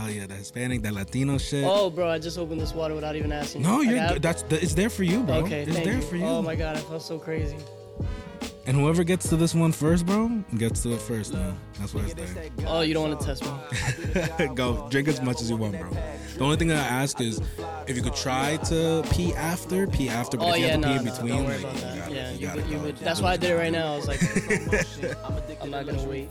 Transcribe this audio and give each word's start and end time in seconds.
Hell 0.00 0.10
yeah, 0.10 0.26
the 0.26 0.34
Hispanic, 0.34 0.80
the 0.82 0.90
Latino 0.92 1.36
shit. 1.36 1.62
Oh, 1.66 1.90
bro, 1.90 2.08
I 2.08 2.18
just 2.18 2.38
opened 2.38 2.58
this 2.60 2.72
water 2.72 2.94
without 2.94 3.16
even 3.16 3.32
asking. 3.32 3.60
no, 3.62 3.80
I 3.80 3.82
you're 3.82 3.94
got- 3.96 4.12
good. 4.14 4.22
That's 4.22 4.42
the, 4.44 4.62
it's 4.62 4.72
there 4.74 4.88
for 4.88 5.02
you, 5.04 5.22
bro. 5.22 5.36
Okay, 5.36 5.62
it's 5.64 5.72
thank 5.72 5.84
there 5.84 5.96
you. 5.96 6.00
for 6.02 6.16
you. 6.16 6.24
Oh 6.24 6.40
my 6.40 6.54
god, 6.56 6.76
I 6.76 6.80
felt 6.80 7.02
so 7.02 7.18
crazy. 7.18 7.56
And 8.66 8.76
whoever 8.78 9.04
gets 9.04 9.28
to 9.30 9.36
this 9.36 9.54
one 9.54 9.72
first, 9.72 10.06
bro, 10.06 10.28
gets 10.56 10.82
to 10.84 10.92
it 10.94 11.00
first, 11.02 11.34
man. 11.34 11.58
That's 11.78 11.92
what 11.92 12.04
it's 12.04 12.14
there. 12.14 12.50
Oh, 12.66 12.80
you 12.82 12.94
don't 12.94 13.08
want 13.10 13.20
to 13.20 13.26
test 13.26 13.44
me? 13.44 14.54
Go 14.54 14.86
drink 14.90 15.08
as 15.08 15.20
much 15.20 15.40
as 15.42 15.50
you 15.50 15.56
want, 15.56 15.78
bro. 15.78 15.90
The 15.90 16.44
only 16.44 16.56
thing 16.56 16.70
I 16.72 16.76
ask 16.76 17.20
is 17.20 17.40
if 17.86 17.96
you 17.96 18.02
could 18.02 18.14
try 18.14 18.56
to 18.68 19.04
pee 19.10 19.34
after, 19.34 19.86
pee 19.86 20.08
after. 20.08 20.36
But 20.38 20.46
Oh 20.46 20.50
if 20.52 20.58
you 20.60 20.64
yeah, 20.66 20.70
have 20.72 20.80
to 20.82 20.86
no, 20.86 20.92
pee 20.92 20.98
in 20.98 21.04
between, 21.04 21.28
don't 21.34 21.46
like, 21.46 21.58
you 21.60 21.64
gotta- 22.00 22.14
yeah, 22.14 22.30
you 22.32 22.38
you 22.38 22.46
gotta 22.46 22.62
you 22.62 22.76
go. 22.76 22.82
would. 22.84 22.96
That's 22.98 23.20
why 23.20 23.32
I 23.32 23.36
did 23.36 23.50
it 23.50 23.54
right 23.56 23.72
now. 23.72 23.92
I 23.94 23.96
was 23.96 24.06
like, 24.08 24.22
I'm 25.62 25.70
not 25.70 25.84
gonna 25.86 26.04
wait. 26.04 26.28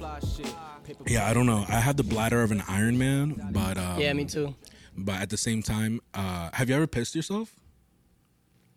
Yeah, 1.08 1.28
I 1.30 1.34
don't 1.34 1.46
know. 1.46 1.66
I 1.68 1.80
have 1.80 1.98
the 1.98 2.04
bladder 2.04 2.42
of 2.42 2.52
an 2.52 2.64
Iron 2.68 2.98
Man, 2.98 3.50
but 3.52 3.78
um, 3.78 4.00
Yeah, 4.00 4.14
me 4.14 4.26
too. 4.26 4.56
But 4.98 5.22
at 5.22 5.30
the 5.30 5.38
same 5.38 5.62
time, 5.64 6.02
uh, 6.14 6.50
have 6.54 6.70
you 6.70 6.76
ever 6.76 6.88
pissed 6.88 7.16
yourself? 7.16 7.56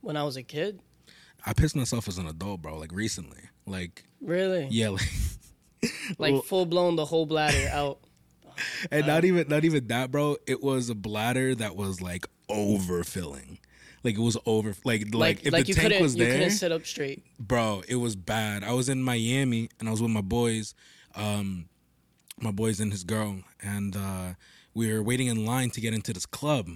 When 0.00 0.16
I 0.16 0.22
was 0.24 0.36
a 0.36 0.42
kid, 0.42 0.80
I 1.44 1.52
pissed 1.52 1.74
myself 1.76 2.08
as 2.08 2.18
an 2.18 2.26
adult, 2.26 2.62
bro. 2.62 2.78
Like 2.78 2.92
recently, 2.92 3.40
like 3.66 4.04
really, 4.20 4.68
yeah, 4.70 4.90
like 4.90 5.08
like 6.18 6.32
well- 6.34 6.42
full 6.42 6.66
blown, 6.66 6.96
the 6.96 7.04
whole 7.04 7.26
bladder 7.26 7.68
out. 7.72 7.98
and 8.90 9.06
not 9.06 9.24
even 9.24 9.48
not 9.48 9.64
even 9.64 9.86
that, 9.88 10.10
bro. 10.10 10.36
It 10.46 10.62
was 10.62 10.90
a 10.90 10.94
bladder 10.94 11.54
that 11.56 11.74
was 11.76 12.00
like 12.00 12.26
overfilling. 12.50 13.58
Like 14.04 14.16
it 14.16 14.20
was 14.20 14.36
over, 14.46 14.74
like 14.84 15.02
like, 15.06 15.14
Like, 15.14 15.46
if 15.46 15.52
like 15.52 15.66
the 15.66 15.74
tank 15.74 16.00
was 16.00 16.16
you 16.16 16.26
couldn't 16.26 16.50
sit 16.50 16.72
up 16.72 16.84
straight. 16.84 17.24
bro 17.38 17.82
it 17.86 17.94
was 17.96 18.16
bad 18.16 18.64
i 18.64 18.72
was 18.72 18.88
in 18.88 19.00
miami 19.00 19.68
and 19.78 19.88
i 19.88 19.92
was 19.92 20.02
with 20.02 20.10
my 20.10 20.20
boys 20.20 20.74
um 21.14 21.66
my 22.42 22.50
boys 22.50 22.80
and 22.80 22.92
his 22.92 23.04
girl 23.04 23.36
and 23.62 23.96
uh 23.96 24.34
we 24.74 24.92
were 24.92 25.02
waiting 25.02 25.26
in 25.26 25.44
line 25.44 25.70
to 25.70 25.80
get 25.80 25.92
into 25.92 26.12
this 26.14 26.24
club. 26.26 26.68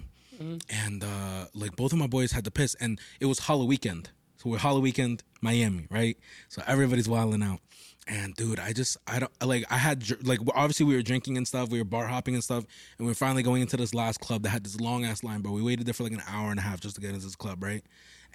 And 0.70 1.02
uh 1.02 1.46
like 1.54 1.76
both 1.76 1.92
of 1.92 1.98
my 1.98 2.06
boys 2.06 2.32
had 2.32 2.44
to 2.44 2.50
piss 2.50 2.74
and 2.76 3.00
it 3.20 3.26
was 3.26 3.40
Halloween 3.40 3.68
weekend. 3.68 4.10
So 4.36 4.50
we're 4.50 4.58
Halloween 4.58 4.82
weekend 4.84 5.22
miami 5.40 5.86
right? 5.90 6.16
So 6.48 6.62
everybody's 6.66 7.08
wilding 7.08 7.42
out. 7.42 7.60
And 8.08 8.36
dude 8.36 8.60
i 8.60 8.72
just 8.72 8.96
i 9.08 9.18
don't 9.18 9.32
like 9.44 9.64
i 9.68 9.76
had 9.78 10.04
like 10.24 10.38
obviously 10.54 10.86
we 10.86 10.94
were 10.94 11.02
drinking 11.02 11.36
and 11.36 11.44
stuff 11.48 11.70
we 11.70 11.78
were 11.78 11.84
bar 11.84 12.06
hopping 12.06 12.34
and 12.34 12.44
stuff 12.44 12.64
and 12.98 13.06
we 13.06 13.10
are 13.10 13.16
finally 13.16 13.42
going 13.42 13.62
into 13.62 13.76
this 13.76 13.94
last 13.94 14.20
club 14.20 14.42
that 14.44 14.50
had 14.50 14.62
this 14.62 14.78
long 14.80 15.04
ass 15.04 15.24
line 15.24 15.40
but 15.40 15.50
we 15.50 15.60
waited 15.60 15.86
there 15.86 15.92
for 15.92 16.04
like 16.04 16.12
an 16.12 16.22
hour 16.28 16.50
and 16.52 16.60
a 16.60 16.62
half 16.62 16.78
just 16.78 16.94
to 16.94 17.00
get 17.00 17.10
into 17.10 17.26
this 17.26 17.34
club 17.34 17.60
right 17.64 17.82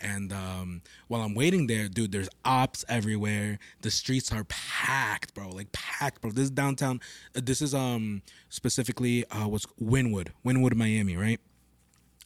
and 0.02 0.32
um, 0.34 0.82
while 1.08 1.22
I'm 1.22 1.36
waiting 1.36 1.68
there, 1.68 1.88
dude, 1.88 2.12
there's 2.12 2.30
ops 2.46 2.84
everywhere. 2.90 3.60
The 3.82 3.92
streets 3.92 4.32
are 4.32 4.44
packed, 4.46 5.34
bro. 5.34 5.50
Like 5.50 5.72
packed, 5.72 6.22
bro. 6.22 6.32
This 6.32 6.46
is 6.46 6.52
downtown. 6.52 7.00
uh, 7.36 7.42
This 7.44 7.62
is 7.62 7.74
um 7.74 8.22
specifically 8.50 9.26
uh 9.30 9.48
what's 9.48 9.66
Wynwood, 9.82 10.30
Wynwood, 10.46 10.76
Miami, 10.76 11.16
right? 11.16 11.40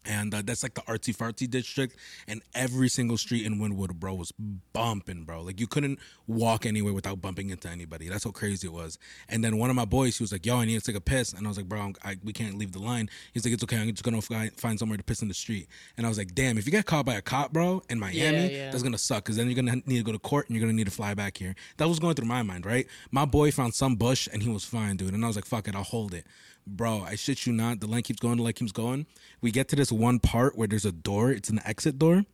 And 0.05 0.33
uh, 0.33 0.43
that's 0.45 0.61
like 0.63 0.75
the 0.75 0.81
artsy 0.81 1.15
fartsy 1.15 1.49
district, 1.49 1.95
and 2.27 2.41
every 2.53 2.89
single 2.89 3.17
street 3.17 3.45
in 3.45 3.57
Wynwood, 3.59 3.95
bro, 3.95 4.13
was 4.13 4.31
bumping, 4.71 5.23
bro. 5.23 5.41
Like 5.41 5.59
you 5.59 5.67
couldn't 5.67 5.99
walk 6.27 6.65
anywhere 6.65 6.93
without 6.93 7.21
bumping 7.21 7.49
into 7.49 7.69
anybody. 7.69 8.07
That's 8.09 8.23
how 8.23 8.31
crazy 8.31 8.67
it 8.67 8.73
was. 8.73 8.97
And 9.29 9.43
then 9.43 9.57
one 9.57 9.69
of 9.69 9.75
my 9.75 9.85
boys, 9.85 10.17
he 10.17 10.23
was 10.23 10.31
like, 10.31 10.45
"Yo, 10.45 10.57
I 10.57 10.65
need 10.65 10.79
to 10.79 10.85
take 10.85 10.95
a 10.95 11.01
piss," 11.01 11.33
and 11.33 11.45
I 11.45 11.49
was 11.49 11.57
like, 11.57 11.67
"Bro, 11.67 11.79
I'm- 12.03 12.19
we 12.23 12.33
can't 12.33 12.57
leave 12.57 12.71
the 12.71 12.79
line." 12.79 13.09
He's 13.33 13.43
like, 13.45 13.53
"It's 13.53 13.63
okay. 13.63 13.77
I'm 13.77 13.89
just 13.89 14.03
gonna 14.03 14.21
fi- 14.21 14.49
find 14.57 14.77
somewhere 14.77 14.97
to 14.97 15.03
piss 15.03 15.21
in 15.21 15.27
the 15.27 15.33
street." 15.33 15.67
And 15.97 16.05
I 16.05 16.09
was 16.09 16.17
like, 16.17 16.35
"Damn, 16.35 16.57
if 16.57 16.65
you 16.65 16.71
get 16.71 16.85
caught 16.85 17.05
by 17.05 17.15
a 17.15 17.21
cop, 17.21 17.51
bro, 17.51 17.81
in 17.89 17.99
Miami, 17.99 18.19
Yeah, 18.19 18.45
yeah. 18.45 18.71
that's 18.71 18.83
gonna 18.83 18.97
suck 18.97 19.23
because 19.23 19.37
then 19.37 19.47
you're 19.47 19.55
gonna 19.55 19.81
need 19.85 19.97
to 19.97 20.03
go 20.03 20.11
to 20.11 20.19
court 20.19 20.47
and 20.49 20.55
you're 20.55 20.61
gonna 20.65 20.75
need 20.77 20.85
to 20.85 20.91
fly 20.91 21.13
back 21.13 21.37
here." 21.37 21.55
That 21.77 21.87
was 21.89 21.99
going 21.99 22.15
through 22.15 22.27
my 22.27 22.43
mind, 22.43 22.65
right? 22.65 22.87
My 23.11 23.25
boy 23.25 23.51
found 23.51 23.73
some 23.73 23.95
bush 23.95 24.27
and 24.31 24.43
he 24.43 24.49
was 24.49 24.63
fine, 24.65 24.97
dude. 24.97 25.13
And 25.13 25.23
I 25.23 25.27
was 25.27 25.35
like, 25.35 25.45
"Fuck 25.45 25.67
it, 25.67 25.75
I'll 25.75 25.83
hold 25.83 26.13
it." 26.13 26.25
Bro, 26.67 27.03
I 27.05 27.15
shit 27.15 27.45
you 27.45 27.53
not. 27.53 27.79
The 27.79 27.87
line 27.87 28.01
keeps 28.01 28.19
going, 28.19 28.37
the 28.37 28.43
line 28.43 28.53
keeps 28.53 28.71
going. 28.71 29.05
We 29.41 29.51
get 29.51 29.67
to 29.69 29.75
this 29.75 29.91
one 29.91 30.19
part 30.19 30.57
where 30.57 30.67
there's 30.67 30.85
a 30.85 30.91
door. 30.91 31.31
It's 31.31 31.49
an 31.49 31.59
exit 31.63 31.99
door 31.99 32.25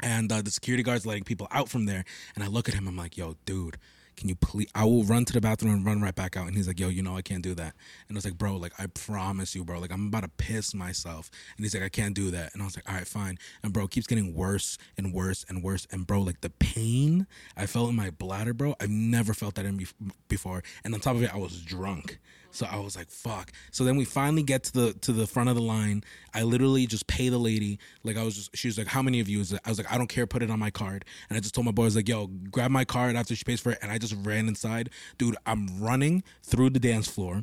and 0.00 0.30
uh, 0.30 0.42
the 0.42 0.50
security 0.50 0.82
guard's 0.82 1.06
letting 1.06 1.24
people 1.24 1.48
out 1.50 1.68
from 1.68 1.86
there. 1.86 2.04
And 2.34 2.44
I 2.44 2.48
look 2.48 2.68
at 2.68 2.74
him, 2.74 2.86
I'm 2.88 2.96
like, 2.96 3.16
yo, 3.16 3.36
dude, 3.44 3.78
can 4.16 4.28
you 4.28 4.36
please? 4.36 4.68
I 4.74 4.84
will 4.84 5.02
run 5.04 5.24
to 5.24 5.32
the 5.32 5.40
bathroom 5.40 5.72
and 5.72 5.84
run 5.84 6.00
right 6.00 6.14
back 6.14 6.36
out. 6.36 6.46
And 6.46 6.56
he's 6.56 6.68
like, 6.68 6.78
yo, 6.78 6.88
you 6.88 7.02
know, 7.02 7.16
I 7.16 7.22
can't 7.22 7.42
do 7.42 7.54
that. 7.54 7.74
And 8.08 8.16
I 8.16 8.18
was 8.18 8.24
like, 8.24 8.38
bro, 8.38 8.56
like, 8.56 8.72
I 8.78 8.86
promise 8.86 9.54
you, 9.54 9.64
bro, 9.64 9.80
like, 9.80 9.90
I'm 9.90 10.06
about 10.06 10.22
to 10.22 10.28
piss 10.28 10.74
myself. 10.74 11.30
And 11.56 11.64
he's 11.64 11.74
like, 11.74 11.82
I 11.82 11.88
can't 11.88 12.14
do 12.14 12.30
that. 12.30 12.52
And 12.52 12.62
I 12.62 12.64
was 12.64 12.76
like, 12.76 12.88
all 12.88 12.94
right, 12.94 13.06
fine. 13.06 13.38
And 13.62 13.72
bro, 13.72 13.88
keeps 13.88 14.06
getting 14.06 14.34
worse 14.34 14.78
and 14.96 15.12
worse 15.12 15.44
and 15.48 15.62
worse. 15.64 15.86
And 15.90 16.06
bro, 16.06 16.20
like, 16.20 16.42
the 16.42 16.50
pain 16.50 17.26
I 17.56 17.66
felt 17.66 17.90
in 17.90 17.96
my 17.96 18.10
bladder, 18.10 18.54
bro, 18.54 18.76
I've 18.80 18.90
never 18.90 19.34
felt 19.34 19.56
that 19.56 19.64
in 19.64 19.78
bef- 19.78 19.94
before. 20.28 20.62
And 20.84 20.94
on 20.94 21.00
top 21.00 21.16
of 21.16 21.22
it, 21.22 21.34
I 21.34 21.38
was 21.38 21.60
drunk. 21.60 22.20
So 22.54 22.66
I 22.70 22.78
was 22.78 22.96
like, 22.96 23.10
fuck. 23.10 23.50
So 23.72 23.82
then 23.82 23.96
we 23.96 24.04
finally 24.04 24.44
get 24.44 24.62
to 24.64 24.72
the 24.72 24.92
to 25.00 25.12
the 25.12 25.26
front 25.26 25.48
of 25.48 25.56
the 25.56 25.62
line. 25.62 26.04
I 26.32 26.42
literally 26.42 26.86
just 26.86 27.08
pay 27.08 27.28
the 27.28 27.38
lady. 27.38 27.80
Like 28.04 28.16
I 28.16 28.22
was 28.22 28.36
just 28.36 28.56
she 28.56 28.68
was 28.68 28.78
like, 28.78 28.86
How 28.86 29.02
many 29.02 29.18
of 29.18 29.28
you 29.28 29.40
is 29.40 29.52
it? 29.52 29.60
I 29.64 29.70
was 29.70 29.78
like, 29.78 29.90
I 29.92 29.98
don't 29.98 30.06
care, 30.06 30.24
put 30.26 30.42
it 30.42 30.50
on 30.50 30.60
my 30.60 30.70
card. 30.70 31.04
And 31.28 31.36
I 31.36 31.40
just 31.40 31.52
told 31.52 31.64
my 31.64 31.72
boys, 31.72 31.96
like, 31.96 32.08
yo, 32.08 32.28
grab 32.28 32.70
my 32.70 32.84
card 32.84 33.16
after 33.16 33.34
she 33.34 33.42
pays 33.42 33.60
for 33.60 33.72
it. 33.72 33.78
And 33.82 33.90
I 33.90 33.98
just 33.98 34.14
ran 34.22 34.46
inside. 34.46 34.90
Dude, 35.18 35.36
I'm 35.46 35.80
running 35.80 36.22
through 36.44 36.70
the 36.70 36.80
dance 36.80 37.08
floor. 37.08 37.42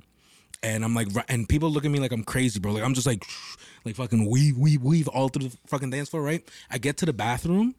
And 0.63 0.85
I'm 0.85 0.93
like, 0.93 1.07
and 1.27 1.49
people 1.49 1.69
look 1.69 1.83
at 1.83 1.91
me 1.91 1.99
like 1.99 2.13
I'm 2.13 2.23
crazy, 2.23 2.59
bro. 2.61 2.71
Like 2.71 2.83
I'm 2.83 2.93
just 2.93 3.07
like, 3.07 3.25
like 3.85 3.95
fucking 3.95 4.29
weave, 4.29 4.57
weave, 4.57 4.81
weave 4.81 5.09
all 5.09 5.27
through 5.27 5.49
the 5.49 5.57
fucking 5.67 5.89
dance 5.89 6.07
floor, 6.09 6.23
right? 6.23 6.47
I 6.69 6.77
get 6.77 6.95
to 6.97 7.05
the 7.05 7.13
bathroom, 7.13 7.75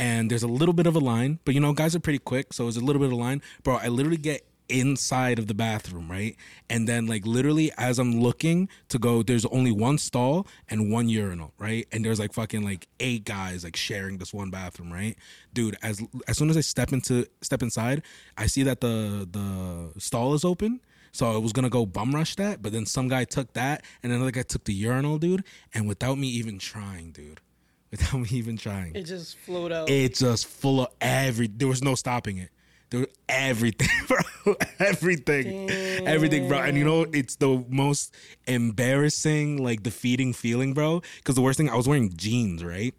and 0.00 0.30
there's 0.30 0.42
a 0.42 0.48
little 0.48 0.72
bit 0.72 0.86
of 0.86 0.96
a 0.96 0.98
line, 0.98 1.38
but 1.44 1.54
you 1.54 1.60
know, 1.60 1.74
guys 1.74 1.94
are 1.94 2.00
pretty 2.00 2.18
quick, 2.18 2.54
so 2.54 2.66
it's 2.66 2.78
a 2.78 2.80
little 2.80 2.98
bit 2.98 3.06
of 3.06 3.12
a 3.12 3.16
line. 3.16 3.42
Bro, 3.62 3.76
I 3.76 3.88
literally 3.88 4.16
get 4.16 4.49
inside 4.70 5.38
of 5.38 5.46
the 5.46 5.54
bathroom, 5.54 6.10
right? 6.10 6.36
And 6.68 6.88
then 6.88 7.06
like 7.06 7.26
literally 7.26 7.72
as 7.76 7.98
I'm 7.98 8.20
looking 8.20 8.68
to 8.88 8.98
go, 8.98 9.22
there's 9.22 9.44
only 9.46 9.72
one 9.72 9.98
stall 9.98 10.46
and 10.68 10.90
one 10.92 11.08
urinal, 11.08 11.52
right? 11.58 11.86
And 11.92 12.04
there's 12.04 12.18
like 12.20 12.32
fucking 12.32 12.62
like 12.62 12.86
eight 13.00 13.24
guys 13.24 13.64
like 13.64 13.76
sharing 13.76 14.18
this 14.18 14.32
one 14.32 14.50
bathroom, 14.50 14.92
right? 14.92 15.16
Dude, 15.52 15.76
as 15.82 16.02
as 16.28 16.38
soon 16.38 16.50
as 16.50 16.56
I 16.56 16.60
step 16.60 16.92
into 16.92 17.26
step 17.42 17.62
inside, 17.62 18.02
I 18.38 18.46
see 18.46 18.62
that 18.62 18.80
the 18.80 19.28
the 19.30 20.00
stall 20.00 20.34
is 20.34 20.44
open. 20.44 20.80
So 21.12 21.32
I 21.34 21.38
was 21.38 21.52
gonna 21.52 21.68
go 21.70 21.86
bum 21.86 22.14
rush 22.14 22.36
that, 22.36 22.62
but 22.62 22.70
then 22.72 22.86
some 22.86 23.08
guy 23.08 23.24
took 23.24 23.52
that, 23.54 23.84
and 24.02 24.12
another 24.12 24.30
guy 24.30 24.42
took 24.42 24.62
the 24.62 24.72
urinal, 24.72 25.18
dude. 25.18 25.42
And 25.74 25.88
without 25.88 26.18
me 26.18 26.28
even 26.28 26.60
trying, 26.60 27.10
dude, 27.10 27.40
without 27.90 28.18
me 28.20 28.28
even 28.30 28.56
trying, 28.56 28.94
It 28.94 29.04
just 29.06 29.36
flowed 29.38 29.72
out. 29.72 29.90
it 29.90 30.14
just 30.14 30.46
full 30.46 30.82
of 30.82 30.88
every. 31.00 31.48
There 31.48 31.66
was 31.66 31.82
no 31.82 31.96
stopping 31.96 32.38
it. 32.38 32.50
There 32.90 33.06
everything, 33.28 33.88
bro. 34.08 34.54
everything, 34.80 35.70
everything, 36.06 36.48
bro. 36.48 36.58
And 36.58 36.76
you 36.76 36.84
know, 36.84 37.06
it's 37.12 37.36
the 37.36 37.64
most 37.68 38.14
embarrassing, 38.48 39.62
like 39.62 39.82
defeating 39.82 40.32
feeling, 40.32 40.74
bro. 40.74 41.02
Because 41.18 41.34
the 41.36 41.40
worst 41.40 41.56
thing, 41.56 41.68
I 41.68 41.76
was 41.76 41.86
wearing 41.86 42.12
jeans, 42.16 42.64
right? 42.64 42.92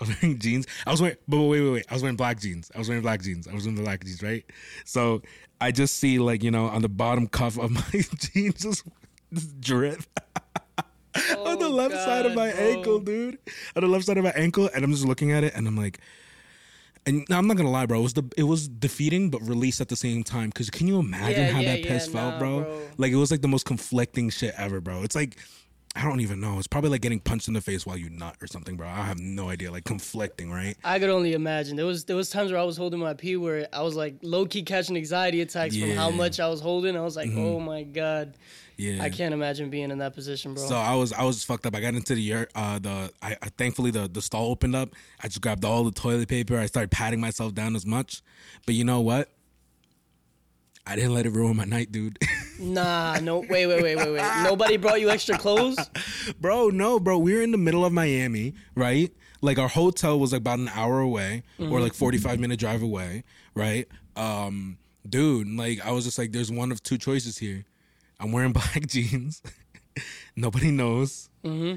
I 0.00 0.04
was 0.04 0.16
wearing 0.22 0.38
jeans. 0.38 0.66
I 0.86 0.90
was 0.90 1.02
wearing, 1.02 1.16
but 1.28 1.42
wait, 1.42 1.60
wait, 1.60 1.70
wait. 1.70 1.86
I 1.90 1.94
was 1.94 2.02
wearing 2.02 2.16
black 2.16 2.40
jeans. 2.40 2.70
I 2.74 2.78
was 2.78 2.88
wearing 2.88 3.02
black 3.02 3.20
jeans. 3.20 3.46
I 3.46 3.52
was 3.52 3.64
wearing 3.66 3.82
black 3.84 4.02
jeans, 4.04 4.22
right? 4.22 4.44
So 4.84 5.20
I 5.60 5.72
just 5.72 5.96
see, 5.96 6.18
like, 6.18 6.42
you 6.42 6.50
know, 6.50 6.66
on 6.66 6.80
the 6.82 6.88
bottom 6.88 7.26
cuff 7.38 7.58
of 7.58 7.70
my 7.70 7.82
jeans, 8.32 8.62
just, 8.62 8.84
just 9.32 9.60
drip. 9.60 10.00
on 11.36 11.58
the 11.58 11.66
Oh, 11.66 11.70
left 11.70 11.94
side 11.96 12.24
of 12.26 12.34
my 12.34 12.50
bro. 12.50 12.60
ankle, 12.60 12.98
dude. 13.00 13.38
On 13.76 13.82
the 13.82 13.88
left 13.88 14.04
side 14.06 14.16
of 14.18 14.24
my 14.24 14.30
ankle, 14.30 14.70
and 14.74 14.84
I'm 14.84 14.92
just 14.92 15.04
looking 15.04 15.32
at 15.32 15.44
it, 15.44 15.54
and 15.54 15.66
I'm 15.66 15.76
like, 15.76 15.98
and 17.06 17.26
I'm 17.30 17.46
not 17.46 17.56
gonna 17.56 17.70
lie, 17.70 17.86
bro. 17.86 18.00
It 18.00 18.02
was 18.02 18.12
the 18.14 18.24
it 18.36 18.42
was 18.44 18.68
defeating 18.68 19.30
but 19.30 19.40
released 19.42 19.80
at 19.80 19.88
the 19.88 19.96
same 19.96 20.22
time. 20.24 20.50
Cause 20.52 20.70
can 20.70 20.86
you 20.88 20.98
imagine 20.98 21.46
Yeah, 21.46 21.52
how 21.52 21.60
yeah, 21.60 21.76
that 21.76 21.84
piss 21.84 22.06
yeah, 22.06 22.12
felt, 22.12 22.32
nah, 22.34 22.38
bro? 22.38 22.60
bro. 22.64 22.80
Like 22.96 23.12
it 23.12 23.16
was 23.16 23.30
like 23.30 23.40
the 23.42 23.48
most 23.48 23.64
conflicting 23.66 24.30
shit 24.30 24.54
ever, 24.56 24.80
bro. 24.80 25.02
It's 25.02 25.14
like 25.14 25.36
I 25.96 26.02
don't 26.02 26.20
even 26.20 26.40
know. 26.40 26.58
It's 26.58 26.68
probably 26.68 26.90
like 26.90 27.00
getting 27.00 27.18
punched 27.18 27.48
in 27.48 27.54
the 27.54 27.60
face 27.60 27.84
while 27.84 27.96
you 27.96 28.08
nut 28.08 28.36
or 28.40 28.46
something, 28.46 28.76
bro. 28.76 28.86
I 28.86 29.02
have 29.02 29.18
no 29.18 29.48
idea. 29.48 29.72
Like 29.72 29.84
conflicting, 29.84 30.50
right? 30.50 30.76
I 30.84 30.98
could 31.00 31.10
only 31.10 31.32
imagine. 31.32 31.76
There 31.76 31.86
was 31.86 32.04
there 32.04 32.14
was 32.14 32.30
times 32.30 32.52
where 32.52 32.60
I 32.60 32.64
was 32.64 32.76
holding 32.76 33.00
my 33.00 33.14
pee 33.14 33.36
where 33.36 33.66
I 33.72 33.82
was 33.82 33.96
like 33.96 34.14
low 34.22 34.46
key 34.46 34.62
catching 34.62 34.96
anxiety 34.96 35.40
attacks 35.40 35.76
from 35.76 35.90
how 35.90 36.08
Mm-hmm. 36.08 36.18
much 36.18 36.38
I 36.40 36.48
was 36.48 36.60
holding. 36.60 36.96
I 36.96 37.00
was 37.00 37.16
like, 37.16 37.30
oh 37.34 37.58
my 37.58 37.82
god, 37.82 38.36
Yeah. 38.76 39.02
I 39.02 39.10
can't 39.10 39.34
imagine 39.34 39.70
being 39.70 39.90
in 39.90 39.98
that 39.98 40.14
position, 40.14 40.54
bro. 40.54 40.62
So 40.68 40.76
I 40.76 40.94
was 40.94 41.12
I 41.12 41.24
was 41.24 41.42
fucked 41.42 41.66
up. 41.66 41.74
I 41.74 41.80
got 41.80 41.94
into 41.94 42.14
the 42.14 42.46
uh 42.54 42.78
the 42.78 43.10
I, 43.20 43.36
I 43.42 43.48
thankfully 43.56 43.90
the 43.90 44.06
the 44.08 44.22
stall 44.22 44.50
opened 44.52 44.76
up. 44.76 44.90
I 45.20 45.26
just 45.28 45.40
grabbed 45.40 45.64
all 45.64 45.82
the 45.84 45.90
toilet 45.90 46.28
paper. 46.28 46.58
I 46.58 46.66
started 46.66 46.90
patting 46.92 47.20
myself 47.20 47.54
down 47.54 47.74
as 47.74 47.84
much. 47.86 48.22
But 48.66 48.76
you 48.76 48.84
know 48.84 49.00
what? 49.00 49.30
I 50.86 50.96
didn't 50.96 51.12
let 51.14 51.26
it 51.26 51.32
ruin 51.32 51.56
my 51.56 51.64
night, 51.64 51.90
dude. 51.92 52.18
nah, 52.58 53.18
no, 53.20 53.38
wait, 53.38 53.66
wait, 53.66 53.82
wait, 53.82 53.96
wait, 53.96 54.12
wait. 54.12 54.42
Nobody 54.42 54.76
brought 54.76 55.00
you 55.00 55.10
extra 55.10 55.38
clothes. 55.38 55.78
bro, 56.40 56.68
no, 56.68 57.00
bro. 57.00 57.18
We 57.18 57.34
were 57.34 57.42
in 57.42 57.50
the 57.50 57.58
middle 57.58 57.84
of 57.84 57.92
Miami, 57.92 58.54
right? 58.74 59.12
Like 59.40 59.58
our 59.58 59.68
hotel 59.68 60.18
was 60.18 60.32
like 60.32 60.40
about 60.40 60.58
an 60.58 60.68
hour 60.68 61.00
away 61.00 61.44
or 61.60 61.80
like 61.80 61.94
45 61.94 62.40
minute 62.40 62.58
drive 62.58 62.82
away, 62.82 63.24
right? 63.54 63.86
Um, 64.16 64.78
dude, 65.08 65.48
like 65.48 65.84
I 65.84 65.92
was 65.92 66.04
just 66.04 66.18
like, 66.18 66.32
there's 66.32 66.50
one 66.50 66.72
of 66.72 66.82
two 66.82 66.98
choices 66.98 67.38
here. 67.38 67.64
I'm 68.20 68.32
wearing 68.32 68.52
black 68.54 68.86
jeans. 68.86 69.42
Nobody 70.36 70.70
knows. 70.70 71.30
Mm-hmm. 71.44 71.76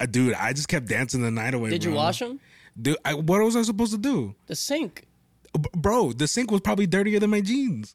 Uh, 0.00 0.06
dude, 0.06 0.34
I 0.34 0.52
just 0.52 0.68
kept 0.68 0.88
dancing 0.88 1.22
the 1.22 1.30
night 1.30 1.54
away. 1.54 1.70
Did 1.70 1.84
you 1.84 1.90
bro. 1.90 2.00
wash 2.00 2.18
them? 2.18 2.40
Dude, 2.80 2.96
I, 3.04 3.14
what 3.14 3.42
was 3.42 3.56
I 3.56 3.62
supposed 3.62 3.92
to 3.92 3.98
do? 3.98 4.34
The 4.46 4.56
sink. 4.56 5.06
B- 5.54 5.68
bro, 5.74 6.12
the 6.12 6.26
sink 6.26 6.50
was 6.50 6.60
probably 6.62 6.86
dirtier 6.86 7.20
than 7.20 7.30
my 7.30 7.40
jeans. 7.40 7.94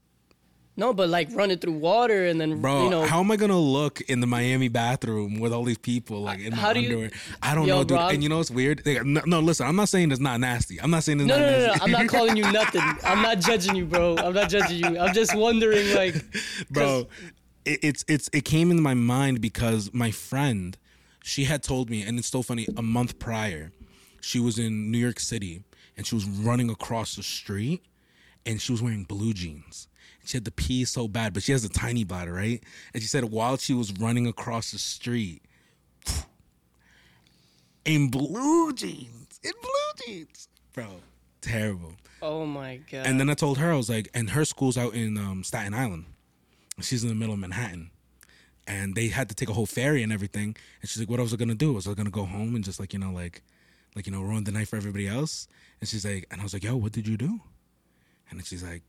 No, 0.78 0.94
but 0.94 1.10
like 1.10 1.30
run 1.34 1.50
it 1.52 1.60
through 1.60 1.74
water 1.74 2.28
and 2.28 2.40
then 2.40 2.62
Bro, 2.62 2.84
you 2.84 2.90
know. 2.92 3.04
how 3.06 3.20
am 3.20 3.32
I 3.32 3.36
gonna 3.36 3.60
look 3.60 4.00
in 4.02 4.20
the 4.20 4.28
Miami 4.28 4.68
bathroom 4.70 5.40
with 5.40 5.52
all 5.52 5.64
these 5.64 5.80
people 5.80 6.22
like 6.22 6.40
in 6.40 6.52
my 6.52 6.58
How 6.58 6.72
do 6.72 6.80
you- 6.80 6.86
underwear? 6.90 7.12
I 7.42 7.56
don't 7.56 7.66
Yo, 7.68 7.78
know, 7.80 7.84
dude. 7.84 7.98
and 7.98 8.22
you 8.24 8.30
know 8.30 8.38
what's 8.38 8.52
weird? 8.52 8.84
Like, 8.86 9.04
No, 9.04 9.22
no, 9.26 9.40
listen, 9.40 9.66
I'm 9.66 9.76
not 9.76 9.90
saying 9.90 10.12
it's 10.12 10.22
not 10.22 10.40
nasty. 10.40 10.80
I'm 10.80 10.92
not 10.92 11.04
saying 11.04 11.20
it's 11.20 11.28
no, 11.28 11.36
not 11.36 11.42
no, 11.46 11.52
no, 11.52 11.60
no, 11.60 11.66
nasty. 11.68 11.82
I'm 11.84 11.92
not 11.92 12.08
calling 12.08 12.38
you 12.38 12.52
nothing. 12.52 12.82
I'm 13.04 13.22
not 13.24 13.40
judging 13.40 13.76
you, 13.76 13.86
bro. 13.86 14.18
I'm 14.18 14.34
not 14.34 14.50
judging 14.50 14.78
you. 14.94 15.00
I'm 15.00 15.14
just 15.14 15.36
wondering, 15.36 15.94
like, 15.96 16.16
bro 16.70 17.08
it, 17.66 17.80
it's 17.84 18.06
it's 18.08 18.30
it 18.32 18.46
came 18.46 18.72
into 18.72 18.82
my 18.82 18.94
mind 18.94 19.42
because 19.42 19.94
my 19.94 20.12
friend 20.12 20.78
she 21.24 21.44
had 21.44 21.62
told 21.64 21.90
me 21.90 22.02
and 22.02 22.18
it's 22.18 22.30
so 22.30 22.42
funny 22.42 22.66
a 22.78 22.82
month 22.82 23.20
prior 23.20 23.74
she 24.22 24.40
was 24.40 24.58
in 24.58 24.90
new 24.90 24.98
york 24.98 25.20
city 25.20 25.64
and 25.98 26.08
she 26.08 26.16
was 26.16 26.24
running 26.26 26.70
across 26.70 27.16
the 27.18 27.24
street 27.24 27.84
and 28.46 28.62
she 28.62 28.72
was 28.72 28.82
wearing 28.82 29.04
blue 29.04 29.34
jeans 29.34 29.90
she 30.28 30.38
had 30.38 30.46
to 30.46 30.52
pee 30.52 30.86
so 30.86 31.08
bad 31.08 31.34
but 31.34 31.44
she 31.44 31.52
has 31.52 31.64
a 31.64 31.70
tiny 31.70 32.04
bladder 32.04 32.34
right 32.34 32.64
and 32.94 33.02
she 33.02 33.08
said 33.08 33.24
while 33.26 33.58
she 33.58 33.74
was 33.74 33.92
running 34.00 34.28
across 34.28 34.72
the 34.72 34.80
street 34.80 35.42
in 37.86 38.10
blue 38.10 38.74
jeans 38.74 39.40
in 39.44 39.54
blue 39.62 40.06
jeans 40.06 40.50
bro 40.74 40.88
terrible 41.42 41.94
oh 42.22 42.46
my 42.46 42.78
god. 42.92 43.06
and 43.06 43.20
then 43.20 43.30
I 43.30 43.34
told 43.34 43.58
her 43.58 43.72
I 43.72 43.76
was 43.76 43.90
like, 43.90 44.10
and 44.14 44.32
her 44.32 44.46
school's 44.46 44.78
out 44.78 44.94
in 44.94 45.18
um, 45.18 45.44
Staten 45.44 45.74
Island. 45.74 46.06
She's 46.82 47.04
in 47.04 47.10
the 47.10 47.16
middle 47.16 47.34
of 47.34 47.40
Manhattan, 47.40 47.92
and 48.68 48.96
they 48.96 49.08
had 49.08 49.30
to 49.30 49.36
take 49.36 49.50
a 49.50 49.54
whole 49.54 49.66
ferry 49.66 50.04
and 50.04 50.12
everything. 50.12 50.56
And 50.82 50.90
she's 50.90 51.00
like, 51.00 51.10
"What 51.10 51.20
was 51.20 51.34
I 51.34 51.38
gonna 51.38 51.56
do? 51.56 51.74
Was 51.74 51.88
I 51.88 51.94
gonna 51.94 52.10
go 52.12 52.26
home 52.26 52.56
and 52.56 52.64
just 52.64 52.80
like 52.80 52.94
you 52.94 53.00
know 53.00 53.12
like, 53.12 53.42
like 53.96 54.06
you 54.06 54.12
know 54.12 54.22
ruin 54.22 54.44
the 54.44 54.52
night 54.52 54.68
for 54.68 54.76
everybody 54.76 55.08
else?" 55.08 55.48
And 55.80 55.88
she's 55.88 56.06
like, 56.06 56.28
and 56.30 56.42
I 56.42 56.44
was 56.44 56.54
like, 56.54 56.64
"Yo, 56.64 56.76
what 56.76 56.92
did 56.92 57.08
you 57.08 57.18
do?" 57.18 57.40
And 58.30 58.40
then 58.40 58.44
she's 58.44 58.64
like, 58.64 58.84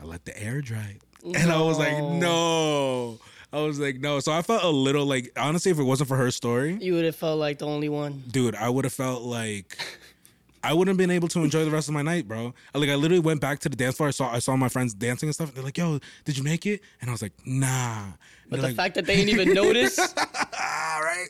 "I 0.00 0.04
let 0.04 0.24
the 0.24 0.40
air 0.42 0.60
dry." 0.62 0.98
And 1.24 1.50
I 1.52 1.60
was 1.62 1.78
like, 1.78 1.96
"No." 2.02 3.18
I 3.52 3.60
was 3.62 3.78
like, 3.80 4.00
"No." 4.00 4.20
So 4.20 4.32
I 4.32 4.42
felt 4.42 4.62
a 4.62 4.68
little 4.70 5.04
like 5.06 5.30
honestly, 5.36 5.70
if 5.72 5.78
it 5.78 5.82
wasn't 5.82 6.08
for 6.08 6.16
her 6.16 6.30
story, 6.30 6.78
you 6.80 6.94
would 6.94 7.04
have 7.04 7.16
felt 7.16 7.38
like 7.38 7.58
the 7.58 7.66
only 7.66 7.88
one. 7.88 8.22
dude, 8.30 8.54
I 8.54 8.68
would 8.68 8.84
have 8.84 8.94
felt 8.94 9.22
like 9.22 9.76
I 10.62 10.72
wouldn't 10.74 10.88
have 10.92 10.98
been 10.98 11.10
able 11.10 11.26
to 11.28 11.40
enjoy 11.42 11.64
the 11.64 11.70
rest 11.70 11.88
of 11.88 11.94
my 11.94 12.02
night, 12.02 12.28
bro. 12.28 12.54
Like 12.74 12.88
I 12.90 12.94
literally 12.94 13.20
went 13.20 13.40
back 13.40 13.58
to 13.60 13.68
the 13.68 13.76
dance 13.76 13.96
floor. 13.96 14.08
I 14.08 14.12
saw 14.12 14.30
I 14.32 14.38
saw 14.38 14.56
my 14.56 14.68
friends 14.68 14.94
dancing 14.94 15.28
and 15.28 15.34
stuff. 15.34 15.52
They're 15.54 15.64
like, 15.64 15.78
"Yo, 15.78 15.98
did 16.24 16.38
you 16.38 16.44
make 16.44 16.64
it?" 16.66 16.80
And 17.00 17.10
I 17.10 17.12
was 17.12 17.22
like, 17.22 17.32
"Nah." 17.44 18.12
But 18.48 18.60
the 18.60 18.66
like, 18.68 18.76
fact 18.76 18.94
that 18.96 19.06
they 19.06 19.16
didn't 19.16 19.30
even 19.30 19.52
notice, 19.54 19.98
ah, 20.16 20.98
right. 21.04 21.28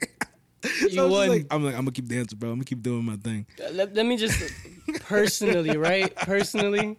you 0.82 0.90
So 0.90 1.08
won. 1.08 1.28
like, 1.28 1.46
I'm 1.50 1.62
like, 1.64 1.74
I'm 1.74 1.80
gonna 1.82 1.92
keep 1.92 2.06
dancing, 2.08 2.38
bro. 2.38 2.50
I'm 2.50 2.56
gonna 2.56 2.64
keep 2.64 2.82
doing 2.82 3.04
my 3.04 3.16
thing. 3.16 3.46
let, 3.72 3.94
let 3.94 4.04
me 4.06 4.16
just 4.16 4.42
personally, 5.00 5.76
right? 5.76 6.14
Personally, 6.16 6.96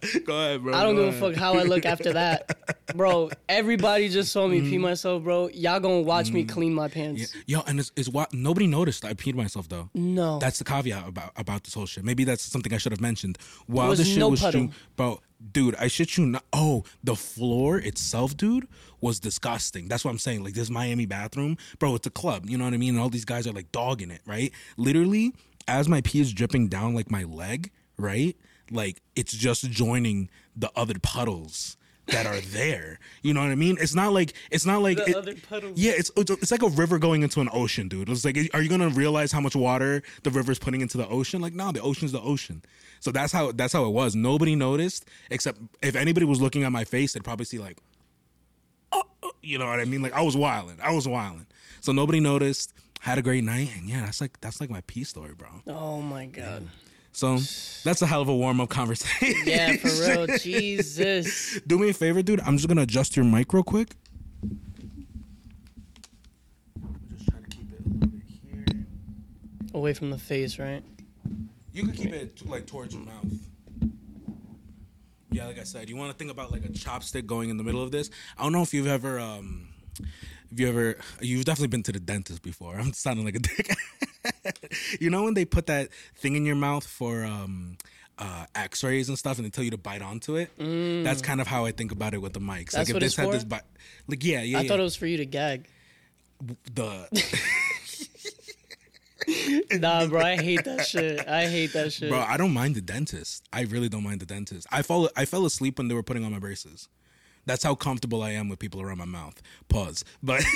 Go 0.24 0.34
ahead, 0.36 0.62
bro. 0.62 0.74
I 0.74 0.82
don't 0.82 0.96
Go 0.96 1.06
give 1.10 1.22
a 1.22 1.30
fuck 1.30 1.34
how 1.38 1.54
I 1.54 1.62
look 1.64 1.84
after 1.86 2.12
that, 2.14 2.86
bro. 2.96 3.30
Everybody 3.48 4.08
just 4.08 4.32
saw 4.32 4.46
me 4.48 4.60
pee 4.60 4.72
Mm-hmm. 4.74 4.82
myself, 4.82 5.22
bro. 5.22 5.48
Y'all 5.48 5.80
gonna 5.80 6.00
watch 6.00 6.30
me 6.30 6.44
clean 6.44 6.72
my 6.74 6.88
pants? 6.88 7.34
Yo, 7.46 7.60
and 7.66 7.78
it's, 7.80 7.92
it's 7.96 8.08
what 8.08 8.32
nobody 8.32 8.66
noticed. 8.66 9.04
I 9.04 9.14
peed 9.14 9.34
myself 9.34 9.68
though. 9.68 9.90
No. 9.94 10.38
That's 10.38 10.58
the 10.58 10.64
caveat 10.64 11.08
about 11.08 11.32
about 11.36 11.64
this 11.64 11.74
whole 11.74 11.86
shit. 11.86 12.04
Maybe 12.04 12.24
that's 12.24 12.42
something 12.42 12.72
I 12.72 12.78
should 12.78 12.92
have 12.92 13.00
mentioned. 13.00 13.38
While 13.66 13.88
was 13.88 13.98
this 13.98 14.08
shit 14.08 14.18
no 14.18 14.28
was 14.30 14.40
puddle. 14.40 14.68
stream- 14.68 14.72
bro, 14.96 15.20
dude, 15.52 15.74
I 15.76 15.88
shit 15.88 16.16
you 16.16 16.26
not. 16.26 16.44
Oh, 16.52 16.84
the 17.04 17.16
floor 17.16 17.78
itself, 17.78 18.36
dude, 18.36 18.66
was 19.00 19.20
disgusting. 19.20 19.88
That's 19.88 20.04
what 20.04 20.10
I'm 20.10 20.18
saying. 20.18 20.44
Like 20.44 20.54
this 20.54 20.70
Miami 20.70 21.06
bathroom, 21.06 21.56
bro, 21.78 21.94
it's 21.94 22.06
a 22.06 22.10
club. 22.10 22.48
You 22.48 22.58
know 22.58 22.64
what 22.64 22.74
I 22.74 22.78
mean? 22.78 22.90
And 22.94 23.00
all 23.00 23.08
these 23.10 23.24
guys 23.24 23.46
are 23.46 23.52
like 23.52 23.70
dogging 23.72 24.10
it, 24.10 24.20
right? 24.26 24.52
Literally, 24.76 25.32
as 25.68 25.88
my 25.88 26.00
pee 26.00 26.20
is 26.20 26.32
dripping 26.32 26.68
down 26.68 26.94
like 26.94 27.10
my 27.10 27.24
leg, 27.24 27.70
right? 27.98 28.36
Like 28.70 29.00
it's 29.16 29.32
just 29.32 29.70
joining 29.70 30.30
the 30.56 30.70
other 30.76 30.94
puddles 31.02 31.76
that 32.06 32.26
are 32.26 32.40
there. 32.40 32.98
You 33.22 33.32
know 33.34 33.40
what 33.40 33.50
I 33.50 33.54
mean? 33.54 33.76
It's 33.80 33.94
not 33.94 34.12
like 34.12 34.32
it's 34.50 34.66
not 34.66 34.82
like 34.82 34.96
The 34.96 35.06
it- 35.10 35.16
other 35.16 35.34
puddles. 35.34 35.78
yeah, 35.78 35.92
it's 35.96 36.10
it's 36.16 36.30
it's 36.30 36.50
like 36.50 36.62
a 36.62 36.68
river 36.68 36.98
going 36.98 37.22
into 37.22 37.40
an 37.40 37.48
ocean, 37.52 37.88
dude. 37.88 38.08
It's 38.08 38.24
like, 38.24 38.36
are 38.54 38.62
you 38.62 38.68
gonna 38.68 38.88
realize 38.88 39.32
how 39.32 39.40
much 39.40 39.54
water 39.54 40.02
the 40.22 40.30
river's 40.30 40.58
putting 40.58 40.80
into 40.80 40.96
the 40.98 41.06
ocean? 41.08 41.40
Like, 41.40 41.52
no, 41.54 41.70
the 41.72 41.80
ocean's 41.82 42.12
the 42.12 42.20
ocean. 42.20 42.62
So 43.00 43.10
that's 43.12 43.32
how 43.32 43.52
that's 43.52 43.72
how 43.72 43.84
it 43.86 43.90
was. 43.90 44.14
Nobody 44.14 44.54
noticed, 44.56 45.04
except 45.30 45.58
if 45.82 45.94
anybody 45.96 46.26
was 46.26 46.40
looking 46.40 46.64
at 46.64 46.72
my 46.72 46.84
face, 46.84 47.12
they'd 47.12 47.24
probably 47.24 47.44
see 47.46 47.58
like, 47.58 47.78
oh, 48.92 49.02
oh, 49.22 49.32
you 49.42 49.58
know 49.58 49.66
what 49.66 49.80
I 49.80 49.84
mean? 49.84 50.02
Like 50.02 50.12
I 50.12 50.22
was 50.22 50.36
wilding, 50.36 50.78
I 50.82 50.92
was 50.92 51.06
wilding. 51.08 51.46
So 51.80 51.92
nobody 51.92 52.20
noticed. 52.20 52.72
Had 53.02 53.16
a 53.16 53.22
great 53.22 53.44
night, 53.44 53.70
and 53.78 53.88
yeah, 53.88 54.02
that's 54.02 54.20
like 54.20 54.38
that's 54.42 54.60
like 54.60 54.68
my 54.68 54.82
peace 54.82 55.08
story, 55.08 55.32
bro. 55.34 55.48
Oh 55.66 56.02
my 56.02 56.26
god. 56.26 56.68
So 57.12 57.38
that's 57.84 58.02
a 58.02 58.06
hell 58.06 58.22
of 58.22 58.28
a 58.28 58.34
warm 58.34 58.60
up 58.60 58.68
conversation. 58.68 59.42
Yeah, 59.44 59.76
for 59.76 59.88
real. 60.26 60.38
Jesus. 60.38 61.60
Do 61.66 61.78
me 61.78 61.90
a 61.90 61.92
favor, 61.92 62.22
dude. 62.22 62.40
I'm 62.40 62.56
just 62.56 62.68
gonna 62.68 62.82
adjust 62.82 63.16
your 63.16 63.24
mic 63.24 63.52
real 63.52 63.62
quick. 63.62 63.96
Just 67.12 67.28
try 67.28 67.40
to 67.40 67.46
keep 67.48 67.72
it 67.72 67.80
a 67.84 67.88
little 67.88 68.08
bit 68.08 68.22
here. 68.26 68.86
Away 69.74 69.92
from 69.92 70.10
the 70.10 70.18
face, 70.18 70.58
right? 70.58 70.82
You 71.72 71.84
can 71.84 71.92
keep 71.92 72.12
it 72.12 72.46
like 72.46 72.66
towards 72.66 72.94
your 72.94 73.04
mouth. 73.04 73.26
Yeah, 75.32 75.46
like 75.46 75.60
I 75.60 75.64
said, 75.64 75.88
you 75.88 75.96
want 75.96 76.10
to 76.10 76.16
think 76.16 76.30
about 76.32 76.50
like 76.50 76.64
a 76.64 76.68
chopstick 76.68 77.26
going 77.26 77.50
in 77.50 77.56
the 77.56 77.62
middle 77.62 77.82
of 77.82 77.92
this. 77.92 78.10
I 78.36 78.42
don't 78.42 78.52
know 78.52 78.62
if 78.62 78.74
you've 78.74 78.88
ever, 78.88 79.20
um, 79.20 79.68
if 80.52 80.60
you 80.60 80.68
ever, 80.68 80.96
you've 81.20 81.44
definitely 81.44 81.68
been 81.68 81.82
to 81.84 81.92
the 81.92 82.00
dentist 82.00 82.42
before. 82.42 82.74
I'm 82.78 82.92
sounding 82.92 83.24
like 83.24 83.36
a 83.36 83.40
dick. 83.40 83.76
you 85.00 85.10
know 85.10 85.24
when 85.24 85.34
they 85.34 85.44
put 85.44 85.66
that 85.66 85.90
thing 86.16 86.36
in 86.36 86.44
your 86.44 86.56
mouth 86.56 86.86
for 86.86 87.24
um, 87.24 87.76
uh, 88.18 88.46
X-rays 88.54 89.08
and 89.08 89.18
stuff, 89.18 89.38
and 89.38 89.46
they 89.46 89.50
tell 89.50 89.64
you 89.64 89.70
to 89.70 89.78
bite 89.78 90.02
onto 90.02 90.36
it. 90.36 90.50
That's 90.58 91.22
kind 91.22 91.40
of 91.40 91.46
how 91.46 91.64
I 91.64 91.72
think 91.72 91.92
about 91.92 92.14
it 92.14 92.18
with 92.18 92.32
the 92.32 92.40
mics. 92.40 92.72
That's 92.72 92.74
like 92.74 92.88
if 92.88 92.94
what 92.94 93.00
this 93.00 93.12
it's 93.12 93.16
had 93.16 93.26
for? 93.26 93.32
this, 93.32 93.44
bi- 93.44 93.62
like 94.08 94.24
yeah, 94.24 94.42
yeah, 94.42 94.58
I 94.58 94.62
yeah. 94.62 94.68
thought 94.68 94.80
it 94.80 94.84
was 94.84 94.96
for 94.96 95.06
you 95.06 95.18
to 95.18 95.26
gag. 95.26 95.68
the. 96.74 97.38
Nah, 99.72 100.06
bro, 100.06 100.20
I 100.20 100.36
hate 100.36 100.64
that 100.64 100.86
shit. 100.86 101.28
I 101.28 101.46
hate 101.46 101.72
that 101.74 101.92
shit. 101.92 102.10
Bro, 102.10 102.20
I 102.20 102.36
don't 102.36 102.52
mind 102.52 102.74
the 102.74 102.80
dentist. 102.80 103.46
I 103.52 103.62
really 103.62 103.88
don't 103.88 104.02
mind 104.02 104.20
the 104.20 104.26
dentist. 104.26 104.66
I 104.72 104.82
fall 104.82 105.10
I 105.16 105.24
fell 105.24 105.46
asleep 105.46 105.78
when 105.78 105.88
they 105.88 105.94
were 105.94 106.02
putting 106.02 106.24
on 106.24 106.32
my 106.32 106.38
braces. 106.38 106.88
That's 107.46 107.62
how 107.64 107.74
comfortable 107.74 108.22
I 108.22 108.30
am 108.32 108.48
with 108.48 108.58
people 108.58 108.80
around 108.82 108.98
my 108.98 109.04
mouth. 109.06 109.40
Pause. 109.68 110.04
But 110.22 110.42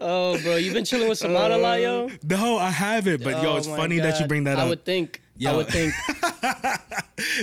Oh, 0.00 0.38
bro, 0.42 0.56
you've 0.56 0.74
been 0.74 0.84
chilling 0.84 1.08
with 1.08 1.18
Samad 1.20 1.52
a 1.54 1.56
lot, 1.56 1.80
yo. 1.80 2.10
no, 2.24 2.58
I 2.58 2.70
haven't. 2.70 3.22
But 3.22 3.42
yo, 3.42 3.52
Oh 3.52 3.56
it's 3.56 3.66
my 3.68 3.76
funny 3.76 3.98
that 3.98 4.14
you 4.14 4.20
God. 4.20 4.28
bring 4.28 4.44
that 4.44 4.58
up. 4.58 4.66
I 4.66 4.68
would 4.68 4.84
think. 4.84 5.22
I 5.38 5.38
Yo. 5.38 5.56
would 5.58 5.68
think. 5.68 5.92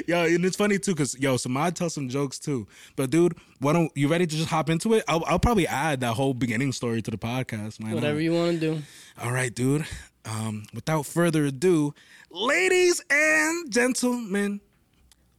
yo, 0.08 0.26
and 0.26 0.44
it's 0.46 0.58
funny 0.58 0.78
too, 0.78 0.94
cause 0.94 1.16
yo, 1.20 1.36
Samad 1.36 1.74
tells 1.76 1.94
some 1.94 2.10
jokes 2.10 2.40
too. 2.40 2.68
But 2.96 3.10
dude, 3.12 3.36
why 3.60 3.74
don't 3.74 3.92
you 3.96 4.08
ready 4.08 4.28
to 4.28 4.36
just 4.36 4.50
hop 4.50 4.70
into 4.70 4.94
it? 4.94 5.04
I'll, 5.08 5.24
I'll 5.26 5.40
probably 5.40 5.68
add 5.68 6.02
that 6.02 6.14
whole 6.14 6.34
beginning 6.34 6.74
story 6.74 7.02
to 7.02 7.12
the 7.12 7.18
podcast. 7.18 7.84
Whatever 7.94 8.20
you 8.20 8.34
want 8.34 8.60
to 8.60 8.76
do. 8.76 8.82
All 9.22 9.32
right, 9.32 9.54
dude. 9.54 9.86
Um, 10.26 10.64
without 10.74 11.06
further 11.06 11.46
ado, 11.46 11.94
ladies 12.30 13.02
and 13.10 13.72
gentlemen, 13.72 14.62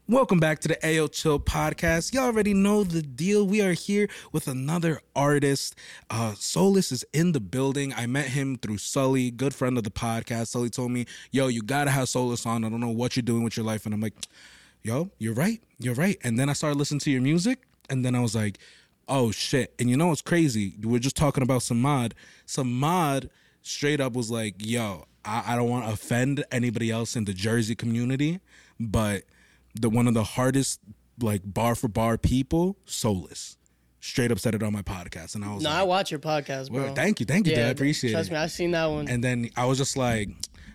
welcome 0.06 0.38
back 0.38 0.58
to 0.60 0.68
the 0.68 0.78
AO 0.86 1.06
Chill 1.06 1.40
podcast. 1.40 2.12
Y'all 2.12 2.24
already 2.24 2.52
know 2.52 2.84
the 2.84 3.00
deal. 3.00 3.46
We 3.46 3.62
are 3.62 3.72
here 3.72 4.08
with 4.32 4.48
another 4.48 5.00
artist. 5.16 5.76
Uh, 6.10 6.34
Solus 6.36 6.92
is 6.92 7.06
in 7.14 7.32
the 7.32 7.40
building. 7.40 7.94
I 7.94 8.06
met 8.06 8.26
him 8.26 8.56
through 8.56 8.78
Sully, 8.78 9.30
good 9.30 9.54
friend 9.54 9.78
of 9.78 9.84
the 9.84 9.90
podcast. 9.90 10.48
Sully 10.48 10.68
told 10.68 10.90
me, 10.90 11.06
"Yo, 11.30 11.48
you 11.48 11.62
gotta 11.62 11.90
have 11.90 12.08
Solus 12.08 12.44
on. 12.44 12.64
I 12.64 12.68
don't 12.68 12.80
know 12.80 12.90
what 12.90 13.16
you're 13.16 13.22
doing 13.22 13.42
with 13.42 13.56
your 13.56 13.64
life," 13.64 13.86
and 13.86 13.94
I'm 13.94 14.00
like, 14.00 14.14
"Yo, 14.82 15.10
you're 15.18 15.34
right. 15.34 15.62
You're 15.78 15.94
right." 15.94 16.18
And 16.22 16.38
then 16.38 16.50
I 16.50 16.52
started 16.52 16.78
listening 16.78 17.00
to 17.00 17.10
your 17.10 17.22
music, 17.22 17.60
and 17.88 18.04
then 18.04 18.14
I 18.14 18.20
was 18.20 18.34
like, 18.34 18.58
"Oh 19.08 19.30
shit!" 19.30 19.74
And 19.78 19.88
you 19.88 19.96
know 19.96 20.08
what's 20.08 20.22
crazy? 20.22 20.74
We 20.82 20.96
are 20.96 21.00
just 21.00 21.16
talking 21.16 21.42
about 21.42 21.62
Samad. 21.62 22.12
Samad 22.46 23.30
straight 23.62 24.00
up 24.00 24.12
was 24.12 24.30
like, 24.30 24.56
"Yo, 24.58 25.06
I, 25.24 25.54
I 25.54 25.56
don't 25.56 25.70
want 25.70 25.86
to 25.86 25.92
offend 25.92 26.44
anybody 26.50 26.90
else 26.90 27.16
in 27.16 27.24
the 27.24 27.32
Jersey 27.32 27.74
community, 27.74 28.40
but 28.78 29.24
the 29.74 29.88
one 29.90 30.06
of 30.06 30.14
the 30.14 30.24
hardest 30.24 30.80
like 31.20 31.42
bar 31.44 31.74
for 31.74 31.88
bar 31.88 32.18
people, 32.18 32.76
Solus. 32.84 33.56
Straight 34.00 34.30
up 34.30 34.38
said 34.38 34.54
it 34.54 34.62
on 34.62 34.72
my 34.72 34.82
podcast, 34.82 35.34
and 35.34 35.44
I 35.44 35.54
was 35.54 35.62
No, 35.62 35.70
like, 35.70 35.78
I 35.78 35.82
watch 35.84 36.10
your 36.10 36.20
podcast, 36.20 36.70
bro. 36.70 36.84
well, 36.84 36.94
thank 36.94 37.20
you, 37.20 37.26
thank 37.26 37.46
you, 37.46 37.54
dude. 37.54 37.64
I 37.64 37.68
appreciate 37.68 38.10
trust 38.10 38.28
it. 38.28 38.30
Trust 38.30 38.38
me, 38.38 38.44
I've 38.44 38.50
seen 38.52 38.70
that 38.72 38.86
one. 38.86 39.08
And 39.08 39.24
then 39.24 39.48
I 39.56 39.64
was 39.64 39.78
just 39.78 39.96
like, 39.96 40.28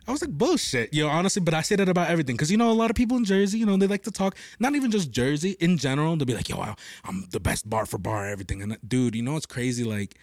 I 0.08 0.12
was 0.12 0.22
like, 0.22 0.32
bullshit, 0.32 0.92
you 0.96 1.04
know, 1.04 1.10
honestly, 1.10 1.40
but 1.40 1.54
I 1.54 1.62
say 1.62 1.76
that 1.76 1.88
about 1.88 2.10
everything. 2.10 2.36
Cause 2.38 2.50
you 2.50 2.58
know, 2.58 2.72
a 2.72 2.74
lot 2.74 2.90
of 2.90 2.96
people 2.96 3.18
in 3.18 3.26
Jersey, 3.26 3.60
you 3.60 3.68
know, 3.68 3.78
they 3.78 3.86
like 3.86 4.02
to 4.04 4.12
talk, 4.12 4.36
not 4.60 4.74
even 4.74 4.90
just 4.90 5.12
Jersey, 5.12 5.52
in 5.60 5.78
general, 5.78 6.16
they'll 6.18 6.26
be 6.26 6.34
like, 6.34 6.50
yo, 6.50 6.60
I'm 7.04 7.28
the 7.30 7.40
best 7.40 7.70
bar 7.70 7.86
for 7.86 8.00
bar, 8.00 8.26
everything. 8.28 8.64
And 8.64 8.78
dude, 8.88 9.14
you 9.14 9.22
know, 9.22 9.38
it's 9.38 9.46
crazy. 9.46 9.84
Like, 9.84 10.16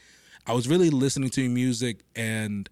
I 0.44 0.52
was 0.52 0.66
really 0.66 0.90
listening 0.90 1.30
to 1.30 1.42
your 1.42 1.50
music 1.52 2.00
and, 2.16 2.68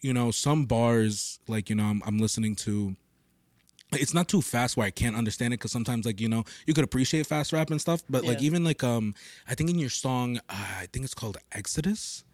you 0.00 0.14
know, 0.14 0.30
some 0.30 0.64
bars, 0.64 1.40
like, 1.46 1.68
you 1.68 1.76
know, 1.76 1.84
I'm, 1.84 2.02
I'm 2.06 2.18
listening 2.18 2.56
to, 2.56 2.96
it's 4.00 4.14
not 4.14 4.28
too 4.28 4.42
fast 4.42 4.76
where 4.76 4.86
I 4.86 4.90
can't 4.90 5.16
understand 5.16 5.52
it 5.54 5.58
because 5.58 5.72
sometimes 5.72 6.04
like 6.06 6.20
you 6.20 6.28
know 6.28 6.44
you 6.66 6.74
could 6.74 6.84
appreciate 6.84 7.26
fast 7.26 7.52
rap 7.52 7.70
and 7.70 7.80
stuff, 7.80 8.02
but 8.08 8.24
like 8.24 8.38
even 8.46 8.64
like 8.64 8.82
um 8.84 9.14
I 9.48 9.54
think 9.54 9.70
in 9.70 9.78
your 9.78 9.90
song 9.90 10.38
uh, 10.48 10.54
I 10.82 10.86
think 10.92 11.04
it's 11.04 11.14
called 11.14 11.36
Exodus, 11.52 12.24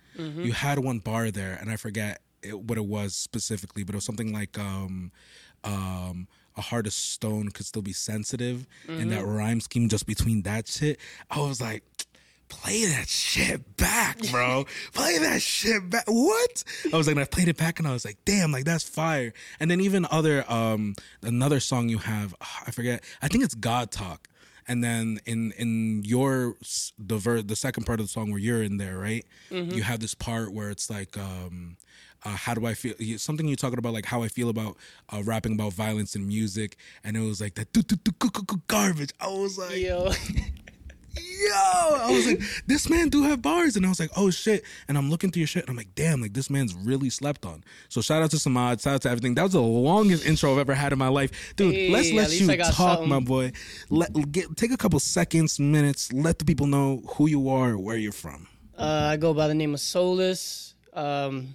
you 0.45 0.53
had 0.53 0.79
one 0.81 0.99
bar 0.99 1.31
there 1.31 1.57
and 1.61 1.71
I 1.71 1.77
forget 1.77 2.21
it, 2.43 2.59
what 2.61 2.79
it 2.79 2.85
was 2.87 3.15
specifically, 3.15 3.85
but 3.85 3.95
it 3.95 3.99
was 3.99 4.05
something 4.05 4.33
like 4.33 4.59
um 4.59 5.13
um 5.65 6.29
a 6.57 6.61
heart 6.63 6.87
of 6.87 6.93
stone 6.93 7.51
could 7.51 7.65
still 7.65 7.83
be 7.83 7.93
sensitive, 7.93 8.67
and 8.89 9.11
that 9.13 9.25
rhyme 9.25 9.61
scheme 9.61 9.89
just 9.89 10.05
between 10.07 10.43
that 10.43 10.67
shit, 10.69 10.99
I 11.31 11.41
was 11.41 11.61
like. 11.61 11.85
Play 12.51 12.85
that 12.85 13.09
shit 13.09 13.77
back, 13.79 14.19
bro. 14.31 14.67
Play 14.93 15.17
that 15.19 15.41
shit 15.41 15.89
back. 15.89 16.05
What? 16.07 16.63
I 16.93 16.97
was 16.99 17.07
like, 17.07 17.17
and 17.17 17.23
I 17.23 17.27
played 17.27 17.49
it 17.49 17.57
back, 17.57 17.79
and 17.79 17.89
I 17.89 17.93
was 17.93 18.05
like, 18.05 18.19
damn, 18.27 18.53
like 18.53 18.65
that's 18.67 18.85
fire. 18.85 19.33
And 19.59 19.71
then 19.71 19.81
even 19.81 20.07
other, 20.11 20.45
um, 20.53 20.95
another 21.23 21.61
song 21.61 21.89
you 21.89 21.99
have, 21.99 22.35
I 22.67 22.71
forget. 22.71 23.03
I 23.23 23.29
think 23.29 23.43
it's 23.45 23.55
God 23.55 23.91
Talk 23.91 24.29
and 24.69 24.85
then 24.85 25.19
in 25.25 25.53
in 25.53 26.03
your 26.05 26.55
the 26.99 27.17
ver- 27.17 27.41
the 27.43 27.57
second 27.57 27.85
part 27.87 27.99
of 27.99 28.05
the 28.07 28.11
song 28.13 28.31
where 28.31 28.39
you're 28.39 28.63
in 28.63 28.77
there 28.77 28.99
right 28.99 29.25
you 29.51 29.83
have 29.83 30.01
this 30.01 30.15
part 30.15 30.53
where 30.53 30.69
it's 30.71 30.91
like 30.91 31.17
um 31.17 31.79
uh, 32.23 32.29
how 32.37 32.53
do 32.53 32.67
I 32.67 32.75
feel? 32.75 32.93
Something 33.17 33.49
you 33.49 33.57
talking 33.57 33.79
about, 33.79 33.95
like 33.95 34.05
how 34.05 34.23
I 34.23 34.29
feel 34.29 34.51
about 34.51 34.77
uh, 35.09 35.23
rapping 35.25 35.53
about 35.55 35.73
violence 35.73 36.15
in 36.15 36.29
music, 36.29 36.77
and 37.03 37.17
it 37.17 37.21
was 37.21 37.41
like 37.41 37.55
that 37.55 37.73
"Do, 37.73 37.81
do, 37.81 37.97
do, 37.97 38.13
gu- 38.19 38.29
gu- 38.31 38.43
gu- 38.45 38.61
garbage. 38.69 39.09
I 39.19 39.29
was 39.29 39.57
like, 39.57 39.73
Yo, 41.17 41.53
I 41.55 42.11
was 42.13 42.27
like, 42.27 42.41
this 42.67 42.89
man 42.89 43.09
do 43.09 43.23
have 43.25 43.43
bars, 43.43 43.77
and 43.77 43.85
I 43.85 43.89
was 43.89 43.99
like, 43.99 44.11
oh 44.17 44.31
shit. 44.31 44.63
And 44.89 44.97
I'm 44.97 45.11
looking 45.11 45.31
through 45.31 45.41
your 45.41 45.47
shit, 45.49 45.65
and 45.65 45.71
I'm 45.71 45.77
like, 45.77 45.95
damn, 45.95 46.21
like 46.21 46.35
this 46.35 46.51
man's 46.51 46.75
really 46.75 47.11
slept 47.11 47.45
on. 47.45 47.65
So 47.89 48.01
shout 48.01 48.23
out 48.23 48.31
to 48.33 48.37
Samad, 48.37 48.83
shout 48.83 48.95
out 48.95 49.03
to 49.03 49.11
everything. 49.11 49.35
That 49.35 49.43
was 49.45 49.53
the 49.53 49.63
longest 49.63 50.25
intro 50.27 50.53
I've 50.53 50.59
ever 50.59 50.75
had 50.75 50.93
in 50.93 50.99
my 50.99 51.09
life, 51.09 51.55
dude. 51.57 51.75
Hey, 51.75 51.91
let's 51.91 52.13
let 52.13 52.31
you 52.39 52.47
talk, 52.57 52.75
something. 52.75 53.09
my 53.09 53.21
boy. 53.21 53.53
Let 53.89 54.13
get 54.31 54.57
take 54.57 54.71
a 54.73 54.77
couple 54.77 55.01
seconds, 55.01 55.59
minutes. 55.59 56.13
Let 56.13 56.39
the 56.39 56.45
people 56.45 56.67
know 56.67 57.03
who 57.17 57.27
you 57.29 57.49
are, 57.49 57.77
where 57.77 57.97
you're 57.97 58.13
from. 58.13 58.47
uh, 58.79 59.09
I 59.13 59.17
go 59.17 59.35
by 59.35 59.49
the 59.49 59.55
name 59.55 59.75
of 59.75 59.81
Solus. 59.81 60.75
Um, 60.93 61.55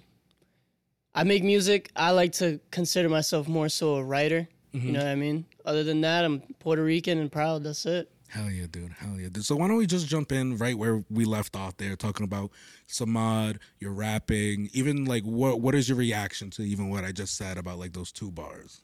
I 1.14 1.24
make 1.24 1.42
music. 1.44 1.90
I 1.96 2.10
like 2.10 2.32
to 2.32 2.60
consider 2.70 3.08
myself 3.08 3.48
more 3.48 3.68
so 3.68 3.96
a 3.96 4.04
writer. 4.04 4.48
Mm-hmm. 4.74 4.86
You 4.86 4.92
know 4.92 4.98
what 4.98 5.08
I 5.08 5.14
mean? 5.14 5.46
Other 5.64 5.82
than 5.84 6.02
that, 6.02 6.24
I'm 6.24 6.40
Puerto 6.58 6.84
Rican 6.84 7.18
and 7.18 7.32
proud. 7.32 7.64
That's 7.64 7.86
it. 7.86 8.10
Hell 8.28 8.50
yeah, 8.50 8.66
dude. 8.70 8.92
Hell 8.98 9.18
yeah. 9.18 9.28
Dude. 9.30 9.44
So 9.44 9.56
why 9.56 9.68
don't 9.68 9.76
we 9.76 9.86
just 9.86 10.06
jump 10.06 10.32
in 10.32 10.56
right 10.58 10.76
where 10.76 11.04
we 11.10 11.24
left 11.24 11.56
off 11.56 11.76
there, 11.76 11.96
talking 11.96 12.24
about 12.24 12.50
Samad, 12.88 13.58
your 13.78 13.92
rapping, 13.92 14.68
even 14.72 15.04
like 15.04 15.22
what 15.24 15.60
what 15.60 15.74
is 15.74 15.88
your 15.88 15.98
reaction 15.98 16.50
to 16.50 16.62
even 16.62 16.90
what 16.90 17.04
I 17.04 17.12
just 17.12 17.36
said 17.36 17.58
about 17.58 17.78
like 17.78 17.92
those 17.92 18.12
two 18.12 18.30
bars? 18.30 18.82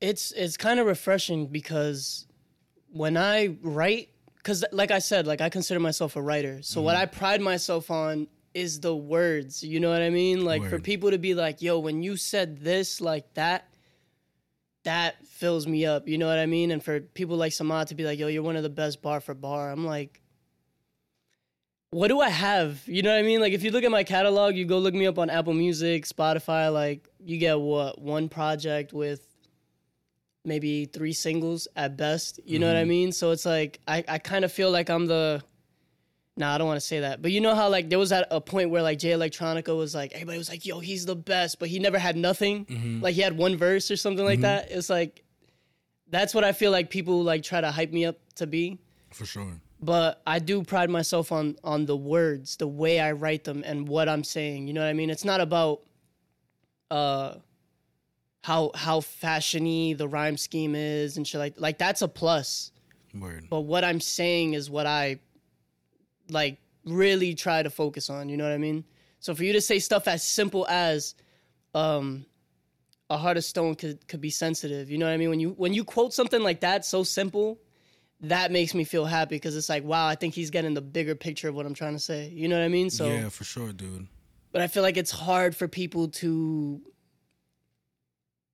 it's 0.00 0.32
it's 0.32 0.56
kind 0.56 0.80
of 0.80 0.86
refreshing 0.86 1.46
because 1.46 2.26
when 2.92 3.16
I 3.16 3.56
write, 3.62 4.10
because 4.36 4.64
like 4.72 4.90
I 4.90 4.98
said, 4.98 5.26
like 5.26 5.40
I 5.40 5.48
consider 5.48 5.80
myself 5.80 6.16
a 6.16 6.22
writer. 6.22 6.62
So 6.62 6.82
what 6.82 6.94
mm-hmm. 6.94 7.02
I 7.02 7.06
pride 7.06 7.40
myself 7.40 7.90
on 7.90 8.26
is 8.54 8.80
the 8.80 8.94
words. 8.94 9.62
You 9.62 9.80
know 9.80 9.90
what 9.90 10.02
I 10.02 10.10
mean? 10.10 10.44
Like 10.44 10.64
for 10.64 10.78
people 10.78 11.10
to 11.10 11.18
be 11.18 11.34
like, 11.34 11.62
"Yo, 11.62 11.78
when 11.78 12.02
you 12.02 12.16
said 12.16 12.58
this 12.58 13.00
like 13.00 13.32
that." 13.34 13.68
That 14.86 15.26
fills 15.26 15.66
me 15.66 15.84
up, 15.84 16.06
you 16.06 16.16
know 16.16 16.28
what 16.28 16.38
I 16.38 16.46
mean? 16.46 16.70
And 16.70 16.82
for 16.82 17.00
people 17.00 17.36
like 17.36 17.50
Samad 17.50 17.86
to 17.88 17.96
be 17.96 18.04
like, 18.04 18.20
yo, 18.20 18.28
you're 18.28 18.42
one 18.42 18.54
of 18.54 18.62
the 18.62 18.70
best 18.70 19.02
bar 19.02 19.20
for 19.20 19.34
bar, 19.34 19.70
I'm 19.70 19.84
like, 19.84 20.22
what 21.90 22.08
do 22.08 22.20
I 22.20 22.28
have? 22.28 22.82
You 22.86 23.02
know 23.02 23.10
what 23.10 23.18
I 23.18 23.22
mean? 23.22 23.40
Like 23.40 23.52
if 23.52 23.64
you 23.64 23.72
look 23.72 23.82
at 23.82 23.90
my 23.90 24.04
catalog, 24.04 24.54
you 24.54 24.64
go 24.64 24.78
look 24.78 24.94
me 24.94 25.06
up 25.06 25.18
on 25.18 25.28
Apple 25.28 25.54
Music, 25.54 26.04
Spotify, 26.04 26.72
like 26.72 27.08
you 27.18 27.36
get 27.38 27.58
what, 27.58 28.00
one 28.00 28.28
project 28.28 28.92
with 28.92 29.26
maybe 30.44 30.84
three 30.84 31.12
singles 31.12 31.66
at 31.74 31.96
best. 31.96 32.38
You 32.44 32.60
know 32.60 32.68
what 32.68 32.76
I 32.76 32.80
mm-hmm. 32.82 32.88
mean? 32.88 33.12
So 33.12 33.32
it's 33.32 33.44
like 33.44 33.80
I, 33.88 34.04
I 34.06 34.18
kind 34.18 34.44
of 34.44 34.52
feel 34.52 34.70
like 34.70 34.88
I'm 34.88 35.06
the 35.06 35.42
Nah, 36.38 36.54
I 36.54 36.58
don't 36.58 36.66
want 36.66 36.78
to 36.78 36.86
say 36.86 37.00
that. 37.00 37.22
But 37.22 37.32
you 37.32 37.40
know 37.40 37.54
how 37.54 37.70
like 37.70 37.88
there 37.88 37.98
was 37.98 38.12
at 38.12 38.28
a 38.30 38.40
point 38.40 38.70
where 38.70 38.82
like 38.82 38.98
Jay 38.98 39.10
Electronica 39.10 39.74
was 39.76 39.94
like 39.94 40.12
everybody 40.12 40.36
was 40.36 40.50
like, 40.50 40.66
"Yo, 40.66 40.80
he's 40.80 41.06
the 41.06 41.16
best," 41.16 41.58
but 41.58 41.68
he 41.68 41.78
never 41.78 41.98
had 41.98 42.16
nothing. 42.16 43.00
Like 43.02 43.14
he 43.14 43.22
had 43.22 43.36
one 43.36 43.56
verse 43.56 43.90
or 43.90 43.96
something 43.96 44.24
like 44.24 44.40
that. 44.40 44.70
It's 44.70 44.90
like 44.90 45.24
that's 46.08 46.34
what 46.34 46.44
I 46.44 46.52
feel 46.52 46.70
like 46.70 46.90
people 46.90 47.22
like 47.22 47.42
try 47.42 47.60
to 47.60 47.70
hype 47.70 47.90
me 47.90 48.04
up 48.04 48.18
to 48.36 48.46
be. 48.46 48.78
For 49.12 49.24
sure. 49.24 49.60
But 49.80 50.22
I 50.26 50.38
do 50.38 50.62
pride 50.62 50.90
myself 50.90 51.32
on 51.32 51.56
on 51.64 51.86
the 51.86 51.96
words, 51.96 52.56
the 52.56 52.68
way 52.68 53.00
I 53.00 53.12
write 53.12 53.44
them 53.44 53.62
and 53.64 53.88
what 53.88 54.08
I'm 54.08 54.24
saying. 54.24 54.68
You 54.68 54.74
know 54.74 54.82
what 54.82 54.88
I 54.88 54.94
mean? 54.94 55.08
It's 55.10 55.24
not 55.24 55.40
about 55.40 55.80
uh 56.90 57.36
how 58.44 58.70
how 58.74 59.00
fashiony 59.00 59.96
the 59.96 60.06
rhyme 60.06 60.36
scheme 60.36 60.74
is 60.74 61.16
and 61.16 61.26
shit 61.26 61.38
like 61.38 61.54
like 61.58 61.78
that's 61.78 62.02
a 62.02 62.08
plus. 62.08 62.72
Word. 63.14 63.46
But 63.48 63.62
what 63.62 63.82
I'm 63.82 64.00
saying 64.00 64.52
is 64.52 64.68
what 64.68 64.86
I 64.86 65.20
like 66.30 66.58
really 66.84 67.34
try 67.34 67.62
to 67.62 67.70
focus 67.70 68.10
on, 68.10 68.28
you 68.28 68.36
know 68.36 68.44
what 68.44 68.52
I 68.52 68.58
mean? 68.58 68.84
So 69.20 69.34
for 69.34 69.44
you 69.44 69.52
to 69.52 69.60
say 69.60 69.78
stuff 69.78 70.08
as 70.08 70.22
simple 70.22 70.66
as 70.68 71.14
um 71.74 72.24
a 73.08 73.16
heart 73.16 73.36
of 73.36 73.44
stone 73.44 73.74
could 73.74 74.06
could 74.08 74.20
be 74.20 74.30
sensitive, 74.30 74.90
you 74.90 74.98
know 74.98 75.06
what 75.06 75.12
I 75.12 75.16
mean? 75.16 75.30
When 75.30 75.40
you 75.40 75.50
when 75.50 75.72
you 75.72 75.84
quote 75.84 76.12
something 76.12 76.42
like 76.42 76.60
that 76.60 76.84
so 76.84 77.02
simple, 77.02 77.58
that 78.20 78.50
makes 78.50 78.74
me 78.74 78.84
feel 78.84 79.04
happy 79.04 79.36
because 79.36 79.56
it's 79.56 79.68
like, 79.68 79.84
wow, 79.84 80.06
I 80.06 80.14
think 80.14 80.34
he's 80.34 80.50
getting 80.50 80.74
the 80.74 80.82
bigger 80.82 81.14
picture 81.14 81.48
of 81.48 81.54
what 81.54 81.66
I'm 81.66 81.74
trying 81.74 81.94
to 81.94 82.00
say. 82.00 82.28
You 82.28 82.48
know 82.48 82.58
what 82.58 82.64
I 82.64 82.68
mean? 82.68 82.90
So 82.90 83.06
yeah, 83.06 83.28
for 83.28 83.44
sure, 83.44 83.72
dude. 83.72 84.06
but 84.52 84.62
I 84.62 84.66
feel 84.68 84.82
like 84.82 84.96
it's 84.96 85.10
hard 85.10 85.54
for 85.54 85.68
people 85.68 86.08
to 86.08 86.80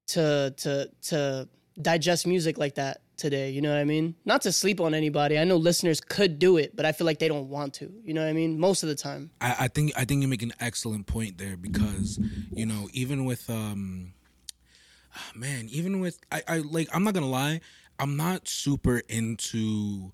to 0.09 0.55
to 0.59 0.91
to 1.03 1.49
digest 1.81 2.27
music 2.27 2.59
like 2.59 2.75
that 2.75 3.01
today. 3.23 3.51
You 3.51 3.63
know 3.63 3.71
what 3.71 3.79
I 3.79 3.85
mean? 3.85 4.17
Not 4.25 4.43
to 4.43 4.53
sleep 4.53 4.81
on 4.81 4.95
anybody. 4.95 5.39
I 5.39 5.45
know 5.45 5.57
listeners 5.57 6.01
could 6.01 6.39
do 6.39 6.57
it, 6.59 6.75
but 6.75 6.85
I 6.85 6.93
feel 6.93 7.07
like 7.07 7.21
they 7.21 7.29
don't 7.29 7.49
want 7.49 7.73
to. 7.75 7.91
You 8.05 8.13
know 8.13 8.21
what 8.23 8.29
I 8.29 8.33
mean? 8.33 8.59
Most 8.59 8.83
of 8.83 8.89
the 8.89 8.97
time. 8.97 9.31
I, 9.41 9.57
I 9.61 9.69
think 9.69 9.93
I 9.97 10.05
think 10.05 10.21
you 10.21 10.29
make 10.29 10.43
an 10.43 10.53
excellent 10.61 11.07
point 11.07 11.39
there 11.39 11.57
because 11.57 12.19
you 12.53 12.67
know 12.67 12.89
even 12.93 13.25
with 13.25 13.49
um 13.49 14.13
man 15.35 15.69
even 15.71 16.01
with 16.01 16.19
I, 16.31 16.43
I 16.49 16.59
like 16.59 16.89
I'm 16.93 17.05
not 17.05 17.15
gonna 17.15 17.29
lie 17.29 17.61
I'm 17.99 18.17
not 18.17 18.49
super 18.49 19.03
into 19.09 20.13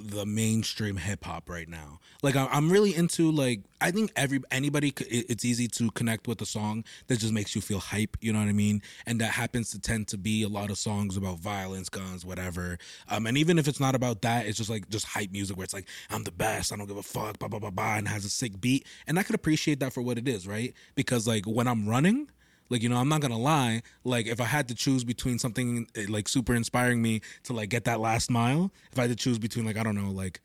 the 0.00 0.24
mainstream 0.26 0.96
hip 0.96 1.24
hop 1.24 1.48
right 1.48 1.68
now. 1.68 2.00
Like 2.22 2.36
I'm 2.36 2.70
really 2.70 2.94
into 2.94 3.30
like 3.30 3.60
I 3.80 3.90
think 3.90 4.12
every 4.16 4.40
anybody 4.50 4.92
it's 5.08 5.44
easy 5.44 5.68
to 5.68 5.90
connect 5.92 6.26
with 6.26 6.40
a 6.40 6.46
song 6.46 6.84
that 7.06 7.18
just 7.18 7.32
makes 7.32 7.54
you 7.54 7.60
feel 7.60 7.78
hype. 7.78 8.16
You 8.20 8.32
know 8.32 8.40
what 8.40 8.48
I 8.48 8.52
mean? 8.52 8.82
And 9.06 9.20
that 9.20 9.32
happens 9.32 9.70
to 9.70 9.80
tend 9.80 10.08
to 10.08 10.18
be 10.18 10.42
a 10.42 10.48
lot 10.48 10.70
of 10.70 10.78
songs 10.78 11.16
about 11.16 11.38
violence, 11.38 11.88
guns, 11.88 12.24
whatever. 12.24 12.78
Um, 13.08 13.26
and 13.26 13.38
even 13.38 13.58
if 13.58 13.68
it's 13.68 13.80
not 13.80 13.94
about 13.94 14.22
that, 14.22 14.46
it's 14.46 14.58
just 14.58 14.70
like 14.70 14.88
just 14.88 15.06
hype 15.06 15.30
music 15.32 15.56
where 15.56 15.64
it's 15.64 15.74
like 15.74 15.88
I'm 16.10 16.24
the 16.24 16.32
best. 16.32 16.72
I 16.72 16.76
don't 16.76 16.86
give 16.86 16.96
a 16.96 17.02
fuck. 17.02 17.38
Blah 17.38 17.48
blah 17.48 17.60
blah 17.60 17.70
blah, 17.70 17.96
and 17.96 18.08
has 18.08 18.24
a 18.24 18.30
sick 18.30 18.60
beat. 18.60 18.86
And 19.06 19.18
I 19.18 19.22
could 19.22 19.34
appreciate 19.34 19.80
that 19.80 19.92
for 19.92 20.02
what 20.02 20.18
it 20.18 20.28
is, 20.28 20.46
right? 20.46 20.74
Because 20.94 21.26
like 21.26 21.46
when 21.46 21.68
I'm 21.68 21.88
running. 21.88 22.28
Like 22.70 22.82
you 22.82 22.88
know, 22.88 22.96
I'm 22.96 23.08
not 23.08 23.20
gonna 23.20 23.38
lie. 23.38 23.82
Like 24.04 24.26
if 24.26 24.40
I 24.40 24.44
had 24.44 24.68
to 24.68 24.74
choose 24.74 25.04
between 25.04 25.38
something 25.38 25.86
eh, 25.94 26.06
like 26.08 26.28
super 26.28 26.54
inspiring 26.54 27.02
me 27.02 27.20
to 27.44 27.52
like 27.52 27.68
get 27.70 27.84
that 27.84 28.00
last 28.00 28.30
mile, 28.30 28.70
if 28.92 28.98
I 28.98 29.02
had 29.02 29.10
to 29.10 29.16
choose 29.16 29.38
between 29.38 29.64
like 29.64 29.76
I 29.76 29.82
don't 29.82 29.94
know, 29.94 30.10
like 30.10 30.40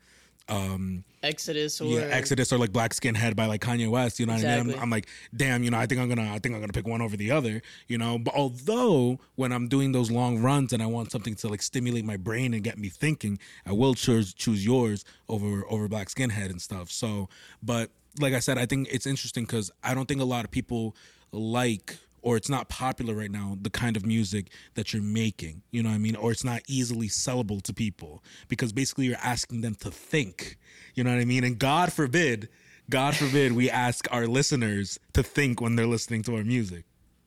um 0.48 1.04
Exodus 1.22 1.80
or 1.80 1.86
yeah, 1.86 2.06
Exodus 2.10 2.52
or 2.52 2.58
like 2.58 2.70
Black 2.70 2.92
Skinhead 2.92 3.34
by 3.34 3.46
like 3.46 3.62
Kanye 3.62 3.88
West, 3.88 4.20
you 4.20 4.26
know 4.26 4.34
what 4.34 4.44
I 4.44 4.62
mean? 4.62 4.74
I'm, 4.74 4.82
I'm 4.82 4.90
like, 4.90 5.08
damn, 5.34 5.62
you 5.64 5.70
know, 5.70 5.78
I 5.78 5.86
think 5.86 6.00
I'm 6.00 6.08
gonna, 6.08 6.30
I 6.30 6.38
think 6.38 6.54
I'm 6.54 6.60
gonna 6.60 6.74
pick 6.74 6.86
one 6.86 7.00
over 7.00 7.16
the 7.16 7.30
other, 7.30 7.62
you 7.88 7.96
know. 7.96 8.18
But 8.18 8.34
although 8.34 9.18
when 9.36 9.52
I'm 9.52 9.68
doing 9.68 9.92
those 9.92 10.10
long 10.10 10.42
runs 10.42 10.74
and 10.74 10.82
I 10.82 10.86
want 10.86 11.10
something 11.10 11.34
to 11.36 11.48
like 11.48 11.62
stimulate 11.62 12.04
my 12.04 12.18
brain 12.18 12.52
and 12.52 12.62
get 12.62 12.78
me 12.78 12.90
thinking, 12.90 13.38
I 13.64 13.72
will 13.72 13.94
choose 13.94 14.34
choose 14.34 14.64
yours 14.64 15.04
over 15.30 15.64
over 15.70 15.88
Black 15.88 16.08
Skinhead 16.08 16.50
and 16.50 16.60
stuff. 16.60 16.90
So, 16.90 17.30
but 17.62 17.90
like 18.20 18.34
I 18.34 18.40
said, 18.40 18.58
I 18.58 18.66
think 18.66 18.88
it's 18.90 19.06
interesting 19.06 19.44
because 19.44 19.70
I 19.82 19.94
don't 19.94 20.06
think 20.06 20.20
a 20.20 20.24
lot 20.24 20.44
of 20.44 20.50
people 20.50 20.94
like 21.32 21.96
or 22.24 22.36
it's 22.36 22.48
not 22.48 22.68
popular 22.68 23.14
right 23.14 23.30
now 23.30 23.56
the 23.60 23.70
kind 23.70 23.96
of 23.96 24.04
music 24.04 24.48
that 24.74 24.92
you're 24.92 25.02
making 25.02 25.62
you 25.70 25.82
know 25.82 25.90
what 25.90 25.94
i 25.94 25.98
mean 25.98 26.16
or 26.16 26.32
it's 26.32 26.44
not 26.44 26.60
easily 26.66 27.08
sellable 27.08 27.62
to 27.62 27.72
people 27.72 28.22
because 28.48 28.72
basically 28.72 29.06
you're 29.06 29.16
asking 29.22 29.60
them 29.60 29.74
to 29.74 29.90
think 29.90 30.56
you 30.94 31.04
know 31.04 31.10
what 31.10 31.20
i 31.20 31.24
mean 31.24 31.44
and 31.44 31.58
god 31.58 31.92
forbid 31.92 32.48
god 32.90 33.14
forbid 33.14 33.52
we 33.52 33.70
ask 33.70 34.06
our 34.10 34.26
listeners 34.26 34.98
to 35.12 35.22
think 35.22 35.60
when 35.60 35.76
they're 35.76 35.86
listening 35.86 36.22
to 36.22 36.34
our 36.36 36.44
music 36.44 36.84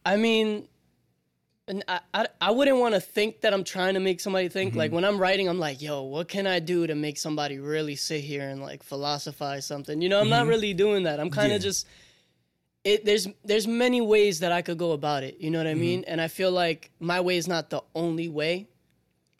I 0.07 0.15
mean, 0.15 0.69
and 1.67 1.83
I, 1.85 1.99
I, 2.13 2.27
I 2.39 2.51
wouldn't 2.51 2.77
want 2.77 2.95
to 2.95 3.01
think 3.01 3.41
that 3.41 3.53
I'm 3.53 3.65
trying 3.65 3.95
to 3.95 3.99
make 3.99 4.21
somebody 4.21 4.47
think. 4.47 4.69
Mm-hmm. 4.71 4.79
Like 4.79 4.91
when 4.93 5.03
I'm 5.03 5.19
writing, 5.19 5.49
I'm 5.49 5.59
like, 5.59 5.81
yo, 5.81 6.03
what 6.03 6.29
can 6.29 6.47
I 6.47 6.59
do 6.59 6.87
to 6.87 6.95
make 6.95 7.17
somebody 7.17 7.59
really 7.59 7.97
sit 7.97 8.21
here 8.21 8.47
and 8.47 8.61
like 8.61 8.83
philosophize 8.83 9.65
something? 9.65 10.01
You 10.01 10.07
know, 10.07 10.21
I'm 10.21 10.29
not 10.29 10.47
really 10.47 10.73
doing 10.73 11.03
that. 11.03 11.19
I'm 11.19 11.29
kind 11.29 11.51
of 11.51 11.57
Mm-hmm. 11.57 11.65
Yeah. 11.65 11.69
just. 11.69 11.87
It, 12.91 13.05
there's 13.05 13.27
there's 13.49 13.67
many 13.67 14.01
ways 14.01 14.39
that 14.43 14.51
I 14.51 14.61
could 14.61 14.77
go 14.77 14.91
about 14.99 15.21
it. 15.23 15.33
You 15.43 15.49
know 15.51 15.59
what 15.59 15.67
I 15.67 15.71
Mm-hmm. 15.71 15.79
mean? 15.81 16.03
And 16.07 16.19
I 16.21 16.29
feel 16.29 16.51
like 16.63 16.91
my 16.99 17.19
way 17.27 17.35
is 17.37 17.47
not 17.47 17.69
the 17.69 17.81
only 17.93 18.29
way, 18.39 18.53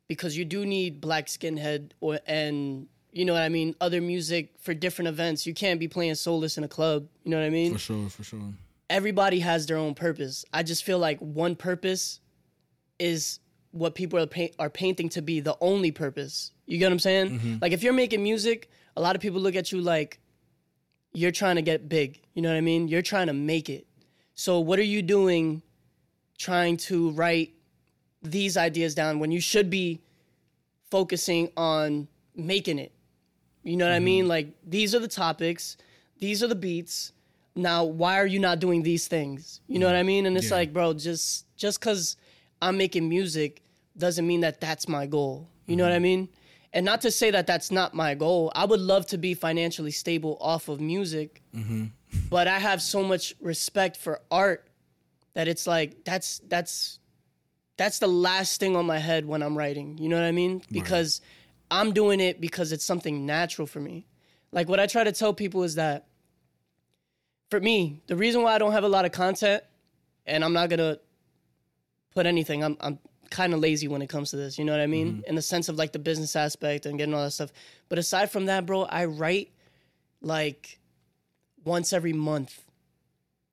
because 0.08 0.38
you 0.40 0.46
do 0.46 0.66
need 0.66 1.00
black 1.08 1.26
skinhead 1.28 1.82
or 2.00 2.20
and 2.28 2.88
you 3.18 3.24
know 3.26 3.34
what 3.34 3.42
I 3.44 3.50
mean 3.50 3.74
other 3.80 4.02
music 4.02 4.44
for 4.60 4.74
different 4.74 5.08
events. 5.08 5.48
You 5.48 5.54
can't 5.54 5.80
be 5.80 5.88
playing 5.88 6.16
Solus 6.16 6.58
in 6.58 6.64
a 6.64 6.68
club. 6.78 7.08
You 7.24 7.32
know 7.32 7.40
what 7.40 7.46
I 7.46 7.50
mean? 7.60 7.72
for 7.74 7.80
sure 7.80 8.10
for 8.10 8.24
sure 8.24 8.48
everybody 8.90 9.40
has 9.40 9.66
their 9.68 9.78
own 9.78 9.94
purpose. 9.96 10.46
I 10.54 10.64
just 10.64 10.84
feel 10.84 11.00
like 11.00 11.20
one 11.20 11.56
purpose 11.56 12.22
is 13.00 13.40
what 13.72 13.96
people 13.96 14.18
are 14.20 14.26
paint, 14.28 14.54
are 14.60 14.70
painting 14.70 15.10
to 15.10 15.22
be 15.22 15.40
the 15.42 15.56
only 15.60 15.92
purpose. 15.92 16.52
You 16.66 16.78
get 16.80 16.86
what 16.86 16.94
I'm 16.94 17.00
saying? 17.00 17.60
Like 17.62 17.74
if 17.74 17.84
you're 17.84 17.94
making 17.94 18.24
music, 18.24 18.70
a 18.96 19.02
lot 19.02 19.16
of 19.16 19.22
people 19.22 19.42
look 19.42 19.56
at 19.56 19.72
you 19.74 19.82
like 19.82 20.20
you're 21.14 21.32
trying 21.32 21.56
to 21.56 21.62
get 21.62 21.90
big. 21.90 22.20
You 22.34 22.42
know 22.42 22.50
what 22.50 22.58
I 22.58 22.62
mean? 22.62 22.88
You're 22.88 23.02
trying 23.02 23.28
to 23.28 23.34
make 23.34 23.70
it. 23.70 23.88
So 24.36 24.60
what 24.60 24.78
are 24.80 24.84
you 24.84 25.02
doing 25.02 25.62
trying 26.38 26.78
to 26.78 27.12
write 27.12 27.54
these 28.22 28.58
ideas 28.58 28.96
down 28.96 29.20
when 29.20 29.32
you 29.32 29.42
should 29.42 29.70
be 29.70 30.02
focusing 30.90 31.50
on 31.58 32.08
making 32.36 32.80
it. 32.80 32.92
You 33.64 33.76
know 33.78 33.86
what 33.86 33.94
I 33.94 34.00
mean? 34.00 34.24
Mm-hmm. 34.24 34.30
Like 34.30 34.48
these 34.66 34.96
are 34.96 35.00
the 35.00 35.08
topics, 35.08 35.78
these 36.20 36.44
are 36.44 36.48
the 36.48 36.56
beats. 36.56 37.12
Now, 37.56 37.84
why 37.84 38.20
are 38.20 38.26
you 38.26 38.40
not 38.40 38.60
doing 38.60 38.84
these 38.84 39.08
things? 39.08 39.62
You 39.68 39.80
know 39.80 39.88
what 39.88 39.96
I 39.96 40.00
mm-hmm. 40.00 40.08
mean? 40.08 40.26
And 40.28 40.38
it's 40.38 40.50
Yeah. 40.50 40.58
like, 40.58 40.74
bro, 40.74 40.94
just 40.94 41.46
just 41.58 41.82
cuz 41.82 42.16
I'm 42.62 42.78
making 42.78 43.10
music 43.10 43.62
doesn't 43.98 44.26
mean 44.26 44.42
that 44.42 44.62
that's 44.62 44.88
my 44.88 45.06
goal. 45.06 45.50
You 45.66 45.76
know 45.76 45.84
what 45.84 45.92
I 45.92 45.96
mm-hmm. 45.96 46.04
mean? 46.04 46.30
And 46.74 46.86
not 46.86 47.02
to 47.02 47.12
say 47.12 47.32
that 47.32 47.48
that's 47.48 47.72
not 47.72 47.94
my 47.94 48.14
goal. 48.14 48.52
I 48.56 48.66
would 48.66 48.80
love 48.80 49.08
to 49.08 49.18
be 49.18 49.34
financially 49.34 49.92
stable 49.92 50.38
off 50.42 50.68
of 50.70 50.82
music. 50.82 51.42
Mm-hmm. 51.56 51.86
But 52.30 52.48
I 52.48 52.60
have 52.60 52.82
so 52.82 53.04
much 53.04 53.34
respect 53.40 53.98
for 53.98 54.22
art 54.30 54.68
that 55.34 55.48
it's 55.48 55.68
like 55.68 56.04
that's 56.04 56.40
that's 56.48 57.00
that's 57.78 58.00
the 58.00 58.08
last 58.08 58.60
thing 58.60 58.76
on 58.76 58.86
my 58.86 58.98
head 58.98 59.26
when 59.26 59.44
I'm 59.44 59.58
writing. 59.58 59.98
You 59.98 60.10
know 60.10 60.16
what 60.16 60.26
I 60.26 60.32
mean? 60.32 60.62
Because 60.72 61.22
I'm 61.70 61.94
doing 61.94 62.20
it 62.20 62.42
because 62.42 62.72
it's 62.72 62.84
something 62.86 63.26
natural 63.26 63.68
for 63.68 63.80
me. 63.80 64.08
Like 64.52 64.68
what 64.68 64.80
I 64.80 64.88
try 64.88 65.04
to 65.04 65.12
tell 65.12 65.34
people 65.34 65.64
is 65.64 65.76
that 65.76 66.08
for 67.50 67.60
me, 67.60 68.02
the 68.08 68.16
reason 68.16 68.42
why 68.42 68.56
I 68.56 68.58
don't 68.58 68.72
have 68.72 68.84
a 68.84 68.90
lot 68.90 69.06
of 69.06 69.12
content 69.12 69.64
and 70.26 70.44
I'm 70.44 70.54
not 70.54 70.70
gonna 70.70 70.98
put 72.14 72.26
anything, 72.26 72.64
I'm 72.64 72.78
I'm 72.80 73.00
kind 73.30 73.54
of 73.54 73.60
lazy 73.60 73.88
when 73.88 74.02
it 74.02 74.08
comes 74.08 74.32
to 74.32 74.38
this. 74.38 74.58
You 74.58 74.66
know 74.66 74.72
what 74.72 74.82
I 74.82 74.88
mean? 74.88 75.14
Mm-hmm. 75.14 75.30
In 75.30 75.36
the 75.36 75.42
sense 75.42 75.70
of 75.70 75.78
like 75.78 75.92
the 75.92 76.00
business 76.00 76.36
aspect 76.36 76.86
and 76.86 76.98
getting 76.98 77.14
all 77.14 77.24
that 77.24 77.32
stuff. 77.32 77.52
But 77.90 78.00
aside 78.00 78.32
from 78.32 78.46
that, 78.46 78.66
bro, 78.66 78.84
I 78.84 79.06
write 79.06 79.52
like 80.22 80.80
once 81.64 81.94
every 81.94 82.14
month 82.14 82.62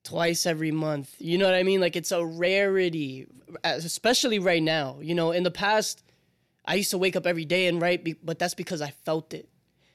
twice 0.05 0.47
every 0.47 0.71
month. 0.71 1.15
You 1.19 1.39
know 1.39 1.47
what 1.47 1.55
I 1.55 1.63
mean? 1.63 1.81
Like 1.81 1.97
it's 1.97 2.13
a 2.13 2.25
rarity, 2.25 3.27
especially 3.65 4.39
right 4.39 4.63
now. 4.63 4.99
You 5.01 5.15
know, 5.15 5.33
in 5.33 5.43
the 5.43 5.51
past, 5.51 6.05
I 6.65 6.77
used 6.77 6.91
to 6.93 6.99
wake 6.99 7.17
up 7.17 7.27
every 7.27 7.45
day 7.45 7.67
and 7.67 7.81
write, 7.81 8.07
but 8.25 8.39
that's 8.39 8.55
because 8.55 8.81
I 8.81 8.91
felt 8.91 9.35
it. 9.35 9.49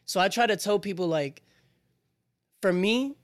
So 0.05 0.19
I 0.19 0.27
try 0.27 0.47
to 0.47 0.57
tell 0.57 0.79
people 0.79 1.07
like, 1.07 1.43
for 2.61 2.73
me, 2.73 3.15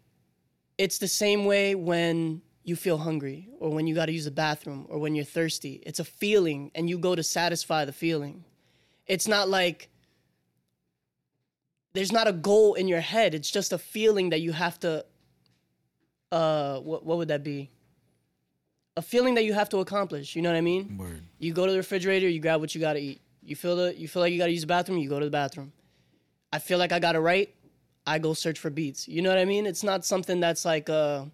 it's 0.77 0.99
the 0.99 1.07
same 1.07 1.45
way 1.45 1.75
when 1.75 2.41
you 2.65 2.75
feel 2.75 2.97
hungry 2.97 3.47
or 3.59 3.69
when 3.69 3.85
you 3.85 3.93
got 3.93 4.07
to 4.07 4.11
use 4.11 4.25
the 4.25 4.31
bathroom 4.31 4.87
or 4.89 4.97
when 4.97 5.13
you're 5.13 5.23
thirsty. 5.23 5.83
It's 5.85 5.99
a 5.99 6.03
feeling 6.03 6.71
and 6.73 6.89
you 6.89 6.97
go 6.97 7.15
to 7.15 7.21
satisfy 7.21 7.85
the 7.85 7.93
feeling. 7.93 8.43
It's 9.05 9.27
not 9.27 9.47
like 9.47 9.89
there's 11.93 12.11
not 12.11 12.27
a 12.27 12.33
goal 12.33 12.73
in 12.73 12.87
your 12.87 13.01
head. 13.01 13.35
It's 13.35 13.51
just 13.51 13.71
a 13.71 13.77
feeling 13.77 14.31
that 14.31 14.41
you 14.41 14.51
have 14.51 14.79
to 14.79 15.05
uh 16.31 16.79
what 16.79 17.05
what 17.05 17.17
would 17.19 17.27
that 17.27 17.43
be? 17.43 17.69
A 18.97 19.01
feeling 19.01 19.35
that 19.35 19.43
you 19.43 19.53
have 19.53 19.69
to 19.69 19.77
accomplish, 19.77 20.35
you 20.35 20.41
know 20.41 20.49
what 20.49 20.57
I 20.57 20.61
mean? 20.61 20.97
Word. 20.97 21.21
You 21.37 21.53
go 21.53 21.67
to 21.67 21.71
the 21.71 21.77
refrigerator, 21.77 22.27
you 22.27 22.39
grab 22.39 22.61
what 22.61 22.73
you 22.73 22.81
got 22.81 22.93
to 22.93 22.99
eat. 22.99 23.21
You 23.43 23.55
feel 23.55 23.75
the 23.75 23.95
you 23.95 24.07
feel 24.07 24.23
like 24.23 24.33
you 24.33 24.39
got 24.39 24.47
to 24.47 24.51
use 24.51 24.61
the 24.61 24.67
bathroom, 24.67 24.97
you 24.97 25.07
go 25.07 25.19
to 25.19 25.25
the 25.25 25.31
bathroom. 25.31 25.71
I 26.51 26.57
feel 26.57 26.79
like 26.79 26.91
I 26.91 26.97
got 26.97 27.11
to 27.11 27.21
write, 27.21 27.53
I 28.07 28.17
go 28.17 28.33
search 28.33 28.57
for 28.57 28.71
beats. 28.71 29.07
You 29.07 29.21
know 29.21 29.29
what 29.29 29.37
I 29.37 29.45
mean? 29.45 29.67
It's 29.67 29.83
not 29.83 30.03
something 30.03 30.39
that's 30.39 30.65
like 30.65 30.89
uh 30.89 31.25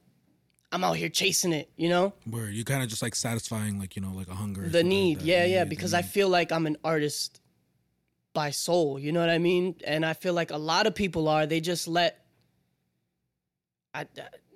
I'm 0.72 0.84
out 0.84 0.96
here 0.96 1.10
chasing 1.10 1.54
it, 1.54 1.70
you 1.76 1.90
know? 1.90 2.14
Word. 2.30 2.54
you're 2.54 2.64
kind 2.64 2.82
of 2.82 2.90
just 2.90 3.02
like 3.02 3.16
satisfying 3.16 3.80
like 3.80 3.96
you 3.96 4.02
know 4.02 4.12
like 4.14 4.28
a 4.28 4.36
hunger. 4.36 4.62
The 4.62 4.70
something 4.70 4.86
like 4.86 4.86
need. 4.86 5.22
yeah, 5.22 5.46
yeah, 5.46 5.64
need, 5.64 5.70
because 5.70 5.94
I 5.94 6.02
feel 6.02 6.30
like 6.30 6.52
I'm 6.52 6.66
an 6.66 6.78
artist 6.84 7.42
by 8.34 8.52
soul, 8.52 8.98
you 8.98 9.12
know 9.12 9.20
what 9.20 9.30
I 9.30 9.38
mean? 9.38 9.76
And 9.86 10.06
I 10.06 10.14
feel 10.14 10.34
like 10.34 10.52
a 10.52 10.58
lot 10.58 10.88
of 10.88 10.96
people 10.96 11.28
are, 11.28 11.46
they 11.46 11.60
just 11.60 11.88
let 11.88 12.22
I 13.94 14.06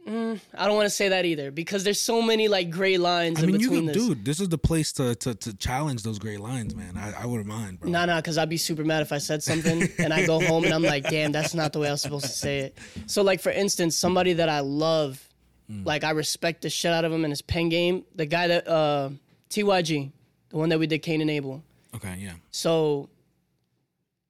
mm, 0.07 0.39
I 0.53 0.65
don't 0.65 0.75
want 0.75 0.85
to 0.85 0.89
say 0.91 1.09
that 1.09 1.25
either 1.25 1.51
because 1.51 1.83
there's 1.83 1.99
so 1.99 2.21
many 2.21 2.47
like 2.47 2.69
gray 2.69 2.97
lines 2.97 3.39
I 3.39 3.43
in 3.43 3.51
mean, 3.51 3.59
you 3.59 3.69
between 3.69 3.85
could, 3.87 3.95
this. 3.95 4.07
dude. 4.07 4.25
This 4.25 4.39
is 4.39 4.49
the 4.49 4.57
place 4.57 4.93
to, 4.93 5.15
to 5.15 5.35
to 5.35 5.53
challenge 5.57 6.03
those 6.03 6.19
gray 6.19 6.37
lines, 6.37 6.75
man. 6.75 6.95
I, 6.97 7.23
I 7.23 7.25
wouldn't 7.25 7.47
mind, 7.47 7.81
bro. 7.81 7.89
Nah, 7.89 8.05
nah, 8.05 8.17
because 8.17 8.37
I'd 8.37 8.49
be 8.49 8.57
super 8.57 8.85
mad 8.85 9.01
if 9.01 9.11
I 9.11 9.17
said 9.17 9.43
something 9.43 9.89
and 9.99 10.13
I 10.13 10.25
go 10.25 10.39
home 10.39 10.63
and 10.63 10.73
I'm 10.73 10.83
like, 10.83 11.09
damn, 11.09 11.31
that's 11.31 11.53
not 11.53 11.73
the 11.73 11.79
way 11.79 11.89
I 11.89 11.91
was 11.91 12.01
supposed 12.01 12.25
to 12.25 12.31
say 12.31 12.59
it. 12.59 12.77
So, 13.07 13.21
like, 13.21 13.41
for 13.41 13.51
instance, 13.51 13.95
somebody 13.97 14.33
that 14.33 14.47
I 14.47 14.61
love, 14.61 15.21
like, 15.69 16.03
I 16.03 16.11
respect 16.11 16.61
the 16.61 16.69
shit 16.69 16.91
out 16.91 17.05
of 17.05 17.11
him 17.11 17.25
in 17.25 17.31
his 17.31 17.41
pen 17.41 17.69
game, 17.69 18.03
the 18.15 18.25
guy 18.25 18.47
that, 18.47 18.67
uh, 18.67 19.09
TYG, 19.49 20.11
the 20.49 20.57
one 20.57 20.69
that 20.69 20.79
we 20.79 20.87
did 20.87 20.99
Cain 20.99 21.21
and 21.21 21.29
Abel. 21.29 21.63
Okay, 21.95 22.15
yeah. 22.19 22.33
So, 22.51 23.09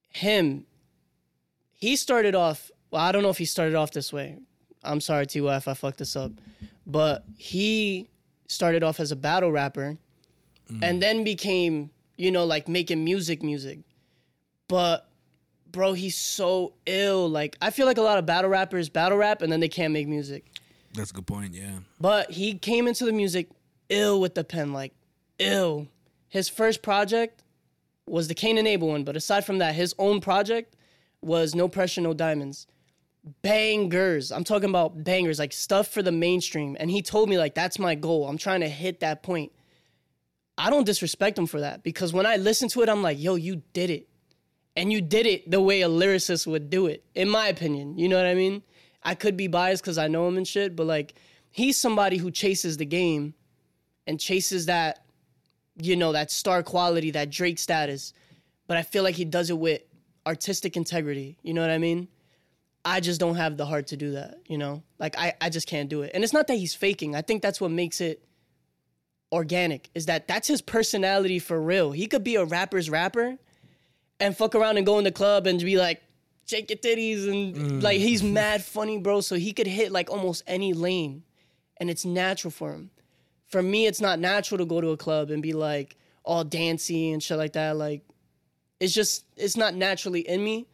him, 0.09 0.65
he 1.73 1.95
started 1.95 2.35
off, 2.35 2.71
well, 2.91 3.01
I 3.01 3.11
don't 3.11 3.21
know 3.23 3.29
if 3.29 3.37
he 3.37 3.45
started 3.45 3.75
off 3.75 3.91
this 3.91 4.13
way. 4.13 4.37
I'm 4.83 5.01
sorry, 5.01 5.25
TY, 5.25 5.57
if 5.57 5.67
I 5.67 5.73
fucked 5.73 5.97
this 5.97 6.15
up. 6.15 6.31
But 6.87 7.23
he 7.37 8.07
started 8.47 8.83
off 8.83 8.99
as 8.99 9.11
a 9.11 9.15
battle 9.15 9.51
rapper 9.51 9.97
and 10.81 11.01
then 11.01 11.23
became, 11.23 11.89
you 12.17 12.31
know, 12.31 12.45
like 12.45 12.67
making 12.67 13.03
music, 13.03 13.43
music. 13.43 13.79
But, 14.67 15.07
bro, 15.71 15.93
he's 15.93 16.17
so 16.17 16.73
ill. 16.85 17.29
Like, 17.29 17.57
I 17.61 17.71
feel 17.71 17.85
like 17.85 17.97
a 17.97 18.01
lot 18.01 18.17
of 18.17 18.25
battle 18.25 18.49
rappers 18.49 18.89
battle 18.89 19.17
rap 19.17 19.41
and 19.41 19.51
then 19.51 19.59
they 19.59 19.67
can't 19.67 19.93
make 19.93 20.07
music. 20.07 20.45
That's 20.95 21.11
a 21.11 21.13
good 21.13 21.27
point. 21.27 21.53
Yeah. 21.53 21.79
But 21.99 22.31
he 22.31 22.57
came 22.57 22.87
into 22.87 23.05
the 23.05 23.13
music 23.13 23.49
ill 23.89 24.19
with 24.19 24.35
the 24.35 24.43
pen, 24.43 24.73
like 24.73 24.93
ill. 25.39 25.87
His 26.27 26.49
first 26.49 26.81
project 26.81 27.43
was 28.07 28.27
the 28.27 28.33
Cain 28.33 28.57
and 28.57 28.67
Abel 28.67 28.89
one, 28.89 29.03
but 29.03 29.15
aside 29.15 29.45
from 29.45 29.59
that, 29.59 29.75
his 29.75 29.95
own 29.97 30.21
project 30.21 30.75
was 31.21 31.55
No 31.55 31.67
Pressure, 31.67 32.01
No 32.01 32.13
Diamonds. 32.13 32.67
Bangers. 33.41 34.31
I'm 34.31 34.43
talking 34.43 34.69
about 34.69 35.03
bangers, 35.03 35.39
like 35.39 35.53
stuff 35.53 35.87
for 35.87 36.03
the 36.03 36.11
mainstream. 36.11 36.77
And 36.79 36.91
he 36.91 37.01
told 37.01 37.29
me, 37.29 37.37
like, 37.37 37.55
that's 37.55 37.79
my 37.79 37.95
goal. 37.95 38.27
I'm 38.27 38.37
trying 38.37 38.61
to 38.61 38.69
hit 38.69 38.99
that 38.99 39.23
point. 39.23 39.51
I 40.57 40.69
don't 40.69 40.85
disrespect 40.85 41.37
him 41.37 41.47
for 41.47 41.59
that 41.61 41.83
because 41.83 42.13
when 42.13 42.25
I 42.25 42.37
listen 42.37 42.69
to 42.69 42.81
it, 42.81 42.89
I'm 42.89 43.01
like, 43.01 43.19
yo, 43.19 43.35
you 43.35 43.63
did 43.73 43.89
it. 43.89 44.07
And 44.77 44.91
you 44.91 45.01
did 45.01 45.25
it 45.25 45.49
the 45.49 45.61
way 45.61 45.81
a 45.81 45.89
lyricist 45.89 46.45
would 46.47 46.69
do 46.69 46.85
it, 46.85 47.03
in 47.15 47.29
my 47.29 47.47
opinion. 47.47 47.97
You 47.97 48.09
know 48.09 48.17
what 48.17 48.25
I 48.25 48.35
mean? 48.35 48.61
I 49.05 49.15
could 49.15 49.37
be 49.37 49.47
biased 49.47 49.83
because 49.83 49.97
I 49.97 50.09
know 50.09 50.27
him 50.27 50.35
and 50.35 50.47
shit, 50.47 50.75
but 50.75 50.87
like, 50.87 51.13
he's 51.51 51.77
somebody 51.77 52.17
who 52.17 52.31
chases 52.31 52.75
the 52.75 52.85
game 52.85 53.35
and 54.07 54.19
chases 54.19 54.65
that, 54.65 55.05
you 55.77 55.95
know, 55.95 56.11
that 56.11 56.31
star 56.31 56.63
quality, 56.63 57.11
that 57.11 57.29
Drake 57.29 57.59
status. 57.59 58.13
But 58.67 58.77
I 58.77 58.81
feel 58.81 59.03
like 59.03 59.15
he 59.15 59.25
does 59.25 59.49
it 59.49 59.57
with 59.57 59.81
artistic 60.25 60.75
integrity. 60.75 61.37
You 61.43 61.53
know 61.53 61.61
what 61.61 61.69
I 61.69 61.77
mean? 61.77 62.07
I 62.83 62.99
just 62.99 63.19
don't 63.19 63.35
have 63.35 63.57
the 63.57 63.65
heart 63.65 63.87
to 63.87 63.97
do 63.97 64.11
that, 64.11 64.39
you 64.47 64.57
know? 64.57 64.83
Like 64.99 65.17
I, 65.17 65.33
I 65.39 65.49
just 65.49 65.67
can't 65.67 65.89
do 65.89 66.01
it. 66.01 66.11
And 66.13 66.23
it's 66.23 66.33
not 66.33 66.47
that 66.47 66.55
he's 66.55 66.73
faking. 66.73 67.15
I 67.15 67.21
think 67.21 67.41
that's 67.41 67.61
what 67.61 67.71
makes 67.71 68.01
it 68.01 68.23
organic, 69.31 69.89
is 69.95 70.07
that 70.07 70.27
that's 70.27 70.47
his 70.47 70.61
personality 70.61 71.39
for 71.39 71.61
real. 71.61 71.91
He 71.91 72.07
could 72.07 72.23
be 72.23 72.35
a 72.35 72.45
rapper's 72.45 72.89
rapper 72.89 73.37
and 74.19 74.35
fuck 74.35 74.55
around 74.55 74.77
and 74.77 74.85
go 74.85 74.97
in 74.97 75.03
the 75.03 75.11
club 75.11 75.45
and 75.45 75.59
be 75.59 75.77
like, 75.77 76.01
shake 76.45 76.69
your 76.69 76.77
titties 76.77 77.27
and 77.27 77.55
mm. 77.55 77.83
like 77.83 77.99
he's 77.99 78.23
mad 78.39 78.63
funny, 78.63 78.97
bro. 78.97 79.21
So 79.21 79.35
he 79.35 79.53
could 79.53 79.67
hit 79.67 79.91
like 79.91 80.09
almost 80.09 80.43
any 80.47 80.73
lane. 80.73 81.23
And 81.77 81.89
it's 81.89 82.05
natural 82.05 82.51
for 82.51 82.71
him. 82.71 82.89
For 83.47 83.61
me, 83.61 83.85
it's 83.85 83.99
not 83.99 84.19
natural 84.19 84.57
to 84.59 84.65
go 84.65 84.79
to 84.79 84.89
a 84.89 84.97
club 84.97 85.29
and 85.29 85.41
be 85.41 85.53
like 85.53 85.97
all 86.23 86.43
dancey 86.43 87.11
and 87.11 87.21
shit 87.21 87.37
like 87.37 87.53
that. 87.53 87.75
Like 87.75 88.01
it's 88.79 88.93
just 88.93 89.25
it's 89.35 89.57
not 89.57 89.75
naturally 89.75 90.21
in 90.21 90.43
me. 90.43 90.67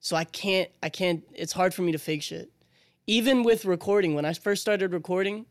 So 0.00 0.16
I 0.16 0.24
can't 0.24 0.70
I 0.82 0.88
can't 0.88 1.22
it's 1.34 1.52
hard 1.52 1.74
for 1.74 1.82
me 1.82 1.92
to 1.92 1.98
fake 1.98 2.22
shit. 2.22 2.50
Even 3.06 3.42
with 3.42 3.64
recording, 3.64 4.14
when 4.14 4.24
I 4.24 4.32
first 4.32 4.62
started 4.62 4.92
recording, 4.92 5.46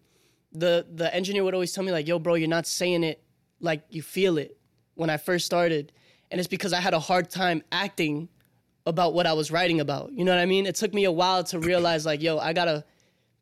the 0.52 0.86
the 0.94 1.14
engineer 1.14 1.44
would 1.44 1.54
always 1.54 1.74
tell 1.74 1.84
me 1.84 1.92
like, 1.92 2.08
"Yo, 2.08 2.20
bro, 2.20 2.36
you're 2.36 2.48
not 2.48 2.68
saying 2.68 3.04
it 3.04 3.24
like 3.60 3.84
you 3.90 4.02
feel 4.02 4.38
it." 4.38 4.58
When 4.96 5.10
I 5.10 5.18
first 5.18 5.46
started, 5.46 5.92
and 6.32 6.40
it's 6.40 6.48
because 6.48 6.74
I 6.74 6.80
had 6.80 6.94
a 6.94 7.00
hard 7.00 7.30
time 7.30 7.62
acting 7.72 8.30
about 8.88 9.14
what 9.14 9.28
I 9.28 9.34
was 9.34 9.52
writing 9.52 9.80
about. 9.80 10.12
You 10.14 10.26
know 10.26 10.32
what 10.32 10.42
I 10.42 10.46
mean? 10.46 10.66
It 10.66 10.76
took 10.76 10.94
me 10.94 11.04
a 11.04 11.12
while 11.12 11.44
to 11.46 11.60
realize 11.60 12.06
like, 12.06 12.22
"Yo, 12.22 12.38
I 12.38 12.54
gotta." 12.54 12.84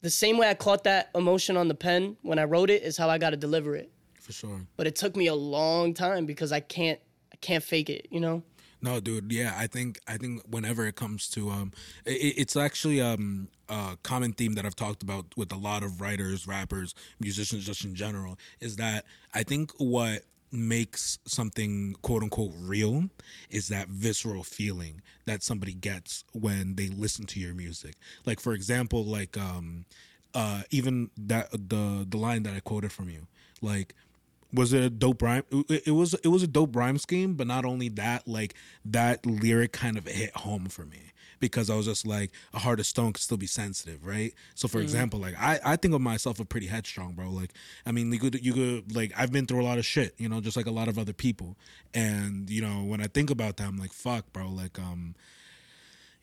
The 0.02 0.10
same 0.10 0.38
way 0.38 0.50
I 0.50 0.54
caught 0.54 0.84
that 0.84 1.10
emotion 1.16 1.58
on 1.58 1.68
the 1.68 1.74
pen 1.74 2.18
when 2.22 2.38
I 2.38 2.44
wrote 2.44 2.70
it 2.70 2.84
is 2.84 2.98
how 2.98 3.10
I 3.10 3.18
gotta 3.18 3.38
deliver 3.38 3.76
it. 3.76 3.92
For 4.20 4.34
sure. 4.34 4.62
But 4.76 4.88
it 4.88 4.96
took 4.96 5.16
me 5.16 5.28
a 5.28 5.36
long 5.36 5.94
time 5.94 6.26
because 6.26 6.52
I 6.52 6.60
can't 6.60 7.00
I 7.32 7.38
can't 7.38 7.64
fake 7.64 7.90
it. 7.90 8.08
You 8.12 8.20
know? 8.20 8.44
No, 8.82 9.00
dude. 9.00 9.32
Yeah, 9.32 9.54
I 9.58 9.68
think 9.68 10.00
I 10.08 10.18
think 10.18 10.44
whenever 10.48 10.86
it 10.86 10.96
comes 10.96 11.28
to 11.30 11.50
um, 11.50 11.72
it, 12.06 12.34
it's 12.38 12.56
actually 12.56 13.02
um 13.02 13.48
a 13.70 13.98
common 14.04 14.34
theme 14.34 14.54
that 14.54 14.66
I've 14.66 14.76
talked 14.76 15.02
about 15.02 15.26
with 15.36 15.52
a 15.52 15.58
lot 15.58 15.84
of 15.84 16.02
writers, 16.02 16.48
rappers, 16.48 16.94
musicians, 17.20 17.66
just 17.66 17.84
in 17.84 17.96
general, 17.96 18.38
is 18.60 18.76
that 18.76 19.06
I 19.34 19.44
think 19.44 19.72
what 19.78 20.24
makes 20.56 21.20
something 21.26 21.96
quote 22.02 22.24
unquote 22.24 22.54
real 22.58 23.10
is 23.50 23.68
that 23.70 23.88
visceral 23.88 24.44
feeling 24.44 25.02
that 25.26 25.44
somebody 25.44 25.74
gets 25.74 26.24
when 26.34 26.76
they 26.76 26.88
listen 26.88 27.26
to 27.26 27.40
your 27.40 27.54
music. 27.54 27.96
Like 28.26 28.40
for 28.40 28.54
example, 28.54 29.04
like 29.04 29.38
um 29.38 29.86
uh 30.34 30.64
even 30.72 31.10
that 31.18 31.52
the 31.52 32.06
the 32.08 32.18
line 32.18 32.44
that 32.44 32.56
I 32.56 32.60
quoted 32.60 32.92
from 32.92 33.10
you, 33.10 33.28
like 33.62 33.94
was 34.54 34.74
it 34.74 34.84
a 34.84 34.90
dope 34.90 35.22
rhyme 35.22 35.44
it, 35.70 35.88
it 35.88 35.92
was 35.92 36.14
it 36.14 36.28
was 36.28 36.44
a 36.44 36.48
dope 36.48 36.76
rhyme 36.76 36.98
scheme 36.98 37.34
but 37.34 37.46
not 37.48 37.66
only 37.66 37.90
that 37.90 38.28
like 38.28 38.54
that 38.86 39.26
lyric 39.26 39.74
kind 39.74 39.98
of 39.98 40.08
hit 40.08 40.36
home 40.38 40.66
for 40.68 40.86
me 40.86 41.12
because 41.52 41.70
I 41.70 41.76
was 41.76 41.86
just 41.86 42.06
like 42.06 42.32
a 42.54 42.60
heart 42.60 42.80
of 42.80 42.86
stone 42.86 43.14
could 43.14 43.22
still 43.22 43.38
be 43.38 43.48
sensitive, 43.48 44.06
right? 44.06 44.34
So 44.56 44.68
for 44.68 44.80
example, 44.80 45.20
like 45.20 45.36
I, 45.40 45.60
I 45.64 45.76
think 45.76 45.94
of 45.94 46.02
myself 46.02 46.40
as 46.40 46.46
pretty 46.48 46.68
headstrong, 46.68 47.14
bro. 47.14 47.30
Like 47.30 47.52
I 47.86 47.92
mean, 47.92 48.12
you 48.12 48.20
could 48.20 48.44
you 48.46 48.54
could 48.54 48.96
like 48.96 49.14
I've 49.18 49.32
been 49.32 49.46
through 49.46 49.62
a 49.62 49.66
lot 49.66 49.78
of 49.78 49.86
shit, 49.86 50.16
you 50.18 50.30
know, 50.30 50.42
just 50.42 50.58
like 50.58 50.66
a 50.66 50.72
lot 50.72 50.88
of 50.88 50.98
other 50.98 51.14
people. 51.14 51.58
And 51.94 52.50
you 52.50 52.62
know, 52.62 52.84
when 52.84 53.02
I 53.02 53.08
think 53.08 53.30
about 53.30 53.58
that, 53.58 53.68
I'm 53.68 53.78
like, 53.78 53.94
fuck, 53.94 54.32
bro. 54.34 54.50
Like 54.50 54.80
um, 54.80 55.16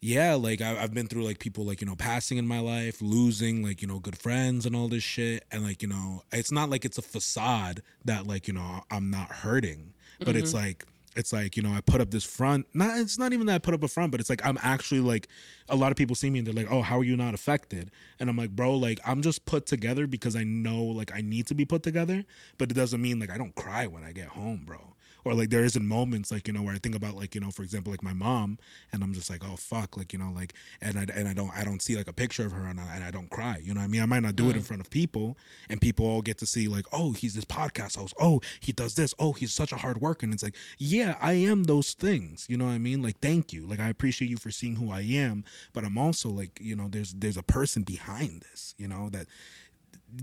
yeah, 0.01 0.35
like 0.35 0.61
I, 0.61 0.83
I've 0.83 0.93
been 0.93 1.07
through 1.07 1.23
like 1.23 1.39
people 1.39 1.65
like 1.65 1.81
you 1.81 1.87
know 1.87 1.95
passing 1.95 2.37
in 2.37 2.47
my 2.47 2.59
life, 2.59 3.01
losing 3.01 3.63
like 3.63 3.81
you 3.83 3.89
know 3.89 4.01
good 4.01 4.19
friends 4.19 4.67
and 4.67 4.75
all 4.75 4.89
this 4.89 5.05
shit, 5.05 5.45
and 5.53 5.63
like 5.63 5.81
you 5.81 5.89
know 5.89 6.23
it's 6.33 6.51
not 6.51 6.69
like 6.69 6.85
it's 6.85 6.99
a 6.99 7.03
facade 7.03 7.83
that 8.05 8.27
like 8.27 8.49
you 8.49 8.55
know 8.55 8.83
I'm 8.91 9.11
not 9.11 9.29
hurting, 9.29 9.95
but 10.19 10.35
it's 10.35 10.53
like 10.53 10.87
it's 11.17 11.33
like 11.33 11.57
you 11.57 11.63
know 11.63 11.73
I 11.73 11.81
put 11.81 12.01
up 12.01 12.11
this 12.11 12.25
front. 12.25 12.67
Not 12.75 12.99
it's 12.99 13.19
not 13.19 13.33
even 13.33 13.47
that 13.47 13.55
I 13.55 13.59
put 13.59 13.75
up 13.75 13.83
a 13.83 13.89
front, 13.89 14.13
but 14.13 14.21
it's 14.21 14.31
like 14.31 14.45
I'm 14.45 14.59
actually 14.63 15.01
like 15.01 15.29
a 15.69 15.77
lot 15.77 15.91
of 15.93 15.97
people 15.97 16.17
see 16.17 16.31
me 16.31 16.39
and 16.39 16.47
they're 16.47 16.55
like, 16.55 16.71
oh, 16.71 16.83
how 16.83 16.99
are 16.99 17.05
you 17.05 17.17
not 17.17 17.35
affected? 17.35 17.91
And 18.19 18.29
I'm 18.31 18.37
like, 18.37 18.51
bro, 18.51 18.77
like 18.77 19.01
I'm 19.07 19.23
just 19.23 19.45
put 19.45 19.67
together 19.67 20.07
because 20.07 20.37
I 20.37 20.45
know 20.45 20.83
like 20.85 21.15
I 21.15 21.21
need 21.21 21.47
to 21.49 21.55
be 21.55 21.65
put 21.65 21.83
together, 21.83 22.25
but 22.59 22.71
it 22.71 22.75
doesn't 22.75 23.01
mean 23.01 23.19
like 23.19 23.31
I 23.31 23.39
don't 23.39 23.55
cry 23.55 23.87
when 23.87 24.05
I 24.05 24.13
get 24.13 24.29
home, 24.29 24.63
bro 24.65 24.92
or 25.25 25.35
like 25.35 25.51
there 25.51 25.65
isn't 25.65 25.87
moments 25.87 26.31
like 26.31 26.47
you 26.47 26.55
know 26.55 26.63
where 26.63 26.75
I 26.75 26.79
think 26.79 26.95
about 26.95 27.15
like 27.15 27.35
you 27.35 27.41
know 27.41 27.51
for 27.51 27.63
example 27.63 27.93
like 27.93 28.03
my 28.03 28.13
mom 28.13 28.59
and 28.93 29.03
I'm 29.03 29.13
just 29.15 29.31
like 29.31 29.43
oh 29.45 29.57
fuck 29.57 29.97
like 29.97 30.13
you 30.13 30.19
know 30.19 30.33
like 30.35 30.55
and 30.81 30.99
I 30.99 31.07
and 31.15 31.29
I 31.29 31.35
don't 31.35 31.51
I 31.57 31.65
don't 31.65 31.83
see 31.83 31.97
like 31.97 32.09
a 32.09 32.13
picture 32.13 32.45
of 32.45 32.53
her 32.53 32.67
and 32.67 32.81
I, 32.81 32.97
and 32.97 33.05
I 33.05 33.11
don't 33.11 33.31
cry 33.31 33.61
you 33.63 33.75
know 33.75 33.81
what 33.81 33.87
I 33.87 33.89
mean? 33.89 34.03
I 34.03 34.07
might 34.07 34.21
not 34.21 34.37
do 34.37 34.51
it 34.51 34.57
in 34.57 34.63
mm. 34.63 34.67
front 34.67 34.81
of 34.81 34.91
people 34.91 35.37
and 35.69 35.81
people 35.81 36.07
all 36.07 36.23
get 36.23 36.39
to 36.39 36.47
see 36.47 36.69
like 36.69 36.87
oh 36.93 37.13
he's 37.13 37.35
this 37.35 37.45
podcast 37.45 37.97
host. 37.97 38.15
Oh 38.21 38.41
he 38.61 38.73
does 38.73 38.95
this. 38.95 39.15
Oh 39.19 39.33
he's 39.33 39.53
such 39.53 39.73
a 39.73 39.77
hard 39.77 40.01
worker 40.01 40.25
and 40.25 40.35
it's 40.35 40.43
like 40.43 40.57
yeah 40.79 41.17
I 41.21 41.35
am 41.35 41.65
those 41.65 41.93
things 41.93 42.47
you 42.49 42.57
know 42.57 42.67
what 42.67 42.73
I 42.73 42.79
mean? 42.79 43.03
Like 43.03 43.19
thank 43.21 43.53
you. 43.53 43.67
Like 43.67 43.81
I 43.81 43.89
appreciate 43.89 44.29
you 44.31 44.37
for 44.37 44.51
seeing 44.51 44.77
who 44.77 44.91
I 44.91 45.03
am 45.03 45.45
but 45.73 45.85
I'm 45.85 45.99
also 45.99 46.29
like 46.29 46.59
you 46.61 46.77
know 46.77 46.89
there's 46.89 47.13
there's 47.13 47.37
a 47.37 47.43
person 47.43 47.83
behind 47.83 48.43
this 48.51 48.75
you 48.79 48.89
know 48.89 49.09
that 49.11 49.27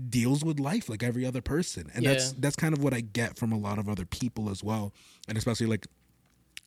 deals 0.08 0.44
with 0.44 0.60
life 0.60 0.88
like 0.88 1.02
every 1.02 1.26
other 1.26 1.40
person 1.40 1.90
and 1.94 2.04
that's 2.06 2.32
that's 2.32 2.56
kind 2.56 2.72
of 2.72 2.82
what 2.82 2.94
i 2.94 3.00
get 3.00 3.36
from 3.36 3.50
a 3.52 3.58
lot 3.58 3.78
of 3.78 3.88
other 3.88 4.04
people 4.04 4.48
as 4.48 4.62
well 4.62 4.92
and 5.28 5.36
especially 5.36 5.66
like 5.66 5.86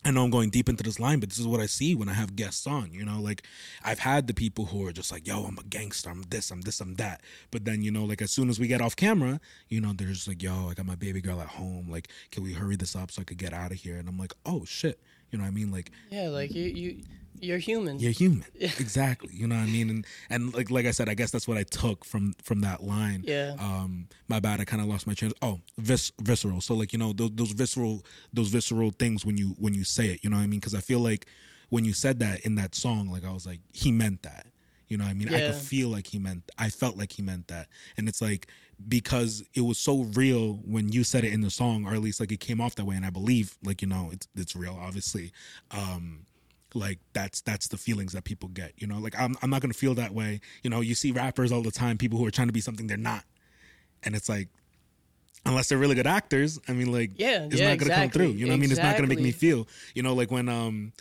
I 0.06 0.12
know 0.12 0.26
I'm 0.26 0.32
going 0.32 0.50
deep 0.50 0.68
into 0.68 0.84
this 0.84 1.00
line, 1.00 1.22
but 1.22 1.30
this 1.30 1.40
is 1.40 1.48
what 1.48 1.62
I 1.62 1.66
see 1.66 1.96
when 1.96 2.10
I 2.10 2.14
have 2.14 2.36
guests 2.36 2.68
on. 2.68 2.92
You 2.92 3.06
know, 3.06 3.22
like 3.22 3.44
I've 3.86 4.00
had 4.00 4.28
the 4.28 4.34
people 4.34 4.66
who 4.66 4.86
are 4.86 4.92
just 4.92 5.14
like, 5.14 5.26
"Yo, 5.26 5.46
I'm 5.46 5.58
a 5.58 5.64
gangster. 5.64 6.10
I'm 6.10 6.24
this. 6.24 6.52
I'm 6.52 6.62
this. 6.62 6.82
I'm 6.82 6.96
that." 6.96 7.22
But 7.52 7.64
then, 7.64 7.82
you 7.84 7.90
know, 7.90 8.04
like 8.04 8.22
as 8.22 8.30
soon 8.30 8.50
as 8.50 8.60
we 8.60 8.68
get 8.68 8.82
off 8.82 8.98
camera, 8.98 9.40
you 9.70 9.80
know, 9.80 9.94
they're 9.96 10.10
just 10.10 10.28
like, 10.28 10.44
"Yo, 10.44 10.68
I 10.70 10.74
got 10.74 10.86
my 10.86 10.96
baby 10.96 11.22
girl 11.22 11.40
at 11.40 11.48
home. 11.48 11.90
Like, 11.90 12.10
can 12.32 12.44
we 12.44 12.52
hurry 12.52 12.76
this 12.76 12.98
up 12.98 13.12
so 13.12 13.22
I 13.22 13.24
could 13.24 13.38
get 13.38 13.54
out 13.54 13.72
of 13.72 13.78
here?" 13.78 13.96
And 13.96 14.10
I'm 14.10 14.18
like, 14.18 14.34
"Oh 14.46 14.66
shit." 14.66 15.00
You 15.32 15.40
know 15.40 15.46
what 15.46 15.52
I 15.52 15.52
mean? 15.52 15.72
Like 15.72 15.92
Yeah, 16.12 16.28
like 16.28 16.54
you 16.54 16.66
you 16.66 17.04
you're 17.40 17.58
human. 17.58 18.00
you're 18.00 18.12
human. 18.12 18.46
exactly. 18.56 19.34
You 19.34 19.48
know 19.48 19.56
what 19.56 19.64
I 19.64 19.68
mean? 19.68 19.90
And 19.90 20.06
and 20.30 20.54
like 20.54 20.70
like 20.72 20.86
I 20.86 20.92
said, 20.92 21.10
I 21.10 21.14
guess 21.14 21.32
that's 21.32 21.48
what 21.48 21.58
I 21.58 21.64
took 21.64 22.06
from 22.06 22.34
from 22.44 22.62
that 22.62 22.84
line. 22.84 23.24
Yeah. 23.26 23.56
Um, 23.60 24.08
my 24.28 24.40
bad. 24.40 24.60
I 24.62 24.66
kind 24.66 24.82
of 24.82 24.88
lost 24.88 25.08
my 25.08 25.14
chance. 25.14 25.34
Oh, 25.42 25.62
vis- 25.78 26.12
visceral. 26.22 26.62
So 26.62 26.74
like 26.74 26.94
you 26.94 27.00
know 27.00 27.14
those, 27.14 27.32
those 27.34 27.52
visceral 27.52 28.06
those 28.32 28.50
visceral 28.50 28.92
things 28.92 29.26
when 29.26 29.38
you 29.38 29.56
when 29.60 29.74
you 29.74 29.84
say 29.84 30.08
it. 30.08 30.24
You 30.24 30.30
know 30.30 30.38
what 30.38 30.44
I 30.44 30.48
mean? 30.48 30.60
Because 30.60 30.76
I 30.76 30.82
feel 30.82 31.00
like 31.00 31.28
when 31.70 31.86
you 31.86 31.94
said 31.94 32.20
that 32.20 32.42
in 32.42 32.56
that 32.56 32.76
song, 32.76 33.10
like 33.10 33.26
I 33.26 33.32
was 33.32 33.46
like, 33.46 33.60
he 33.72 33.92
meant 33.92 34.24
that. 34.24 34.48
You 34.88 34.98
know 34.98 35.06
what 35.06 35.12
I 35.12 35.14
mean? 35.16 35.30
Yeah. 35.30 35.38
I 35.38 35.42
could 35.48 35.56
feel 35.56 35.90
like 35.90 36.06
he 36.06 36.20
meant. 36.20 36.52
I 36.58 36.70
felt 36.70 36.98
like 36.98 37.12
he 37.12 37.24
meant 37.24 37.48
that, 37.48 37.68
and 37.98 38.08
it's 38.08 38.22
like 38.22 38.48
because 38.88 39.44
it 39.56 39.62
was 39.62 39.78
so 39.78 40.04
real 40.14 40.60
when 40.66 40.92
you 40.92 41.04
said 41.04 41.24
it 41.24 41.34
in 41.34 41.42
the 41.42 41.50
song, 41.50 41.86
or 41.88 41.94
at 41.94 42.02
least 42.02 42.20
like 42.20 42.32
it 42.32 42.40
came 42.40 42.62
off 42.62 42.76
that 42.76 42.86
way, 42.86 42.96
and 42.96 43.06
I 43.06 43.10
believe 43.10 43.58
like 43.64 43.82
you 43.82 43.88
know 43.88 44.10
it's 44.12 44.28
it's 44.36 44.56
real, 44.56 44.78
obviously. 44.80 45.32
Um, 45.72 46.28
like 46.74 47.00
that's 47.14 47.42
that's 47.42 47.68
the 47.68 47.78
feelings 47.78 48.14
that 48.14 48.24
people 48.24 48.50
get 48.50 48.74
you 48.78 48.88
know? 48.88 49.00
Like 49.00 49.20
I'm, 49.20 49.36
I'm 49.42 49.50
not 49.50 49.62
gonna 49.62 49.74
feel 49.74 49.94
that 49.96 50.14
way. 50.14 50.42
You 50.64 50.70
know 50.70 50.82
you 50.82 50.96
see 50.96 51.12
rappers 51.12 51.52
all 51.52 51.62
the 51.62 51.72
time 51.72 51.98
people 51.98 52.18
who 52.18 52.26
are 52.26 52.32
trying 52.32 52.48
to 52.48 52.54
be 52.54 52.62
something 52.62 52.88
they're 52.88 52.98
not. 52.98 53.24
And 54.04 54.16
it's 54.16 54.30
like 54.30 54.50
unless 55.46 55.70
they're 55.70 55.78
really 55.78 55.96
good 55.96 56.08
actors 56.08 56.58
i 56.70 56.72
mean 56.72 56.90
like 56.92 57.12
Yeah, 57.18 57.46
it's 57.46 57.60
yeah, 57.60 57.70
not 57.70 57.80
gonna 57.80 57.94
come 57.94 58.10
through. 58.10 58.32
You 58.32 58.46
know 58.46 58.52
what 58.52 58.58
i 58.58 58.60
mean? 58.60 58.72
It's 58.72 58.82
not 58.82 58.96
gonna 58.96 59.08
make 59.08 59.20
me 59.20 59.32
feel 59.32 59.68
you 59.94 60.04
know? 60.04 60.14
Like 60.14 60.32
when 60.32 60.50
um 60.50 60.94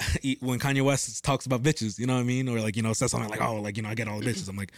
when 0.40 0.58
kanye 0.58 0.82
west 0.82 1.22
talks 1.24 1.46
about 1.46 1.62
bitches 1.62 1.98
you 1.98 2.06
know 2.06 2.14
what 2.14 2.20
i 2.20 2.24
mean? 2.24 2.48
Or 2.48 2.60
like 2.60 2.76
you 2.76 2.82
know 2.82 2.92
says 2.92 3.10
something 3.10 3.30
like 3.30 3.42
oh 3.42 3.60
like 3.60 3.76
you 3.76 3.82
know 3.82 3.88
i 3.88 3.94
get 3.94 4.08
all 4.08 4.18
the 4.20 4.26
bitches. 4.26 4.48
I'm 4.48 4.56
like 4.56 4.72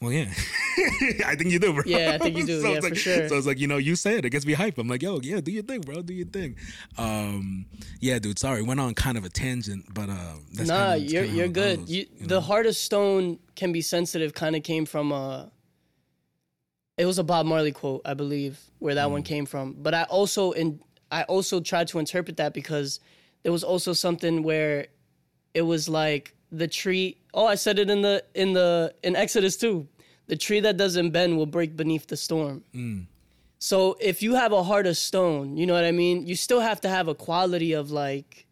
well, 0.00 0.12
yeah, 0.12 0.26
I 1.26 1.34
think 1.34 1.50
you 1.50 1.58
do, 1.58 1.72
bro. 1.72 1.82
Yeah, 1.86 2.12
I 2.14 2.18
think 2.18 2.36
you 2.36 2.46
do. 2.46 2.60
so 2.62 2.68
Yeah, 2.68 2.76
it's 2.76 2.86
for 2.86 2.90
like, 2.90 2.98
sure. 2.98 3.28
So 3.28 3.36
it's 3.36 3.46
like 3.46 3.58
you 3.58 3.66
know, 3.66 3.76
you 3.78 3.96
say 3.96 4.16
it, 4.18 4.24
it 4.24 4.30
gets 4.30 4.46
me 4.46 4.52
hype. 4.52 4.78
I'm 4.78 4.88
like, 4.88 5.02
yo, 5.02 5.20
yeah, 5.22 5.40
do 5.40 5.50
your 5.50 5.62
thing, 5.64 5.80
bro, 5.80 6.02
do 6.02 6.14
your 6.14 6.26
thing. 6.26 6.56
Um, 6.96 7.66
yeah, 8.00 8.18
dude. 8.18 8.38
Sorry, 8.38 8.62
went 8.62 8.80
on 8.80 8.94
kind 8.94 9.18
of 9.18 9.24
a 9.24 9.28
tangent, 9.28 9.86
but 9.92 10.08
uh, 10.08 10.34
that's 10.52 10.68
nah, 10.68 10.92
kinda, 10.94 10.98
you're 11.10 11.24
kinda 11.24 11.36
you're 11.38 11.48
good. 11.48 11.78
goes, 11.80 11.90
you, 11.90 12.06
you 12.18 12.26
the 12.26 12.36
know? 12.36 12.40
heart 12.40 12.66
of 12.66 12.76
stone 12.76 13.38
can 13.56 13.72
be 13.72 13.80
sensitive. 13.82 14.34
Kind 14.34 14.54
of 14.56 14.62
came 14.62 14.86
from 14.86 15.10
a. 15.12 15.50
It 16.96 17.06
was 17.06 17.18
a 17.18 17.24
Bob 17.24 17.46
Marley 17.46 17.70
quote, 17.72 18.02
I 18.04 18.14
believe, 18.14 18.58
where 18.80 18.94
that 18.96 19.08
Mm. 19.08 19.12
one 19.12 19.22
came 19.22 19.46
from. 19.46 19.74
But 19.78 19.94
I 19.94 20.02
also 20.04 20.52
in 20.52 20.80
I 21.10 21.22
also 21.24 21.60
tried 21.60 21.88
to 21.88 21.98
interpret 21.98 22.36
that 22.36 22.52
because 22.54 23.00
there 23.42 23.52
was 23.52 23.64
also 23.64 23.92
something 23.92 24.42
where 24.42 24.88
it 25.54 25.62
was 25.62 25.88
like 25.88 26.34
the 26.50 26.68
tree. 26.68 27.18
Oh, 27.34 27.46
I 27.46 27.54
said 27.54 27.78
it 27.78 27.90
in 27.90 28.02
the 28.02 28.24
in 28.34 28.52
the 28.52 28.94
in 29.02 29.16
Exodus 29.16 29.56
too. 29.56 29.88
The 30.26 30.36
tree 30.36 30.60
that 30.60 30.76
doesn't 30.76 31.10
bend 31.10 31.36
will 31.36 31.46
break 31.46 31.76
beneath 31.76 32.06
the 32.06 32.16
storm. 32.16 32.64
Mm. 32.74 33.06
So 33.58 33.96
if 34.00 34.22
you 34.22 34.34
have 34.34 34.52
a 34.52 34.62
heart 34.62 34.86
of 34.86 34.96
stone, 34.96 35.56
you 35.56 35.66
know 35.66 35.74
what 35.74 35.84
I 35.84 35.92
mean. 35.92 36.26
You 36.26 36.36
still 36.36 36.60
have 36.60 36.80
to 36.82 36.88
have 36.88 37.08
a 37.08 37.14
quality 37.14 37.72
of 37.72 37.90
like 37.90 38.46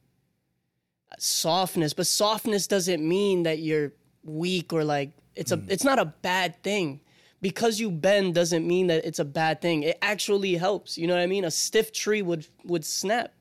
softness, 1.18 1.92
but 1.92 2.06
softness 2.06 2.66
doesn't 2.66 3.06
mean 3.06 3.44
that 3.44 3.59
you're 3.61 3.92
weak 4.24 4.72
or 4.72 4.85
like 4.85 5.12
it's 5.35 5.52
a. 5.52 5.62
It's 5.68 5.85
not 5.85 5.98
a 5.98 6.06
bad 6.06 6.62
thing. 6.62 7.00
Because 7.42 7.78
you 7.78 7.90
bend 7.90 8.35
doesn't 8.35 8.66
mean 8.66 8.87
that 8.87 9.04
it's 9.04 9.18
a 9.18 9.24
bad 9.24 9.61
thing. 9.61 9.82
It 9.82 9.98
actually 10.00 10.54
helps. 10.54 10.96
You 10.96 11.06
know 11.06 11.14
what 11.14 11.22
I 11.22 11.26
mean? 11.26 11.44
A 11.44 11.50
stiff 11.50 11.92
tree 11.92 12.22
would 12.22 12.46
would 12.64 12.85
snap. 12.85 13.35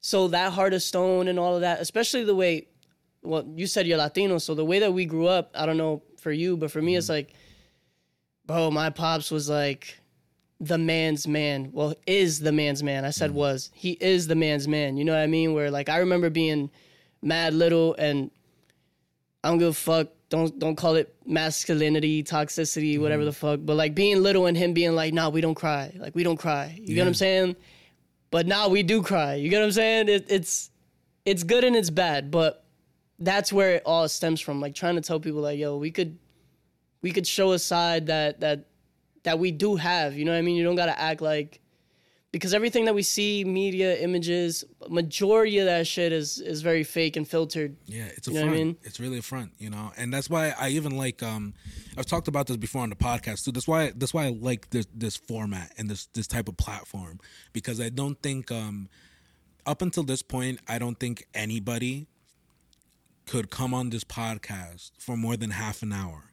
So 0.00 0.28
that 0.28 0.52
heart 0.52 0.72
of 0.72 0.82
stone 0.82 1.26
and 1.26 1.36
all 1.36 1.56
of 1.56 1.62
that, 1.62 1.80
especially 1.80 2.22
the 2.22 2.36
way, 2.36 2.68
well, 3.26 3.44
you 3.54 3.66
said 3.66 3.86
you're 3.86 3.98
Latino, 3.98 4.38
so 4.38 4.54
the 4.54 4.64
way 4.64 4.78
that 4.78 4.92
we 4.92 5.04
grew 5.04 5.26
up, 5.26 5.50
I 5.54 5.66
don't 5.66 5.76
know 5.76 6.02
for 6.20 6.32
you, 6.32 6.56
but 6.56 6.70
for 6.70 6.80
me, 6.80 6.96
it's 6.96 7.06
mm-hmm. 7.06 7.14
like, 7.14 7.34
bro, 8.46 8.70
my 8.70 8.90
pops 8.90 9.30
was 9.30 9.48
like 9.48 10.00
the 10.60 10.78
man's 10.78 11.26
man. 11.28 11.70
Well, 11.72 11.94
is 12.06 12.40
the 12.40 12.52
man's 12.52 12.82
man. 12.82 13.04
I 13.04 13.10
said 13.10 13.30
mm-hmm. 13.30 13.38
was. 13.38 13.70
He 13.74 13.92
is 13.92 14.26
the 14.26 14.34
man's 14.34 14.66
man. 14.66 14.96
You 14.96 15.04
know 15.04 15.12
what 15.12 15.20
I 15.20 15.26
mean? 15.26 15.52
Where 15.54 15.70
like 15.70 15.88
I 15.88 15.98
remember 15.98 16.30
being 16.30 16.70
mad 17.22 17.54
little 17.54 17.94
and 17.94 18.30
I 19.44 19.48
don't 19.48 19.58
give 19.58 19.68
a 19.68 19.72
fuck. 19.74 20.08
Don't 20.28 20.58
don't 20.58 20.76
call 20.76 20.96
it 20.96 21.14
masculinity, 21.24 22.24
toxicity, 22.24 22.98
whatever 23.00 23.22
mm-hmm. 23.22 23.26
the 23.26 23.32
fuck. 23.32 23.60
But 23.62 23.76
like 23.76 23.94
being 23.94 24.22
little 24.22 24.46
and 24.46 24.56
him 24.56 24.72
being 24.72 24.94
like, 24.94 25.14
nah, 25.14 25.28
we 25.28 25.40
don't 25.40 25.54
cry. 25.54 25.94
Like 25.96 26.14
we 26.14 26.22
don't 26.22 26.38
cry. 26.38 26.76
You 26.80 26.94
get 26.94 27.02
what 27.02 27.08
I'm 27.08 27.14
saying? 27.14 27.56
But 28.30 28.46
now 28.46 28.68
we 28.68 28.82
do 28.82 29.02
cry. 29.02 29.34
You 29.34 29.48
get 29.48 29.60
what 29.60 29.66
I'm 29.66 29.72
saying? 29.72 30.08
It, 30.08 30.26
it's 30.28 30.70
it's 31.24 31.42
good 31.42 31.64
and 31.64 31.76
it's 31.76 31.90
bad, 31.90 32.30
but 32.30 32.64
that's 33.18 33.52
where 33.52 33.76
it 33.76 33.82
all 33.86 34.08
stems 34.08 34.40
from. 34.40 34.60
Like 34.60 34.74
trying 34.74 34.96
to 34.96 35.00
tell 35.00 35.20
people 35.20 35.40
like, 35.40 35.58
yo, 35.58 35.76
we 35.76 35.90
could 35.90 36.18
we 37.02 37.12
could 37.12 37.26
show 37.26 37.52
a 37.52 37.58
side 37.58 38.06
that 38.06 38.40
that 38.40 38.66
that 39.24 39.38
we 39.38 39.50
do 39.50 39.76
have. 39.76 40.16
You 40.16 40.24
know 40.24 40.32
what 40.32 40.38
I 40.38 40.42
mean? 40.42 40.56
You 40.56 40.64
don't 40.64 40.76
gotta 40.76 40.98
act 40.98 41.20
like 41.20 41.60
because 42.32 42.52
everything 42.52 42.84
that 42.84 42.94
we 42.94 43.02
see, 43.02 43.44
media, 43.44 43.96
images, 43.96 44.62
majority 44.90 45.58
of 45.58 45.66
that 45.66 45.86
shit 45.86 46.12
is 46.12 46.38
is 46.38 46.60
very 46.60 46.84
fake 46.84 47.16
and 47.16 47.26
filtered. 47.26 47.76
Yeah, 47.86 48.04
it's 48.16 48.28
a 48.28 48.30
You 48.30 48.36
know 48.36 48.42
what 48.42 48.48
front. 48.48 48.60
I 48.60 48.64
mean? 48.64 48.76
It's 48.82 49.00
really 49.00 49.18
a 49.18 49.22
front, 49.22 49.52
you 49.58 49.70
know, 49.70 49.92
and 49.96 50.12
that's 50.12 50.28
why 50.28 50.52
I 50.58 50.70
even 50.70 50.96
like. 50.96 51.22
um 51.22 51.54
I've 51.96 52.04
talked 52.06 52.28
about 52.28 52.46
this 52.46 52.58
before 52.58 52.82
on 52.82 52.90
the 52.90 52.96
podcast 52.96 53.44
too. 53.44 53.52
That's 53.52 53.66
why 53.66 53.92
that's 53.96 54.12
why 54.12 54.26
I 54.26 54.28
like 54.28 54.68
this 54.70 54.86
this 54.94 55.16
format 55.16 55.72
and 55.78 55.88
this 55.88 56.06
this 56.12 56.26
type 56.26 56.48
of 56.48 56.56
platform 56.58 57.20
because 57.54 57.80
I 57.80 57.88
don't 57.88 58.20
think 58.22 58.52
um 58.52 58.88
up 59.64 59.80
until 59.80 60.02
this 60.02 60.22
point 60.22 60.60
I 60.68 60.78
don't 60.78 61.00
think 61.00 61.26
anybody 61.34 62.06
could 63.26 63.50
come 63.50 63.74
on 63.74 63.90
this 63.90 64.04
podcast 64.04 64.92
for 64.98 65.16
more 65.16 65.36
than 65.36 65.50
half 65.50 65.82
an 65.82 65.92
hour 65.92 66.24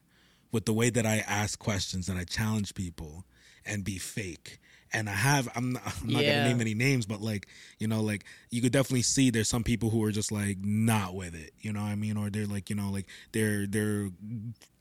with 0.52 0.66
the 0.66 0.74
way 0.74 0.90
that 0.90 1.06
I 1.06 1.18
ask 1.28 1.58
questions 1.60 2.08
and 2.10 2.18
I 2.20 2.24
challenge 2.24 2.76
people 2.76 3.26
and 3.66 3.84
be 3.84 3.98
fake. 3.98 4.60
And 4.96 5.10
I 5.10 5.14
have 5.14 5.50
I'm 5.56 5.72
not, 5.72 5.82
I'm 6.02 6.08
not 6.10 6.22
Yeah. 6.24 6.36
gonna 6.36 6.50
name 6.50 6.62
any 6.62 6.76
names, 6.76 7.08
but 7.08 7.20
like 7.20 7.48
you 7.80 7.88
know, 7.88 8.02
like 8.02 8.26
you 8.52 8.62
could 8.62 8.72
definitely 8.72 9.02
see 9.02 9.32
there's 9.32 9.50
some 9.50 9.64
people 9.64 9.90
who 9.90 10.04
are 10.04 10.12
just 10.12 10.32
like 10.32 10.60
not 10.64 11.16
with 11.16 11.34
it, 11.34 11.52
you 11.62 11.74
know 11.74 11.82
what 11.82 11.88
I 11.88 11.96
mean, 11.96 12.16
or 12.16 12.30
they're 12.30 12.46
like 12.46 12.70
you 12.70 12.76
know 12.76 12.92
like 12.92 13.08
they're 13.32 13.66
they're 13.66 14.12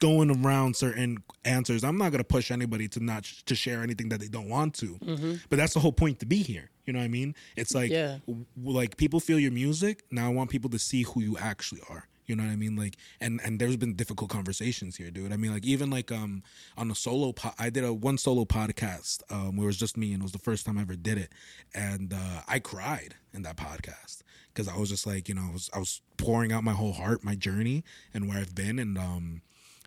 going 0.00 0.30
around 0.30 0.76
certain 0.76 1.22
answers. 1.46 1.82
I'm 1.82 1.96
not 1.96 2.12
gonna 2.12 2.24
push 2.24 2.50
anybody 2.50 2.88
to 2.88 3.02
not 3.02 3.24
sh- 3.24 3.42
to 3.44 3.54
share 3.54 3.82
anything 3.82 4.10
that 4.10 4.20
they 4.20 4.28
don't 4.28 4.50
want 4.50 4.74
to, 4.74 4.98
mm-hmm. 4.98 5.34
but 5.48 5.56
that's 5.56 5.72
the 5.72 5.80
whole 5.80 5.92
point 5.92 6.18
to 6.20 6.26
be 6.26 6.42
here. 6.42 6.68
You 6.84 6.92
know 6.92 6.98
what 6.98 7.04
I 7.04 7.08
mean? 7.08 7.34
It's 7.56 7.74
like 7.74 7.90
Yeah. 7.90 8.18
like 8.56 8.96
people 8.96 9.20
feel 9.20 9.38
your 9.38 9.52
music. 9.52 10.04
Now 10.10 10.26
I 10.26 10.30
want 10.30 10.50
people 10.50 10.70
to 10.70 10.78
see 10.78 11.02
who 11.02 11.20
you 11.20 11.36
actually 11.38 11.80
are. 11.88 12.08
You 12.26 12.36
know 12.36 12.44
what 12.44 12.52
I 12.52 12.56
mean? 12.56 12.76
Like, 12.76 12.96
and 13.20 13.40
and 13.44 13.60
there's 13.60 13.76
been 13.76 13.94
difficult 13.94 14.30
conversations 14.30 14.96
here, 14.96 15.10
dude. 15.10 15.32
I 15.32 15.36
mean, 15.36 15.52
like 15.52 15.64
even 15.64 15.90
like 15.90 16.10
um 16.12 16.42
on 16.76 16.90
a 16.90 16.94
solo, 16.94 17.32
po- 17.32 17.52
I 17.58 17.68
did 17.68 17.84
a 17.84 17.92
one 17.92 18.16
solo 18.16 18.44
podcast 18.44 19.22
um 19.30 19.56
where 19.56 19.64
it 19.64 19.66
was 19.66 19.76
just 19.76 19.96
me, 19.96 20.12
and 20.12 20.22
it 20.22 20.24
was 20.24 20.32
the 20.32 20.38
first 20.38 20.64
time 20.64 20.78
I 20.78 20.82
ever 20.82 20.94
did 20.96 21.18
it, 21.18 21.30
and 21.74 22.12
uh, 22.14 22.40
I 22.48 22.58
cried 22.60 23.16
in 23.34 23.42
that 23.42 23.56
podcast 23.56 24.22
because 24.54 24.68
I 24.68 24.76
was 24.76 24.88
just 24.88 25.06
like, 25.06 25.28
you 25.28 25.34
know, 25.34 25.46
I 25.48 25.52
was 25.52 25.68
I 25.74 25.78
was 25.78 26.00
pouring 26.16 26.52
out 26.52 26.62
my 26.64 26.72
whole 26.72 26.92
heart, 26.92 27.24
my 27.24 27.34
journey, 27.34 27.82
and 28.14 28.28
where 28.28 28.38
I've 28.38 28.54
been, 28.54 28.78
and 28.78 28.96
um, 28.96 29.42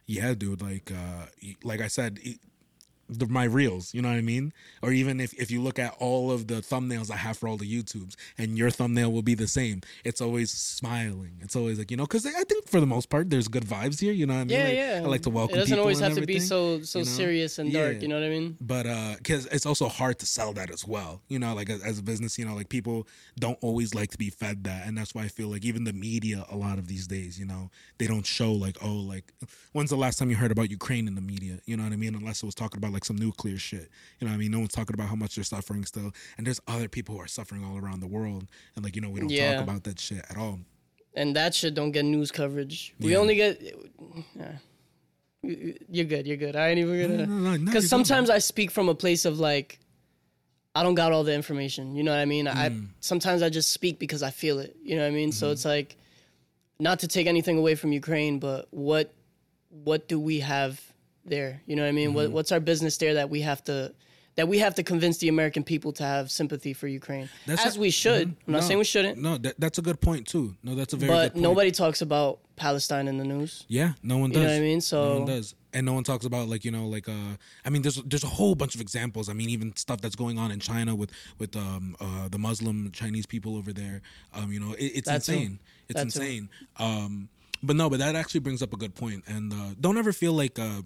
yeah, 0.05 0.33
dude, 0.33 0.61
like 0.61 0.91
uh, 0.91 1.27
like 1.63 1.81
I 1.81 1.87
said. 1.87 2.19
The, 3.09 3.27
my 3.27 3.43
reels, 3.43 3.93
you 3.93 4.01
know 4.01 4.09
what 4.09 4.17
I 4.17 4.21
mean? 4.21 4.53
Or 4.81 4.91
even 4.91 5.19
if, 5.19 5.33
if 5.33 5.51
you 5.51 5.61
look 5.61 5.79
at 5.79 5.95
all 5.99 6.31
of 6.31 6.47
the 6.47 6.55
thumbnails 6.55 7.11
I 7.11 7.17
have 7.17 7.37
for 7.37 7.47
all 7.47 7.57
the 7.57 7.71
YouTubes 7.71 8.15
and 8.37 8.57
your 8.57 8.69
thumbnail 8.69 9.11
will 9.11 9.21
be 9.21 9.35
the 9.35 9.47
same, 9.47 9.81
it's 10.03 10.21
always 10.21 10.51
smiling. 10.51 11.37
It's 11.41 11.55
always 11.55 11.77
like, 11.77 11.91
you 11.91 11.97
know, 11.97 12.03
because 12.05 12.25
I 12.25 12.43
think 12.43 12.67
for 12.67 12.79
the 12.79 12.85
most 12.87 13.09
part, 13.09 13.29
there's 13.29 13.47
good 13.47 13.63
vibes 13.65 13.99
here, 13.99 14.13
you 14.13 14.25
know 14.25 14.33
what 14.35 14.41
I 14.41 14.43
mean? 14.45 14.59
Yeah, 14.59 14.63
Like, 14.65 14.75
yeah. 14.75 15.01
I 15.03 15.07
like 15.07 15.21
to 15.23 15.29
welcome 15.29 15.55
It 15.55 15.59
doesn't 15.59 15.79
always 15.79 15.99
have 15.99 16.15
to 16.15 16.25
be 16.25 16.39
so 16.39 16.81
so 16.81 16.99
you 16.99 17.05
know? 17.05 17.11
serious 17.11 17.59
and 17.59 17.71
dark. 17.71 17.95
Yeah. 17.95 17.99
You 18.01 18.07
know 18.07 18.15
what 18.15 18.25
I 18.25 18.29
mean? 18.29 18.57
but 18.61 18.85
uh 18.85 19.15
because 19.17 19.45
it's 19.47 19.65
also 19.65 19.87
hard 19.87 20.17
to 20.19 20.25
sell 20.25 20.53
that 20.53 20.69
as 20.69 20.87
well 20.87 21.21
you 21.27 21.37
know 21.39 21.53
like 21.53 21.69
as, 21.69 21.81
as 21.83 21.99
a 21.99 22.03
business 22.03 22.37
you 22.37 22.45
know 22.45 22.55
like 22.55 22.69
people 22.69 23.07
don't 23.39 23.57
always 23.61 23.93
like 23.93 24.09
to 24.11 24.17
be 24.17 24.29
fed 24.29 24.63
that 24.63 24.87
and 24.87 24.97
that's 24.97 25.13
why 25.15 25.23
i 25.23 25.27
feel 25.27 25.47
like 25.49 25.63
even 25.65 25.83
the 25.83 25.93
media 25.93 26.45
a 26.49 26.55
lot 26.55 26.77
of 26.77 26.87
these 26.87 27.07
days 27.07 27.39
you 27.39 27.45
know 27.45 27.69
they 27.97 28.07
don't 28.07 28.25
show 28.25 28.51
like 28.53 28.77
oh 28.83 28.93
like 28.93 29.33
when's 29.73 29.89
the 29.89 29.95
last 29.97 30.17
time 30.19 30.29
you 30.29 30.35
heard 30.35 30.51
about 30.51 30.69
ukraine 30.69 31.07
in 31.07 31.15
the 31.15 31.21
media 31.21 31.59
you 31.65 31.75
know 31.77 31.83
what 31.83 31.93
i 31.93 31.95
mean 31.95 32.15
unless 32.15 32.41
it 32.43 32.45
was 32.45 32.55
talking 32.55 32.77
about 32.77 32.91
like 32.95 33.05
some 33.05 33.17
nuclear 33.25 33.57
shit 33.69 33.87
you 34.19 34.25
know 34.25 34.31
what 34.31 34.37
i 34.37 34.39
mean 34.43 34.51
no 34.55 34.59
one's 34.63 34.71
talking 34.79 34.93
about 34.97 35.07
how 35.13 35.15
much 35.23 35.35
they're 35.35 35.43
suffering 35.55 35.83
still 35.91 36.09
and 36.37 36.41
there's 36.47 36.61
other 36.75 36.87
people 36.95 37.11
who 37.15 37.21
are 37.21 37.27
suffering 37.39 37.63
all 37.67 37.77
around 37.81 37.99
the 38.05 38.07
world 38.17 38.43
and 38.75 38.81
like 38.85 38.95
you 38.95 39.01
know 39.03 39.09
we 39.15 39.19
don't 39.19 39.29
Yeah. 39.29 39.55
talk 39.55 39.63
about 39.69 39.83
that 39.87 39.97
shit 40.05 40.23
at 40.31 40.37
all 40.43 40.57
And 41.21 41.29
that 41.39 41.51
shit 41.57 41.73
don't 41.79 41.93
get 41.97 42.03
news 42.15 42.29
coverage. 42.39 42.77
We 42.99 43.11
Yeah. 43.11 43.21
only 43.23 43.35
get. 43.41 43.53
Yeah. 44.41 44.55
You- 45.41 45.77
You're 45.95 46.05
good. 46.13 46.27
You're 46.27 46.41
good. 46.45 46.55
I 46.61 46.69
ain't 46.69 46.79
even 46.79 46.95
gonna. 47.01 47.25
no, 47.25 47.37
no, 47.37 47.55
no, 47.57 47.65
Because 47.65 47.87
sometimes 47.95 48.29
I 48.29 48.39
speak 48.39 48.69
from 48.77 48.89
a 48.89 48.95
place 49.03 49.23
of 49.29 49.39
like, 49.39 49.69
I 50.77 50.83
don't 50.83 50.95
got 50.95 51.09
all 51.13 51.23
the 51.23 51.33
information. 51.33 51.95
You 51.95 52.03
know 52.03 52.11
what 52.11 52.19
I 52.19 52.25
mean? 52.25 52.47
I 52.47 52.69
Mm. 52.69 52.87
sometimes 52.99 53.41
I 53.41 53.49
just 53.49 53.69
speak 53.71 53.95
because 54.05 54.21
I 54.29 54.31
feel 54.41 54.59
it. 54.59 54.75
You 54.83 54.95
know 54.97 55.03
what 55.03 55.13
I 55.13 55.19
mean? 55.21 55.29
Mm-hmm. 55.29 55.39
So 55.39 55.51
it's 55.51 55.63
like, 55.75 55.95
not 56.79 56.99
to 56.99 57.07
take 57.07 57.27
anything 57.27 57.57
away 57.57 57.75
from 57.75 57.93
Ukraine, 57.93 58.39
but 58.39 58.67
what, 58.71 59.13
what 59.69 60.09
do 60.11 60.19
we 60.19 60.41
have 60.41 60.81
there? 61.25 61.61
You 61.65 61.75
know 61.75 61.83
what 61.83 61.89
I 61.89 61.91
mean? 61.91 62.07
Mm-hmm. 62.09 62.15
What, 62.15 62.31
what's 62.31 62.51
our 62.51 62.59
business 62.59 62.97
there 62.97 63.15
that 63.15 63.29
we 63.29 63.41
have 63.41 63.63
to, 63.65 63.93
that 64.35 64.47
we 64.47 64.59
have 64.59 64.75
to 64.75 64.83
convince 64.83 65.17
the 65.19 65.27
American 65.29 65.63
people 65.63 65.91
to 65.93 66.03
have 66.03 66.29
sympathy 66.29 66.73
for 66.73 66.87
Ukraine, 66.87 67.29
That's 67.45 67.65
as 67.65 67.77
a- 67.77 67.79
we 67.79 67.89
should. 67.89 68.27
I'm 68.47 68.53
not 68.53 68.61
No, 68.61 68.67
saying 68.67 68.77
we 68.79 68.83
shouldn't, 68.85 69.17
no 69.17 69.37
that, 69.37 69.55
that's 69.59 69.77
a 69.77 69.81
good 69.81 69.99
point 70.01 70.27
too 70.27 70.55
no 70.61 70.75
that's 70.75 70.93
a 70.93 70.97
very 70.97 71.09
good 71.11 71.33
but 71.33 71.41
nobody 71.41 71.71
talks 71.71 72.01
about 72.01 72.39
Palestine 72.57 73.07
in 73.07 73.17
the 73.17 73.23
news. 73.23 73.65
Yeah, 73.67 73.93
no 74.03 74.17
one 74.17 74.31
You 74.31 74.35
does. 74.39 74.43
know 74.43 74.49
what 74.51 74.57
I 74.57 74.59
mean? 74.61 74.81
So 74.81 75.03
no 75.03 75.17
one 75.19 75.25
does, 75.27 75.55
and 75.73 75.85
no 75.85 75.93
one 75.93 76.03
talks 76.03 76.25
about 76.25 76.47
like 76.49 76.63
you 76.65 76.71
know 76.71 76.87
like 76.87 77.07
uh 77.09 77.33
I 77.65 77.69
mean 77.69 77.81
there's 77.81 77.95
there's 78.03 78.23
a 78.23 78.27
whole 78.39 78.55
bunch 78.55 78.75
of 78.75 78.81
examples. 78.81 79.27
I 79.29 79.33
mean 79.33 79.49
even 79.49 79.75
stuff 79.75 79.99
that's 80.01 80.15
going 80.15 80.37
on 80.37 80.51
in 80.51 80.59
China 80.59 80.95
with 80.95 81.11
with 81.39 81.55
um 81.55 81.95
uh 81.99 82.27
the 82.29 82.37
Muslim 82.37 82.91
Chinese 82.91 83.25
people 83.25 83.55
over 83.57 83.71
there. 83.73 84.01
Um 84.33 84.51
you 84.53 84.59
know 84.59 84.73
it, 84.73 84.85
it's 84.97 85.07
That 85.09 85.23
too. 85.23 85.33
insane. 85.33 85.59
It's 85.89 86.01
insane. 86.01 86.49
Um 86.77 87.29
but 87.63 87.75
no, 87.77 87.89
but 87.89 87.99
that 87.99 88.15
actually 88.15 88.41
brings 88.41 88.61
up 88.61 88.73
a 88.73 88.77
good 88.77 88.95
point. 88.95 89.23
And 89.27 89.51
uh 89.53 89.71
don't 89.79 89.97
ever 89.97 90.13
feel 90.13 90.33
like 90.33 90.57
uh 90.59 90.81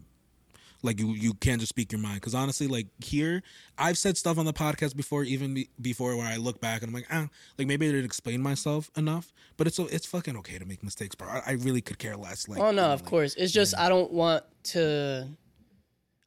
like 0.81 0.99
you 0.99 1.13
you 1.13 1.33
can't 1.33 1.59
just 1.59 1.69
speak 1.69 1.91
your 1.91 1.99
mind 1.99 2.15
because 2.15 2.33
honestly 2.33 2.67
like 2.67 2.87
here 3.03 3.41
i've 3.77 3.97
said 3.97 4.15
stuff 4.17 4.37
on 4.37 4.45
the 4.45 4.53
podcast 4.53 4.95
before 4.95 5.23
even 5.23 5.53
be, 5.53 5.69
before 5.81 6.15
where 6.15 6.25
i 6.27 6.37
look 6.37 6.61
back 6.61 6.81
and 6.81 6.89
i'm 6.89 6.93
like 6.93 7.05
ah 7.11 7.27
like 7.57 7.67
maybe 7.67 7.87
i 7.87 7.91
didn't 7.91 8.05
explain 8.05 8.41
myself 8.41 8.89
enough 8.95 9.33
but 9.57 9.67
it's 9.67 9.77
it's 9.79 10.05
fucking 10.05 10.37
okay 10.37 10.57
to 10.57 10.65
make 10.65 10.81
mistakes 10.83 11.15
bro 11.15 11.27
i, 11.27 11.41
I 11.47 11.51
really 11.53 11.81
could 11.81 11.99
care 11.99 12.15
less 12.15 12.47
like 12.47 12.59
Oh 12.59 12.71
no, 12.71 12.85
of 12.93 13.01
like- 13.01 13.09
course. 13.09 13.35
It's 13.35 13.51
just 13.51 13.77
I 13.77 13.89
don't 13.89 14.11
want 14.11 14.43
to. 14.65 15.27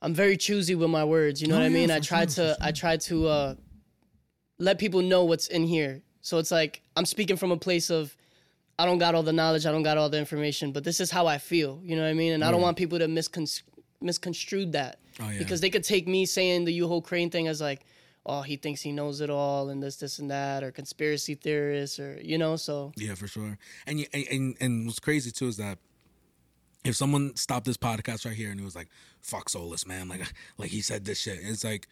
I'm 0.01 0.15
very 0.15 0.37
choosy 0.37 0.75
with 0.75 0.91
my 0.91 1.05
words. 1.05 1.41
You 1.41 1.47
know 1.49 1.55
Oh, 1.55 1.59
what 1.61 1.65
I 1.67 1.69
mean? 1.69 1.91
I 1.91 2.01
try 2.01 2.27
sure, 2.27 2.55
to 2.55 2.57
I 2.61 2.73
try 2.73 2.97
to 2.97 3.29
uh, 3.29 3.55
let 4.59 4.79
people 4.79 5.01
know 5.03 5.25
what's 5.25 5.47
in 5.49 5.65
here. 5.65 6.03
So 6.21 6.39
it's 6.39 6.51
like 6.51 6.83
I'm 6.97 7.05
speaking 7.07 7.37
from 7.37 7.53
a 7.53 7.57
place 7.57 7.91
of 7.91 8.17
I 8.79 8.85
don't 8.87 8.99
got 8.99 9.15
all 9.15 9.23
the 9.23 9.33
knowledge, 9.33 9.65
I 9.67 9.71
don't 9.71 9.83
got 9.83 9.99
all 9.99 10.09
the 10.09 10.19
information, 10.19 10.73
but 10.73 10.83
this 10.83 10.99
is 11.01 11.11
how 11.11 11.27
I 11.27 11.39
feel. 11.39 11.81
You 11.85 11.95
know 11.97 12.03
what 12.03 12.09
I 12.09 12.15
mean? 12.15 12.33
And 12.33 12.43
I 12.45 12.51
don't 12.51 12.61
want 12.63 12.77
people 12.77 12.99
to 12.99 13.07
miscon- 13.07 13.63
misconstrue 14.03 14.67
that 14.67 14.99
Oh, 15.21 15.29
yeah. 15.29 15.39
because 15.39 15.61
they 15.61 15.71
could 15.71 15.85
take 15.85 16.07
me 16.09 16.27
saying 16.27 16.65
the 16.65 16.79
Yuho 16.79 17.03
Crane 17.03 17.31
thing 17.31 17.49
as 17.49 17.61
like. 17.61 17.85
Oh, 18.25 18.43
he 18.43 18.55
thinks 18.55 18.81
he 18.81 18.93
knows 18.93 19.21
it 19.21 19.31
all, 19.31 19.69
and 19.69 19.83
this, 19.83 19.97
this, 19.97 20.21
and 20.21 20.31
that, 20.31 20.63
or 20.63 20.71
conspiracy 20.71 21.35
theorists, 21.35 21.99
or 21.99 22.21
you 22.23 22.39
know. 22.39 22.55
So 22.55 22.93
Yeah, 22.97 23.17
for 23.17 23.27
sure. 23.27 23.59
And 23.85 23.99
you, 23.99 24.07
and, 24.15 24.25
and 24.31 24.57
and 24.61 24.87
what's 24.87 25.01
crazy 25.01 25.33
too 25.33 25.49
is 25.49 25.57
that 25.57 25.79
if 26.85 26.95
someone 26.95 27.35
stopped 27.35 27.67
this 27.67 27.77
podcast 27.77 28.25
right 28.25 28.37
here 28.37 28.51
and 28.53 28.61
he 28.61 28.65
was 28.65 28.77
like, 28.77 28.87
"Fuck 29.23 29.49
Solus, 29.49 29.89
man," 29.89 30.07
like 30.09 30.23
like 30.57 30.71
he 30.71 30.83
said 30.83 31.05
this 31.05 31.19
shit, 31.21 31.41
it's 31.43 31.65
like 31.65 31.89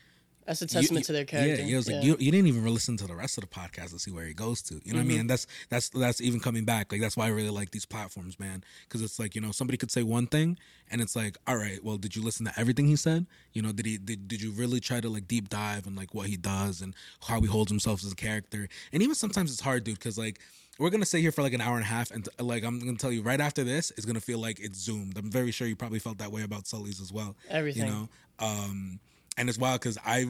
that's 0.46 0.62
a 0.62 0.66
testament 0.66 1.02
you- 1.02 1.06
to 1.06 1.12
their 1.12 1.24
character. 1.24 1.62
Yeah, 1.62 1.66
yeah. 1.68 1.74
It 1.74 1.76
was 1.76 1.86
like 1.86 1.96
Yeah. 1.96 2.02
you, 2.10 2.16
you 2.18 2.30
didn't 2.32 2.48
even 2.48 2.64
listen 2.64 2.96
to 2.96 3.06
the 3.06 3.14
rest 3.14 3.38
of 3.38 3.42
the 3.42 3.48
podcast 3.48 3.90
to 3.90 3.98
see 3.98 4.10
where 4.10 4.26
he 4.26 4.34
goes 4.34 4.62
to. 4.62 4.80
You 4.84 4.92
know 4.92 4.98
what 4.98 5.04
I 5.04 5.04
mean? 5.04 5.10
Mm-hmm. 5.16 5.20
And 5.20 5.30
that's 5.30 5.46
that's 5.68 5.88
that's 5.90 6.20
even 6.20 6.40
coming 6.40 6.64
back. 6.64 6.90
Like 6.90 7.00
that's 7.00 7.16
why 7.16 7.26
I 7.26 7.28
really 7.28 7.50
like 7.50 7.70
these 7.70 7.86
platforms, 7.86 8.38
man. 8.40 8.64
Because 8.88 9.02
it's 9.02 9.18
like 9.18 9.34
you 9.34 9.40
know 9.40 9.52
somebody 9.52 9.76
could 9.76 9.90
say 9.90 10.02
one 10.02 10.26
thing, 10.26 10.58
and 10.90 11.00
it's 11.00 11.14
like, 11.14 11.36
all 11.46 11.56
right, 11.56 11.82
well, 11.84 11.96
did 11.98 12.16
you 12.16 12.22
listen 12.22 12.46
to 12.46 12.52
everything 12.58 12.86
he 12.86 12.96
said? 12.96 13.26
You 13.52 13.62
know, 13.62 13.72
did 13.72 13.86
he 13.86 13.98
did, 13.98 14.26
did 14.28 14.42
you 14.42 14.50
really 14.52 14.80
try 14.80 15.00
to 15.00 15.08
like 15.08 15.28
deep 15.28 15.48
dive 15.48 15.86
and 15.86 15.96
like 15.96 16.14
what 16.14 16.26
he 16.26 16.36
does 16.36 16.80
and 16.80 16.94
how 17.28 17.40
he 17.40 17.46
holds 17.46 17.70
himself 17.70 18.02
as 18.04 18.12
a 18.12 18.16
character? 18.16 18.68
And 18.92 19.02
even 19.02 19.14
sometimes 19.14 19.52
it's 19.52 19.60
hard, 19.60 19.84
dude, 19.84 19.98
because 19.98 20.18
like. 20.18 20.40
We're 20.78 20.88
gonna 20.88 21.04
stay 21.04 21.20
here 21.20 21.30
for 21.30 21.42
like 21.42 21.52
an 21.52 21.60
hour 21.60 21.74
and 21.74 21.84
a 21.84 21.88
half, 21.88 22.10
and 22.10 22.26
like 22.38 22.64
I'm 22.64 22.78
gonna 22.78 22.96
tell 22.96 23.12
you, 23.12 23.20
right 23.20 23.38
after 23.40 23.62
this, 23.62 23.90
it's 23.98 24.06
gonna 24.06 24.18
feel 24.18 24.38
like 24.38 24.58
it's 24.60 24.78
zoomed. 24.78 25.18
I'm 25.18 25.30
very 25.30 25.50
sure 25.50 25.66
you 25.66 25.76
probably 25.76 25.98
felt 25.98 26.16
that 26.18 26.32
way 26.32 26.42
about 26.42 26.66
Sully's 26.66 27.02
as 27.02 27.12
well. 27.12 27.36
Everything. 27.50 27.84
you 27.86 27.92
know. 27.92 28.08
Um, 28.38 28.98
and 29.40 29.48
it's 29.48 29.58
wild 29.58 29.80
because 29.80 29.98
I 30.04 30.26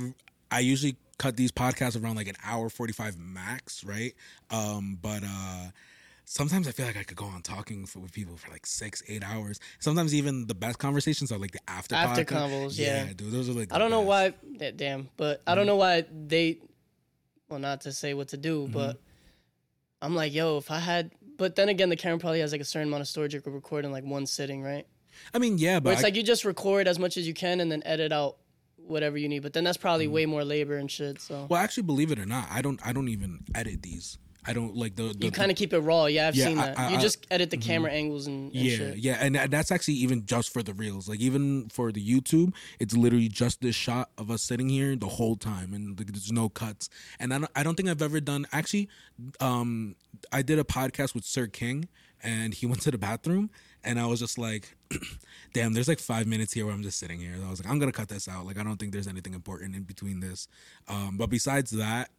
I 0.51 0.61
usually 0.61 0.97
cut 1.19 1.37
these 1.37 1.53
podcasts 1.53 2.03
around 2.03 2.17
like 2.17 2.29
an 2.29 2.37
hour 2.45 2.69
forty 2.71 2.93
five 2.93 3.19
max, 3.19 3.85
right? 3.85 4.15
Um, 4.51 4.99
but 5.03 5.23
uh, 5.25 5.67
sometimes 6.25 6.67
I 6.69 6.71
feel 6.73 6.87
like 6.87 6.97
I 6.97 7.03
could 7.03 7.17
go 7.17 7.27
on 7.27 7.43
talking 7.43 7.87
for, 7.87 7.99
with 7.99 8.13
people 8.13 8.37
for 8.37 8.51
like 8.51 8.65
six, 8.67 9.03
eight 9.09 9.23
hours. 9.23 9.61
Sometimes 9.81 10.15
even 10.15 10.47
the 10.47 10.55
best 10.55 10.79
conversations 10.79 11.31
are 11.33 11.39
like 11.39 11.53
the 11.53 11.61
after 11.69 11.95
After 11.95 12.25
convos, 12.25 12.79
yeah. 12.79 13.05
dude, 13.13 13.33
those 13.33 13.49
are 13.49 13.53
like. 13.53 13.73
I 13.73 13.79
don't 13.79 13.91
know 13.91 14.01
why. 14.01 14.33
da- 14.57 14.73
Damn, 14.73 15.09
but 15.17 15.43
I 15.47 15.55
don't 15.55 15.67
know 15.67 15.77
why 15.77 16.05
they. 16.11 16.59
Well, 17.49 17.59
not 17.59 17.81
to 17.83 17.93
say 17.93 18.15
what 18.15 18.29
to 18.29 18.37
do, 18.37 18.63
Mm-hmm. 18.65 18.73
but 18.73 19.01
I'm 20.01 20.15
like, 20.15 20.33
yo, 20.33 20.57
if 20.59 20.71
I 20.71 20.79
had. 20.79 21.11
But 21.37 21.57
then 21.57 21.69
again, 21.69 21.89
the 21.89 21.97
camera 21.97 22.19
probably 22.19 22.41
has 22.41 22.53
like 22.53 22.61
a 22.61 22.65
certain 22.67 22.89
amount 22.89 23.01
of 23.01 23.09
storage 23.09 23.33
you 23.35 23.41
could 23.41 23.55
record 23.55 23.85
in 23.85 23.93
like 23.93 24.05
one 24.05 24.27
sitting, 24.27 24.63
right? 24.63 24.87
I 25.35 25.39
mean, 25.39 25.59
yeah, 25.59 25.81
but 25.81 25.85
Where 25.87 25.93
it's 25.95 26.03
I- 26.03 26.09
like 26.09 26.17
you 26.17 26.23
just 26.23 26.45
record 26.45 26.87
as 26.87 26.99
much 26.99 27.17
as 27.17 27.27
you 27.27 27.35
can 27.35 27.61
and 27.61 27.71
then 27.73 27.83
edit 27.85 28.13
out 28.13 28.37
whatever 28.91 29.17
you 29.17 29.29
need. 29.29 29.41
But 29.43 29.53
then 29.53 29.65
that's 29.65 29.79
probably 29.79 30.07
Mm-hmm. 30.07 30.15
way 30.15 30.27
more 30.27 30.45
labor 30.45 30.77
and 30.77 30.91
shit. 30.91 31.21
So 31.21 31.47
well, 31.49 31.61
actually, 31.61 31.85
believe 31.85 32.11
it 32.13 32.19
or 32.19 32.27
not, 32.27 32.49
I 32.51 32.61
don't. 32.63 32.81
I 32.87 32.93
don't 32.93 33.09
even 33.09 33.45
edit 33.55 33.83
these. 33.83 34.19
I 34.47 34.55
don't 34.55 34.75
like 34.75 34.97
the. 34.97 35.13
the 35.19 35.27
you 35.27 35.31
kind 35.31 35.51
of 35.51 35.57
keep 35.59 35.75
it 35.75 35.81
raw. 35.81 36.07
Yeah, 36.07 36.29
I've 36.29 36.35
Yeah, 36.35 36.47
seen 36.47 36.57
that. 36.57 36.79
I- 36.79 36.91
you 36.93 36.97
I- 36.97 37.01
just 37.01 37.27
edit 37.31 37.51
the 37.51 37.59
camera 37.59 37.91
angles 37.93 38.27
and, 38.27 38.47
and 38.53 38.55
yeah, 38.65 38.77
shit. 38.77 38.97
yeah, 38.97 39.19
and 39.21 39.35
that- 39.35 39.51
that's 39.51 39.71
actually 39.71 39.95
even 39.95 40.25
just 40.25 40.51
for 40.51 40.63
the 40.63 40.73
reels. 40.73 41.11
Like 41.11 41.21
even 41.21 41.69
for 41.69 41.93
the 41.93 42.03
YouTube, 42.03 42.55
it's 42.79 42.97
literally 42.97 43.29
just 43.29 43.61
this 43.61 43.75
shot 43.77 44.09
of 44.17 44.31
us 44.31 44.43
sitting 44.43 44.71
here 44.71 44.97
the 44.97 45.09
whole 45.09 45.37
time, 45.37 45.75
and 45.75 45.99
like, 45.99 46.09
there's 46.09 46.33
no 46.33 46.49
cuts. 46.49 46.89
And 47.19 47.35
I 47.35 47.39
don't, 47.41 47.51
I 47.55 47.63
don't 47.63 47.75
think 47.77 47.91
I've 47.91 48.01
ever 48.01 48.19
done. 48.19 48.47
Actually, 48.51 48.89
um, 49.41 49.95
I 50.33 50.41
did 50.41 50.59
a 50.59 50.65
podcast 50.65 51.15
with 51.15 51.25
Sir 51.27 51.47
King, 51.47 51.89
and 52.23 52.55
he 52.55 52.65
went 52.71 52.81
to 52.83 52.91
the 52.91 52.99
bathroom, 52.99 53.51
and 53.85 53.99
I 53.99 54.07
was 54.07 54.21
just 54.21 54.39
like, 54.39 54.77
"Damn, 55.53 55.73
there's 55.73 55.89
like 55.89 55.99
five 55.99 56.27
minutes 56.27 56.53
here 56.53 56.67
where 56.67 56.75
I'm 56.75 56.83
just 56.83 56.99
sitting 56.99 57.21
here." 57.21 57.35
I 57.45 57.51
was 57.51 57.63
like, 57.63 57.71
"I'm 57.71 57.79
gonna 57.79 57.93
cut 57.93 58.09
this 58.09 58.29
out. 58.29 58.47
Like 58.47 58.59
I 58.59 58.63
don't 58.63 58.77
think 58.77 58.93
there's 58.93 59.09
anything 59.09 59.35
important 59.35 59.75
in 59.75 59.83
between 59.83 60.21
this." 60.21 60.49
Um, 60.89 61.17
but 61.17 61.31
besides 61.31 61.71
that, 61.73 62.11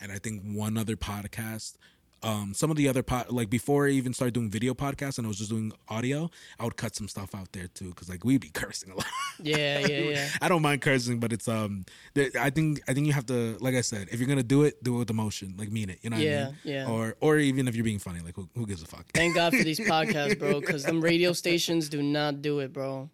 and 0.00 0.12
I 0.12 0.18
think 0.18 0.42
one 0.42 0.76
other 0.78 0.96
podcast 0.96 1.76
um 2.24 2.52
some 2.52 2.70
of 2.70 2.76
the 2.76 2.88
other 2.88 3.02
pod 3.02 3.30
like 3.30 3.48
before 3.48 3.86
i 3.86 3.90
even 3.90 4.12
started 4.12 4.34
doing 4.34 4.50
video 4.50 4.74
podcasts 4.74 5.18
and 5.18 5.26
i 5.26 5.28
was 5.28 5.38
just 5.38 5.50
doing 5.50 5.72
audio 5.88 6.28
i 6.58 6.64
would 6.64 6.76
cut 6.76 6.94
some 6.96 7.06
stuff 7.06 7.32
out 7.34 7.50
there 7.52 7.68
too 7.68 7.90
because 7.90 8.08
like 8.08 8.24
we'd 8.24 8.40
be 8.40 8.48
cursing 8.54 8.90
a 8.90 8.96
lot 8.96 9.06
Yeah, 9.40 9.78
yeah, 9.80 9.98
yeah. 10.10 10.28
i 10.42 10.48
don't 10.48 10.62
mind 10.62 10.80
cursing 10.82 11.20
but 11.20 11.32
it's 11.32 11.46
um 11.46 11.84
there- 12.14 12.30
i 12.40 12.50
think 12.50 12.80
i 12.88 12.92
think 12.94 13.06
you 13.06 13.12
have 13.12 13.26
to 13.26 13.56
like 13.60 13.74
i 13.76 13.80
said 13.82 14.08
if 14.10 14.18
you're 14.18 14.28
gonna 14.28 14.42
do 14.42 14.64
it 14.64 14.82
do 14.82 14.96
it 14.96 14.98
with 14.98 15.10
emotion 15.10 15.54
like 15.56 15.70
mean 15.70 15.90
it 15.90 15.98
you 16.02 16.10
know 16.10 16.16
what 16.16 16.26
Yeah, 16.26 16.42
i 16.42 16.44
mean 16.46 16.56
yeah. 16.64 16.88
or 16.90 17.16
or 17.20 17.38
even 17.38 17.68
if 17.68 17.74
you're 17.76 17.84
being 17.84 18.00
funny 18.00 18.20
like 18.20 18.34
who, 18.34 18.48
who 18.56 18.66
gives 18.66 18.82
a 18.82 18.86
fuck 18.86 19.06
Thank 19.14 19.34
God 19.36 19.54
for 19.54 19.62
these 19.62 19.78
podcasts, 19.80 20.38
bro, 20.38 20.60
because 20.60 20.82
them 20.84 21.00
radio 21.00 21.32
stations 21.32 21.88
do 21.88 22.02
not 22.02 22.42
do 22.42 22.58
it, 22.60 22.72
bro. 22.72 23.10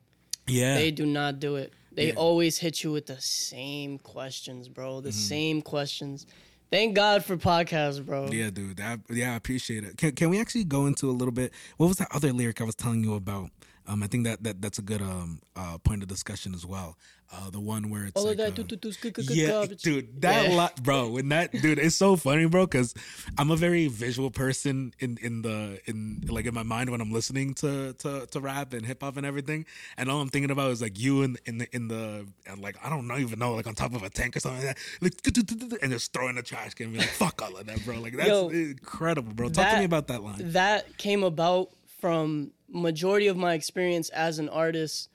yeah 0.47 0.75
They 0.77 0.91
do 0.91 1.05
not 1.07 1.41
do 1.41 1.57
it. 1.57 1.73
They 1.93 2.07
Yeah. 2.07 2.11
Mm-hmm. 2.13 2.19
always 2.27 2.59
hit 2.59 2.83
you 2.83 2.91
with 2.93 3.07
the 3.07 3.21
same 3.21 3.99
questions, 3.99 4.69
bro. 4.69 5.01
The 5.01 5.13
same 5.13 5.63
questions. 5.63 6.27
Thank 6.71 6.97
God 6.97 7.25
for 7.25 7.37
podcasts, 7.37 8.05
bro. 8.05 8.29
yeah 8.29 8.51
dude 8.51 8.81
yeah 9.11 9.33
i 9.33 9.37
appreciate 9.37 9.85
it 9.85 9.97
can, 9.97 10.13
can 10.13 10.29
we 10.31 10.41
actually 10.41 10.65
go 10.65 10.87
into 10.87 11.09
a 11.09 11.13
little 11.13 11.33
bit 11.33 11.53
what 11.77 11.87
was 11.87 11.99
that 11.99 12.09
other 12.13 12.33
lyric 12.33 12.61
i 12.61 12.65
was 12.65 12.75
telling 12.75 13.05
you 13.05 13.15
about 13.15 13.51
Um, 13.87 14.03
I 14.03 14.07
think 14.07 14.25
that, 14.25 14.43
that 14.45 14.63
that's 14.63 14.79
a 14.79 14.83
good 14.83 15.03
um 15.03 15.41
uh 15.57 15.79
point 15.79 16.03
of 16.03 16.09
discussion 16.09 16.55
as 16.55 16.65
well. 16.65 16.97
Uh, 17.33 17.51
the 17.51 17.59
one 17.61 17.91
where 17.91 18.05
it's 18.05 18.13
All 18.21 18.27
like, 18.29 18.39
of 18.39 18.55
that, 18.55 18.63
uh, 18.63 18.77
yeah, 19.19 19.49
garbage. 19.49 19.83
dude, 19.83 20.21
that 20.23 20.45
Yeah. 20.49 20.55
lot, 20.57 20.83
bro. 20.83 21.09
When 21.15 21.31
that 21.31 21.51
dude, 21.53 21.79
it's 21.79 21.97
so 21.97 22.17
funny, 22.17 22.45
bro, 22.47 22.67
because 22.67 22.95
I'm 23.39 23.51
a 23.51 23.57
very 23.57 23.89
visual 23.89 24.31
person 24.31 24.93
in 25.01 25.19
in 25.21 25.43
the 25.43 25.81
in 25.87 26.23
like 26.29 26.47
in 26.47 26.55
my 26.55 26.63
mind 26.63 26.91
when 26.91 27.01
I'm 27.01 27.11
listening 27.13 27.55
to 27.55 27.95
to 27.95 28.27
to 28.31 28.41
rap 28.41 28.73
and 28.73 28.87
hip 28.87 29.03
hop 29.03 29.17
and 29.17 29.27
everything, 29.27 29.67
and 29.97 30.11
all 30.11 30.21
I'm 30.21 30.29
thinking 30.29 30.51
about 30.51 30.71
is 30.71 30.81
like 30.83 30.99
you 30.99 31.23
in 31.23 31.37
in 31.45 31.59
the 31.59 31.75
in 31.75 31.89
the 31.89 32.27
and 32.47 32.61
like 32.61 32.77
I 32.85 32.89
don't 32.89 33.07
know 33.09 33.17
even 33.19 33.39
know 33.39 33.55
like 33.55 33.67
on 33.67 33.75
top 33.75 33.95
of 33.95 34.03
a 34.03 34.11
tank 34.11 34.37
or 34.37 34.41
something 34.41 34.65
like 34.65 34.77
that, 34.77 34.83
like 35.01 35.83
and 35.83 35.91
just 35.93 36.13
throwing 36.13 36.37
the 36.37 36.43
trash 36.43 36.75
can, 36.75 36.87
and 36.87 36.93
be 36.95 37.01
like 37.01 37.09
fuck 37.09 37.43
all 37.43 37.57
of 37.57 37.67
that, 37.67 37.85
bro. 37.85 37.99
Like 38.01 38.17
that's 38.17 38.29
Yo, 38.29 38.49
incredible, 38.51 39.33
bro. 39.35 39.49
Talk 39.49 39.71
to 39.71 39.79
me 39.79 39.85
about 39.85 40.07
that 40.09 40.23
line. 40.23 40.53
that 40.53 40.97
came 40.99 41.25
about 41.25 41.71
from 42.05 42.53
majority 42.69 43.29
of 43.29 43.37
my 43.39 43.55
experience 43.55 44.11
as 44.11 44.39
an 44.39 44.51
artist 44.51 45.09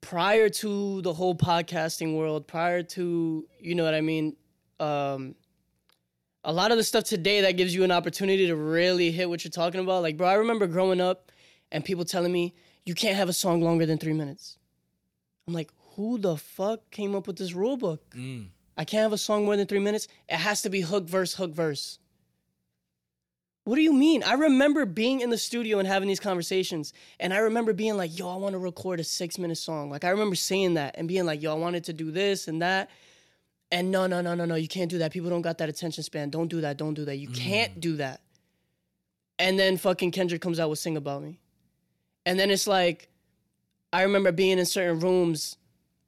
prior 0.00 0.48
to 0.48 1.02
the 1.02 1.12
whole 1.12 1.34
podcasting 1.34 2.16
world 2.16 2.46
prior 2.46 2.82
to 2.82 3.46
you 3.60 3.74
know 3.74 3.84
what 3.84 3.92
i 3.92 4.00
mean 4.00 4.34
um 4.80 5.34
a 6.42 6.50
lot 6.50 6.70
of 6.70 6.78
the 6.78 6.84
stuff 6.84 7.04
today 7.04 7.42
that 7.42 7.58
gives 7.58 7.74
you 7.74 7.84
an 7.84 7.90
opportunity 7.90 8.46
to 8.46 8.56
really 8.56 9.10
hit 9.10 9.28
what 9.28 9.44
you're 9.44 9.50
talking 9.50 9.78
about 9.82 10.00
like 10.00 10.16
bro 10.16 10.26
i 10.26 10.32
remember 10.32 10.66
growing 10.66 11.02
up 11.02 11.30
and 11.70 11.84
people 11.84 12.02
telling 12.02 12.32
me 12.32 12.54
you 12.86 12.94
can't 12.94 13.16
have 13.16 13.28
a 13.28 13.34
song 13.34 13.60
longer 13.60 13.84
than 13.84 13.98
three 13.98 14.14
minutes 14.14 14.56
i'm 15.46 15.52
like 15.52 15.70
who 15.96 16.16
the 16.16 16.38
fuck 16.38 16.90
came 16.90 17.14
up 17.14 17.26
with 17.26 17.36
this 17.36 17.52
rule 17.52 17.76
book 17.76 18.02
Mm. 18.16 18.46
I 18.74 18.84
can't 18.86 19.02
have 19.02 19.12
a 19.12 19.18
song 19.18 19.44
more 19.44 19.54
than 19.54 19.66
three 19.66 19.80
minutes. 19.80 20.08
It 20.30 20.36
has 20.36 20.62
to 20.62 20.70
be 20.70 20.80
hook, 20.80 21.04
verse, 21.04 21.34
hook, 21.34 21.52
verse. 21.52 21.98
What 23.64 23.76
do 23.76 23.82
you 23.82 23.92
mean? 23.92 24.24
I 24.24 24.34
remember 24.34 24.84
being 24.84 25.20
in 25.20 25.30
the 25.30 25.38
studio 25.38 25.78
and 25.78 25.86
having 25.86 26.08
these 26.08 26.18
conversations, 26.18 26.92
and 27.20 27.32
I 27.32 27.38
remember 27.38 27.72
being 27.72 27.96
like, 27.96 28.18
yo, 28.18 28.28
I 28.28 28.36
want 28.36 28.54
to 28.54 28.58
record 28.58 28.98
a 28.98 29.04
six 29.04 29.38
minute 29.38 29.58
song. 29.58 29.88
Like, 29.88 30.02
I 30.02 30.10
remember 30.10 30.34
saying 30.34 30.74
that 30.74 30.96
and 30.98 31.06
being 31.06 31.26
like, 31.26 31.42
yo, 31.42 31.52
I 31.52 31.58
wanted 31.58 31.84
to 31.84 31.92
do 31.92 32.10
this 32.10 32.48
and 32.48 32.60
that. 32.62 32.90
And 33.70 33.90
no, 33.90 34.06
no, 34.06 34.20
no, 34.20 34.34
no, 34.34 34.44
no, 34.44 34.56
you 34.56 34.68
can't 34.68 34.90
do 34.90 34.98
that. 34.98 35.12
People 35.12 35.30
don't 35.30 35.42
got 35.42 35.58
that 35.58 35.68
attention 35.68 36.02
span. 36.02 36.28
Don't 36.28 36.48
do 36.48 36.60
that. 36.62 36.76
Don't 36.76 36.94
do 36.94 37.04
that. 37.04 37.16
You 37.16 37.28
mm. 37.28 37.36
can't 37.36 37.80
do 37.80 37.96
that. 37.96 38.20
And 39.38 39.58
then 39.58 39.76
fucking 39.76 40.10
Kendrick 40.10 40.42
comes 40.42 40.60
out 40.60 40.68
with 40.68 40.78
Sing 40.78 40.96
About 40.96 41.22
Me. 41.22 41.38
And 42.26 42.38
then 42.38 42.50
it's 42.50 42.66
like, 42.66 43.08
I 43.92 44.02
remember 44.02 44.32
being 44.32 44.58
in 44.58 44.66
certain 44.66 45.00
rooms 45.00 45.56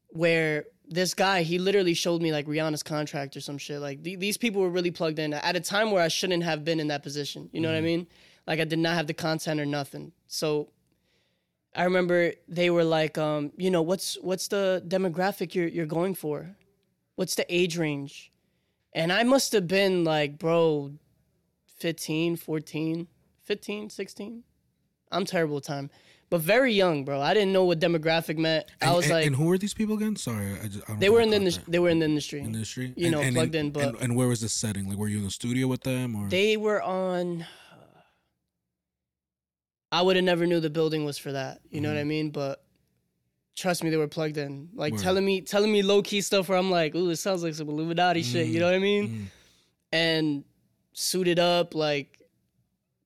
where 0.08 0.64
this 0.88 1.14
guy 1.14 1.42
he 1.42 1.58
literally 1.58 1.94
showed 1.94 2.20
me 2.22 2.32
like 2.32 2.46
Rihanna's 2.46 2.82
contract 2.82 3.36
or 3.36 3.40
some 3.40 3.58
shit. 3.58 3.80
Like 3.80 4.02
th- 4.02 4.18
these 4.18 4.36
people 4.36 4.62
were 4.62 4.70
really 4.70 4.90
plugged 4.90 5.18
in 5.18 5.32
at 5.32 5.56
a 5.56 5.60
time 5.60 5.90
where 5.90 6.02
I 6.02 6.08
shouldn't 6.08 6.42
have 6.42 6.64
been 6.64 6.80
in 6.80 6.88
that 6.88 7.02
position. 7.02 7.48
You 7.52 7.60
know 7.60 7.68
what 7.68 7.78
I 7.78 7.80
mean? 7.80 8.06
Like 8.46 8.60
I 8.60 8.64
did 8.64 8.78
not 8.78 8.94
have 8.94 9.06
the 9.06 9.14
content 9.14 9.60
or 9.60 9.66
nothing. 9.66 10.12
So 10.26 10.70
I 11.74 11.84
remember 11.84 12.32
they 12.48 12.70
were 12.70 12.84
like, 12.84 13.18
um, 13.18 13.52
you 13.56 13.70
know, 13.70 13.82
what's 13.82 14.16
what's 14.20 14.48
the 14.48 14.82
demographic 14.86 15.54
you're 15.54 15.68
you're 15.68 15.86
going 15.86 16.14
for? 16.14 16.56
What's 17.16 17.34
the 17.34 17.46
age 17.54 17.78
range? 17.78 18.32
And 18.92 19.12
I 19.12 19.24
must 19.24 19.52
have 19.52 19.66
been 19.66 20.04
like, 20.04 20.38
bro, 20.38 20.92
15, 21.78 22.36
14, 22.36 23.08
15, 23.42 23.90
16. 23.90 24.42
I'm 25.10 25.24
terrible 25.24 25.56
with 25.56 25.66
time. 25.66 25.90
But 26.34 26.40
very 26.40 26.72
young, 26.74 27.04
bro. 27.04 27.20
I 27.20 27.32
didn't 27.32 27.52
know 27.52 27.64
what 27.64 27.78
demographic 27.78 28.36
meant. 28.38 28.66
I 28.82 28.86
And- 28.86 28.96
was 28.96 29.04
and, 29.04 29.14
like 29.14 29.26
and 29.28 29.36
who 29.36 29.44
were 29.44 29.56
these 29.56 29.72
people 29.72 29.94
again? 29.94 30.16
Sorry, 30.16 30.48
I 30.60 30.66
just 30.66 30.82
I 30.84 30.88
don't 30.88 30.98
they 30.98 31.08
were 31.08 31.20
in 31.20 31.30
the 31.30 31.36
industry. 31.36 31.64
They 31.68 31.78
were 31.78 31.90
in 31.90 32.00
the 32.00 32.06
industry. 32.06 32.40
industry, 32.40 32.92
You 32.96 33.12
know, 33.12 33.22
plugged 33.30 33.54
in, 33.54 33.70
but- 33.70 33.84
and, 33.86 33.96
and 34.02 34.16
where 34.16 34.26
was 34.26 34.40
the 34.40 34.48
setting? 34.48 34.88
Like, 34.88 34.98
were 34.98 35.06
you 35.06 35.18
in 35.18 35.24
the 35.24 35.30
studio 35.30 35.68
with 35.68 35.82
them, 35.84 36.16
or 36.16 36.28
They 36.28 36.56
were 36.56 36.82
on. 36.82 37.46
I 39.92 40.02
would 40.02 40.16
have 40.16 40.24
never 40.24 40.44
knew 40.44 40.58
the 40.58 40.70
building 40.70 41.04
was 41.04 41.18
for 41.18 41.30
that. 41.30 41.60
You 41.70 41.80
know 41.80 41.88
what 41.88 41.98
I 41.98 42.04
mean? 42.04 42.30
But 42.30 42.64
trust 43.54 43.84
me, 43.84 43.90
they 43.90 43.96
were 43.96 44.08
plugged 44.08 44.36
in. 44.36 44.70
Like 44.74 44.92
Mm-hmm. 44.92 44.96
Word. 44.96 45.02
telling 45.04 45.24
me, 45.24 45.40
telling 45.42 45.70
me 45.72 45.82
low 45.82 46.02
key 46.02 46.20
stuff 46.20 46.48
where 46.48 46.58
I'm 46.58 46.68
like, 46.70 46.96
ooh, 46.96 47.10
it 47.10 47.16
sounds 47.16 47.44
like 47.44 47.54
some 47.54 47.68
Illuminati 47.68 48.22
shit. 48.24 48.48
You 48.48 48.58
know 48.58 48.66
what 48.66 48.74
I 48.74 48.80
mean? 48.80 49.08
Mm. 49.08 49.26
And 49.92 50.44
suited 50.94 51.38
up, 51.38 51.76
like 51.76 52.18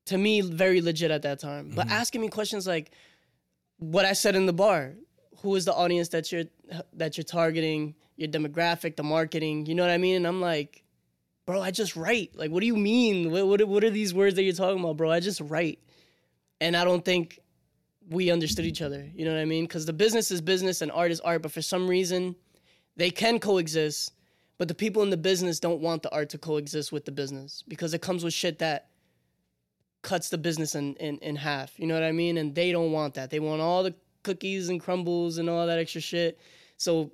to 0.07 0.17
me, 0.17 0.41
very 0.41 0.81
legit 0.81 1.11
at 1.11 1.21
that 1.29 1.41
time. 1.41 1.67
Mm-hmm. 1.67 1.75
But 1.75 1.89
asking 1.91 2.23
me 2.23 2.29
questions 2.29 2.67
like 2.67 2.91
what 3.79 4.05
I 4.05 4.13
said 4.13 4.37
in 4.37 4.47
the 4.47 4.53
bar. 4.53 4.95
Who 5.43 5.55
is 5.55 5.65
the 5.65 5.73
audience 5.75 6.09
that 6.09 6.33
you're 6.33 6.45
that 6.95 7.17
you're 7.17 7.25
targeting? 7.25 7.95
Your 8.17 8.29
demographic, 8.29 8.97
the 8.97 9.05
marketing. 9.05 9.67
You 9.67 9.75
know 9.75 9.85
what 9.85 9.93
I 9.93 9.99
mean? 9.99 10.17
And 10.17 10.27
I'm 10.27 10.41
like, 10.41 10.83
bro, 11.47 11.63
I 11.63 11.71
just 11.71 11.97
write. 11.97 12.35
Like, 12.35 12.51
what 12.51 12.61
do 12.61 12.67
you 12.67 12.77
mean? 12.77 13.31
What, 13.31 13.47
what, 13.47 13.69
what 13.69 13.85
are 13.85 13.91
these 13.91 14.13
words 14.13 14.35
that 14.35 14.43
you're 14.43 14.53
talking 14.53 14.81
about, 14.81 14.97
bro? 14.97 15.11
I 15.11 15.21
just 15.21 15.41
write. 15.41 15.79
And 16.61 16.77
I 16.77 16.85
don't 16.85 17.05
think 17.05 17.39
we 18.11 18.31
understood 18.31 18.67
each 18.67 18.83
other. 18.83 19.09
You 19.15 19.25
know 19.25 19.33
what 19.33 19.41
I 19.41 19.45
mean? 19.45 19.65
Because 19.65 19.87
the 19.87 19.93
business 19.93 20.31
is 20.31 20.41
business 20.41 20.83
and 20.83 20.91
art 20.91 21.13
is 21.13 21.21
art, 21.21 21.43
but 21.43 21.53
for 21.53 21.63
some 21.63 21.89
reason, 21.89 22.35
they 22.97 23.11
can 23.11 23.39
coexist. 23.39 24.13
But 24.59 24.67
the 24.67 24.75
people 24.75 25.03
in 25.03 25.11
the 25.11 25.17
business 25.17 25.61
don't 25.61 25.81
want 25.81 26.03
the 26.03 26.13
art 26.13 26.31
to 26.31 26.39
coexist 26.39 26.91
with 26.91 27.05
the 27.05 27.13
business 27.13 27.63
because 27.69 27.95
it 27.95 28.03
comes 28.03 28.25
with 28.25 28.35
shit 28.35 28.59
that 28.59 28.88
cuts 30.03 30.29
the 30.29 30.39
business 30.39 30.75
in, 30.75 30.95
in, 30.97 31.19
in 31.19 31.37
half. 31.37 31.79
You 31.79 31.87
know 31.87 31.95
what 31.95 32.03
I 32.03 32.13
mean? 32.13 32.39
And 32.39 32.55
they 32.55 32.73
don't 32.73 32.93
want 32.93 33.15
that. 33.15 33.31
They 33.31 33.41
want 33.41 33.61
all 33.61 33.83
the 33.83 33.95
cookies 34.23 34.69
and 34.69 34.81
crumbles 34.81 35.39
and 35.39 35.49
all 35.49 35.67
that 35.67 35.79
extra 35.79 36.01
shit. 36.01 36.39
So 36.77 37.13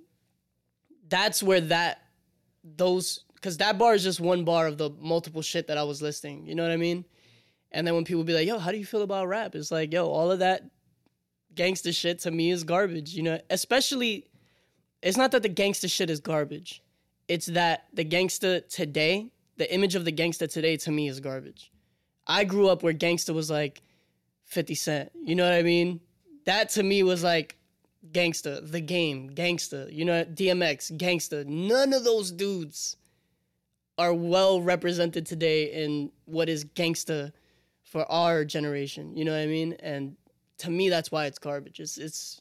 that's 1.09 1.43
where 1.43 1.61
that 1.61 2.03
those 2.77 3.25
because 3.35 3.59
that 3.59 3.79
bar 3.79 3.95
is 3.95 4.03
just 4.03 4.21
one 4.21 4.45
bar 4.45 4.67
of 4.67 4.79
the 4.79 4.91
multiple 5.01 5.43
shit 5.43 5.67
that 5.67 5.77
I 5.77 5.83
was 5.83 6.01
listing. 6.01 6.47
You 6.47 6.55
know 6.55 6.63
what 6.63 6.73
I 6.73 6.77
mean? 6.77 7.05
And 7.73 7.87
then 7.87 7.95
when 7.95 8.05
people 8.05 8.25
be 8.25 8.33
like, 8.33 8.47
"Yo, 8.47 8.59
how 8.59 8.73
do 8.73 8.79
you 8.79 8.87
feel 8.87 9.03
about 9.03 9.29
rap?" 9.29 9.55
It's 9.55 9.71
like, 9.71 9.93
"Yo, 9.93 10.07
all 10.07 10.31
of 10.31 10.39
that 10.39 10.65
gangster 11.55 11.93
shit 11.93 12.21
to 12.21 12.31
me 12.31 12.51
is 12.51 12.65
garbage." 12.65 13.15
You 13.15 13.23
know, 13.23 13.41
especially 13.51 14.31
it's 15.03 15.19
not 15.19 15.31
that 15.33 15.43
the 15.43 15.49
gangster 15.49 15.89
shit 15.89 16.09
is 16.09 16.21
garbage. 16.21 16.83
It's 17.29 17.47
that 17.47 17.87
the 17.93 18.05
gangster 18.05 18.61
today, 18.61 19.31
the 19.57 19.73
image 19.73 19.95
of 19.95 20.05
the 20.05 20.13
gangster 20.13 20.47
today 20.47 20.77
to 20.79 20.91
me 20.91 21.09
is 21.09 21.21
garbage. 21.21 21.71
I 22.27 22.45
grew 22.45 22.69
up 22.69 22.83
where 22.83 22.93
gangster 22.93 23.33
was 23.33 23.51
like 23.51 23.83
50 24.45 24.75
Cent. 24.75 25.13
You 25.23 25.35
know 25.35 25.45
what 25.45 25.55
I 25.55 25.63
mean? 25.63 26.01
That 26.47 26.71
to 26.71 26.83
me 26.83 27.03
was 27.03 27.23
like 27.23 27.57
gangster, 28.13 28.61
the 28.61 28.81
game, 28.81 29.29
gangster, 29.29 29.89
you 29.91 30.05
know, 30.05 30.25
DMX, 30.25 30.97
gangster. 30.97 31.45
None 31.45 31.93
of 31.93 32.05
those 32.05 32.31
dudes 32.31 32.97
are 33.97 34.13
well 34.13 34.61
represented 34.61 35.27
today 35.27 35.65
in 35.85 36.11
what 36.25 36.49
is 36.49 36.65
gangster 36.65 37.33
for 37.83 38.11
our 38.11 38.45
generation. 38.45 39.17
You 39.17 39.25
know 39.25 39.33
what 39.33 39.43
I 39.43 39.47
mean? 39.47 39.75
And 39.81 40.17
to 40.59 40.71
me, 40.71 40.89
that's 40.89 41.13
why 41.13 41.27
it's 41.27 41.39
garbage. 41.39 41.81
It's, 41.81 41.97
it's 41.97 42.41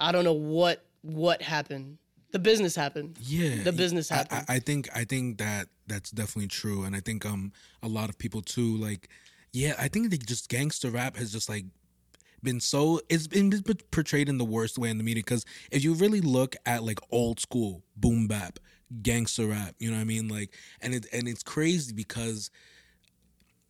I 0.00 0.12
don't 0.12 0.24
know 0.24 0.32
what 0.32 0.84
what 1.02 1.42
happened. 1.42 1.98
The 2.30 2.38
business 2.38 2.76
happened. 2.76 3.16
Yeah, 3.20 3.62
The 3.62 3.72
business 3.72 4.08
happened. 4.08 4.44
I, 4.48 4.56
I 4.56 4.58
think 4.58 4.88
I 4.94 5.04
think 5.04 5.38
that 5.38 5.68
that's 5.86 6.10
definitely 6.10 6.48
true, 6.48 6.84
and 6.84 6.94
I 6.94 7.00
think 7.00 7.24
um 7.24 7.52
a 7.82 7.88
lot 7.88 8.10
of 8.10 8.18
people 8.18 8.42
too 8.42 8.76
like 8.76 9.08
yeah 9.52 9.74
I 9.78 9.88
think 9.88 10.10
that 10.10 10.26
just 10.26 10.48
gangster 10.48 10.90
rap 10.90 11.16
has 11.16 11.32
just 11.32 11.48
like 11.48 11.64
been 12.42 12.60
so 12.60 13.00
it's 13.08 13.26
been 13.26 13.50
been 13.50 13.78
portrayed 13.90 14.28
in 14.28 14.38
the 14.38 14.44
worst 14.44 14.78
way 14.78 14.90
in 14.90 14.98
the 14.98 15.04
media 15.04 15.22
because 15.24 15.44
if 15.70 15.82
you 15.82 15.94
really 15.94 16.20
look 16.20 16.54
at 16.66 16.84
like 16.84 17.00
old 17.10 17.40
school 17.40 17.82
boom 17.96 18.28
bap 18.28 18.58
gangster 19.02 19.46
rap 19.46 19.74
you 19.78 19.90
know 19.90 19.96
what 19.96 20.02
I 20.02 20.04
mean 20.04 20.28
like 20.28 20.54
and 20.80 20.94
it 20.94 21.06
and 21.12 21.28
it's 21.28 21.42
crazy 21.42 21.92
because 21.92 22.50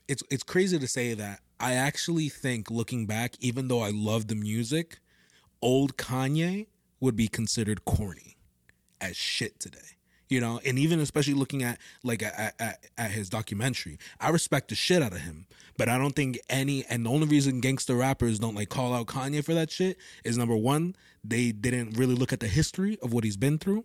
it's 0.06 0.22
it's 0.30 0.42
crazy 0.42 0.78
to 0.78 0.86
say 0.88 1.14
that 1.14 1.40
I 1.60 1.74
actually 1.74 2.28
think 2.28 2.70
looking 2.70 3.06
back 3.06 3.34
even 3.40 3.68
though 3.68 3.80
I 3.80 3.90
love 3.90 4.28
the 4.28 4.34
music 4.34 4.98
old 5.62 5.96
Kanye 5.96 6.66
would 7.00 7.16
be 7.16 7.28
considered 7.28 7.84
corny 7.84 8.36
as 9.00 9.16
shit 9.16 9.58
today. 9.60 9.78
You 10.28 10.42
know, 10.42 10.60
and 10.64 10.78
even 10.78 11.00
especially 11.00 11.32
looking 11.32 11.62
at 11.62 11.78
like 12.04 12.22
at, 12.22 12.54
at, 12.60 12.86
at 12.98 13.10
his 13.10 13.30
documentary, 13.30 13.98
I 14.20 14.28
respect 14.28 14.68
the 14.68 14.74
shit 14.74 15.02
out 15.02 15.12
of 15.12 15.20
him. 15.20 15.46
But 15.78 15.88
I 15.88 15.96
don't 15.96 16.14
think 16.14 16.38
any 16.50 16.84
and 16.84 17.06
the 17.06 17.10
only 17.10 17.26
reason 17.26 17.60
gangster 17.60 17.94
rappers 17.96 18.38
don't 18.38 18.54
like 18.54 18.68
call 18.68 18.92
out 18.92 19.06
Kanye 19.06 19.42
for 19.42 19.54
that 19.54 19.70
shit 19.70 19.96
is 20.24 20.36
number 20.36 20.56
one, 20.56 20.96
they 21.24 21.52
didn't 21.52 21.96
really 21.96 22.14
look 22.14 22.32
at 22.32 22.40
the 22.40 22.48
history 22.48 22.98
of 23.00 23.12
what 23.14 23.24
he's 23.24 23.38
been 23.38 23.58
through. 23.58 23.84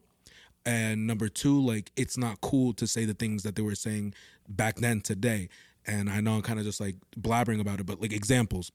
And 0.65 1.07
number 1.07 1.29
two, 1.29 1.61
like 1.61 1.91
it's 1.95 2.17
not 2.17 2.41
cool 2.41 2.73
to 2.73 2.87
say 2.87 3.05
the 3.05 3.13
things 3.13 3.43
that 3.43 3.55
they 3.55 3.61
were 3.61 3.75
saying 3.75 4.13
back 4.49 4.77
then 4.77 4.99
today. 4.99 5.47
And 5.85 6.09
I 6.09 6.19
know 6.19 6.33
I'm 6.33 6.41
kind 6.41 6.59
of 6.59 6.65
just 6.65 6.81
like 6.81 6.95
blabbering 7.17 7.61
about 7.61 7.79
it, 7.79 7.85
but 7.85 8.01
like 8.01 8.11
examples. 8.11 8.71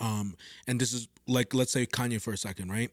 Um, 0.00 0.36
and 0.66 0.80
this 0.80 0.92
is 0.92 1.08
like 1.26 1.52
let's 1.52 1.72
say 1.72 1.84
Kanye 1.84 2.20
for 2.20 2.32
a 2.32 2.38
second, 2.38 2.70
right? 2.70 2.90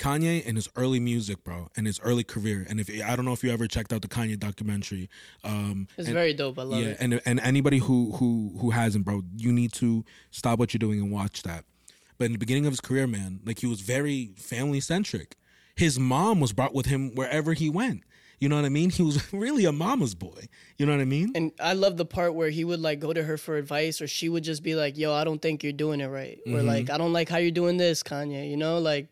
Kanye 0.00 0.42
and 0.46 0.56
his 0.56 0.68
early 0.74 0.98
music, 0.98 1.44
bro, 1.44 1.68
and 1.76 1.86
his 1.86 2.00
early 2.00 2.24
career. 2.24 2.66
And 2.68 2.80
if 2.80 2.88
I 3.04 3.14
don't 3.14 3.24
know 3.24 3.32
if 3.32 3.44
you 3.44 3.50
ever 3.52 3.66
checked 3.68 3.92
out 3.92 4.02
the 4.02 4.08
Kanye 4.08 4.38
documentary, 4.38 5.08
um, 5.44 5.86
It's 5.96 6.08
and- 6.08 6.14
very 6.14 6.32
dope. 6.34 6.58
I 6.58 6.62
love 6.64 6.80
yeah, 6.80 6.88
it. 6.88 6.96
and 7.00 7.20
and 7.24 7.38
anybody 7.40 7.78
who 7.78 8.12
who 8.16 8.56
who 8.60 8.70
hasn't, 8.70 9.04
bro, 9.04 9.22
you 9.36 9.52
need 9.52 9.72
to 9.74 10.04
stop 10.30 10.58
what 10.58 10.72
you're 10.74 10.78
doing 10.78 11.00
and 11.00 11.10
watch 11.12 11.42
that. 11.42 11.64
But 12.18 12.24
in 12.26 12.32
the 12.32 12.38
beginning 12.38 12.66
of 12.66 12.72
his 12.72 12.80
career, 12.80 13.06
man, 13.06 13.40
like 13.44 13.60
he 13.60 13.66
was 13.66 13.80
very 13.82 14.32
family 14.36 14.80
centric. 14.80 15.36
His 15.76 15.98
mom 15.98 16.40
was 16.40 16.52
brought 16.52 16.74
with 16.74 16.86
him 16.86 17.14
wherever 17.14 17.52
he 17.54 17.70
went. 17.70 18.02
You 18.38 18.48
know 18.48 18.56
what 18.56 18.64
I 18.64 18.70
mean? 18.70 18.88
He 18.90 19.02
was 19.02 19.16
really 19.34 19.64
a 19.66 19.72
mama's 19.72 20.14
boy. 20.14 20.48
You 20.78 20.86
know 20.86 20.92
what 20.92 21.00
I 21.02 21.04
mean? 21.06 21.32
And 21.34 21.52
I 21.60 21.74
love 21.74 21.98
the 21.98 22.06
part 22.06 22.34
where 22.34 22.48
he 22.50 22.64
would 22.64 22.80
like 22.80 22.98
go 23.00 23.12
to 23.12 23.22
her 23.22 23.36
for 23.36 23.56
advice, 23.58 24.00
or 24.00 24.06
she 24.06 24.28
would 24.30 24.44
just 24.44 24.62
be 24.62 24.74
like, 24.74 24.96
"Yo, 24.96 25.12
I 25.12 25.24
don't 25.24 25.40
think 25.42 25.62
you're 25.62 25.72
doing 25.74 26.00
it 26.00 26.06
right," 26.08 26.38
or 26.46 26.60
Mhm. 26.60 26.66
like, 26.66 26.88
"I 26.90 26.96
don't 26.98 27.12
like 27.12 27.28
how 27.28 27.36
you're 27.38 27.50
doing 27.50 27.76
this, 27.76 28.02
Kanye." 28.02 28.50
You 28.50 28.56
know, 28.56 28.78
like 28.78 29.08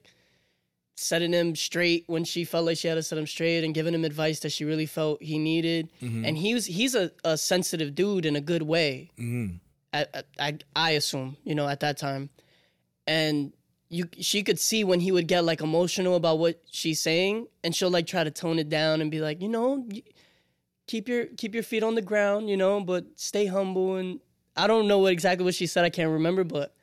setting 1.01 1.33
him 1.33 1.55
straight 1.55 2.03
when 2.09 2.25
she 2.25 2.45
felt 2.45 2.67
like 2.67 2.77
she 2.77 2.89
had 2.89 2.97
to 2.97 3.03
set 3.03 3.19
him 3.19 3.27
straight, 3.27 3.63
and 3.65 3.73
giving 3.75 3.95
him 3.95 4.05
advice 4.05 4.41
that 4.41 4.51
she 4.51 4.65
really 4.65 4.87
felt 4.87 5.23
he 5.23 5.39
needed. 5.39 5.89
Mhm. 6.03 6.27
And 6.27 6.37
he 6.37 6.55
was 6.55 6.67
he's 6.67 6.95
a, 6.95 7.13
a 7.25 7.37
sensitive 7.39 7.95
dude 7.95 8.27
in 8.27 8.35
a 8.37 8.41
good 8.41 8.63
way. 8.63 9.11
Mhm. 9.19 9.61
I, 9.93 10.07
I 10.39 10.59
I 10.75 10.91
assume 10.93 11.37
you 11.45 11.55
know 11.55 11.69
at 11.69 11.81
that 11.81 11.99
time, 11.99 12.31
and 13.07 13.53
you 13.91 14.09
she 14.19 14.43
could 14.43 14.59
see 14.59 14.83
when 14.85 15.01
he 15.01 15.13
would 15.13 15.29
get 15.29 15.45
like 15.45 15.61
emotional 15.61 16.17
about 16.17 16.39
what 16.41 16.61
she's 16.71 17.01
saying, 17.01 17.47
and 17.63 17.75
she'll 17.75 17.91
like 17.91 18.07
try 18.07 18.25
to 18.25 18.31
tone 18.31 18.59
it 18.59 18.69
down 18.69 19.01
and 19.01 19.11
be 19.11 19.21
like, 19.21 19.41
you 19.41 19.49
know, 19.49 19.89
keep 20.87 21.09
your 21.09 21.27
keep 21.27 21.55
your 21.55 21.63
feet 21.63 21.83
on 21.83 21.95
the 21.95 22.03
ground, 22.03 22.51
you 22.51 22.57
know, 22.57 22.81
but 22.81 23.07
stay 23.17 23.47
humble. 23.47 23.97
And 23.97 24.21
I 24.57 24.67
don't 24.67 24.89
know 24.89 24.99
what 24.99 25.13
exactly 25.13 25.45
what 25.45 25.55
she 25.55 25.67
said, 25.67 25.85
I 25.85 25.91
can't 25.91 26.11
remember, 26.11 26.43
but 26.45 26.75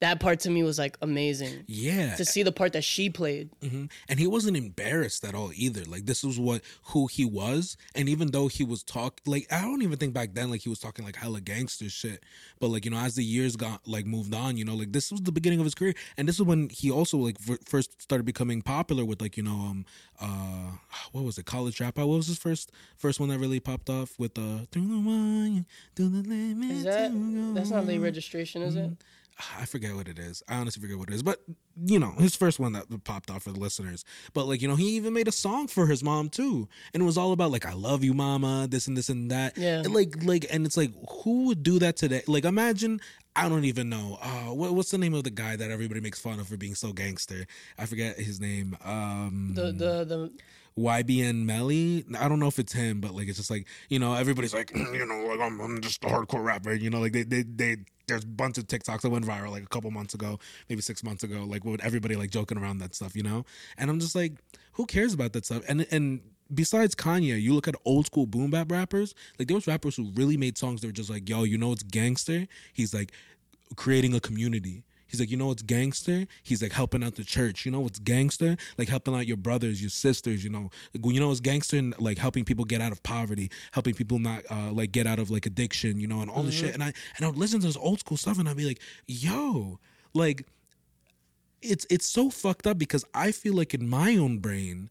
that 0.00 0.18
part 0.18 0.40
to 0.40 0.50
me 0.50 0.62
was 0.62 0.78
like 0.78 0.96
amazing 1.02 1.64
Yeah. 1.66 2.16
to 2.16 2.24
see 2.24 2.42
the 2.42 2.52
part 2.52 2.72
that 2.72 2.84
she 2.84 3.10
played. 3.10 3.50
hmm 3.62 3.84
And 4.08 4.18
he 4.18 4.26
wasn't 4.26 4.56
embarrassed 4.56 5.24
at 5.24 5.34
all 5.34 5.50
either. 5.54 5.84
Like 5.84 6.06
this 6.06 6.24
was 6.24 6.38
what 6.38 6.62
who 6.84 7.06
he 7.06 7.24
was. 7.24 7.76
And 7.94 8.08
even 8.08 8.30
though 8.30 8.48
he 8.48 8.64
was 8.64 8.82
talk 8.82 9.20
like 9.26 9.46
I 9.52 9.60
don't 9.60 9.82
even 9.82 9.98
think 9.98 10.14
back 10.14 10.32
then 10.34 10.50
like 10.50 10.62
he 10.62 10.68
was 10.70 10.78
talking 10.78 11.04
like 11.04 11.16
hella 11.16 11.40
gangster 11.42 11.88
shit. 11.90 12.22
But 12.60 12.68
like 12.68 12.84
you 12.86 12.90
know 12.90 12.98
as 12.98 13.14
the 13.14 13.24
years 13.24 13.56
got 13.56 13.86
like 13.86 14.06
moved 14.06 14.34
on, 14.34 14.56
you 14.56 14.64
know 14.64 14.74
like 14.74 14.92
this 14.92 15.10
was 15.12 15.20
the 15.22 15.32
beginning 15.32 15.58
of 15.60 15.66
his 15.66 15.74
career. 15.74 15.94
And 16.16 16.26
this 16.26 16.36
is 16.36 16.42
when 16.42 16.70
he 16.70 16.90
also 16.90 17.18
like 17.18 17.36
f- 17.46 17.58
first 17.66 18.00
started 18.00 18.24
becoming 18.24 18.62
popular 18.62 19.04
with 19.04 19.20
like 19.20 19.36
you 19.36 19.42
know 19.42 19.52
um 19.52 19.84
uh 20.20 20.72
what 21.12 21.24
was 21.24 21.36
it 21.38 21.44
college 21.44 21.76
dropout? 21.78 22.06
What 22.08 22.16
was 22.16 22.26
his 22.26 22.38
first 22.38 22.72
first 22.96 23.20
one 23.20 23.28
that 23.28 23.38
really 23.38 23.60
popped 23.60 23.90
off 23.90 24.18
with 24.18 24.38
uh 24.38 24.64
through 24.72 24.88
the 24.88 24.98
wire 24.98 25.64
through 25.94 26.08
the 26.08 26.26
limit 26.28 26.70
Is 26.70 26.84
that 26.84 27.12
that's 27.54 27.70
not 27.70 27.86
late 27.86 27.98
registration, 27.98 28.62
is 28.62 28.76
it? 28.76 28.90
I 29.58 29.64
forget 29.64 29.94
what 29.94 30.08
it 30.08 30.18
is. 30.18 30.42
I 30.48 30.56
honestly 30.56 30.80
forget 30.80 30.98
what 30.98 31.08
it 31.08 31.14
is. 31.14 31.22
But 31.22 31.40
you 31.82 31.98
know, 31.98 32.12
his 32.18 32.36
first 32.36 32.58
one 32.58 32.72
that 32.72 32.86
popped 33.04 33.30
off 33.30 33.44
for 33.44 33.52
the 33.52 33.60
listeners. 33.60 34.04
But 34.34 34.46
like, 34.46 34.60
you 34.60 34.68
know, 34.68 34.76
he 34.76 34.96
even 34.96 35.12
made 35.12 35.28
a 35.28 35.32
song 35.32 35.66
for 35.66 35.86
his 35.86 36.02
mom 36.02 36.28
too. 36.28 36.68
And 36.92 37.02
it 37.02 37.06
was 37.06 37.16
all 37.16 37.32
about 37.32 37.50
like 37.50 37.66
I 37.66 37.72
love 37.72 38.04
you, 38.04 38.14
mama, 38.14 38.66
this 38.68 38.86
and 38.86 38.96
this 38.96 39.08
and 39.08 39.30
that. 39.30 39.56
Yeah. 39.56 39.80
And 39.80 39.94
like 39.94 40.22
like 40.24 40.46
and 40.50 40.66
it's 40.66 40.76
like 40.76 40.92
who 41.22 41.46
would 41.46 41.62
do 41.62 41.78
that 41.78 41.96
today? 41.96 42.22
Like 42.26 42.44
imagine 42.44 43.00
I 43.36 43.48
don't 43.48 43.64
even 43.64 43.88
know. 43.88 44.18
Uh 44.20 44.54
what, 44.54 44.74
what's 44.74 44.90
the 44.90 44.98
name 44.98 45.14
of 45.14 45.24
the 45.24 45.30
guy 45.30 45.56
that 45.56 45.70
everybody 45.70 46.00
makes 46.00 46.20
fun 46.20 46.40
of 46.40 46.48
for 46.48 46.56
being 46.56 46.74
so 46.74 46.92
gangster? 46.92 47.46
I 47.78 47.86
forget 47.86 48.16
his 48.18 48.40
name. 48.40 48.76
Um 48.84 49.52
The 49.54 49.72
the 49.72 50.04
the 50.04 50.30
YBN 50.78 51.44
Melly. 51.44 52.04
I 52.18 52.28
don't 52.28 52.40
know 52.40 52.46
if 52.46 52.58
it's 52.58 52.72
him, 52.72 53.00
but 53.00 53.14
like 53.14 53.28
it's 53.28 53.38
just 53.38 53.50
like 53.50 53.66
you 53.88 53.98
know 53.98 54.14
everybody's 54.14 54.54
like 54.54 54.70
you 54.74 55.06
know 55.06 55.26
like 55.26 55.40
I'm, 55.40 55.60
I'm 55.60 55.80
just 55.80 56.04
a 56.04 56.08
hardcore 56.08 56.44
rapper. 56.44 56.74
You 56.74 56.90
know 56.90 57.00
like 57.00 57.12
they 57.12 57.22
they 57.22 57.42
they 57.42 57.76
there's 58.10 58.24
a 58.24 58.28
bunch 58.28 58.58
of 58.58 58.66
TikToks 58.66 59.00
that 59.02 59.10
went 59.10 59.24
viral 59.24 59.50
like 59.50 59.62
a 59.62 59.68
couple 59.68 59.90
months 59.90 60.14
ago, 60.14 60.38
maybe 60.68 60.82
six 60.82 61.02
months 61.02 61.22
ago, 61.22 61.44
like 61.44 61.64
with 61.64 61.82
everybody 61.82 62.16
like 62.16 62.30
joking 62.30 62.58
around 62.58 62.78
that 62.78 62.94
stuff, 62.94 63.16
you 63.16 63.22
know. 63.22 63.44
And 63.78 63.90
I'm 63.90 64.00
just 64.00 64.14
like, 64.14 64.32
who 64.72 64.86
cares 64.86 65.14
about 65.14 65.32
that 65.32 65.46
stuff? 65.46 65.62
And 65.68 65.86
and 65.90 66.20
besides 66.52 66.94
Kanye, 66.94 67.40
you 67.40 67.54
look 67.54 67.68
at 67.68 67.74
old 67.84 68.06
school 68.06 68.26
boom 68.26 68.50
bap 68.50 68.70
rappers. 68.70 69.14
Like 69.38 69.48
there 69.48 69.54
was 69.54 69.66
rappers 69.66 69.96
who 69.96 70.10
really 70.14 70.36
made 70.36 70.58
songs 70.58 70.80
that 70.80 70.88
were 70.88 70.92
just 70.92 71.10
like, 71.10 71.28
yo, 71.28 71.44
you 71.44 71.58
know 71.58 71.72
it's 71.72 71.82
gangster. 71.82 72.46
He's 72.72 72.92
like 72.92 73.12
creating 73.76 74.14
a 74.14 74.20
community. 74.20 74.84
He's 75.10 75.20
like, 75.20 75.30
you 75.30 75.36
know 75.36 75.46
what's 75.46 75.62
gangster? 75.62 76.26
He's 76.42 76.62
like 76.62 76.72
helping 76.72 77.02
out 77.02 77.16
the 77.16 77.24
church. 77.24 77.66
You 77.66 77.72
know 77.72 77.80
what's 77.80 77.98
gangster? 77.98 78.56
Like 78.78 78.88
helping 78.88 79.14
out 79.14 79.26
your 79.26 79.36
brothers, 79.36 79.80
your 79.80 79.90
sisters. 79.90 80.44
You 80.44 80.50
know, 80.50 80.70
you 80.92 81.20
know 81.20 81.28
what's 81.28 81.40
gangster? 81.40 81.76
And 81.78 81.94
like 81.98 82.18
helping 82.18 82.44
people 82.44 82.64
get 82.64 82.80
out 82.80 82.92
of 82.92 83.02
poverty, 83.02 83.50
helping 83.72 83.94
people 83.94 84.18
not 84.18 84.42
uh, 84.50 84.70
like 84.72 84.92
get 84.92 85.06
out 85.06 85.18
of 85.18 85.30
like 85.30 85.46
addiction. 85.46 85.98
You 85.98 86.06
know, 86.06 86.20
and 86.20 86.30
all 86.30 86.42
the 86.42 86.52
shit. 86.52 86.74
And 86.74 86.82
I 86.82 86.92
and 87.16 87.24
I 87.24 87.28
would 87.28 87.38
listen 87.38 87.60
to 87.60 87.66
this 87.66 87.76
old 87.76 88.00
school 88.00 88.16
stuff, 88.16 88.38
and 88.38 88.48
I'd 88.48 88.56
be 88.56 88.66
like, 88.66 88.80
yo, 89.06 89.78
like, 90.14 90.46
it's 91.62 91.86
it's 91.90 92.06
so 92.06 92.30
fucked 92.30 92.66
up 92.66 92.78
because 92.78 93.04
I 93.14 93.32
feel 93.32 93.54
like 93.54 93.74
in 93.74 93.88
my 93.88 94.16
own 94.16 94.38
brain, 94.38 94.90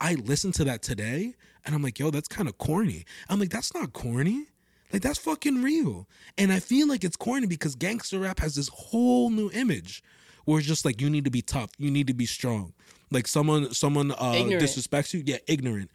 I 0.00 0.14
listen 0.14 0.52
to 0.52 0.64
that 0.64 0.82
today, 0.82 1.34
and 1.64 1.74
I'm 1.74 1.82
like, 1.82 1.98
yo, 1.98 2.10
that's 2.10 2.28
kind 2.28 2.48
of 2.48 2.58
corny. 2.58 3.04
I'm 3.28 3.40
like, 3.40 3.50
that's 3.50 3.74
not 3.74 3.92
corny. 3.92 4.46
Like 4.92 5.02
that's 5.02 5.18
fucking 5.18 5.62
real. 5.62 6.08
And 6.38 6.52
I 6.52 6.60
feel 6.60 6.88
like 6.88 7.02
it's 7.04 7.16
corny 7.16 7.46
because 7.46 7.74
gangster 7.74 8.18
rap 8.20 8.38
has 8.40 8.54
this 8.54 8.68
whole 8.68 9.30
new 9.30 9.50
image 9.52 10.02
where 10.44 10.58
it's 10.58 10.68
just 10.68 10.84
like 10.84 11.00
you 11.00 11.10
need 11.10 11.24
to 11.24 11.30
be 11.30 11.42
tough, 11.42 11.70
you 11.78 11.90
need 11.90 12.06
to 12.06 12.14
be 12.14 12.26
strong. 12.26 12.72
Like 13.10 13.26
someone 13.26 13.72
someone 13.74 14.12
uh 14.12 14.34
Ignorant. 14.36 14.62
disrespects 14.62 15.12
you, 15.14 15.22
yeah, 15.24 15.38
ignorant. 15.46 15.90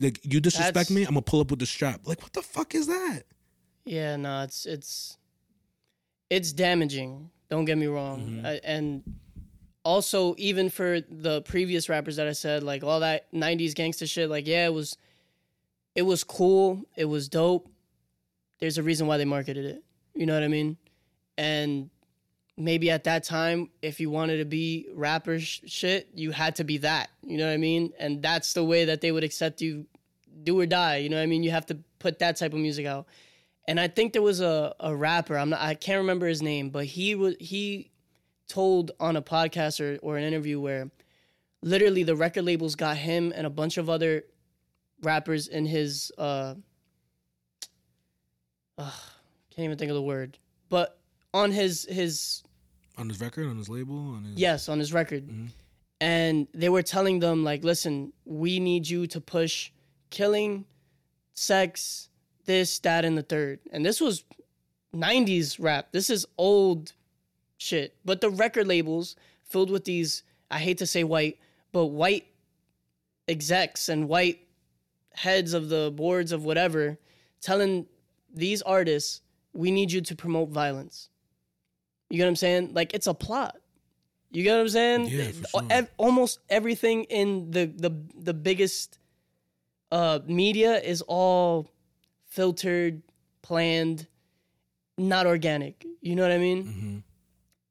Like 0.00 0.20
you 0.22 0.40
disrespect 0.40 0.74
That's- 0.74 0.90
me, 0.90 1.02
I'm 1.02 1.10
gonna 1.14 1.22
pull 1.22 1.40
up 1.40 1.50
with 1.50 1.60
the 1.60 1.66
strap. 1.66 2.02
Like 2.04 2.22
what 2.22 2.32
the 2.32 2.42
fuck 2.42 2.74
is 2.74 2.86
that? 2.86 3.22
Yeah, 3.84 4.16
no, 4.16 4.42
it's 4.42 4.66
it's 4.66 5.16
it's 6.30 6.52
damaging. 6.52 7.30
Don't 7.48 7.64
get 7.64 7.78
me 7.78 7.86
wrong, 7.86 8.42
I, 8.44 8.60
and 8.64 9.02
also 9.84 10.34
even 10.38 10.68
for 10.70 11.00
the 11.00 11.42
previous 11.42 11.88
rappers 11.88 12.16
that 12.16 12.26
I 12.26 12.32
said, 12.32 12.64
like 12.64 12.82
all 12.82 12.98
that 13.00 13.32
'90s 13.32 13.74
gangster 13.74 14.06
shit, 14.06 14.28
like 14.28 14.46
yeah, 14.48 14.66
it 14.66 14.74
was 14.74 14.96
it 15.94 16.02
was 16.02 16.24
cool, 16.24 16.82
it 16.96 17.04
was 17.04 17.28
dope. 17.28 17.68
There's 18.58 18.78
a 18.78 18.82
reason 18.82 19.06
why 19.06 19.18
they 19.18 19.24
marketed 19.24 19.64
it. 19.64 19.82
You 20.14 20.26
know 20.26 20.34
what 20.34 20.42
I 20.42 20.48
mean? 20.48 20.76
And 21.36 21.90
maybe 22.56 22.90
at 22.90 23.04
that 23.04 23.24
time, 23.24 23.70
if 23.82 24.00
you 24.00 24.10
wanted 24.10 24.38
to 24.38 24.44
be 24.44 24.88
rapper 24.94 25.38
sh- 25.38 25.60
shit, 25.66 26.08
you 26.14 26.30
had 26.30 26.56
to 26.56 26.64
be 26.64 26.78
that. 26.78 27.10
You 27.22 27.36
know 27.38 27.46
what 27.46 27.52
I 27.52 27.58
mean? 27.58 27.92
And 27.98 28.22
that's 28.22 28.54
the 28.54 28.64
way 28.64 28.86
that 28.86 29.00
they 29.00 29.12
would 29.12 29.24
accept 29.24 29.60
you, 29.60 29.86
do 30.42 30.58
or 30.58 30.66
die. 30.66 30.96
You 30.96 31.10
know 31.10 31.16
what 31.16 31.22
I 31.22 31.26
mean? 31.26 31.42
You 31.42 31.50
have 31.50 31.66
to 31.66 31.78
put 31.98 32.18
that 32.20 32.36
type 32.36 32.54
of 32.54 32.58
music 32.58 32.86
out 32.86 33.06
and 33.68 33.80
I 33.80 33.88
think 33.88 34.12
there 34.12 34.22
was 34.22 34.40
a, 34.40 34.74
a 34.78 34.94
rapper. 34.94 35.36
I'm 35.36 35.50
not. 35.50 35.60
I 35.60 35.74
can't 35.74 35.98
remember 35.98 36.26
his 36.26 36.42
name, 36.42 36.70
but 36.70 36.84
he 36.84 37.14
was 37.14 37.34
he 37.40 37.90
told 38.48 38.92
on 39.00 39.16
a 39.16 39.22
podcast 39.22 39.80
or, 39.80 39.98
or 40.02 40.16
an 40.16 40.24
interview 40.24 40.60
where 40.60 40.90
literally 41.62 42.04
the 42.04 42.14
record 42.14 42.44
labels 42.44 42.76
got 42.76 42.96
him 42.96 43.32
and 43.34 43.46
a 43.46 43.50
bunch 43.50 43.76
of 43.76 43.90
other 43.90 44.24
rappers 45.02 45.48
in 45.48 45.66
his 45.66 46.12
uh, 46.16 46.54
ugh, 48.78 48.92
can't 49.50 49.64
even 49.64 49.78
think 49.78 49.90
of 49.90 49.94
the 49.94 50.02
word, 50.02 50.38
but 50.68 50.98
on 51.34 51.50
his 51.52 51.84
his 51.88 52.42
On 52.98 53.08
his 53.08 53.20
record, 53.20 53.46
on 53.46 53.58
his 53.58 53.68
label, 53.68 53.96
on 54.14 54.24
his 54.24 54.36
Yes, 54.38 54.68
on 54.68 54.78
his 54.78 54.92
record. 54.92 55.26
Mhm. 55.28 55.48
And 56.00 56.46
they 56.54 56.68
were 56.68 56.82
telling 56.82 57.20
them 57.20 57.44
like, 57.44 57.64
listen, 57.64 58.12
we 58.24 58.58
need 58.60 58.88
you 58.88 59.06
to 59.08 59.20
push 59.20 59.70
killing, 60.10 60.64
sex, 61.34 62.08
this, 62.44 62.78
that, 62.80 63.04
and 63.04 63.16
the 63.16 63.22
third. 63.22 63.60
And 63.72 63.84
this 63.84 64.00
was 64.00 64.24
90s 64.94 65.58
rap. 65.58 65.92
This 65.92 66.08
is 66.10 66.26
old 66.38 66.92
shit. 67.58 67.96
But 68.04 68.20
the 68.20 68.30
record 68.30 68.66
labels 68.66 69.16
filled 69.42 69.70
with 69.70 69.84
these, 69.84 70.22
I 70.50 70.58
hate 70.58 70.78
to 70.78 70.86
say 70.86 71.02
white, 71.04 71.38
but 71.72 71.86
white 71.86 72.26
execs 73.28 73.88
and 73.88 74.08
white 74.08 74.46
heads 75.12 75.54
of 75.54 75.68
the 75.68 75.90
boards 75.94 76.30
of 76.32 76.44
whatever 76.44 76.98
telling 77.40 77.86
these 78.36 78.62
artists, 78.62 79.22
we 79.52 79.70
need 79.70 79.90
you 79.90 80.00
to 80.02 80.14
promote 80.14 80.50
violence. 80.50 81.08
You 82.10 82.18
get 82.18 82.24
what 82.24 82.28
I'm 82.28 82.36
saying? 82.36 82.74
Like 82.74 82.94
it's 82.94 83.06
a 83.06 83.14
plot. 83.14 83.56
You 84.30 84.42
get 84.44 84.52
what 84.54 84.60
I'm 84.60 84.68
saying? 84.68 85.06
Yeah, 85.08 85.30
for 85.50 85.62
sure. 85.70 85.88
Almost 85.96 86.40
everything 86.48 87.04
in 87.04 87.50
the 87.50 87.66
the 87.66 87.90
the 88.18 88.34
biggest 88.34 88.98
uh 89.90 90.20
media 90.26 90.78
is 90.80 91.02
all 91.02 91.70
filtered, 92.26 93.02
planned, 93.42 94.06
not 94.98 95.26
organic. 95.26 95.84
You 96.02 96.14
know 96.16 96.22
what 96.22 96.32
I 96.32 96.38
mean? 96.38 96.64
Mhm. 96.64 97.02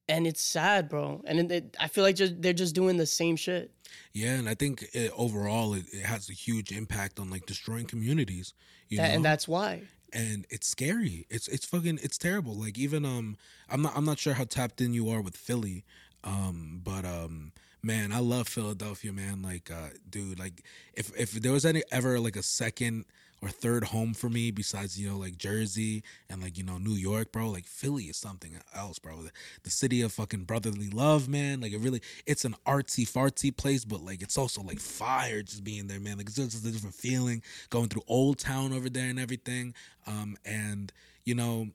And 0.07 0.27
it's 0.27 0.41
sad, 0.41 0.87
bro. 0.89 1.21
And 1.25 1.39
it, 1.39 1.51
it, 1.51 1.77
I 1.79 1.87
feel 1.87 2.03
like 2.03 2.15
just 2.15 2.41
they're 2.41 2.53
just 2.53 2.75
doing 2.75 2.97
the 2.97 3.05
same 3.07 3.35
shit. 3.35 3.71
Yeah, 4.13 4.35
and 4.35 4.47
I 4.47 4.53
think 4.55 4.85
it, 4.93 5.11
overall 5.15 5.73
it, 5.73 5.85
it 5.91 6.05
has 6.05 6.29
a 6.29 6.33
huge 6.33 6.71
impact 6.71 7.19
on 7.19 7.29
like 7.29 7.45
destroying 7.45 7.85
communities. 7.85 8.53
You 8.89 8.97
That- 8.97 9.09
know? 9.09 9.15
and 9.15 9.25
that's 9.25 9.47
why. 9.47 9.83
And 10.15 10.47
it's 10.49 10.67
scary. 10.67 11.27
It's 11.29 11.47
it's 11.49 11.65
fucking 11.65 11.99
it's 12.01 12.17
terrible. 12.17 12.55
Like 12.55 12.77
even 12.77 13.05
um 13.05 13.35
I'm 13.69 13.81
not 13.81 13.93
I'm 13.95 14.05
not 14.05 14.17
sure 14.17 14.33
how 14.33 14.45
tapped 14.45 14.81
in 14.81 14.93
you 14.93 15.09
are 15.09 15.21
with 15.21 15.35
Philly. 15.35 15.83
Um 16.23 16.81
but 16.83 17.05
um 17.05 17.51
man, 17.83 18.13
I 18.13 18.19
love 18.19 18.47
Philadelphia, 18.47 19.11
man. 19.11 19.41
Like 19.41 19.69
uh 19.69 19.89
dude, 20.09 20.39
like 20.39 20.63
if 20.93 21.11
if 21.19 21.33
there 21.33 21.51
was 21.51 21.65
any 21.65 21.83
ever 21.91 22.19
like 22.19 22.37
a 22.37 22.43
second 22.43 23.05
or 23.45 23.49
third 23.49 23.85
home 23.85 24.15
for 24.15 24.27
me 24.27 24.49
besides, 24.49 24.99
you 24.99 25.07
know, 25.07 25.17
like 25.17 25.37
Jersey 25.37 26.03
and 26.29 26.41
like, 26.41 26.57
you 26.57 26.63
know, 26.63 26.79
New 26.79 26.95
York, 26.95 27.31
bro, 27.31 27.49
like 27.49 27.67
Philly 27.67 28.05
is 28.05 28.17
something 28.17 28.57
else, 28.73 28.97
bro. 28.97 29.21
The, 29.21 29.31
the 29.63 29.69
city 29.69 30.01
of 30.01 30.11
fucking 30.11 30.45
brotherly 30.45 30.89
love, 30.89 31.29
man. 31.29 31.61
Like 31.61 31.71
it 31.71 31.79
really 31.79 32.01
it's 32.25 32.43
an 32.43 32.55
artsy 32.65 33.07
fartsy 33.07 33.55
place, 33.55 33.85
but 33.85 34.03
like 34.03 34.23
it's 34.23 34.37
also 34.37 34.63
like 34.63 34.79
fire 34.79 35.43
just 35.43 35.63
being 35.63 35.85
there, 35.85 35.99
man. 35.99 36.17
Like 36.17 36.27
it's 36.27 36.37
just 36.37 36.65
a 36.65 36.71
different 36.71 36.95
feeling 36.95 37.43
going 37.69 37.89
through 37.89 38.03
Old 38.07 38.39
Town 38.39 38.73
over 38.73 38.89
there 38.89 39.09
and 39.09 39.19
everything. 39.19 39.75
Um, 40.07 40.37
and 40.43 40.91
you 41.23 41.35
know, 41.35 41.67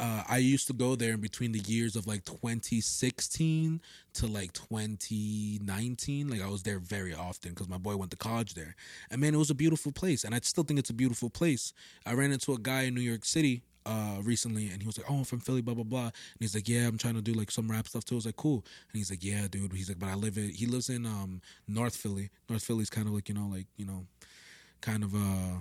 uh, 0.00 0.24
I 0.26 0.38
used 0.38 0.66
to 0.68 0.72
go 0.72 0.96
there 0.96 1.12
in 1.12 1.20
between 1.20 1.52
the 1.52 1.58
years 1.60 1.94
of 1.94 2.06
like 2.06 2.24
2016 2.24 3.80
to 4.14 4.26
like 4.26 4.52
2019. 4.54 6.28
Like 6.28 6.40
I 6.40 6.48
was 6.48 6.62
there 6.62 6.78
very 6.78 7.14
often 7.14 7.50
because 7.50 7.68
my 7.68 7.76
boy 7.76 7.96
went 7.96 8.10
to 8.12 8.16
college 8.16 8.54
there. 8.54 8.74
And 9.10 9.20
man, 9.20 9.34
it 9.34 9.38
was 9.38 9.50
a 9.50 9.54
beautiful 9.54 9.92
place. 9.92 10.24
And 10.24 10.34
I 10.34 10.40
still 10.40 10.64
think 10.64 10.80
it's 10.80 10.88
a 10.88 10.94
beautiful 10.94 11.28
place. 11.28 11.74
I 12.06 12.14
ran 12.14 12.32
into 12.32 12.54
a 12.54 12.58
guy 12.58 12.82
in 12.82 12.94
New 12.94 13.02
York 13.02 13.24
City 13.24 13.62
uh 13.86 14.18
recently 14.22 14.68
and 14.68 14.82
he 14.82 14.86
was 14.86 14.98
like, 14.98 15.10
Oh, 15.10 15.16
I'm 15.16 15.24
from 15.24 15.40
Philly, 15.40 15.62
blah 15.62 15.74
blah 15.74 15.84
blah. 15.84 16.04
And 16.04 16.12
he's 16.38 16.54
like, 16.54 16.68
Yeah, 16.68 16.86
I'm 16.86 16.98
trying 16.98 17.14
to 17.14 17.22
do 17.22 17.32
like 17.32 17.50
some 17.50 17.70
rap 17.70 17.86
stuff 17.86 18.04
too. 18.04 18.14
I 18.14 18.16
was 18.16 18.26
like, 18.26 18.36
Cool. 18.36 18.64
And 18.92 18.98
he's 18.98 19.10
like, 19.10 19.24
Yeah, 19.24 19.48
dude. 19.50 19.72
He's 19.72 19.88
like, 19.88 19.98
But 19.98 20.08
I 20.08 20.14
live 20.14 20.38
in 20.38 20.50
he 20.50 20.66
lives 20.66 20.88
in 20.88 21.04
um 21.04 21.42
North 21.68 21.96
Philly. 21.96 22.30
North 22.48 22.62
Philly's 22.62 22.90
kinda 22.90 23.10
like, 23.10 23.28
you 23.28 23.34
know, 23.34 23.48
like, 23.50 23.66
you 23.76 23.84
know, 23.86 24.06
kind 24.80 25.02
of 25.02 25.14
uh 25.14 25.60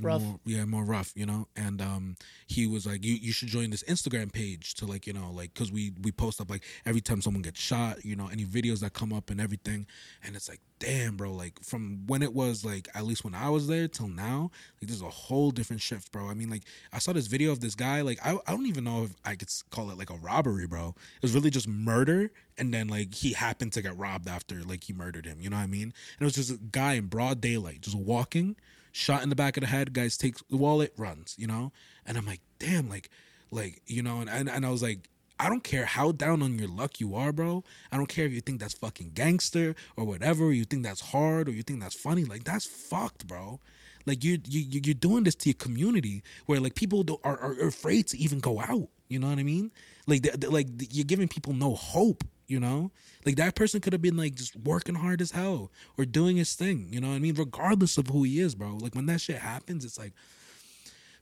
Rough. 0.00 0.22
more, 0.22 0.40
yeah 0.44 0.64
more 0.64 0.84
rough 0.84 1.12
you 1.14 1.26
know? 1.26 1.48
And 1.56 1.80
um 1.80 2.16
he 2.46 2.66
was 2.66 2.86
like 2.86 3.04
you 3.04 3.14
you 3.14 3.32
should 3.32 3.48
join 3.48 3.70
this 3.70 3.82
instagram 3.84 4.32
page 4.32 4.74
to 4.74 4.86
like 4.86 5.06
you 5.06 5.12
know 5.12 5.30
like 5.32 5.54
because 5.54 5.70
we 5.72 5.92
we 6.02 6.12
post 6.12 6.40
up 6.40 6.50
like 6.50 6.64
every 6.86 7.00
time 7.00 7.20
someone 7.20 7.42
gets 7.42 7.60
shot 7.60 8.04
you 8.04 8.16
know 8.16 8.28
any 8.30 8.44
videos 8.44 8.80
that 8.80 8.92
come 8.92 9.12
up 9.12 9.30
and 9.30 9.40
everything. 9.40 9.86
And 10.22 10.36
it's 10.36 10.48
like 10.48 10.60
damn 10.78 11.16
bro 11.16 11.32
like 11.32 11.58
from 11.62 12.06
when 12.06 12.22
it 12.22 12.32
was 12.32 12.64
like 12.64 12.88
at 12.94 13.04
least 13.04 13.24
when 13.24 13.34
i 13.34 13.48
was 13.48 13.66
there 13.66 13.88
till 13.88 14.06
now 14.08 14.50
like 14.80 14.88
there's 14.88 15.02
a 15.02 15.08
whole 15.10 15.50
different 15.50 15.82
shift 15.82 16.12
bro. 16.12 16.28
I 16.28 16.34
mean 16.34 16.50
like 16.50 16.62
i 16.92 16.98
saw 16.98 17.12
this 17.12 17.26
video 17.26 17.50
of 17.50 17.60
this 17.60 17.74
guy 17.74 18.00
like 18.02 18.18
i, 18.24 18.38
I 18.46 18.52
don't 18.52 18.66
even 18.66 18.84
know 18.84 19.04
if 19.04 19.10
i 19.24 19.34
could 19.34 19.48
call 19.70 19.90
it 19.90 19.98
like 19.98 20.10
a 20.10 20.16
robbery 20.16 20.66
bro. 20.66 20.94
It 21.16 21.22
was 21.22 21.34
really 21.34 21.50
just 21.50 21.66
murder 21.68 22.30
and 22.56 22.72
then 22.72 22.88
like 22.88 23.14
he 23.14 23.32
happened 23.32 23.72
to 23.72 23.82
get 23.82 23.96
robbed 23.96 24.28
after 24.28 24.62
like 24.62 24.84
he 24.84 24.92
murdered 24.92 25.26
him 25.26 25.40
you 25.40 25.50
know 25.50 25.56
what 25.56 25.62
i 25.62 25.66
mean? 25.66 25.82
And 25.82 26.20
it 26.20 26.24
was 26.24 26.34
just 26.34 26.50
a 26.50 26.58
guy 26.58 26.94
in 26.94 27.06
broad 27.06 27.40
daylight 27.40 27.80
just 27.80 27.96
walking 27.96 28.56
shot 29.04 29.22
in 29.22 29.28
the 29.28 29.36
back 29.42 29.56
of 29.56 29.60
the 29.62 29.66
head 29.76 29.92
guys 29.92 30.16
takes 30.16 30.42
the 30.50 30.56
wallet 30.64 30.92
runs 30.96 31.34
you 31.38 31.46
know? 31.52 31.64
And 32.06 32.16
i'm 32.18 32.26
like 32.26 32.40
damn 32.58 32.88
like 32.88 33.08
like 33.50 33.74
you 33.86 34.02
know 34.02 34.16
and, 34.22 34.28
and, 34.36 34.48
and 34.54 34.66
i 34.66 34.70
was 34.70 34.82
like 34.82 35.08
i 35.40 35.48
don't 35.48 35.62
care 35.72 35.84
how 35.96 36.10
down 36.24 36.42
on 36.42 36.58
your 36.58 36.68
luck 36.80 36.98
you 37.02 37.14
are 37.14 37.32
bro. 37.32 37.62
I 37.92 37.96
don't 37.96 38.08
care 38.08 38.26
if 38.26 38.32
you 38.32 38.40
think 38.40 38.58
that's 38.60 38.74
fucking 38.74 39.12
gangster 39.14 39.68
or 39.96 40.04
whatever 40.04 40.42
or 40.48 40.52
you 40.52 40.64
think 40.64 40.82
that's 40.82 41.00
hard 41.14 41.48
or 41.48 41.52
you 41.52 41.62
think 41.62 41.78
that's 41.80 41.94
funny. 41.94 42.24
Like 42.32 42.42
that's 42.50 42.66
fucked 42.66 43.22
bro. 43.30 43.60
Like 44.04 44.24
you 44.24 44.32
you 44.54 44.60
you- 44.72 44.80
you're 44.86 44.94
doing 45.08 45.22
this 45.26 45.36
to 45.42 45.46
your 45.50 45.54
community 45.66 46.16
where 46.46 46.58
like 46.64 46.74
people 46.74 47.04
are, 47.22 47.38
are 47.38 47.54
afraid 47.68 48.08
to 48.08 48.16
even 48.18 48.40
go 48.40 48.54
out. 48.60 48.88
You 49.12 49.18
know 49.20 49.28
what 49.30 49.38
i 49.38 49.44
mean? 49.44 49.70
Like 50.10 50.26
like 50.58 50.66
you're 50.90 51.04
giving 51.12 51.28
people 51.28 51.52
no 51.52 51.70
hope 51.76 52.24
you 52.48 52.58
know? 52.58 52.90
Like 53.24 53.36
that 53.36 53.54
person 53.54 53.80
could 53.80 53.92
have 53.92 54.02
been 54.02 54.16
like 54.16 54.34
just 54.34 54.56
working 54.56 54.96
hard 54.96 55.20
as 55.20 55.30
hell 55.30 55.70
or 55.96 56.04
doing 56.04 56.36
his 56.36 56.54
thing 56.54 56.88
you 56.90 57.00
know 57.00 57.12
i 57.12 57.18
mean? 57.18 57.34
Regardless 57.34 57.98
of 57.98 58.08
who 58.08 58.24
he 58.24 58.40
is 58.40 58.54
bro. 58.54 58.76
Like 58.80 58.94
when 58.94 59.06
that 59.06 59.20
shit 59.20 59.38
happens 59.38 59.84
it's 59.84 59.98
like 59.98 60.12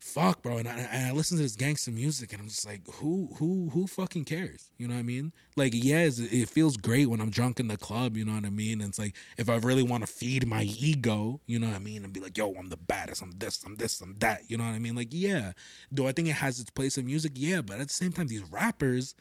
fuck 0.07 0.41
bro. 0.41 0.59
And 0.59 0.69
I, 0.69 0.73
and 0.73 1.07
I 1.09 1.13
listen 1.13 1.37
to 1.37 1.43
this 1.43 1.57
gangster 1.57 1.91
music 1.91 2.33
and 2.33 2.41
i'm 2.41 2.49
just 2.49 2.65
like 2.65 2.81
who 2.95 3.29
who 3.39 3.71
who 3.73 3.87
fucking 3.87 4.25
cares? 4.25 4.71
You 4.79 4.87
know 4.87 4.95
what 4.95 5.01
i 5.01 5.05
mean? 5.05 5.33
Like 5.57 5.73
yes 5.75 6.19
it 6.19 6.49
feels 6.49 6.77
great 6.77 7.07
when 7.07 7.21
i'm 7.21 7.31
drunk 7.31 7.59
in 7.61 7.69
the 7.69 7.77
club 7.77 8.17
you 8.17 8.25
know 8.25 8.35
what 8.35 8.45
i 8.45 8.51
mean? 8.51 8.81
And 8.81 8.91
it's 8.91 8.99
like 8.99 9.15
if 9.37 9.51
i 9.51 9.57
really 9.57 9.83
want 9.83 10.07
to 10.07 10.13
feed 10.13 10.47
my 10.47 10.63
ego 10.63 11.41
you 11.47 11.59
know 11.59 11.67
what 11.67 11.77
i 11.77 11.81
mean? 11.81 12.05
And 12.05 12.13
be 12.13 12.21
like 12.21 12.39
yo 12.39 12.55
i'm 12.55 12.69
the 12.69 12.77
baddest 12.77 13.23
i'm 13.23 13.33
this 13.39 13.63
i'm 13.65 13.77
this 13.77 14.01
i'm 14.01 14.15
that 14.21 14.43
you 14.49 14.57
know 14.57 14.65
what 14.65 14.75
i 14.75 14.79
mean? 14.79 14.95
Like 14.95 15.09
yeah. 15.11 15.53
Do 15.93 16.07
i 16.07 16.13
think 16.13 16.29
it 16.29 16.33
has 16.33 16.61
its 16.61 16.71
place 16.71 16.97
in 16.97 17.07
music 17.07 17.33
yeah 17.35 17.61
but 17.61 17.81
at 17.81 17.89
the 17.89 17.95
same 17.95 18.13
time 18.13 18.29
these 18.29 18.45
rappers 18.45 19.15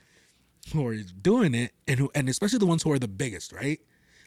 who 0.74 0.86
are 0.88 0.95
doing 0.95 1.53
it 1.53 1.72
and 1.88 1.99
who 1.99 2.11
and 2.16 2.28
especially 2.30 2.59
the 2.59 2.66
ones 2.66 2.84
who 2.84 2.91
are 2.91 2.99
the 2.99 3.07
biggest 3.07 3.51
right 3.51 3.80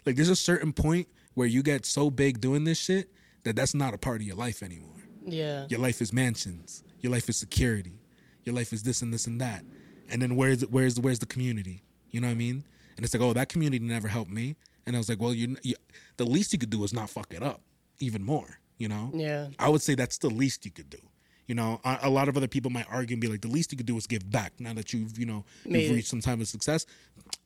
like 0.07 0.16
there's 0.16 0.28
a 0.28 0.36
certain 0.36 0.72
point 0.72 1.09
where 1.34 1.47
you 1.47 1.62
get 1.62 1.84
so 1.86 2.11
big 2.11 2.41
doing 2.41 2.64
this 2.64 2.78
shit 2.78 3.11
that 3.45 3.57
that's 3.57 3.74
not 3.74 3.95
a 3.95 3.99
part 3.99 4.20
of 4.20 4.26
your 4.26 4.36
life 4.36 4.62
anymore 4.62 5.03
Yeah. 5.26 5.66
your 5.68 5.80
life 5.80 6.01
is 6.01 6.12
mansions. 6.12 6.82
Your 7.01 7.12
life 7.12 7.28
is 7.28 7.36
security. 7.36 8.01
Your 8.45 8.55
life 8.55 8.72
is 8.72 8.82
this 8.82 9.03
and 9.03 9.12
this 9.14 9.26
and 9.28 9.41
that. 9.41 9.62
And 10.11 10.20
then 10.22 10.34
where's 10.36 10.62
where's 10.66 10.99
where's 10.99 11.18
the 11.20 11.26
community? 11.26 11.82
You 12.11 12.20
know 12.20 12.26
what 12.28 12.32
I 12.32 12.36
mean? 12.47 12.64
And 12.97 13.05
it's 13.05 13.14
like, 13.14 13.22
oh, 13.22 13.32
that 13.34 13.49
community 13.49 13.84
never 13.84 14.09
helped 14.09 14.30
me. 14.32 14.57
And 14.86 14.97
I 14.97 14.99
was 14.99 15.09
like, 15.09 15.20
well, 15.20 15.32
you, 15.34 15.57
you 15.62 15.74
the 16.16 16.24
least 16.24 16.53
you 16.53 16.59
could 16.59 16.70
do 16.70 16.82
is 16.82 16.93
not 16.93 17.09
fuck 17.11 17.32
it 17.32 17.43
up 17.43 17.61
even 18.01 18.24
more. 18.24 18.59
You 18.78 18.89
know? 18.89 19.11
Yeah. 19.14 19.49
I 19.59 19.68
would 19.68 19.82
say 19.82 19.95
that's 19.95 20.18
the 20.18 20.30
least 20.30 20.64
you 20.64 20.70
could 20.72 20.91
do. 20.91 20.99
You 21.49 21.55
know, 21.55 21.80
a, 21.82 21.99
a 22.03 22.11
lot 22.11 22.28
of 22.28 22.36
other 22.36 22.46
people 22.46 22.70
might 22.70 22.86
argue 22.90 23.14
and 23.14 23.20
be 23.20 23.26
like, 23.26 23.40
the 23.40 23.49
least 23.49 23.72
you 23.72 23.78
could 23.78 23.86
do 23.86 23.96
is 23.96 24.07
give 24.07 24.30
back. 24.30 24.53
Now 24.61 24.74
that 24.74 24.92
you've, 24.92 25.18
you 25.18 25.26
know, 25.26 25.44
Made 25.64 25.82
you've 25.84 25.94
reached 25.96 26.09
some 26.09 26.20
type 26.20 26.38
of 26.40 26.46
success, 26.46 26.86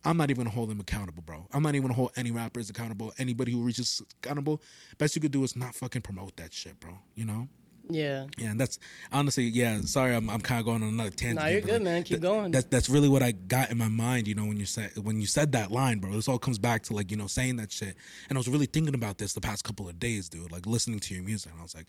I'm 0.05 0.17
not 0.17 0.29
even 0.31 0.45
gonna 0.45 0.55
hold 0.55 0.69
them 0.71 0.81
accountable, 0.81 1.23
bro. 1.23 1.47
I'm 1.53 1.63
not 1.63 1.75
even 1.77 1.83
gonna 1.83 1.95
hold 1.95 2.11
any 2.17 2.31
rappers 2.33 2.69
accountable. 2.69 3.13
Anybody 3.17 3.53
who 3.53 3.63
reaches 3.63 4.03
accountable, 4.23 4.61
best 4.99 5.15
you 5.15 5.23
could 5.23 5.33
do 5.33 5.43
is 5.45 5.57
not 5.57 5.75
fucking 5.75 6.03
promote 6.03 6.37
that 6.37 6.53
shit, 6.53 6.79
bro. 6.81 6.99
You 7.15 7.25
know? 7.25 7.49
Yeah. 7.91 8.27
Yeah, 8.39 8.51
and 8.51 8.61
that's 8.61 8.79
honestly, 9.13 9.45
yeah. 9.45 9.81
Sorry, 9.83 10.15
I'm, 10.15 10.31
I'm 10.31 10.41
kind 10.41 10.61
of 10.61 10.65
going 10.67 10.83
on 10.83 10.89
another 10.89 11.11
tangent. 11.11 11.41
Nah, 11.41 11.47
you're 11.47 11.61
good, 11.61 11.83
man. 11.83 12.03
Keep 12.03 12.21
that- 12.21 12.27
going. 12.27 12.51
That's 12.51 12.67
that's 12.67 12.89
really 12.89 13.09
what 13.09 13.23
I 13.23 13.33
got 13.33 13.71
in 13.71 13.79
my 13.79 13.89
mind. 13.89 14.29
You 14.29 14.35
know, 14.35 14.45
when 14.47 14.57
you 14.57 14.67
said 14.67 14.93
when 15.03 15.21
you 15.21 15.27
said 15.27 15.53
that 15.53 15.71
line, 15.71 15.99
bro. 15.99 16.13
This 16.13 16.29
all 16.29 16.39
comes 16.39 16.59
back 16.59 16.83
to 16.85 16.95
like 16.95 17.11
you 17.11 17.17
know 17.17 17.27
saying 17.27 17.57
that 17.57 17.71
shit. 17.73 17.97
And 18.29 18.37
I 18.37 18.41
was 18.41 18.49
really 18.49 18.67
thinking 18.67 18.95
about 18.95 19.19
this 19.19 19.33
the 19.33 19.41
past 19.41 19.65
couple 19.65 19.89
of 19.89 19.99
days, 19.99 20.29
dude. 20.29 20.51
Like 20.53 20.67
listening 20.67 21.01
to 21.01 21.15
your 21.15 21.23
music, 21.23 21.53
and 21.53 21.61
I 21.61 21.63
was 21.63 21.75
like, 21.75 21.87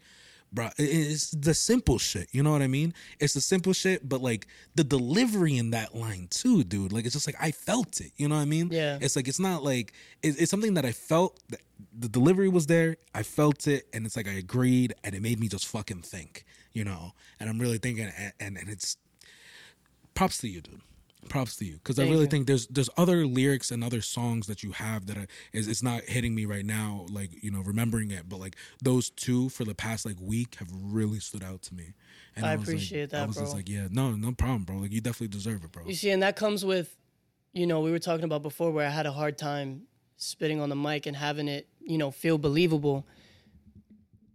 bro, 0.53 0.69
it's 0.77 1.31
the 1.31 1.53
simple 1.53 1.97
shit. 1.97 2.29
You 2.31 2.43
know 2.43 2.51
what 2.51 2.61
I 2.61 2.67
mean? 2.67 2.93
It's 3.19 3.33
the 3.33 3.41
simple 3.41 3.73
shit, 3.73 4.07
but 4.07 4.21
like 4.21 4.47
the 4.75 4.83
delivery 4.83 5.57
in 5.57 5.71
that 5.71 5.95
line 5.95 6.27
too, 6.29 6.63
dude. 6.63 6.93
Like 6.93 7.05
it's 7.05 7.13
just 7.13 7.27
like 7.27 7.35
I 7.41 7.51
felt 7.51 7.99
it. 7.99 8.11
You 8.17 8.27
know 8.27 8.35
what 8.35 8.41
I 8.41 8.45
mean? 8.45 8.69
Yeah. 8.71 8.99
It's 9.01 9.15
like 9.15 9.27
it's 9.27 9.39
not 9.39 9.63
like 9.63 9.93
it, 10.21 10.39
it's 10.39 10.51
something 10.51 10.75
that 10.75 10.85
I 10.85 10.91
felt. 10.91 11.39
That 11.49 11.61
the 11.97 12.07
delivery 12.07 12.49
was 12.49 12.67
there. 12.67 12.97
I 13.13 13.23
felt 13.23 13.67
it, 13.67 13.87
and 13.93 14.05
it's 14.05 14.15
like 14.15 14.27
I 14.27 14.33
agreed, 14.33 14.93
and 15.03 15.15
it 15.15 15.21
made 15.21 15.39
me 15.39 15.47
just 15.47 15.67
fucking 15.67 16.01
think. 16.01 16.45
You 16.71 16.85
know, 16.85 17.13
and 17.39 17.49
I'm 17.49 17.59
really 17.59 17.79
thinking, 17.79 18.11
and 18.17 18.33
and, 18.39 18.57
and 18.57 18.69
it's 18.69 18.97
props 20.13 20.39
to 20.39 20.47
you, 20.47 20.61
dude. 20.61 20.81
Props 21.29 21.55
to 21.57 21.65
you, 21.65 21.73
because 21.73 21.97
I 21.99 22.03
really 22.03 22.21
you. 22.21 22.27
think 22.27 22.47
there's 22.47 22.67
there's 22.67 22.89
other 22.97 23.25
lyrics 23.25 23.71
and 23.71 23.83
other 23.83 24.01
songs 24.01 24.47
that 24.47 24.63
you 24.63 24.71
have 24.71 25.07
that 25.07 25.17
I, 25.17 25.27
is 25.51 25.67
it's 25.67 25.81
not 25.83 26.03
hitting 26.03 26.35
me 26.35 26.45
right 26.45 26.65
now, 26.65 27.05
like 27.09 27.43
you 27.43 27.49
know 27.51 27.61
remembering 27.61 28.11
it, 28.11 28.29
but 28.29 28.39
like 28.39 28.55
those 28.81 29.09
two 29.09 29.49
for 29.49 29.63
the 29.65 29.73
past 29.75 30.05
like 30.05 30.17
week 30.21 30.55
have 30.55 30.69
really 30.71 31.19
stood 31.19 31.43
out 31.43 31.61
to 31.63 31.75
me. 31.75 31.93
And 32.35 32.45
I 32.45 32.53
appreciate 32.53 32.65
like- 32.65 32.77
appreciate 32.77 33.13
I 33.13 33.19
that, 33.19 33.27
was 33.27 33.37
just 33.37 33.53
like, 33.53 33.69
yeah, 33.69 33.87
no, 33.91 34.11
no 34.11 34.31
problem, 34.31 34.63
bro. 34.63 34.77
Like 34.77 34.91
you 34.91 35.01
definitely 35.01 35.27
deserve 35.29 35.63
it, 35.63 35.71
bro. 35.71 35.83
You 35.85 35.93
see, 35.93 36.09
and 36.09 36.23
that 36.23 36.35
comes 36.35 36.63
with, 36.65 36.95
you 37.53 37.67
know, 37.67 37.79
we 37.81 37.91
were 37.91 37.99
talking 37.99 38.25
about 38.25 38.41
before 38.41 38.71
where 38.71 38.85
I 38.87 38.89
had 38.89 39.05
a 39.05 39.11
hard 39.11 39.37
time 39.37 39.83
spitting 40.17 40.59
on 40.59 40.69
the 40.69 40.75
mic 40.75 41.05
and 41.05 41.15
having 41.15 41.47
it, 41.47 41.67
you 41.79 41.97
know, 41.97 42.09
feel 42.11 42.37
believable. 42.37 43.05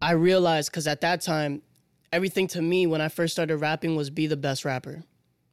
I 0.01 0.13
realized 0.13 0.71
because 0.71 0.87
at 0.87 1.01
that 1.01 1.21
time, 1.23 1.63
everything 2.13 2.47
to 2.49 2.63
me 2.63 2.87
when 2.87 3.01
I 3.01 3.09
first 3.09 3.33
started 3.33 3.57
rapping 3.57 3.97
was 3.97 4.11
be 4.11 4.27
the 4.27 4.37
best 4.37 4.65
rapper, 4.65 5.03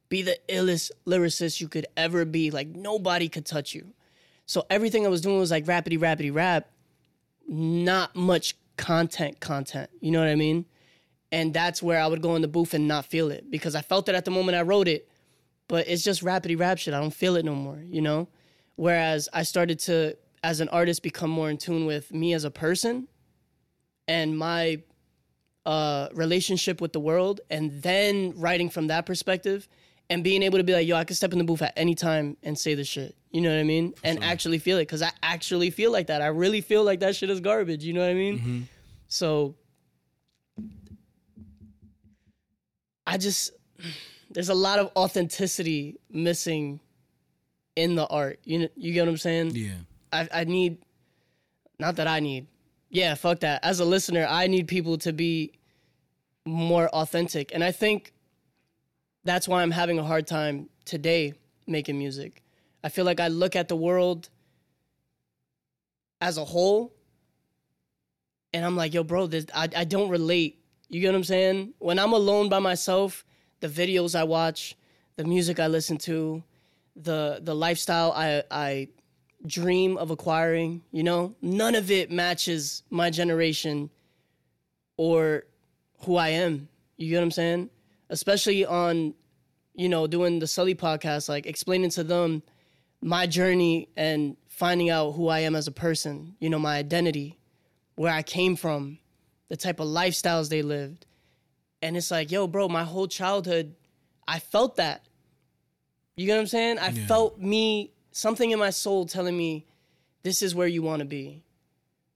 be 0.08 0.22
the 0.22 0.38
illest 0.48 0.90
lyricist 1.06 1.60
you 1.60 1.68
could 1.68 1.86
ever 1.96 2.24
be. 2.24 2.50
Like 2.50 2.68
nobody 2.68 3.28
could 3.28 3.46
touch 3.46 3.74
you. 3.74 3.92
So 4.46 4.64
everything 4.70 5.04
I 5.04 5.08
was 5.08 5.20
doing 5.20 5.38
was 5.38 5.50
like 5.50 5.64
rapidy, 5.64 5.98
rapidy, 5.98 6.32
rap, 6.32 6.70
not 7.48 8.14
much 8.14 8.56
content, 8.76 9.40
content. 9.40 9.90
You 10.00 10.12
know 10.12 10.20
what 10.20 10.28
I 10.28 10.36
mean? 10.36 10.66
And 11.32 11.52
that's 11.52 11.82
where 11.82 12.00
I 12.00 12.06
would 12.06 12.22
go 12.22 12.36
in 12.36 12.42
the 12.42 12.48
booth 12.48 12.72
and 12.72 12.86
not 12.86 13.04
feel 13.06 13.30
it 13.30 13.50
because 13.50 13.74
I 13.74 13.82
felt 13.82 14.08
it 14.08 14.14
at 14.14 14.24
the 14.24 14.30
moment 14.30 14.56
I 14.56 14.62
wrote 14.62 14.86
it, 14.86 15.08
but 15.66 15.88
it's 15.88 16.04
just 16.04 16.22
rapidy 16.22 16.58
rap 16.58 16.78
shit. 16.78 16.94
I 16.94 17.00
don't 17.00 17.12
feel 17.12 17.34
it 17.36 17.44
no 17.44 17.54
more, 17.54 17.82
you 17.84 18.00
know? 18.00 18.28
Whereas 18.76 19.28
I 19.32 19.42
started 19.42 19.80
to, 19.80 20.16
as 20.44 20.60
an 20.60 20.68
artist, 20.68 21.02
become 21.02 21.30
more 21.30 21.50
in 21.50 21.56
tune 21.56 21.86
with 21.86 22.12
me 22.12 22.32
as 22.32 22.44
a 22.44 22.50
person 22.50 23.08
and 24.06 24.38
my 24.38 24.82
uh, 25.64 26.08
relationship 26.14 26.80
with 26.80 26.92
the 26.92 27.00
world, 27.00 27.40
and 27.50 27.82
then 27.82 28.32
writing 28.36 28.70
from 28.70 28.86
that 28.86 29.04
perspective 29.04 29.68
and 30.08 30.22
being 30.22 30.42
able 30.42 30.58
to 30.58 30.64
be 30.64 30.72
like, 30.72 30.86
yo, 30.86 30.96
I 30.96 31.04
can 31.04 31.16
step 31.16 31.32
in 31.32 31.38
the 31.38 31.44
booth 31.44 31.62
at 31.62 31.72
any 31.76 31.94
time 31.94 32.36
and 32.42 32.58
say 32.58 32.74
this 32.74 32.88
shit. 32.88 33.16
You 33.30 33.40
know 33.40 33.50
what 33.50 33.58
I 33.58 33.64
mean? 33.64 33.92
and 34.02 34.22
actually 34.22 34.58
feel 34.58 34.78
it 34.78 34.82
because 34.82 35.02
I 35.02 35.10
actually 35.22 35.70
feel 35.70 35.92
like 35.92 36.06
that. 36.06 36.22
I 36.22 36.28
really 36.28 36.60
feel 36.60 36.84
like 36.84 37.00
that 37.00 37.16
shit 37.16 37.28
is 37.28 37.40
garbage. 37.40 37.84
You 37.84 37.92
know 37.92 38.00
what 38.00 38.10
I 38.10 38.14
mean? 38.14 38.38
Mm-hmm. 38.38 38.60
So 39.08 39.54
I 43.06 43.18
just 43.18 43.50
there's 44.30 44.48
a 44.48 44.54
lot 44.54 44.78
of 44.78 44.90
authenticity 44.96 45.98
missing 46.10 46.80
in 47.76 47.94
the 47.94 48.06
art. 48.06 48.40
You 48.44 48.60
know, 48.60 48.68
you 48.74 48.92
get 48.92 49.02
what 49.02 49.10
I'm 49.10 49.16
saying? 49.18 49.52
yeah, 49.54 49.74
I 50.12 50.28
I 50.32 50.44
need 50.44 50.78
not 51.78 51.96
that 51.96 52.06
I 52.08 52.20
need. 52.20 52.46
Yeah, 52.88 53.14
fuck 53.14 53.40
that. 53.40 53.64
As 53.64 53.80
a 53.80 53.84
listener, 53.84 54.26
I 54.28 54.46
need 54.46 54.68
people 54.68 54.96
to 54.98 55.12
be 55.12 55.52
more 56.46 56.88
authentic. 56.88 57.52
And 57.52 57.62
I 57.62 57.72
think 57.72 58.12
that's 59.26 59.46
why 59.48 59.62
I'm 59.62 59.70
having 59.70 59.98
a 59.98 60.04
hard 60.04 60.26
time 60.26 60.68
today 60.84 61.34
making 61.66 61.98
music. 61.98 62.42
I 62.82 62.88
feel 62.88 63.04
like 63.04 63.20
I 63.20 63.28
look 63.28 63.56
at 63.56 63.68
the 63.68 63.76
world 63.76 64.28
as 66.20 66.38
a 66.38 66.44
whole 66.44 66.94
and 68.52 68.64
I'm 68.64 68.76
like, 68.76 68.94
yo, 68.94 69.04
bro, 69.04 69.26
this, 69.26 69.46
I, 69.54 69.68
I 69.76 69.84
don't 69.84 70.08
relate. 70.08 70.62
You 70.88 71.00
get 71.00 71.08
what 71.08 71.16
I'm 71.16 71.24
saying? 71.24 71.74
When 71.78 71.98
I'm 71.98 72.12
alone 72.12 72.48
by 72.48 72.58
myself, 72.60 73.24
the 73.60 73.68
videos 73.68 74.18
I 74.18 74.24
watch, 74.24 74.76
the 75.16 75.24
music 75.24 75.60
I 75.60 75.66
listen 75.66 75.98
to, 75.98 76.42
the 76.94 77.40
the 77.42 77.54
lifestyle 77.54 78.12
I 78.12 78.42
I 78.50 78.88
dream 79.46 79.96
of 79.98 80.10
acquiring, 80.10 80.82
you 80.92 81.02
know, 81.02 81.34
none 81.42 81.74
of 81.74 81.90
it 81.90 82.10
matches 82.10 82.82
my 82.90 83.10
generation 83.10 83.90
or 84.96 85.44
who 86.04 86.16
I 86.16 86.30
am. 86.30 86.68
You 86.96 87.10
get 87.10 87.16
what 87.16 87.24
I'm 87.24 87.30
saying? 87.30 87.70
Especially 88.08 88.64
on, 88.64 89.14
you 89.74 89.88
know, 89.88 90.06
doing 90.06 90.38
the 90.38 90.46
Sully 90.46 90.74
podcast, 90.74 91.28
like 91.28 91.46
explaining 91.46 91.90
to 91.90 92.04
them 92.04 92.42
my 93.02 93.26
journey 93.26 93.88
and 93.96 94.36
finding 94.48 94.88
out 94.90 95.12
who 95.12 95.28
I 95.28 95.40
am 95.40 95.54
as 95.54 95.66
a 95.66 95.72
person, 95.72 96.34
you 96.40 96.48
know, 96.48 96.58
my 96.58 96.76
identity, 96.76 97.38
where 97.96 98.12
I 98.12 98.22
came 98.22 98.56
from, 98.56 98.98
the 99.48 99.56
type 99.56 99.80
of 99.80 99.86
lifestyles 99.88 100.48
they 100.48 100.62
lived. 100.62 101.06
And 101.82 101.96
it's 101.96 102.10
like, 102.10 102.32
yo, 102.32 102.46
bro, 102.46 102.68
my 102.68 102.84
whole 102.84 103.06
childhood, 103.06 103.74
I 104.26 104.38
felt 104.38 104.76
that. 104.76 105.04
You 106.16 106.26
get 106.26 106.34
what 106.34 106.40
I'm 106.40 106.46
saying? 106.46 106.78
I 106.78 106.88
Yeah. 106.88 107.06
felt 107.06 107.38
me, 107.38 107.92
something 108.12 108.50
in 108.50 108.58
my 108.58 108.70
soul 108.70 109.04
telling 109.06 109.36
me, 109.36 109.66
this 110.22 110.42
is 110.42 110.54
where 110.54 110.66
you 110.66 110.82
want 110.82 111.00
to 111.00 111.04
be. 111.06 111.42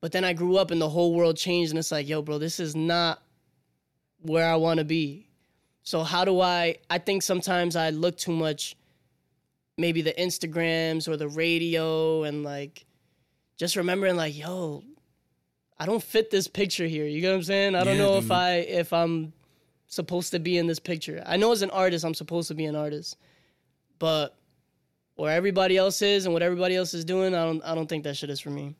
But 0.00 0.12
then 0.12 0.24
I 0.24 0.32
grew 0.32 0.56
up 0.56 0.70
and 0.70 0.80
the 0.80 0.88
whole 0.88 1.14
world 1.14 1.36
changed, 1.36 1.70
and 1.72 1.78
it's 1.78 1.92
like, 1.92 2.08
yo, 2.08 2.22
bro, 2.22 2.38
this 2.38 2.58
is 2.58 2.74
not 2.74 3.22
where 4.22 4.46
I 4.50 4.56
want 4.56 4.78
to 4.78 4.84
be. 4.84 5.26
So 5.90 6.04
how 6.04 6.24
do 6.24 6.40
I? 6.40 6.76
I 6.88 6.98
think 6.98 7.24
sometimes 7.24 7.74
I 7.74 7.90
look 7.90 8.16
too 8.16 8.30
much, 8.30 8.76
maybe 9.76 10.02
the 10.02 10.12
Instagrams 10.12 11.08
or 11.08 11.16
the 11.16 11.26
radio, 11.26 12.22
and 12.22 12.44
like, 12.44 12.86
just 13.56 13.74
remembering 13.74 14.14
like, 14.14 14.38
yo, 14.38 14.84
I 15.80 15.86
don't 15.86 16.00
fit 16.00 16.30
this 16.30 16.46
picture 16.46 16.86
here. 16.86 17.06
You 17.06 17.20
get 17.20 17.30
what 17.30 17.38
I'm 17.38 17.42
saying? 17.42 17.74
I 17.74 17.82
don't 17.82 17.96
Yeah, 17.96 18.06
know 18.06 18.18
if. 18.18 18.30
I 18.30 18.58
if 18.58 18.92
I'm 18.92 19.32
supposed 19.88 20.30
to 20.30 20.38
be 20.38 20.58
in 20.58 20.68
this 20.68 20.78
picture. 20.78 21.24
I 21.26 21.36
know 21.36 21.50
as 21.50 21.62
an 21.62 21.70
artist, 21.70 22.04
I'm 22.04 22.14
supposed 22.14 22.46
to 22.46 22.54
be 22.54 22.66
an 22.66 22.76
artist, 22.76 23.16
but 23.98 24.36
where 25.16 25.34
everybody 25.34 25.76
else 25.76 26.02
is 26.02 26.24
and 26.24 26.32
what 26.32 26.44
everybody 26.44 26.76
else 26.76 26.94
is 26.94 27.04
doing, 27.04 27.34
I 27.34 27.44
don't 27.44 27.64
I 27.64 27.74
don't 27.74 27.88
think 27.88 28.04
that 28.04 28.16
shit 28.16 28.30
is 28.30 28.38
for 28.38 28.50
me. 28.50 28.76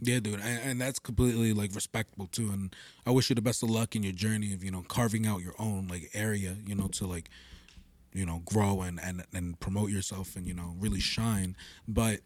Yeah, 0.00 0.20
dude, 0.20 0.40
and, 0.40 0.60
and 0.64 0.80
that's 0.80 0.98
completely 0.98 1.52
like 1.52 1.74
respectable 1.74 2.26
too. 2.26 2.50
And 2.50 2.74
I 3.06 3.10
wish 3.10 3.28
you 3.28 3.34
the 3.34 3.42
best 3.42 3.62
of 3.62 3.70
luck 3.70 3.96
in 3.96 4.02
your 4.02 4.12
journey 4.12 4.52
of 4.54 4.62
you 4.62 4.70
know 4.70 4.84
carving 4.88 5.26
out 5.26 5.40
your 5.40 5.54
own 5.58 5.88
like 5.88 6.10
area, 6.14 6.56
you 6.66 6.74
know, 6.74 6.88
to 6.88 7.06
like 7.06 7.30
you 8.12 8.24
know 8.24 8.42
grow 8.44 8.82
and 8.82 9.00
and 9.02 9.24
and 9.32 9.58
promote 9.60 9.90
yourself 9.90 10.36
and 10.36 10.46
you 10.46 10.54
know 10.54 10.74
really 10.78 11.00
shine. 11.00 11.56
But 11.88 12.20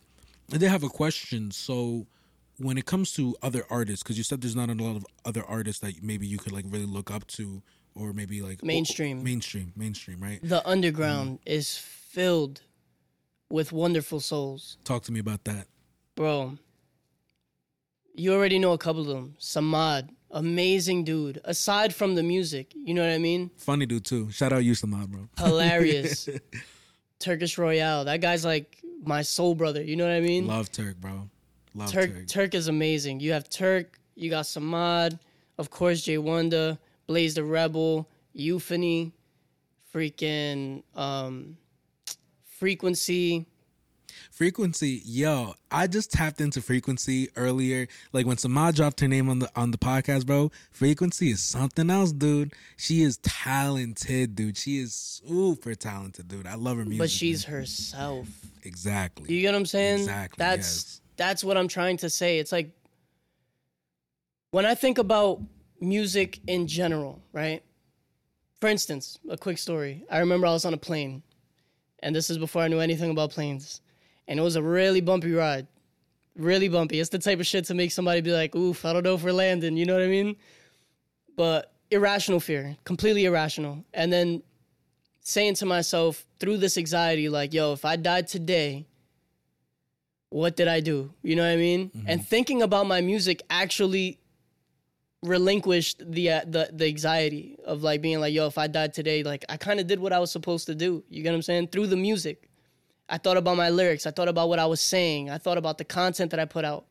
I 0.52 0.58
did 0.58 0.70
have 0.70 0.82
a 0.82 0.88
question. 0.88 1.50
So 1.50 2.06
when 2.58 2.76
it 2.78 2.86
comes 2.86 3.12
to 3.12 3.36
other 3.42 3.64
artists, 3.70 4.02
because 4.02 4.18
you 4.18 4.24
said 4.24 4.40
there's 4.40 4.56
not 4.56 4.68
a 4.68 4.74
lot 4.74 4.96
of 4.96 5.06
other 5.24 5.44
artists 5.44 5.80
that 5.82 6.02
maybe 6.02 6.26
you 6.26 6.38
could 6.38 6.52
like 6.52 6.64
really 6.68 6.86
look 6.86 7.10
up 7.10 7.26
to, 7.28 7.62
or 7.94 8.12
maybe 8.12 8.42
like 8.42 8.62
Mainstream. 8.62 9.22
mainstream, 9.22 9.72
mainstream, 9.76 10.20
right? 10.20 10.40
The 10.42 10.66
underground 10.68 11.40
mm-hmm. 11.40 11.52
is 11.52 11.78
filled 11.78 12.62
with 13.50 13.72
wonderful 13.72 14.20
souls. 14.20 14.78
Talk 14.84 15.04
to 15.04 15.12
me 15.12 15.20
about 15.20 15.44
that. 15.44 15.66
Bro, 16.14 16.58
you 18.18 18.34
already 18.34 18.58
know 18.58 18.72
a 18.72 18.78
couple 18.78 19.02
of 19.02 19.06
them. 19.06 19.34
Samad, 19.40 20.08
amazing 20.30 21.04
dude. 21.04 21.40
Aside 21.44 21.94
from 21.94 22.14
the 22.14 22.22
music, 22.22 22.72
you 22.74 22.92
know 22.94 23.02
what 23.02 23.12
I 23.12 23.18
mean? 23.18 23.50
Funny 23.56 23.86
dude 23.86 24.04
too. 24.04 24.30
Shout 24.30 24.52
out 24.52 24.64
you, 24.64 24.72
Samad, 24.72 25.08
bro. 25.08 25.28
Hilarious. 25.38 26.28
Turkish 27.18 27.58
Royale. 27.58 28.04
That 28.04 28.20
guy's 28.20 28.44
like 28.44 28.78
my 29.02 29.22
soul 29.22 29.54
brother. 29.54 29.82
You 29.82 29.96
know 29.96 30.04
what 30.04 30.12
I 30.14 30.20
mean? 30.20 30.46
Love 30.46 30.70
Turk, 30.70 30.96
bro. 30.96 31.28
Love 31.74 31.92
Turk 31.92 32.12
Turk. 32.12 32.26
Turk 32.26 32.54
is 32.54 32.68
amazing. 32.68 33.20
You 33.20 33.32
have 33.32 33.48
Turk, 33.48 33.98
you 34.14 34.30
got 34.30 34.44
Samad, 34.44 35.18
of 35.58 35.70
course 35.70 36.02
Jay 36.02 36.18
Wonder, 36.18 36.78
Blaze 37.06 37.34
the 37.34 37.44
Rebel, 37.44 38.08
Euphony, 38.32 39.12
freaking 39.94 40.82
um 40.94 41.56
frequency. 42.58 43.46
Frequency, 44.38 45.02
yo, 45.04 45.54
I 45.68 45.88
just 45.88 46.12
tapped 46.12 46.40
into 46.40 46.62
frequency 46.62 47.28
earlier. 47.34 47.88
Like 48.12 48.24
when 48.24 48.36
Samad 48.36 48.76
dropped 48.76 49.00
her 49.00 49.08
name 49.08 49.28
on 49.28 49.40
the 49.40 49.50
on 49.56 49.72
the 49.72 49.78
podcast, 49.78 50.26
bro. 50.26 50.52
Frequency 50.70 51.30
is 51.30 51.40
something 51.40 51.90
else, 51.90 52.12
dude. 52.12 52.52
She 52.76 53.02
is 53.02 53.16
talented, 53.16 54.36
dude. 54.36 54.56
She 54.56 54.78
is 54.78 54.94
super 54.94 55.74
talented, 55.74 56.28
dude. 56.28 56.46
I 56.46 56.54
love 56.54 56.76
her 56.76 56.84
music. 56.84 57.00
But 57.00 57.10
she's 57.10 57.46
herself. 57.46 58.28
exactly. 58.62 59.34
You 59.34 59.40
get 59.40 59.54
what 59.54 59.58
I'm 59.58 59.66
saying? 59.66 59.98
Exactly, 60.02 60.36
That's 60.38 60.66
yes. 60.68 61.00
that's 61.16 61.42
what 61.42 61.56
I'm 61.56 61.66
trying 61.66 61.96
to 61.96 62.08
say. 62.08 62.38
It's 62.38 62.52
like 62.52 62.70
when 64.52 64.64
I 64.66 64.76
think 64.76 64.98
about 64.98 65.40
music 65.80 66.38
in 66.46 66.68
general, 66.68 67.20
right? 67.32 67.64
For 68.60 68.68
instance, 68.68 69.18
a 69.28 69.36
quick 69.36 69.58
story. 69.58 70.04
I 70.08 70.18
remember 70.18 70.46
I 70.46 70.52
was 70.52 70.64
on 70.64 70.74
a 70.74 70.78
plane, 70.78 71.24
and 72.04 72.14
this 72.14 72.30
is 72.30 72.38
before 72.38 72.62
I 72.62 72.68
knew 72.68 72.78
anything 72.78 73.10
about 73.10 73.30
planes, 73.32 73.80
and 74.28 74.38
it 74.38 74.42
was 74.42 74.54
a 74.54 74.62
really 74.62 75.00
bumpy 75.00 75.32
ride, 75.32 75.66
really 76.36 76.68
bumpy. 76.68 77.00
It's 77.00 77.10
the 77.10 77.18
type 77.18 77.40
of 77.40 77.46
shit 77.46 77.64
to 77.64 77.74
make 77.74 77.90
somebody 77.90 78.20
be 78.20 78.32
like, 78.32 78.54
"Oof, 78.54 78.84
I 78.84 78.92
don't 78.92 79.02
know 79.02 79.14
if 79.14 79.24
we're 79.24 79.32
landing." 79.32 79.76
You 79.76 79.86
know 79.86 79.94
what 79.94 80.02
I 80.04 80.08
mean? 80.08 80.36
But 81.34 81.72
irrational 81.90 82.38
fear, 82.38 82.76
completely 82.84 83.24
irrational, 83.24 83.84
and 83.92 84.12
then 84.12 84.42
saying 85.20 85.54
to 85.54 85.66
myself 85.66 86.24
through 86.38 86.58
this 86.58 86.78
anxiety, 86.78 87.28
like, 87.28 87.52
"Yo, 87.52 87.72
if 87.72 87.84
I 87.84 87.96
died 87.96 88.28
today." 88.28 88.86
what 90.30 90.56
did 90.56 90.68
I 90.68 90.80
do? 90.80 91.12
You 91.22 91.36
know 91.36 91.42
what 91.42 91.52
I 91.52 91.56
mean? 91.56 91.90
And 92.06 92.26
thinking 92.26 92.62
about 92.62 92.86
my 92.86 93.00
music 93.00 93.42
actually 93.48 94.18
relinquished 95.22 96.02
the 96.06 96.30
uh, 96.30 96.40
the 96.46 96.70
the 96.72 96.86
anxiety 96.86 97.56
of 97.64 97.82
like 97.82 98.00
being 98.00 98.20
like, 98.20 98.32
yo, 98.32 98.46
if 98.46 98.58
I 98.58 98.66
died 98.66 98.92
today, 98.94 99.22
like 99.22 99.44
I 99.48 99.56
kind 99.56 99.80
of 99.80 99.86
did 99.86 99.98
what 100.00 100.12
I 100.12 100.18
was 100.18 100.30
supposed 100.30 100.66
to 100.66 100.74
do. 100.74 101.02
You 101.08 101.22
get 101.22 101.30
what 101.30 101.36
I'm 101.36 101.42
saying? 101.42 101.68
Through 101.68 101.88
the 101.88 101.96
music, 101.96 102.47
I 103.08 103.18
thought 103.18 103.36
about 103.36 103.56
my 103.56 103.70
lyrics. 103.70 104.06
I 104.06 104.10
thought 104.10 104.28
about 104.28 104.48
what 104.48 104.58
I 104.58 104.66
was 104.66 104.80
saying. 104.80 105.30
I 105.30 105.38
thought 105.38 105.58
about 105.58 105.78
the 105.78 105.84
content 105.84 106.30
that 106.30 106.40
I 106.40 106.44
put 106.44 106.64
out. 106.64 106.86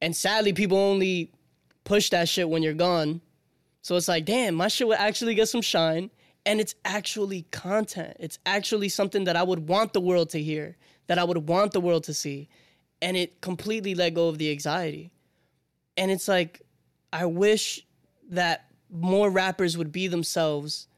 And 0.00 0.16
sadly, 0.16 0.52
people 0.52 0.78
only 0.78 1.30
push 1.84 2.10
that 2.10 2.28
shit 2.28 2.48
when 2.48 2.62
you're 2.62 2.74
gone. 2.74 3.20
So 3.82 3.96
it's 3.96 4.08
like, 4.08 4.24
damn, 4.24 4.54
my 4.54 4.68
shit 4.68 4.88
would 4.88 4.98
actually 4.98 5.34
get 5.34 5.48
some 5.48 5.62
shine. 5.62 6.10
And 6.46 6.60
it's 6.60 6.74
actually 6.84 7.46
content. 7.50 8.16
It's 8.20 8.38
actually 8.44 8.88
something 8.88 9.24
that 9.24 9.36
I 9.36 9.42
would 9.42 9.68
want 9.68 9.92
the 9.92 10.00
world 10.00 10.30
to 10.30 10.42
hear, 10.42 10.76
that 11.06 11.18
I 11.18 11.24
would 11.24 11.48
want 11.48 11.72
the 11.72 11.80
world 11.80 12.04
to 12.04 12.14
see. 12.14 12.48
And 13.00 13.16
it 13.16 13.40
completely 13.40 13.94
let 13.94 14.14
go 14.14 14.28
of 14.28 14.38
the 14.38 14.50
anxiety. 14.50 15.10
And 15.96 16.10
it's 16.10 16.28
like, 16.28 16.62
I 17.12 17.26
wish 17.26 17.86
that 18.30 18.66
more 18.90 19.30
rappers 19.30 19.76
would 19.76 19.92
be 19.92 20.06
themselves 20.06 20.88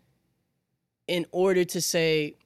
in 1.06 1.26
order 1.30 1.64
to 1.64 1.80
say, 1.80 2.36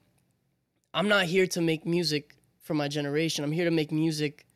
I'm 0.93 1.09
not 1.09 1.27
here 1.27 1.47
to 1.49 1.61
make 1.61 1.87
music 1.87 2.35
for 2.61 2.75
my 2.75 2.89
generation. 2.89 3.45
I'm 3.45 3.53
here 3.53 3.65
to 3.65 3.71
make 3.71 3.93
music 3.93 4.47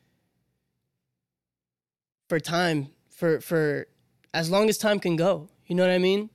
for 2.28 2.40
time, 2.40 2.88
for 3.10 3.40
for 3.40 3.86
as 4.32 4.50
long 4.50 4.68
as 4.68 4.78
time 4.78 4.98
can 4.98 5.16
go. 5.16 5.48
You 5.66 5.76
know 5.76 5.82
what 5.82 5.92
I 5.92 5.98
mean? 5.98 6.30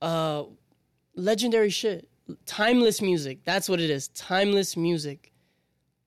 Uh 0.00 0.44
legendary 1.14 1.70
shit. 1.70 2.08
Timeless 2.46 3.00
music. 3.00 3.44
That's 3.44 3.68
what 3.68 3.80
it 3.80 3.90
is. 3.90 4.08
Timeless 4.08 4.76
music. 4.76 5.32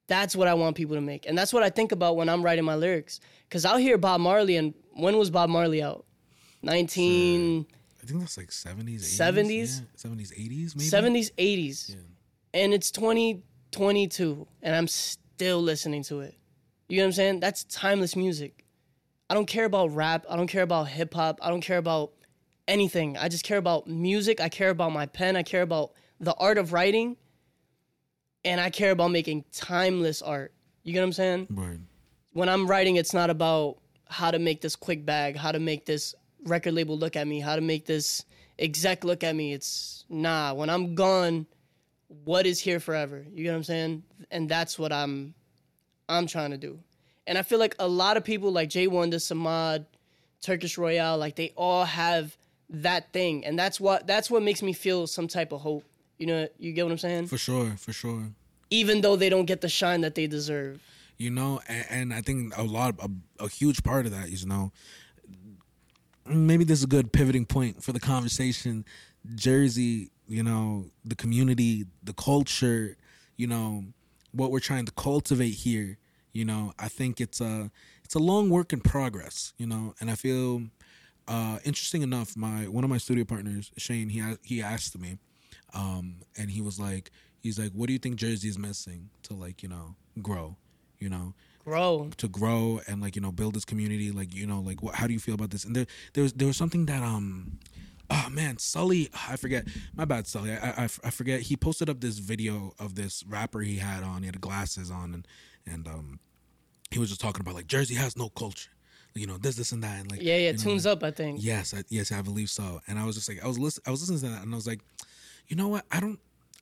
That's 0.08 0.36
what 0.36 0.48
I 0.48 0.54
want 0.54 0.76
people 0.76 0.96
to 0.96 1.02
make. 1.02 1.26
And 1.28 1.38
that's 1.38 1.54
what 1.54 1.64
I 1.64 1.70
think 1.70 1.92
about 1.92 2.16
when 2.16 2.30
I'm 2.30 2.44
writing 2.44 2.66
my 2.66 2.76
lyrics. 2.76 3.20
Cause 3.50 3.66
I'll 3.66 3.78
hear 3.78 3.98
Bob 3.98 4.22
Marley 4.22 4.56
and 4.58 4.74
when 4.94 5.18
was 5.18 5.30
Bob 5.30 5.50
Marley 5.50 5.82
out? 5.82 6.06
19 6.64 7.66
I 8.02 8.06
think 8.06 8.20
that's 8.20 8.38
like 8.38 8.52
seventies, 8.52 9.04
70s? 9.04 9.84
seventies, 9.96 10.34
eighties, 10.36 10.76
maybe. 10.76 10.90
70s, 10.90 11.32
80s. 11.36 11.96
And 12.54 12.74
it's 12.74 12.92
2022 12.92 14.48
and 14.62 14.76
I'm 14.76 14.88
still 14.88 15.62
listening 15.62 16.04
to 16.04 16.22
it. 16.22 16.36
You 16.90 16.98
know 16.98 17.04
what 17.04 17.08
I'm 17.08 17.14
saying? 17.14 17.40
That's 17.40 17.64
timeless 17.66 18.16
music. 18.16 18.66
I 19.30 19.34
don't 19.34 19.46
care 19.46 19.66
about 19.66 19.96
rap. 19.96 20.26
I 20.30 20.36
don't 20.36 20.48
care 20.48 20.64
about 20.64 20.90
hip 20.90 21.14
hop. 21.14 21.40
I 21.42 21.50
don't 21.50 21.62
care 21.62 21.78
about 21.78 22.12
anything. 22.68 23.18
I 23.18 23.30
just 23.30 23.46
care 23.46 23.58
about 23.58 23.88
music. 23.88 24.42
I 24.42 24.50
care 24.50 24.70
about 24.70 24.92
my 24.92 25.06
pen. 25.06 25.38
I 25.38 25.44
care 25.44 25.62
about 25.62 25.94
the 26.20 26.34
art 26.34 26.58
of 26.58 26.74
writing. 26.74 27.16
And 28.44 28.60
I 28.60 28.70
care 28.70 28.92
about 28.92 29.12
making 29.12 29.46
timeless 29.54 30.22
art. 30.22 30.54
You 30.84 30.94
get 30.94 31.00
what 31.00 31.06
I'm 31.06 31.14
saying? 31.14 31.48
Word. 31.52 31.86
when 32.34 32.50
I'm 32.50 32.68
writing, 32.68 32.96
it's 32.96 33.14
not 33.14 33.30
about 33.30 33.78
how 34.10 34.32
to 34.32 34.40
make 34.40 34.62
this 34.62 34.76
quick 34.76 35.06
bag, 35.06 35.38
how 35.38 35.52
to 35.52 35.60
make 35.60 35.86
this 35.86 36.14
record 36.46 36.74
label 36.74 36.98
look 36.98 37.16
at 37.16 37.28
me, 37.28 37.40
how 37.40 37.56
to 37.56 37.62
make 37.62 37.86
this 37.86 38.26
exec 38.60 39.04
look 39.04 39.24
at 39.24 39.36
me. 39.36 39.54
It's 39.54 40.06
nah. 40.10 40.54
When 40.54 40.70
I'm 40.70 40.96
gone, 40.96 41.46
what 42.24 42.46
is 42.46 42.60
here 42.60 42.80
forever? 42.80 43.26
You 43.34 43.44
get 43.44 43.52
what 43.52 43.58
I'm 43.58 43.64
saying? 43.64 44.04
And 44.30 44.50
that's 44.50 44.78
what 44.78 44.92
I'm 44.92 45.34
I'm 46.10 46.28
trying 46.28 46.52
to 46.52 46.58
do. 46.58 46.80
And 47.28 47.38
I 47.38 47.42
feel 47.44 47.60
like 47.60 47.76
a 47.80 47.88
lot 47.88 48.18
of 48.18 48.24
people 48.24 48.52
like 48.52 48.70
Jay 48.70 48.88
Wonder, 48.88 49.18
Samad, 49.18 49.86
Turkish 50.42 50.78
Royale, 50.78 51.18
like 51.18 51.36
they 51.36 51.54
all 51.56 51.86
have 51.86 52.36
that 52.70 53.12
thing. 53.14 53.46
And 53.46 53.58
that's 53.58 53.80
what 53.80 54.08
that's 54.08 54.30
what 54.30 54.44
makes 54.44 54.62
me 54.62 54.74
feel 54.74 55.08
some 55.08 55.28
type 55.28 55.52
of 55.52 55.62
hope. 55.62 55.84
You 56.18 56.28
know, 56.28 56.48
you 56.60 56.74
get 56.74 56.84
what 56.84 56.92
I'm 56.92 56.98
saying? 56.98 57.28
For 57.28 57.38
sure, 57.38 57.76
for 57.78 57.94
sure. 57.94 58.24
Even 58.70 59.02
though 59.02 59.16
they 59.16 59.30
don't 59.30 59.46
get 59.46 59.62
the 59.62 59.70
shine 59.70 60.02
that 60.02 60.16
they 60.16 60.28
deserve. 60.28 60.82
you 61.18 61.30
know 61.30 61.62
and, 61.68 61.86
and 61.90 62.14
i 62.14 62.22
think 62.22 62.58
a 62.58 62.64
lot 62.64 62.96
a, 63.00 63.10
a 63.44 63.48
huge 63.48 63.84
part 63.84 64.06
of 64.08 64.12
that 64.12 64.28
is 64.30 64.42
you 64.44 64.50
know 64.50 64.72
maybe 66.26 66.64
this 66.64 66.80
is 66.80 66.84
a 66.86 66.88
good 66.88 67.12
pivoting 67.12 67.46
point 67.46 67.84
for 67.84 67.92
the 67.92 68.00
conversation 68.00 68.84
jersey 69.36 70.10
you 70.38 70.44
know 70.50 70.86
the 71.12 71.16
community 71.24 71.86
the 72.10 72.14
culture 72.30 72.96
you 73.42 73.48
know 73.54 73.84
what 74.40 74.50
we're 74.52 74.68
trying 74.72 74.86
to 74.86 74.94
cultivate 75.08 75.56
here 75.68 75.90
you 76.34 76.46
know 76.50 76.64
i 76.86 76.88
think 76.98 77.20
it's 77.26 77.42
a 77.42 77.70
it's 78.06 78.16
a 78.16 78.20
long 78.32 78.50
work 78.50 78.70
in 78.76 78.80
progress 78.80 79.54
you 79.62 79.68
know 79.72 79.94
and 80.00 80.08
i 80.10 80.16
feel 80.16 80.50
uh 81.28 81.58
interesting 81.70 82.02
enough 82.10 82.30
my 82.38 82.60
one 82.78 82.84
of 82.86 82.90
my 82.90 83.00
studio 83.06 83.26
partners 83.34 83.72
shane 83.78 84.08
he 84.16 84.20
he 84.52 84.62
asked 84.62 84.98
me 85.06 85.12
Um, 85.74 86.06
and 86.40 86.48
he 86.52 86.62
was 86.68 86.78
like, 86.88 87.06
he's 87.44 87.58
like, 87.58 87.72
what 87.78 87.88
do 87.88 87.94
you 87.96 88.00
think 88.04 88.16
Jersey 88.24 88.50
is 88.54 88.58
missing 88.58 89.02
to 89.24 89.32
like, 89.34 89.58
you 89.64 89.70
know, 89.74 89.88
grow, 90.22 90.48
you 91.00 91.10
know, 91.10 91.28
Grow. 91.64 92.10
to 92.24 92.28
grow 92.28 92.82
and 92.88 92.98
like 93.04 93.16
you 93.18 93.22
know 93.26 93.32
build 93.32 93.54
this 93.56 93.66
community 93.72 94.10
like 94.20 94.32
you 94.40 94.48
know 94.52 94.60
like 94.70 94.80
what, 94.84 94.96
how 95.00 95.06
do 95.08 95.14
you 95.14 95.20
feel 95.28 95.36
about 95.40 95.52
this 95.54 95.64
and 95.66 95.74
there 95.78 95.88
there 96.14 96.24
was 96.26 96.34
there 96.40 96.50
was 96.52 96.58
something 96.58 96.84
that 96.92 97.02
um 97.14 97.60
oh 98.12 98.28
man 98.30 98.58
sully 98.58 99.10
i 99.30 99.36
forget 99.36 99.66
my 99.96 100.06
bad 100.06 100.28
sully 100.28 100.52
I, 100.52 100.84
I 100.84 100.84
i 100.84 101.10
forget 101.10 101.42
he 101.42 101.56
posted 101.56 101.90
up 101.90 102.02
this 102.02 102.20
video 102.20 102.74
of 102.78 102.96
this 102.96 103.24
rapper 103.28 103.62
he 103.62 103.78
had 103.78 104.04
on 104.04 104.22
he 104.22 104.26
had 104.28 104.40
glasses 104.42 104.92
on 104.92 105.14
and 105.14 105.28
and 105.66 105.88
um 105.88 106.20
he 106.92 107.00
was 107.00 107.10
just 107.10 107.22
talking 107.22 107.42
about 107.42 107.56
like 107.56 107.68
jersey 107.68 107.96
has 107.96 108.18
no 108.18 108.30
culture 108.30 108.70
you 109.14 109.28
know 109.28 109.38
this 109.38 109.56
this 109.56 109.72
and 109.72 109.84
that 109.84 110.00
and 110.00 110.12
like 110.12 110.22
Yeah, 110.22 110.36
yeah. 110.38 110.48
you 110.48 110.54
know, 110.54 110.64
Tunes 110.64 110.86
up, 110.86 111.04
I 111.04 111.12
think. 111.12 111.44
Yes, 111.44 111.74
I, 111.74 111.84
yes, 111.90 112.12
I 112.12 112.22
believe 112.22 112.50
so. 112.50 112.82
And 112.88 112.98
I 112.98 113.06
was 113.06 113.16
just 113.16 113.28
like, 113.28 113.44
I 113.44 113.48
was 113.48 113.60
listen, 113.60 113.84
I 113.86 113.92
was 113.92 114.02
listening 114.10 114.32
to 114.32 114.36
that, 114.36 114.44
and 114.44 114.54
I 114.54 114.56
was 114.56 114.68
like, 114.68 114.80
you 115.48 115.56
know 115.56 115.68
what? 115.68 115.86
I 115.92 116.00
don't, 116.00 116.20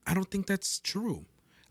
I 0.08 0.14
don't 0.16 0.30
think 0.30 0.48
that's 0.48 0.80
true. 0.80 1.26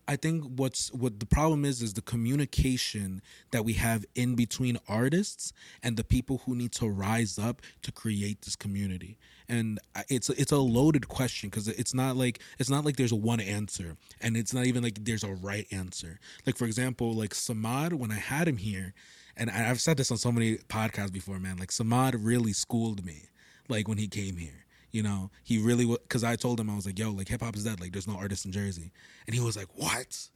I 0.09 0.17
think 0.17 0.45
what's 0.57 0.91
what 0.95 1.21
the 1.21 1.27
problem 1.27 1.67
is 1.67 1.83
is 1.83 1.93
the 1.93 2.01
communication 2.01 3.21
that 3.51 3.67
we 3.67 3.75
have 3.75 4.07
in 4.15 4.35
between 4.35 4.79
artists 4.89 5.53
and 5.83 5.99
the 5.99 6.03
people 6.03 6.43
who 6.47 6.57
need 6.57 6.73
to 6.73 6.89
rise 6.89 7.39
up 7.39 7.61
to 7.83 7.93
create 7.93 8.41
this 8.41 8.57
community. 8.57 9.19
And 9.51 9.79
it's 10.09 10.31
it's 10.31 10.51
a 10.51 10.57
loaded 10.57 11.09
question 11.09 11.51
because 11.51 11.69
it's 11.69 11.93
not 11.93 12.17
like 12.17 12.41
it's 12.59 12.71
not 12.71 12.87
like 12.87 12.97
there's 12.97 13.13
one 13.13 13.41
answer, 13.41 13.97
and 14.23 14.35
it's 14.35 14.55
not 14.55 14.67
even 14.67 14.83
like 14.83 15.05
there's 15.05 15.25
a 15.25 15.35
right 15.35 15.67
answer. 15.71 16.19
Like 16.47 16.57
for 16.57 16.65
example, 16.65 17.13
like 17.13 17.35
Samad, 17.35 17.93
when 17.93 18.11
I 18.11 18.19
had 18.19 18.49
him 18.49 18.57
here, 18.57 18.95
and 19.37 19.51
I've 19.51 19.81
said 19.81 19.99
this 19.99 20.11
on 20.11 20.17
so 20.17 20.33
many 20.33 20.57
podcasts 20.57 21.13
before, 21.13 21.39
man. 21.39 21.59
Like 21.59 21.71
Samad 21.71 22.17
really 22.19 22.55
schooled 22.55 23.05
me, 23.05 23.25
like 23.69 23.89
when 23.89 23.99
he 23.99 24.09
came 24.09 24.39
here. 24.39 24.65
You 24.91 25.03
know, 25.03 25.30
he 25.45 25.59
really 25.59 25.84
was 25.84 25.99
because 25.99 26.24
I 26.24 26.36
told 26.36 26.59
him 26.59 26.70
I 26.70 26.76
was 26.76 26.86
like, 26.86 26.99
"Yo, 26.99 27.11
like 27.11 27.28
hip 27.28 27.43
hop 27.43 27.57
is 27.57 27.64
dead. 27.64 27.80
Like, 27.80 27.93
there's 27.93 28.09
no 28.09 28.16
artist 28.16 28.45
in 28.47 28.53
Jersey," 28.53 28.91
and 29.26 29.34
he 29.34 29.41
was 29.41 29.57
like, 29.57 29.68
"What?" 29.74 30.28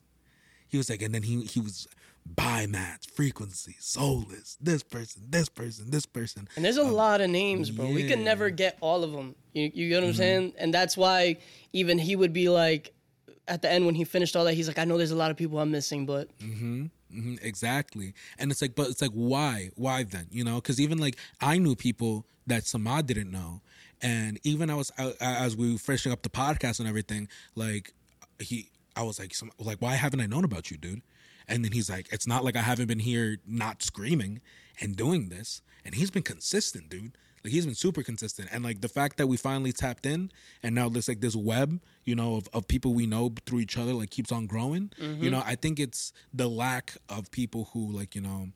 He 0.68 0.78
was 0.78 0.88
like, 0.88 1.02
and 1.02 1.14
then 1.14 1.22
he 1.22 1.42
he 1.44 1.60
was 1.60 1.86
by 2.24 2.66
match, 2.66 3.08
frequency, 3.12 3.76
Solus, 3.80 4.56
this 4.60 4.82
person, 4.82 5.22
this 5.28 5.48
person, 5.48 5.90
this 5.90 6.06
person. 6.06 6.48
And 6.56 6.64
there's 6.64 6.76
a 6.76 6.82
um, 6.82 6.92
lot 6.92 7.20
of 7.20 7.30
names, 7.30 7.70
bro. 7.70 7.90
We 7.90 8.06
can 8.06 8.24
never 8.24 8.50
get 8.50 8.78
all 8.80 9.02
of 9.04 9.12
them. 9.12 9.34
You, 9.52 9.70
you 9.74 9.88
get 9.88 9.96
what 9.96 10.04
I'm 10.04 10.10
mm-hmm. 10.10 10.18
saying? 10.18 10.52
And 10.58 10.72
that's 10.72 10.96
why 10.96 11.38
even 11.72 11.98
he 11.98 12.14
would 12.16 12.32
be 12.32 12.48
like, 12.48 12.94
at 13.48 13.60
the 13.62 13.70
end 13.70 13.86
when 13.86 13.94
he 13.94 14.04
finished 14.04 14.36
all 14.36 14.44
that, 14.44 14.54
he's 14.54 14.68
like, 14.68 14.78
I 14.78 14.84
know 14.84 14.96
there's 14.96 15.10
a 15.10 15.16
lot 15.16 15.30
of 15.30 15.36
people 15.36 15.58
I'm 15.58 15.70
missing, 15.70 16.06
but 16.06 16.28
hmm 16.40 16.86
exactly. 17.42 18.14
And 18.38 18.50
it's 18.50 18.62
like, 18.62 18.74
but 18.74 18.88
it's 18.88 19.02
like, 19.02 19.10
why? 19.10 19.70
Why 19.74 20.04
then? 20.04 20.28
You 20.30 20.44
know, 20.44 20.56
because 20.56 20.80
even 20.80 20.98
like 20.98 21.16
I 21.40 21.58
knew 21.58 21.76
people 21.76 22.24
that 22.46 22.62
Samad 22.62 23.06
didn't 23.06 23.30
know, 23.30 23.60
and 24.02 24.38
even 24.42 24.68
I 24.68 24.74
was 24.74 24.90
I, 24.98 25.14
as 25.20 25.56
we 25.56 25.72
were 25.72 25.78
finishing 25.78 26.12
up 26.12 26.22
the 26.22 26.28
podcast 26.28 26.80
and 26.80 26.88
everything, 26.88 27.28
like 27.54 27.94
he, 28.40 28.70
I 28.96 29.02
was 29.02 29.18
like, 29.18 29.34
some, 29.34 29.50
like, 29.58 29.80
why 29.80 29.94
haven't 29.94 30.20
I 30.20 30.26
known 30.26 30.44
about 30.44 30.70
you, 30.70 30.76
dude? 30.76 31.02
And 31.48 31.64
then 31.64 31.72
he's 31.72 31.88
like, 31.88 32.12
it's 32.12 32.26
not 32.26 32.44
like 32.44 32.56
I 32.56 32.62
haven't 32.62 32.86
been 32.86 32.98
here 32.98 33.38
not 33.46 33.82
screaming 33.82 34.40
and 34.80 34.96
doing 34.96 35.28
this, 35.28 35.62
and 35.84 35.94
he's 35.94 36.10
been 36.10 36.22
consistent, 36.22 36.88
dude. 36.88 37.16
Like 37.44 37.52
he's 37.52 37.66
been 37.66 37.74
super 37.74 38.04
consistent, 38.04 38.48
and 38.52 38.62
like 38.62 38.80
the 38.82 38.88
fact 38.88 39.16
that 39.16 39.26
we 39.26 39.36
finally 39.36 39.72
tapped 39.72 40.06
in, 40.06 40.30
and 40.62 40.76
now 40.76 40.88
there's 40.88 41.08
like 41.08 41.20
this 41.20 41.34
web, 41.34 41.80
you 42.04 42.14
know, 42.14 42.36
of, 42.36 42.48
of 42.52 42.68
people 42.68 42.94
we 42.94 43.04
know 43.06 43.34
through 43.46 43.58
each 43.58 43.76
other, 43.76 43.92
like 43.92 44.10
keeps 44.10 44.30
on 44.30 44.46
growing. 44.46 44.92
You 44.96 45.06
mm-hmm. 45.06 45.30
know, 45.30 45.42
I 45.44 45.56
think 45.56 45.80
it's 45.80 46.12
the 46.32 46.48
lack 46.48 46.96
of 47.08 47.32
people 47.32 47.70
who 47.72 47.90
like 47.90 48.14
you 48.14 48.20
know 48.20 48.50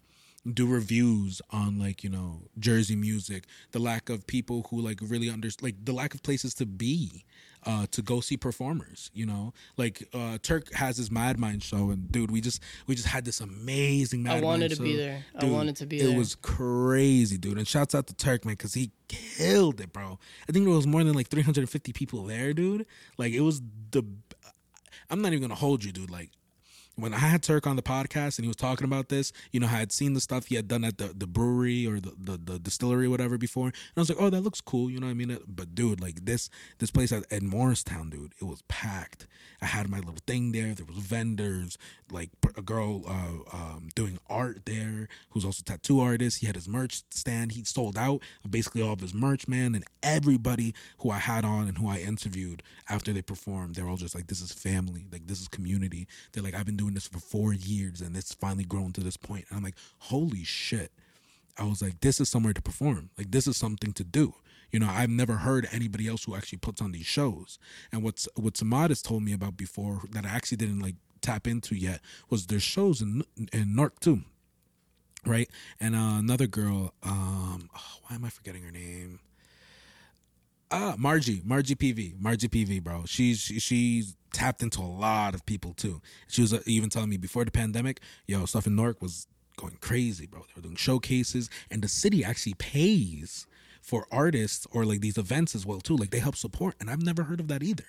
do 0.52 0.66
reviews 0.66 1.42
on 1.50 1.78
like 1.78 2.04
you 2.04 2.10
know 2.10 2.42
Jersey 2.58 2.96
music, 2.96 3.44
the 3.72 3.78
lack 3.78 4.08
of 4.08 4.26
people 4.26 4.66
who 4.70 4.80
like 4.80 4.98
really 5.02 5.28
under 5.28 5.48
like 5.60 5.76
the 5.84 5.92
lack 5.92 6.14
of 6.14 6.22
places 6.22 6.54
to 6.54 6.66
be. 6.66 7.24
Uh, 7.64 7.84
to 7.90 8.00
go 8.00 8.20
see 8.20 8.36
performers, 8.36 9.10
you 9.12 9.26
know, 9.26 9.52
like 9.76 10.06
uh, 10.14 10.38
Turk 10.40 10.72
has 10.72 10.98
his 10.98 11.10
Mad 11.10 11.36
Mind 11.36 11.64
show, 11.64 11.90
and 11.90 12.12
dude, 12.12 12.30
we 12.30 12.40
just 12.40 12.62
we 12.86 12.94
just 12.94 13.08
had 13.08 13.24
this 13.24 13.40
amazing 13.40 14.22
Mad 14.22 14.36
I 14.36 14.40
wanted 14.40 14.70
Mind 14.70 14.76
to 14.76 14.82
be 14.84 14.92
show. 14.92 14.98
there. 14.98 15.24
I 15.34 15.44
wanted 15.46 15.74
to 15.76 15.86
be 15.86 15.98
there. 15.98 16.06
it 16.06 16.10
there. 16.10 16.18
was 16.18 16.36
crazy, 16.36 17.36
dude. 17.38 17.58
And 17.58 17.66
shouts 17.66 17.92
out 17.92 18.06
to 18.06 18.14
Turk, 18.14 18.44
man, 18.44 18.52
because 18.52 18.74
he 18.74 18.92
killed 19.08 19.80
it, 19.80 19.92
bro. 19.92 20.16
I 20.48 20.52
think 20.52 20.64
there 20.64 20.74
was 20.76 20.86
more 20.86 21.02
than 21.02 21.14
like 21.14 21.26
350 21.26 21.92
people 21.92 22.22
there, 22.22 22.52
dude. 22.52 22.86
Like 23.18 23.32
it 23.32 23.40
was 23.40 23.60
the. 23.90 24.04
I'm 25.10 25.20
not 25.20 25.32
even 25.32 25.42
gonna 25.42 25.56
hold 25.56 25.82
you, 25.82 25.90
dude. 25.90 26.10
Like 26.10 26.30
when 26.96 27.12
I 27.12 27.18
had 27.18 27.42
Turk 27.42 27.66
on 27.66 27.76
the 27.76 27.82
podcast 27.82 28.38
and 28.38 28.44
he 28.44 28.48
was 28.48 28.56
talking 28.56 28.84
about 28.86 29.10
this, 29.10 29.32
you 29.52 29.60
know, 29.60 29.66
I 29.66 29.70
had 29.70 29.92
seen 29.92 30.14
the 30.14 30.20
stuff 30.20 30.46
he 30.46 30.54
had 30.54 30.66
done 30.66 30.82
at 30.82 30.96
the, 30.96 31.12
the 31.14 31.26
brewery 31.26 31.86
or 31.86 32.00
the, 32.00 32.12
the, 32.18 32.38
the 32.38 32.58
distillery 32.58 33.06
whatever 33.06 33.36
before. 33.36 33.66
And 33.66 33.74
I 33.96 34.00
was 34.00 34.08
like, 34.08 34.18
oh, 34.20 34.30
that 34.30 34.40
looks 34.40 34.62
cool. 34.62 34.90
You 34.90 34.98
know 34.98 35.06
what 35.06 35.12
I 35.12 35.14
mean? 35.14 35.38
But 35.46 35.74
dude, 35.74 36.00
like 36.00 36.24
this 36.24 36.48
this 36.78 36.90
place 36.90 37.12
at, 37.12 37.30
at 37.30 37.42
Morristown, 37.42 38.10
dude, 38.10 38.32
it 38.40 38.44
was 38.44 38.62
packed. 38.68 39.26
I 39.60 39.66
had 39.66 39.88
my 39.88 39.98
little 39.98 40.16
thing 40.26 40.52
there. 40.52 40.74
There 40.74 40.86
was 40.86 40.96
vendors, 40.96 41.78
like 42.10 42.30
a 42.56 42.62
girl 42.62 43.02
uh, 43.06 43.56
um, 43.56 43.88
doing 43.94 44.18
art 44.28 44.64
there 44.64 45.08
who's 45.30 45.44
also 45.44 45.62
tattoo 45.64 46.00
artist. 46.00 46.40
He 46.40 46.46
had 46.46 46.56
his 46.56 46.68
merch 46.68 47.02
stand. 47.10 47.52
He 47.52 47.64
sold 47.64 47.96
out 47.98 48.22
basically 48.48 48.82
all 48.82 48.92
of 48.92 49.00
his 49.00 49.14
merch, 49.14 49.48
man. 49.48 49.74
And 49.74 49.84
everybody 50.02 50.74
who 50.98 51.10
I 51.10 51.18
had 51.18 51.44
on 51.44 51.68
and 51.68 51.78
who 51.78 51.88
I 51.88 51.98
interviewed 51.98 52.62
after 52.88 53.12
they 53.12 53.22
performed, 53.22 53.74
they're 53.74 53.88
all 53.88 53.96
just 53.96 54.14
like, 54.14 54.28
this 54.28 54.40
is 54.40 54.52
family. 54.52 55.06
Like, 55.10 55.26
this 55.26 55.40
is 55.40 55.48
community. 55.48 56.06
They're 56.32 56.42
like, 56.42 56.54
I've 56.54 56.66
been 56.66 56.76
doing 56.76 56.85
this 56.94 57.08
for 57.08 57.18
four 57.18 57.52
years 57.52 58.00
and 58.00 58.16
it's 58.16 58.34
finally 58.34 58.64
grown 58.64 58.92
to 58.92 59.00
this 59.00 59.16
point. 59.16 59.46
And 59.48 59.58
I'm 59.58 59.64
like, 59.64 59.76
holy 59.98 60.44
shit. 60.44 60.92
I 61.58 61.64
was 61.64 61.80
like, 61.80 62.00
this 62.00 62.20
is 62.20 62.28
somewhere 62.28 62.52
to 62.52 62.60
perform. 62.60 63.10
Like, 63.16 63.30
this 63.30 63.46
is 63.46 63.56
something 63.56 63.92
to 63.94 64.04
do. 64.04 64.34
You 64.70 64.80
know, 64.80 64.88
I've 64.90 65.10
never 65.10 65.36
heard 65.36 65.68
anybody 65.72 66.08
else 66.08 66.24
who 66.24 66.34
actually 66.34 66.58
puts 66.58 66.82
on 66.82 66.92
these 66.92 67.06
shows. 67.06 67.58
And 67.92 68.02
what's 68.02 68.28
what 68.34 68.54
Samad 68.54 68.88
has 68.88 69.00
told 69.00 69.22
me 69.22 69.32
about 69.32 69.56
before 69.56 70.02
that 70.10 70.26
I 70.26 70.30
actually 70.30 70.58
didn't 70.58 70.80
like 70.80 70.96
tap 71.22 71.46
into 71.46 71.74
yet 71.74 72.00
was 72.28 72.46
there's 72.46 72.62
shows 72.62 73.00
in 73.00 73.24
in 73.52 73.74
Newark 73.74 74.00
too, 74.00 74.22
right? 75.24 75.48
And 75.80 75.94
uh, 75.94 76.16
another 76.18 76.46
girl, 76.46 76.94
um, 77.02 77.70
oh, 77.74 77.98
why 78.06 78.16
am 78.16 78.24
I 78.24 78.28
forgetting 78.28 78.62
her 78.64 78.70
name? 78.70 79.20
Ah, 80.70 80.94
Margie, 80.98 81.42
Margie 81.44 81.76
PV, 81.76 82.20
Margie 82.20 82.48
PV, 82.48 82.82
bro. 82.82 83.04
She's 83.06 83.38
she's 83.40 84.16
tapped 84.32 84.62
into 84.62 84.80
a 84.80 84.82
lot 84.82 85.34
of 85.34 85.46
people 85.46 85.74
too. 85.74 86.00
She 86.28 86.42
was 86.42 86.52
uh, 86.52 86.60
even 86.66 86.90
telling 86.90 87.08
me 87.08 87.16
before 87.16 87.44
the 87.44 87.50
pandemic, 87.52 88.00
yo, 88.26 88.44
stuff 88.46 88.66
in 88.66 88.74
Newark 88.74 89.00
was 89.00 89.26
going 89.56 89.78
crazy, 89.80 90.26
bro. 90.26 90.40
They 90.40 90.52
were 90.56 90.62
doing 90.62 90.76
showcases, 90.76 91.48
and 91.70 91.82
the 91.82 91.88
city 91.88 92.24
actually 92.24 92.54
pays 92.54 93.46
for 93.80 94.06
artists 94.10 94.66
or 94.72 94.84
like 94.84 95.00
these 95.00 95.16
events 95.16 95.54
as 95.54 95.64
well 95.64 95.78
too. 95.80 95.96
Like 95.96 96.10
they 96.10 96.18
help 96.18 96.36
support, 96.36 96.74
and 96.80 96.90
I've 96.90 97.02
never 97.02 97.22
heard 97.22 97.38
of 97.40 97.48
that 97.48 97.62
either. 97.62 97.84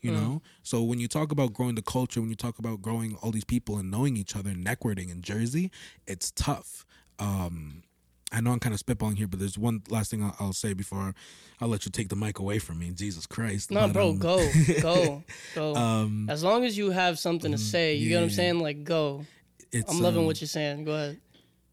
You 0.00 0.10
know, 0.10 0.42
so 0.64 0.82
when 0.82 0.98
you 0.98 1.06
talk 1.06 1.30
about 1.30 1.52
growing 1.52 1.76
the 1.76 1.82
culture, 1.82 2.20
when 2.20 2.28
you 2.28 2.34
talk 2.34 2.58
about 2.58 2.82
growing 2.82 3.14
all 3.22 3.30
these 3.30 3.44
people 3.44 3.78
and 3.78 3.88
knowing 3.88 4.16
each 4.16 4.34
other 4.34 4.50
and 4.50 4.66
networking 4.66 5.12
in 5.12 5.22
Jersey, 5.22 5.70
it's 6.08 6.32
tough. 6.32 6.84
Um, 7.20 7.84
I 8.32 8.40
know 8.40 8.50
I'm 8.50 8.58
kind 8.58 8.74
of 8.74 8.80
spitballing 8.80 9.18
here, 9.18 9.28
but 9.28 9.38
there's 9.38 9.58
one 9.58 9.82
last 9.90 10.10
thing 10.10 10.22
I'll, 10.22 10.34
I'll 10.40 10.52
say 10.52 10.72
before 10.72 11.14
I'll 11.60 11.68
let 11.68 11.84
you 11.84 11.90
take 11.90 12.08
the 12.08 12.16
mic 12.16 12.38
away 12.38 12.58
from 12.58 12.78
me. 12.78 12.90
Jesus 12.90 13.26
Christ! 13.26 13.70
no, 13.70 13.82
But, 13.82 13.92
bro, 13.92 14.10
um, 14.10 14.18
go, 14.18 14.50
go, 14.80 15.24
go. 15.54 15.74
Um, 15.74 16.26
as 16.30 16.42
long 16.42 16.64
as 16.64 16.76
you 16.76 16.90
have 16.90 17.18
something 17.18 17.52
to 17.52 17.58
say, 17.58 17.94
you 17.94 18.08
get 18.08 18.16
what 18.16 18.24
I'm 18.24 18.30
saying? 18.30 18.58
Like, 18.60 18.84
go. 18.84 19.26
it's, 19.70 19.92
I'm 19.92 20.00
loving 20.00 20.20
um, 20.20 20.26
what 20.26 20.40
you're 20.40 20.48
saying. 20.48 20.84
Go 20.84 20.92
ahead. 20.92 21.20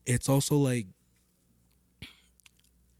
it's 0.06 0.28
also 0.28 0.58
like 0.58 0.88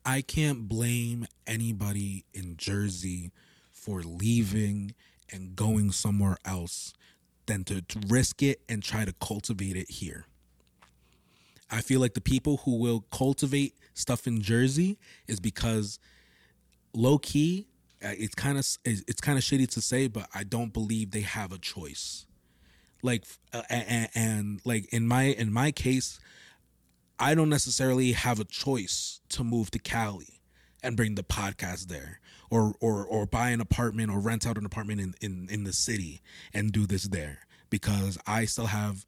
I 0.06 0.22
can't 0.22 0.68
blame 0.68 1.28
anybody 1.46 2.26
in 2.34 2.56
Jersey 2.58 3.32
for 3.72 4.02
leaving 4.02 4.96
and 5.32 5.56
going 5.56 5.92
somewhere 5.92 6.38
else 6.46 6.94
than 7.46 7.64
to, 7.66 7.82
to 7.82 8.00
risk 8.08 8.42
it 8.42 8.62
and 8.70 8.82
try 8.82 9.06
to 9.06 9.14
cultivate 9.22 9.76
it 9.76 9.90
here. 9.90 10.26
I 11.72 11.82
feel 11.82 12.00
like 12.00 12.14
the 12.14 12.22
people 12.22 12.58
who 12.58 12.78
will 12.78 13.02
cultivate 13.12 13.76
stuff 13.94 14.28
in 14.28 14.42
Jersey 14.42 14.98
is 15.28 15.40
because 15.40 16.00
low 16.94 17.18
key, 17.18 17.68
uh, 18.04 18.10
it's 18.18 18.36
kind 18.36 18.58
of 18.58 18.66
it's 18.86 19.22
kind 19.22 19.38
of 19.38 19.44
shitty 19.44 19.70
to 19.72 19.82
say, 19.82 20.08
but 20.08 20.28
I 20.34 20.44
don't 20.44 20.74
believe 20.74 21.12
they 21.12 21.22
have 21.22 21.52
a 21.52 21.58
choice. 21.58 22.26
Like, 23.02 23.24
uh, 23.54 23.64
and, 23.70 24.10
and 24.16 24.62
like 24.66 24.92
in 24.94 25.08
my 25.08 25.24
in 25.24 25.54
my 25.54 25.72
case, 25.72 26.20
I 27.20 27.36
don't 27.36 27.50
necessarily 27.50 28.14
have 28.14 28.40
a 28.40 28.46
choice 28.46 29.22
to 29.30 29.44
move 29.44 29.72
to 29.72 29.80
Cali 29.80 30.42
and 30.82 30.96
bring 30.96 31.16
the 31.16 31.24
podcast 31.24 31.88
there 31.88 32.20
or 32.50 32.74
or 32.80 33.06
or 33.06 33.26
buy 33.26 33.50
an 33.50 33.62
apartment 33.62 34.12
or 34.12 34.20
rent 34.20 34.48
out 34.48 34.58
an 34.58 34.66
apartment 34.66 35.02
in 35.02 35.14
in, 35.22 35.48
in 35.50 35.64
the 35.66 35.74
city 35.74 36.22
and 36.54 36.72
do 36.72 36.86
this 36.86 37.04
there 37.04 37.40
because 37.70 38.18
I 38.26 38.46
still 38.46 38.68
have 38.68 39.06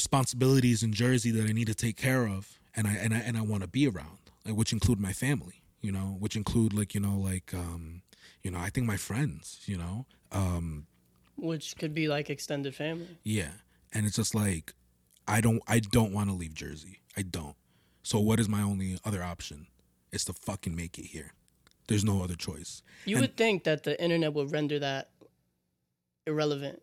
responsibilities 0.00 0.82
in 0.82 0.92
Jersey 0.92 1.30
that 1.36 1.48
I 1.50 1.52
need 1.58 1.68
to 1.74 1.74
take 1.86 1.96
care 1.96 2.24
of 2.36 2.42
and 2.76 2.86
I 2.86 2.94
and 3.04 3.12
I 3.14 3.18
and 3.28 3.34
I 3.40 3.42
want 3.52 3.62
to 3.62 3.68
be 3.78 3.84
around 3.92 4.18
like 4.44 4.54
which 4.60 4.72
include 4.76 5.00
my 5.08 5.12
family 5.24 5.58
you 5.86 5.90
know 5.96 6.08
which 6.22 6.36
include 6.36 6.72
like 6.80 6.90
you 6.96 7.00
know 7.06 7.16
like 7.30 7.48
um 7.54 8.02
you 8.44 8.50
know 8.52 8.58
I 8.66 8.70
think 8.70 8.86
my 8.86 8.98
friends 9.08 9.44
you 9.72 9.78
know 9.82 9.94
um 10.40 10.66
Which 11.36 11.66
could 11.80 11.94
be 11.94 12.06
like 12.16 12.26
extended 12.36 12.74
family. 12.74 13.14
yeah. 13.36 13.52
And 13.94 14.00
it's 14.06 14.16
just 14.22 14.34
like 14.34 14.66
I 15.36 15.38
don't 15.44 15.62
I 15.76 15.78
don't 15.96 16.12
want 16.16 16.28
to 16.30 16.36
leave 16.42 16.54
Jersey. 16.64 16.94
I 17.20 17.22
don't. 17.22 17.56
So 18.10 18.16
what 18.28 18.38
is 18.42 18.48
my 18.56 18.62
only 18.70 18.90
other 19.08 19.22
option? 19.34 19.58
It's 20.12 20.24
to 20.28 20.32
fucking 20.48 20.74
make 20.82 20.94
it 21.02 21.06
here. 21.16 21.30
There's 21.88 22.04
no 22.12 22.16
other 22.24 22.36
choice. 22.48 22.82
You 23.06 23.16
And- 23.16 23.22
would 23.22 23.36
think 23.42 23.64
that 23.64 23.82
the 23.86 23.94
internet 24.04 24.32
would 24.36 24.50
render 24.58 24.78
that 24.88 25.04
irrelevant. 26.30 26.78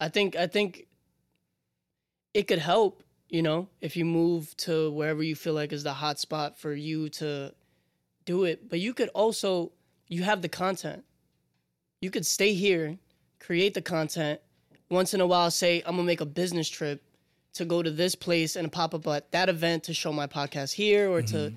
I 0.00 0.08
think 0.08 0.36
I 0.36 0.46
think 0.46 0.86
it 2.38 2.46
could 2.46 2.60
help, 2.60 3.02
you 3.28 3.42
know, 3.42 3.66
if 3.80 3.96
you 3.96 4.04
move 4.04 4.56
to 4.58 4.92
wherever 4.92 5.24
you 5.24 5.34
feel 5.34 5.54
like 5.54 5.72
is 5.72 5.82
the 5.82 5.92
hot 5.92 6.20
spot 6.20 6.56
for 6.56 6.72
you 6.72 7.08
to 7.08 7.52
do 8.26 8.44
it. 8.44 8.68
But 8.68 8.78
you 8.78 8.94
could 8.94 9.08
also 9.08 9.72
you 10.06 10.22
have 10.22 10.40
the 10.40 10.48
content. 10.48 11.02
You 12.00 12.12
could 12.12 12.24
stay 12.24 12.54
here, 12.54 12.96
create 13.40 13.74
the 13.74 13.82
content, 13.82 14.40
once 14.88 15.14
in 15.14 15.20
a 15.20 15.26
while 15.26 15.50
say, 15.50 15.82
I'm 15.84 15.96
gonna 15.96 16.04
make 16.04 16.20
a 16.20 16.26
business 16.26 16.68
trip 16.68 17.02
to 17.54 17.64
go 17.64 17.82
to 17.82 17.90
this 17.90 18.14
place 18.14 18.54
and 18.54 18.70
pop 18.70 18.94
up 18.94 19.04
at 19.08 19.32
that 19.32 19.48
event 19.48 19.82
to 19.84 19.94
show 19.94 20.12
my 20.12 20.28
podcast 20.28 20.72
here 20.72 21.10
or 21.10 21.20
to 21.22 21.36
mm-hmm. 21.36 21.56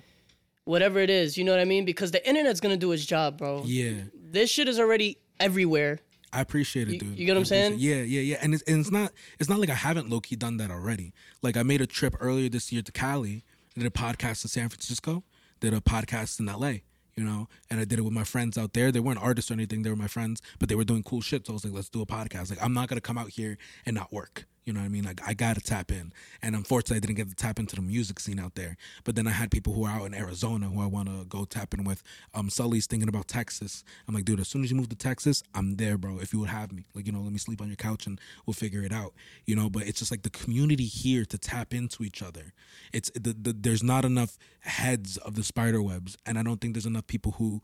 whatever 0.64 0.98
it 0.98 1.12
is. 1.12 1.38
You 1.38 1.44
know 1.44 1.52
what 1.52 1.62
I 1.62 1.66
mean? 1.66 1.86
Because 1.86 2.10
the 2.10 2.28
internet's 2.28 2.60
gonna 2.60 2.76
do 2.76 2.92
its 2.92 3.06
job, 3.06 3.38
bro. 3.38 3.62
Yeah. 3.68 4.06
This 4.16 4.50
shit 4.50 4.68
is 4.68 4.80
already 4.80 5.20
everywhere. 5.40 6.00
I 6.34 6.42
appreciate 6.42 6.88
it, 6.90 7.00
dude. 7.00 7.20
you 7.20 7.26
get 7.26 7.34
what 7.34 7.40
I'm 7.40 7.46
saying? 7.46 7.76
Yeah, 7.78 7.96
yeah, 7.96 8.22
yeah. 8.22 8.38
And 8.42 8.54
it's 8.54 8.64
and 8.64 8.80
it's 8.80 8.92
not 8.92 9.12
it's 9.40 9.50
not 9.50 9.60
like 9.60 9.70
I 9.70 9.76
haven't 9.76 10.10
low 10.10 10.20
key 10.22 10.36
done 10.36 10.58
that 10.58 10.72
already. 10.72 11.14
Like 11.42 11.58
I 11.58 11.64
made 11.64 11.82
a 11.82 11.88
trip 11.88 12.16
earlier 12.20 12.50
this 12.50 12.72
year 12.72 12.82
to 12.82 12.92
Cali, 12.92 13.44
did 13.76 13.86
a 13.86 13.90
podcast 13.90 14.44
in 14.46 14.50
San 14.50 14.70
Francisco, 14.70 15.24
did 15.60 15.74
a 15.74 15.82
podcast 15.82 16.40
in 16.40 16.46
LA, 16.46 16.80
you 17.16 17.24
know, 17.24 17.48
and 17.70 17.80
I 17.80 17.86
did 17.86 18.00
it 18.00 18.04
with 18.04 18.14
my 18.14 18.24
friends 18.24 18.58
out 18.58 18.74
there. 18.74 18.92
They 18.92 19.00
weren't 19.02 19.22
artists 19.22 19.52
or 19.52 19.56
anything, 19.56 19.84
they 19.84 19.90
were 19.90 19.96
my 19.96 20.08
friends, 20.08 20.42
but 20.60 20.70
they 20.70 20.76
were 20.76 20.86
doing 20.86 21.04
cool 21.04 21.22
shit. 21.22 21.46
So 21.48 21.54
I 21.54 21.56
was 21.56 21.66
like, 21.66 21.74
let's 21.74 21.90
do 21.90 22.02
a 22.02 22.06
podcast. 22.06 22.50
Like 22.50 22.64
I'm 22.64 22.74
not 22.74 22.88
gonna 22.88 23.02
come 23.02 23.18
out 23.18 23.30
here 23.30 23.58
and 23.86 23.96
not 23.96 24.14
work. 24.14 24.46
You 24.64 24.74
know 24.74 24.80
what 24.80 24.86
I 24.86 24.90
mean? 24.90 25.04
Like 25.04 25.22
I 25.28 25.34
gotta 25.34 25.62
tap 25.62 25.92
in. 25.92 26.14
And 26.42 26.56
unfortunately 26.56 26.98
I 26.98 27.00
didn't 27.00 27.16
get 27.16 27.30
to 27.30 27.36
tap 27.36 27.58
into 27.58 27.76
the 27.76 27.82
music 27.82 28.20
scene 28.20 28.40
out 28.40 28.56
there. 28.56 28.78
But 29.04 29.16
then 29.16 29.28
I 29.28 29.32
had 29.32 29.50
people 29.50 29.74
who 29.74 29.86
are 29.86 29.92
out 29.92 30.06
in 30.06 30.14
Arizona 30.14 30.68
who 30.68 30.82
I 30.82 30.86
wanna 30.86 31.26
go 31.28 31.46
tap 31.46 31.74
in 31.74 31.84
with. 31.84 32.04
Um 32.34 32.50
Sully's 32.50 32.86
thinking 32.86 33.10
about 33.10 33.28
Texas. 33.28 33.84
I'm 34.08 34.14
like, 34.14 34.26
dude, 34.26 34.40
as 34.40 34.48
soon 34.48 34.64
as 34.64 34.70
you 34.70 34.78
move 34.78 34.90
to 34.90 34.96
Texas, 34.96 35.42
I'm 35.56 35.78
there, 35.78 35.98
bro. 35.98 36.20
If 36.20 36.32
you 36.34 36.40
would 36.40 36.50
have 36.50 36.72
me. 36.72 36.86
Like, 36.94 37.08
you 37.08 37.12
know, 37.12 37.22
let 37.22 37.32
me 37.32 37.40
sleep 37.40 37.62
on 37.62 37.68
your 37.68 37.76
couch 37.76 38.06
and 38.06 38.20
we'll 38.46 38.54
figure 38.54 38.84
it 38.84 38.94
out. 38.94 39.14
You 39.46 39.56
know, 39.56 39.70
but 39.70 39.84
it's 39.84 40.00
just 40.00 40.12
like 40.12 40.22
the 40.22 40.30
community 40.30 40.86
here 40.86 41.26
to 41.26 41.38
tap 41.38 41.74
into 41.74 42.04
each 42.04 42.22
other. 42.22 42.54
It's 42.94 43.10
the, 43.12 43.34
the 43.34 43.54
there's 43.54 43.84
not 43.84 44.06
enough 44.06 44.38
heads 44.62 45.18
of 45.18 45.36
the 45.36 45.44
spider 45.44 45.82
webs, 45.82 46.18
and 46.26 46.38
I 46.38 46.44
don't 46.44 46.62
think 46.62 46.74
there's 46.74 46.86
enough 46.86 47.08
people 47.08 47.34
who 47.34 47.62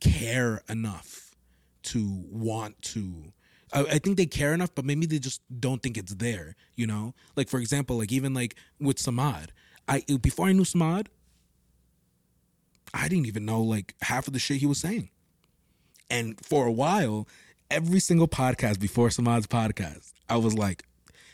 care 0.00 0.62
enough 0.68 1.34
to 1.82 2.24
want 2.30 2.80
to 2.82 3.32
I, 3.72 3.80
I 3.82 3.98
think 3.98 4.16
they 4.16 4.26
care 4.26 4.52
enough, 4.54 4.74
but 4.74 4.84
maybe 4.84 5.06
they 5.06 5.18
just 5.18 5.42
don't 5.60 5.82
think 5.82 5.96
it's 5.96 6.14
there. 6.14 6.56
You 6.74 6.86
know, 6.86 7.14
like 7.36 7.48
for 7.48 7.58
example, 7.58 7.98
like 7.98 8.12
even 8.12 8.34
like 8.34 8.54
with 8.80 8.98
Samad, 8.98 9.48
I 9.88 10.02
before 10.20 10.46
I 10.46 10.52
knew 10.52 10.64
Samad, 10.64 11.06
I 12.92 13.08
didn't 13.08 13.26
even 13.26 13.44
know 13.44 13.62
like 13.62 13.94
half 14.02 14.26
of 14.26 14.32
the 14.32 14.38
shit 14.38 14.58
he 14.58 14.66
was 14.66 14.78
saying, 14.78 15.10
and 16.10 16.38
for 16.44 16.66
a 16.66 16.72
while, 16.72 17.28
every 17.70 18.00
single 18.00 18.28
podcast 18.28 18.80
before 18.80 19.08
Samad's 19.08 19.46
podcast, 19.46 20.12
I 20.28 20.36
was 20.36 20.54
like, 20.54 20.84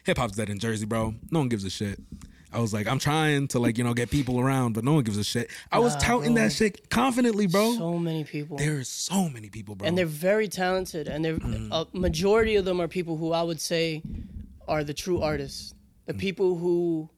hip 0.05 0.19
hop's 0.19 0.37
dead 0.37 0.51
in 0.51 0.59
Jersey, 0.59 0.87
bro. 0.87 1.15
No 1.31 1.41
one 1.41 1.49
gives 1.49 1.65
a 1.65 1.71
shit. 1.71 1.99
I 2.57 2.61
was 2.61 2.73
like, 2.73 2.87
I'm 2.89 2.99
trying 2.99 3.49
to 3.49 3.59
like 3.59 3.77
you 3.79 3.85
know 3.85 3.93
get 3.95 4.11
people 4.11 4.41
around, 4.41 4.73
but 4.73 4.83
no 4.83 4.95
one 4.95 5.05
gives 5.05 5.19
a 5.19 5.25
shit. 5.25 5.51
I 5.71 5.79
was 5.79 5.93
Nah, 5.95 6.01
touting 6.01 6.35
bro. 6.35 6.43
that 6.45 6.53
shit 6.53 6.89
confidently, 6.89 7.47
bro. 7.47 7.75
So 7.75 7.99
many 7.99 8.25
people. 8.25 8.57
There's 8.57 8.89
so 8.89 9.29
many 9.29 9.51
people, 9.51 9.75
bro. 9.75 9.87
and 9.87 9.97
they're 9.97 10.07
very 10.07 10.49
talented 10.49 11.07
and 11.07 11.23
they're 11.25 11.37
Mm-hmm. 11.39 11.71
a 11.73 11.87
majority 11.93 12.57
of 12.57 12.65
them 12.65 12.81
are 12.81 12.89
people 12.89 13.17
who 13.19 13.33
I 13.33 13.43
would 13.43 13.61
say 13.61 14.03
are 14.67 14.83
the 14.83 14.95
true 14.95 15.21
artists. 15.21 15.75
The 16.07 16.15
Mm. 16.15 16.19
people 16.19 16.57
who 16.57 17.11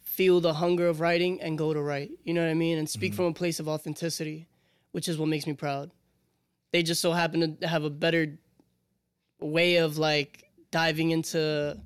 feel 0.00 0.40
the 0.40 0.54
hunger 0.54 0.86
of 0.86 1.00
writing 1.00 1.40
and 1.40 1.58
go 1.58 1.74
to 1.74 1.80
write. 1.80 2.10
You 2.24 2.34
know 2.34 2.42
what 2.42 2.50
I 2.50 2.54
mean? 2.54 2.78
And 2.78 2.88
speak 2.88 3.12
Mm-hmm. 3.12 3.16
from 3.16 3.24
a 3.26 3.32
place 3.34 3.58
of 3.60 3.68
authenticity, 3.68 4.46
which 4.92 5.08
is 5.08 5.18
what 5.18 5.28
makes 5.28 5.46
me 5.46 5.54
proud. 5.54 5.90
They 6.72 6.82
just 6.82 7.00
so 7.00 7.12
happen 7.12 7.56
to 7.60 7.66
have 7.68 7.82
a 7.84 7.90
better 7.90 8.38
way 9.40 9.76
of 9.76 9.98
like 9.98 10.44
diving 10.70 11.10
into 11.10 11.78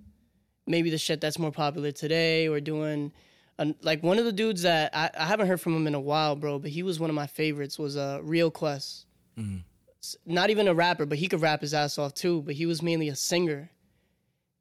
maybe 0.67 0.91
the 0.91 0.99
shit 0.99 1.21
that's 1.21 1.39
more 1.39 1.51
popular 1.53 1.91
today 1.93 2.49
or 2.49 2.61
doing 2.61 3.13
an, 3.59 3.75
like 3.83 4.03
one 4.03 4.19
of 4.19 4.25
the 4.25 4.33
dudes 4.33 4.63
that 4.63 4.95
I, 4.95 5.11
I 5.19 5.25
haven't 5.27 5.47
heard 5.49 5.61
from 5.61 5.75
him 5.77 5.87
in 5.87 5.95
a 5.95 6.01
while, 6.01 6.37
bro, 6.37 6.59
but 6.59 6.71
he 6.71 6.83
was 6.83 6.99
one 7.01 7.11
of 7.11 7.17
my 7.17 7.27
favorites 7.27 7.79
was 7.79 7.97
uh, 7.97 8.21
Real 8.23 8.51
Quest. 8.51 9.07
S- 9.39 10.17
Not 10.27 10.51
even 10.51 10.69
a 10.69 10.75
rapper, 10.75 11.07
but 11.07 11.19
he 11.19 11.29
could 11.29 11.41
rap 11.41 11.61
his 11.61 11.75
ass 11.75 11.99
off 11.99 12.15
too, 12.15 12.43
but 12.43 12.55
he 12.55 12.67
was 12.67 12.83
mainly 12.83 13.09
a 13.09 13.17
singer. 13.17 13.71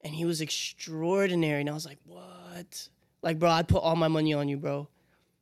And 0.03 0.13
he 0.15 0.25
was 0.25 0.41
extraordinary. 0.41 1.61
And 1.61 1.69
I 1.69 1.73
was 1.73 1.85
like, 1.85 1.99
what? 2.05 2.89
Like, 3.21 3.37
bro, 3.37 3.49
I'd 3.51 3.67
put 3.67 3.83
all 3.83 3.95
my 3.95 4.07
money 4.07 4.33
on 4.33 4.49
you, 4.49 4.57
bro, 4.57 4.87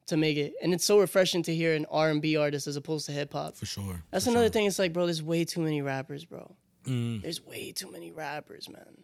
to 0.08 0.18
make 0.18 0.36
it. 0.38 0.54
And 0.62 0.74
it's 0.74 0.84
so 0.84 1.00
refreshing 1.00 1.44
to 1.44 1.56
hear 1.56 1.74
an 1.76 1.86
R&B 1.90 2.36
artist 2.36 2.68
as 2.68 2.76
opposed 2.76 3.06
to 3.06 3.14
hip 3.14 3.32
hop. 3.32 3.56
for 3.56 3.66
sure. 3.66 4.04
That's 4.12 4.26
for 4.26 4.32
another 4.32 4.48
sure. 4.48 4.52
thing. 4.52 4.66
It's 4.66 4.78
like, 4.80 4.92
bro, 4.92 5.06
there's 5.06 5.24
way 5.24 5.46
too 5.46 5.62
many 5.62 5.82
rappers, 5.82 6.26
bro. 6.26 6.54
Mm. 6.86 7.22
There's 7.22 7.42
way 7.46 7.72
too 7.72 7.90
many 7.90 8.12
rappers, 8.12 8.68
man. 8.68 9.04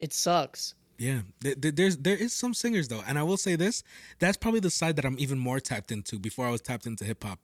It 0.00 0.12
sucks. 0.12 0.74
Yeah, 0.98 1.20
There- 1.40 1.54
there- 1.54 1.70
there's 1.70 1.96
there 1.98 2.16
is 2.16 2.32
some 2.32 2.52
singers 2.54 2.88
though, 2.88 3.02
and 3.06 3.18
I 3.18 3.22
will 3.22 3.36
say 3.36 3.54
this: 3.54 3.84
that's 4.18 4.36
probably 4.36 4.60
the 4.60 4.70
side 4.70 4.96
that 4.96 5.04
I'm 5.04 5.16
even 5.18 5.38
more 5.38 5.60
tapped 5.60 5.92
into. 5.92 6.18
Before 6.18 6.46
I 6.46 6.50
was 6.50 6.60
tapped 6.60 6.86
into 6.86 7.04
hip 7.04 7.22
hop, 7.22 7.38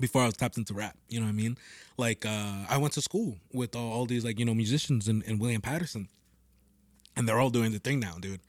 before 0.00 0.22
I 0.22 0.26
was 0.26 0.36
tapped 0.36 0.58
into 0.58 0.74
rap. 0.74 0.96
You 1.08 1.20
know 1.20 1.26
what 1.26 1.30
I 1.30 1.34
mean? 1.36 1.56
Like 1.96 2.26
uh, 2.26 2.64
I 2.68 2.76
went 2.78 2.92
to 2.94 3.02
school 3.02 3.38
with 3.52 3.76
all, 3.76 3.92
all 3.92 4.06
these 4.06 4.24
like 4.24 4.38
you 4.40 4.44
know 4.44 4.54
musicians 4.54 5.06
and, 5.06 5.22
and 5.26 5.40
William 5.40 5.62
Paterson, 5.62 6.08
and 7.16 7.28
they're 7.28 7.38
all 7.38 7.50
doing 7.50 7.70
the 7.70 7.78
thing 7.78 8.00
now, 8.00 8.16
dude. 8.20 8.40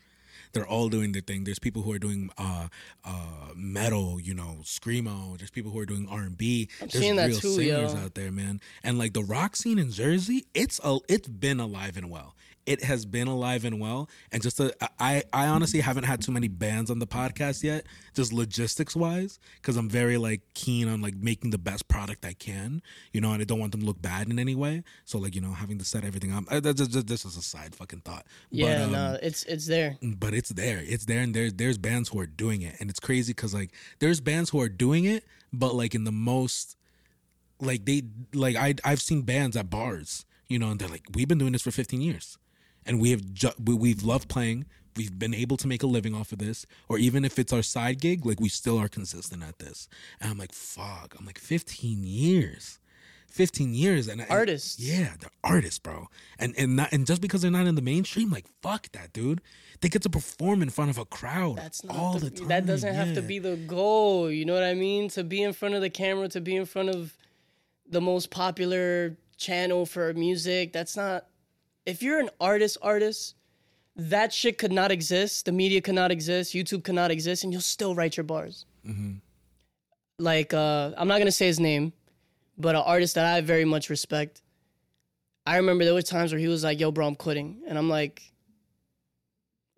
They're 0.53 0.65
all 0.67 0.89
doing 0.89 1.11
their 1.11 1.21
thing. 1.21 1.43
There's 1.43 1.59
people 1.59 1.83
who 1.83 1.91
are 1.91 1.99
doing 1.99 2.31
uh, 2.37 2.69
uh, 3.05 3.49
metal, 3.55 4.19
you 4.19 4.33
know, 4.33 4.59
screamo. 4.63 5.37
There's 5.37 5.51
people 5.51 5.71
who 5.71 5.77
are 5.79 5.85
doing 5.85 6.07
R 6.09 6.21
and 6.21 6.35
B. 6.37 6.69
There's 6.79 6.93
seeing 6.93 7.17
that 7.17 7.27
real 7.27 7.39
too, 7.39 7.49
singers 7.55 7.93
yo. 7.93 7.99
out 7.99 8.15
there, 8.15 8.31
man. 8.31 8.61
And 8.81 8.97
like 8.97 9.13
the 9.13 9.23
rock 9.23 9.55
scene 9.55 9.77
in 9.77 9.91
Jersey, 9.91 10.47
it's 10.55 10.79
a, 10.83 10.97
it's 11.07 11.27
been 11.27 11.59
alive 11.59 11.97
and 11.97 12.09
well. 12.09 12.33
It 12.67 12.83
has 12.83 13.05
been 13.05 13.27
alive 13.27 13.65
and 13.65 13.79
well. 13.79 14.09
And 14.31 14.43
just 14.43 14.59
a, 14.59 14.71
I 14.99 15.23
I 15.33 15.47
honestly 15.47 15.79
haven't 15.79 16.03
had 16.03 16.21
too 16.21 16.31
many 16.31 16.47
bands 16.49 16.91
on 16.91 16.99
the 16.99 17.07
podcast 17.07 17.63
yet, 17.63 17.85
just 18.13 18.31
logistics 18.33 18.95
wise, 18.95 19.39
because 19.61 19.77
I'm 19.77 19.89
very 19.89 20.17
like 20.17 20.41
keen 20.53 20.87
on 20.87 21.01
like 21.01 21.15
making 21.15 21.51
the 21.51 21.57
best 21.57 21.87
product 21.87 22.25
I 22.25 22.33
can, 22.33 22.81
you 23.13 23.21
know, 23.21 23.31
and 23.31 23.41
I 23.41 23.45
don't 23.45 23.59
want 23.59 23.71
them 23.71 23.81
to 23.81 23.87
look 23.87 24.01
bad 24.01 24.29
in 24.29 24.37
any 24.37 24.53
way. 24.53 24.83
So 25.05 25.17
like 25.17 25.33
you 25.33 25.41
know, 25.41 25.53
having 25.53 25.77
to 25.79 25.85
set 25.85 26.03
everything 26.03 26.33
up. 26.33 26.43
uh, 26.51 26.59
That's 26.59 26.85
just, 26.87 27.07
this 27.07 27.25
is 27.25 27.37
a 27.37 27.41
side 27.41 27.73
fucking 27.73 28.01
thought. 28.01 28.25
Yeah, 28.51 28.79
but, 28.79 28.83
um, 28.85 28.91
no, 28.91 29.17
it's 29.23 29.43
it's 29.45 29.65
there. 29.65 29.97
but 30.01 30.33
it's 30.33 30.49
there. 30.49 30.83
It's 30.85 31.05
there, 31.05 31.21
and 31.21 31.33
there's 31.33 31.53
there's 31.53 31.77
bands 31.77 32.09
who 32.09 32.19
are 32.19 32.27
doing 32.27 32.61
it, 32.61 32.75
and 32.81 32.89
it's 32.89 32.99
crazy 32.99 33.31
because 33.33 33.53
like 33.53 33.71
there's 33.99 34.19
bands 34.19 34.49
who 34.49 34.59
are 34.59 34.69
doing 34.69 35.05
it, 35.05 35.23
but 35.53 35.73
like 35.73 35.95
in 35.95 36.03
the 36.03 36.11
most 36.11 36.75
like 37.59 37.85
they 37.85 38.03
like 38.33 38.55
I 38.55 38.75
I've 38.83 39.01
seen 39.01 39.21
bands 39.21 39.55
at 39.55 39.69
bars, 39.69 40.25
you 40.47 40.59
know, 40.59 40.69
and 40.69 40.79
they're 40.79 40.89
like, 40.89 41.03
we've 41.15 41.27
been 41.27 41.37
doing 41.37 41.53
this 41.53 41.61
for 41.61 41.71
15 41.71 42.01
years, 42.01 42.37
and 42.87 42.99
we 42.99 43.11
have 43.11 43.33
ju- 43.33 43.51
we, 43.63 43.73
we've 43.75 44.03
loved 44.03 44.27
playing. 44.29 44.65
We've 44.95 45.17
been 45.19 45.35
able 45.35 45.57
to 45.57 45.67
make 45.67 45.83
a 45.83 45.87
living 45.87 46.15
off 46.15 46.31
of 46.31 46.39
this, 46.39 46.65
or 46.89 46.97
even 46.97 47.23
if 47.23 47.37
it's 47.37 47.53
our 47.53 47.61
side 47.61 48.01
gig, 48.01 48.25
like 48.25 48.39
we 48.39 48.49
still 48.49 48.79
are 48.79 48.87
consistent 48.87 49.43
at 49.43 49.59
this. 49.59 49.87
And 50.19 50.31
I'm 50.31 50.37
like, 50.39 50.53
fuck. 50.53 51.15
I'm 51.19 51.25
like 51.25 51.37
15 51.37 52.03
years. 52.03 52.79
15 53.29 53.73
years 53.75 54.07
and 54.07 54.21
and- 54.21 54.31
Artists. 54.31 54.79
yeah 54.79 55.13
they're 55.19 55.29
artists 55.43 55.77
bro 55.77 56.07
and 56.39 56.55
and 56.57 56.77
not 56.77 56.91
and 56.93 57.05
just 57.05 57.21
because 57.21 57.41
they're 57.41 57.51
not 57.51 57.67
in 57.67 57.75
the 57.75 57.81
mainstream 57.81 58.31
like 58.31 58.45
fuck 58.63 58.89
that 58.93 59.11
dude 59.13 59.41
they 59.81 59.89
get 59.89 60.01
to 60.01 60.09
perform 60.09 60.61
in 60.63 60.69
front 60.71 60.89
of 60.89 60.97
a 60.97 61.03
crowd 61.05 61.57
That's 61.57 61.83
not 61.83 61.95
all 61.95 62.13
the, 62.13 62.29
the 62.29 62.39
time 62.39 62.47
that 62.47 62.65
doesn't 62.65 62.95
have 62.95 63.13
to 63.15 63.21
be 63.21 63.37
the 63.37 63.57
goal. 63.57 64.31
You 64.31 64.45
know 64.45 64.53
what 64.55 64.63
I 64.63 64.73
mean? 64.73 65.09
To 65.09 65.23
be 65.23 65.43
in 65.43 65.53
front 65.53 65.75
of 65.75 65.81
the 65.81 65.89
camera, 65.89 66.29
to 66.29 66.41
be 66.41 66.55
in 66.55 66.65
front 66.65 66.89
of 66.89 67.15
the 67.87 68.01
most 68.01 68.31
popular 68.31 69.17
channel 69.37 69.85
for 69.85 70.11
music. 70.15 70.73
That's 70.73 70.97
not. 70.97 71.27
If 71.87 72.03
you're 72.03 72.19
an 72.19 72.29
artist, 72.39 72.77
artist, 72.81 73.35
that 73.95 74.31
shit 74.33 74.57
could 74.59 74.73
not 74.73 74.91
exist. 74.91 75.45
The 75.45 75.51
media 75.51 75.81
could 75.81 75.95
not 75.95 76.11
exist. 76.11 76.53
YouTube 76.53 76.83
could 76.83 76.95
not 76.95 77.09
exist, 77.11 77.43
and 77.43 77.51
you'll 77.51 77.61
still 77.61 77.95
write 77.95 78.17
your 78.17 78.25
bars. 78.25 78.65
Like 80.19 80.53
uh, 80.53 80.91
I'm 80.97 81.07
not 81.07 81.17
gonna 81.17 81.31
say 81.31 81.47
his 81.47 81.59
name, 81.59 81.93
but 82.57 82.75
an 82.75 82.81
artist 82.81 83.15
that 83.15 83.25
I 83.25 83.41
very 83.41 83.65
much 83.65 83.89
respect. 83.89 84.41
I 85.45 85.57
remember 85.57 85.85
there 85.85 85.93
were 85.93 86.01
times 86.01 86.31
where 86.33 86.39
he 86.39 86.47
was 86.47 86.63
like, 86.63 86.79
"Yo, 86.79 86.91
bro, 86.91 87.07
I'm 87.07 87.15
quitting," 87.15 87.61
and 87.67 87.77
I'm 87.77 87.89
like, 87.89 88.21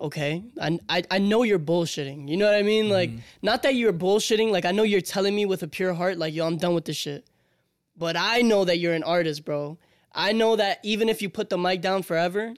okay 0.01 0.43
I, 0.61 0.79
I 0.87 1.03
i 1.11 1.17
know 1.17 1.43
you're 1.43 1.59
bullshitting 1.59 2.29
you 2.29 2.37
know 2.37 2.45
what 2.45 2.55
i 2.55 2.61
mean 2.61 2.89
like 2.89 3.11
not 3.41 3.63
that 3.63 3.75
you're 3.75 3.91
bullshitting 3.91 4.49
like 4.49 4.63
i 4.65 4.71
know 4.71 4.83
you're 4.83 5.01
telling 5.01 5.35
me 5.35 5.45
with 5.45 5.61
a 5.61 5.67
pure 5.67 5.93
heart 5.93 6.17
like 6.17 6.33
yo 6.33 6.47
i'm 6.47 6.55
done 6.57 6.73
with 6.73 6.85
this 6.85 6.95
shit 6.95 7.25
but 7.97 8.15
i 8.15 8.41
know 8.41 8.63
that 8.63 8.79
you're 8.79 8.93
an 8.93 9.03
artist 9.03 9.43
bro 9.43 9.77
i 10.13 10.31
know 10.31 10.55
that 10.55 10.79
even 10.83 11.09
if 11.09 11.21
you 11.21 11.29
put 11.29 11.49
the 11.49 11.57
mic 11.57 11.81
down 11.81 12.03
forever 12.03 12.53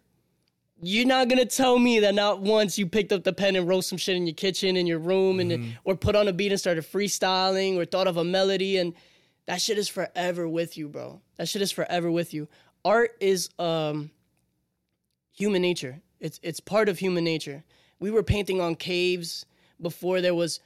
you're 0.83 1.05
not 1.05 1.29
gonna 1.29 1.45
tell 1.45 1.77
me 1.77 1.99
that 1.99 2.15
not 2.15 2.41
once 2.41 2.77
you 2.77 2.87
picked 2.87 3.11
up 3.11 3.23
the 3.23 3.33
pen 3.33 3.55
and 3.55 3.67
wrote 3.67 3.81
some 3.81 3.97
shit 3.97 4.15
in 4.15 4.25
your 4.25 4.33
kitchen 4.33 4.75
in 4.75 4.87
your 4.87 4.99
room 4.99 5.39
and 5.39 5.75
or 5.83 5.95
put 5.95 6.15
on 6.15 6.27
a 6.27 6.33
beat 6.33 6.51
and 6.51 6.59
started 6.59 6.83
freestyling 6.83 7.77
or 7.77 7.85
thought 7.85 8.07
of 8.07 8.17
a 8.17 8.23
melody 8.23 8.77
and 8.77 8.93
that 9.45 9.61
shit 9.61 9.77
is 9.77 9.87
forever 9.87 10.47
with 10.47 10.77
you 10.77 10.87
bro 10.87 11.21
that 11.37 11.47
shit 11.47 11.61
is 11.61 11.71
forever 11.71 12.09
with 12.09 12.33
you 12.33 12.47
art 12.83 13.15
is 13.19 13.49
um 13.59 14.09
human 15.41 15.61
nature. 15.61 16.01
It's 16.19 16.39
it's 16.43 16.59
part 16.59 16.89
of 16.89 16.99
human 16.99 17.23
nature. 17.23 17.63
We 17.99 18.11
were 18.11 18.23
painting 18.23 18.61
on 18.61 18.75
caves 18.75 19.45
before 19.81 20.21
there 20.21 20.35
was, 20.35 20.59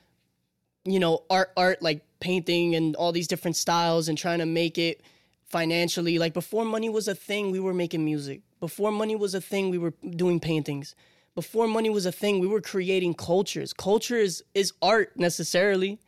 you 0.83 0.99
know, 0.99 1.23
art 1.29 1.51
art 1.55 1.81
like 1.81 2.03
painting 2.19 2.75
and 2.75 2.95
all 2.95 3.11
these 3.11 3.27
different 3.27 3.55
styles 3.55 4.09
and 4.09 4.17
trying 4.17 4.39
to 4.39 4.45
make 4.45 4.77
it 4.77 5.01
financially. 5.45 6.19
Like 6.19 6.33
before 6.33 6.65
money 6.65 6.89
was 6.89 7.07
a 7.07 7.15
thing, 7.15 7.51
we 7.51 7.59
were 7.59 7.73
making 7.73 8.03
music. 8.03 8.41
Before 8.59 8.91
money 8.91 9.15
was 9.15 9.35
a 9.35 9.41
thing, 9.41 9.69
we 9.69 9.77
were 9.77 9.93
doing 10.15 10.39
paintings. 10.39 10.95
Before 11.35 11.67
money 11.67 11.89
was 11.89 12.05
a 12.05 12.11
thing, 12.11 12.39
we 12.39 12.47
were 12.47 12.61
creating 12.61 13.13
cultures. 13.13 13.73
Culture 13.73 14.15
is, 14.15 14.43
is 14.53 14.73
art 14.81 15.17
necessarily. 15.17 15.99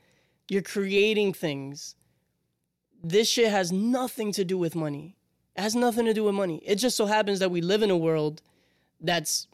You're 0.50 0.62
creating 0.62 1.34
things. 1.34 1.96
This 3.04 3.30
shit 3.30 3.52
has 3.52 3.72
nothing 3.72 4.32
to 4.34 4.46
do 4.46 4.58
with 4.58 4.76
money. 4.76 5.18
It 5.56 5.62
has 5.62 5.76
nothing 5.76 6.06
to 6.06 6.14
do 6.14 6.24
with 6.24 6.36
money. 6.36 6.62
It 6.66 6.76
just 6.76 6.96
so 6.96 7.06
happens 7.06 7.40
that 7.40 7.52
we 7.52 7.62
live 7.62 7.84
in 7.84 7.92
a 7.92 7.98
world 7.98 8.42
that's 9.02 9.48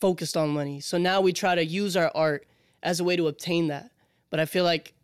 focused 0.00 0.36
on 0.36 0.50
money. 0.50 0.80
So 0.80 0.98
now 0.98 1.20
we 1.20 1.32
try 1.32 1.54
to 1.54 1.64
use 1.64 1.96
our 1.96 2.10
art 2.14 2.46
as 2.82 3.00
a 3.00 3.04
way 3.04 3.16
to 3.16 3.28
obtain 3.28 3.68
that. 3.68 3.90
But 4.30 4.40
I 4.40 4.46
feel 4.46 4.64
like 4.64 4.94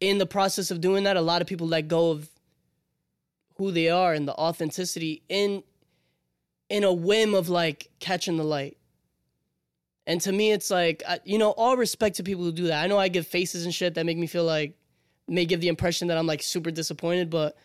in 0.00 0.18
the 0.18 0.26
process 0.26 0.70
of 0.70 0.80
doing 0.80 1.04
that, 1.04 1.16
a 1.16 1.20
lot 1.20 1.42
of 1.42 1.48
people 1.48 1.66
let 1.66 1.88
go 1.88 2.10
of 2.10 2.28
who 3.60 3.70
they 3.70 3.90
are 3.90 4.14
and 4.14 4.26
the 4.26 4.34
authenticity 4.34 5.22
in 5.28 5.62
in 6.70 6.82
a 6.82 6.92
whim 6.92 7.34
of 7.34 7.48
like 7.48 7.90
catching 8.00 8.36
the 8.36 8.44
light. 8.44 8.78
And 10.06 10.20
to 10.22 10.32
me, 10.32 10.50
it's 10.50 10.70
like 10.70 11.02
I, 11.06 11.20
you 11.24 11.36
know, 11.38 11.50
all 11.50 11.76
respect 11.76 12.16
to 12.16 12.22
people 12.22 12.42
who 12.42 12.52
do 12.52 12.68
that. 12.68 12.82
I 12.82 12.86
know 12.86 12.98
I 12.98 13.08
give 13.08 13.26
faces 13.26 13.64
and 13.64 13.74
shit 13.74 13.94
that 13.94 14.06
make 14.06 14.16
me 14.16 14.26
feel 14.26 14.44
like 14.44 14.76
may 15.28 15.44
give 15.44 15.60
the 15.60 15.68
impression 15.68 16.08
that 16.08 16.16
I'm 16.16 16.26
like 16.26 16.42
super 16.42 16.70
disappointed, 16.70 17.28
but 17.28 17.56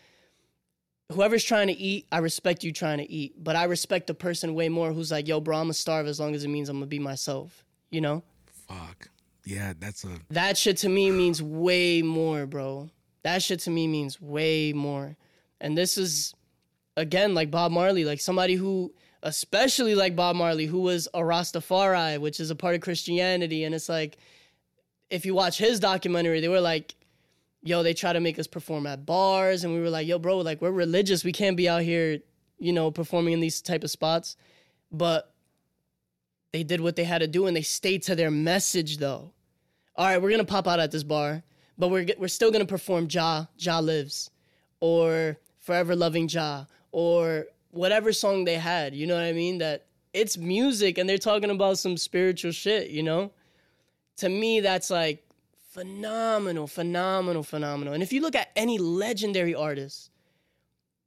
whoever's 1.14 1.46
trying 1.46 1.68
to 1.68 1.74
eat, 1.74 2.08
I 2.12 2.18
respect 2.18 2.64
you 2.64 2.74
trying 2.74 2.98
to 2.98 3.10
eat. 3.10 3.42
But 3.42 3.56
I 3.56 3.64
respect 3.64 4.08
the 4.08 4.14
person 4.14 4.54
way 4.54 4.68
more 4.68 4.92
who's 4.92 5.12
like, 5.12 5.28
yo, 5.30 5.40
bro, 5.40 5.56
I'm 5.56 5.64
gonna 5.64 5.74
starve 5.74 6.08
as 6.08 6.20
long 6.20 6.36
as 6.36 6.44
it 6.44 6.50
means 6.50 6.68
I'm 6.68 6.76
gonna 6.78 6.88
be 6.88 7.00
myself. 7.00 7.64
You 7.90 8.02
know? 8.02 8.24
Fuck. 8.68 9.10
Yeah, 9.46 9.74
that's 9.80 10.04
a 10.04 10.10
That 10.30 10.58
shit 10.58 10.78
to 10.78 10.90
me 10.90 11.10
means 11.12 11.42
way 11.42 12.02
more, 12.02 12.46
bro. 12.46 12.90
That 13.24 13.42
shit 13.42 13.62
to 13.62 13.70
me 13.72 13.88
means 13.88 14.20
way 14.20 14.74
more. 14.74 15.16
And 15.62 15.78
this 15.78 15.98
is 15.98 16.34
again 16.98 17.34
like 17.34 17.52
Bob 17.52 17.72
Marley, 17.72 18.06
like 18.06 18.22
somebody 18.22 18.56
who 18.56 18.94
especially 19.26 19.96
like 19.96 20.16
Bob 20.16 20.36
Marley, 20.36 20.68
who 20.68 20.82
was 20.82 21.08
a 21.14 21.20
Rastafari, 21.20 22.20
which 22.20 22.40
is 22.40 22.52
a 22.52 22.56
part 22.56 22.76
of 22.76 22.82
Christianity. 22.82 23.64
And 23.64 23.74
it's 23.74 23.90
like, 23.90 24.18
if 25.10 25.26
you 25.26 25.34
watch 25.34 25.58
his 25.58 25.80
documentary, 25.80 26.42
they 26.42 26.48
were 26.48 26.62
like, 26.62 26.96
yo, 27.64 27.82
they 27.82 27.96
try 27.96 28.14
to 28.14 28.20
make 28.20 28.38
us 28.38 28.46
perform 28.46 28.86
at 28.86 29.06
bars. 29.06 29.64
And 29.64 29.74
we 29.74 29.82
were 29.82 29.90
like, 29.90 30.06
yo, 30.08 30.20
bro, 30.20 30.38
like 30.38 30.62
we're 30.62 30.72
religious. 30.72 31.24
We 31.24 31.32
can't 31.32 31.58
be 31.58 31.68
out 31.68 31.82
here, 31.82 32.20
you 32.60 32.72
know, 32.72 32.92
performing 32.92 33.34
in 33.34 33.40
these 33.40 33.62
type 33.64 33.84
of 33.84 33.90
spots. 33.90 34.38
But 34.92 35.34
they 36.54 36.64
did 36.64 36.80
what 36.80 36.96
they 36.96 37.04
had 37.04 37.20
to 37.20 37.28
do 37.28 37.48
and 37.48 37.58
they 37.58 37.64
stayed 37.64 38.04
to 38.04 38.16
their 38.16 38.32
message 38.32 38.98
though. 38.98 39.32
All 39.96 40.06
right, 40.06 40.22
we're 40.22 40.32
gonna 40.32 40.46
pop 40.46 40.68
out 40.68 40.80
at 40.80 40.92
this 40.92 41.04
bar, 41.04 41.42
but 41.78 41.90
we're 41.90 42.06
we're 42.18 42.28
still 42.28 42.52
gonna 42.52 42.66
perform 42.66 43.08
Jah, 43.08 43.50
Jah 43.58 43.82
lives, 43.82 44.30
or 44.82 45.38
Forever 45.66 45.96
Loving 45.96 46.28
Jah, 46.28 46.68
or 46.92 47.48
whatever 47.72 48.14
song 48.14 48.46
they 48.46 48.54
had. 48.54 48.94
You 48.94 49.08
know 49.08 49.16
what 49.16 49.24
I 49.24 49.34
mean? 49.34 49.58
That 49.58 49.88
it's 50.14 50.38
music 50.38 51.00
and 51.00 51.10
they're 51.10 51.18
talking 51.18 51.50
about 51.50 51.80
some 51.80 51.98
spiritual 51.98 52.52
shit. 52.52 52.92
You 52.92 53.02
know, 53.02 53.32
to 54.18 54.30
me 54.30 54.60
that's 54.60 54.92
like 54.92 55.26
phenomenal, 55.72 56.68
phenomenal, 56.68 57.42
phenomenal. 57.42 57.96
And 57.96 58.04
if 58.04 58.14
you 58.14 58.22
look 58.22 58.36
at 58.36 58.52
any 58.56 58.78
legendary 58.78 59.56
artist, 59.56 60.12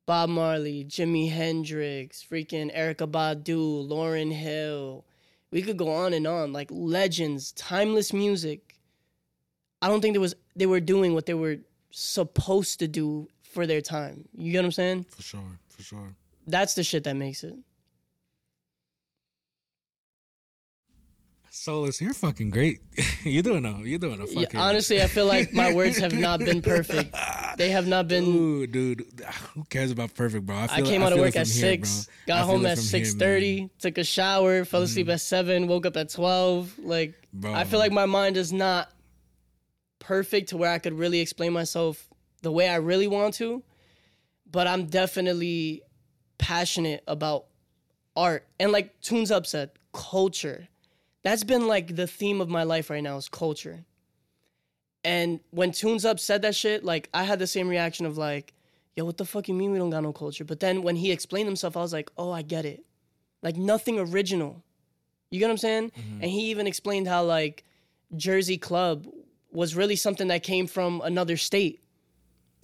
Bob 0.07 0.29
Marley, 0.29 0.85
Jimi 0.85 1.31
Hendrix, 1.31 2.27
freaking 2.29 2.77
Erykah 2.77 3.11
Badu, 3.13 3.89
Lauryn 3.89 4.33
Hill, 4.33 5.05
we 5.53 5.63
could 5.63 5.77
go 5.77 5.93
on 5.93 6.13
and 6.13 6.27
on 6.27 6.53
like 6.53 6.69
legends, 6.73 7.53
timeless 7.53 8.13
music. 8.13 8.75
I 9.81 9.87
don't 9.87 10.01
think 10.01 10.15
there 10.15 10.21
was 10.21 10.35
they 10.57 10.67
were 10.67 10.81
doing 10.81 11.15
what 11.15 11.27
they 11.27 11.35
were 11.35 11.59
supposed 11.93 12.81
to 12.81 12.89
do 12.89 13.29
for 13.53 13.67
their 13.67 13.81
time. 13.81 14.29
You 14.35 14.53
get 14.53 14.59
what 14.59 14.67
I'm 14.67 14.73
saying? 14.73 15.07
for 15.09 15.23
sure, 15.23 15.59
for 15.69 15.83
sure. 15.83 16.15
That's 16.47 16.75
the 16.75 16.83
shit 16.83 17.05
that 17.05 17.17
makes 17.17 17.45
it. 17.45 17.55
Solus, 21.51 22.01
you're 22.01 22.15
fucking 22.15 22.51
great. 22.51 22.81
you're 23.25 23.43
doing 23.43 23.65
a 23.65 23.79
you're 23.81 23.99
doing 23.99 24.21
a 24.21 24.27
Yeah, 24.27 24.47
honestly, 24.55 25.03
I 25.03 25.09
feel 25.09 25.27
like 25.27 25.53
my 25.53 25.73
words 25.73 25.99
have 25.99 26.13
not 26.29 26.39
been 26.39 26.63
perfect. 26.63 27.17
They 27.57 27.71
have 27.71 27.87
not 27.87 28.07
been. 28.07 28.25
Ooh, 28.25 28.67
dude, 28.67 29.05
who 29.55 29.65
cares 29.65 29.91
about 29.91 30.15
perfect, 30.15 30.47
bro? 30.47 30.57
I 30.57 30.67
feel, 30.69 30.87
came 30.87 31.03
out 31.03 31.13
of 31.13 31.19
work 31.19 31.35
at 31.35 31.49
here, 31.49 31.61
six. 31.61 32.09
Got 32.27 32.45
home 32.45 32.65
at 32.65 32.79
six. 32.79 33.15
Mm. 33.15 33.19
thirty, 33.19 33.71
took 33.81 33.99
a 33.99 34.05
shower, 34.05 34.65
fell 34.65 34.83
asleep 34.83 35.09
at 35.09 35.21
seven, 35.21 35.67
woke 35.67 35.85
up 35.85 35.97
at 35.97 36.11
twelve. 36.11 36.73
Like 36.79 37.15
Bro. 37.33 37.55
I 37.55 37.65
feel 37.65 37.81
like 37.81 37.93
my 37.93 38.07
mind 38.07 38.37
is 38.37 38.53
not 38.53 38.91
perfect 39.99 40.51
to 40.51 40.57
where 40.57 40.71
I 40.71 40.79
could 40.79 40.95
really 40.95 41.21
explain 41.21 41.53
myself 41.53 42.08
the 42.43 42.53
way 42.53 42.69
I 42.69 42.77
really 42.77 43.09
want 43.09 43.35
to, 43.35 43.63
but 44.51 44.67
I'm 44.67 44.87
definitely 44.87 45.83
passionate 46.39 47.03
about 47.07 47.47
art 48.17 48.47
and 48.59 48.73
like 48.73 49.01
Tunes 49.01 49.31
Up 49.31 49.47
said, 49.47 49.71
culture. 49.93 50.69
That's 51.23 51.45
been 51.45 51.67
like 51.67 51.97
the 51.97 52.07
theme 52.07 52.41
of 52.41 52.49
my 52.49 52.63
life 52.63 52.91
right 52.91 53.03
now 53.03 53.17
is 53.17 53.29
culture. 53.29 53.85
And 55.05 55.41
when 55.51 55.73
Tunes 55.73 56.05
Up 56.05 56.21
said 56.21 56.43
that 56.43 56.55
shit, 56.55 56.85
like 56.85 57.09
I 57.15 57.25
had 57.25 57.39
the 57.39 57.47
same 57.47 57.69
reaction 57.69 58.07
of 58.07 58.19
like, 58.19 58.55
yo, 58.97 59.05
what 59.05 59.17
the 59.17 59.25
fuck 59.25 59.49
you 59.49 59.55
mean 59.55 59.73
we 59.73 59.79
don't 59.79 59.91
got 59.91 60.03
no 60.03 60.13
culture? 60.13 60.45
But 60.45 60.61
then 60.61 60.83
when 60.83 60.97
he 60.97 61.13
explained 61.13 61.47
himself, 61.47 61.77
I 61.77 61.81
was 61.81 61.93
like, 61.93 62.11
oh, 62.19 62.31
I 62.31 62.43
get 62.43 62.65
it. 62.65 62.85
Like 63.43 63.57
nothing 63.57 63.99
original. 63.99 64.63
You 65.31 65.39
get 65.39 65.47
what 65.47 65.53
I'm 65.53 65.59
saying? 65.59 65.91
Mm-hmm. 65.91 66.23
And 66.23 66.31
he 66.31 66.51
even 66.51 66.67
explained 66.67 67.07
how 67.07 67.25
like 67.25 67.65
Jersey 68.17 68.59
Club 68.59 69.07
was 69.53 69.77
really 69.77 69.97
something 69.97 70.29
that 70.29 70.43
came 70.43 70.67
from 70.67 71.01
another 71.05 71.37
state. 71.37 71.83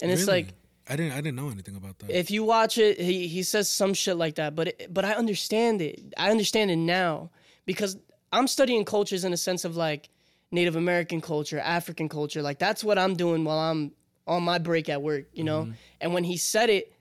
And 0.01 0.11
it's 0.11 0.21
Really? 0.27 0.43
like 0.43 0.53
I 0.87 0.95
didn't 0.95 1.13
I 1.13 1.15
didn't 1.21 1.35
know 1.35 1.49
anything 1.49 1.75
about 1.75 1.97
that. 1.99 2.09
if 2.11 2.29
you 2.29 2.43
watch 2.43 2.77
it, 2.77 2.99
he 2.99 3.27
he 3.27 3.43
says 3.43 3.69
some 3.69 3.93
shit 3.93 4.17
like 4.17 4.35
that. 4.35 4.55
But 4.55 4.67
it, 4.69 4.93
but 4.93 5.03
I 5.05 5.13
understand 5.13 5.81
it. 5.81 6.13
I 6.17 6.29
understand 6.31 6.69
it 6.71 6.75
now 6.77 7.31
because 7.65 7.97
I'm 8.31 8.47
studying 8.47 8.85
cultures 8.85 9.23
in 9.23 9.33
a 9.33 9.37
sense 9.37 9.65
of 9.65 9.75
like 9.75 10.09
Native 10.51 10.75
American 10.75 11.21
culture, 11.21 11.59
African 11.59 12.07
culture. 12.09 12.41
Like 12.41 12.59
that's 12.59 12.83
what 12.83 12.97
I'm 12.99 13.15
doing 13.15 13.43
while 13.45 13.57
I'm 13.59 13.93
on 14.27 14.43
my 14.43 14.57
break 14.59 14.89
at 14.89 15.01
work. 15.01 15.25
You 15.33 15.43
know. 15.43 15.61
Mm-hmm. 15.63 15.71
And 16.01 16.13
when 16.13 16.23
he 16.23 16.37
said 16.37 16.69
it, 16.69 16.91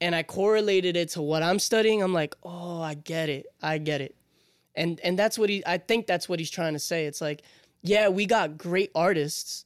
and 0.00 0.14
I 0.14 0.22
correlated 0.22 0.96
it 0.96 1.08
to 1.10 1.22
what 1.22 1.42
I'm 1.42 1.58
studying, 1.58 2.02
I'm 2.02 2.12
like, 2.12 2.36
oh, 2.44 2.80
I 2.82 2.94
get 2.94 3.28
it. 3.28 3.46
I 3.62 3.78
get 3.78 4.00
it. 4.02 4.14
And 4.76 5.00
and 5.02 5.18
that's 5.18 5.38
what 5.38 5.48
he. 5.48 5.64
I 5.66 5.78
think 5.78 6.06
that's 6.06 6.28
what 6.28 6.38
he's 6.38 6.50
trying 6.50 6.74
to 6.74 6.78
say. 6.78 7.06
It's 7.06 7.20
like, 7.20 7.42
yeah, 7.82 8.08
we 8.08 8.26
got 8.26 8.56
great 8.58 8.90
artists, 8.94 9.64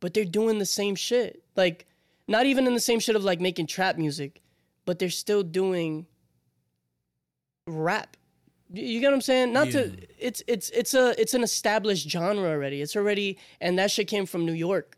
but 0.00 0.12
they're 0.14 0.24
doing 0.24 0.58
the 0.58 0.66
same 0.66 0.94
shit. 0.94 1.42
Like, 1.56 1.86
not 2.30 2.46
even 2.46 2.66
in 2.68 2.74
the 2.74 2.80
same 2.80 3.00
shit 3.00 3.16
of 3.16 3.24
like 3.24 3.40
making 3.40 3.66
trap 3.66 3.98
music, 3.98 4.40
but 4.86 5.00
they're 5.00 5.10
still 5.10 5.42
doing 5.42 6.06
rap. 7.66 8.16
You- 8.72 9.00
get 9.00 9.08
what 9.08 9.14
I'm 9.14 9.20
saying? 9.20 9.52
Not 9.52 9.70
to 9.72 9.92
it's 10.16 10.40
it's 10.46 10.70
it's 10.70 10.94
a 10.94 11.20
it's 11.20 11.34
an 11.34 11.42
established 11.42 12.08
genre 12.08 12.48
already. 12.48 12.80
It's 12.82 12.94
already 12.94 13.36
and 13.60 13.76
that 13.80 13.90
shit 13.90 14.06
came 14.06 14.26
from 14.26 14.46
New 14.46 14.52
York. 14.52 14.96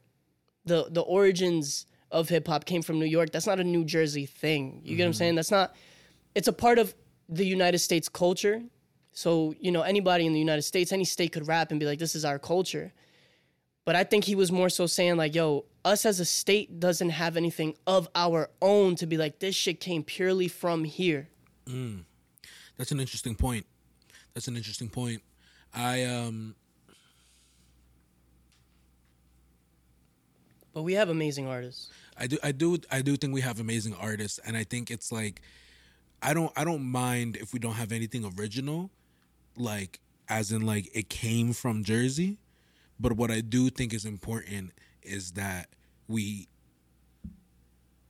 The 0.66 0.88
the 0.90 1.00
origins 1.00 1.86
of 2.10 2.28
hip 2.28 2.46
hop 2.46 2.66
came 2.66 2.82
from 2.82 2.98
New 2.98 3.06
York. 3.06 3.32
That's 3.32 3.46
not 3.46 3.58
a 3.58 3.64
New 3.64 3.86
Jersey 3.86 4.26
thing. 4.26 4.82
You 4.84 4.96
get 4.96 5.04
what 5.04 5.06
I'm 5.06 5.12
mm-hmm. 5.12 5.18
saying? 5.18 5.34
That's 5.36 5.50
not 5.50 5.74
it's 6.34 6.48
a 6.48 6.52
part 6.52 6.78
of 6.78 6.94
the 7.30 7.46
United 7.46 7.78
States 7.78 8.10
culture. 8.10 8.62
So, 9.12 9.54
you 9.58 9.72
know, 9.72 9.82
anybody 9.82 10.26
in 10.26 10.34
the 10.34 10.38
United 10.38 10.62
States, 10.62 10.92
any 10.92 11.04
state 11.04 11.32
could 11.32 11.48
rap 11.48 11.70
and 11.70 11.80
be 11.80 11.86
like, 11.86 11.98
this 11.98 12.14
is 12.14 12.24
our 12.24 12.38
culture. 12.38 12.92
But 13.84 13.96
I 13.96 14.04
think 14.04 14.24
he 14.24 14.34
was 14.34 14.52
more 14.52 14.68
so 14.68 14.86
saying, 14.86 15.16
like, 15.16 15.34
yo, 15.34 15.64
us 15.84 16.06
as 16.06 16.20
a 16.20 16.24
state 16.24 16.78
doesn't 16.78 17.10
have 17.10 17.36
anything 17.36 17.74
of 17.86 18.08
our 18.14 18.48
own 18.60 18.94
to 18.96 19.06
be 19.06 19.16
like, 19.16 19.40
this 19.40 19.54
shit 19.54 19.80
came 19.80 20.04
purely 20.04 20.48
from 20.48 20.84
here. 20.84 21.28
That's 22.76 22.92
an 22.92 23.00
interesting 23.00 23.34
point. 23.34 23.66
That's 24.34 24.48
an 24.48 24.56
interesting 24.56 24.88
point. 24.88 25.22
I 25.74 26.04
um 26.04 26.54
But 30.72 30.82
we 30.82 30.94
have 30.94 31.10
amazing 31.10 31.46
artists. 31.46 31.90
I 32.16 32.26
do 32.26 32.38
I 32.42 32.52
do 32.52 32.78
I 32.90 33.02
do 33.02 33.16
think 33.16 33.34
we 33.34 33.40
have 33.40 33.60
amazing 33.60 33.94
artists 33.94 34.38
and 34.44 34.56
I 34.56 34.64
think 34.64 34.90
it's 34.90 35.10
like 35.12 35.42
I 36.22 36.34
don't 36.34 36.52
I 36.56 36.64
don't 36.64 36.82
mind 36.82 37.36
if 37.36 37.52
we 37.52 37.58
don't 37.58 37.74
have 37.74 37.92
anything 37.92 38.30
original 38.38 38.90
like 39.56 40.00
as 40.28 40.52
in 40.52 40.62
like 40.62 40.88
it 40.94 41.08
came 41.08 41.52
from 41.52 41.84
Jersey 41.84 42.38
but 43.02 43.12
what 43.12 43.30
I 43.30 43.40
do 43.40 43.68
think 43.70 43.92
is 43.92 44.04
important 44.04 44.72
is 45.02 45.32
that 45.32 45.68
we 46.08 46.48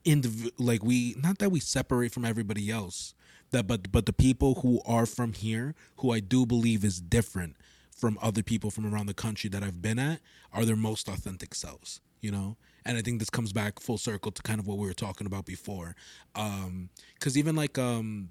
indiv- 0.04 0.52
like 0.58 0.82
we 0.84 1.14
not 1.18 1.38
that 1.38 1.50
we 1.50 1.60
separate 1.60 2.12
from 2.12 2.24
everybody 2.24 2.70
else 2.70 3.14
that 3.50 3.66
but 3.66 3.90
but 3.90 4.06
the 4.06 4.12
people 4.12 4.56
who 4.56 4.80
are 4.84 5.06
from 5.06 5.32
here 5.32 5.74
who 5.98 6.12
I 6.12 6.20
do 6.20 6.46
believe 6.46 6.84
is 6.84 7.00
different 7.00 7.56
from 7.90 8.18
other 8.20 8.42
people 8.42 8.70
from 8.70 8.92
around 8.92 9.06
the 9.06 9.14
country 9.14 9.48
that 9.50 9.62
I've 9.62 9.80
been 9.80 9.98
at 9.98 10.20
are 10.52 10.64
their 10.64 10.76
most 10.76 11.08
authentic 11.08 11.54
selves 11.54 12.00
you 12.22 12.30
know? 12.30 12.56
And 12.86 12.96
I 12.96 13.02
think 13.02 13.18
this 13.18 13.28
comes 13.30 13.52
back 13.52 13.78
full 13.80 13.98
circle 13.98 14.32
to 14.32 14.42
kind 14.42 14.58
of 14.58 14.66
what 14.66 14.78
we 14.78 14.86
were 14.86 14.94
talking 14.94 15.26
about 15.26 15.44
before. 15.44 15.94
Um 16.34 16.88
cuz 17.20 17.36
even 17.36 17.54
like 17.54 17.78
um 17.78 18.30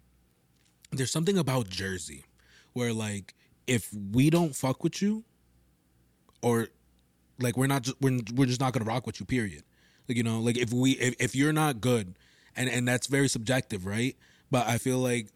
there's 0.91 1.11
something 1.11 1.37
about 1.37 1.69
Jersey 1.69 2.25
where 2.73 2.91
like 2.91 3.35
if 3.67 3.93
we 3.93 4.29
don't 4.29 4.55
fuck 4.55 4.83
with 4.83 5.01
you 5.01 5.23
or 6.41 6.67
like 7.39 7.57
we're 7.57 7.67
not 7.67 7.83
just 7.83 7.97
we're, 8.01 8.19
we're 8.35 8.45
just 8.45 8.59
not 8.59 8.73
gonna 8.73 8.85
rock 8.85 9.05
with 9.05 9.19
you 9.19 9.25
period 9.25 9.63
Like, 10.07 10.17
you 10.17 10.23
know, 10.23 10.39
like 10.39 10.57
if 10.57 10.71
we 10.73 10.91
if, 10.91 11.15
if 11.19 11.35
you're 11.35 11.53
not 11.53 11.81
good, 11.81 12.15
and 12.55 12.69
and 12.69 12.87
that's 12.87 13.07
very 13.07 13.27
subjective, 13.27 13.85
right? 13.85 14.15
But 14.49 14.67
I 14.67 14.77
feel 14.77 14.99
like 14.99 15.27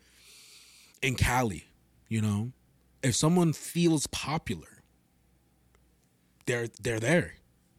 in 1.01 1.15
Cali, 1.15 1.65
you 2.09 2.21
know, 2.21 2.51
if 3.03 3.15
someone 3.15 3.53
feels 3.53 4.07
popular, 4.07 4.83
they're 6.45 6.67
they're 6.81 6.99
there. 6.99 7.35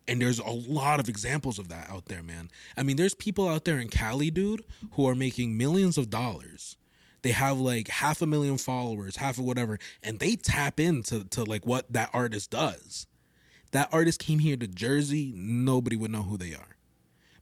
And 0.09 0.23
there's 0.23 0.39
a 0.39 0.51
lot 0.51 1.01
of 1.01 1.09
examples 1.09 1.59
of 1.59 1.67
that 1.69 1.91
out 1.91 2.05
there, 2.07 2.23
man. 2.23 2.49
I 2.77 2.85
mean, 2.85 2.97
there's 2.97 3.15
people 3.15 3.49
out 3.49 3.65
there 3.65 3.81
in 3.81 3.89
Cali, 3.89 4.31
dude, 4.31 4.63
who 4.93 5.09
are 5.09 5.17
making 5.17 5.59
millions 5.59 5.99
of 5.99 6.11
dollars. 6.11 6.77
They 7.23 7.33
have 7.33 7.59
like 7.59 7.89
half 7.89 8.23
a 8.23 8.27
million 8.27 8.57
followers, 8.57 9.17
half 9.17 9.37
of 9.39 9.45
whatever, 9.45 9.81
and 10.05 10.21
they 10.21 10.37
tap 10.37 10.79
into 10.79 11.25
to 11.25 11.43
like 11.43 11.67
what 11.67 11.93
that 11.93 12.11
artist 12.13 12.53
does. 12.53 13.09
That 13.77 13.91
artist 13.93 14.21
came 14.21 14.39
here 14.39 14.57
to 14.57 14.67
Jersey, 14.67 15.35
nobody 15.37 15.97
would 15.97 16.11
know 16.11 16.23
who 16.23 16.39
they 16.39 16.55
are. 16.55 16.79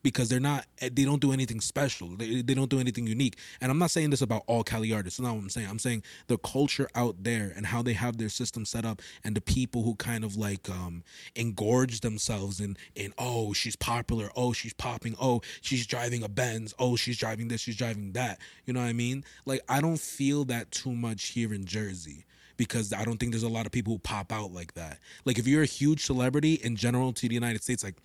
Because 0.03 0.29
they're 0.29 0.41
not 0.41 0.67
they 0.81 1.05
don't 1.05 1.21
do 1.21 1.31
anything 1.31 1.61
special. 1.61 2.09
They, 2.09 2.43
they 2.43 2.55
don't 2.55 2.69
do 2.69 2.81
anything 2.81 3.07
unique. 3.07 3.39
And 3.61 3.71
i'm 3.71 3.79
not 3.79 3.93
saying 3.93 4.11
this 4.11 4.21
about 4.21 4.43
all 4.49 4.65
cali 4.65 4.93
artists. 4.93 5.21
That's 5.21 5.29
not 5.29 5.37
what 5.37 5.43
i'm 5.45 5.49
saying. 5.49 5.69
I'm 5.71 5.79
saying 5.79 6.03
the 6.27 6.37
culture 6.39 6.89
out 6.97 7.23
there 7.23 7.53
and 7.55 7.65
how 7.65 7.83
they 7.83 7.93
have 7.93 8.17
their 8.19 8.29
system 8.29 8.65
set 8.65 8.85
up 8.85 9.01
and 9.23 9.37
the 9.37 9.41
people 9.41 9.85
who 9.85 9.95
kind 9.95 10.25
of 10.25 10.37
like 10.37 10.69
um 10.69 11.05
engorge 11.37 12.01
themselves 12.01 12.59
in 12.59 12.77
in 12.97 13.15
oh 13.17 13.53
she's 13.53 13.77
popular. 13.77 14.29
Oh 14.35 14.53
she's 14.53 14.75
popping. 14.75 15.15
Oh 15.21 15.41
she's 15.61 15.87
driving 15.87 16.25
a 16.25 16.29
benz. 16.29 16.75
Oh 16.81 16.97
she's 16.97 17.17
driving 17.17 17.47
this. 17.47 17.61
She's 17.61 17.77
driving 17.77 18.11
that. 18.15 18.41
You 18.65 18.73
know 18.73 18.81
what 18.81 18.89
i 18.89 18.93
mean? 18.93 19.25
Like 19.47 19.61
i 19.69 19.81
don't 19.81 20.01
feel 20.01 20.45
that 20.47 20.73
too 20.73 20.95
much 20.95 21.27
here 21.27 21.55
in 21.55 21.65
jersey 21.65 22.25
because 22.57 22.93
I 22.93 23.05
don't 23.05 23.19
think 23.19 23.33
there's 23.33 23.43
a 23.43 23.49
lot 23.49 23.67
of 23.67 23.73
people 23.73 23.93
who 23.95 23.99
pop 23.99 24.33
out 24.33 24.53
like 24.53 24.75
that. 24.75 24.99
Like 25.25 25.39
if 25.39 25.47
you're 25.47 25.63
a 25.63 25.67
huge 25.67 26.05
celebrity 26.05 26.55
in 26.55 26.77
general 26.77 27.13
to 27.15 27.29
the 27.29 27.35
United 27.35 27.63
States, 27.63 27.83
like 27.85 27.97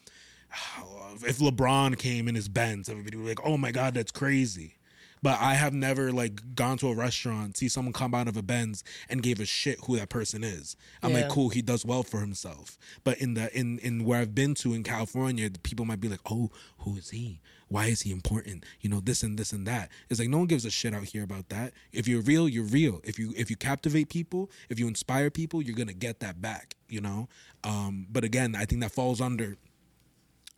if 1.26 1.39
LeBron 1.39 1.97
came 1.97 2.28
in 2.28 2.36
his 2.36 2.47
Benz, 2.47 2.89
everybody 2.89 3.18
would 3.18 3.24
be 3.24 3.30
like, 3.30 3.45
"Oh 3.45 3.58
my 3.58 3.72
god, 3.72 3.93
that's 3.93 4.12
crazy." 4.12 4.76
But 5.22 5.38
I 5.41 5.56
have 5.56 5.74
never 5.74 6.14
like 6.14 6.56
gone 6.56 6.78
to 6.78 6.88
a 6.88 6.95
restaurant, 6.95 7.58
see 7.58 7.68
someone 7.68 7.91
come 7.91 8.16
out 8.16 8.30
of 8.30 8.38
a 8.38 8.41
Benz 8.41 8.86
and 9.10 9.22
gave 9.22 9.41
a 9.41 9.45
shit 9.45 9.78
who 9.84 9.97
that 9.97 10.08
person 10.08 10.45
is. 10.45 10.78
I'm 11.04 11.12
Yeah. 11.12 11.22
like, 11.24 11.30
cool, 11.30 11.50
he 11.50 11.62
does 11.62 11.84
well 11.86 12.04
for 12.04 12.22
himself. 12.22 12.78
But 13.04 13.18
in 13.18 13.34
the 13.34 13.54
in 13.58 13.80
in 13.80 14.06
where 14.06 14.22
I've 14.22 14.34
been 14.34 14.56
to 14.56 14.74
in 14.74 14.84
California, 14.84 15.50
people 15.62 15.86
might 15.86 16.00
be 16.00 16.08
like, 16.08 16.22
oh, 16.32 16.52
who 16.80 16.95
is 16.95 17.10
he? 17.10 17.41
Why 17.70 17.86
is 17.86 18.01
he 18.01 18.11
important? 18.11 18.65
You 18.82 18.89
know, 18.89 18.99
this 18.99 19.24
and 19.24 19.38
this 19.38 19.53
and 19.53 19.65
that. 19.67 19.89
It's 20.09 20.20
like 20.20 20.30
no 20.30 20.39
one 20.39 20.47
gives 20.47 20.65
a 20.65 20.72
shit 20.72 20.93
out 20.93 21.03
here 21.03 21.24
about 21.24 21.49
that. 21.49 21.74
If 21.91 22.07
you're 22.07 22.22
real, 22.22 22.49
you're 22.49 22.65
real. 22.65 22.99
If 23.03 23.17
you 23.17 23.34
if 23.38 23.49
you 23.49 23.55
captivate 23.55 24.09
people, 24.09 24.49
if 24.70 24.80
you 24.80 24.88
inspire 24.88 25.30
people, 25.30 25.61
you're 25.61 25.76
gonna 25.76 25.93
get 25.93 26.20
that 26.20 26.41
back. 26.41 26.76
You 26.89 27.01
know. 27.01 27.30
Um, 27.63 28.07
but 28.11 28.24
again, 28.24 28.55
I 28.55 28.65
think 28.65 28.82
that 28.82 28.91
falls 28.91 29.22
under 29.22 29.57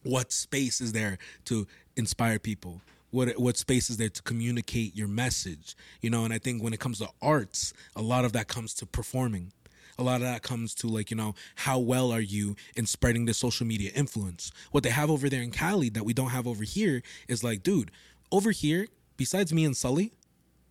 what 0.03 0.31
space 0.31 0.81
is 0.81 0.93
there 0.93 1.17
to 1.45 1.67
inspire 1.95 2.39
people 2.39 2.81
what 3.11 3.37
what 3.37 3.57
space 3.57 3.89
is 3.89 3.97
there 3.97 4.09
to 4.09 4.21
communicate 4.23 4.95
your 4.95 5.07
message 5.07 5.75
you 6.01 6.09
know 6.09 6.23
and 6.23 6.33
i 6.33 6.37
think 6.39 6.63
when 6.63 6.73
it 6.73 6.79
comes 6.79 6.97
to 6.97 7.07
arts 7.21 7.73
a 7.95 8.01
lot 8.01 8.25
of 8.25 8.33
that 8.33 8.47
comes 8.47 8.73
to 8.73 8.85
performing 8.85 9.51
a 9.97 10.03
lot 10.03 10.15
of 10.15 10.21
that 10.21 10.41
comes 10.41 10.73
to 10.75 10.87
like 10.87 11.11
you 11.11 11.17
know 11.17 11.33
how 11.55 11.79
well 11.79 12.11
are 12.11 12.21
you 12.21 12.55
in 12.75 12.85
spreading 12.85 13.25
the 13.25 13.33
social 13.33 13.65
media 13.65 13.91
influence 13.95 14.51
what 14.71 14.83
they 14.83 14.89
have 14.89 15.09
over 15.09 15.29
there 15.29 15.41
in 15.41 15.51
cali 15.51 15.89
that 15.89 16.05
we 16.05 16.13
don't 16.13 16.29
have 16.29 16.47
over 16.47 16.63
here 16.63 17.01
is 17.27 17.43
like 17.43 17.63
dude 17.63 17.91
over 18.31 18.51
here 18.51 18.87
besides 19.17 19.53
me 19.53 19.65
and 19.65 19.75
sully 19.75 20.13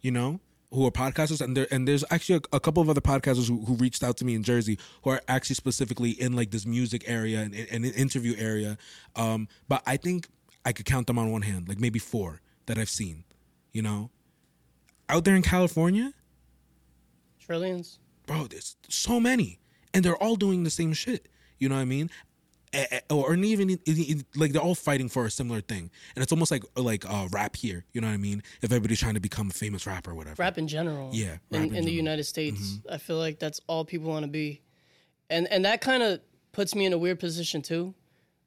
you 0.00 0.10
know, 0.10 0.40
who 0.72 0.86
are 0.86 0.90
podcasters, 0.90 1.40
and 1.40 1.56
there 1.56 1.66
and 1.70 1.86
there's 1.86 2.04
actually 2.10 2.36
a, 2.36 2.56
a 2.56 2.60
couple 2.60 2.82
of 2.82 2.88
other 2.88 3.00
podcasters 3.00 3.48
who, 3.48 3.64
who 3.64 3.74
reached 3.74 4.02
out 4.02 4.16
to 4.18 4.24
me 4.24 4.34
in 4.34 4.42
Jersey 4.42 4.78
who 5.02 5.10
are 5.10 5.20
actually 5.28 5.56
specifically 5.56 6.10
in 6.10 6.34
like 6.34 6.50
this 6.50 6.64
music 6.66 7.04
area 7.06 7.40
and, 7.40 7.54
and 7.54 7.84
an 7.84 7.92
interview 7.92 8.34
area. 8.38 8.78
Um, 9.16 9.48
but 9.68 9.82
I 9.86 9.96
think 9.96 10.28
I 10.64 10.72
could 10.72 10.86
count 10.86 11.06
them 11.06 11.18
on 11.18 11.30
one 11.32 11.42
hand, 11.42 11.68
like 11.68 11.80
maybe 11.80 11.98
four 11.98 12.40
that 12.66 12.78
I've 12.78 12.88
seen. 12.88 13.24
You 13.72 13.82
know, 13.82 14.10
out 15.08 15.24
there 15.24 15.36
in 15.36 15.42
California, 15.42 16.12
Trillions. 17.40 17.98
Bro, 18.30 18.46
there's 18.46 18.76
so 18.88 19.18
many, 19.18 19.58
and 19.92 20.04
they're 20.04 20.16
all 20.22 20.36
doing 20.36 20.62
the 20.62 20.70
same 20.70 20.92
shit. 20.92 21.28
You 21.58 21.68
know 21.68 21.74
what 21.74 21.82
I 21.82 21.84
mean? 21.84 22.10
Or 23.10 23.34
even 23.34 23.76
like 24.36 24.52
they're 24.52 24.62
all 24.62 24.76
fighting 24.76 25.08
for 25.08 25.26
a 25.26 25.30
similar 25.30 25.60
thing, 25.60 25.90
and 26.14 26.22
it's 26.22 26.30
almost 26.30 26.52
like 26.52 26.62
like 26.76 27.04
uh, 27.10 27.26
rap 27.32 27.56
here. 27.56 27.84
You 27.92 28.00
know 28.00 28.06
what 28.06 28.14
I 28.14 28.18
mean? 28.18 28.44
If 28.62 28.70
everybody's 28.70 29.00
trying 29.00 29.14
to 29.14 29.20
become 29.20 29.50
a 29.50 29.52
famous 29.52 29.88
rapper 29.88 30.12
or 30.12 30.14
whatever. 30.14 30.40
Rap 30.40 30.56
in 30.56 30.68
general. 30.68 31.10
Yeah, 31.12 31.38
In, 31.50 31.56
in 31.56 31.62
in 31.62 31.68
the 31.68 31.68
general. 31.68 31.86
Mm-hmm. 31.86 31.96
United 31.96 32.24
States, 32.24 32.78
I 32.88 32.98
feel 32.98 33.18
like 33.18 33.40
that's 33.40 33.60
all 33.66 33.84
people 33.84 34.08
want 34.08 34.24
to 34.24 34.30
be, 34.30 34.62
and 35.28 35.48
and 35.48 35.64
that 35.64 35.80
kind 35.80 36.04
of 36.04 36.20
puts 36.52 36.76
me 36.76 36.86
in 36.86 36.92
a 36.92 36.98
weird 36.98 37.18
position 37.18 37.60
too, 37.60 37.92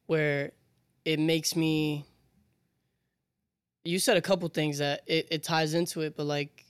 where 0.05 0.51
it 1.03 1.19
makes 1.19 1.57
me. 1.57 2.05
You 3.83 3.99
said 3.99 4.15
a 4.15 4.21
couple 4.21 4.47
things 4.47 4.77
that 4.77 5.01
it, 5.07 5.27
it 5.29 5.43
ties 5.43 5.73
into 5.73 5.99
it, 5.99 6.15
but 6.15 6.25
like 6.25 6.62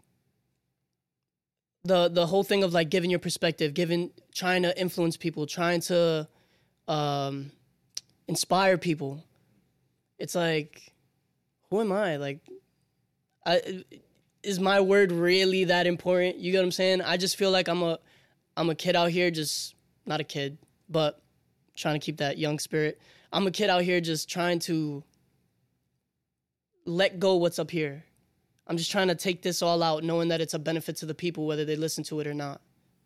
the 1.84 2.07
the 2.07 2.25
whole 2.25 2.43
thing 2.43 2.63
of 2.63 2.73
like 2.73 2.89
giving 2.89 3.09
your 3.09 3.19
perspective, 3.19 3.73
giving 3.73 4.11
trying 4.34 4.63
to 4.63 4.79
influence 4.79 5.17
people, 5.17 5.45
trying 5.45 5.81
to 5.81 6.27
um, 6.88 7.51
inspire 8.27 8.77
people. 8.77 9.23
It's 10.17 10.36
like, 10.36 10.93
who 11.69 11.81
am 11.81 11.91
I? 11.91 12.15
Like, 12.17 12.39
I 13.45 13.84
is 14.43 14.59
my 14.59 14.79
word 14.81 15.11
really 15.11 15.65
that 15.65 15.88
important? 15.88 16.38
You 16.38 16.51
get 16.51 16.59
what 16.59 16.65
I'm 16.65 16.71
saying? 16.71 17.01
I 17.01 17.17
just 17.17 17.36
feel 17.38 17.51
like 17.51 17.67
I'm 17.67 17.84
a 17.84 17.99
I'm 18.55 18.69
a 18.69 18.75
kid 18.75 18.95
out 18.95 19.11
here 19.11 19.31
just 19.31 19.75
not 20.05 20.21
a 20.21 20.23
kid, 20.23 20.57
but 20.89 21.21
trying 21.75 21.99
to 21.99 22.05
keep 22.05 22.17
that 22.17 22.38
young 22.38 22.59
spirit. 22.59 23.01
I'm 23.31 23.47
a 23.47 23.51
kid 23.51 23.69
out 23.69 23.81
here 23.81 23.99
just 23.99 24.29
trying 24.29 24.59
to 24.59 25.03
let 26.86 27.19
go 27.19 27.36
what's 27.36 27.59
up 27.59 27.71
here. 27.71 28.05
I'm 28.68 28.78
just 28.78 28.91
trying 28.91 29.09
to 29.09 29.16
take 29.16 29.41
this 29.41 29.61
all 29.61 29.84
out 29.84 30.03
knowing 30.03 30.30
that 30.30 30.39
it's 30.41 30.53
a 30.53 30.59
benefit 30.59 30.95
to 30.97 31.05
the 31.05 31.14
people 31.14 31.45
whether 31.45 31.66
they 31.66 31.76
listen 31.76 32.03
to 32.05 32.20
it 32.22 32.28
or 32.28 32.34
not. 32.34 32.61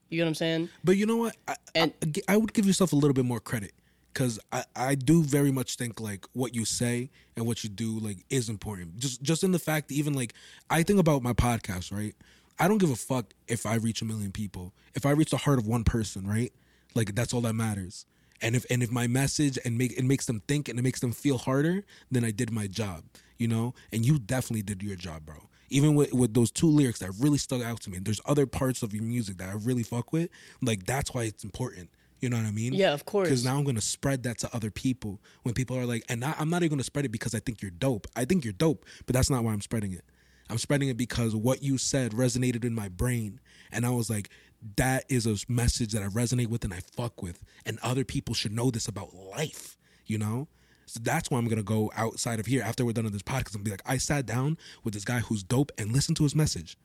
You 0.10 0.18
get 0.18 0.24
what 0.24 0.30
I'm 0.30 0.36
saying? 0.36 0.70
But 0.84 0.98
you 0.98 1.06
know 1.06 1.18
what? 1.18 1.36
I, 1.48 1.56
And- 1.76 1.94
I, 2.28 2.34
I 2.34 2.38
would 2.38 2.54
give 2.54 2.66
yourself 2.66 2.94
a 2.94 2.96
little 2.96 3.14
bit 3.14 3.26
more 3.26 3.40
credit 3.40 3.74
because 4.14 4.40
I, 4.52 4.64
I 4.76 4.96
do 4.96 5.24
very 5.24 5.52
much 5.52 5.76
think 5.76 6.00
like 6.00 6.26
what 6.34 6.56
you 6.56 6.64
say 6.66 7.10
and 7.36 7.46
what 7.46 7.64
you 7.64 7.70
do 7.70 8.00
like 8.00 8.18
is 8.30 8.50
important. 8.50 8.98
Just 8.98 9.22
just 9.22 9.44
in 9.44 9.52
the 9.52 9.60
fact 9.60 9.90
that 9.90 9.96
even 9.96 10.14
like 10.14 10.34
I 10.70 10.84
think 10.84 11.00
about 11.00 11.24
my 11.24 11.34
podcast, 11.34 11.92
right? 11.92 12.16
I 12.60 12.68
don't 12.68 12.78
give 12.80 12.90
a 12.90 12.96
fuck 12.96 13.34
if 13.48 13.66
I 13.66 13.76
reach 13.76 14.02
a 14.02 14.06
million 14.06 14.32
people. 14.32 14.74
If 14.96 15.06
I 15.06 15.12
reach 15.12 15.30
the 15.30 15.38
heart 15.38 15.60
of 15.60 15.68
one 15.68 15.84
person, 15.84 16.26
right? 16.26 16.52
Like 16.96 17.14
that's 17.16 17.34
all 17.34 17.42
that 17.42 17.54
matters. 17.54 18.06
And 18.42 18.56
if 18.56 18.66
and 18.70 18.84
if 18.84 18.92
my 18.92 19.08
message 19.08 19.58
and 19.66 19.78
make 19.78 19.98
it 19.98 20.04
makes 20.04 20.26
them 20.26 20.42
think 20.48 20.70
and 20.70 20.78
it 20.78 20.82
makes 20.82 21.00
them 21.00 21.12
feel 21.12 21.38
harder, 21.38 21.84
then 22.12 22.24
I 22.24 22.32
did 22.32 22.52
my 22.52 22.68
job, 22.68 23.04
you 23.38 23.48
know. 23.48 23.74
And 23.92 24.06
you 24.06 24.20
definitely 24.20 24.62
did 24.62 24.84
your 24.84 24.96
job, 24.96 25.26
bro. 25.26 25.50
Even 25.70 25.96
with 25.96 26.14
with 26.14 26.34
those 26.34 26.52
two 26.52 26.68
lyrics 26.68 27.00
that 27.00 27.12
really 27.20 27.38
stuck 27.38 27.62
out 27.62 27.82
to 27.82 27.90
me. 27.90 28.00
There's 28.00 28.22
other 28.26 28.46
parts 28.46 28.84
of 28.84 28.94
your 28.94 29.04
music 29.04 29.38
that 29.38 29.50
I 29.50 29.54
really 29.54 29.84
fuck 29.84 30.14
with. 30.14 30.30
Like 30.62 30.86
that's 30.86 31.14
why 31.14 31.24
it's 31.24 31.44
important. 31.44 31.90
You 32.20 32.30
know 32.30 32.38
what 32.38 32.46
I 32.46 32.52
mean? 32.52 32.74
Yeah, 32.74 32.94
of 32.94 33.06
course. 33.06 33.28
Because 33.28 33.46
now 33.46 33.58
I'm 33.58 33.64
gonna 33.64 33.82
spread 33.82 34.24
that 34.24 34.40
to 34.40 34.56
other 34.56 34.72
people. 34.72 35.20
When 35.44 35.54
people 35.54 35.78
are 35.78 35.86
like, 35.86 36.04
and 36.10 36.24
I, 36.24 36.34
I'm 36.40 36.50
not 36.50 36.64
even 36.64 36.78
gonna 36.78 36.84
spread 36.84 37.06
it 37.06 37.12
because 37.12 37.36
I 37.36 37.40
think 37.40 37.62
you're 37.62 37.72
dope. 37.72 38.08
I 38.16 38.26
think 38.26 38.44
you're 38.44 38.54
dope, 38.54 38.86
but 39.06 39.14
that's 39.14 39.30
not 39.30 39.44
why 39.44 39.54
I'm 39.54 39.62
spreading 39.62 39.94
it. 39.94 40.04
I'm 40.50 40.58
spreading 40.58 40.90
it 40.90 40.98
because 40.98 41.36
what 41.36 41.62
you 41.62 41.78
said 41.78 42.14
resonated 42.14 42.64
in 42.64 42.74
my 42.74 42.88
brain, 42.90 43.40
and 43.72 43.86
I 43.86 43.90
was 43.90 44.10
like, 44.10 44.30
that 44.76 45.06
is 45.10 45.26
a 45.26 45.38
message 45.52 45.94
that 45.94 46.04
I 46.04 46.08
resonate 46.08 46.48
with 46.48 46.64
and 46.64 46.74
I 46.74 46.80
fuck 46.96 47.22
with, 47.22 47.44
and 47.66 47.80
other 47.82 48.04
people 48.04 48.36
should 48.36 48.52
know 48.52 48.72
this 48.72 48.88
about 48.88 49.14
life. 49.14 49.78
You 50.06 50.18
know. 50.18 50.48
So 50.86 51.02
that's 51.04 51.30
why 51.30 51.38
I'm 51.38 51.48
gonna 51.48 51.64
go 51.64 51.92
outside 51.98 52.40
of 52.40 52.46
here 52.46 52.64
after 52.64 52.86
we're 52.86 52.94
done 52.94 53.04
with 53.04 53.14
this 53.14 53.22
podcast 53.22 53.56
and 53.56 53.64
be 53.64 53.72
like, 53.72 53.82
I 53.86 53.98
sat 53.98 54.26
down 54.26 54.58
with 54.86 54.94
this 54.94 55.04
guy 55.04 55.20
who's 55.20 55.44
dope 55.44 55.72
and 55.78 55.92
listen 55.92 56.16
to 56.16 56.24
his 56.24 56.34
message. 56.34 56.78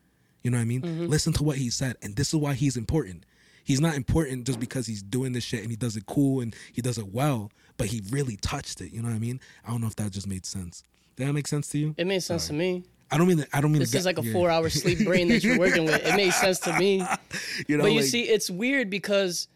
You 0.43 0.51
know 0.51 0.57
what 0.57 0.63
I 0.63 0.67
mean? 0.67 0.83
Mm-hmm. 0.83 1.07
Listen 1.07 1.33
to 1.35 1.45
what 1.45 1.57
he 1.57 1.71
said, 1.71 1.97
and 2.03 2.17
this 2.17 2.29
is 2.29 2.35
why 2.35 2.55
he's 2.55 2.77
important. 2.77 3.25
He's 3.65 3.81
not 3.81 3.95
important 3.95 4.47
just 4.47 4.59
because 4.59 4.87
he's 4.87 5.03
doing 5.03 5.33
this 5.33 5.45
shit 5.45 5.61
and 5.61 5.71
he 5.71 5.77
does 5.77 5.97
it 5.97 6.07
cool 6.07 6.41
and 6.41 6.55
he 6.73 6.83
does 6.83 6.99
it 6.99 7.13
well, 7.13 7.53
but 7.77 7.87
he 7.87 8.03
really 8.11 8.37
touched 8.37 8.81
it. 8.81 8.93
You 8.93 9.03
know 9.03 9.09
what 9.09 9.15
I 9.15 9.21
mean? 9.21 9.41
I 9.65 9.71
don't 9.71 9.81
know 9.81 9.87
if 9.87 9.97
that 9.97 10.11
just 10.11 10.27
made 10.27 10.45
sense. 10.45 10.83
Did 11.17 11.29
that 11.29 11.33
make 11.33 11.47
sense 11.47 11.69
to 11.69 11.79
you? 11.79 11.95
It 11.97 12.07
made 12.07 12.25
sense 12.25 12.49
to 12.49 12.55
me. 12.55 12.85
I 13.13 13.19
don't 13.19 13.27
mean. 13.29 13.39
To, 13.39 13.47
I 13.53 13.61
don't 13.61 13.71
mean. 13.73 13.81
This 13.81 13.95
is 13.95 14.05
get- 14.05 14.17
like 14.17 14.19
a 14.19 14.27
yeah. 14.27 14.33
four 14.33 14.51
hour 14.51 14.69
sleep 14.71 15.05
brain 15.05 15.29
that 15.29 15.45
you're 15.45 15.59
working 15.59 15.85
with. 15.85 16.05
It 16.05 16.17
makes 16.17 16.41
sense 16.41 16.59
to 16.61 16.79
me. 16.79 17.05
You 17.69 17.77
know, 17.77 17.85
but 17.85 17.93
you 17.93 18.01
like- 18.01 18.09
see, 18.09 18.23
it's 18.23 18.49
weird 18.51 18.89
because 18.91 19.49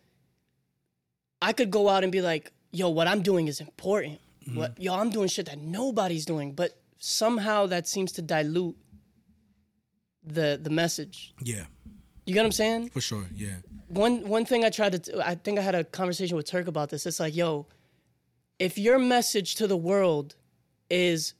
I 1.43 1.53
could 1.53 1.71
go 1.71 1.89
out 1.89 2.03
and 2.05 2.13
be 2.13 2.21
like, 2.23 2.53
yo, 2.73 2.89
what 2.91 3.07
I'm 3.09 3.23
doing 3.23 3.49
is 3.49 3.61
important. 3.61 4.21
Mm-hmm. 4.47 4.59
What 4.59 4.81
yo, 4.81 4.95
I'm 4.95 5.11
doing 5.11 5.29
shit 5.29 5.47
that 5.47 5.59
nobody's 5.59 6.25
doing. 6.27 6.53
But 6.53 6.79
somehow 6.99 7.67
that 7.67 7.89
seems 7.89 8.13
to 8.13 8.23
dilute 8.23 8.77
the 10.25 10.59
the 10.63 10.71
message. 10.71 11.35
yeah, 11.43 11.65
You 12.25 12.35
get 12.35 12.41
what 12.41 12.47
I'm 12.47 12.53
saying? 12.53 12.91
for 12.91 13.01
sure. 13.01 13.25
Yeah, 13.35 13.57
One 13.89 14.29
one 14.29 14.45
thing 14.45 14.65
I 14.65 14.71
tried 14.71 14.93
to 14.93 14.99
t- 14.99 15.13
I 15.25 15.35
think 15.35 15.59
I 15.59 15.63
had 15.63 15.75
a 15.75 15.85
conversation 15.85 16.37
with 16.37 16.47
Turk 16.47 16.67
about 16.69 16.91
this. 16.91 17.07
It's 17.07 17.21
like, 17.21 17.35
yo, 17.37 17.67
if 18.59 18.77
your 18.79 18.99
message 18.99 19.55
to 19.57 19.67
the 19.67 19.77
world 19.77 20.35
is 20.91 21.35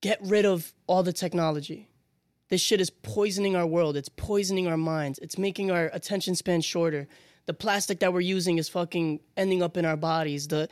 get 0.00 0.18
rid 0.22 0.44
of 0.44 0.72
all 0.86 1.02
the 1.02 1.12
technology. 1.12 1.88
This 2.48 2.60
shit 2.60 2.80
is 2.80 2.90
poisoning 2.90 3.56
our 3.56 3.66
world. 3.66 3.96
It's 3.96 4.08
poisoning 4.08 4.68
our 4.68 4.76
minds. 4.76 5.18
It's 5.18 5.36
making 5.36 5.70
our 5.70 5.90
attention 5.92 6.34
span 6.34 6.60
shorter. 6.60 7.08
The 7.46 7.54
plastic 7.54 8.00
that 8.00 8.12
we're 8.12 8.20
using 8.20 8.58
is 8.58 8.68
fucking 8.68 9.20
ending 9.36 9.62
up 9.62 9.76
in 9.76 9.84
our 9.84 9.96
bodies. 9.96 10.48
The 10.48 10.68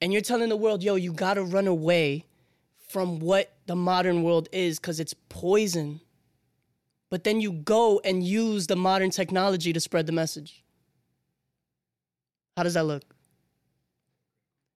and 0.00 0.12
you're 0.12 0.22
telling 0.22 0.48
the 0.48 0.56
world, 0.56 0.82
yo, 0.82 0.96
you 0.96 1.12
gotta 1.12 1.42
run 1.42 1.66
away 1.66 2.26
from 2.88 3.20
what 3.20 3.56
the 3.66 3.76
modern 3.76 4.22
world 4.22 4.48
is 4.52 4.78
because 4.78 5.00
it's 5.00 5.14
poison. 5.28 6.00
But 7.10 7.24
then 7.24 7.40
you 7.40 7.52
go 7.52 8.00
and 8.04 8.22
use 8.22 8.66
the 8.66 8.76
modern 8.76 9.10
technology 9.10 9.72
to 9.72 9.80
spread 9.80 10.06
the 10.06 10.12
message. 10.12 10.64
How 12.56 12.62
does 12.62 12.74
that 12.74 12.84
look? 12.84 13.02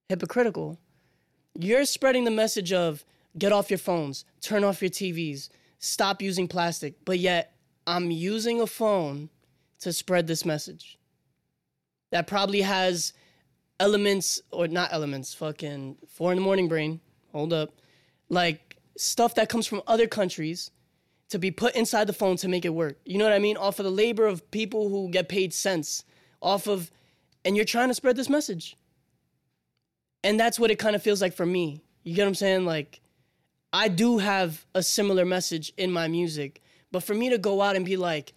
Hypocritical. 0.09 0.79
You're 1.59 1.85
spreading 1.85 2.25
the 2.25 2.31
message 2.31 2.73
of 2.73 3.05
get 3.39 3.53
off 3.53 3.71
your 3.71 3.79
phones, 3.79 4.25
turn 4.41 4.65
off 4.65 4.83
your 4.83 4.91
TVs, 4.91 5.49
stop 5.79 6.23
using 6.23 6.49
plastic, 6.49 6.95
but 7.05 7.19
yet 7.19 7.55
I'm 7.87 8.11
using 8.11 8.61
a 8.61 8.67
phone 8.67 9.31
to 9.81 9.93
spread 9.93 10.27
this 10.27 10.45
message 10.45 10.99
that 12.11 12.27
probably 12.27 12.63
has 12.63 13.13
elements 13.81 14.41
or 14.51 14.69
not 14.69 14.93
elements, 14.93 15.35
fucking 15.35 15.97
four 16.09 16.33
in 16.33 16.37
the 16.37 16.43
morning 16.43 16.69
brain. 16.69 17.01
Hold 17.33 17.53
up. 17.53 17.71
Like 18.29 18.77
stuff 18.97 19.35
that 19.37 19.49
comes 19.49 19.67
from 19.67 19.83
other 19.87 20.07
countries 20.07 20.71
to 21.31 21.39
be 21.39 21.51
put 21.51 21.75
inside 21.77 22.07
the 22.07 22.13
phone 22.13 22.37
to 22.39 22.49
make 22.49 22.65
it 22.65 22.71
work. 22.71 22.99
You 23.05 23.19
know 23.19 23.25
what 23.25 23.35
I 23.35 23.39
mean? 23.39 23.57
Off 23.57 23.79
of 23.79 23.85
the 23.85 23.91
labor 23.91 24.27
of 24.27 24.51
people 24.51 24.89
who 24.89 25.11
get 25.11 25.29
paid 25.29 25.53
cents, 25.53 26.05
off 26.41 26.67
of, 26.67 26.91
and 27.45 27.55
you're 27.55 27.65
trying 27.65 27.89
to 27.89 27.95
spread 27.95 28.17
this 28.17 28.31
message. 28.31 28.77
And 30.25 30.41
that's 30.41 30.59
what 30.59 30.71
it 30.71 30.79
kind 30.79 30.97
of 30.97 31.03
feels 31.03 31.21
like 31.21 31.35
for 31.35 31.47
me. 31.47 31.83
You 32.03 32.15
get 32.15 32.23
what 32.23 32.29
I'm 32.29 32.35
saying? 32.35 32.65
Like, 32.65 33.01
I 33.73 33.89
do 33.89 34.19
have 34.19 34.65
a 34.75 34.83
similar 34.83 35.25
message 35.25 35.73
in 35.77 35.93
my 35.93 36.09
music, 36.09 36.63
but 36.91 37.03
for 37.03 37.15
me 37.15 37.31
to 37.31 37.39
go 37.39 37.61
out 37.61 37.77
and 37.77 37.85
be 37.85 37.97
like, 37.97 38.33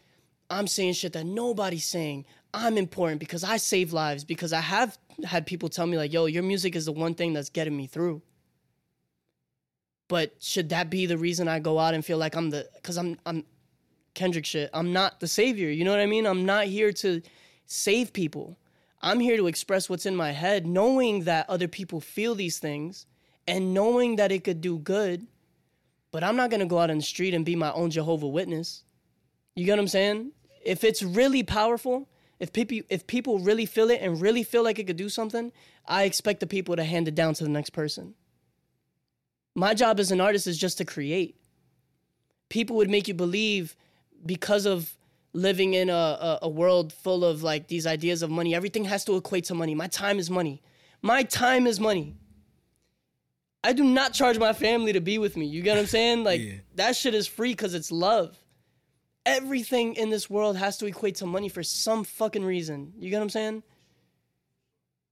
I'm 0.49 0.67
saying 0.67 0.93
shit 0.93 1.13
that 1.13 1.25
nobody's 1.25 1.85
saying. 1.85 2.25
I'm 2.53 2.77
important 2.77 3.21
because 3.21 3.45
I 3.45 3.55
save 3.55 3.93
lives, 3.93 4.25
because 4.25 4.51
I 4.51 4.59
have 4.59 4.97
had 5.23 5.45
people 5.45 5.69
tell 5.69 5.87
me, 5.87 5.97
like, 5.97 6.11
yo, 6.11 6.25
your 6.25 6.43
music 6.43 6.75
is 6.75 6.85
the 6.85 6.91
one 6.91 7.13
thing 7.13 7.31
that's 7.31 7.49
getting 7.49 7.77
me 7.77 7.87
through. 7.87 8.21
But 10.09 10.35
should 10.39 10.67
that 10.69 10.89
be 10.89 11.05
the 11.05 11.17
reason 11.17 11.47
I 11.47 11.59
go 11.59 11.79
out 11.79 11.93
and 11.93 12.03
feel 12.03 12.17
like 12.17 12.35
I'm 12.35 12.49
the, 12.49 12.67
because 12.75 12.97
I'm, 12.97 13.17
I'm 13.25 13.45
Kendrick 14.13 14.45
shit. 14.45 14.69
I'm 14.73 14.91
not 14.91 15.21
the 15.21 15.27
savior. 15.27 15.69
You 15.69 15.85
know 15.85 15.91
what 15.91 16.01
I 16.01 16.05
mean? 16.05 16.25
I'm 16.25 16.45
not 16.45 16.65
here 16.65 16.91
to 16.91 17.21
save 17.65 18.11
people. 18.11 18.57
I'm 19.01 19.21
here 19.21 19.37
to 19.37 19.47
express 19.47 19.89
what's 19.89 20.05
in 20.05 20.17
my 20.17 20.31
head, 20.31 20.67
knowing 20.67 21.23
that 21.23 21.49
other 21.49 21.69
people 21.69 22.01
feel 22.01 22.35
these 22.35 22.59
things 22.59 23.05
and 23.47 23.73
knowing 23.73 24.17
that 24.17 24.31
it 24.31 24.43
could 24.43 24.61
do 24.61 24.77
good. 24.77 25.27
But 26.11 26.23
I'm 26.23 26.35
not 26.35 26.51
gonna 26.51 26.65
go 26.65 26.79
out 26.79 26.89
in 26.89 26.97
the 26.97 27.03
street 27.03 27.33
and 27.33 27.45
be 27.45 27.55
my 27.55 27.71
own 27.71 27.89
Jehovah 27.89 28.27
Witness. 28.27 28.83
You 29.55 29.65
get 29.65 29.73
what 29.73 29.79
I'm 29.79 29.87
saying? 29.87 30.31
If 30.63 30.83
it's 30.83 31.01
really 31.01 31.43
powerful, 31.43 32.07
if 32.39 32.51
people 32.53 32.79
if 32.89 33.07
people 33.07 33.39
really 33.39 33.65
feel 33.65 33.89
it 33.89 34.01
and 34.01 34.19
really 34.19 34.43
feel 34.43 34.63
like 34.63 34.79
it 34.79 34.87
could 34.87 34.97
do 34.97 35.09
something, 35.09 35.51
I 35.85 36.03
expect 36.03 36.39
the 36.39 36.47
people 36.47 36.75
to 36.75 36.83
hand 36.83 37.07
it 37.07 37.15
down 37.15 37.33
to 37.35 37.43
the 37.43 37.49
next 37.49 37.71
person. 37.71 38.15
My 39.55 39.73
job 39.73 39.99
as 39.99 40.11
an 40.11 40.21
artist 40.21 40.47
is 40.47 40.57
just 40.57 40.77
to 40.77 40.85
create. 40.85 41.35
People 42.49 42.75
would 42.77 42.89
make 42.89 43.07
you 43.07 43.13
believe 43.13 43.75
because 44.25 44.65
of 44.65 44.97
living 45.33 45.73
in 45.73 45.89
a, 45.89 45.93
a, 45.93 46.39
a 46.43 46.49
world 46.49 46.91
full 46.93 47.23
of 47.23 47.43
like 47.43 47.67
these 47.67 47.87
ideas 47.87 48.21
of 48.21 48.29
money, 48.29 48.53
everything 48.53 48.85
has 48.85 49.05
to 49.05 49.15
equate 49.15 49.45
to 49.45 49.55
money. 49.55 49.75
My 49.75 49.87
time 49.87 50.19
is 50.19 50.29
money. 50.29 50.61
My 51.01 51.23
time 51.23 51.67
is 51.67 51.79
money. 51.79 52.15
I 53.63 53.73
do 53.73 53.83
not 53.83 54.13
charge 54.13 54.39
my 54.39 54.53
family 54.53 54.93
to 54.93 55.01
be 55.01 55.17
with 55.17 55.37
me. 55.37 55.45
You 55.45 55.61
get 55.61 55.75
what 55.75 55.81
I'm 55.81 55.85
saying? 55.87 56.23
Like 56.29 56.41
Yeah. 56.41 56.53
that 56.75 56.95
shit 56.95 57.13
is 57.13 57.27
free 57.27 57.51
because 57.51 57.73
it's 57.73 57.91
love. 57.91 58.37
Everything 59.25 59.95
in 59.95 60.09
this 60.09 60.29
world 60.29 60.57
has 60.57 60.77
to 60.77 60.87
equate 60.87 61.15
to 61.15 61.27
money 61.27 61.47
for 61.47 61.61
some 61.61 62.03
fucking 62.03 62.43
reason. 62.43 62.93
You 62.97 63.09
get 63.11 63.17
what 63.17 63.23
I'm 63.23 63.29
saying? 63.29 63.63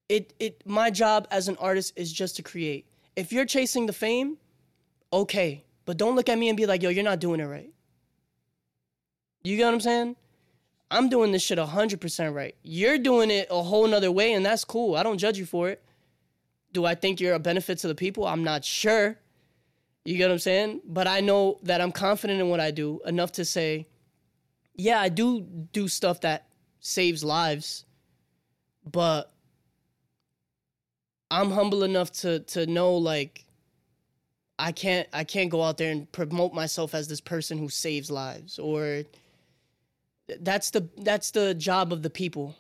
It 0.10 0.34
it 0.40 0.64
my 0.66 0.90
job 0.90 1.28
as 1.30 1.48
an 1.48 1.58
artist 1.58 1.94
is 1.96 2.12
just 2.12 2.36
to 2.38 2.42
create. 2.42 2.88
If 3.16 3.32
you're 3.32 3.46
chasing 3.46 3.86
the 3.86 3.94
fame, 3.94 4.38
okay. 5.14 5.64
But 5.86 5.98
don't 5.98 6.16
look 6.16 6.30
at 6.30 6.38
me 6.38 6.50
and 6.50 6.58
be 6.58 6.66
like, 6.66 6.82
yo, 6.82 6.90
you're 6.90 7.04
not 7.04 7.20
doing 7.20 7.40
it 7.40 7.46
right. 7.46 7.70
You 9.44 9.58
get 9.58 9.66
what 9.66 9.74
I'm 9.76 9.80
saying? 9.82 10.16
I'm 10.92 11.10
doing 11.10 11.32
this 11.32 11.44
shit 11.44 11.58
100% 11.60 12.34
right. 12.34 12.56
You're 12.64 12.98
doing 12.98 13.30
it 13.30 13.48
a 13.52 13.62
whole 13.62 13.88
nother 13.88 14.12
way, 14.12 14.34
and 14.34 14.44
that's 14.46 14.64
cool. 14.64 14.96
I 14.96 15.04
don't 15.04 15.18
judge 15.20 15.38
you 15.38 15.46
for 15.46 15.70
it. 15.70 15.84
Do 16.74 16.86
I 16.86 16.96
think 16.96 17.20
you're 17.20 17.34
a 17.34 17.40
benefit 17.40 17.80
to 17.80 17.88
the 17.88 17.96
people? 17.96 18.26
I'm 18.26 18.44
not 18.44 18.64
sure. 18.64 19.18
You 20.06 20.18
get 20.18 20.28
what 20.28 20.34
I'm 20.34 20.40
saying? 20.40 20.82
But 20.86 21.08
I 21.08 21.20
know 21.20 21.60
that 21.64 21.82
I'm 21.82 21.92
confident 21.92 22.40
in 22.40 22.50
what 22.50 22.60
I 22.60 22.72
do 22.72 23.02
enough 23.06 23.34
to 23.34 23.46
say, 23.46 23.88
yeah, 24.76 25.00
I 25.00 25.10
do 25.10 25.42
do 25.42 25.88
stuff 25.88 26.22
that 26.22 26.48
saves 26.80 27.24
lives, 27.24 27.86
but 28.90 29.32
I'm 31.30 31.52
humble 31.52 31.84
enough 31.84 32.12
to 32.24 32.40
to 32.40 32.66
know 32.66 32.96
like 32.96 33.46
I 34.58 34.72
can't 34.72 35.08
I 35.14 35.24
can't 35.24 35.50
go 35.50 35.64
out 35.64 35.78
there 35.78 35.92
and 35.92 36.12
promote 36.12 36.54
myself 36.54 36.96
as 36.96 37.08
this 37.08 37.22
person 37.22 37.58
who 37.58 37.70
saves 37.70 38.10
lives 38.10 38.58
or 38.58 39.04
that's 40.40 40.72
the 40.72 40.88
that's 40.98 41.32
the 41.32 41.54
job 41.54 41.94
of 41.94 42.02
the 42.02 42.10
people. 42.10 42.56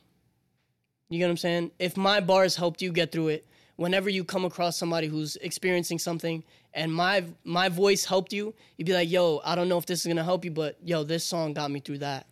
You 1.09 1.19
get 1.19 1.25
what 1.25 1.31
I'm 1.31 1.37
saying? 1.37 1.71
If 1.79 1.97
my 1.97 2.19
bars 2.19 2.55
helped 2.55 2.81
you 2.81 2.91
get 2.91 3.11
through 3.11 3.29
it, 3.29 3.47
whenever 3.79 4.09
you 4.09 4.25
come 4.25 4.43
across 4.43 4.75
somebody 4.75 5.07
who's 5.07 5.37
experiencing 5.37 5.97
something 5.97 6.43
and 6.73 6.93
my 6.93 7.23
my 7.45 7.69
voice 7.69 8.03
helped 8.03 8.33
you, 8.33 8.53
you'd 8.75 8.85
be 8.85 8.93
like, 8.93 9.09
"Yo, 9.09 9.39
I 9.45 9.55
don't 9.55 9.69
know 9.69 9.77
if 9.77 9.85
this 9.85 10.01
is 10.01 10.05
going 10.05 10.17
to 10.17 10.23
help 10.23 10.43
you, 10.43 10.51
but 10.51 10.77
yo, 10.83 11.03
this 11.03 11.23
song 11.23 11.53
got 11.53 11.71
me 11.71 11.79
through 11.79 11.99
that." 11.99 12.27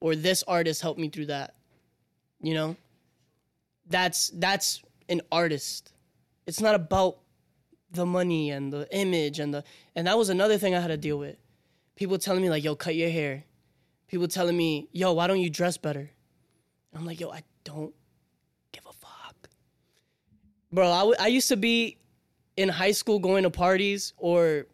Or 0.00 0.14
this 0.14 0.44
artist 0.44 0.80
helped 0.80 1.00
me 1.00 1.08
through 1.08 1.26
that. 1.26 1.56
You 2.40 2.54
know? 2.54 2.76
That's 3.88 4.30
that's 4.34 4.80
an 5.08 5.20
artist. 5.32 5.92
It's 6.46 6.60
not 6.60 6.76
about 6.76 7.18
the 7.90 8.06
money 8.06 8.52
and 8.52 8.72
the 8.72 8.86
image 8.92 9.40
and 9.40 9.52
the 9.52 9.64
and 9.96 10.06
that 10.06 10.16
was 10.16 10.28
another 10.28 10.58
thing 10.58 10.76
I 10.76 10.80
had 10.80 10.88
to 10.88 10.96
deal 10.96 11.18
with. 11.18 11.36
People 11.96 12.18
telling 12.18 12.40
me 12.40 12.50
like, 12.50 12.62
"Yo, 12.62 12.76
cut 12.76 12.94
your 12.94 13.10
hair." 13.10 13.44
People 14.06 14.28
telling 14.28 14.56
me, 14.56 14.88
"Yo, 14.92 15.12
why 15.12 15.26
don't 15.26 15.40
you 15.40 15.50
dress 15.50 15.76
better?" 15.76 16.10
I'm 16.94 17.04
like, 17.04 17.18
"Yo, 17.18 17.30
I 17.30 17.42
don't 17.64 17.92
give 17.96 17.96
a 17.96 17.96
fuck." 17.96 17.97
Bro, 20.72 20.90
I, 20.90 20.98
w- 20.98 21.16
I 21.18 21.28
used 21.28 21.48
to 21.48 21.56
be 21.56 21.98
in 22.56 22.68
high 22.68 22.92
school 22.92 23.18
going 23.18 23.44
to 23.44 23.50
parties 23.50 24.12
or 24.18 24.66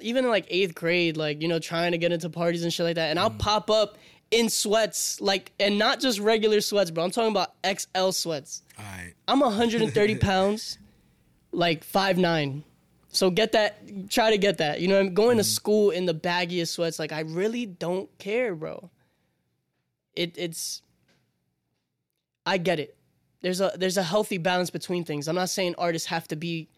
even 0.00 0.24
in 0.24 0.30
like 0.30 0.48
8th 0.48 0.74
grade 0.74 1.16
like, 1.16 1.42
you 1.42 1.48
know, 1.48 1.58
trying 1.58 1.92
to 1.92 1.98
get 1.98 2.12
into 2.12 2.30
parties 2.30 2.62
and 2.62 2.72
shit 2.72 2.84
like 2.84 2.94
that. 2.96 3.10
And 3.10 3.18
I'll 3.18 3.30
mm. 3.30 3.38
pop 3.38 3.70
up 3.70 3.98
in 4.30 4.48
sweats 4.48 5.20
like 5.20 5.52
and 5.60 5.78
not 5.78 6.00
just 6.00 6.18
regular 6.18 6.60
sweats, 6.60 6.90
bro. 6.90 7.04
I'm 7.04 7.10
talking 7.10 7.30
about 7.30 7.54
XL 7.64 8.10
sweats. 8.10 8.62
All 8.78 8.84
right. 8.84 9.12
I'm 9.28 9.40
130 9.40 10.14
pounds, 10.18 10.78
like 11.52 11.84
five 11.84 12.18
nine. 12.18 12.64
So 13.08 13.30
get 13.30 13.52
that. 13.52 14.08
Try 14.08 14.30
to 14.30 14.38
get 14.38 14.58
that. 14.58 14.80
You 14.80 14.88
know, 14.88 14.98
I'm 14.98 15.12
going 15.12 15.36
to 15.36 15.42
mm. 15.42 15.46
school 15.46 15.90
in 15.90 16.06
the 16.06 16.14
baggiest 16.14 16.68
sweats. 16.68 16.98
Like 16.98 17.12
I 17.12 17.20
really 17.20 17.66
don't 17.66 18.08
care, 18.18 18.54
bro. 18.54 18.90
It 20.16 20.34
it's. 20.36 20.82
I 22.44 22.56
get 22.58 22.80
it. 22.80 22.96
There's 23.42 23.60
a 23.60 23.72
there's 23.76 23.96
a 23.96 24.02
healthy 24.02 24.38
balance 24.38 24.70
between 24.70 25.04
things. 25.04 25.28
I'm 25.28 25.34
not 25.34 25.50
saying 25.50 25.74
artists 25.76 26.08
have 26.08 26.28
to 26.28 26.36
be 26.36 26.68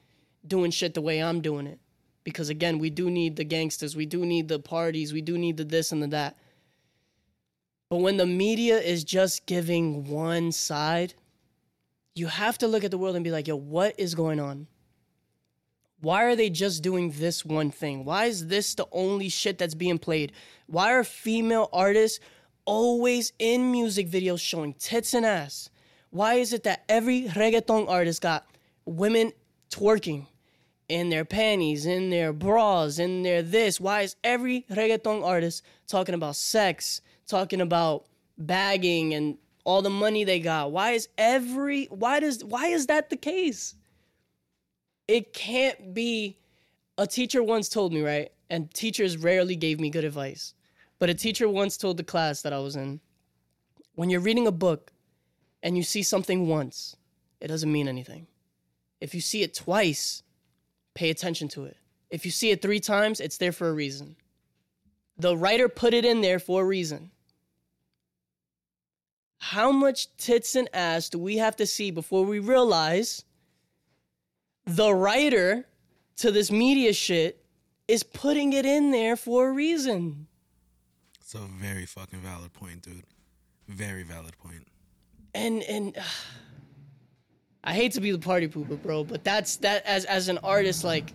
doing 0.46 0.70
shit 0.70 0.94
the 0.94 1.00
way 1.00 1.22
I'm 1.22 1.40
doing 1.40 1.66
it, 1.66 1.78
because 2.24 2.48
again, 2.48 2.78
we 2.78 2.90
do 2.90 3.10
need 3.10 3.36
the 3.36 3.44
gangsters, 3.44 3.94
we 3.94 4.06
do 4.06 4.26
need 4.26 4.48
the 4.48 4.58
parties, 4.58 5.12
we 5.12 5.22
do 5.22 5.38
need 5.38 5.56
the 5.56 5.64
this 5.64 5.92
and 5.92 6.02
the 6.02 6.08
that. 6.08 6.36
But 7.90 7.98
when 7.98 8.16
the 8.16 8.26
media 8.26 8.78
is 8.78 9.04
just 9.04 9.46
giving 9.46 10.08
one 10.08 10.52
side, 10.52 11.14
you 12.14 12.26
have 12.26 12.58
to 12.58 12.66
look 12.66 12.82
at 12.82 12.90
the 12.90 12.98
world 12.98 13.14
and 13.14 13.24
be 13.24 13.30
like, 13.30 13.46
yo, 13.46 13.56
what 13.56 13.94
is 13.98 14.14
going 14.14 14.40
on? 14.40 14.66
Why 16.00 16.24
are 16.24 16.36
they 16.36 16.50
just 16.50 16.82
doing 16.82 17.12
this 17.12 17.44
one 17.44 17.70
thing? 17.70 18.04
Why 18.04 18.26
is 18.26 18.48
this 18.48 18.74
the 18.74 18.86
only 18.92 19.28
shit 19.28 19.58
that's 19.58 19.74
being 19.74 19.98
played? 19.98 20.32
Why 20.66 20.92
are 20.92 21.04
female 21.04 21.68
artists 21.72 22.20
always 22.66 23.32
in 23.38 23.70
music 23.70 24.10
videos 24.10 24.40
showing 24.40 24.74
tits 24.74 25.14
and 25.14 25.24
ass? 25.24 25.70
Why 26.14 26.34
is 26.34 26.52
it 26.52 26.62
that 26.62 26.84
every 26.88 27.24
reggaeton 27.24 27.88
artist 27.88 28.22
got 28.22 28.46
women 28.84 29.32
twerking 29.68 30.28
in 30.88 31.08
their 31.08 31.24
panties, 31.24 31.86
in 31.86 32.10
their 32.10 32.32
bras, 32.32 33.00
in 33.00 33.24
their 33.24 33.42
this? 33.42 33.80
Why 33.80 34.02
is 34.02 34.14
every 34.22 34.64
reggaeton 34.70 35.24
artist 35.24 35.64
talking 35.88 36.14
about 36.14 36.36
sex, 36.36 37.00
talking 37.26 37.60
about 37.60 38.04
bagging 38.38 39.12
and 39.12 39.38
all 39.64 39.82
the 39.82 39.90
money 39.90 40.22
they 40.22 40.38
got? 40.38 40.70
Why 40.70 40.92
is 40.92 41.08
every 41.18 41.86
why 41.86 42.20
does 42.20 42.44
why 42.44 42.68
is 42.68 42.86
that 42.86 43.10
the 43.10 43.16
case? 43.16 43.74
It 45.08 45.32
can't 45.32 45.94
be 45.94 46.38
a 46.96 47.08
teacher 47.08 47.42
once 47.42 47.68
told 47.68 47.92
me, 47.92 48.02
right? 48.02 48.30
And 48.48 48.72
teachers 48.72 49.16
rarely 49.16 49.56
gave 49.56 49.80
me 49.80 49.90
good 49.90 50.04
advice. 50.04 50.54
But 51.00 51.10
a 51.10 51.14
teacher 51.14 51.48
once 51.48 51.76
told 51.76 51.96
the 51.96 52.04
class 52.04 52.42
that 52.42 52.52
I 52.52 52.60
was 52.60 52.76
in, 52.76 53.00
when 53.96 54.10
you're 54.10 54.20
reading 54.20 54.46
a 54.46 54.52
book 54.52 54.92
and 55.64 55.76
you 55.76 55.82
see 55.82 56.04
something 56.04 56.46
once, 56.46 56.94
it 57.40 57.48
doesn't 57.48 57.72
mean 57.72 57.88
anything. 57.88 58.28
If 59.00 59.14
you 59.14 59.20
see 59.20 59.42
it 59.42 59.54
twice, 59.54 60.22
pay 60.94 61.10
attention 61.10 61.48
to 61.48 61.64
it. 61.64 61.76
If 62.10 62.24
you 62.24 62.30
see 62.30 62.52
it 62.52 62.62
three 62.62 62.78
times, 62.78 63.18
it's 63.18 63.38
there 63.38 63.50
for 63.50 63.68
a 63.68 63.72
reason. 63.72 64.14
The 65.18 65.36
writer 65.36 65.68
put 65.68 65.94
it 65.94 66.04
in 66.04 66.20
there 66.20 66.38
for 66.38 66.62
a 66.62 66.64
reason. 66.64 67.10
How 69.38 69.72
much 69.72 70.14
tits 70.16 70.54
and 70.54 70.68
ass 70.72 71.08
do 71.08 71.18
we 71.18 71.38
have 71.38 71.56
to 71.56 71.66
see 71.66 71.90
before 71.90 72.24
we 72.24 72.38
realize 72.38 73.24
the 74.66 74.94
writer 74.94 75.66
to 76.16 76.30
this 76.30 76.50
media 76.50 76.92
shit 76.92 77.44
is 77.88 78.02
putting 78.02 78.52
it 78.52 78.64
in 78.64 78.90
there 78.90 79.16
for 79.16 79.48
a 79.48 79.52
reason. 79.52 80.26
It's 81.20 81.34
a 81.34 81.38
very 81.38 81.86
fucking 81.86 82.20
valid 82.20 82.52
point, 82.52 82.82
dude. 82.82 83.04
Very 83.68 84.02
valid 84.02 84.36
point. 84.38 84.66
And 85.34 85.62
and 85.64 85.96
uh, 85.98 86.02
I 87.64 87.74
hate 87.74 87.92
to 87.92 88.00
be 88.00 88.12
the 88.12 88.18
party 88.18 88.48
pooper, 88.48 88.80
bro, 88.80 89.04
but 89.04 89.24
that's 89.24 89.56
that 89.58 89.84
as 89.86 90.04
as 90.04 90.28
an 90.28 90.38
artist, 90.38 90.84
like 90.84 91.12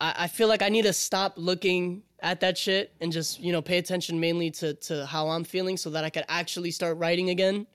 I, 0.00 0.14
I 0.18 0.28
feel 0.28 0.48
like 0.48 0.62
I 0.62 0.68
need 0.68 0.82
to 0.82 0.92
stop 0.92 1.34
looking 1.36 2.02
at 2.20 2.40
that 2.40 2.58
shit 2.58 2.92
and 3.00 3.12
just, 3.12 3.40
you 3.40 3.52
know, 3.52 3.62
pay 3.62 3.78
attention 3.78 4.18
mainly 4.20 4.50
to 4.52 4.74
to 4.74 5.06
how 5.06 5.28
I'm 5.28 5.44
feeling 5.44 5.76
so 5.76 5.90
that 5.90 6.04
I 6.04 6.10
could 6.10 6.24
actually 6.28 6.70
start 6.70 6.98
writing 6.98 7.30
again. 7.30 7.66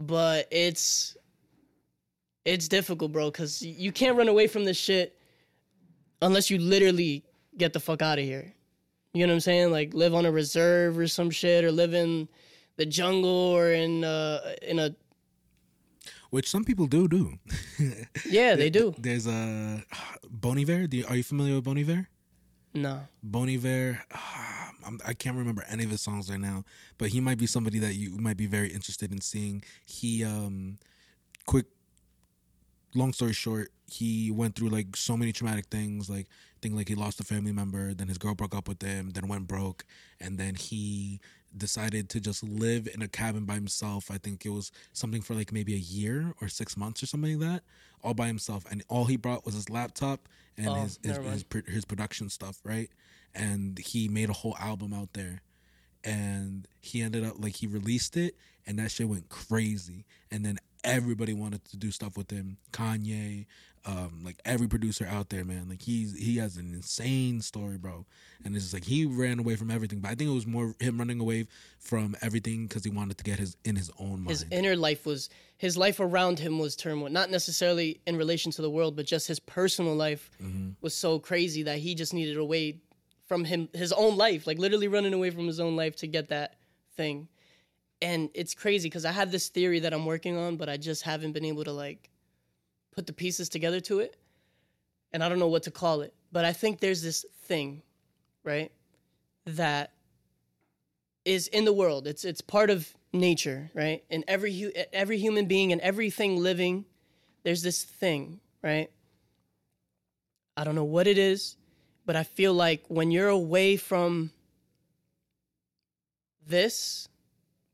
But 0.00 0.48
it's 0.50 1.16
it's 2.44 2.68
difficult, 2.68 3.12
bro, 3.12 3.30
because 3.30 3.62
you 3.62 3.90
can't 3.90 4.16
run 4.16 4.28
away 4.28 4.46
from 4.46 4.64
this 4.64 4.76
shit 4.76 5.18
unless 6.20 6.50
you 6.50 6.58
literally 6.58 7.24
get 7.56 7.72
the 7.72 7.80
fuck 7.80 8.02
out 8.02 8.18
of 8.18 8.24
here. 8.24 8.52
You 9.12 9.26
know 9.26 9.32
what 9.32 9.36
I'm 9.36 9.40
saying? 9.40 9.70
Like 9.70 9.94
live 9.94 10.14
on 10.14 10.26
a 10.26 10.32
reserve 10.32 10.98
or 10.98 11.06
some 11.06 11.30
shit, 11.30 11.64
or 11.64 11.72
live 11.72 11.94
in 11.94 12.28
the 12.76 12.86
jungle 12.86 13.30
or 13.30 13.70
in 13.70 14.04
uh, 14.04 14.54
in 14.62 14.78
a 14.78 14.94
Which 16.30 16.48
some 16.48 16.64
people 16.64 16.86
do 16.86 17.08
do. 17.08 17.38
yeah, 18.28 18.54
they 18.60 18.70
do. 18.70 18.94
There's 18.98 19.26
a 19.26 19.82
Bon 20.28 20.58
Iver. 20.58 20.88
You, 20.90 21.04
are 21.08 21.16
you 21.16 21.22
familiar 21.22 21.54
with 21.56 21.64
Bon 21.64 21.78
Iver? 21.78 22.08
No, 22.74 23.00
Bon 23.22 23.48
Iver. 23.48 24.02
I'm, 24.86 24.98
I 25.06 25.14
can't 25.14 25.36
remember 25.36 25.64
any 25.66 25.84
of 25.84 25.90
his 25.90 26.02
songs 26.02 26.30
right 26.30 26.40
now, 26.40 26.64
but 26.98 27.08
he 27.08 27.20
might 27.20 27.38
be 27.38 27.46
somebody 27.46 27.78
that 27.78 27.94
you 27.94 28.18
might 28.18 28.36
be 28.36 28.46
very 28.46 28.68
interested 28.68 29.12
in 29.12 29.20
seeing. 29.22 29.64
He, 29.86 30.22
um, 30.22 30.78
quick, 31.46 31.64
long 32.94 33.14
story 33.14 33.32
short, 33.32 33.70
he 33.86 34.30
went 34.30 34.56
through 34.56 34.68
like 34.68 34.94
so 34.94 35.16
many 35.16 35.32
traumatic 35.32 35.68
things. 35.70 36.10
Like, 36.10 36.26
thing 36.60 36.76
like 36.76 36.88
he 36.88 36.94
lost 36.94 37.20
a 37.20 37.24
family 37.24 37.52
member, 37.52 37.94
then 37.94 38.08
his 38.08 38.18
girl 38.18 38.34
broke 38.34 38.54
up 38.54 38.68
with 38.68 38.82
him, 38.82 39.10
then 39.10 39.28
went 39.28 39.46
broke, 39.46 39.84
and 40.20 40.36
then 40.38 40.54
he 40.54 41.20
decided 41.56 42.08
to 42.10 42.20
just 42.20 42.42
live 42.42 42.88
in 42.92 43.02
a 43.02 43.08
cabin 43.08 43.44
by 43.44 43.54
himself. 43.54 44.10
I 44.10 44.18
think 44.18 44.44
it 44.44 44.50
was 44.50 44.70
something 44.92 45.22
for 45.22 45.34
like 45.34 45.52
maybe 45.52 45.74
a 45.74 45.78
year 45.78 46.34
or 46.40 46.48
six 46.48 46.76
months 46.76 47.02
or 47.02 47.06
something 47.06 47.38
like 47.38 47.48
that, 47.50 47.62
all 48.02 48.14
by 48.14 48.26
himself. 48.26 48.64
And 48.70 48.82
all 48.88 49.04
he 49.06 49.16
brought 49.16 49.44
was 49.44 49.54
his 49.54 49.70
laptop 49.70 50.28
and 50.56 50.68
Oh, 50.68 50.74
his 50.74 50.98
his, 51.02 51.16
his 51.16 51.44
his 51.66 51.84
production 51.84 52.28
stuff, 52.28 52.60
right? 52.64 52.90
And 53.34 53.78
he 53.78 54.08
made 54.08 54.30
a 54.30 54.34
whole 54.34 54.56
album 54.58 54.92
out 54.92 55.12
there. 55.12 55.42
And 56.02 56.68
he 56.80 57.00
ended 57.00 57.24
up 57.24 57.36
like 57.42 57.56
he 57.56 57.66
released 57.66 58.16
it 58.16 58.36
and 58.66 58.78
that 58.78 58.90
shit 58.90 59.08
went 59.08 59.28
crazy. 59.28 60.04
And 60.30 60.44
then 60.44 60.58
everybody 60.84 61.32
wanted 61.32 61.64
to 61.66 61.76
do 61.76 61.90
stuff 61.90 62.16
with 62.16 62.30
him. 62.30 62.58
Kanye, 62.72 63.46
um, 63.86 64.22
like 64.24 64.36
every 64.44 64.66
producer 64.68 65.06
out 65.06 65.28
there, 65.28 65.44
man. 65.44 65.68
Like 65.68 65.82
he's 65.82 66.16
he 66.16 66.36
has 66.38 66.56
an 66.56 66.72
insane 66.74 67.40
story, 67.40 67.76
bro. 67.76 68.06
And 68.44 68.54
it's 68.54 68.64
just 68.64 68.74
like 68.74 68.84
he 68.84 69.04
ran 69.06 69.38
away 69.38 69.56
from 69.56 69.70
everything. 69.70 70.00
But 70.00 70.12
I 70.12 70.14
think 70.14 70.30
it 70.30 70.34
was 70.34 70.46
more 70.46 70.74
him 70.80 70.98
running 70.98 71.20
away 71.20 71.48
from 71.78 72.16
everything 72.22 72.66
because 72.66 72.84
he 72.84 72.90
wanted 72.90 73.18
to 73.18 73.24
get 73.24 73.38
his 73.38 73.56
in 73.64 73.76
his 73.76 73.90
own 73.98 74.20
mind. 74.20 74.30
his 74.30 74.46
inner 74.50 74.76
life 74.76 75.04
was 75.04 75.28
his 75.58 75.76
life 75.76 76.00
around 76.00 76.38
him 76.38 76.58
was 76.58 76.76
turmoil. 76.76 77.10
Not 77.10 77.30
necessarily 77.30 78.00
in 78.06 78.16
relation 78.16 78.52
to 78.52 78.62
the 78.62 78.70
world, 78.70 78.96
but 78.96 79.06
just 79.06 79.26
his 79.26 79.40
personal 79.40 79.94
life 79.94 80.30
was 80.80 80.94
so 80.94 81.18
crazy 81.18 81.62
that 81.64 81.78
he 81.78 81.94
just 81.94 82.14
needed 82.14 82.36
away 82.36 82.80
from 83.26 83.44
him 83.44 83.68
his 83.72 83.92
own 83.92 84.16
life, 84.16 84.46
like 84.46 84.58
literally 84.58 84.88
running 84.88 85.12
away 85.14 85.30
from 85.30 85.46
his 85.46 85.60
own 85.60 85.76
life 85.76 85.96
to 85.96 86.06
get 86.06 86.28
that 86.28 86.56
thing. 86.96 87.28
And 88.02 88.30
it's 88.34 88.54
crazy 88.54 88.88
because 88.88 89.04
I 89.04 89.12
have 89.12 89.30
this 89.30 89.48
theory 89.48 89.80
that 89.80 89.94
I'm 89.94 90.04
working 90.06 90.36
on, 90.36 90.56
but 90.56 90.68
I 90.68 90.76
just 90.76 91.02
haven't 91.02 91.32
been 91.32 91.44
able 91.44 91.64
to 91.64 91.72
like 91.72 92.10
put 92.94 93.06
the 93.06 93.12
pieces 93.12 93.48
together 93.48 93.80
to 93.80 94.00
it. 94.00 94.16
And 95.12 95.22
I 95.22 95.28
don't 95.28 95.38
know 95.38 95.48
what 95.48 95.62
to 95.64 95.70
call 95.70 96.00
it. 96.02 96.12
But 96.32 96.44
I 96.44 96.52
think 96.52 96.80
there's 96.80 97.02
this 97.02 97.24
thing, 97.44 97.82
right? 98.42 98.72
That 99.46 99.92
is 101.24 101.48
in 101.48 101.64
the 101.64 101.72
world. 101.72 102.06
It's 102.06 102.24
it's 102.24 102.40
part 102.40 102.70
of 102.70 102.92
nature, 103.12 103.70
right? 103.74 104.02
And 104.10 104.24
every 104.28 104.58
hu- 104.58 104.72
every 104.92 105.18
human 105.18 105.46
being 105.46 105.72
and 105.72 105.80
everything 105.80 106.42
living, 106.42 106.84
there's 107.42 107.62
this 107.62 107.82
thing, 107.82 108.40
right? 108.62 108.90
I 110.56 110.64
don't 110.64 110.74
know 110.74 110.84
what 110.84 111.06
it 111.06 111.18
is, 111.18 111.56
but 112.06 112.16
I 112.16 112.22
feel 112.22 112.54
like 112.54 112.84
when 112.88 113.10
you're 113.10 113.28
away 113.28 113.76
from 113.76 114.30
this, 116.46 117.08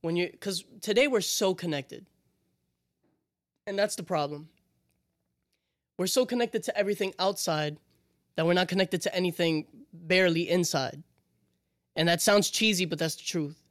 when 0.03 0.17
you 0.17 0.31
cuz 0.41 0.65
today 0.81 1.09
we're 1.09 1.21
so 1.21 1.55
connected. 1.55 2.07
And 3.67 3.79
that's 3.79 3.97
the 3.97 4.03
problem. 4.03 4.49
We're 5.99 6.07
so 6.07 6.25
connected 6.25 6.63
to 6.65 6.77
everything 6.77 7.15
outside 7.19 7.77
that 8.37 8.47
we're 8.47 8.55
not 8.55 8.69
connected 8.69 9.03
to 9.03 9.15
anything 9.15 9.67
barely 9.93 10.49
inside. 10.49 11.03
And 11.95 12.09
that 12.09 12.23
sounds 12.23 12.51
cheesy, 12.51 12.87
but 12.87 12.99
that's 12.99 13.17
the 13.17 13.25
truth. 13.25 13.63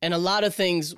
And 0.00 0.14
a 0.14 0.18
lot 0.18 0.44
of 0.44 0.54
things 0.54 0.94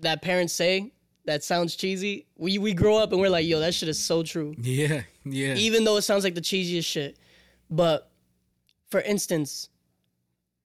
that 0.00 0.22
parents 0.22 0.52
say 0.52 0.92
that 1.24 1.44
sounds 1.44 1.76
cheesy, 1.76 2.26
we, 2.36 2.58
we 2.58 2.72
grow 2.72 2.96
up 2.96 3.12
and 3.12 3.20
we're 3.20 3.28
like, 3.28 3.46
yo, 3.46 3.60
that 3.60 3.74
shit 3.74 3.88
is 3.88 4.02
so 4.02 4.22
true. 4.22 4.54
yeah, 4.58 5.02
yeah. 5.24 5.54
Even 5.54 5.84
though 5.84 5.96
it 5.96 6.02
sounds 6.02 6.24
like 6.24 6.34
the 6.34 6.40
cheesiest 6.40 6.86
shit. 6.86 7.18
But 7.70 8.10
for 8.90 9.00
instance, 9.00 9.68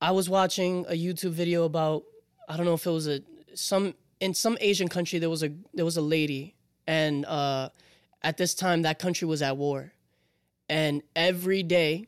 I 0.02 0.12
was 0.12 0.30
watching 0.30 0.86
a 0.88 0.94
YouTube 0.94 1.32
video 1.32 1.66
about 1.66 2.04
I 2.48 2.58
don't 2.58 2.66
know 2.66 2.74
if 2.74 2.86
it 2.86 2.92
was 2.92 3.08
a 3.08 3.22
some 3.54 3.94
in 4.20 4.34
some 4.34 4.58
Asian 4.62 4.88
country 4.88 5.20
there 5.20 5.30
was 5.30 5.44
a 5.44 5.52
there 5.74 5.86
was 5.86 5.98
a 5.98 6.02
lady 6.02 6.56
and 6.86 7.26
uh 7.26 7.70
at 8.24 8.38
this 8.38 8.56
time 8.56 8.82
that 8.84 9.00
country 9.00 9.28
was 9.28 9.42
at 9.42 9.58
war. 9.58 9.94
And 10.70 11.02
every 11.16 11.64
day 11.64 12.08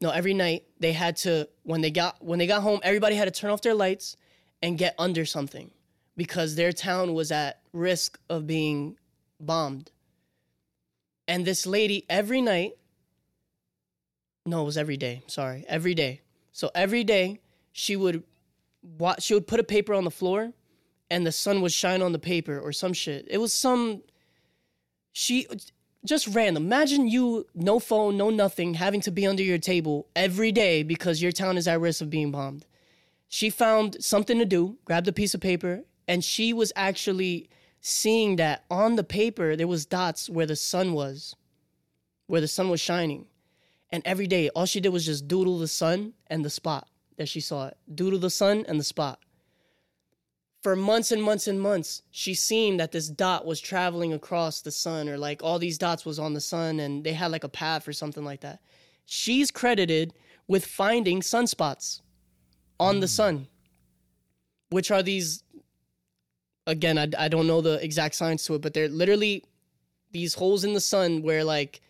no, 0.00 0.10
every 0.10 0.34
night 0.34 0.64
they 0.78 0.92
had 0.92 1.16
to 1.18 1.48
when 1.64 1.80
they 1.80 1.90
got 1.90 2.22
when 2.24 2.38
they 2.38 2.46
got 2.46 2.62
home, 2.62 2.80
everybody 2.82 3.16
had 3.16 3.24
to 3.24 3.40
turn 3.40 3.50
off 3.50 3.62
their 3.62 3.74
lights 3.74 4.16
and 4.62 4.78
get 4.78 4.94
under 4.98 5.24
something 5.24 5.70
because 6.16 6.54
their 6.54 6.72
town 6.72 7.14
was 7.14 7.30
at 7.30 7.60
risk 7.72 8.18
of 8.28 8.46
being 8.46 8.96
bombed. 9.40 9.90
And 11.26 11.44
this 11.44 11.66
lady 11.66 12.04
every 12.08 12.40
night 12.40 12.74
no, 14.48 14.62
it 14.62 14.64
was 14.64 14.78
every 14.78 14.96
day. 14.96 15.22
Sorry, 15.26 15.66
every 15.68 15.94
day. 15.94 16.22
So 16.52 16.70
every 16.74 17.04
day 17.04 17.40
she 17.72 17.96
would. 17.96 18.24
She 19.18 19.34
would 19.34 19.46
put 19.46 19.60
a 19.60 19.64
paper 19.64 19.94
on 19.94 20.04
the 20.04 20.10
floor, 20.10 20.52
and 21.10 21.26
the 21.26 21.32
sun 21.32 21.60
would 21.62 21.72
shine 21.72 22.02
on 22.02 22.12
the 22.12 22.18
paper 22.18 22.58
or 22.58 22.72
some 22.72 22.92
shit. 22.92 23.26
It 23.28 23.38
was 23.38 23.52
some. 23.52 24.02
She 25.12 25.46
just 26.04 26.28
random. 26.28 26.64
Imagine 26.64 27.08
you, 27.08 27.46
no 27.54 27.78
phone, 27.78 28.16
no 28.16 28.30
nothing, 28.30 28.74
having 28.74 29.00
to 29.02 29.10
be 29.10 29.26
under 29.26 29.42
your 29.42 29.58
table 29.58 30.06
every 30.14 30.52
day 30.52 30.82
because 30.82 31.20
your 31.20 31.32
town 31.32 31.56
is 31.56 31.66
at 31.66 31.80
risk 31.80 32.00
of 32.00 32.10
being 32.10 32.30
bombed. 32.30 32.66
She 33.28 33.50
found 33.50 34.02
something 34.02 34.38
to 34.38 34.44
do, 34.44 34.78
grabbed 34.84 35.08
a 35.08 35.12
piece 35.12 35.34
of 35.34 35.40
paper, 35.40 35.82
and 36.06 36.24
she 36.24 36.52
was 36.52 36.72
actually 36.76 37.50
seeing 37.80 38.36
that 38.36 38.64
on 38.70 38.96
the 38.96 39.04
paper 39.04 39.56
there 39.56 39.66
was 39.66 39.86
dots 39.86 40.30
where 40.30 40.46
the 40.46 40.56
sun 40.56 40.92
was, 40.92 41.34
where 42.26 42.40
the 42.40 42.48
sun 42.48 42.70
was 42.70 42.80
shining. 42.80 43.26
And 43.90 44.02
every 44.06 44.26
day, 44.26 44.50
all 44.50 44.66
she 44.66 44.80
did 44.80 44.90
was 44.90 45.06
just 45.06 45.26
doodle 45.26 45.58
the 45.58 45.68
sun 45.68 46.12
and 46.28 46.44
the 46.44 46.50
spot 46.50 46.88
that 47.18 47.28
she 47.28 47.40
saw 47.40 47.66
it. 47.66 47.76
due 47.94 48.10
to 48.10 48.18
the 48.18 48.30
sun 48.30 48.64
and 48.66 48.80
the 48.80 48.84
spot. 48.84 49.18
For 50.62 50.74
months 50.74 51.12
and 51.12 51.22
months 51.22 51.46
and 51.46 51.60
months, 51.60 52.02
she 52.10 52.34
seen 52.34 52.78
that 52.78 52.90
this 52.90 53.08
dot 53.08 53.44
was 53.44 53.60
traveling 53.60 54.12
across 54.12 54.60
the 54.60 54.70
sun, 54.70 55.08
or 55.08 55.18
like 55.18 55.42
all 55.42 55.58
these 55.58 55.78
dots 55.78 56.04
was 56.04 56.18
on 56.18 56.34
the 56.34 56.40
sun, 56.40 56.80
and 56.80 57.04
they 57.04 57.12
had 57.12 57.30
like 57.30 57.44
a 57.44 57.48
path 57.48 57.86
or 57.86 57.92
something 57.92 58.24
like 58.24 58.40
that. 58.40 58.60
She's 59.04 59.50
credited 59.50 60.14
with 60.48 60.64
finding 60.64 61.20
sunspots 61.20 62.00
on 62.80 63.00
the 63.00 63.06
hmm. 63.06 63.10
sun, 63.10 63.48
which 64.70 64.90
are 64.90 65.02
these. 65.02 65.42
Again, 66.66 66.98
I, 66.98 67.08
I 67.18 67.28
don't 67.28 67.46
know 67.46 67.60
the 67.60 67.82
exact 67.82 68.14
science 68.14 68.44
to 68.46 68.54
it, 68.54 68.60
but 68.60 68.74
they're 68.74 68.88
literally 68.88 69.44
these 70.10 70.34
holes 70.34 70.64
in 70.64 70.74
the 70.74 70.80
sun 70.80 71.22
where 71.22 71.42
like 71.44 71.80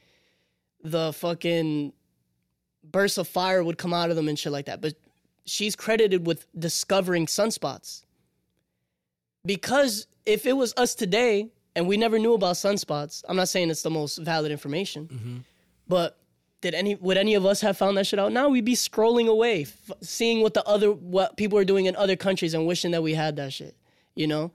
the 0.84 1.12
fucking 1.12 1.92
bursts 2.84 3.18
of 3.18 3.26
fire 3.26 3.64
would 3.64 3.78
come 3.78 3.92
out 3.92 4.10
of 4.10 4.16
them 4.16 4.28
and 4.28 4.38
shit 4.38 4.52
like 4.52 4.66
that. 4.66 4.80
But 4.80 4.94
she's 5.48 5.76
credited 5.76 6.26
with 6.26 6.46
discovering 6.58 7.26
sunspots. 7.26 8.02
Because 9.44 10.06
if 10.26 10.46
it 10.46 10.56
was 10.56 10.74
us 10.76 10.94
today 10.94 11.48
and 11.74 11.86
we 11.86 11.96
never 11.96 12.18
knew 12.18 12.34
about 12.34 12.56
sunspots, 12.56 13.24
I'm 13.28 13.36
not 13.36 13.48
saying 13.48 13.70
it's 13.70 13.82
the 13.82 13.90
most 13.90 14.18
valid 14.18 14.52
information, 14.52 15.06
mm-hmm. 15.06 15.36
but 15.86 16.18
did 16.60 16.74
any 16.74 16.96
would 16.96 17.16
any 17.16 17.34
of 17.34 17.46
us 17.46 17.60
have 17.60 17.76
found 17.78 17.96
that 17.96 18.06
shit 18.06 18.18
out? 18.18 18.32
Now 18.32 18.48
we'd 18.48 18.64
be 18.64 18.74
scrolling 18.74 19.28
away, 19.28 19.62
f- 19.62 19.92
seeing 20.02 20.42
what 20.42 20.54
the 20.54 20.64
other 20.64 20.92
what 20.92 21.36
people 21.36 21.56
are 21.58 21.64
doing 21.64 21.86
in 21.86 21.94
other 21.96 22.16
countries 22.16 22.52
and 22.52 22.66
wishing 22.66 22.90
that 22.90 23.02
we 23.02 23.14
had 23.14 23.36
that 23.36 23.52
shit. 23.52 23.76
You 24.16 24.26
know, 24.26 24.50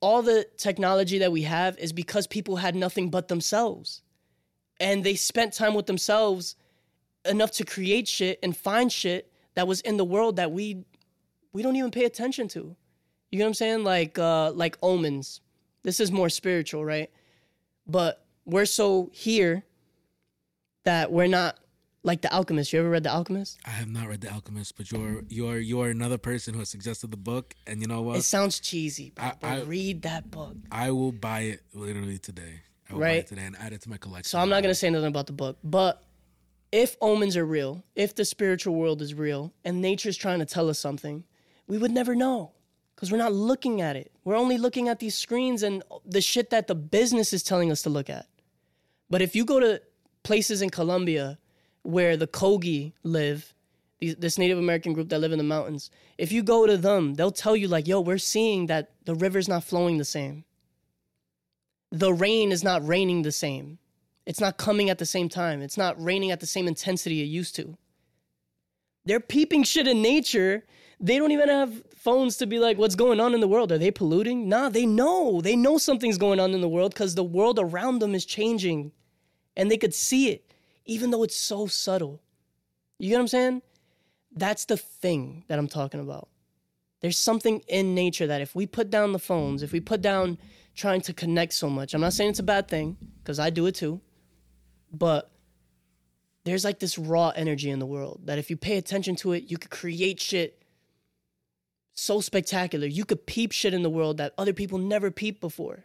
all 0.00 0.22
the 0.22 0.46
technology 0.56 1.18
that 1.18 1.32
we 1.32 1.42
have 1.42 1.76
is 1.78 1.92
because 1.92 2.26
people 2.26 2.56
had 2.56 2.76
nothing 2.76 3.10
but 3.10 3.28
themselves 3.28 4.02
and 4.80 5.02
they 5.02 5.14
spent 5.14 5.52
time 5.52 5.74
with 5.74 5.86
themselves 5.86 6.56
enough 7.24 7.50
to 7.52 7.64
create 7.64 8.06
shit 8.06 8.38
and 8.42 8.56
find 8.56 8.92
shit 8.92 9.30
that 9.58 9.66
was 9.66 9.80
in 9.80 9.96
the 9.96 10.04
world 10.04 10.36
that 10.36 10.52
we 10.52 10.84
we 11.52 11.64
don't 11.64 11.74
even 11.74 11.90
pay 11.90 12.04
attention 12.04 12.46
to. 12.46 12.76
You 13.32 13.38
know 13.40 13.44
what 13.44 13.48
I'm 13.48 13.54
saying? 13.54 13.82
Like 13.82 14.16
uh 14.16 14.52
like 14.52 14.78
omens. 14.84 15.40
This 15.82 15.98
is 15.98 16.12
more 16.12 16.28
spiritual, 16.28 16.84
right? 16.84 17.10
But 17.84 18.24
we're 18.44 18.66
so 18.66 19.10
here 19.12 19.64
that 20.84 21.10
we're 21.10 21.26
not 21.26 21.58
like 22.04 22.22
the 22.22 22.32
alchemist 22.32 22.72
you 22.72 22.78
ever 22.78 22.88
read 22.88 23.02
the 23.02 23.10
alchemist 23.10 23.58
I 23.66 23.70
have 23.70 23.88
not 23.88 24.06
read 24.06 24.20
The 24.20 24.32
Alchemist, 24.32 24.76
but 24.76 24.92
you're 24.92 25.24
you're 25.28 25.58
you're 25.58 25.88
another 25.90 26.18
person 26.18 26.54
who 26.54 26.60
has 26.60 26.68
suggested 26.68 27.10
the 27.10 27.16
book, 27.16 27.54
and 27.66 27.80
you 27.82 27.88
know 27.88 28.02
what? 28.02 28.18
it 28.18 28.22
sounds 28.22 28.60
cheesy 28.60 29.10
bro, 29.10 29.24
I- 29.24 29.34
but 29.40 29.48
I- 29.48 29.60
read 29.62 30.02
that 30.02 30.30
book 30.30 30.54
I 30.70 30.92
will 30.92 31.10
buy 31.10 31.40
it 31.40 31.62
literally 31.74 32.18
today. 32.18 32.60
I 32.88 32.92
will 32.92 33.00
buy 33.00 33.06
Right. 33.06 33.18
it 33.18 33.26
today 33.26 33.44
and 33.44 33.56
add 33.58 33.72
it 33.72 33.82
to 33.82 33.90
my 33.90 33.96
collection. 33.98 34.30
So 34.30 34.38
I'm 34.38 34.48
not 34.48 34.62
gonna 34.62 34.76
say 34.76 34.88
nothing 34.88 35.08
about 35.08 35.26
the 35.26 35.32
book, 35.32 35.58
but 35.64 36.04
if 36.70 36.96
omens 37.00 37.36
are 37.36 37.46
real, 37.46 37.82
if 37.94 38.14
the 38.14 38.24
spiritual 38.24 38.74
world 38.74 39.00
is 39.00 39.14
real, 39.14 39.52
and 39.64 39.80
nature's 39.80 40.16
trying 40.16 40.38
to 40.40 40.46
tell 40.46 40.68
us 40.68 40.78
something, 40.78 41.24
we 41.66 41.78
would 41.78 41.90
never 41.90 42.14
know 42.14 42.52
because 42.94 43.12
we're 43.12 43.18
not 43.18 43.32
looking 43.32 43.80
at 43.80 43.94
it. 43.96 44.10
We're 44.24 44.36
only 44.36 44.58
looking 44.58 44.88
at 44.88 44.98
these 44.98 45.14
screens 45.14 45.62
and 45.62 45.82
the 46.04 46.20
shit 46.20 46.50
that 46.50 46.66
the 46.66 46.74
business 46.74 47.32
is 47.32 47.42
telling 47.42 47.70
us 47.70 47.82
to 47.82 47.90
look 47.90 48.10
at. 48.10 48.26
But 49.08 49.22
if 49.22 49.36
you 49.36 49.44
go 49.44 49.60
to 49.60 49.80
places 50.24 50.62
in 50.62 50.70
Colombia 50.70 51.38
where 51.82 52.16
the 52.16 52.26
Kogi 52.26 52.92
live, 53.04 53.54
this 54.00 54.36
Native 54.36 54.58
American 54.58 54.92
group 54.92 55.08
that 55.10 55.20
live 55.20 55.32
in 55.32 55.38
the 55.38 55.44
mountains, 55.44 55.90
if 56.18 56.32
you 56.32 56.42
go 56.42 56.66
to 56.66 56.76
them, 56.76 57.14
they'll 57.14 57.30
tell 57.30 57.56
you 57.56 57.68
like, 57.68 57.86
"Yo, 57.86 58.00
we're 58.00 58.18
seeing 58.18 58.66
that 58.66 58.90
the 59.04 59.14
river's 59.14 59.48
not 59.48 59.64
flowing 59.64 59.98
the 59.98 60.04
same. 60.04 60.44
The 61.90 62.12
rain 62.12 62.52
is 62.52 62.62
not 62.62 62.86
raining 62.86 63.22
the 63.22 63.32
same." 63.32 63.78
It's 64.28 64.40
not 64.40 64.58
coming 64.58 64.90
at 64.90 64.98
the 64.98 65.06
same 65.06 65.30
time. 65.30 65.62
It's 65.62 65.78
not 65.78 66.00
raining 66.00 66.30
at 66.30 66.40
the 66.40 66.46
same 66.46 66.68
intensity 66.68 67.22
it 67.22 67.24
used 67.24 67.56
to. 67.56 67.78
They're 69.06 69.20
peeping 69.20 69.62
shit 69.62 69.88
in 69.88 70.02
nature. 70.02 70.66
They 71.00 71.16
don't 71.16 71.32
even 71.32 71.48
have 71.48 71.82
phones 71.96 72.36
to 72.36 72.46
be 72.46 72.58
like, 72.58 72.76
what's 72.76 72.94
going 72.94 73.20
on 73.20 73.32
in 73.32 73.40
the 73.40 73.48
world? 73.48 73.72
Are 73.72 73.78
they 73.78 73.90
polluting? 73.90 74.46
Nah, 74.46 74.68
they 74.68 74.84
know. 74.84 75.40
They 75.40 75.56
know 75.56 75.78
something's 75.78 76.18
going 76.18 76.40
on 76.40 76.52
in 76.52 76.60
the 76.60 76.68
world 76.68 76.92
because 76.92 77.14
the 77.14 77.24
world 77.24 77.58
around 77.58 78.00
them 78.00 78.14
is 78.14 78.26
changing 78.26 78.92
and 79.56 79.70
they 79.70 79.78
could 79.78 79.94
see 79.94 80.28
it, 80.28 80.52
even 80.84 81.10
though 81.10 81.22
it's 81.22 81.34
so 81.34 81.66
subtle. 81.66 82.20
You 82.98 83.08
get 83.08 83.14
what 83.14 83.22
I'm 83.22 83.28
saying? 83.28 83.62
That's 84.30 84.66
the 84.66 84.76
thing 84.76 85.44
that 85.48 85.58
I'm 85.58 85.68
talking 85.68 86.00
about. 86.00 86.28
There's 87.00 87.16
something 87.16 87.60
in 87.60 87.94
nature 87.94 88.26
that 88.26 88.42
if 88.42 88.54
we 88.54 88.66
put 88.66 88.90
down 88.90 89.12
the 89.12 89.18
phones, 89.18 89.62
if 89.62 89.72
we 89.72 89.80
put 89.80 90.02
down 90.02 90.36
trying 90.74 91.00
to 91.00 91.14
connect 91.14 91.54
so 91.54 91.70
much, 91.70 91.94
I'm 91.94 92.02
not 92.02 92.12
saying 92.12 92.28
it's 92.28 92.40
a 92.40 92.42
bad 92.42 92.68
thing 92.68 92.98
because 93.22 93.38
I 93.38 93.48
do 93.48 93.64
it 93.64 93.74
too 93.74 94.02
but 94.92 95.30
there's 96.44 96.64
like 96.64 96.78
this 96.78 96.98
raw 96.98 97.30
energy 97.30 97.70
in 97.70 97.78
the 97.78 97.86
world 97.86 98.22
that 98.24 98.38
if 98.38 98.50
you 98.50 98.56
pay 98.56 98.78
attention 98.78 99.16
to 99.16 99.32
it, 99.32 99.50
you 99.50 99.58
could 99.58 99.70
create 99.70 100.20
shit 100.20 100.62
so 101.94 102.20
spectacular. 102.20 102.86
You 102.86 103.04
could 103.04 103.26
peep 103.26 103.52
shit 103.52 103.74
in 103.74 103.82
the 103.82 103.90
world 103.90 104.18
that 104.18 104.32
other 104.38 104.52
people 104.52 104.78
never 104.78 105.10
peeped 105.10 105.40
before. 105.40 105.84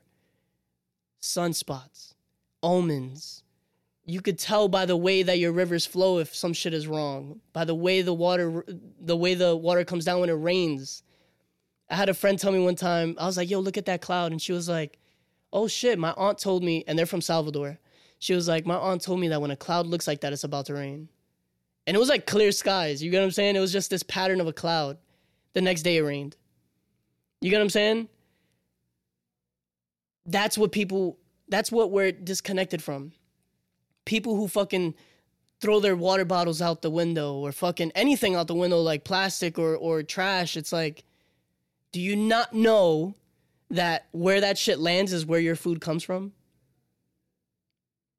Sunspots, 1.22 2.14
omens. 2.62 3.44
You 4.06 4.22
could 4.22 4.38
tell 4.38 4.68
by 4.68 4.86
the 4.86 4.98
way 4.98 5.24
that 5.24 5.40
your 5.40 5.52
rivers 5.52 5.86
flow 5.86 6.20
if 6.20 6.36
some 6.36 6.54
shit 6.54 6.74
is 6.74 6.88
wrong. 6.88 7.42
By 7.52 7.66
the 7.66 7.76
way 7.76 8.02
the 8.02 8.14
water 8.14 8.64
the 9.00 9.18
way 9.18 9.34
the 9.34 9.56
water 9.56 9.84
comes 9.84 10.06
down 10.06 10.20
when 10.20 10.30
it 10.30 10.34
rains. 10.34 11.04
I 11.90 11.96
had 11.96 12.10
a 12.10 12.14
friend 12.14 12.38
tell 12.38 12.52
me 12.52 12.64
one 12.64 12.76
time, 12.76 13.16
I 13.20 13.26
was 13.26 13.38
like, 13.38 13.50
"Yo, 13.50 13.60
look 13.60 13.78
at 13.78 13.86
that 13.86 14.02
cloud." 14.02 14.32
And 14.32 14.42
she 14.42 14.52
was 14.54 14.70
like, 14.70 15.00
"Oh 15.52 15.68
shit, 15.68 15.98
my 15.98 16.14
aunt 16.16 16.38
told 16.38 16.64
me 16.64 16.84
and 16.86 16.98
they're 16.98 17.06
from 17.06 17.22
Salvador." 17.22 17.80
She 18.24 18.34
was 18.34 18.48
like, 18.48 18.66
My 18.66 18.78
aunt 18.78 19.02
told 19.02 19.20
me 19.20 19.28
that 19.28 19.42
when 19.42 19.52
a 19.52 19.58
cloud 19.58 19.86
looks 19.86 20.08
like 20.08 20.22
that, 20.22 20.32
it's 20.32 20.46
about 20.46 20.68
to 20.68 20.76
rain. 20.76 21.10
And 21.86 21.94
it 21.94 22.00
was 22.00 22.08
like 22.08 22.26
clear 22.26 22.54
skies. 22.54 23.04
You 23.04 23.12
get 23.12 23.20
what 23.20 23.26
I'm 23.26 23.32
saying? 23.32 23.58
It 23.58 23.60
was 23.60 23.74
just 23.74 23.90
this 23.90 24.02
pattern 24.02 24.40
of 24.40 24.48
a 24.48 24.54
cloud. 24.54 24.98
The 25.52 25.60
next 25.60 25.82
day 25.82 25.98
it 25.98 26.04
rained. 26.04 26.38
You 27.42 27.50
get 27.50 27.58
what 27.58 27.64
I'm 27.64 27.70
saying? 27.70 28.08
That's 30.26 30.58
what 30.58 30.72
people, 30.72 31.18
that's 31.50 31.70
what 31.70 31.92
we're 31.92 32.14
disconnected 32.14 32.82
from. 32.82 33.12
People 34.06 34.38
who 34.38 34.48
fucking 34.48 34.96
throw 35.60 35.82
their 35.82 35.98
water 35.98 36.24
bottles 36.24 36.62
out 36.62 36.82
the 36.82 36.90
window 36.90 37.34
or 37.34 37.52
fucking 37.52 37.92
anything 37.94 38.36
out 38.36 38.48
the 38.48 38.56
window 38.56 38.80
like 38.80 39.04
plastic 39.04 39.60
or, 39.60 39.76
or 39.76 40.02
trash. 40.02 40.56
It's 40.56 40.72
like, 40.72 41.04
do 41.92 42.00
you 42.00 42.16
not 42.16 42.54
know 42.54 43.16
that 43.70 44.08
where 44.12 44.40
that 44.40 44.58
shit 44.58 44.80
lands 44.80 45.12
is 45.12 45.26
where 45.26 45.42
your 45.42 45.58
food 45.58 45.82
comes 45.82 46.06
from? 46.06 46.32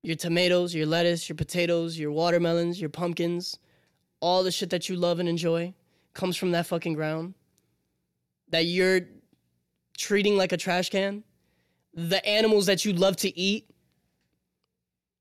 Your 0.05 0.17
tomatoes, 0.17 0.75
your 0.75 0.85
lettuce, 0.85 1.29
your 1.29 1.37
potatoes, 1.37 1.99
your 1.99 2.13
watermelons, 2.13 2.79
your 2.79 2.91
pumpkins, 2.91 3.59
all 4.21 4.43
the 4.43 4.51
shit 4.51 4.69
that 4.71 4.89
you 4.89 4.97
love 4.97 5.19
and 5.19 5.29
enjoy 5.29 5.73
comes 6.13 6.37
from 6.37 6.53
that 6.53 6.67
fucking 6.67 6.93
ground 6.93 7.33
that 8.51 8.67
you're 8.67 9.01
treating 9.97 10.37
like 10.37 10.53
a 10.53 10.57
trash 10.59 10.91
can. 10.91 11.25
The 11.95 12.25
animals 12.27 12.67
that 12.67 12.85
you 12.85 12.93
love 12.93 13.17
to 13.17 13.39
eat 13.39 13.71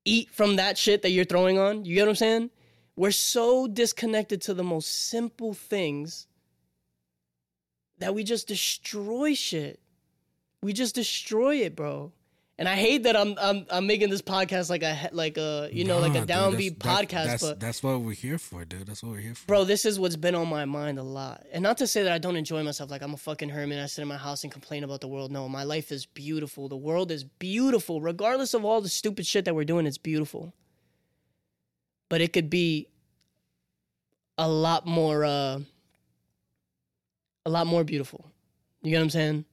eat 0.04 0.30
from 0.30 0.56
that 0.56 0.76
shit 0.76 1.00
that 1.00 1.10
you're 1.10 1.24
throwing 1.24 1.58
on. 1.58 1.86
You 1.86 1.94
get 1.94 2.02
what 2.02 2.10
I'm 2.10 2.16
saying? 2.16 2.50
We're 2.94 3.10
so 3.10 3.66
disconnected 3.66 4.42
to 4.42 4.54
the 4.54 4.62
most 4.62 5.08
simple 5.08 5.54
things 5.54 6.26
that 7.98 8.14
we 8.14 8.22
just 8.22 8.46
destroy 8.46 9.32
shit. 9.32 9.80
We 10.62 10.74
just 10.74 10.94
destroy 10.94 11.56
it, 11.56 11.74
bro. 11.74 12.12
And 12.56 12.68
I 12.68 12.76
hate 12.76 13.02
that 13.02 13.16
I'm 13.16 13.34
I'm 13.40 13.66
I'm 13.68 13.84
making 13.88 14.10
this 14.10 14.22
podcast 14.22 14.70
like 14.70 14.84
a 14.84 15.08
like 15.10 15.36
a 15.38 15.68
you 15.72 15.82
know 15.84 15.98
like 15.98 16.12
Nah, 16.12 16.18
a 16.18 16.20
dude, 16.20 16.28
downbeat 16.28 16.78
that's- 16.78 17.00
that- 17.00 17.08
podcast, 17.08 17.26
that's, 17.26 17.42
but 17.42 17.58
that's 17.60 17.82
what 17.82 18.00
we're 18.00 18.12
here 18.14 18.38
for, 18.38 18.64
dude. 18.64 18.86
That's 18.86 19.02
what 19.02 19.10
we're 19.10 19.18
here 19.18 19.34
for. 19.34 19.44
bro, 19.46 19.64
this 19.64 19.84
is 19.84 19.98
what's 19.98 20.14
been 20.14 20.36
on 20.36 20.48
my 20.48 20.64
mind 20.64 21.00
a 21.00 21.02
lot. 21.02 21.44
And 21.52 21.64
not 21.64 21.78
to 21.78 21.88
say 21.88 22.04
that 22.04 22.12
I 22.12 22.18
don't 22.18 22.36
enjoy 22.36 22.62
myself, 22.62 22.92
like 22.92 23.02
I'm 23.02 23.12
a 23.12 23.16
fucking 23.16 23.48
hermit. 23.48 23.80
I 23.82 23.86
sit 23.86 24.02
in 24.02 24.08
my 24.08 24.16
house 24.16 24.44
and 24.44 24.52
complain 24.52 24.84
about 24.84 25.00
the 25.00 25.08
world. 25.08 25.32
No, 25.32 25.48
my 25.48 25.64
life 25.64 25.90
is 25.90 26.06
beautiful. 26.06 26.68
The 26.68 26.76
world 26.76 27.10
is 27.10 27.24
beautiful, 27.24 28.00
regardless 28.00 28.54
of 28.54 28.64
all 28.64 28.80
the 28.80 28.88
stupid 28.88 29.26
shit 29.26 29.46
that 29.46 29.54
we're 29.56 29.64
doing. 29.64 29.84
It's 29.84 29.98
beautiful. 29.98 30.54
But 32.08 32.20
it 32.20 32.32
could 32.32 32.50
be 32.50 32.86
a 34.38 34.48
lot 34.48 34.86
more, 34.86 35.24
uh, 35.24 35.58
a 37.46 37.50
lot 37.50 37.66
more 37.66 37.82
beautiful. 37.82 38.30
You 38.82 38.90
get 38.90 38.98
what 38.98 39.02
I'm 39.04 39.10
saying? 39.10 39.44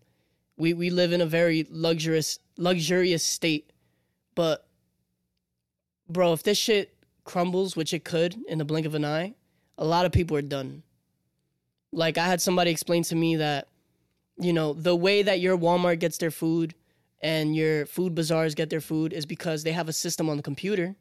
We 0.58 0.74
we 0.74 0.92
live 0.92 1.12
in 1.14 1.22
a 1.22 1.26
very 1.26 1.66
luxurious 1.72 2.38
luxurious 2.62 3.24
state, 3.24 3.72
but 4.36 4.68
bro, 6.08 6.34
if 6.34 6.44
this 6.44 6.58
shit 6.58 6.96
crumbles, 7.24 7.76
which 7.76 7.94
it 7.94 8.04
could 8.04 8.38
in 8.48 8.58
the 8.58 8.66
blink 8.66 8.86
of 8.86 8.96
an 8.96 9.04
eye, 9.04 9.34
a 9.78 9.86
lot 9.86 10.06
of 10.06 10.12
people 10.12 10.38
are 10.38 10.42
done. 10.42 10.84
Like 11.92 12.18
I 12.18 12.28
had 12.28 12.42
somebody 12.42 12.72
explain 12.72 13.04
to 13.04 13.16
me 13.16 13.38
that, 13.38 13.68
you 14.38 14.54
know, 14.54 14.74
the 14.74 14.96
way 14.96 15.24
that 15.24 15.40
your 15.40 15.58
Walmart 15.58 16.00
gets 16.00 16.18
their 16.18 16.32
food 16.32 16.76
and 17.22 17.56
your 17.56 17.86
food 17.86 18.16
bazaars 18.16 18.56
get 18.56 18.70
their 18.70 18.82
food 18.82 19.12
is 19.12 19.26
because 19.26 19.64
they 19.64 19.72
have 19.72 19.90
a 19.90 19.94
system 19.94 20.30
on 20.30 20.38
the 20.38 20.44
computer 20.44 20.96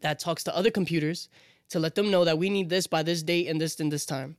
that 0.00 0.18
talks 0.18 0.44
to 0.44 0.56
other 0.56 0.70
computers 0.70 1.28
to 1.68 1.78
let 1.78 1.94
them 1.94 2.10
know 2.10 2.24
that 2.24 2.38
we 2.38 2.50
need 2.50 2.68
this 2.68 2.86
by 2.86 3.02
this 3.02 3.22
date 3.22 3.46
and 3.46 3.60
this 3.60 3.78
and 3.78 3.92
this 3.92 4.04
time. 4.04 4.36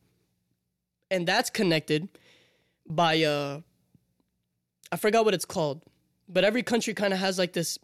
And 1.10 1.28
that's 1.28 1.50
connected 1.50 2.10
by 2.88 3.24
uh 3.24 3.62
I 4.92 4.98
forgot 4.98 5.24
what 5.24 5.34
it's 5.34 5.46
called, 5.46 5.84
but 6.32 6.44
every 6.44 6.64
country 6.64 6.94
kind 6.94 7.14
of 7.14 7.20
has 7.20 7.38
like 7.38 7.54
this 7.54 7.78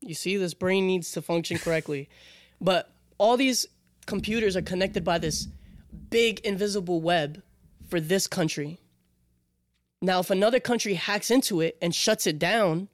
you 0.00 0.14
see, 0.14 0.36
this 0.36 0.54
brain 0.54 0.86
needs 0.86 1.12
to 1.12 1.22
function 1.22 1.58
correctly. 1.58 2.08
but 2.60 2.90
all 3.18 3.36
these 3.36 3.66
computers 4.06 4.56
are 4.56 4.62
connected 4.62 5.04
by 5.04 5.18
this 5.18 5.48
big 6.10 6.40
invisible 6.40 7.00
web 7.00 7.42
for 7.88 8.00
this 8.00 8.26
country. 8.26 8.78
Now, 10.00 10.20
if 10.20 10.30
another 10.30 10.60
country 10.60 10.94
hacks 10.94 11.30
into 11.30 11.60
it 11.60 11.76
and 11.82 11.94
shuts 11.94 12.26
it 12.26 12.38
down, 12.38 12.88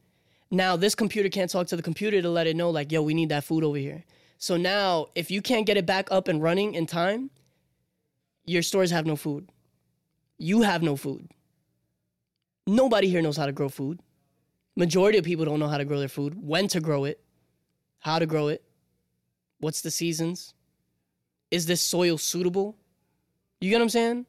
now 0.51 0.77
this 0.77 0.95
computer 0.95 1.29
can't 1.29 1.51
talk 1.51 1.67
to 1.69 1.77
the 1.77 1.83
computer 1.83 2.23
to 2.23 2.31
let 2.31 2.47
it 2.47 2.57
know, 2.57 2.71
like, 2.71 2.91
yo, 2.91 3.03
we 3.03 3.13
need 3.13 3.29
that 3.29 3.45
food 3.45 3.65
over 3.65 3.77
here. 3.77 4.05
So 4.39 4.57
now, 4.57 5.09
if 5.15 5.31
you 5.31 5.43
can't 5.43 5.67
get 5.67 5.77
it 5.77 5.87
back 5.87 6.11
up 6.11 6.29
and 6.29 6.43
running 6.43 6.75
in 6.75 6.87
time, 6.87 7.31
your 8.47 8.63
stores 8.63 8.91
have 8.91 9.07
no 9.07 9.17
food. 9.17 9.49
You 10.39 10.63
have 10.63 10.83
no 10.83 10.97
food. 10.97 11.29
Nobody 12.67 13.09
here 13.09 13.23
knows 13.23 13.37
how 13.37 13.47
to 13.47 13.53
grow 13.53 13.69
food. 13.69 14.01
Majority 14.77 15.19
of 15.19 15.25
people 15.25 15.45
don't 15.45 15.61
know 15.61 15.69
how 15.69 15.79
to 15.79 15.85
grow 15.85 15.99
their 15.99 16.09
food, 16.09 16.35
when 16.41 16.67
to 16.69 16.81
grow 16.81 17.05
it, 17.05 17.21
how 18.01 18.19
to 18.19 18.27
grow 18.27 18.49
it, 18.49 18.63
what's 19.61 19.83
the 19.83 19.91
seasons, 19.91 20.55
is 21.51 21.67
this 21.67 21.81
soil 21.81 22.19
suitable? 22.19 22.77
You 23.61 23.71
get 23.71 23.77
what 23.77 23.83
I'm 23.83 23.89
saying? 23.89 24.27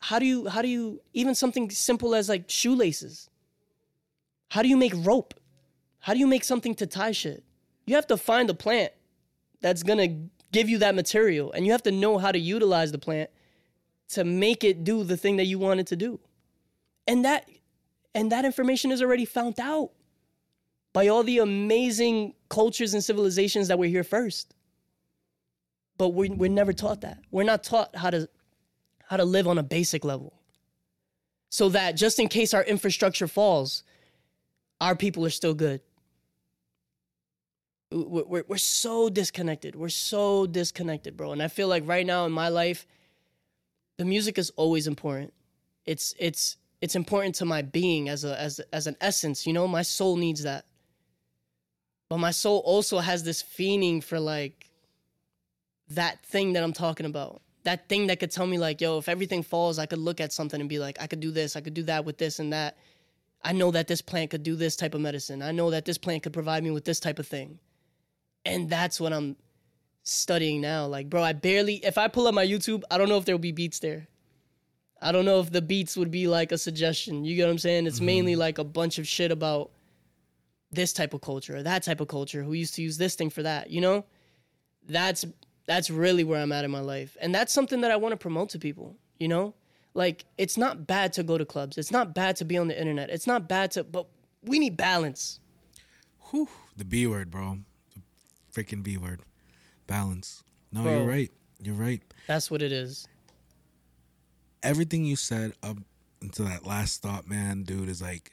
How 0.00 0.18
do 0.18 0.24
you 0.24 0.48
how 0.48 0.62
do 0.62 0.68
you 0.68 1.00
even 1.12 1.34
something 1.34 1.70
simple 1.70 2.14
as 2.14 2.28
like 2.28 2.44
shoelaces? 2.48 3.28
How 4.48 4.62
do 4.62 4.68
you 4.68 4.76
make 4.76 4.94
rope? 4.96 5.34
How 5.98 6.14
do 6.14 6.18
you 6.18 6.26
make 6.26 6.44
something 6.44 6.74
to 6.76 6.86
tie 6.86 7.12
shit? 7.12 7.44
You 7.86 7.96
have 7.96 8.06
to 8.06 8.16
find 8.16 8.48
a 8.48 8.54
plant 8.54 8.92
that's 9.60 9.82
gonna 9.82 10.08
give 10.50 10.68
you 10.68 10.78
that 10.78 10.94
material, 10.94 11.52
and 11.52 11.66
you 11.66 11.72
have 11.72 11.82
to 11.82 11.90
know 11.90 12.16
how 12.16 12.32
to 12.32 12.38
utilize 12.38 12.90
the 12.92 12.98
plant 12.98 13.28
to 14.10 14.24
make 14.24 14.64
it 14.64 14.84
do 14.84 15.04
the 15.04 15.16
thing 15.16 15.36
that 15.36 15.46
you 15.46 15.58
want 15.58 15.80
it 15.80 15.86
to 15.88 15.96
do. 15.96 16.18
And 17.06 17.24
that 17.24 17.48
and 18.14 18.32
that 18.32 18.44
information 18.44 18.90
is 18.90 19.02
already 19.02 19.24
found 19.24 19.60
out 19.60 19.90
by 20.92 21.08
all 21.08 21.22
the 21.22 21.38
amazing 21.38 22.34
cultures 22.48 22.94
and 22.94 23.04
civilizations 23.04 23.68
that 23.68 23.78
were 23.78 23.86
here 23.86 24.04
first. 24.04 24.54
But 25.98 26.10
we're, 26.10 26.32
we're 26.32 26.50
never 26.50 26.72
taught 26.72 27.02
that. 27.02 27.18
We're 27.30 27.44
not 27.44 27.62
taught 27.62 27.94
how 27.94 28.10
to 28.10 28.28
how 29.08 29.16
to 29.16 29.24
live 29.24 29.46
on 29.46 29.58
a 29.58 29.62
basic 29.62 30.04
level. 30.04 30.34
So 31.50 31.70
that 31.70 31.92
just 31.92 32.18
in 32.18 32.28
case 32.28 32.52
our 32.52 32.62
infrastructure 32.62 33.26
falls, 33.26 33.82
our 34.80 34.94
people 34.94 35.24
are 35.24 35.30
still 35.30 35.54
good. 35.54 35.80
We're, 37.90 38.24
we're, 38.24 38.44
we're 38.46 38.58
so 38.58 39.08
disconnected. 39.08 39.74
We're 39.74 39.88
so 39.88 40.46
disconnected, 40.46 41.16
bro. 41.16 41.32
And 41.32 41.42
I 41.42 41.48
feel 41.48 41.68
like 41.68 41.84
right 41.86 42.04
now 42.04 42.26
in 42.26 42.32
my 42.32 42.48
life, 42.48 42.86
the 43.98 44.04
music 44.04 44.38
is 44.38 44.50
always 44.56 44.86
important. 44.86 45.34
It's 45.84 46.14
it's 46.18 46.56
it's 46.80 46.94
important 46.96 47.34
to 47.36 47.44
my 47.44 47.62
being 47.62 48.08
as 48.08 48.24
a 48.24 48.40
as 48.40 48.60
as 48.72 48.86
an 48.86 48.96
essence. 49.00 49.46
You 49.46 49.52
know, 49.52 49.68
my 49.68 49.82
soul 49.82 50.16
needs 50.16 50.44
that. 50.44 50.64
But 52.08 52.18
my 52.18 52.30
soul 52.30 52.62
also 52.64 52.98
has 52.98 53.24
this 53.24 53.42
feeling 53.42 54.00
for 54.00 54.18
like 54.18 54.70
that 55.90 56.24
thing 56.24 56.54
that 56.54 56.62
I'm 56.62 56.72
talking 56.72 57.04
about. 57.04 57.42
That 57.64 57.88
thing 57.88 58.06
that 58.06 58.20
could 58.20 58.30
tell 58.30 58.46
me 58.46 58.56
like, 58.56 58.80
yo, 58.80 58.96
if 58.98 59.08
everything 59.08 59.42
falls, 59.42 59.78
I 59.78 59.84
could 59.84 59.98
look 59.98 60.20
at 60.20 60.32
something 60.32 60.58
and 60.58 60.70
be 60.70 60.78
like, 60.78 60.96
I 61.02 61.06
could 61.06 61.20
do 61.20 61.30
this, 61.30 61.54
I 61.54 61.60
could 61.60 61.74
do 61.74 61.82
that 61.82 62.06
with 62.06 62.16
this 62.16 62.38
and 62.38 62.52
that. 62.52 62.78
I 63.44 63.52
know 63.52 63.70
that 63.72 63.88
this 63.88 64.00
plant 64.00 64.30
could 64.30 64.42
do 64.42 64.56
this 64.56 64.74
type 64.74 64.94
of 64.94 65.00
medicine. 65.00 65.42
I 65.42 65.52
know 65.52 65.70
that 65.70 65.84
this 65.84 65.98
plant 65.98 66.22
could 66.22 66.32
provide 66.32 66.64
me 66.64 66.70
with 66.70 66.84
this 66.84 66.98
type 66.98 67.18
of 67.18 67.26
thing. 67.26 67.58
And 68.44 68.70
that's 68.70 69.00
what 69.00 69.12
I'm 69.12 69.36
studying 70.08 70.60
now. 70.60 70.86
Like, 70.86 71.10
bro, 71.10 71.22
I 71.22 71.32
barely 71.32 71.76
if 71.84 71.98
I 71.98 72.08
pull 72.08 72.26
up 72.26 72.34
my 72.34 72.46
YouTube, 72.46 72.82
I 72.90 72.98
don't 72.98 73.08
know 73.08 73.18
if 73.18 73.24
there'll 73.24 73.38
be 73.38 73.52
beats 73.52 73.78
there. 73.78 74.08
I 75.00 75.12
don't 75.12 75.24
know 75.24 75.38
if 75.40 75.52
the 75.52 75.62
beats 75.62 75.96
would 75.96 76.10
be 76.10 76.26
like 76.26 76.50
a 76.50 76.58
suggestion. 76.58 77.24
You 77.24 77.36
get 77.36 77.44
what 77.44 77.52
I'm 77.52 77.58
saying? 77.58 77.86
It's 77.86 78.00
mainly 78.00 78.32
mm-hmm. 78.32 78.40
like 78.40 78.58
a 78.58 78.64
bunch 78.64 78.98
of 78.98 79.06
shit 79.06 79.30
about 79.30 79.70
this 80.72 80.92
type 80.92 81.14
of 81.14 81.20
culture 81.20 81.56
or 81.56 81.62
that 81.62 81.82
type 81.84 82.00
of 82.00 82.08
culture 82.08 82.42
who 82.42 82.52
used 82.52 82.74
to 82.74 82.82
use 82.82 82.98
this 82.98 83.14
thing 83.14 83.30
for 83.30 83.42
that, 83.42 83.70
you 83.70 83.80
know? 83.80 84.04
That's 84.86 85.24
that's 85.66 85.90
really 85.90 86.24
where 86.24 86.40
I'm 86.40 86.50
at 86.50 86.64
in 86.64 86.70
my 86.70 86.80
life. 86.80 87.16
And 87.20 87.34
that's 87.34 87.52
something 87.52 87.82
that 87.82 87.90
I 87.90 87.96
want 87.96 88.12
to 88.12 88.16
promote 88.16 88.48
to 88.50 88.58
people, 88.58 88.96
you 89.18 89.28
know? 89.28 89.54
Like 89.94 90.24
it's 90.36 90.56
not 90.56 90.86
bad 90.86 91.12
to 91.14 91.22
go 91.22 91.38
to 91.38 91.44
clubs. 91.44 91.78
It's 91.78 91.92
not 91.92 92.14
bad 92.14 92.36
to 92.36 92.44
be 92.44 92.58
on 92.58 92.68
the 92.68 92.78
internet. 92.78 93.10
It's 93.10 93.26
not 93.26 93.48
bad 93.48 93.70
to 93.72 93.84
but 93.84 94.06
we 94.42 94.58
need 94.58 94.76
balance. 94.76 95.40
Whew, 96.30 96.48
the 96.76 96.84
B 96.84 97.06
word, 97.06 97.30
bro. 97.30 97.58
The 97.94 98.62
freaking 98.62 98.82
B 98.82 98.96
word. 98.96 99.20
Balance. 99.88 100.44
No, 100.70 100.82
Bro. 100.84 100.92
you're 100.98 101.06
right. 101.08 101.32
You're 101.60 101.74
right. 101.74 102.00
That's 102.28 102.48
what 102.52 102.62
it 102.62 102.70
is. 102.70 103.08
Everything 104.62 105.04
you 105.04 105.16
said 105.16 105.52
up 105.64 105.78
until 106.22 106.44
that 106.46 106.64
last 106.64 107.02
thought, 107.02 107.28
man, 107.28 107.64
dude, 107.64 107.88
is 107.88 108.00
like 108.00 108.32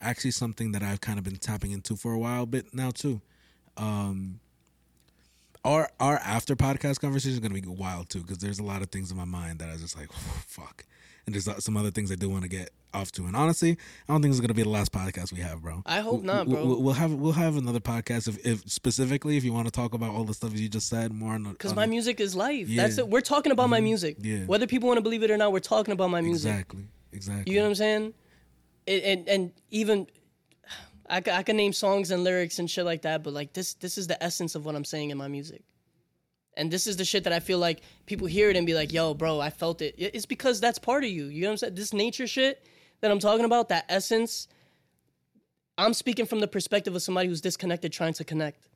actually 0.00 0.32
something 0.32 0.72
that 0.72 0.82
I've 0.82 1.00
kind 1.00 1.18
of 1.18 1.24
been 1.24 1.36
tapping 1.36 1.70
into 1.70 1.94
for 1.94 2.12
a 2.12 2.18
while 2.18 2.46
bit 2.46 2.74
now 2.74 2.90
too. 2.90 3.20
Um 3.76 4.40
our 5.64 5.88
our 5.98 6.16
after 6.18 6.54
podcast 6.56 7.00
conversation 7.00 7.32
is 7.34 7.40
gonna 7.40 7.54
be 7.54 7.66
wild 7.66 8.08
too 8.10 8.20
because 8.20 8.38
there's 8.38 8.58
a 8.58 8.62
lot 8.64 8.82
of 8.82 8.90
things 8.90 9.10
in 9.10 9.16
my 9.16 9.24
mind 9.24 9.58
that 9.60 9.68
I 9.68 9.72
was 9.72 9.80
just 9.82 9.96
like 9.96 10.12
fuck, 10.12 10.84
and 11.26 11.34
there's 11.34 11.48
some 11.64 11.76
other 11.76 11.90
things 11.90 12.12
I 12.12 12.16
do 12.16 12.28
want 12.28 12.42
to 12.42 12.48
get 12.48 12.70
off 12.94 13.12
to. 13.12 13.26
And 13.26 13.36
honestly, 13.36 13.72
I 14.08 14.12
don't 14.12 14.22
think 14.22 14.32
it's 14.32 14.40
gonna 14.40 14.54
be 14.54 14.62
the 14.62 14.68
last 14.68 14.92
podcast 14.92 15.32
we 15.32 15.40
have, 15.40 15.62
bro. 15.62 15.82
I 15.86 16.00
hope 16.00 16.22
not, 16.22 16.48
bro. 16.48 16.64
We'll, 16.64 16.82
we'll 16.82 16.94
have 16.94 17.12
we'll 17.12 17.32
have 17.32 17.56
another 17.56 17.80
podcast 17.80 18.28
if, 18.28 18.44
if 18.46 18.70
specifically 18.70 19.36
if 19.36 19.44
you 19.44 19.52
want 19.52 19.66
to 19.66 19.72
talk 19.72 19.94
about 19.94 20.14
all 20.14 20.24
the 20.24 20.34
stuff 20.34 20.58
you 20.58 20.68
just 20.68 20.88
said 20.88 21.12
more 21.12 21.38
Because 21.38 21.74
my 21.74 21.86
music 21.86 22.20
is 22.20 22.34
life. 22.34 22.68
Yeah. 22.68 22.82
That's 22.82 22.98
it. 22.98 23.08
We're 23.08 23.20
talking 23.20 23.52
about 23.52 23.68
my 23.68 23.78
mm-hmm. 23.78 23.84
music. 23.84 24.16
Yeah. 24.20 24.44
Whether 24.44 24.66
people 24.66 24.86
want 24.88 24.98
to 24.98 25.02
believe 25.02 25.22
it 25.22 25.30
or 25.30 25.36
not, 25.36 25.52
we're 25.52 25.60
talking 25.60 25.92
about 25.92 26.10
my 26.10 26.20
music. 26.20 26.50
exactly 26.50 26.84
exactly. 27.12 27.52
You 27.52 27.58
know 27.58 27.64
what 27.64 27.70
I'm 27.70 27.74
saying? 27.76 28.14
It, 28.86 29.04
and 29.04 29.28
and 29.28 29.52
even 29.70 30.06
I, 31.08 31.16
I 31.18 31.42
can 31.42 31.56
name 31.56 31.72
songs 31.72 32.10
and 32.10 32.24
lyrics 32.24 32.58
and 32.58 32.70
shit 32.70 32.84
like 32.84 33.02
that, 33.02 33.22
but 33.22 33.32
like 33.32 33.52
this 33.52 33.74
this 33.74 33.98
is 33.98 34.06
the 34.06 34.22
essence 34.22 34.54
of 34.54 34.64
what 34.64 34.74
I'm 34.74 34.84
saying 34.84 35.10
in 35.10 35.18
my 35.18 35.28
music. 35.28 35.62
And 36.56 36.70
this 36.70 36.86
is 36.86 36.96
the 36.96 37.04
shit 37.04 37.24
that 37.24 37.32
I 37.32 37.40
feel 37.40 37.58
like 37.58 37.80
people 38.06 38.28
hear 38.28 38.48
it 38.48 38.56
and 38.56 38.64
be 38.64 38.74
like, 38.74 38.92
"Yo, 38.92 39.12
bro, 39.14 39.40
I 39.40 39.50
felt 39.50 39.82
it." 39.82 39.94
It- 39.98 40.14
It's 40.14 40.26
because 40.26 40.60
that's 40.60 40.78
part 40.78 41.02
of 41.02 41.10
you. 41.10 41.26
You 41.26 41.42
know 41.42 41.48
what 41.48 41.52
I'm 41.52 41.56
saying? 41.58 41.74
This 41.74 41.92
nature 41.92 42.26
shit 42.26 42.64
that 43.04 43.10
I'm 43.10 43.18
talking 43.18 43.44
about, 43.44 43.68
that 43.68 43.84
essence. 43.90 44.48
I'm 45.76 45.92
speaking 45.92 46.24
from 46.24 46.40
the 46.40 46.48
perspective 46.48 46.94
of 46.94 47.02
somebody 47.02 47.28
who's 47.28 47.42
disconnected, 47.42 47.92
trying 47.92 48.14
to 48.14 48.24
connect, 48.24 48.70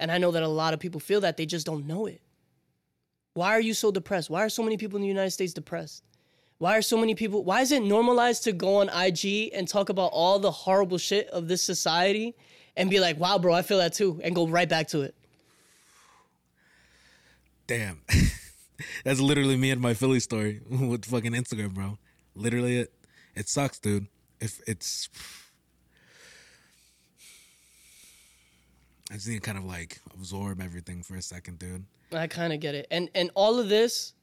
and 0.00 0.10
I 0.10 0.16
know 0.16 0.30
that 0.30 0.42
a 0.42 0.48
lot 0.48 0.72
of 0.72 0.80
people 0.80 0.98
feel 0.98 1.20
that 1.20 1.36
they 1.36 1.44
just 1.44 1.66
don't 1.66 1.86
know 1.86 2.06
it. 2.06 2.22
Why 3.34 3.50
are 3.50 3.60
you 3.60 3.74
so 3.74 3.90
depressed? 3.90 4.30
Why 4.30 4.42
are 4.42 4.48
so 4.48 4.62
many 4.62 4.78
people 4.78 4.96
in 4.96 5.02
the 5.02 5.08
United 5.08 5.32
States 5.32 5.52
depressed? 5.52 6.04
Why 6.56 6.78
are 6.78 6.80
so 6.80 6.96
many 6.96 7.14
people? 7.14 7.44
Why 7.44 7.60
is 7.60 7.70
it 7.70 7.82
normalized 7.82 8.44
to 8.44 8.52
go 8.52 8.76
on 8.76 8.88
IG 8.88 9.50
and 9.52 9.68
talk 9.68 9.90
about 9.90 10.10
all 10.14 10.38
the 10.38 10.50
horrible 10.50 10.96
shit 10.96 11.28
of 11.28 11.46
this 11.46 11.60
society 11.60 12.34
and 12.78 12.88
be 12.88 12.98
like, 12.98 13.20
wow, 13.20 13.36
bro, 13.36 13.52
I 13.52 13.60
feel 13.60 13.76
that 13.76 13.92
too, 13.92 14.18
and 14.24 14.34
go 14.34 14.48
right 14.48 14.70
back 14.70 14.88
to 14.88 15.02
it? 15.02 15.14
Damn. 17.66 18.00
That's 19.04 19.20
literally 19.20 19.58
me 19.58 19.70
and 19.70 19.82
my 19.82 19.92
Philly 19.92 20.20
story 20.20 20.62
with 20.70 21.04
fucking 21.04 21.32
Instagram, 21.32 21.74
bro. 21.74 21.98
Literally 22.34 22.78
it. 22.78 22.92
It 23.36 23.48
sucks, 23.48 23.78
dude. 23.78 24.06
If 24.40 24.60
it's 24.66 25.08
I 29.10 29.14
just 29.14 29.28
need 29.28 29.34
to 29.36 29.40
kind 29.40 29.58
of 29.58 29.64
like 29.64 30.00
absorb 30.14 30.60
everything 30.60 31.02
for 31.02 31.14
a 31.14 31.22
second, 31.22 31.58
dude. 31.58 31.84
I 32.12 32.26
kind 32.26 32.52
of 32.52 32.60
get 32.60 32.74
it. 32.74 32.86
And 32.90 33.08
and 33.14 33.30
all 33.34 33.58
of 33.58 33.68
this, 33.68 34.14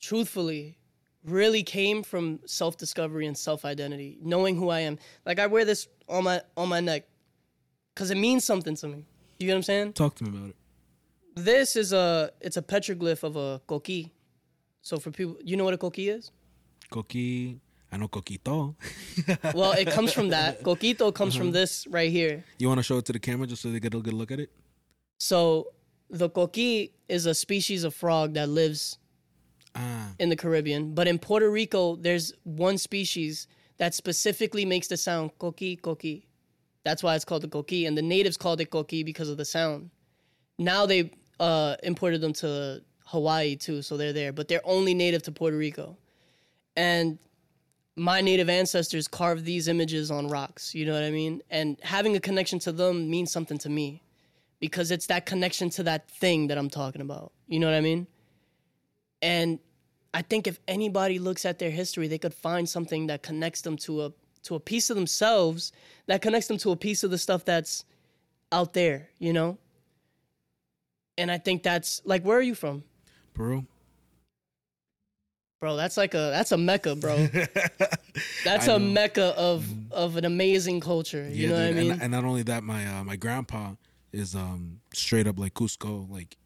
truthfully, 0.00 0.78
really 1.24 1.62
came 1.62 2.02
from 2.02 2.40
self 2.46 2.76
discovery 2.76 3.26
and 3.26 3.36
self 3.36 3.64
identity, 3.64 4.18
knowing 4.22 4.56
who 4.56 4.68
I 4.68 4.80
am. 4.80 4.98
Like 5.24 5.38
I 5.38 5.46
wear 5.46 5.64
this 5.64 5.86
on 6.08 6.24
my 6.24 6.40
on 6.56 6.68
my 6.68 6.80
neck 6.80 7.04
because 7.94 8.10
it 8.10 8.16
means 8.16 8.44
something 8.44 8.74
to 8.76 8.88
me. 8.88 9.04
You 9.38 9.46
get 9.46 9.52
what 9.52 9.56
I'm 9.58 9.62
saying? 9.62 9.92
Talk 9.92 10.16
to 10.16 10.24
me 10.24 10.30
about 10.30 10.50
it. 10.50 10.56
This 11.36 11.76
is 11.76 11.92
a 11.92 12.30
it's 12.40 12.56
a 12.56 12.62
petroglyph 12.62 13.22
of 13.22 13.36
a 13.36 13.60
coqui. 13.68 14.10
So 14.82 14.98
for 14.98 15.10
people, 15.10 15.36
you 15.44 15.56
know 15.56 15.64
what 15.64 15.74
a 15.74 15.78
coqui 15.78 16.08
is? 16.08 16.32
Coqui, 16.90 17.58
I 17.92 17.96
know 17.96 18.08
coquito. 18.08 18.76
Well, 19.54 19.72
it 19.72 19.90
comes 19.90 20.12
from 20.12 20.28
that. 20.30 20.62
Coquito 20.64 21.12
comes 21.12 21.34
from 21.34 21.50
this 21.50 21.86
right 21.88 22.10
here. 22.10 22.44
you 22.58 22.68
want 22.68 22.78
to 22.78 22.82
show 22.84 22.98
it 22.98 23.04
to 23.06 23.12
the 23.12 23.18
camera 23.18 23.46
just 23.46 23.62
so 23.62 23.70
they 23.70 23.80
get 23.80 23.94
a 23.94 23.98
good 23.98 24.12
look 24.14 24.30
at 24.30 24.40
it? 24.40 24.50
So 25.18 25.72
the 26.08 26.30
coqui 26.30 26.92
is 27.08 27.26
a 27.26 27.34
species 27.34 27.84
of 27.84 27.94
frog 27.94 28.34
that 28.34 28.48
lives 28.48 28.98
Ah, 29.76 30.08
in 30.18 30.28
the 30.30 30.36
Caribbean, 30.36 30.94
but 30.94 31.06
in 31.06 31.16
Puerto 31.18 31.48
Rico, 31.48 31.94
there's 31.94 32.32
one 32.42 32.76
species 32.76 33.46
that 33.78 33.94
specifically 33.94 34.64
makes 34.64 34.88
the 34.88 34.96
sound 34.96 35.30
coqui 35.38 35.80
coqui. 35.80 36.24
That's 36.84 37.02
why 37.04 37.14
it's 37.14 37.24
called 37.24 37.42
the 37.42 37.48
coqui, 37.48 37.86
and 37.86 37.96
the 37.96 38.02
natives 38.02 38.36
called 38.36 38.60
it 38.60 38.70
coqui 38.70 39.04
because 39.04 39.28
of 39.28 39.36
the 39.36 39.44
sound. 39.44 39.90
Now 40.58 40.86
they 40.86 41.12
uh, 41.38 41.76
imported 41.84 42.20
them 42.20 42.32
to 42.34 42.82
Hawaii 43.06 43.54
too, 43.54 43.82
so 43.82 43.96
they're 43.96 44.12
there, 44.12 44.32
but 44.32 44.48
they're 44.48 44.60
only 44.64 44.92
native 44.94 45.22
to 45.24 45.32
Puerto 45.32 45.56
Rico. 45.56 45.96
And 46.76 47.18
my 47.96 48.20
native 48.20 48.48
ancestors 48.48 49.08
carved 49.08 49.44
these 49.44 49.68
images 49.68 50.10
on 50.10 50.28
rocks, 50.28 50.74
you 50.74 50.86
know 50.86 50.92
what 50.92 51.02
I 51.02 51.10
mean? 51.10 51.42
And 51.50 51.78
having 51.82 52.16
a 52.16 52.20
connection 52.20 52.58
to 52.60 52.72
them 52.72 53.10
means 53.10 53.30
something 53.30 53.58
to 53.58 53.68
me 53.68 54.02
because 54.60 54.90
it's 54.90 55.06
that 55.06 55.26
connection 55.26 55.70
to 55.70 55.82
that 55.82 56.08
thing 56.10 56.46
that 56.48 56.58
I'm 56.58 56.70
talking 56.70 57.00
about. 57.00 57.32
You 57.48 57.58
know 57.58 57.66
what 57.66 57.74
I 57.74 57.80
mean? 57.80 58.06
And 59.22 59.58
I 60.14 60.22
think 60.22 60.46
if 60.46 60.58
anybody 60.68 61.18
looks 61.18 61.44
at 61.44 61.58
their 61.58 61.70
history, 61.70 62.08
they 62.08 62.18
could 62.18 62.34
find 62.34 62.68
something 62.68 63.06
that 63.08 63.22
connects 63.22 63.62
them 63.62 63.76
to 63.78 64.04
a 64.06 64.12
to 64.42 64.54
a 64.54 64.60
piece 64.60 64.88
of 64.88 64.96
themselves, 64.96 65.70
that 66.06 66.22
connects 66.22 66.48
them 66.48 66.56
to 66.56 66.70
a 66.70 66.76
piece 66.76 67.04
of 67.04 67.10
the 67.10 67.18
stuff 67.18 67.44
that's 67.44 67.84
out 68.52 68.72
there, 68.72 69.10
you 69.18 69.34
know? 69.34 69.58
And 71.18 71.30
I 71.30 71.36
think 71.36 71.62
that's 71.62 72.00
like 72.04 72.22
where 72.24 72.38
are 72.38 72.42
you 72.42 72.54
from? 72.54 72.84
Peru. 73.34 73.66
Bro, 75.60 75.76
that's 75.76 75.98
like 75.98 76.14
a 76.14 76.30
that's 76.32 76.52
a 76.52 76.56
mecca, 76.56 76.96
bro. 76.96 77.26
That's 78.44 78.66
a 78.66 78.78
mecca 78.78 79.34
of 79.36 79.66
of 79.92 80.16
an 80.16 80.24
amazing 80.24 80.80
culture. 80.80 81.28
You 81.30 81.48
know 81.48 81.54
what 81.56 81.62
I 81.64 81.72
mean? 81.72 81.90
And, 81.92 82.02
and 82.02 82.12
not 82.12 82.24
only 82.24 82.42
that, 82.44 82.64
my 82.64 82.86
uh, 82.86 83.04
my 83.04 83.16
grandpa 83.16 83.72
is 84.10 84.34
um 84.34 84.80
straight 84.94 85.26
up 85.26 85.38
like 85.38 85.52
Cusco, 85.52 86.10
like 86.10 86.36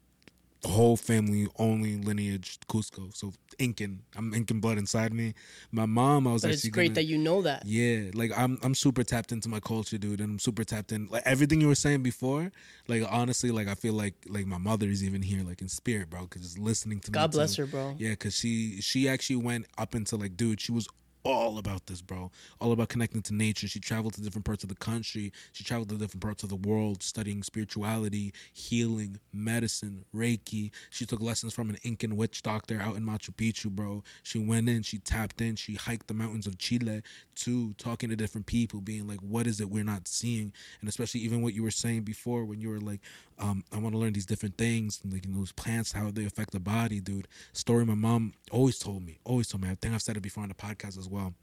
whole 0.67 0.97
family 0.97 1.47
only 1.57 1.97
lineage 1.97 2.59
Cusco. 2.67 3.15
So 3.15 3.33
Incan, 3.59 4.01
I'm 4.15 4.33
Incan 4.33 4.59
blood 4.59 4.77
inside 4.77 5.13
me. 5.13 5.33
My 5.71 5.85
mom, 5.85 6.27
I 6.27 6.33
was 6.33 6.41
but 6.41 6.51
it's 6.51 6.67
great 6.67 6.87
gonna- 6.89 6.95
that 6.95 7.03
you 7.05 7.17
know 7.17 7.41
that. 7.43 7.65
Yeah, 7.65 8.11
like 8.13 8.31
I'm 8.37 8.57
I'm 8.63 8.75
super 8.75 9.03
tapped 9.03 9.31
into 9.31 9.49
my 9.49 9.59
culture, 9.59 9.97
dude, 9.97 10.19
and 10.21 10.31
I'm 10.33 10.39
super 10.39 10.63
tapped 10.63 10.91
in 10.91 11.07
like 11.07 11.23
everything 11.25 11.61
you 11.61 11.67
were 11.67 11.75
saying 11.75 12.03
before. 12.03 12.51
Like 12.87 13.03
honestly, 13.09 13.51
like 13.51 13.67
I 13.67 13.75
feel 13.75 13.93
like 13.93 14.15
like 14.27 14.45
my 14.45 14.57
mother 14.57 14.87
is 14.87 15.03
even 15.03 15.21
here, 15.21 15.43
like 15.43 15.61
in 15.61 15.69
spirit, 15.69 16.09
bro, 16.09 16.21
because 16.23 16.41
just 16.41 16.59
listening 16.59 16.99
to 17.01 17.11
me. 17.11 17.13
God 17.13 17.31
bless 17.31 17.55
too. 17.55 17.63
her, 17.63 17.67
bro. 17.67 17.95
Yeah, 17.97 18.11
because 18.11 18.35
she 18.35 18.81
she 18.81 19.07
actually 19.07 19.37
went 19.37 19.67
up 19.77 19.95
into 19.95 20.15
like, 20.17 20.35
dude, 20.35 20.59
she 20.61 20.71
was 20.71 20.87
all 21.25 21.57
about 21.57 21.87
this, 21.87 22.01
bro. 22.01 22.31
All 22.61 22.71
about 22.71 22.89
connecting 22.89 23.21
to 23.23 23.33
nature. 23.33 23.67
She 23.67 23.79
traveled 23.79 24.13
to 24.13 24.21
different 24.21 24.45
parts 24.45 24.63
of 24.63 24.69
the 24.69 24.75
country. 24.75 25.33
She 25.51 25.63
traveled 25.63 25.89
to 25.89 25.97
different 25.97 26.21
parts 26.21 26.43
of 26.43 26.49
the 26.49 26.55
world, 26.55 27.01
studying 27.01 27.41
spirituality, 27.43 28.31
healing, 28.53 29.19
medicine, 29.33 30.05
Reiki. 30.15 30.71
She 30.91 31.05
took 31.05 31.19
lessons 31.19 31.53
from 31.53 31.69
an 31.69 31.77
Incan 31.83 32.15
witch 32.15 32.43
doctor 32.43 32.79
out 32.79 32.95
in 32.95 33.03
Machu 33.03 33.31
Picchu, 33.31 33.71
bro. 33.71 34.03
She 34.23 34.37
went 34.37 34.69
in, 34.69 34.83
she 34.83 34.99
tapped 34.99 35.41
in, 35.41 35.55
she 35.55 35.73
hiked 35.73 36.07
the 36.07 36.13
mountains 36.13 36.45
of 36.45 36.59
Chile 36.59 37.01
too, 37.33 37.73
talking 37.77 38.09
to 38.09 38.15
different 38.15 38.45
people, 38.45 38.79
being 38.79 39.07
like, 39.07 39.19
what 39.19 39.47
is 39.47 39.59
it 39.59 39.69
we're 39.69 39.83
not 39.83 40.07
seeing? 40.07 40.53
And 40.79 40.87
especially 40.87 41.21
even 41.21 41.41
what 41.41 41.53
you 41.53 41.63
were 41.63 41.71
saying 41.71 42.03
before 42.03 42.45
when 42.45 42.61
you 42.61 42.69
were 42.69 42.79
like, 42.79 43.01
um, 43.39 43.63
I 43.71 43.79
want 43.79 43.93
to 43.93 43.99
learn 43.99 44.13
these 44.13 44.25
different 44.25 44.57
things, 44.57 45.01
like 45.09 45.25
you 45.25 45.31
know, 45.31 45.39
those 45.39 45.51
plants, 45.51 45.91
how 45.91 46.11
they 46.11 46.25
affect 46.25 46.51
the 46.51 46.59
body, 46.59 46.99
dude. 46.99 47.27
Story 47.53 47.85
my 47.85 47.95
mom 47.95 48.33
always 48.51 48.79
told 48.79 49.03
me, 49.05 49.19
always 49.23 49.47
told 49.47 49.63
me. 49.63 49.69
I 49.69 49.75
think 49.75 49.93
I've 49.93 50.01
said 50.01 50.17
it 50.17 50.21
before 50.23 50.43
on 50.43 50.49
the 50.49 50.55
podcast 50.55 50.97
as 50.97 51.09
well. 51.09 51.33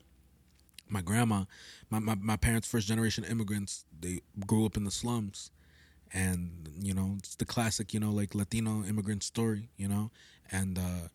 my 0.89 1.01
grandma, 1.03 1.45
my, 1.91 1.99
my, 1.99 2.15
my 2.17 2.37
parents, 2.37 2.69
first 2.69 2.87
generation 2.87 3.25
immigrants, 3.25 3.85
they 4.01 4.21
grew 4.47 4.67
up 4.67 4.77
in 4.77 4.85
the 4.85 4.91
slums. 4.91 5.51
And, 6.13 6.69
you 6.81 6.93
know, 6.93 7.15
it's 7.19 7.37
the 7.37 7.47
classic, 7.47 7.95
you 7.95 8.01
know, 8.01 8.11
like 8.11 8.35
Latino 8.35 8.85
immigrant 8.85 9.23
story, 9.23 9.71
you 9.79 9.89
know? 9.89 10.11
And 10.51 10.79
uh, 10.79 11.09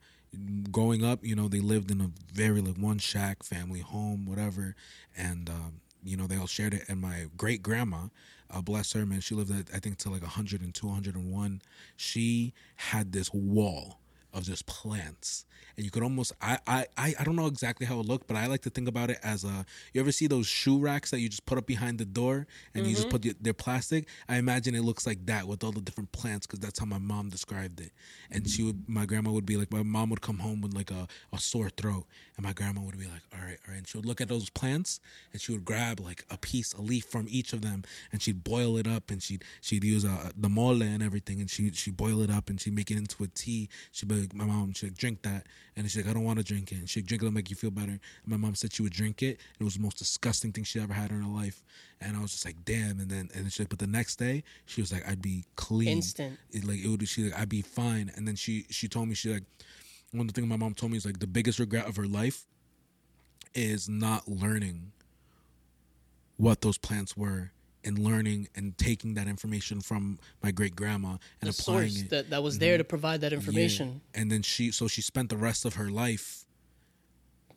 growing 0.71 1.05
up, 1.05 1.23
you 1.23 1.35
know, 1.35 1.47
they 1.47 1.59
lived 1.59 1.91
in 1.91 2.01
a 2.01 2.09
very, 2.33 2.61
like, 2.61 2.77
one 2.77 2.97
shack 2.97 3.43
family 3.43 3.81
home, 3.81 4.25
whatever. 4.25 4.75
And, 5.15 5.49
um, 5.49 5.81
you 6.03 6.17
know, 6.17 6.25
they 6.25 6.37
all 6.37 6.47
shared 6.47 6.73
it. 6.73 6.83
And 6.89 6.99
my 6.99 7.27
great 7.37 7.61
grandma, 7.61 8.07
uh, 8.51 8.61
bless 8.61 8.93
her, 8.93 9.05
man, 9.05 9.21
she 9.21 9.35
lived, 9.35 9.51
I 9.73 9.79
think, 9.79 9.97
to 9.99 10.09
like 10.09 10.21
102, 10.21 10.87
101. 10.87 11.61
She 11.95 12.53
had 12.75 13.11
this 13.11 13.33
wall 13.33 13.99
of 14.37 14.43
just 14.43 14.65
plants. 14.65 15.45
And 15.75 15.85
you 15.85 15.91
could 15.91 16.01
almost 16.03 16.33
I, 16.41 16.57
I 16.65 16.85
i 16.97 17.23
don't 17.23 17.35
know 17.35 17.45
exactly 17.45 17.85
how 17.85 17.99
it 17.99 18.07
looked 18.07 18.25
but 18.25 18.35
i 18.35 18.47
like 18.47 18.61
to 18.61 18.69
think 18.71 18.87
about 18.87 19.11
it 19.11 19.19
as 19.21 19.43
a 19.43 19.63
you 19.93 20.01
ever 20.01 20.11
see 20.11 20.25
those 20.25 20.47
shoe 20.47 20.79
racks 20.79 21.11
that 21.11 21.19
you 21.19 21.29
just 21.29 21.45
put 21.45 21.57
up 21.57 21.67
behind 21.67 21.99
the 21.99 22.05
door 22.05 22.47
and 22.73 22.83
mm-hmm. 22.83 22.89
you 22.89 22.95
just 22.95 23.07
mm-hmm. 23.07 23.11
put 23.11 23.21
the, 23.21 23.35
their 23.39 23.53
plastic? 23.53 24.07
I 24.27 24.37
imagine 24.37 24.75
it 24.75 24.81
looks 24.81 25.05
like 25.05 25.25
that 25.25 25.47
with 25.47 25.63
all 25.63 25.71
the 25.71 25.81
different 25.81 26.11
plants 26.11 26.47
because 26.47 26.59
that's 26.59 26.79
how 26.79 26.85
my 26.85 26.97
mom 26.97 27.29
described 27.29 27.79
it. 27.79 27.91
And 28.31 28.47
she 28.49 28.63
would 28.63 28.87
my 28.87 29.05
grandma 29.05 29.31
would 29.31 29.45
be 29.45 29.57
like 29.57 29.71
my 29.71 29.83
mom 29.83 30.09
would 30.09 30.21
come 30.21 30.39
home 30.39 30.61
with 30.61 30.73
like 30.73 30.91
a, 30.91 31.07
a 31.33 31.39
sore 31.39 31.69
throat. 31.69 32.05
And 32.35 32.45
my 32.45 32.53
grandma 32.53 32.81
would 32.81 32.97
be 32.97 33.05
like 33.05 33.23
all 33.33 33.39
right 33.39 33.59
all 33.67 33.73
right. 33.73 33.77
And 33.79 33.87
she 33.87 33.97
would 33.97 34.05
look 34.05 34.21
at 34.21 34.29
those 34.29 34.49
plants 34.49 34.99
and 35.31 35.41
she 35.41 35.51
would 35.51 35.65
grab 35.65 35.99
like 35.99 36.25
a 36.29 36.37
piece 36.37 36.73
a 36.73 36.81
leaf 36.81 37.05
from 37.05 37.27
each 37.29 37.53
of 37.53 37.61
them 37.61 37.83
and 38.11 38.21
she'd 38.21 38.43
boil 38.43 38.77
it 38.77 38.87
up 38.87 39.11
and 39.11 39.21
she'd 39.21 39.43
she'd 39.61 39.83
use 39.83 40.05
uh, 40.05 40.31
the 40.35 40.49
mole 40.49 40.81
and 40.81 41.03
everything 41.03 41.39
and 41.39 41.49
she 41.49 41.71
she'd 41.71 41.97
boil 41.97 42.21
it 42.21 42.29
up 42.29 42.49
and 42.49 42.59
she'd 42.59 42.75
make 42.75 42.91
it 42.91 42.97
into 42.97 43.23
a 43.23 43.27
tea. 43.27 43.69
She'd 43.91 44.09
be 44.09 44.26
like 44.27 44.35
my 44.35 44.45
mom 44.45 44.73
she'd 44.73 44.87
like, 44.87 44.97
drink 44.97 45.21
that 45.23 45.45
and 45.75 45.89
she's 45.89 45.97
like, 45.97 46.09
I 46.09 46.13
don't 46.13 46.23
want 46.23 46.39
to 46.39 46.45
drink 46.45 46.71
it. 46.71 46.75
And 46.75 46.89
she'd 46.89 47.05
drink 47.05 47.23
it 47.23 47.31
make 47.31 47.49
you 47.49 47.55
feel 47.55 47.71
better. 47.71 47.91
And 47.91 48.01
my 48.25 48.37
mom 48.37 48.55
said 48.55 48.73
she 48.73 48.81
would 48.81 48.93
drink 48.93 49.21
it. 49.23 49.39
it 49.59 49.63
was 49.63 49.75
the 49.75 49.81
most 49.81 49.97
disgusting 49.97 50.51
thing 50.51 50.63
she 50.63 50.79
ever 50.79 50.93
had 50.93 51.11
in 51.11 51.21
her 51.21 51.29
life. 51.29 51.63
And 52.01 52.15
I 52.15 52.21
was 52.21 52.31
just 52.31 52.45
like, 52.45 52.55
damn. 52.65 52.99
And 52.99 53.09
then, 53.09 53.29
and 53.33 53.51
she, 53.51 53.63
like, 53.63 53.69
but 53.69 53.79
the 53.79 53.87
next 53.87 54.17
day, 54.17 54.43
she 54.65 54.81
was 54.81 54.91
like, 54.91 55.07
I'd 55.07 55.21
be 55.21 55.45
clean. 55.55 55.89
Instant. 55.89 56.37
It, 56.51 56.65
like, 56.65 56.79
it 56.79 56.87
would, 56.87 57.07
she 57.07 57.25
like, 57.25 57.39
I'd 57.39 57.49
be 57.49 57.61
fine. 57.61 58.11
And 58.15 58.27
then 58.27 58.35
she, 58.35 58.65
she 58.69 58.87
told 58.87 59.07
me, 59.07 59.15
she 59.15 59.31
like, 59.33 59.43
one 60.11 60.21
of 60.21 60.33
the 60.33 60.33
things 60.33 60.49
my 60.49 60.57
mom 60.57 60.73
told 60.73 60.91
me 60.91 60.97
is 60.97 61.05
like, 61.05 61.19
the 61.19 61.27
biggest 61.27 61.59
regret 61.59 61.87
of 61.87 61.95
her 61.95 62.07
life 62.07 62.45
is 63.53 63.87
not 63.89 64.27
learning 64.27 64.91
what 66.37 66.61
those 66.61 66.77
plants 66.77 67.17
were 67.17 67.51
and 67.87 67.97
learning 67.97 68.49
and 68.55 68.77
taking 68.77 69.13
that 69.15 69.27
information 69.27 69.81
from 69.81 70.19
my 70.43 70.51
great 70.51 70.75
grandma 70.75 71.17
and 71.41 71.49
the 71.49 71.49
applying 71.49 71.95
it 71.95 72.09
that, 72.09 72.29
that 72.29 72.43
was 72.43 72.59
there 72.59 72.73
mm-hmm. 72.73 72.79
to 72.79 72.83
provide 72.83 73.21
that 73.21 73.33
information. 73.33 74.01
Yeah. 74.13 74.21
And 74.21 74.31
then 74.31 74.41
she 74.41 74.71
so 74.71 74.87
she 74.87 75.01
spent 75.01 75.29
the 75.29 75.37
rest 75.37 75.65
of 75.65 75.75
her 75.75 75.89
life 75.89 76.45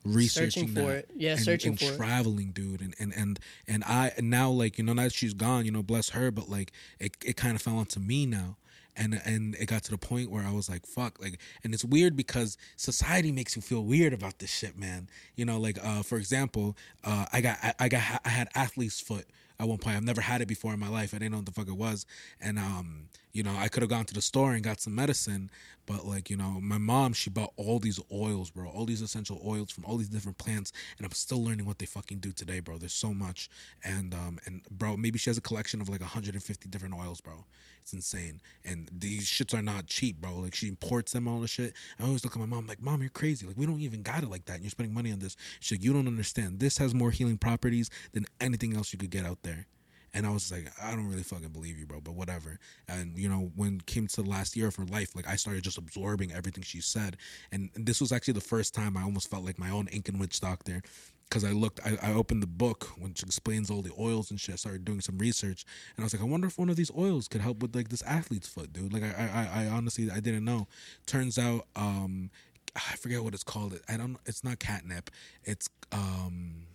researching 0.05 0.69
searching 0.69 0.85
for 0.85 0.93
it. 0.93 1.11
Yeah, 1.15 1.33
and, 1.33 1.41
searching 1.41 1.73
and 1.73 1.81
for 1.81 1.97
traveling, 1.97 2.49
it. 2.49 2.55
dude. 2.55 2.81
And 2.81 2.95
and 2.99 3.13
and 3.15 3.41
and 3.67 3.85
I 3.85 4.13
now 4.21 4.51
like 4.51 4.79
you 4.79 4.85
know 4.85 4.93
now 4.93 5.05
that 5.05 5.13
she's 5.13 5.35
gone, 5.35 5.65
you 5.65 5.73
know, 5.73 5.83
bless 5.83 6.11
her, 6.11 6.31
but 6.31 6.49
like 6.49 6.73
it 6.99 7.17
it 7.25 7.37
kind 7.37 7.57
of 7.57 7.63
fell 7.63 7.77
onto 7.77 8.01
me 8.01 8.25
now 8.25 8.57
and 8.97 9.21
and 9.25 9.55
it 9.57 9.67
got 9.67 9.83
to 9.85 9.91
the 9.91 9.99
point 9.99 10.31
where 10.31 10.45
I 10.45 10.53
was 10.53 10.69
like, 10.69 10.87
fuck, 10.87 11.21
like, 11.21 11.39
and 11.65 11.73
it's 11.73 11.85
weird 11.85 12.17
because 12.17 12.57
society 12.77 13.33
makes 13.33 13.57
you 13.57 13.63
feel 13.63 13.83
weird 13.83 14.13
about 14.13 14.39
this 14.39 14.51
shit, 14.51 14.79
man. 14.79 15.09
You 15.37 15.45
know, 15.45 15.59
like, 15.59 15.79
uh, 15.83 16.03
for 16.03 16.19
example, 16.19 16.77
uh, 17.05 17.27
I 17.33 17.41
got, 17.41 17.59
I, 17.63 17.75
I 17.79 17.89
got, 17.89 18.21
I 18.25 18.29
had 18.29 18.49
athlete's 18.55 19.01
foot 19.01 19.27
at 19.61 19.69
one 19.69 19.79
point. 19.79 19.97
I've 19.97 20.05
never 20.05 20.23
had 20.23 20.41
it 20.41 20.49
before 20.49 20.73
in 20.73 20.81
my 20.81 20.89
life. 20.89 21.15
I 21.15 21.19
didn't 21.19 21.33
know 21.33 21.39
what 21.39 21.47
the 21.47 21.53
fuck 21.53 21.69
it 21.69 21.77
was, 21.77 22.07
and 22.41 22.59
um, 22.59 23.09
you 23.33 23.43
know, 23.43 23.55
I 23.57 23.69
could 23.69 23.83
have 23.83 23.91
gone 23.91 24.07
to 24.07 24.15
the 24.15 24.23
store 24.23 24.53
and 24.53 24.65
got 24.65 24.81
some 24.81 24.95
medicine, 24.95 25.51
but 25.87 26.05
like, 26.05 26.31
you 26.31 26.37
know, 26.37 26.59
my 26.61 26.79
mom, 26.79 27.13
she 27.13 27.31
bought 27.31 27.53
all 27.57 27.79
these 27.79 28.01
oils, 28.13 28.51
bro, 28.51 28.69
all 28.69 28.87
these 28.87 29.03
essential 29.03 29.41
oils 29.47 29.71
from 29.71 29.85
all 29.85 29.97
these 29.97 30.09
different 30.09 30.39
plants, 30.39 30.73
and 30.99 31.07
I'm 31.07 31.13
still 31.13 31.45
learning 31.45 31.67
what 31.67 31.79
they 31.79 31.87
fucking 31.87 32.19
do 32.19 32.33
today, 32.33 32.61
bro. 32.61 32.79
There's 32.79 32.93
so 32.93 33.15
much, 33.15 33.49
and 33.85 34.15
um, 34.15 34.39
and 34.47 34.63
bro, 34.71 34.97
maybe 34.97 35.19
she 35.19 35.31
has 35.31 35.39
a 35.39 35.43
collection 35.43 35.81
of 35.81 35.89
like 35.89 36.01
150 36.01 36.69
different 36.69 36.95
oils, 36.95 37.21
bro. 37.21 37.45
Insane, 37.93 38.41
and 38.65 38.89
these 38.93 39.27
shits 39.27 39.53
are 39.53 39.63
not 39.63 39.87
cheap, 39.87 40.21
bro. 40.21 40.37
Like 40.37 40.55
she 40.55 40.69
imports 40.69 41.13
them 41.13 41.29
all 41.29 41.41
the 41.41 41.49
shit. 41.49 41.75
I 41.99 42.05
always 42.05 42.25
look 42.25 42.35
at 42.35 42.41
my 42.41 42.47
mom 42.47 42.67
like, 42.67 42.81
mom, 42.81 43.01
you're 43.01 43.11
crazy. 43.11 43.47
Like 43.47 43.57
we 43.57 43.67
don't 43.67 43.81
even 43.81 44.03
got 44.03 44.23
it 44.23 44.31
like 44.31 44.45
that, 44.47 44.55
and 44.55 44.63
you're 44.63 44.71
spending 44.71 44.95
money 44.95 45.13
on 45.13 45.19
this. 45.19 45.37
She's 45.61 45.79
like, 45.79 45.85
you 45.85 45.93
don't 45.93 46.07
understand. 46.07 46.61
This 46.61 46.79
has 46.79 46.95
more 46.95 47.11
healing 47.11 47.39
properties 47.39 47.91
than 48.13 48.27
anything 48.41 48.77
else 48.77 48.93
you 48.93 48.99
could 48.99 49.11
get 49.11 49.25
out 49.25 49.39
there. 49.43 49.67
And 50.13 50.27
I 50.27 50.31
was 50.31 50.51
like, 50.51 50.67
I 50.83 50.91
don't 50.91 51.09
really 51.09 51.23
fucking 51.23 51.51
believe 51.51 51.79
you, 51.79 51.87
bro, 51.87 52.01
but 52.01 52.15
whatever. 52.15 52.59
And, 52.89 53.17
you 53.17 53.29
know, 53.29 53.53
when 53.55 53.77
it 53.77 53.87
came 53.87 54.09
to 54.09 54.23
the 54.23 54.29
last 54.29 54.57
year 54.57 54.67
of 54.67 54.77
her 54.77 54.85
life, 54.85 55.15
like 55.15 55.29
I 55.29 55.37
started 55.37 55.63
just 55.63 55.79
absorbing 55.79 56.33
everything 56.33 56.65
she 56.65 56.81
said. 56.81 57.17
And 57.53 57.71
this 57.75 58.01
was 58.01 58.11
actually 58.11 58.35
the 58.35 58.41
first 58.41 58.75
time 58.75 58.97
I 58.97 59.03
almost 59.03 59.31
felt 59.31 59.45
like 59.45 59.59
my 59.59 59.71
own 59.71 59.87
Incan 59.89 60.19
witch 60.19 60.41
doctor. 60.41 60.83
Because 61.31 61.45
I 61.45 61.53
looked, 61.53 61.81
I, 61.87 61.97
I 62.03 62.13
opened 62.13 62.43
the 62.43 62.49
book 62.49 62.91
which 62.99 63.23
explains 63.23 63.71
all 63.71 63.83
the 63.83 63.93
oils 63.99 64.33
and 64.33 64.41
shit. 64.41 64.55
I 64.55 64.57
started 64.57 64.85
doing 64.85 65.01
some 65.01 65.17
research, 65.17 65.65
and 65.97 66.03
I 66.03 66.05
was 66.05 66.13
like, 66.13 66.23
I 66.23 66.27
wonder 66.27 66.49
if 66.49 66.59
one 66.59 66.69
of 66.69 66.75
these 66.77 66.91
oils 66.99 67.29
could 67.29 67.41
help 67.41 67.63
with 67.63 67.75
like 67.75 67.89
this 67.89 68.03
athlete's 68.03 68.49
foot, 68.49 68.73
dude. 68.73 68.93
Like 68.93 69.05
I, 69.05 69.49
I, 69.55 69.63
I 69.63 69.67
honestly, 69.69 70.11
I 70.11 70.19
didn't 70.19 70.45
know. 70.45 70.67
Turns 71.07 71.39
out, 71.39 71.67
um, 71.77 72.31
I 72.75 72.97
forget 72.97 73.23
what 73.23 73.33
it's 73.33 73.45
called. 73.45 73.79
I 73.89 73.97
don't. 73.97 74.17
It's 74.27 74.43
not 74.43 74.59
catnip. 74.59 75.11
It's 75.45 75.69
um 75.93 76.67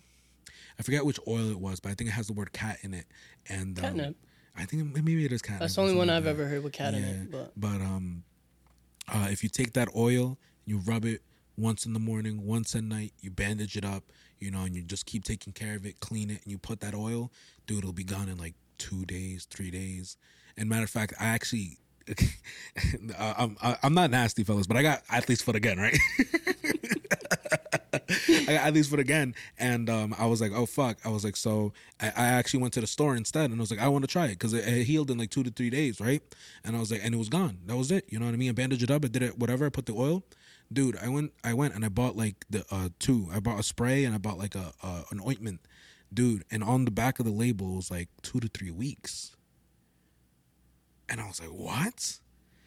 I 0.79 0.83
forget 0.83 1.05
which 1.05 1.19
oil 1.27 1.49
it 1.51 1.59
was, 1.59 1.79
but 1.79 1.91
I 1.91 1.95
think 1.95 2.09
it 2.09 2.13
has 2.13 2.27
the 2.27 2.33
word 2.33 2.53
cat 2.53 2.79
in 2.81 2.93
it. 2.93 3.05
And 3.47 3.77
um, 3.79 3.83
catnip. 3.83 4.15
I 4.57 4.65
think 4.65 4.93
maybe 4.93 5.25
it 5.25 5.31
is 5.31 5.41
catnip. 5.41 5.61
That's 5.61 5.75
the 5.75 5.81
only 5.81 5.95
one 5.95 6.09
I've 6.09 6.27
ever 6.27 6.45
heard 6.45 6.63
with 6.63 6.73
cat 6.73 6.93
yeah. 6.93 6.99
in 6.99 7.05
it. 7.05 7.31
But, 7.31 7.51
but 7.55 7.81
um, 7.81 8.23
uh, 9.07 9.27
if 9.29 9.43
you 9.43 9.49
take 9.49 9.73
that 9.73 9.89
oil, 9.95 10.37
you 10.65 10.77
rub 10.79 11.05
it 11.05 11.21
once 11.57 11.85
in 11.85 11.93
the 11.93 11.99
morning, 11.99 12.45
once 12.45 12.75
at 12.75 12.83
night, 12.83 13.13
you 13.21 13.31
bandage 13.31 13.77
it 13.77 13.85
up, 13.85 14.03
you 14.39 14.51
know, 14.51 14.61
and 14.61 14.75
you 14.75 14.81
just 14.81 15.05
keep 15.05 15.23
taking 15.23 15.53
care 15.53 15.75
of 15.75 15.85
it, 15.85 15.99
clean 15.99 16.29
it, 16.29 16.41
and 16.43 16.51
you 16.51 16.57
put 16.57 16.81
that 16.81 16.93
oil, 16.93 17.31
dude, 17.67 17.79
it'll 17.79 17.93
be 17.93 18.03
gone 18.03 18.29
in 18.29 18.37
like 18.37 18.53
two 18.77 19.05
days, 19.05 19.45
three 19.49 19.71
days. 19.71 20.17
And 20.57 20.69
matter 20.69 20.83
of 20.83 20.89
fact, 20.89 21.13
I 21.19 21.25
actually, 21.25 21.77
I'm 23.19 23.57
I'm 23.61 23.93
not 23.93 24.11
nasty, 24.11 24.43
fellas, 24.43 24.67
but 24.67 24.77
I 24.77 24.83
got 24.83 25.03
athlete's 25.09 25.41
foot 25.41 25.55
again, 25.55 25.77
right? 25.77 25.97
I 28.47 28.53
got 28.53 28.67
athlete's 28.67 28.87
foot 28.87 28.99
again, 28.99 29.35
and 29.57 29.89
um, 29.89 30.15
I 30.17 30.27
was 30.27 30.41
like, 30.41 30.51
oh 30.53 30.65
fuck. 30.65 30.97
I 31.03 31.09
was 31.09 31.23
like, 31.23 31.35
so 31.35 31.73
I, 31.99 32.07
I, 32.07 32.25
actually 32.27 32.61
went 32.61 32.73
to 32.75 32.81
the 32.81 32.87
store 32.87 33.15
instead, 33.15 33.49
and 33.49 33.59
I 33.59 33.61
was 33.61 33.71
like, 33.71 33.79
I 33.79 33.87
want 33.87 34.03
to 34.03 34.07
try 34.07 34.25
it 34.25 34.31
because 34.31 34.53
it, 34.53 34.67
it, 34.67 34.83
healed 34.83 35.09
in 35.11 35.17
like 35.17 35.31
two 35.31 35.43
to 35.43 35.49
three 35.49 35.69
days, 35.69 35.99
right? 35.99 36.21
And 36.63 36.75
I 36.75 36.79
was 36.79 36.91
like, 36.91 37.01
and 37.03 37.13
it 37.13 37.17
was 37.17 37.29
gone. 37.29 37.57
That 37.65 37.75
was 37.75 37.91
it. 37.91 38.05
You 38.09 38.19
know 38.19 38.25
what 38.25 38.33
I 38.33 38.37
mean? 38.37 38.49
I 38.49 38.53
bandaged 38.53 38.83
it 38.83 38.91
up. 38.91 39.03
I 39.03 39.07
did 39.07 39.23
it, 39.23 39.39
whatever. 39.39 39.65
I 39.65 39.69
put 39.69 39.85
the 39.85 39.93
oil. 39.93 40.23
Dude, 40.71 40.97
I 40.97 41.09
went, 41.09 41.31
I 41.43 41.53
went, 41.53 41.75
and 41.75 41.85
I 41.85 41.89
bought 41.89 42.15
like 42.15 42.45
the 42.49 42.65
uh, 42.71 42.89
two. 42.99 43.29
I 43.31 43.39
bought 43.39 43.59
a 43.59 43.63
spray 43.63 44.03
and 44.03 44.15
I 44.15 44.17
bought 44.17 44.37
like 44.37 44.55
a 44.55 44.73
uh, 44.81 45.03
an 45.11 45.21
ointment, 45.25 45.61
dude. 46.13 46.43
And 46.49 46.63
on 46.63 46.85
the 46.85 46.91
back 46.91 47.19
of 47.19 47.25
the 47.25 47.31
label 47.31 47.73
it 47.73 47.75
was 47.75 47.91
like 47.91 48.09
two 48.21 48.39
to 48.39 48.47
three 48.47 48.71
weeks. 48.71 49.35
And 51.07 51.21
I 51.21 51.27
was 51.27 51.39
like, 51.39 51.49
what? 51.49 52.19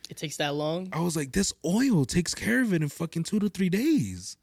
It 0.09 0.17
takes 0.17 0.37
that 0.37 0.55
long? 0.55 0.89
I 0.93 1.01
was 1.01 1.17
like, 1.17 1.33
this 1.33 1.53
oil 1.65 2.05
takes 2.05 2.35
care 2.35 2.63
of 2.63 2.73
it 2.73 2.83
in 2.83 2.89
fucking 2.89 3.25
two 3.25 3.41
to 3.41 3.49
three 3.49 3.69
days. 3.69 4.37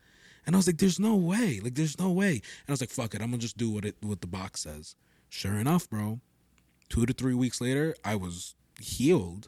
And 0.45 0.55
I 0.55 0.57
was 0.57 0.67
like, 0.67 0.77
there's 0.77 0.99
no 0.99 1.15
way. 1.15 1.59
Like, 1.63 1.75
there's 1.75 1.97
no 1.97 2.11
way. 2.11 2.33
And 2.33 2.67
I 2.67 2.71
was 2.71 2.81
like, 2.81 2.91
fuck 2.91 3.15
it. 3.15 3.21
I'm 3.21 3.29
going 3.29 3.39
to 3.39 3.45
just 3.45 3.57
do 3.57 3.71
what 3.71 3.85
it 3.85 3.95
what 4.01 4.21
the 4.21 4.27
box 4.27 4.61
says. 4.61 4.95
Sure 5.29 5.55
enough, 5.55 5.89
bro. 5.89 6.19
Two 6.89 7.05
to 7.05 7.13
three 7.13 7.33
weeks 7.33 7.61
later, 7.61 7.95
I 8.03 8.15
was 8.15 8.53
healed 8.79 9.47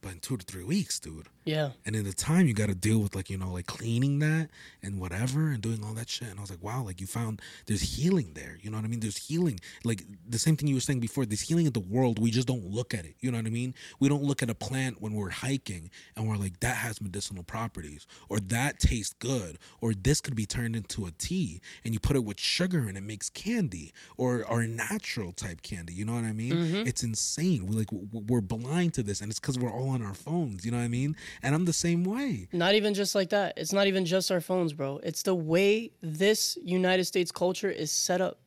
but 0.00 0.12
in 0.12 0.20
two 0.20 0.36
to 0.36 0.44
three 0.44 0.64
weeks, 0.64 1.00
dude. 1.00 1.26
Yeah. 1.48 1.70
And 1.86 1.96
in 1.96 2.04
the 2.04 2.12
time 2.12 2.46
you 2.46 2.52
got 2.52 2.68
to 2.68 2.74
deal 2.74 2.98
with 2.98 3.16
like 3.16 3.30
you 3.30 3.38
know 3.38 3.50
like 3.50 3.66
cleaning 3.66 4.18
that 4.18 4.50
and 4.82 5.00
whatever 5.00 5.48
and 5.48 5.62
doing 5.62 5.82
all 5.82 5.94
that 5.94 6.10
shit. 6.10 6.28
And 6.28 6.38
I 6.38 6.42
was 6.42 6.50
like, 6.50 6.62
wow, 6.62 6.82
like 6.82 7.00
you 7.00 7.06
found 7.06 7.40
there's 7.66 7.80
healing 7.80 8.32
there. 8.34 8.58
You 8.60 8.70
know 8.70 8.76
what 8.76 8.84
I 8.84 8.88
mean? 8.88 9.00
There's 9.00 9.16
healing. 9.16 9.58
Like 9.82 10.02
the 10.28 10.38
same 10.38 10.58
thing 10.58 10.68
you 10.68 10.74
were 10.74 10.82
saying 10.82 11.00
before. 11.00 11.24
There's 11.24 11.40
healing 11.40 11.64
in 11.64 11.72
the 11.72 11.80
world. 11.80 12.18
We 12.18 12.30
just 12.30 12.46
don't 12.46 12.66
look 12.66 12.92
at 12.92 13.06
it. 13.06 13.14
You 13.20 13.30
know 13.30 13.38
what 13.38 13.46
I 13.46 13.50
mean? 13.50 13.74
We 13.98 14.10
don't 14.10 14.22
look 14.22 14.42
at 14.42 14.50
a 14.50 14.54
plant 14.54 15.00
when 15.00 15.14
we're 15.14 15.30
hiking 15.30 15.90
and 16.14 16.28
we're 16.28 16.36
like 16.36 16.60
that 16.60 16.76
has 16.76 17.00
medicinal 17.00 17.42
properties 17.42 18.06
or 18.28 18.40
that 18.40 18.78
tastes 18.78 19.14
good 19.14 19.58
or 19.80 19.94
this 19.94 20.20
could 20.20 20.36
be 20.36 20.44
turned 20.44 20.76
into 20.76 21.06
a 21.06 21.12
tea 21.12 21.62
and 21.82 21.94
you 21.94 22.00
put 22.00 22.14
it 22.14 22.24
with 22.24 22.38
sugar 22.38 22.80
and 22.80 22.98
it 22.98 23.02
makes 23.02 23.30
candy 23.30 23.94
or 24.18 24.44
or 24.44 24.66
natural 24.66 25.32
type 25.32 25.62
candy. 25.62 25.94
You 25.94 26.04
know 26.04 26.14
what 26.14 26.24
I 26.24 26.32
mean? 26.32 26.52
Mm-hmm. 26.52 26.86
It's 26.88 27.02
insane. 27.02 27.66
We 27.66 27.74
like 27.74 27.88
we're 27.90 28.42
blind 28.42 28.92
to 28.94 29.02
this 29.02 29.22
and 29.22 29.30
it's 29.30 29.40
because 29.40 29.58
we're 29.58 29.72
all 29.72 29.88
on 29.88 30.02
our 30.02 30.14
phones. 30.14 30.66
You 30.66 30.72
know 30.72 30.76
what 30.76 30.84
I 30.84 30.88
mean? 30.88 31.16
And 31.42 31.54
I'm 31.54 31.64
the 31.64 31.72
same 31.72 32.04
way. 32.04 32.48
Not 32.52 32.74
even 32.74 32.94
just 32.94 33.14
like 33.14 33.30
that. 33.30 33.54
It's 33.56 33.72
not 33.72 33.86
even 33.86 34.04
just 34.04 34.30
our 34.30 34.40
phones, 34.40 34.72
bro. 34.72 35.00
It's 35.02 35.22
the 35.22 35.34
way 35.34 35.92
this 36.02 36.58
United 36.62 37.04
States 37.04 37.30
culture 37.30 37.70
is 37.70 37.92
set 37.92 38.20
up. 38.20 38.40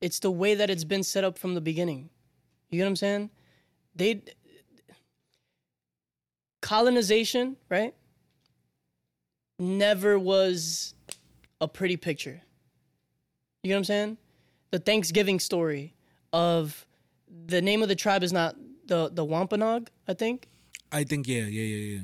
It's 0.00 0.18
the 0.18 0.30
way 0.30 0.54
that 0.54 0.68
it's 0.70 0.84
been 0.84 1.02
set 1.02 1.24
up 1.24 1.38
from 1.38 1.54
the 1.54 1.60
beginning. 1.60 2.10
You 2.70 2.78
get 2.78 2.84
what 2.84 2.88
I'm 2.88 2.96
saying? 2.96 3.30
They 3.94 4.22
colonization, 6.60 7.56
right? 7.68 7.94
Never 9.58 10.18
was 10.18 10.94
a 11.60 11.68
pretty 11.68 11.96
picture. 11.96 12.42
You 13.62 13.68
get 13.68 13.74
what 13.74 13.78
I'm 13.78 13.84
saying? 13.84 14.18
The 14.72 14.78
Thanksgiving 14.78 15.38
story 15.38 15.94
of 16.32 16.86
the 17.46 17.62
name 17.62 17.82
of 17.82 17.88
the 17.88 17.94
tribe 17.94 18.22
is 18.22 18.32
not 18.32 18.56
the 18.86 19.10
the 19.12 19.24
Wampanoag, 19.24 19.90
I 20.08 20.14
think. 20.14 20.48
I 20.92 21.04
think 21.04 21.26
yeah, 21.26 21.42
yeah, 21.42 21.62
yeah, 21.62 21.94
yeah. 21.94 22.00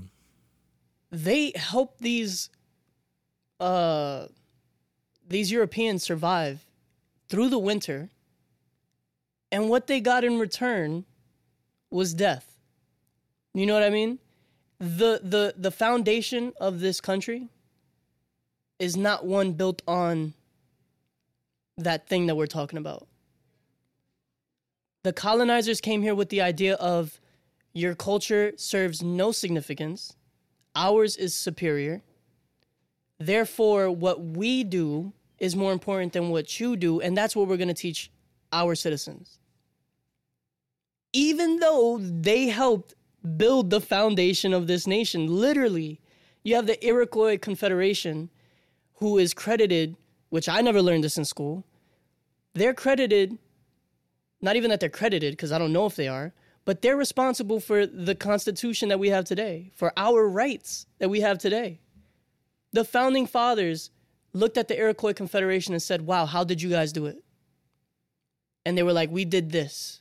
They 1.10 1.52
help 1.54 1.98
these 1.98 2.50
uh 3.58 4.26
these 5.28 5.52
Europeans 5.52 6.02
survive 6.02 6.66
through 7.28 7.48
the 7.48 7.58
winter, 7.58 8.10
and 9.52 9.68
what 9.68 9.86
they 9.86 10.00
got 10.00 10.24
in 10.24 10.38
return 10.38 11.04
was 11.90 12.14
death. 12.14 12.56
You 13.54 13.66
know 13.66 13.74
what 13.74 13.82
I 13.82 13.90
mean? 13.90 14.18
The 14.78 15.20
the 15.22 15.54
the 15.56 15.70
foundation 15.70 16.52
of 16.60 16.80
this 16.80 17.00
country 17.00 17.48
is 18.78 18.96
not 18.96 19.26
one 19.26 19.52
built 19.52 19.82
on 19.86 20.34
that 21.76 22.08
thing 22.08 22.26
that 22.26 22.34
we're 22.34 22.46
talking 22.46 22.78
about. 22.78 23.06
The 25.02 25.12
colonizers 25.12 25.80
came 25.80 26.02
here 26.02 26.14
with 26.14 26.28
the 26.28 26.40
idea 26.40 26.74
of 26.74 27.20
your 27.72 27.94
culture 27.94 28.52
serves 28.56 29.02
no 29.02 29.32
significance, 29.32 30.16
ours 30.74 31.16
is 31.16 31.34
superior. 31.34 32.02
Therefore, 33.18 33.90
what 33.90 34.20
we 34.20 34.64
do 34.64 35.12
is 35.38 35.54
more 35.56 35.72
important 35.72 36.12
than 36.12 36.30
what 36.30 36.58
you 36.60 36.76
do, 36.76 37.00
and 37.00 37.16
that's 37.16 37.36
what 37.36 37.48
we're 37.48 37.56
going 37.56 37.68
to 37.68 37.74
teach 37.74 38.10
our 38.52 38.74
citizens. 38.74 39.38
Even 41.12 41.58
though 41.58 41.98
they 42.00 42.48
helped 42.48 42.94
build 43.36 43.70
the 43.70 43.80
foundation 43.80 44.52
of 44.54 44.66
this 44.66 44.86
nation, 44.86 45.26
literally, 45.26 46.00
you 46.42 46.54
have 46.54 46.66
the 46.66 46.84
Iroquois 46.84 47.38
Confederation, 47.38 48.30
who 48.94 49.18
is 49.18 49.34
credited, 49.34 49.96
which 50.30 50.48
I 50.48 50.60
never 50.60 50.82
learned 50.82 51.04
this 51.04 51.18
in 51.18 51.24
school, 51.24 51.64
they're 52.54 52.74
credited, 52.74 53.38
not 54.40 54.56
even 54.56 54.70
that 54.70 54.80
they're 54.80 54.88
credited, 54.88 55.32
because 55.32 55.52
I 55.52 55.58
don't 55.58 55.72
know 55.72 55.86
if 55.86 55.96
they 55.96 56.08
are, 56.08 56.32
but 56.64 56.82
they're 56.82 56.96
responsible 56.96 57.60
for 57.60 57.86
the 57.86 58.14
Constitution 58.14 58.88
that 58.90 58.98
we 58.98 59.08
have 59.08 59.24
today, 59.24 59.70
for 59.74 59.92
our 59.96 60.28
rights 60.28 60.86
that 60.98 61.08
we 61.08 61.20
have 61.20 61.38
today. 61.38 61.80
The 62.72 62.84
founding 62.84 63.26
fathers 63.26 63.90
looked 64.32 64.56
at 64.56 64.68
the 64.68 64.78
Iroquois 64.78 65.12
Confederation 65.14 65.74
and 65.74 65.82
said, 65.82 66.02
Wow, 66.02 66.26
how 66.26 66.44
did 66.44 66.62
you 66.62 66.70
guys 66.70 66.92
do 66.92 67.06
it? 67.06 67.22
And 68.64 68.76
they 68.76 68.82
were 68.82 68.92
like, 68.92 69.10
We 69.10 69.24
did 69.24 69.50
this. 69.50 70.00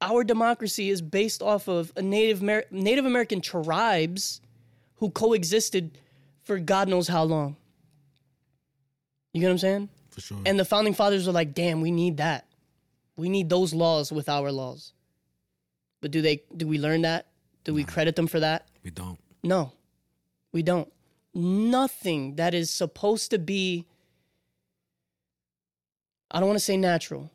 Our 0.00 0.24
democracy 0.24 0.90
is 0.90 1.00
based 1.00 1.42
off 1.42 1.68
of 1.68 1.92
a 1.96 2.02
Native, 2.02 2.42
Amer- 2.42 2.64
Native 2.70 3.06
American 3.06 3.40
tribes 3.40 4.40
who 4.96 5.10
coexisted 5.10 5.98
for 6.42 6.58
God 6.58 6.88
knows 6.88 7.06
how 7.08 7.22
long. 7.24 7.56
You 9.32 9.40
get 9.40 9.46
what 9.46 9.52
I'm 9.52 9.58
saying? 9.58 9.88
For 10.10 10.20
sure. 10.20 10.38
And 10.44 10.58
the 10.58 10.64
founding 10.64 10.94
fathers 10.94 11.26
were 11.26 11.32
like, 11.32 11.54
damn, 11.54 11.80
we 11.80 11.90
need 11.90 12.18
that. 12.18 12.46
We 13.16 13.28
need 13.28 13.48
those 13.48 13.72
laws 13.72 14.12
with 14.12 14.28
our 14.28 14.50
laws. 14.50 14.92
But 16.02 16.10
do 16.10 16.20
they 16.20 16.42
do 16.54 16.66
we 16.66 16.78
learn 16.78 17.02
that? 17.02 17.28
Do 17.64 17.72
we 17.72 17.84
credit 17.84 18.16
them 18.16 18.26
for 18.26 18.40
that? 18.40 18.68
we 18.84 18.90
don't. 18.90 19.18
No. 19.42 19.72
We 20.52 20.62
don't. 20.62 20.92
Nothing 21.32 22.36
that 22.36 22.52
is 22.52 22.68
supposed 22.68 23.30
to 23.30 23.38
be 23.38 23.86
I 26.30 26.40
don't 26.40 26.48
want 26.48 26.58
to 26.58 26.64
say 26.64 26.76
natural, 26.76 27.30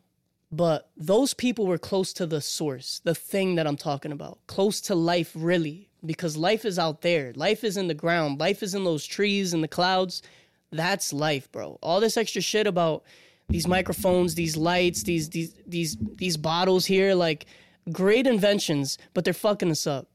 but 0.52 0.89
those 0.98 1.34
people 1.34 1.68
were 1.68 1.77
close 1.77 2.14
to 2.14 2.26
the 2.26 2.41
source, 2.41 2.99
the 3.03 3.14
thing 3.15 3.56
that 3.56 3.68
I'm 3.68 3.77
talking 3.77 4.11
about. 4.11 4.39
Close 4.48 4.81
to 4.81 4.95
life 4.95 5.31
really, 5.35 5.89
because 6.06 6.35
life 6.35 6.65
is 6.65 6.80
out 6.80 7.02
there. 7.02 7.31
Life 7.35 7.64
is 7.64 7.77
in 7.77 7.88
the 7.88 7.94
ground. 7.94 8.39
Life 8.39 8.64
is 8.64 8.73
in 8.73 8.84
those 8.84 9.06
trees 9.06 9.53
and 9.53 9.64
the 9.64 9.68
clouds. 9.68 10.23
That's 10.72 11.14
life, 11.14 11.52
bro. 11.52 11.77
All 11.81 11.99
this 11.99 12.18
extra 12.18 12.41
shit 12.41 12.68
about 12.68 13.03
these 13.49 13.68
microphones, 13.68 14.35
these 14.35 14.57
lights, 14.57 15.03
these 15.03 15.30
these 15.30 15.53
these 15.65 15.95
these 16.15 16.35
bottles 16.35 16.85
here, 16.85 17.14
like 17.14 17.45
great 17.91 18.27
inventions, 18.27 18.97
but 19.14 19.23
they're 19.23 19.34
fucking 19.34 19.72
us 19.72 19.88
up. 19.88 20.07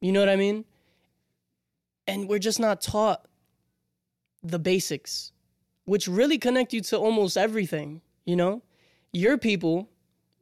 You 0.00 0.12
know 0.12 0.20
what 0.20 0.28
I 0.28 0.36
mean? 0.36 0.64
And 2.06 2.28
we're 2.28 2.38
just 2.38 2.60
not 2.60 2.80
taught 2.80 3.26
the 4.42 4.58
basics, 4.58 5.32
which 5.84 6.06
really 6.06 6.38
connect 6.38 6.72
you 6.72 6.80
to 6.82 6.96
almost 6.96 7.36
everything, 7.36 8.00
you 8.24 8.36
know? 8.36 8.62
Your 9.12 9.38
people, 9.38 9.88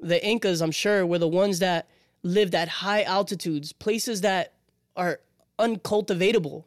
the 0.01 0.25
Incas, 0.25 0.61
I'm 0.61 0.73
sure, 0.73 1.07
were 1.07 1.19
the 1.19 1.29
ones 1.29 1.61
that 1.61 1.89
lived 2.23 2.55
at 2.55 2.69
high 2.69 3.03
altitudes, 3.03 3.73
places 3.73 4.23
that 4.23 4.55
are 4.97 5.21
uncultivatable. 5.59 6.65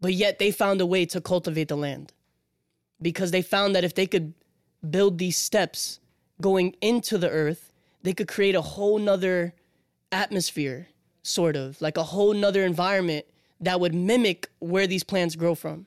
But 0.00 0.14
yet 0.14 0.38
they 0.38 0.50
found 0.50 0.80
a 0.80 0.86
way 0.86 1.06
to 1.06 1.20
cultivate 1.20 1.68
the 1.68 1.76
land 1.76 2.12
because 3.00 3.30
they 3.30 3.42
found 3.42 3.74
that 3.74 3.84
if 3.84 3.94
they 3.94 4.06
could 4.06 4.34
build 4.88 5.18
these 5.18 5.36
steps 5.36 6.00
going 6.40 6.74
into 6.80 7.16
the 7.18 7.30
earth, 7.30 7.65
they 8.06 8.14
could 8.14 8.28
create 8.28 8.54
a 8.54 8.62
whole 8.62 9.00
nother 9.00 9.52
atmosphere, 10.12 10.86
sort 11.24 11.56
of 11.56 11.82
like 11.82 11.96
a 11.96 12.04
whole 12.04 12.32
nother 12.32 12.64
environment 12.64 13.26
that 13.58 13.80
would 13.80 13.96
mimic 13.96 14.48
where 14.60 14.86
these 14.86 15.02
plants 15.02 15.34
grow 15.34 15.56
from 15.56 15.86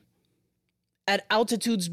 at 1.08 1.24
altitudes 1.30 1.88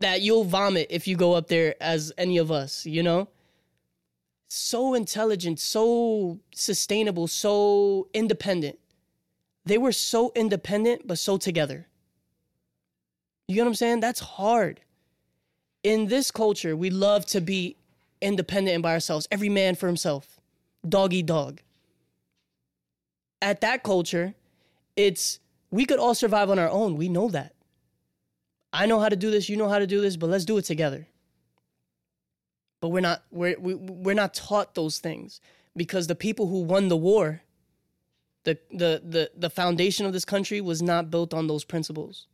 that 0.00 0.22
you'll 0.22 0.44
vomit 0.44 0.86
if 0.88 1.06
you 1.06 1.16
go 1.16 1.34
up 1.34 1.48
there 1.48 1.74
as 1.82 2.12
any 2.16 2.38
of 2.38 2.50
us, 2.50 2.86
you 2.86 3.02
know? 3.02 3.28
So 4.48 4.94
intelligent, 4.94 5.60
so 5.60 6.40
sustainable, 6.54 7.26
so 7.26 8.08
independent. 8.14 8.78
They 9.66 9.76
were 9.76 9.92
so 9.92 10.32
independent, 10.34 11.06
but 11.06 11.18
so 11.18 11.36
together. 11.36 11.86
You 13.48 13.56
get 13.56 13.64
what 13.64 13.68
I'm 13.68 13.74
saying? 13.74 14.00
That's 14.00 14.20
hard. 14.20 14.80
In 15.82 16.06
this 16.06 16.30
culture, 16.30 16.74
we 16.74 16.88
love 16.88 17.26
to 17.26 17.42
be 17.42 17.76
independent 18.20 18.74
and 18.74 18.82
by 18.82 18.92
ourselves, 18.92 19.28
every 19.30 19.48
man 19.48 19.74
for 19.74 19.86
himself, 19.86 20.40
dog 20.88 21.12
eat 21.12 21.26
dog. 21.26 21.60
At 23.40 23.60
that 23.60 23.82
culture, 23.82 24.34
it's 24.96 25.38
we 25.70 25.84
could 25.84 25.98
all 25.98 26.14
survive 26.14 26.50
on 26.50 26.58
our 26.58 26.68
own. 26.68 26.96
We 26.96 27.08
know 27.08 27.28
that. 27.30 27.54
I 28.72 28.86
know 28.86 29.00
how 29.00 29.08
to 29.08 29.16
do 29.16 29.30
this, 29.30 29.48
you 29.48 29.56
know 29.56 29.68
how 29.68 29.78
to 29.78 29.86
do 29.86 30.00
this, 30.00 30.16
but 30.16 30.28
let's 30.28 30.44
do 30.44 30.58
it 30.58 30.64
together. 30.64 31.06
But 32.80 32.88
we're 32.88 33.00
not 33.00 33.22
we're 33.30 33.58
we, 33.58 33.74
we're 33.74 34.14
not 34.14 34.34
taught 34.34 34.74
those 34.74 34.98
things 34.98 35.40
because 35.76 36.06
the 36.06 36.14
people 36.14 36.48
who 36.48 36.62
won 36.62 36.88
the 36.88 36.96
war 36.96 37.42
the 38.44 38.58
the 38.70 39.02
the 39.04 39.30
the 39.36 39.50
foundation 39.50 40.06
of 40.06 40.12
this 40.12 40.24
country 40.24 40.60
was 40.60 40.80
not 40.80 41.10
built 41.10 41.34
on 41.34 41.46
those 41.46 41.64
principles. 41.64 42.26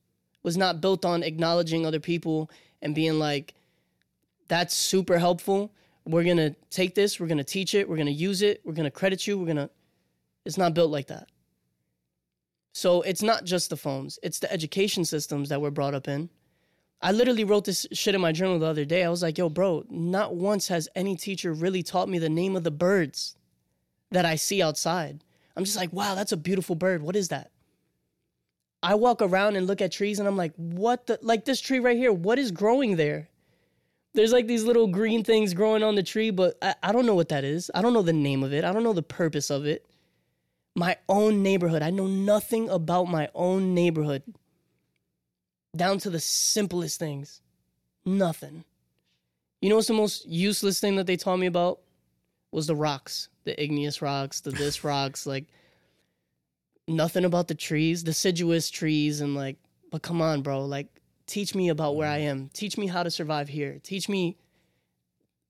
Was 0.43 0.57
not 0.57 0.81
built 0.81 1.05
on 1.05 1.23
acknowledging 1.23 1.85
other 1.85 2.01
people 2.01 2.51
and 2.83 2.95
being 2.95 3.19
like 3.19 3.55
that's 4.49 4.75
super 4.75 5.19
helpful. 5.19 5.73
We're 6.07 6.25
going 6.25 6.37
to 6.37 6.55
take 6.71 6.95
this, 6.95 7.19
we're 7.19 7.27
going 7.27 7.39
to 7.39 7.45
teach 7.45 7.75
it, 7.75 7.89
we're 7.89 7.97
going 7.97 8.07
to 8.07 8.13
use 8.13 8.43
it, 8.43 8.61
we're 8.65 8.75
going 8.75 8.85
to 8.85 8.91
credit 8.91 9.27
you, 9.27 9.39
we're 9.39 9.47
going 9.47 9.57
to 9.57 9.71
It's 10.45 10.59
not 10.59 10.75
built 10.75 10.91
like 10.91 11.07
that. 11.07 11.29
So 12.73 13.03
it's 13.03 13.23
not 13.23 13.45
just 13.45 13.71
the 13.71 13.77
phones, 13.77 14.19
it's 14.23 14.41
the 14.41 14.53
education 14.53 15.05
systems 15.05 15.49
that 15.49 15.61
we're 15.63 15.71
brought 15.71 15.95
up 15.95 16.09
in. 16.09 16.29
I 17.01 17.13
literally 17.13 17.45
wrote 17.45 17.65
this 17.65 17.87
shit 17.93 18.15
in 18.15 18.21
my 18.21 18.33
journal 18.33 18.59
the 18.59 18.67
other 18.67 18.85
day. 18.85 19.05
I 19.05 19.11
was 19.11 19.23
like, 19.23 19.39
yo, 19.39 19.49
bro, 19.49 19.85
not 19.91 20.35
once 20.35 20.69
has 20.69 20.89
any 20.95 21.17
teacher 21.17 21.53
really 21.53 21.83
taught 21.83 22.09
me 22.09 22.19
the 22.19 22.29
name 22.29 22.57
of 22.57 22.65
the 22.65 22.71
birds 22.71 23.37
that 24.11 24.25
I 24.25 24.37
see 24.37 24.63
outside. 24.63 25.23
I'm 25.57 25.65
just 25.65 25.77
like, 25.77 25.93
wow, 25.93 26.15
that's 26.15 26.33
a 26.33 26.37
beautiful 26.37 26.75
bird. 26.75 27.03
What 27.03 27.17
is 27.17 27.29
that? 27.29 27.51
I 28.83 28.95
walk 28.97 29.23
around 29.23 29.57
and 29.57 29.67
look 29.67 29.81
at 29.81 29.93
trees 29.93 30.19
and 30.19 30.29
I'm 30.29 30.37
like, 30.37 30.53
what 30.57 31.07
the, 31.07 31.19
like 31.23 31.45
this 31.45 31.61
tree 31.61 31.79
right 31.79 31.97
here, 31.97 32.13
what 32.13 32.39
is 32.39 32.51
growing 32.51 32.97
there? 32.97 33.29
There's 34.15 34.33
like 34.33 34.47
these 34.47 34.65
little 34.65 34.87
green 34.87 35.25
things 35.25 35.55
growing 35.55 35.83
on 35.83 35.97
the 35.97 36.03
tree, 36.03 36.31
but 36.31 36.57
I, 36.63 36.75
I 36.83 36.93
don't 36.93 37.07
know 37.07 37.17
what 37.17 37.31
that 37.31 37.45
is. 37.45 37.71
I 37.75 37.83
don't 37.83 37.93
know 37.93 38.03
the 38.03 38.13
name 38.13 38.43
of 38.45 38.53
it. 38.53 38.65
I 38.65 38.73
don't 38.73 38.85
know 38.85 38.93
the 38.93 39.03
purpose 39.03 39.51
of 39.51 39.67
it. 39.67 39.85
My 40.77 40.97
own 41.09 41.43
neighborhood. 41.43 41.83
I 41.83 41.91
know 41.91 42.07
nothing 42.07 42.69
about 42.69 43.05
my 43.05 43.29
own 43.35 43.75
neighborhood 43.75 44.23
down 45.77 45.99
to 45.99 46.11
the 46.11 46.21
simplest 46.21 46.99
things. 46.99 47.41
Nothing. 48.05 48.65
You 49.61 49.71
know 49.71 49.77
what's 49.77 49.89
the 49.89 49.95
most 49.95 50.27
useless 50.27 50.81
thing 50.81 50.97
that 50.97 51.07
they 51.07 51.17
taught 51.17 51.39
me 51.39 51.47
about? 51.47 51.81
Was 52.53 52.67
the 52.69 52.77
rocks, 52.77 53.29
the 53.45 53.61
igneous 53.61 54.01
rocks, 54.01 54.41
the 54.41 54.51
this 54.51 54.85
rocks, 54.85 55.27
like 55.27 55.47
nothing 56.87 57.25
about 57.25 57.49
the 57.49 57.55
trees, 57.55 58.03
deciduous 58.03 58.71
trees, 58.71 59.21
and 59.21 59.35
like, 59.35 59.57
but 59.91 60.03
come 60.03 60.21
on, 60.21 60.43
bro, 60.43 60.65
like 60.65 60.87
teach 61.27 61.55
me 61.55 61.69
about 61.69 61.97
where 61.97 62.09
I 62.09 62.21
mm-hmm. 62.21 62.29
am. 62.29 62.51
Teach 62.53 62.77
me 62.79 62.87
how 62.87 63.03
to 63.03 63.11
survive 63.11 63.49
here. 63.49 63.81
Teach 63.83 64.09
me 64.09 64.37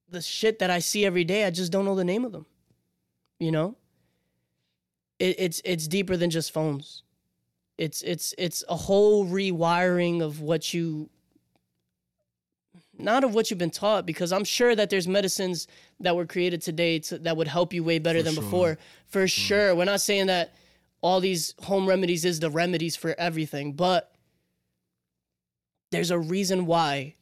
the 0.09 0.21
shit 0.21 0.59
that 0.59 0.71
I 0.71 0.79
see 0.79 1.05
every 1.05 1.25
day. 1.25 1.45
I 1.45 1.51
just 1.51 1.73
don't 1.73 1.85
know 1.85 1.95
the 1.95 2.05
name 2.05 2.25
of 2.25 2.33
them. 2.33 2.47
You 3.39 3.53
know? 3.53 3.77
It, 5.19 5.37
it's 5.39 5.63
it's 5.65 5.87
deeper 5.87 6.17
than 6.17 6.31
just 6.31 6.53
phones 6.53 7.05
it's 7.79 8.03
it's 8.03 8.35
it's 8.39 8.63
a 8.69 8.77
whole 8.77 9.27
rewiring 9.27 10.23
of 10.23 10.41
what 10.41 10.73
you 10.73 11.09
not 12.97 13.25
of 13.25 13.35
what 13.35 13.51
you've 13.51 13.59
been 13.59 13.71
taught 13.71 14.07
because 14.07 14.33
i'm 14.33 14.45
sure 14.45 14.75
that 14.77 14.91
there's 14.91 15.09
medicines 15.09 15.67
that 16.01 16.15
were 16.15 16.27
created 16.27 16.63
today 16.63 16.99
to, 16.99 17.19
that 17.19 17.37
would 17.37 17.49
help 17.49 17.73
you 17.73 17.83
way 17.83 17.99
better 17.99 18.21
For 18.21 18.25
than 18.25 18.35
sure. 18.35 18.43
before 18.43 18.79
for 19.07 19.27
sure 19.27 19.75
we're 19.75 19.85
not 19.85 20.01
saying 20.01 20.27
that 20.27 20.55
all 21.01 21.21
these 21.21 21.55
home 21.63 21.87
remedies 21.87 22.25
is 22.25 22.41
the 22.41 22.51
remedies 22.51 22.95
for 22.95 23.15
everything 23.19 23.73
but 23.73 24.14
there's 25.95 26.11
a 26.11 26.19
reason 26.19 26.67
why 26.67 27.15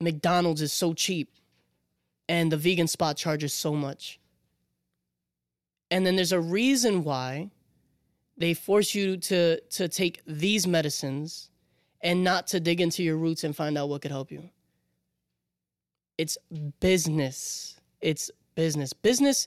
mcdonald's 0.00 0.62
is 0.62 0.72
so 0.72 0.92
cheap 0.92 1.30
and 2.28 2.50
the 2.50 2.56
vegan 2.56 2.88
spot 2.88 3.16
charges 3.16 3.52
so 3.52 3.74
much 3.74 4.18
and 5.90 6.06
then 6.06 6.16
there's 6.16 6.32
a 6.32 6.40
reason 6.40 7.04
why 7.04 7.50
they 8.36 8.54
force 8.54 8.94
you 8.94 9.16
to 9.18 9.60
to 9.60 9.88
take 9.88 10.22
these 10.26 10.66
medicines 10.66 11.50
and 12.00 12.24
not 12.24 12.46
to 12.48 12.60
dig 12.60 12.80
into 12.80 13.02
your 13.02 13.16
roots 13.16 13.44
and 13.44 13.54
find 13.54 13.78
out 13.78 13.88
what 13.88 14.02
could 14.02 14.10
help 14.10 14.32
you. 14.32 14.50
It's 16.18 16.36
business. 16.80 17.78
It's 18.00 18.30
business. 18.54 18.92
Business 18.92 19.46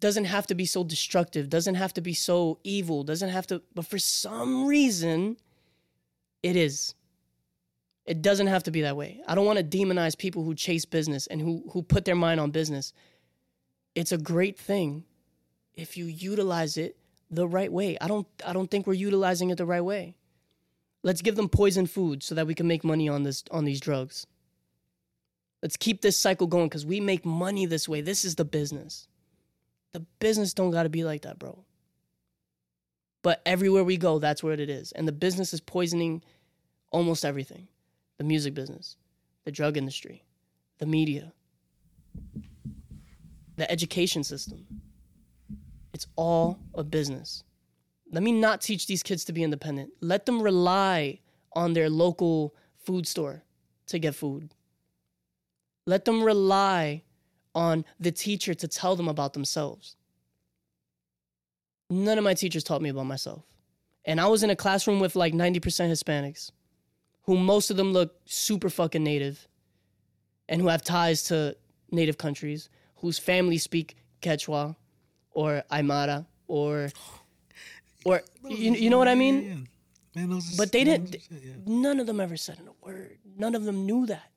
doesn't 0.00 0.24
have 0.24 0.46
to 0.48 0.54
be 0.54 0.64
so 0.64 0.82
destructive, 0.82 1.48
doesn't 1.48 1.76
have 1.76 1.94
to 1.94 2.00
be 2.00 2.14
so 2.14 2.58
evil, 2.64 3.04
doesn't 3.04 3.28
have 3.28 3.46
to, 3.46 3.62
but 3.72 3.86
for 3.86 3.98
some 3.98 4.66
reason, 4.66 5.36
it 6.42 6.56
is. 6.56 6.94
It 8.04 8.20
doesn't 8.20 8.48
have 8.48 8.64
to 8.64 8.70
be 8.70 8.82
that 8.82 8.96
way. 8.96 9.20
I 9.28 9.34
don't 9.34 9.46
want 9.46 9.58
to 9.58 9.64
demonize 9.64 10.18
people 10.18 10.42
who 10.42 10.54
chase 10.54 10.84
business 10.84 11.26
and 11.28 11.40
who, 11.40 11.62
who 11.72 11.82
put 11.82 12.04
their 12.04 12.16
mind 12.16 12.40
on 12.40 12.50
business. 12.50 12.92
It's 13.94 14.10
a 14.12 14.18
great 14.18 14.58
thing 14.58 15.04
if 15.74 15.96
you 15.96 16.06
utilize 16.06 16.76
it 16.76 16.96
the 17.30 17.46
right 17.46 17.72
way. 17.72 17.96
I 18.00 18.08
don't 18.08 18.26
I 18.44 18.52
don't 18.52 18.70
think 18.70 18.86
we're 18.86 18.94
utilizing 18.94 19.50
it 19.50 19.58
the 19.58 19.66
right 19.66 19.84
way. 19.84 20.16
Let's 21.02 21.22
give 21.22 21.36
them 21.36 21.48
poison 21.48 21.86
food 21.86 22.22
so 22.22 22.34
that 22.34 22.46
we 22.46 22.54
can 22.54 22.66
make 22.66 22.84
money 22.84 23.08
on 23.08 23.22
this 23.22 23.44
on 23.50 23.64
these 23.64 23.80
drugs. 23.80 24.26
Let's 25.62 25.76
keep 25.76 26.02
this 26.02 26.18
cycle 26.18 26.46
going 26.46 26.70
cuz 26.70 26.84
we 26.84 27.00
make 27.00 27.24
money 27.24 27.66
this 27.66 27.88
way. 27.88 28.00
This 28.00 28.24
is 28.24 28.34
the 28.34 28.44
business. 28.44 29.08
The 29.92 30.00
business 30.18 30.54
don't 30.54 30.70
got 30.70 30.84
to 30.84 30.88
be 30.88 31.04
like 31.04 31.22
that, 31.22 31.38
bro. 31.38 31.64
But 33.22 33.40
everywhere 33.46 33.84
we 33.84 33.96
go, 33.96 34.18
that's 34.18 34.42
where 34.42 34.54
it 34.54 34.68
is. 34.68 34.92
And 34.92 35.06
the 35.06 35.12
business 35.12 35.54
is 35.54 35.60
poisoning 35.60 36.22
almost 36.90 37.24
everything. 37.24 37.68
The 38.18 38.24
music 38.24 38.54
business, 38.54 38.96
the 39.44 39.52
drug 39.52 39.76
industry, 39.76 40.24
the 40.78 40.86
media, 40.86 41.32
the 43.56 43.70
education 43.70 44.24
system. 44.24 44.66
It's 45.94 46.06
all 46.16 46.58
a 46.74 46.84
business. 46.84 47.44
Let 48.10 48.22
me 48.22 48.32
not 48.32 48.60
teach 48.60 48.86
these 48.86 49.02
kids 49.02 49.24
to 49.26 49.32
be 49.32 49.42
independent. 49.42 49.92
Let 50.00 50.26
them 50.26 50.42
rely 50.42 51.20
on 51.54 51.72
their 51.72 51.88
local 51.88 52.54
food 52.84 53.06
store 53.06 53.42
to 53.86 53.98
get 53.98 54.14
food. 54.14 54.54
Let 55.86 56.04
them 56.04 56.22
rely 56.22 57.02
on 57.54 57.84
the 57.98 58.12
teacher 58.12 58.54
to 58.54 58.68
tell 58.68 58.96
them 58.96 59.08
about 59.08 59.32
themselves. 59.32 59.96
None 61.92 62.16
of 62.16 62.24
my 62.24 62.32
teachers 62.34 62.64
taught 62.64 62.80
me 62.80 62.88
about 62.88 63.04
myself. 63.04 63.44
And 64.06 64.20
I 64.20 64.26
was 64.26 64.42
in 64.42 64.50
a 64.50 64.56
classroom 64.56 64.98
with 64.98 65.14
like 65.14 65.34
90% 65.34 65.60
Hispanics, 65.90 66.50
who 67.24 67.36
most 67.36 67.70
of 67.70 67.76
them 67.76 67.92
look 67.92 68.16
super 68.24 68.70
fucking 68.70 69.04
native 69.04 69.46
and 70.48 70.60
who 70.60 70.68
have 70.68 70.82
ties 70.82 71.22
to 71.24 71.54
native 71.90 72.16
countries, 72.16 72.70
whose 72.96 73.18
families 73.18 73.62
speak 73.62 73.96
Quechua 74.22 74.74
or 75.32 75.62
Aymara 75.70 76.26
or 76.48 76.90
or 78.04 78.22
you, 78.48 78.72
you 78.72 78.90
know 78.90 78.98
what 78.98 79.08
I 79.08 79.14
mean? 79.14 79.68
Man, 80.14 80.30
those 80.30 80.56
But 80.56 80.72
they 80.72 80.84
didn't. 80.84 81.12
shit, 81.12 81.22
yeah. 81.30 81.52
None 81.66 82.00
of 82.00 82.06
them 82.06 82.20
ever 82.20 82.36
said 82.36 82.58
a 82.66 82.86
word. 82.86 83.18
None 83.36 83.54
of 83.54 83.64
them 83.64 83.86
knew 83.86 84.06
that. 84.06 84.30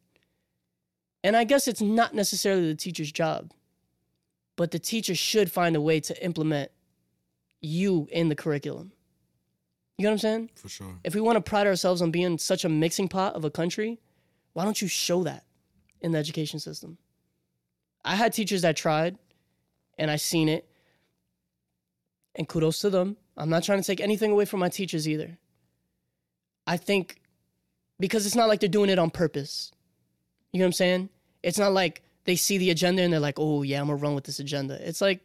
And 1.23 1.35
I 1.35 1.43
guess 1.45 1.67
it's 1.67 1.81
not 1.81 2.13
necessarily 2.13 2.67
the 2.67 2.75
teacher's 2.75 3.11
job, 3.11 3.51
but 4.57 4.71
the 4.71 4.79
teacher 4.79 5.15
should 5.15 5.51
find 5.51 5.75
a 5.75 5.81
way 5.81 5.99
to 6.01 6.23
implement 6.23 6.71
you 7.65 8.07
in 8.11 8.29
the 8.29 8.35
curriculum. 8.35 8.91
You 9.97 10.03
know 10.03 10.09
what 10.09 10.13
I'm 10.13 10.19
saying? 10.19 10.49
For 10.55 10.69
sure. 10.69 10.99
If 11.03 11.15
we 11.15 11.21
want 11.21 11.37
to 11.37 11.41
pride 11.41 11.67
ourselves 11.67 12.01
on 12.01 12.11
being 12.11 12.37
such 12.37 12.65
a 12.65 12.69
mixing 12.69 13.07
pot 13.07 13.35
of 13.35 13.45
a 13.45 13.49
country, 13.49 13.99
why 14.53 14.65
don't 14.65 14.81
you 14.81 14.87
show 14.87 15.23
that 15.23 15.45
in 16.01 16.11
the 16.11 16.17
education 16.17 16.59
system? 16.59 16.97
I 18.03 18.15
had 18.15 18.33
teachers 18.33 18.61
that 18.61 18.75
tried, 18.75 19.17
and 19.97 20.11
I 20.11 20.17
seen 20.17 20.49
it, 20.49 20.67
and 22.35 22.47
kudos 22.47 22.79
to 22.81 22.89
them. 22.89 23.17
I'm 23.37 23.49
not 23.49 23.63
trying 23.63 23.81
to 23.81 23.87
take 23.87 24.01
anything 24.01 24.31
away 24.31 24.45
from 24.45 24.59
my 24.59 24.69
teachers 24.69 25.07
either. 25.07 25.37
I 26.67 26.77
think 26.77 27.21
because 27.99 28.25
it's 28.25 28.35
not 28.35 28.47
like 28.47 28.59
they're 28.59 28.69
doing 28.69 28.89
it 28.89 28.99
on 28.99 29.09
purpose. 29.09 29.71
You 30.51 30.59
know 30.59 30.65
what 30.65 30.69
I'm 30.69 30.73
saying? 30.73 31.09
It's 31.43 31.59
not 31.59 31.73
like 31.73 32.03
they 32.25 32.35
see 32.35 32.57
the 32.57 32.69
agenda 32.69 33.01
and 33.01 33.13
they're 33.13 33.19
like, 33.19 33.39
"Oh 33.39 33.61
yeah, 33.61 33.79
I'm 33.79 33.87
gonna 33.87 33.97
run 33.97 34.15
with 34.15 34.25
this 34.25 34.39
agenda." 34.39 34.77
It's 34.87 35.01
like 35.01 35.24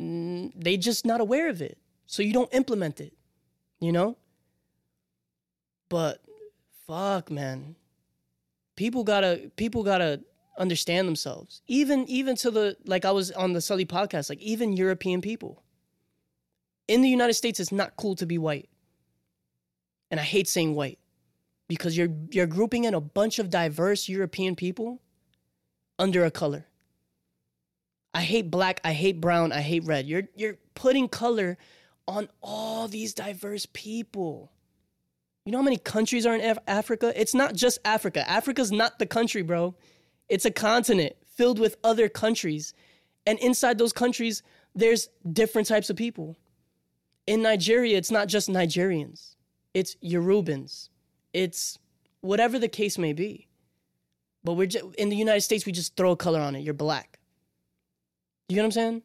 Mm, 0.00 0.52
they 0.56 0.76
just 0.76 1.06
not 1.06 1.20
aware 1.20 1.48
of 1.48 1.62
it, 1.62 1.78
so 2.06 2.22
you 2.22 2.32
don't 2.32 2.52
implement 2.52 3.00
it. 3.00 3.12
You 3.80 3.92
know. 3.92 4.16
But 5.88 6.20
fuck, 6.86 7.30
man, 7.30 7.76
people 8.76 9.04
gotta 9.04 9.50
people 9.56 9.82
gotta 9.82 10.20
understand 10.58 11.08
themselves. 11.08 11.62
Even 11.66 12.08
even 12.08 12.36
to 12.36 12.50
the 12.50 12.76
like 12.84 13.04
I 13.04 13.12
was 13.12 13.30
on 13.32 13.52
the 13.52 13.60
Sully 13.60 13.86
podcast, 13.86 14.28
like 14.28 14.40
even 14.40 14.76
European 14.76 15.20
people. 15.20 15.62
In 16.88 17.02
the 17.02 17.08
United 17.08 17.34
States, 17.34 17.58
it's 17.58 17.72
not 17.72 17.96
cool 17.96 18.14
to 18.16 18.26
be 18.26 18.38
white. 18.38 18.68
And 20.10 20.20
I 20.20 20.22
hate 20.22 20.48
saying 20.48 20.74
white 20.74 20.98
because 21.68 21.96
you're 21.96 22.14
you're 22.30 22.46
grouping 22.46 22.84
in 22.84 22.94
a 22.94 23.00
bunch 23.00 23.38
of 23.38 23.50
diverse 23.50 24.08
European 24.08 24.54
people 24.54 25.02
under 25.98 26.24
a 26.24 26.30
color. 26.30 26.66
I 28.16 28.22
hate 28.22 28.50
black, 28.50 28.80
I 28.82 28.94
hate 28.94 29.20
brown, 29.20 29.52
I 29.52 29.60
hate 29.60 29.84
red. 29.84 30.06
You're 30.06 30.22
you're 30.34 30.56
putting 30.74 31.06
color 31.06 31.58
on 32.08 32.30
all 32.40 32.88
these 32.88 33.12
diverse 33.12 33.66
people. 33.74 34.50
You 35.44 35.52
know 35.52 35.58
how 35.58 35.64
many 35.64 35.76
countries 35.76 36.24
are 36.24 36.34
in 36.34 36.40
Af- 36.40 36.58
Africa? 36.66 37.12
It's 37.14 37.34
not 37.34 37.54
just 37.54 37.78
Africa. 37.84 38.28
Africa's 38.28 38.72
not 38.72 38.98
the 38.98 39.04
country, 39.04 39.42
bro. 39.42 39.74
It's 40.30 40.46
a 40.46 40.50
continent 40.50 41.14
filled 41.36 41.58
with 41.58 41.76
other 41.84 42.08
countries. 42.08 42.72
And 43.26 43.38
inside 43.40 43.76
those 43.76 43.92
countries, 43.92 44.42
there's 44.74 45.10
different 45.30 45.68
types 45.68 45.90
of 45.90 45.96
people. 45.96 46.38
In 47.26 47.42
Nigeria, 47.42 47.98
it's 47.98 48.10
not 48.10 48.28
just 48.28 48.48
Nigerians, 48.48 49.34
it's 49.74 49.94
Yorubans, 49.96 50.88
it's 51.34 51.78
whatever 52.22 52.58
the 52.58 52.68
case 52.68 52.96
may 52.96 53.12
be. 53.12 53.46
But 54.42 54.54
we're 54.54 54.68
just, 54.68 54.86
in 54.94 55.10
the 55.10 55.16
United 55.16 55.42
States, 55.42 55.66
we 55.66 55.72
just 55.72 55.96
throw 55.96 56.12
a 56.12 56.16
color 56.16 56.40
on 56.40 56.56
it. 56.56 56.60
You're 56.60 56.72
black. 56.72 57.15
You 58.48 58.56
know 58.56 58.62
what 58.62 58.66
I'm 58.66 58.72
saying? 58.72 59.02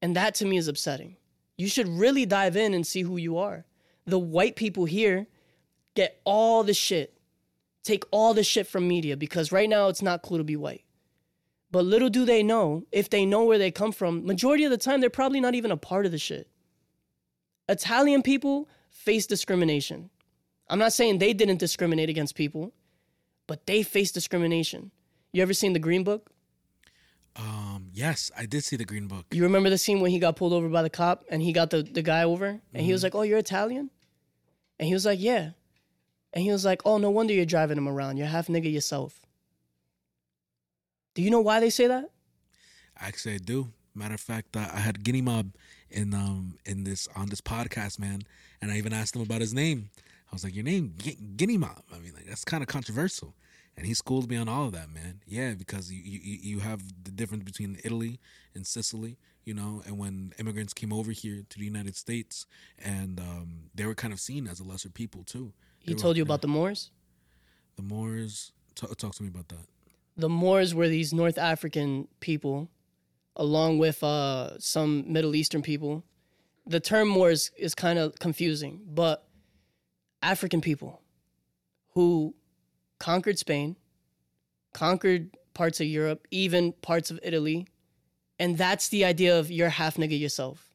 And 0.00 0.16
that 0.16 0.34
to 0.36 0.46
me 0.46 0.56
is 0.56 0.68
upsetting. 0.68 1.16
You 1.56 1.68
should 1.68 1.88
really 1.88 2.26
dive 2.26 2.56
in 2.56 2.74
and 2.74 2.86
see 2.86 3.02
who 3.02 3.16
you 3.16 3.38
are. 3.38 3.64
The 4.06 4.18
white 4.18 4.56
people 4.56 4.84
here 4.84 5.26
get 5.94 6.20
all 6.24 6.64
the 6.64 6.74
shit, 6.74 7.18
take 7.84 8.04
all 8.10 8.34
the 8.34 8.42
shit 8.42 8.66
from 8.66 8.88
media 8.88 9.16
because 9.16 9.52
right 9.52 9.68
now 9.68 9.88
it's 9.88 10.02
not 10.02 10.22
cool 10.22 10.38
to 10.38 10.44
be 10.44 10.56
white. 10.56 10.84
But 11.70 11.84
little 11.84 12.10
do 12.10 12.24
they 12.24 12.42
know, 12.42 12.84
if 12.92 13.08
they 13.08 13.24
know 13.24 13.44
where 13.44 13.58
they 13.58 13.70
come 13.70 13.92
from, 13.92 14.26
majority 14.26 14.64
of 14.64 14.70
the 14.70 14.76
time 14.76 15.00
they're 15.00 15.10
probably 15.10 15.40
not 15.40 15.54
even 15.54 15.70
a 15.70 15.76
part 15.76 16.04
of 16.04 16.12
the 16.12 16.18
shit. 16.18 16.48
Italian 17.68 18.22
people 18.22 18.68
face 18.90 19.26
discrimination. 19.26 20.10
I'm 20.68 20.78
not 20.78 20.92
saying 20.92 21.18
they 21.18 21.32
didn't 21.32 21.58
discriminate 21.58 22.10
against 22.10 22.34
people, 22.34 22.72
but 23.46 23.66
they 23.66 23.82
face 23.82 24.12
discrimination. 24.12 24.90
You 25.32 25.42
ever 25.42 25.54
seen 25.54 25.72
the 25.72 25.78
Green 25.78 26.04
Book? 26.04 26.30
Um, 27.36 27.71
yes, 27.92 28.30
I 28.36 28.46
did 28.46 28.64
see 28.64 28.76
the 28.76 28.84
Green 28.84 29.06
Book. 29.06 29.26
You 29.30 29.42
remember 29.42 29.70
the 29.70 29.78
scene 29.78 30.00
when 30.00 30.10
he 30.10 30.18
got 30.18 30.36
pulled 30.36 30.52
over 30.52 30.68
by 30.68 30.82
the 30.82 30.90
cop 30.90 31.24
and 31.30 31.42
he 31.42 31.52
got 31.52 31.70
the, 31.70 31.82
the 31.82 32.02
guy 32.02 32.24
over 32.24 32.60
and 32.74 32.82
he 32.84 32.92
was 32.92 33.02
like, 33.02 33.14
Oh, 33.14 33.22
you're 33.22 33.38
Italian? 33.38 33.90
And 34.78 34.86
he 34.88 34.94
was 34.94 35.06
like, 35.06 35.20
Yeah. 35.20 35.50
And 36.32 36.42
he 36.42 36.50
was 36.50 36.64
like, 36.64 36.82
Oh, 36.84 36.98
no 36.98 37.10
wonder 37.10 37.32
you're 37.34 37.44
driving 37.44 37.78
him 37.78 37.88
around. 37.88 38.16
You're 38.16 38.26
half 38.26 38.48
nigga 38.48 38.72
yourself. 38.72 39.20
Do 41.14 41.22
you 41.22 41.30
know 41.30 41.40
why 41.40 41.60
they 41.60 41.70
say 41.70 41.86
that? 41.86 42.10
Actually, 42.98 43.34
I 43.34 43.38
do. 43.38 43.72
Matter 43.94 44.14
of 44.14 44.20
fact, 44.20 44.56
uh, 44.56 44.68
I 44.72 44.78
had 44.80 45.02
Guinea 45.04 45.20
Mob 45.20 45.52
in 45.90 46.14
um 46.14 46.56
in 46.64 46.84
this 46.84 47.06
on 47.14 47.28
this 47.28 47.42
podcast, 47.42 47.98
man, 47.98 48.22
and 48.62 48.70
I 48.70 48.78
even 48.78 48.94
asked 48.94 49.14
him 49.14 49.20
about 49.22 49.42
his 49.42 49.52
name. 49.52 49.90
I 50.30 50.34
was 50.34 50.44
like, 50.44 50.54
"Your 50.54 50.64
name, 50.64 50.94
Gu- 50.96 51.16
Guinea 51.36 51.58
Mob." 51.58 51.82
I 51.94 51.98
mean, 51.98 52.14
like 52.14 52.24
that's 52.26 52.44
kind 52.44 52.62
of 52.62 52.68
controversial, 52.68 53.34
and 53.76 53.86
he 53.86 53.94
schooled 53.94 54.28
me 54.30 54.36
on 54.36 54.48
all 54.48 54.66
of 54.66 54.72
that, 54.72 54.90
man. 54.92 55.22
Yeah, 55.26 55.54
because 55.54 55.90
you 55.92 56.00
you 56.02 56.38
you 56.42 56.58
have 56.60 56.82
the 57.04 57.10
difference 57.10 57.44
between 57.44 57.78
Italy 57.84 58.20
and 58.54 58.66
Sicily, 58.66 59.18
you 59.44 59.54
know, 59.54 59.82
and 59.86 59.98
when 59.98 60.32
immigrants 60.38 60.74
came 60.74 60.92
over 60.92 61.10
here 61.12 61.42
to 61.48 61.58
the 61.58 61.64
United 61.64 61.96
States, 61.96 62.46
and 62.78 63.18
um, 63.20 63.70
they 63.74 63.86
were 63.86 63.94
kind 63.94 64.12
of 64.12 64.20
seen 64.20 64.46
as 64.46 64.60
a 64.60 64.64
lesser 64.64 64.90
people 64.90 65.24
too. 65.24 65.52
He 65.78 65.86
They 65.86 65.94
were- 65.94 66.00
told 66.00 66.16
you 66.16 66.22
about 66.22 66.42
the 66.42 66.48
Moors? 66.48 66.90
the 67.76 67.82
Moors. 67.82 68.52
T- 68.74 68.86
talk 68.96 69.14
to 69.16 69.22
me 69.22 69.28
about 69.28 69.48
that. 69.48 69.66
The 70.16 70.28
Moors 70.28 70.74
were 70.74 70.88
these 70.88 71.12
North 71.12 71.38
African 71.38 72.08
people, 72.20 72.68
along 73.36 73.78
with 73.78 74.02
uh, 74.04 74.58
some 74.58 75.10
Middle 75.12 75.34
Eastern 75.34 75.62
people. 75.62 76.04
The 76.66 76.80
term 76.80 77.08
Moors 77.08 77.50
is 77.58 77.74
kind 77.74 77.98
of 77.98 78.18
confusing, 78.18 78.82
but 78.86 79.26
African 80.22 80.60
people 80.60 81.00
who 81.94 82.34
conquered 83.02 83.36
Spain, 83.36 83.74
conquered 84.72 85.36
parts 85.54 85.80
of 85.80 85.88
Europe, 85.88 86.28
even 86.30 86.70
parts 86.82 87.10
of 87.10 87.18
Italy. 87.24 87.66
And 88.38 88.56
that's 88.56 88.90
the 88.90 89.04
idea 89.04 89.36
of 89.36 89.50
you're 89.50 89.70
half 89.70 89.96
nigga 89.96 90.18
yourself. 90.18 90.70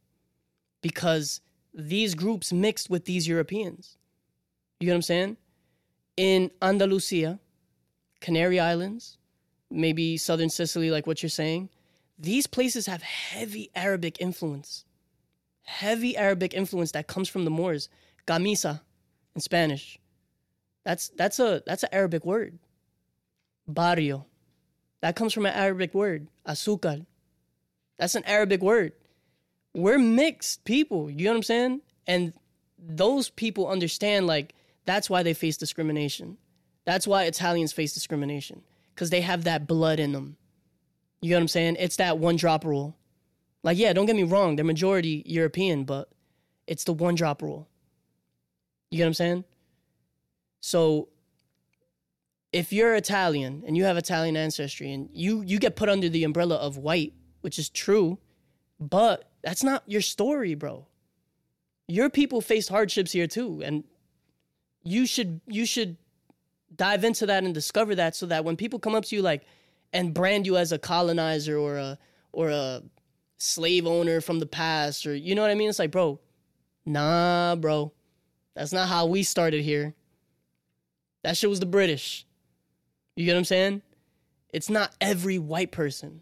Because 0.81 1.39
these 1.73 2.15
groups 2.15 2.51
mixed 2.51 2.89
with 2.89 3.05
these 3.05 3.29
Europeans. 3.29 3.95
You 4.79 4.87
get 4.87 4.91
what 4.91 4.97
I'm 4.97 5.01
saying? 5.03 5.37
In 6.17 6.51
Andalusia, 6.61 7.39
Canary 8.19 8.59
Islands, 8.59 9.17
maybe 9.71 10.17
southern 10.17 10.49
Sicily, 10.49 10.91
like 10.91 11.07
what 11.07 11.23
you're 11.23 11.29
saying, 11.29 11.69
these 12.19 12.45
places 12.45 12.87
have 12.87 13.03
heavy 13.03 13.69
Arabic 13.73 14.19
influence. 14.19 14.83
Heavy 15.63 16.17
Arabic 16.17 16.53
influence 16.53 16.91
that 16.91 17.07
comes 17.07 17.29
from 17.29 17.45
the 17.45 17.51
Moors. 17.51 17.87
Gamisa 18.27 18.81
in 19.33 19.39
Spanish. 19.39 19.97
That's 20.87 21.09
that's 21.09 21.37
a 21.39 21.61
that's 21.65 21.83
an 21.83 21.89
Arabic 21.91 22.23
word. 22.23 22.59
Barrio. 23.67 24.25
That 25.01 25.17
comes 25.17 25.33
from 25.33 25.45
an 25.45 25.53
Arabic 25.53 25.93
word. 25.93 26.29
Azúcar. 26.47 27.05
That's 27.99 28.15
an 28.15 28.23
Arabic 28.23 28.61
word. 28.61 28.93
We're 29.73 29.99
mixed 29.99 30.63
people. 30.63 31.09
You 31.11 31.25
know 31.25 31.31
what 31.31 31.37
I'm 31.37 31.43
saying? 31.43 31.81
And 32.07 32.31
those 32.79 33.29
people 33.29 33.67
understand 33.67 34.27
like 34.27 34.55
that's 34.85 35.09
why 35.09 35.23
they 35.23 35.33
face 35.33 35.57
discrimination. 35.57 36.37
That's 36.85 37.05
why 37.05 37.23
Italians 37.23 37.73
face 37.73 37.93
discrimination 37.93 38.61
because 38.95 39.09
they 39.09 39.19
have 39.19 39.43
that 39.43 39.67
blood 39.67 39.99
in 39.99 40.13
them. 40.13 40.37
You 41.19 41.31
know 41.31 41.35
what 41.35 41.41
I'm 41.41 41.47
saying? 41.49 41.75
It's 41.79 41.97
that 41.97 42.17
one 42.17 42.37
drop 42.37 42.63
rule. 42.63 42.95
Like, 43.61 43.77
yeah, 43.77 43.91
don't 43.91 44.05
get 44.05 44.15
me 44.15 44.23
wrong, 44.23 44.55
they're 44.55 44.63
majority 44.63 45.21
European, 45.25 45.83
but 45.83 46.07
it's 46.65 46.85
the 46.85 46.93
one 46.93 47.15
drop 47.15 47.41
rule. 47.41 47.67
You 48.89 48.99
get 48.99 49.03
what 49.03 49.07
I'm 49.07 49.13
saying? 49.15 49.43
So 50.59 51.09
if 52.51 52.71
you're 52.71 52.95
Italian 52.95 53.63
and 53.65 53.75
you 53.75 53.83
have 53.83 53.97
Italian 53.97 54.37
ancestry 54.37 54.91
and 54.91 55.09
you 55.13 55.41
you 55.41 55.59
get 55.59 55.75
put 55.75 55.89
under 55.89 56.09
the 56.09 56.23
umbrella 56.23 56.55
of 56.55 56.77
white, 56.77 57.13
which 57.41 57.59
is 57.59 57.69
true, 57.69 58.17
but 58.79 59.29
that's 59.43 59.63
not 59.63 59.83
your 59.85 60.01
story, 60.01 60.55
bro. 60.55 60.87
Your 61.87 62.09
people 62.09 62.41
faced 62.41 62.69
hardships 62.69 63.11
here 63.11 63.27
too, 63.27 63.61
and 63.63 63.83
you 64.83 65.05
should 65.05 65.41
you 65.47 65.65
should 65.65 65.97
dive 66.75 67.03
into 67.03 67.25
that 67.25 67.43
and 67.43 67.53
discover 67.53 67.95
that 67.95 68.15
so 68.15 68.25
that 68.25 68.43
when 68.43 68.55
people 68.55 68.79
come 68.79 68.95
up 68.95 69.05
to 69.05 69.15
you 69.15 69.21
like 69.21 69.43
and 69.93 70.13
brand 70.13 70.45
you 70.45 70.57
as 70.57 70.71
a 70.71 70.79
colonizer 70.79 71.57
or 71.57 71.77
a 71.77 71.97
or 72.31 72.49
a 72.49 72.83
slave 73.37 73.85
owner 73.85 74.19
from 74.19 74.39
the 74.39 74.45
past 74.45 75.05
or 75.05 75.15
you 75.15 75.35
know 75.35 75.41
what 75.41 75.51
I 75.51 75.55
mean? 75.55 75.69
It's 75.69 75.79
like, 75.79 75.91
bro, 75.91 76.19
nah, 76.85 77.55
bro. 77.55 77.93
That's 78.55 78.73
not 78.73 78.89
how 78.89 79.05
we 79.05 79.23
started 79.23 79.63
here. 79.63 79.93
That 81.27 81.35
shit 81.35 81.49
was 81.49 81.59
the 81.59 81.65
British. 81.65 82.25
You 83.17 83.25
get 83.25 83.33
what 83.33 83.39
I'm 83.39 83.43
saying? 83.43 83.81
It's 84.53 84.69
not 84.69 84.95
every 85.01 85.37
white 85.37 85.73
person. 85.73 86.21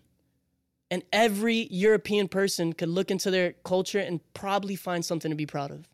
And 0.90 1.04
every 1.14 1.68
European 1.70 2.28
person 2.28 2.74
could 2.74 2.90
look 2.90 3.12
into 3.12 3.30
their 3.30 3.54
culture 3.64 4.00
and 4.00 4.20
probably 4.34 4.76
find 4.76 5.06
something 5.06 5.30
to 5.30 5.36
be 5.36 5.46
proud 5.46 5.70
of. 5.70 5.88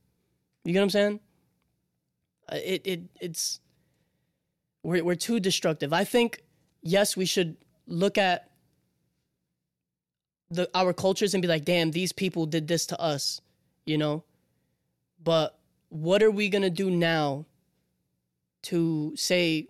You 0.64 0.72
get 0.72 0.80
what 0.80 0.84
I'm 0.84 0.90
saying? 0.92 1.20
Uh, 2.50 2.60
It 2.64 2.88
it 2.88 3.02
it's 3.20 3.60
we're 4.82 5.04
we're 5.04 5.16
too 5.16 5.42
destructive. 5.42 5.92
I 5.92 6.06
think 6.06 6.42
yes, 6.82 7.18
we 7.18 7.26
should 7.26 7.58
look 7.88 8.18
at 8.18 8.50
the 10.50 10.70
our 10.74 10.94
cultures 10.94 11.34
and 11.34 11.42
be 11.42 11.50
like, 11.50 11.66
damn, 11.66 11.92
these 11.92 12.14
people 12.14 12.46
did 12.46 12.66
this 12.70 12.86
to 12.86 13.02
us, 13.02 13.42
you 13.86 13.98
know? 13.98 14.24
But 15.22 15.60
what 15.90 16.24
are 16.24 16.32
we 16.32 16.48
gonna 16.48 16.70
do 16.70 16.90
now 16.90 17.46
to 18.64 19.14
say 19.16 19.68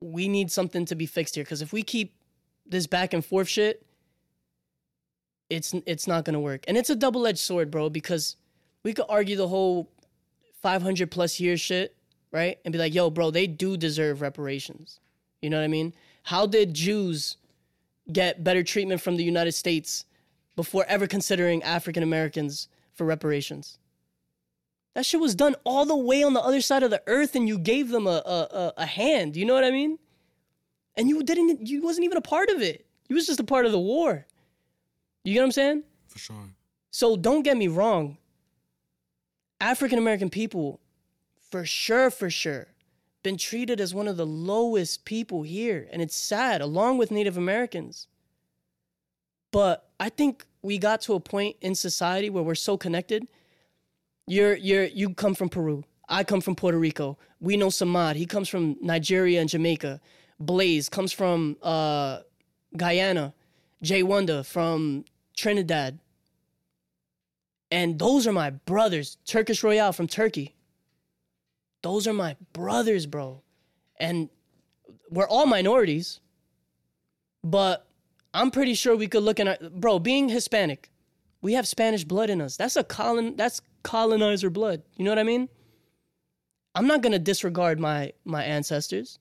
we 0.00 0.28
need 0.28 0.50
something 0.50 0.84
to 0.86 0.94
be 0.94 1.06
fixed 1.06 1.34
here? 1.34 1.44
Because 1.44 1.62
if 1.62 1.72
we 1.72 1.82
keep 1.82 2.14
this 2.66 2.86
back 2.86 3.12
and 3.12 3.24
forth 3.24 3.48
shit, 3.48 3.86
it's 5.50 5.74
it's 5.86 6.06
not 6.06 6.24
gonna 6.24 6.40
work. 6.40 6.64
And 6.66 6.76
it's 6.76 6.90
a 6.90 6.96
double 6.96 7.26
edged 7.26 7.38
sword, 7.38 7.70
bro, 7.70 7.90
because 7.90 8.36
we 8.82 8.92
could 8.92 9.06
argue 9.08 9.36
the 9.36 9.48
whole 9.48 9.90
500 10.62 11.10
plus 11.10 11.40
years 11.40 11.60
shit, 11.60 11.96
right? 12.32 12.58
And 12.64 12.72
be 12.72 12.78
like, 12.78 12.94
yo, 12.94 13.10
bro, 13.10 13.30
they 13.30 13.46
do 13.46 13.76
deserve 13.76 14.20
reparations. 14.20 15.00
You 15.42 15.50
know 15.50 15.58
what 15.58 15.64
I 15.64 15.68
mean? 15.68 15.92
How 16.22 16.46
did 16.46 16.72
Jews 16.72 17.36
get 18.12 18.42
better 18.42 18.62
treatment 18.62 19.00
from 19.00 19.16
the 19.16 19.24
United 19.24 19.52
States 19.52 20.06
before 20.56 20.84
ever 20.88 21.06
considering 21.06 21.62
African 21.62 22.02
Americans 22.02 22.68
for 22.94 23.04
reparations? 23.04 23.78
That 24.94 25.04
shit 25.04 25.20
was 25.20 25.34
done 25.34 25.56
all 25.64 25.84
the 25.84 25.96
way 25.96 26.22
on 26.22 26.34
the 26.34 26.40
other 26.40 26.60
side 26.60 26.82
of 26.82 26.90
the 26.90 27.02
earth, 27.06 27.34
and 27.34 27.48
you 27.48 27.58
gave 27.58 27.88
them 27.88 28.06
a 28.06 28.22
a, 28.24 28.38
a, 28.56 28.72
a 28.78 28.86
hand. 28.86 29.36
You 29.36 29.44
know 29.44 29.54
what 29.54 29.64
I 29.64 29.70
mean? 29.70 29.98
And 30.96 31.08
you 31.08 31.22
didn't. 31.22 31.66
You 31.66 31.82
wasn't 31.82 32.04
even 32.04 32.16
a 32.16 32.22
part 32.22 32.48
of 32.50 32.62
it. 32.62 32.86
You 33.08 33.16
was 33.16 33.26
just 33.26 33.40
a 33.40 33.44
part 33.44 33.66
of 33.66 33.72
the 33.72 33.80
war. 33.80 34.26
You 35.24 35.34
get 35.34 35.40
what 35.40 35.46
I'm 35.46 35.52
saying? 35.52 35.82
For 36.06 36.18
sure. 36.18 36.36
So 36.90 37.16
don't 37.16 37.42
get 37.42 37.56
me 37.56 37.66
wrong. 37.68 38.18
African 39.60 39.98
American 39.98 40.30
people, 40.30 40.80
for 41.50 41.64
sure, 41.64 42.10
for 42.10 42.30
sure, 42.30 42.68
been 43.22 43.36
treated 43.36 43.80
as 43.80 43.94
one 43.94 44.06
of 44.06 44.16
the 44.16 44.26
lowest 44.26 45.04
people 45.04 45.42
here. 45.42 45.88
And 45.90 46.02
it's 46.02 46.14
sad, 46.14 46.60
along 46.60 46.98
with 46.98 47.10
Native 47.10 47.36
Americans. 47.36 48.06
But 49.50 49.88
I 49.98 50.08
think 50.08 50.44
we 50.62 50.78
got 50.78 51.00
to 51.02 51.14
a 51.14 51.20
point 51.20 51.56
in 51.60 51.74
society 51.74 52.28
where 52.28 52.42
we're 52.42 52.54
so 52.54 52.76
connected. 52.76 53.26
You're 54.26 54.56
you're 54.56 54.84
you 54.84 55.14
come 55.14 55.34
from 55.34 55.48
Peru. 55.48 55.84
I 56.08 56.24
come 56.24 56.40
from 56.40 56.54
Puerto 56.54 56.78
Rico. 56.78 57.18
We 57.40 57.56
know 57.56 57.68
Samad. 57.68 58.16
He 58.16 58.26
comes 58.26 58.48
from 58.48 58.76
Nigeria 58.80 59.40
and 59.40 59.48
Jamaica. 59.48 60.00
Blaze 60.38 60.88
comes 60.88 61.12
from 61.12 61.56
uh, 61.62 62.20
Guyana. 62.76 63.34
Jay 63.82 64.02
Wonder 64.02 64.42
from 64.42 65.04
Trinidad. 65.36 65.98
And 67.70 67.98
those 67.98 68.26
are 68.26 68.32
my 68.32 68.50
brothers. 68.50 69.18
Turkish 69.26 69.62
Royale 69.62 69.92
from 69.92 70.06
Turkey. 70.06 70.54
Those 71.82 72.06
are 72.06 72.12
my 72.12 72.36
brothers, 72.52 73.06
bro. 73.06 73.42
And 73.98 74.30
we're 75.10 75.28
all 75.28 75.46
minorities. 75.46 76.20
But 77.42 77.86
I'm 78.32 78.50
pretty 78.50 78.74
sure 78.74 78.96
we 78.96 79.06
could 79.06 79.22
look 79.22 79.38
at 79.38 79.80
bro, 79.80 79.98
being 79.98 80.28
Hispanic, 80.28 80.90
we 81.42 81.52
have 81.52 81.68
Spanish 81.68 82.04
blood 82.04 82.30
in 82.30 82.40
us. 82.40 82.56
That's 82.56 82.76
a 82.76 82.84
colon 82.84 83.36
that's 83.36 83.60
colonizer 83.84 84.50
blood. 84.50 84.82
You 84.96 85.04
know 85.04 85.12
what 85.12 85.20
I 85.20 85.24
mean? 85.24 85.48
I'm 86.74 86.88
not 86.88 87.02
gonna 87.02 87.20
disregard 87.20 87.78
my 87.78 88.12
my 88.24 88.42
ancestors. 88.42 89.20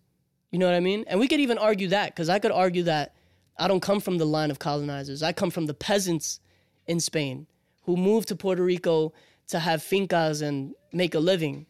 You 0.50 0.60
know 0.60 0.66
what 0.66 0.76
I 0.76 0.80
mean? 0.80 1.06
And 1.08 1.20
we 1.20 1.28
could 1.28 1.40
even 1.40 1.58
argue 1.58 1.90
that, 1.90 2.16
because 2.16 2.30
I 2.30 2.40
could 2.40 2.52
argue 2.52 2.84
that 2.84 3.16
I 3.58 3.68
don't 3.68 3.80
come 3.82 4.00
from 4.00 4.18
the 4.18 4.26
line 4.26 4.52
of 4.52 4.60
colonizers. 4.60 5.22
I 5.22 5.34
come 5.34 5.52
from 5.52 5.68
the 5.68 5.74
peasants 5.74 6.40
in 6.88 7.00
Spain 7.00 7.48
who 7.84 7.96
moved 7.98 8.28
to 8.30 8.36
Puerto 8.36 8.64
Rico 8.64 9.14
to 9.48 9.60
have 9.60 9.82
fincas 9.82 10.42
and 10.42 10.74
make 10.92 11.16
a 11.16 11.20
living. 11.20 11.66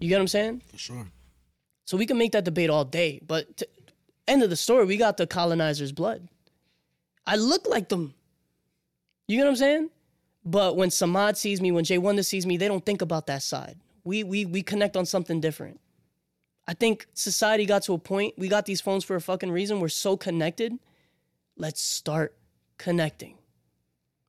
You 0.00 0.08
get 0.08 0.16
what 0.16 0.22
I'm 0.22 0.28
saying? 0.28 0.62
For 0.66 0.78
sure. 0.78 1.06
So 1.84 1.96
we 1.96 2.06
can 2.06 2.18
make 2.18 2.32
that 2.32 2.44
debate 2.44 2.70
all 2.70 2.84
day, 2.84 3.20
but 3.26 3.56
to, 3.58 3.68
end 4.28 4.42
of 4.42 4.50
the 4.50 4.56
story, 4.56 4.84
we 4.84 4.96
got 4.96 5.16
the 5.16 5.26
colonizers' 5.26 5.92
blood. 5.92 6.28
I 7.26 7.36
look 7.36 7.66
like 7.66 7.88
them. 7.88 8.14
You 9.26 9.36
get 9.36 9.44
what 9.44 9.50
I'm 9.50 9.56
saying? 9.56 9.90
But 10.44 10.76
when 10.76 10.88
Samad 10.88 11.36
sees 11.36 11.60
me, 11.60 11.70
when 11.70 11.84
Jay 11.84 11.98
Wonder 11.98 12.22
sees 12.22 12.46
me, 12.46 12.56
they 12.56 12.68
don't 12.68 12.84
think 12.84 13.02
about 13.02 13.26
that 13.26 13.42
side. 13.42 13.78
We 14.04 14.24
we 14.24 14.44
we 14.44 14.62
connect 14.62 14.96
on 14.96 15.06
something 15.06 15.40
different. 15.40 15.80
I 16.66 16.74
think 16.74 17.06
society 17.14 17.66
got 17.66 17.82
to 17.84 17.94
a 17.94 17.98
point. 17.98 18.34
We 18.38 18.48
got 18.48 18.64
these 18.64 18.80
phones 18.80 19.04
for 19.04 19.16
a 19.16 19.20
fucking 19.20 19.50
reason. 19.50 19.80
We're 19.80 19.88
so 19.88 20.16
connected. 20.16 20.78
Let's 21.56 21.82
start 21.82 22.34
connecting. 22.78 23.36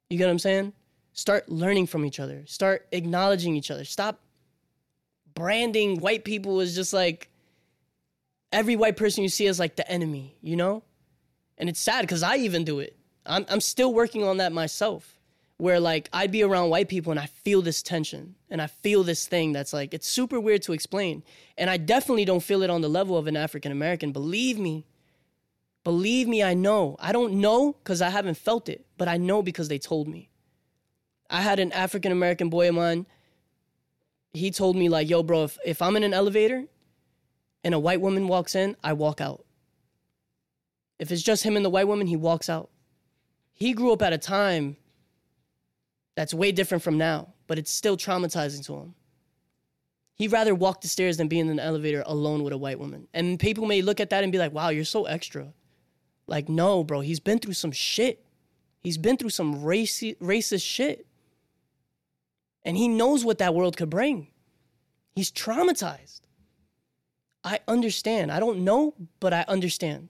You 0.09 0.17
get 0.17 0.25
what 0.25 0.31
I'm 0.31 0.39
saying? 0.39 0.73
Start 1.13 1.49
learning 1.49 1.87
from 1.87 2.03
each 2.03 2.19
other. 2.19 2.43
Start 2.45 2.87
acknowledging 2.91 3.55
each 3.55 3.71
other. 3.71 3.85
Stop 3.85 4.19
branding 5.33 5.99
white 5.99 6.23
people 6.23 6.59
as 6.59 6.75
just 6.75 6.93
like 6.93 7.29
every 8.51 8.75
white 8.75 8.97
person 8.97 9.23
you 9.23 9.29
see 9.29 9.47
as 9.47 9.59
like 9.59 9.75
the 9.75 9.89
enemy, 9.89 10.35
you 10.41 10.55
know? 10.55 10.83
And 11.57 11.69
it's 11.69 11.79
sad 11.79 12.01
because 12.01 12.23
I 12.23 12.37
even 12.37 12.63
do 12.63 12.79
it. 12.79 12.97
I'm, 13.25 13.45
I'm 13.49 13.61
still 13.61 13.93
working 13.93 14.23
on 14.23 14.37
that 14.37 14.51
myself, 14.51 15.17
where 15.61 15.79
like 15.79 16.09
I'd 16.11 16.31
be 16.31 16.41
around 16.41 16.71
white 16.71 16.89
people 16.89 17.11
and 17.11 17.19
I 17.19 17.27
feel 17.27 17.61
this 17.61 17.83
tension 17.83 18.33
and 18.49 18.59
I 18.59 18.65
feel 18.65 19.03
this 19.03 19.27
thing 19.27 19.53
that's 19.53 19.73
like, 19.73 19.93
it's 19.93 20.07
super 20.07 20.39
weird 20.39 20.63
to 20.63 20.73
explain. 20.73 21.21
And 21.55 21.69
I 21.69 21.77
definitely 21.77 22.25
don't 22.25 22.39
feel 22.39 22.63
it 22.63 22.71
on 22.71 22.81
the 22.81 22.89
level 22.89 23.15
of 23.15 23.27
an 23.27 23.37
African 23.37 23.71
American. 23.71 24.11
Believe 24.11 24.57
me. 24.57 24.87
Believe 25.83 26.27
me, 26.27 26.41
I 26.41 26.55
know. 26.55 26.95
I 26.99 27.11
don't 27.11 27.33
know 27.33 27.73
because 27.73 28.01
I 28.01 28.09
haven't 28.09 28.37
felt 28.37 28.69
it, 28.69 28.87
but 28.97 29.07
I 29.07 29.17
know 29.17 29.43
because 29.43 29.67
they 29.67 29.77
told 29.77 30.07
me. 30.07 30.31
I 31.29 31.41
had 31.41 31.59
an 31.59 31.71
African 31.73 32.11
American 32.11 32.49
boy 32.49 32.69
of 32.69 32.73
mine. 32.73 33.05
He 34.33 34.49
told 34.49 34.75
me, 34.75 34.89
like, 34.89 35.11
yo, 35.11 35.21
bro, 35.21 35.43
if, 35.43 35.59
if 35.63 35.79
I'm 35.79 35.95
in 35.95 36.01
an 36.01 36.13
elevator 36.13 36.65
and 37.63 37.75
a 37.75 37.79
white 37.79 38.01
woman 38.01 38.27
walks 38.27 38.55
in, 38.55 38.75
I 38.83 38.93
walk 38.93 39.21
out. 39.21 39.45
If 40.97 41.11
it's 41.11 41.21
just 41.21 41.43
him 41.43 41.55
and 41.55 41.63
the 41.63 41.69
white 41.69 41.87
woman, 41.87 42.07
he 42.07 42.15
walks 42.15 42.49
out. 42.49 42.71
He 43.53 43.73
grew 43.73 43.93
up 43.93 44.01
at 44.01 44.11
a 44.11 44.17
time 44.17 44.77
that's 46.15 46.33
way 46.33 46.51
different 46.51 46.83
from 46.83 46.97
now, 46.97 47.33
but 47.47 47.57
it's 47.57 47.71
still 47.71 47.97
traumatizing 47.97 48.65
to 48.65 48.75
him. 48.75 48.95
He'd 50.15 50.31
rather 50.31 50.53
walk 50.53 50.81
the 50.81 50.87
stairs 50.87 51.17
than 51.17 51.27
be 51.27 51.39
in 51.39 51.49
an 51.49 51.59
elevator 51.59 52.03
alone 52.05 52.43
with 52.43 52.53
a 52.53 52.57
white 52.57 52.79
woman. 52.79 53.07
And 53.13 53.39
people 53.39 53.65
may 53.65 53.81
look 53.81 53.99
at 53.99 54.11
that 54.11 54.23
and 54.23 54.31
be 54.31 54.37
like, 54.37 54.53
wow, 54.53 54.69
you're 54.69 54.85
so 54.85 55.05
extra. 55.05 55.53
Like, 56.27 56.47
no, 56.47 56.83
bro, 56.83 56.99
he's 56.99 57.19
been 57.19 57.39
through 57.39 57.53
some 57.53 57.71
shit. 57.71 58.23
He's 58.81 58.97
been 58.97 59.17
through 59.17 59.31
some 59.31 59.61
raci- 59.63 60.17
racist 60.17 60.63
shit. 60.63 61.07
And 62.63 62.77
he 62.77 62.87
knows 62.87 63.25
what 63.25 63.39
that 63.39 63.55
world 63.55 63.77
could 63.77 63.89
bring. 63.89 64.27
He's 65.15 65.31
traumatized. 65.31 66.21
I 67.43 67.59
understand. 67.67 68.31
I 68.31 68.39
don't 68.39 68.63
know, 68.63 68.93
but 69.19 69.33
I 69.33 69.43
understand. 69.47 70.09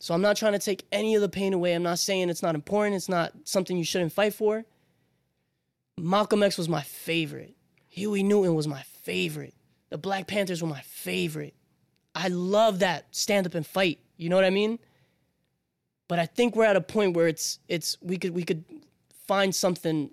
So 0.00 0.14
I'm 0.14 0.22
not 0.22 0.36
trying 0.36 0.54
to 0.54 0.58
take 0.58 0.86
any 0.90 1.14
of 1.14 1.20
the 1.20 1.28
pain 1.28 1.52
away. 1.52 1.74
I'm 1.74 1.82
not 1.82 1.98
saying 1.98 2.30
it's 2.30 2.42
not 2.42 2.54
important. 2.54 2.96
It's 2.96 3.08
not 3.08 3.32
something 3.44 3.76
you 3.76 3.84
shouldn't 3.84 4.12
fight 4.12 4.32
for. 4.32 4.64
Malcolm 5.98 6.42
X 6.42 6.56
was 6.56 6.70
my 6.70 6.80
favorite. 6.80 7.54
Huey 7.88 8.22
Newton 8.22 8.54
was 8.54 8.66
my 8.66 8.82
favorite. 9.02 9.54
The 9.90 9.98
Black 9.98 10.26
Panthers 10.26 10.62
were 10.62 10.68
my 10.68 10.80
favorite. 10.80 11.54
I 12.14 12.28
love 12.28 12.78
that 12.78 13.14
stand 13.14 13.46
up 13.46 13.54
and 13.54 13.66
fight. 13.66 13.98
You 14.16 14.30
know 14.30 14.36
what 14.36 14.44
I 14.46 14.50
mean? 14.50 14.78
But 16.08 16.18
I 16.18 16.26
think 16.26 16.56
we're 16.56 16.64
at 16.64 16.76
a 16.76 16.80
point 16.80 17.14
where 17.14 17.28
it's 17.28 17.58
it's 17.68 17.98
we 18.00 18.16
could 18.16 18.34
we 18.34 18.42
could 18.42 18.64
find 19.28 19.54
something 19.54 20.10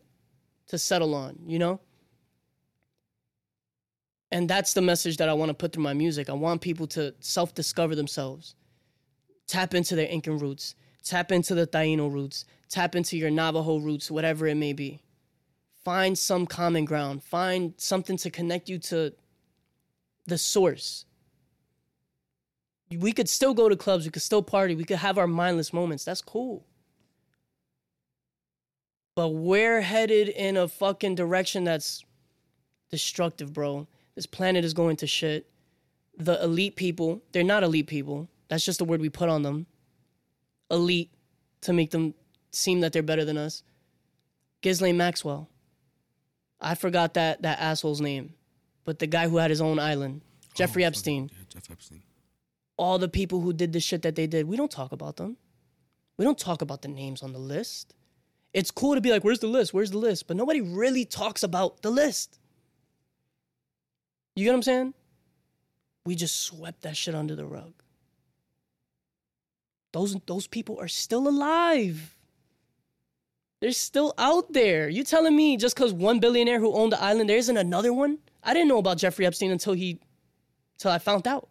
to 0.68 0.78
settle 0.78 1.16
on, 1.16 1.40
you 1.46 1.60
know? 1.60 1.80
And 4.32 4.50
that's 4.50 4.74
the 4.74 4.82
message 4.82 5.16
that 5.18 5.30
I 5.30 5.34
want 5.34 5.50
to 5.50 5.54
put 5.54 5.72
through 5.72 5.84
my 5.84 5.94
music. 5.94 6.30
I 6.30 6.34
want 6.34 6.60
people 6.60 6.88
to 6.88 7.16
self 7.22 7.56
discover 7.56 7.96
themselves, 7.96 8.56
tap 9.48 9.74
into 9.74 9.95
their 9.95 10.07
Incan 10.07 10.38
roots, 10.38 10.76
tap 11.03 11.32
into 11.32 11.56
the 11.56 11.65
Taino 11.65 12.11
roots, 12.11 12.45
tap 12.69 12.95
into 12.95 13.18
your 13.18 13.32
Navajo 13.32 13.78
roots, 13.78 14.11
whatever 14.11 14.48
it 14.48 14.56
may 14.56 14.74
be. 14.74 15.02
Find 15.84 16.18
some 16.18 16.45
common 16.45 16.86
ground, 16.86 17.24
find 17.24 17.74
something 17.78 18.18
to 18.18 18.30
connect 18.30 18.68
you 18.68 18.78
to 18.80 19.14
the 20.26 20.38
source. 20.38 21.06
We 22.91 23.11
could 23.11 23.30
still 23.30 23.53
go 23.53 23.69
to 23.69 23.76
clubs, 23.76 24.06
we 24.06 24.11
could 24.11 24.22
still 24.22 24.44
party, 24.44 24.76
we 24.76 24.84
could 24.84 24.98
have 24.98 25.18
our 25.18 25.28
mindless 25.28 25.74
moments. 25.74 26.03
That's 26.03 26.22
cool. 26.22 26.65
But 29.15 29.30
we're 29.30 29.82
headed 29.82 30.30
in 30.30 30.57
a 30.57 30.68
fucking 30.68 31.15
direction 31.15 31.64
that's 31.64 32.06
destructive, 32.91 33.53
bro. 33.53 33.88
This 34.15 34.26
planet 34.26 34.64
is 34.64 34.74
going 34.74 34.98
to 34.98 35.07
shit. 35.07 35.49
The 36.18 36.41
elite 36.44 36.76
people, 36.76 37.22
they're 37.32 37.44
not 37.44 37.64
elite 37.64 37.88
people. 37.88 38.28
That's 38.49 38.64
just 38.65 38.80
the 38.80 38.86
word 38.86 39.02
we 39.02 39.10
put 39.10 39.30
on 39.30 39.44
them. 39.44 39.65
Elite 40.72 41.11
to 41.61 41.74
make 41.74 41.91
them 41.91 42.14
seem 42.52 42.82
that 42.82 42.94
they're 42.94 43.03
better 43.03 43.26
than 43.26 43.38
us. 43.38 43.64
Ghislaine 44.61 44.98
Maxwell. 44.98 45.49
I 46.60 46.76
forgot 46.76 47.14
that 47.14 47.44
that 47.44 47.60
asshole's 47.60 48.02
name, 48.02 48.34
but 48.84 48.99
the 48.99 49.07
guy 49.07 49.28
who 49.28 49.38
had 49.38 49.52
his 49.52 49.61
own 49.61 49.78
island, 49.80 50.22
Jeffrey 50.56 50.84
Oh, 50.84 50.88
Epstein. 50.88 51.30
Yeah, 51.32 51.44
Jeff 51.49 51.69
Epstein. 51.72 52.02
All 52.78 52.98
the 52.98 53.07
people 53.10 53.41
who 53.41 53.53
did 53.53 53.74
the 53.74 53.80
shit 53.80 54.02
that 54.03 54.15
they 54.15 54.28
did, 54.28 54.48
we 54.48 54.57
don't 54.57 54.72
talk 54.72 54.91
about 54.91 55.18
them. 55.18 55.38
We 56.18 56.26
don't 56.26 56.38
talk 56.38 56.61
about 56.61 56.82
the 56.82 56.88
names 56.88 57.22
on 57.22 57.32
the 57.34 57.40
list. 57.40 57.94
It's 58.53 58.72
cool 58.72 58.95
to 58.95 59.02
be 59.02 59.11
like, 59.11 59.24
"Where's 59.24 59.40
the 59.40 59.48
list? 59.48 59.74
Where's 59.74 59.91
the 59.91 59.99
list?" 59.99 60.26
But 60.28 60.38
nobody 60.38 60.61
really 60.61 61.06
talks 61.06 61.44
about 61.44 61.82
the 61.84 61.91
list. 61.91 62.40
You 64.36 64.45
get 64.45 64.52
what 64.52 64.56
I'm 64.57 64.64
saying? 64.64 64.94
We 66.06 66.15
just 66.15 66.40
swept 66.41 66.82
that 66.84 66.98
shit 66.98 67.14
under 67.14 67.36
the 67.36 67.45
rug. 67.45 67.74
Those 69.94 70.18
those 70.26 70.48
people 70.48 70.80
are 70.80 70.88
still 70.88 71.28
alive. 71.28 72.16
They're 73.60 73.72
still 73.72 74.14
out 74.18 74.54
there. 74.54 74.88
You 74.88 75.04
telling 75.04 75.36
me 75.36 75.58
just 75.58 75.76
because 75.76 75.94
one 75.94 76.20
billionaire 76.20 76.60
who 76.60 76.74
owned 76.74 76.92
the 76.92 77.02
island, 77.02 77.30
there 77.30 77.38
isn't 77.38 77.58
another 77.58 77.92
one? 77.92 78.20
I 78.44 78.54
didn't 78.54 78.68
know 78.68 78.78
about 78.78 78.98
Jeffrey 78.98 79.26
Epstein 79.26 79.52
until 79.52 79.74
he, 79.74 80.00
until 80.76 80.92
I 80.92 81.00
found 81.00 81.28
out. 81.28 81.50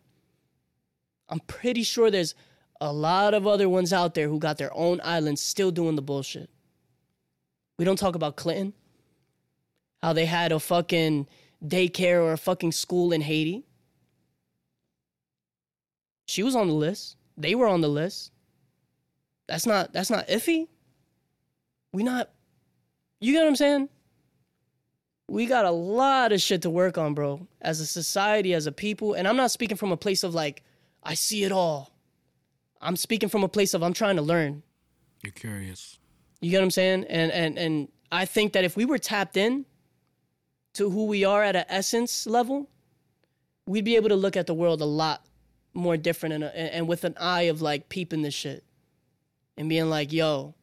I'm 1.29 1.41
pretty 1.41 1.83
sure 1.83 2.11
there's 2.11 2.35
a 2.81 2.93
lot 2.93 3.35
of 3.35 3.47
other 3.47 3.69
ones 3.69 3.93
out 3.93 4.15
there 4.15 4.29
who 4.29 4.39
got 4.39 4.59
their 4.59 4.73
own 4.73 5.01
islands 5.03 5.41
still 5.41 5.73
doing 5.73 5.97
the 5.97 6.03
bullshit. 6.03 6.49
We 7.79 7.85
don't 7.85 7.99
talk 7.99 8.15
about 8.15 8.37
Clinton, 8.37 8.73
how 10.03 10.13
they 10.13 10.27
had 10.27 10.53
a 10.53 10.61
fucking 10.61 11.27
daycare 11.65 12.23
or 12.23 12.33
a 12.33 12.39
fucking 12.39 12.73
school 12.73 13.13
in 13.13 13.21
Haiti. 13.21 13.65
She 16.27 16.43
was 16.43 16.55
on 16.55 16.69
the 16.69 16.75
list. 16.75 17.16
They 17.37 17.55
were 17.55 17.67
on 17.67 17.81
the 17.81 17.89
list. 17.89 18.33
That's 19.47 19.67
not 19.67 19.93
that's 19.93 20.11
not 20.11 20.29
iffy. 20.29 20.69
We 21.93 22.03
not 22.03 22.31
you 23.21 23.33
get 23.33 23.41
what 23.41 23.49
I'm 23.49 23.57
saying? 23.57 23.89
We 25.29 25.47
got 25.47 25.65
a 25.65 25.71
lot 25.71 26.33
of 26.33 26.41
shit 26.41 26.63
to 26.63 26.71
work 26.71 26.99
on, 26.99 27.15
bro. 27.15 27.47
As 27.61 27.81
a 27.81 27.87
society, 27.87 28.55
as 28.55 28.67
a 28.67 28.73
people, 28.73 29.15
and 29.15 29.27
I'm 29.27 29.37
not 29.37 29.51
speaking 29.51 29.77
from 29.77 29.93
a 29.93 29.97
place 29.97 30.23
of 30.23 30.35
like 30.35 30.63
I 31.03 31.15
see 31.15 31.45
it 31.45 31.53
all. 31.53 31.93
I'm 32.81 32.97
speaking 32.97 33.29
from 33.29 33.43
a 33.43 33.49
place 33.49 33.75
of 33.75 33.83
I'm 33.83 33.93
trying 33.93 34.17
to 34.17 34.23
learn. 34.23 34.63
You're 35.23 35.33
curious. 35.33 35.99
You 36.41 36.51
get 36.51 36.59
what 36.59 36.65
I'm 36.65 36.71
saying? 36.71 37.05
And 37.05 37.33
and 37.33 37.59
and 37.59 37.89
I 38.13 38.25
think 38.25 38.53
that 38.53 38.65
if 38.65 38.77
we 38.77 38.85
were 38.85 38.99
tapped 38.99 39.37
in 39.37 39.67
to 40.75 40.91
who 40.91 41.07
we 41.07 41.25
are 41.25 41.43
at 41.43 41.57
an 41.57 41.65
essence 41.69 42.27
level, 42.27 42.69
we'd 43.67 43.85
be 43.85 43.97
able 43.97 44.11
to 44.11 44.17
look 44.17 44.37
at 44.37 44.47
the 44.47 44.55
world 44.55 44.81
a 44.81 44.87
lot 44.87 45.25
more 45.77 45.97
different 45.97 46.35
and 46.35 46.45
and 46.45 46.89
with 46.89 47.05
an 47.05 47.15
eye 47.21 47.43
of 47.43 47.63
like 47.63 47.89
peeping 47.89 48.23
this 48.23 48.35
shit 48.35 48.65
and 49.57 49.69
being 49.69 49.89
like, 49.89 50.13
"Yo, 50.13 50.55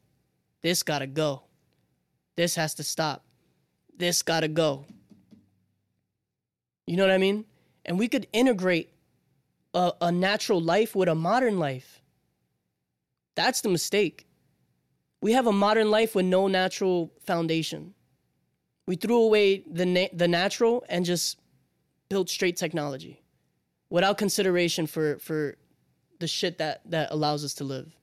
this 0.62 0.84
got 0.84 1.00
to 1.00 1.08
go. 1.08 1.44
This 2.36 2.56
has 2.56 2.74
to 2.76 2.84
stop. 2.84 3.24
This 3.96 4.22
got 4.22 4.42
to 4.42 4.48
go." 4.48 4.86
You 6.86 6.98
know 6.98 7.04
what 7.04 7.14
I 7.14 7.18
mean? 7.18 7.46
And 7.86 7.98
we 7.98 8.08
could 8.08 8.28
integrate 8.34 8.90
a, 9.74 9.94
a 10.02 10.12
natural 10.12 10.60
life 10.60 10.96
with 10.96 11.08
a 11.08 11.16
modern 11.16 11.60
life. 11.60 12.02
That's 13.36 13.62
the 13.62 13.70
mistake. 13.70 14.28
We 15.22 15.32
have 15.32 15.48
a 15.48 15.54
modern 15.54 15.90
life 15.90 16.16
with 16.16 16.26
no 16.26 16.48
natural 16.48 17.14
foundation. 17.26 17.94
We 18.86 18.98
threw 18.98 19.24
away 19.24 19.64
the 19.72 19.86
na- 19.86 20.12
the 20.12 20.28
natural 20.28 20.84
and 20.90 21.06
just 21.06 21.40
built 22.10 22.30
straight 22.30 22.58
technology 22.58 23.23
without 23.94 24.18
consideration 24.18 24.88
for 24.88 25.20
for 25.20 25.56
the 26.20 26.28
shit 26.28 26.58
that 26.58 26.82
that 26.90 27.12
allows 27.12 27.46
us 27.46 27.54
to 27.54 27.64
live. 27.64 27.96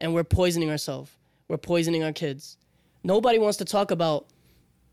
And 0.00 0.14
we're 0.14 0.22
poisoning 0.22 0.70
ourselves. 0.70 1.10
We're 1.48 1.56
poisoning 1.56 2.04
our 2.04 2.12
kids. 2.12 2.56
Nobody 3.02 3.38
wants 3.40 3.58
to 3.58 3.64
talk 3.64 3.90
about 3.90 4.28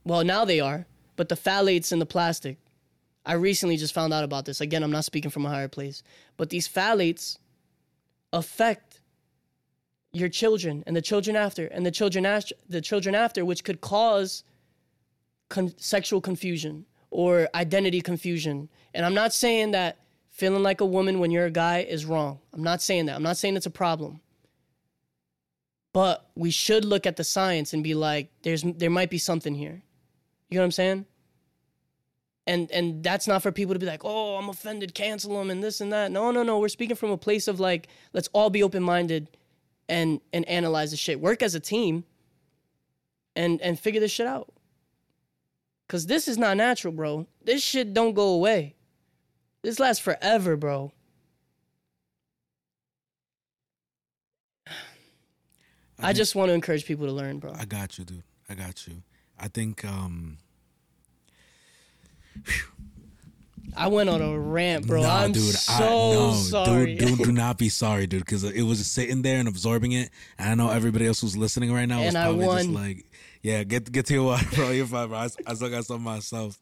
well, 0.04 0.24
now 0.24 0.46
they 0.46 0.60
are, 0.60 0.88
but 1.16 1.30
the 1.30 1.36
phthalates 1.36 1.92
in 1.92 2.00
the 2.00 2.06
plastic. 2.06 2.58
I 3.24 3.34
recently 3.34 3.78
just 3.78 3.94
found 3.94 4.14
out 4.14 4.24
about 4.24 4.46
this. 4.46 4.62
Again, 4.62 4.84
I'm 4.84 4.92
not 4.92 5.06
speaking 5.06 5.32
from 5.32 5.46
a 5.46 5.50
higher 5.50 5.68
place, 5.68 6.02
but 6.38 6.50
these 6.50 6.68
phthalates 6.68 7.38
affect 8.34 9.02
your 10.12 10.30
children 10.30 10.84
and 10.88 10.96
the 10.96 11.02
children 11.02 11.36
after 11.36 11.68
and 11.68 11.86
the 11.86 11.92
children 11.92 12.26
after 12.26 12.56
the 12.68 12.82
children 12.82 13.14
after 13.14 13.46
which 13.46 13.64
could 13.64 13.82
cause 13.82 14.44
con- 15.50 15.74
sexual 15.78 16.20
confusion 16.22 16.86
or 17.10 17.50
identity 17.56 18.02
confusion. 18.02 18.70
And 18.94 19.06
i'm 19.06 19.14
not 19.14 19.34
saying 19.34 19.72
that 19.72 20.00
feeling 20.36 20.64
like 20.64 20.82
a 20.82 20.86
woman 20.86 21.20
when 21.20 21.32
you're 21.32 21.46
a 21.46 21.52
guy 21.52 21.80
is 21.80 22.06
wrong. 22.06 22.40
I'm 22.54 22.62
not 22.62 22.82
saying 22.82 23.06
that. 23.06 23.16
I'm 23.16 23.24
not 23.24 23.38
saying 23.38 23.56
it's 23.56 23.66
a 23.66 23.72
problem. 23.72 24.20
But 25.94 26.30
we 26.36 26.52
should 26.52 26.84
look 26.84 27.06
at 27.06 27.16
the 27.16 27.24
science 27.24 27.72
and 27.72 27.82
be 27.82 27.94
like 27.94 28.30
there's 28.44 28.62
there 28.64 28.90
might 28.90 29.10
be 29.10 29.18
something 29.18 29.56
here. 29.56 29.82
You 30.50 30.58
know 30.58 30.62
what 30.62 30.66
i'm 30.66 30.72
saying? 30.72 31.06
And 32.46 32.70
and 32.72 33.02
that's 33.02 33.30
not 33.30 33.42
for 33.44 33.54
people 33.54 33.74
to 33.76 33.80
be 33.80 33.86
like 33.86 34.04
oh 34.04 34.36
i'm 34.36 34.50
offended 34.50 34.94
cancel 34.94 35.38
them 35.38 35.50
and 35.50 35.64
this 35.64 35.80
and 35.80 35.94
that. 35.94 36.12
No 36.12 36.32
no 36.32 36.44
no. 36.44 36.60
We're 36.60 36.68
speaking 36.68 36.98
from 36.98 37.12
a 37.12 37.18
place 37.18 37.48
of 37.48 37.62
like 37.62 37.88
let's 38.12 38.28
all 38.34 38.50
be 38.50 38.62
open-minded 38.62 39.38
and 39.88 40.20
and 40.34 40.46
analyze 40.50 40.92
the 40.92 40.98
shit. 40.98 41.22
Work 41.22 41.42
as 41.42 41.56
a 41.56 41.62
team 41.62 42.04
and 43.38 43.62
and 43.62 43.80
figure 43.80 44.02
this 44.02 44.12
shit 44.12 44.28
out. 44.28 44.52
Cause 45.88 46.08
this 46.08 46.28
is 46.28 46.38
not 46.38 46.58
natural, 46.58 46.94
bro. 46.94 47.28
This 47.44 47.62
shit 47.62 47.94
don't 47.94 48.14
go 48.14 48.30
away. 48.30 48.76
This 49.62 49.80
lasts 49.80 50.02
forever, 50.02 50.56
bro. 50.56 50.92
I 56.00 56.14
just 56.14 56.36
want 56.36 56.50
to 56.50 56.54
encourage 56.54 56.86
people 56.86 57.06
to 57.06 57.12
learn, 57.12 57.40
bro. 57.40 57.54
I 57.58 57.66
got 57.66 57.98
you, 57.98 58.06
dude. 58.06 58.24
I 58.50 58.56
got 58.56 58.88
you. 58.88 59.02
I 59.40 59.48
think 59.48 59.86
um 59.86 60.38
I 63.78 63.88
went 63.88 64.10
on 64.10 64.22
a 64.22 64.38
rant, 64.40 64.88
bro. 64.88 65.02
Nah, 65.02 65.24
I'm 65.24 65.32
dude, 65.32 65.44
so 65.44 65.74
I, 65.74 65.80
no, 65.80 66.34
sorry. 66.34 66.96
Dude, 66.96 67.18
dude, 67.18 67.28
do 67.28 67.32
not 67.32 67.58
be 67.58 67.70
sorry, 67.70 68.08
dude, 68.08 68.22
because 68.26 68.44
it 68.44 68.62
was 68.62 68.78
just 68.78 68.94
sitting 68.94 69.22
there 69.22 69.40
and 69.40 69.48
absorbing 69.48 69.92
it. 69.92 70.12
And 70.38 70.50
I 70.50 70.56
know 70.56 70.72
everybody 70.72 71.08
else 71.08 71.22
who's 71.22 71.36
listening 71.36 71.74
right 71.74 71.86
now 71.86 72.00
was 72.06 72.08
And 72.10 72.18
I 72.18 72.26
probably 72.26 72.46
just 72.46 72.70
like, 72.70 73.06
yeah, 73.46 73.64
get 73.64 73.92
get 73.92 74.08
to 74.08 74.14
your 74.16 74.24
water, 74.24 74.48
bro. 74.56 74.72
You're 74.72 74.88
fine, 74.88 75.08
bro. 75.08 75.20
I, 75.20 75.30
I 75.46 75.54
still 75.54 75.70
got 75.70 75.86
some 75.86 76.02
myself. 76.02 76.60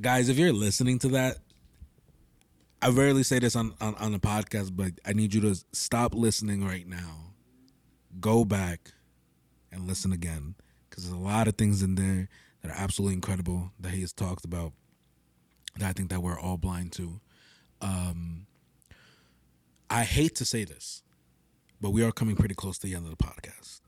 Guys, 0.00 0.28
if 0.28 0.38
you're 0.38 0.52
listening 0.52 1.00
to 1.00 1.08
that, 1.08 1.38
I 2.80 2.90
rarely 2.90 3.24
say 3.24 3.40
this 3.40 3.56
on, 3.56 3.74
on, 3.80 3.96
on 3.96 4.12
the 4.12 4.20
podcast, 4.20 4.76
but 4.76 4.92
I 5.04 5.12
need 5.12 5.34
you 5.34 5.40
to 5.40 5.56
stop 5.72 6.14
listening 6.14 6.64
right 6.64 6.86
now. 6.86 7.32
Go 8.20 8.44
back 8.44 8.92
and 9.72 9.88
listen 9.88 10.12
again. 10.12 10.54
Because 10.88 11.02
there's 11.02 11.20
a 11.20 11.20
lot 11.20 11.48
of 11.48 11.56
things 11.56 11.82
in 11.82 11.96
there 11.96 12.28
that 12.62 12.70
are 12.70 12.80
absolutely 12.80 13.16
incredible 13.16 13.72
that 13.80 13.90
he 13.90 14.02
has 14.02 14.12
talked 14.12 14.44
about 14.44 14.72
that 15.78 15.88
I 15.88 15.92
think 15.94 16.10
that 16.10 16.22
we're 16.22 16.38
all 16.38 16.58
blind 16.58 16.92
to. 16.92 17.18
Um, 17.80 18.46
I 19.90 20.04
hate 20.04 20.36
to 20.36 20.44
say 20.44 20.62
this, 20.62 21.02
but 21.80 21.90
we 21.90 22.04
are 22.04 22.12
coming 22.12 22.36
pretty 22.36 22.54
close 22.54 22.78
to 22.78 22.86
the 22.86 22.94
end 22.94 23.04
of 23.04 23.10
the 23.10 23.16
podcast. 23.16 23.80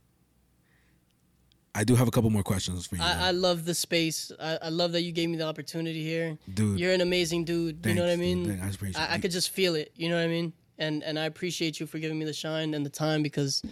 I 1.74 1.84
do 1.84 1.94
have 1.94 2.08
a 2.08 2.10
couple 2.10 2.30
more 2.30 2.42
questions 2.42 2.86
for 2.86 2.96
you, 2.96 3.02
I, 3.02 3.28
I 3.28 3.30
love 3.30 3.64
the 3.64 3.74
space. 3.74 4.32
I, 4.40 4.58
I 4.62 4.68
love 4.70 4.92
that 4.92 5.02
you 5.02 5.12
gave 5.12 5.28
me 5.28 5.36
the 5.36 5.44
opportunity 5.46 6.02
here. 6.02 6.36
dude. 6.52 6.78
You're 6.80 6.92
an 6.92 7.00
amazing 7.00 7.44
dude. 7.44 7.84
you 7.86 7.94
know 7.94 8.02
what 8.02 8.10
I 8.10 8.16
thanks, 8.16 8.48
dude. 8.48 8.48
mean? 8.48 8.60
I 8.62 8.68
appreciate 8.70 9.10
I, 9.10 9.14
I 9.14 9.18
could 9.18 9.30
just 9.30 9.50
feel 9.50 9.74
it. 9.74 9.92
You 9.96 10.08
know 10.08 10.16
what 10.16 10.24
I 10.24 10.28
mean? 10.28 10.52
And 10.78 11.02
and 11.04 11.18
I 11.18 11.24
appreciate 11.26 11.78
you 11.80 11.86
for 11.86 11.98
giving 11.98 12.18
me 12.18 12.24
the 12.24 12.32
shine 12.32 12.74
and 12.74 12.84
the 12.86 12.90
time 12.90 13.22
because 13.22 13.62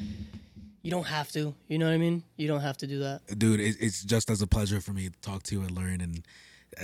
you 0.83 0.91
don't 0.91 1.07
have 1.07 1.31
to. 1.33 1.55
You 1.69 1.79
know 1.79 1.87
what 1.87 1.95
I 1.95 1.99
mean? 1.99 2.23
You 2.37 2.49
don't 2.49 2.61
have 2.61 2.77
to 2.79 2.87
do 2.87 2.99
that. 3.01 3.23
dude 3.39 3.61
it, 3.61 3.77
it's 3.81 4.03
just 4.05 4.31
as 4.31 4.43
a 4.43 4.47
pleasure 4.47 4.81
for 4.81 4.93
me 4.93 5.09
to 5.09 5.21
talk 5.21 5.43
to 5.45 5.55
you 5.55 5.63
and 5.63 5.71
learn 5.73 6.01
and 6.01 6.23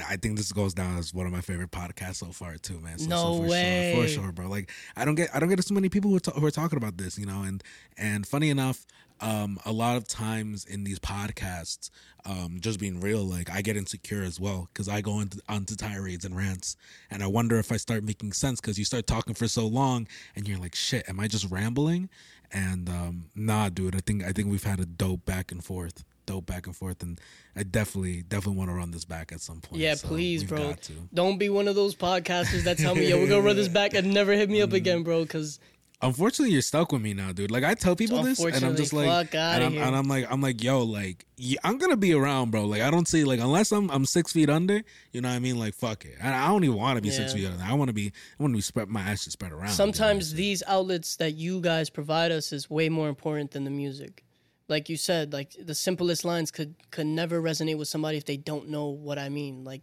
I 0.08 0.16
think 0.16 0.38
this 0.38 0.50
goes 0.52 0.72
down 0.72 0.96
as 0.96 1.12
one 1.12 1.26
of 1.26 1.32
my 1.32 1.42
favorite 1.42 1.70
podcasts 1.70 2.16
so 2.16 2.26
far 2.26 2.56
too, 2.56 2.80
man. 2.80 2.98
So, 2.98 3.08
No 3.10 3.16
so 3.16 3.42
for 3.42 3.48
way. 3.50 3.92
sure, 3.94 4.02
for 4.02 4.08
sure, 4.08 4.32
bro. 4.32 4.48
Like 4.48 4.70
I 4.96 5.04
don't 5.04 5.16
get, 5.16 5.28
I 5.34 5.40
don't 5.40 5.50
get 5.50 5.62
so 5.64 5.74
many 5.74 5.88
people 5.90 6.10
who 6.10 6.16
are, 6.16 6.20
ta- 6.20 6.32
who 6.32 6.46
are 6.46 6.50
talking 6.52 6.78
about 6.78 6.96
this, 6.96 7.18
you 7.18 7.26
know. 7.26 7.42
And 7.42 7.62
and 7.98 8.26
funny 8.26 8.48
enough, 8.48 8.86
um, 9.22 9.58
a 9.64 9.72
lot 9.72 9.96
of 9.96 10.06
times 10.06 10.64
in 10.64 10.84
these 10.84 10.98
podcasts, 10.98 11.90
um, 12.26 12.58
just 12.60 12.80
being 12.80 13.00
real, 13.00 13.22
like 13.22 13.50
I 13.50 13.62
get 13.62 13.76
insecure 13.76 14.22
as 14.22 14.38
well 14.38 14.68
because 14.72 14.88
I 14.88 15.00
go 15.00 15.20
into 15.20 15.40
onto 15.48 15.76
tirades 15.76 16.24
and 16.24 16.36
rants, 16.36 16.76
and 17.10 17.22
I 17.22 17.28
wonder 17.28 17.58
if 17.58 17.70
I 17.72 17.76
start 17.76 18.02
making 18.04 18.32
sense 18.32 18.60
because 18.60 18.78
you 18.78 18.84
start 18.84 19.06
talking 19.06 19.34
for 19.34 19.48
so 19.48 19.66
long, 19.66 20.08
and 20.36 20.46
you're 20.48 20.58
like, 20.58 20.74
shit, 20.74 21.08
am 21.08 21.20
I 21.20 21.28
just 21.28 21.50
rambling? 21.50 22.10
And 22.52 22.88
um, 22.88 23.26
nah, 23.34 23.68
dude, 23.68 23.94
I 23.96 24.00
think 24.00 24.24
I 24.24 24.32
think 24.32 24.50
we've 24.50 24.64
had 24.64 24.80
a 24.80 24.86
dope 24.86 25.24
back 25.24 25.52
and 25.52 25.64
forth, 25.64 26.04
dope 26.26 26.46
back 26.46 26.66
and 26.66 26.76
forth, 26.76 27.02
and 27.02 27.20
I 27.56 27.62
definitely 27.62 28.22
definitely 28.22 28.58
want 28.58 28.70
to 28.70 28.74
run 28.74 28.90
this 28.90 29.04
back 29.04 29.32
at 29.32 29.40
some 29.40 29.60
point. 29.60 29.80
Yeah, 29.80 29.94
so 29.94 30.08
please, 30.08 30.44
bro. 30.44 30.74
Don't 31.14 31.38
be 31.38 31.48
one 31.48 31.68
of 31.68 31.76
those 31.76 31.94
podcasters 31.94 32.64
that 32.64 32.76
tell 32.76 32.94
me, 32.94 33.08
"Yo, 33.08 33.18
we're 33.18 33.28
gonna 33.28 33.40
run 33.40 33.56
this 33.56 33.68
back," 33.68 33.94
and 33.94 34.12
never 34.12 34.32
hit 34.32 34.50
me 34.50 34.60
up 34.60 34.72
again, 34.74 35.02
bro. 35.02 35.22
Because 35.22 35.60
Unfortunately, 36.02 36.52
you're 36.52 36.62
stuck 36.62 36.90
with 36.90 37.00
me 37.00 37.14
now, 37.14 37.30
dude. 37.30 37.52
Like 37.52 37.62
I 37.62 37.74
tell 37.74 37.94
people 37.94 38.22
this, 38.24 38.40
and 38.40 38.64
I'm 38.64 38.74
just 38.74 38.92
like, 38.92 39.32
and, 39.34 39.64
I'm, 39.64 39.78
and 39.78 39.96
I'm 39.96 40.08
like, 40.08 40.26
I'm 40.30 40.40
like, 40.40 40.62
yo, 40.62 40.82
like, 40.82 41.24
i'm 41.62 41.78
gonna 41.78 41.96
be 41.96 42.12
around, 42.12 42.50
bro. 42.50 42.64
Like, 42.64 42.82
I 42.82 42.90
don't 42.90 43.06
see, 43.06 43.22
like, 43.22 43.38
unless 43.38 43.70
I'm, 43.70 43.88
I'm 43.90 44.04
six 44.04 44.32
feet 44.32 44.50
under, 44.50 44.82
you 45.12 45.20
know 45.20 45.28
what 45.28 45.36
I 45.36 45.38
mean? 45.38 45.58
Like, 45.58 45.74
fuck 45.74 46.04
it. 46.04 46.16
I, 46.22 46.44
I 46.44 46.48
don't 46.48 46.64
even 46.64 46.76
want 46.76 46.96
to 46.96 47.02
be 47.02 47.10
six 47.10 47.32
feet 47.32 47.46
under. 47.46 47.62
I 47.62 47.74
want 47.74 47.88
to 47.88 47.94
be, 47.94 48.08
I 48.38 48.42
want 48.42 48.52
to 48.52 48.56
be 48.56 48.62
spread, 48.62 48.88
my 48.88 49.00
ass 49.00 49.22
should 49.22 49.32
spread 49.32 49.52
around. 49.52 49.70
sometimes 49.70 50.34
these 50.34 50.62
outlets 50.66 51.16
that 51.16 51.34
you 51.34 51.60
guys 51.60 51.88
provide 51.88 52.32
us 52.32 52.52
is 52.52 52.68
way 52.68 52.88
more 52.88 53.08
important 53.08 53.52
than 53.52 53.64
the 53.64 53.70
music. 53.70 54.24
Like 54.68 54.88
you 54.88 54.96
said, 54.96 55.32
like 55.32 55.54
the 55.60 55.74
simplest 55.74 56.24
lines 56.24 56.50
could 56.50 56.74
could 56.90 57.06
never 57.06 57.42
resonate 57.42 57.76
with 57.76 57.88
somebody 57.88 58.16
if 58.16 58.24
they 58.24 58.38
don't 58.38 58.68
know 58.68 58.86
what 58.86 59.18
I 59.18 59.28
mean. 59.28 59.64
Like 59.64 59.82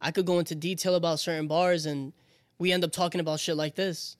I 0.00 0.10
could 0.10 0.24
go 0.24 0.38
into 0.38 0.54
detail 0.54 0.94
about 0.94 1.20
certain 1.20 1.48
bars 1.48 1.84
and 1.84 2.12
we 2.58 2.70
end 2.72 2.84
up 2.84 2.92
talking 2.92 3.20
about 3.20 3.40
shit 3.40 3.56
like 3.56 3.74
this. 3.74 4.16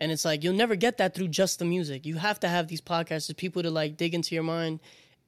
And 0.00 0.12
it's 0.12 0.24
like 0.24 0.44
you'll 0.44 0.54
never 0.54 0.76
get 0.76 0.98
that 0.98 1.14
through 1.14 1.28
just 1.28 1.58
the 1.58 1.64
music. 1.64 2.06
You 2.06 2.16
have 2.16 2.38
to 2.40 2.48
have 2.48 2.68
these 2.68 2.80
podcasts, 2.80 3.34
people 3.36 3.62
to 3.62 3.70
like 3.70 3.96
dig 3.96 4.14
into 4.14 4.34
your 4.34 4.44
mind. 4.44 4.80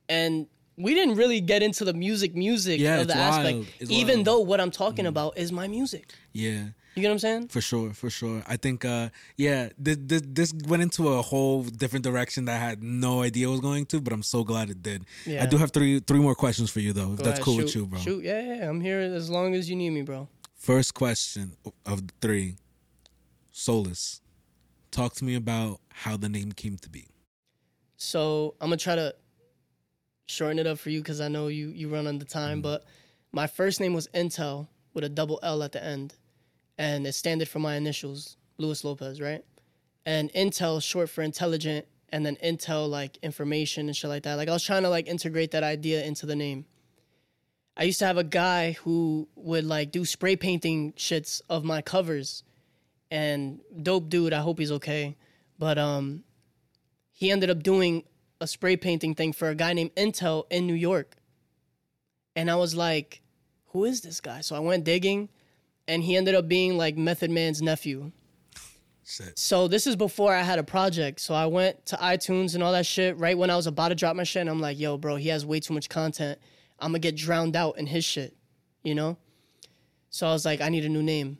And 0.09 0.47
we 0.76 0.94
didn't 0.94 1.16
really 1.16 1.40
get 1.40 1.62
into 1.62 1.84
the 1.84 1.92
music 1.92 2.34
music 2.34 2.80
Yeah, 2.80 3.01
of 3.01 3.09
the 3.09 3.16
aspect. 3.16 3.66
Even 3.90 3.90
wild. 3.90 4.20
Mm. 4.20 4.24
though 4.24 4.40
what 4.40 4.60
I'm 4.60 4.70
talking 4.70 5.06
about 5.06 5.36
is 5.36 5.51
my 5.52 5.68
music. 5.68 6.14
yeah. 6.32 6.68
You 6.97 7.02
get 7.02 7.09
what 7.09 7.12
I'm 7.12 7.18
saying? 7.20 7.48
For 7.48 7.60
sure, 7.60 7.92
for 7.94 8.10
sure. 8.10 8.42
I 8.48 8.56
think, 8.56 8.84
uh, 8.84 9.10
yeah, 9.36 9.68
this, 9.78 9.97
this 10.01 10.22
this 10.26 10.52
went 10.66 10.82
into 10.82 11.09
a 11.10 11.22
whole 11.22 11.62
different 11.62 12.05
direction 12.05 12.47
that 12.47 12.56
I 12.60 12.64
had 12.68 12.82
no 12.82 13.22
idea 13.22 13.47
it 13.47 13.51
was 13.51 13.60
going 13.60 13.86
to, 13.86 14.01
but 14.01 14.12
I'm 14.12 14.24
so 14.24 14.42
glad 14.42 14.70
it 14.70 14.82
did. 14.82 15.05
I 15.24 15.47
do 15.47 15.56
have 15.56 15.70
three 15.70 16.01
three 16.01 16.18
more 16.18 16.34
questions 16.34 16.68
for 16.68 16.80
you 16.80 16.92
though, 16.92 17.12
if 17.12 17.18
Go 17.18 17.24
that's 17.24 17.38
ahead, 17.38 17.42
cool 17.44 17.55
shoot, 17.59 17.64
with 17.64 17.74
you, 17.76 17.86
bro. 17.86 17.98
Shoot, 18.01 18.24
yeah, 18.24 18.40
yeah, 18.40 18.55
yeah. 18.56 18.68
I'm 18.68 18.80
here 18.80 18.98
as 18.98 19.30
long 19.30 19.55
as 19.55 19.70
you 19.70 19.76
need 19.76 19.90
me, 19.90 20.02
bro. 20.02 20.28
First 20.56 20.92
question 20.94 21.52
of 21.86 22.09
the 22.09 22.12
three, 22.20 22.56
Solus. 23.52 24.20
Talk 24.91 25.15
to 25.15 25.25
me 25.25 25.35
about 25.35 25.81
how 25.91 26.17
the 26.17 26.29
name 26.29 26.53
came 26.53 26.77
to 26.79 26.89
be. 26.89 27.09
So 27.97 28.55
I'm 28.61 28.69
gonna 28.69 28.77
try 28.77 28.97
to 28.97 29.15
shorten 30.27 30.59
it 30.59 30.67
up 30.67 30.79
for 30.79 30.91
you 30.91 31.01
because 31.01 31.21
I 31.21 31.29
know 31.29 31.49
you 31.49 31.69
you 31.69 31.89
run 31.89 32.07
on 32.07 32.19
the 32.19 32.25
time. 32.25 32.59
Mm-hmm. 32.59 32.62
But 32.62 32.85
my 33.33 33.47
first 33.47 33.81
name 33.81 33.95
was 33.95 34.09
Intel 34.09 34.69
with 34.95 35.05
a 35.05 35.09
double 35.09 35.39
L 35.43 35.62
at 35.62 35.73
the 35.73 35.85
end, 35.85 36.15
and 36.79 37.07
it's 37.07 37.17
standard 37.17 37.49
for 37.49 37.59
my 37.59 37.77
initials, 37.77 38.37
Luis 38.59 38.85
Lopez, 38.85 39.21
right? 39.21 39.45
And 40.07 40.33
Intel 40.33 40.83
short 40.83 41.11
for 41.11 41.23
intelligent, 41.23 41.87
and 42.09 42.25
then 42.25 42.37
Intel 42.43 42.89
like 42.89 43.19
information 43.23 43.87
and 43.87 43.97
shit 43.97 44.11
like 44.11 44.23
that. 44.25 44.35
Like 44.35 44.49
I 44.49 44.53
was 44.53 44.65
trying 44.65 44.83
to 44.83 44.89
like 44.89 45.07
integrate 45.07 45.53
that 45.53 45.62
idea 45.62 46.05
into 46.05 46.27
the 46.27 46.37
name. 46.37 46.65
I 47.77 47.85
used 47.85 48.01
to 48.01 48.07
have 48.07 48.19
a 48.19 48.25
guy 48.25 48.73
who 48.73 49.29
would 49.37 49.65
like 49.65 49.93
do 49.93 50.05
spray 50.05 50.37
painting 50.37 50.93
shits 50.95 51.41
of 51.49 51.65
my 51.65 51.83
covers, 51.83 52.43
and 53.11 53.61
dope 53.82 54.09
dude. 54.09 54.32
I 54.32 54.41
hope 54.41 54.59
he's 54.59 54.73
okay, 54.73 55.16
but 55.59 55.78
um 55.78 56.24
he 57.11 57.31
ended 57.31 57.51
up 57.51 57.62
doing 57.62 58.05
a 58.41 58.47
spray 58.47 58.77
painting 58.77 59.15
thing 59.15 59.32
for 59.32 59.51
a 59.51 59.55
guy 59.55 59.73
named 59.74 59.95
Intel 59.95 60.45
in 60.51 60.66
New 60.66 60.74
York. 60.74 61.16
And 62.35 62.51
I 62.51 62.57
was 62.57 62.74
like, 62.74 63.20
who 63.66 63.85
is 63.85 64.01
this 64.01 64.20
guy? 64.20 64.41
So 64.41 64.57
I 64.57 64.61
went 64.61 64.85
digging 64.85 65.28
and 65.87 66.03
he 66.03 66.16
ended 66.16 66.35
up 66.35 66.49
being 66.49 66.78
like 66.78 66.97
Method 66.97 67.31
Man's 67.31 67.61
nephew. 67.61 68.12
Shit. 69.05 69.39
So 69.39 69.69
this 69.69 69.87
is 69.87 69.97
before 69.97 70.32
I 70.35 70.43
had 70.43 70.59
a 70.59 70.62
project. 70.62 71.20
So 71.20 71.35
I 71.35 71.47
went 71.47 71.85
to 71.87 71.97
iTunes 71.97 72.55
and 72.55 72.62
all 72.62 72.73
that 72.73 72.87
shit 72.87 73.19
right 73.19 73.37
when 73.37 73.51
I 73.51 73.57
was 73.57 73.66
about 73.66 73.89
to 73.89 73.95
drop 73.95 74.16
my 74.16 74.24
shit. 74.24 74.43
And 74.43 74.51
I'm 74.51 74.61
like, 74.61 74.78
yo, 74.78 74.97
bro, 74.97 75.16
he 75.16 75.28
has 75.28 75.45
way 75.45 75.61
too 75.61 75.74
much 75.74 75.89
content. 75.89 76.39
I'm 76.78 76.93
gonna 76.93 77.01
get 77.01 77.16
drowned 77.16 77.57
out 77.57 77.77
in 77.77 77.87
his 77.87 78.05
shit, 78.05 78.37
you 78.82 78.95
know? 78.95 79.19
So 80.11 80.27
I 80.27 80.32
was 80.32 80.45
like, 80.45 80.61
I 80.61 80.69
need 80.69 80.85
a 80.85 80.89
new 80.89 81.03
name. 81.03 81.39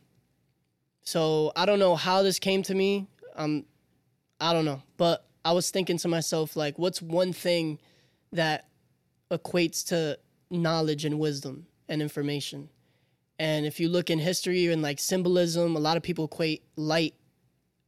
So 1.03 1.53
I 1.57 1.67
don't 1.67 1.79
know 1.79 1.97
how 1.97 2.23
this 2.23 2.39
came 2.39 2.63
to 2.65 2.75
me. 2.75 3.09
Um, 3.37 3.65
I 4.41 4.53
don't 4.53 4.65
know. 4.65 4.83
But 4.97 5.27
I 5.45 5.53
was 5.53 5.71
thinking 5.71 5.99
to 5.99 6.09
myself, 6.09 6.57
like, 6.57 6.79
what's 6.79 7.01
one 7.01 7.33
thing 7.33 7.79
that 8.33 8.69
equates 9.31 9.87
to 9.89 10.19
knowledge 10.51 11.05
and 11.05 11.19
wisdom 11.19 11.67
and 11.89 12.03
information? 12.03 12.69
And 13.39 13.65
if 13.65 13.81
you 13.81 13.89
look 13.89 14.11
in 14.11 14.19
history 14.19 14.67
and 14.67 14.83
like 14.83 14.99
symbolism, 14.99 15.75
a 15.75 15.81
lot 15.81 15.97
of 15.97 16.03
people 16.03 16.27
equate 16.27 16.63
light 16.77 17.15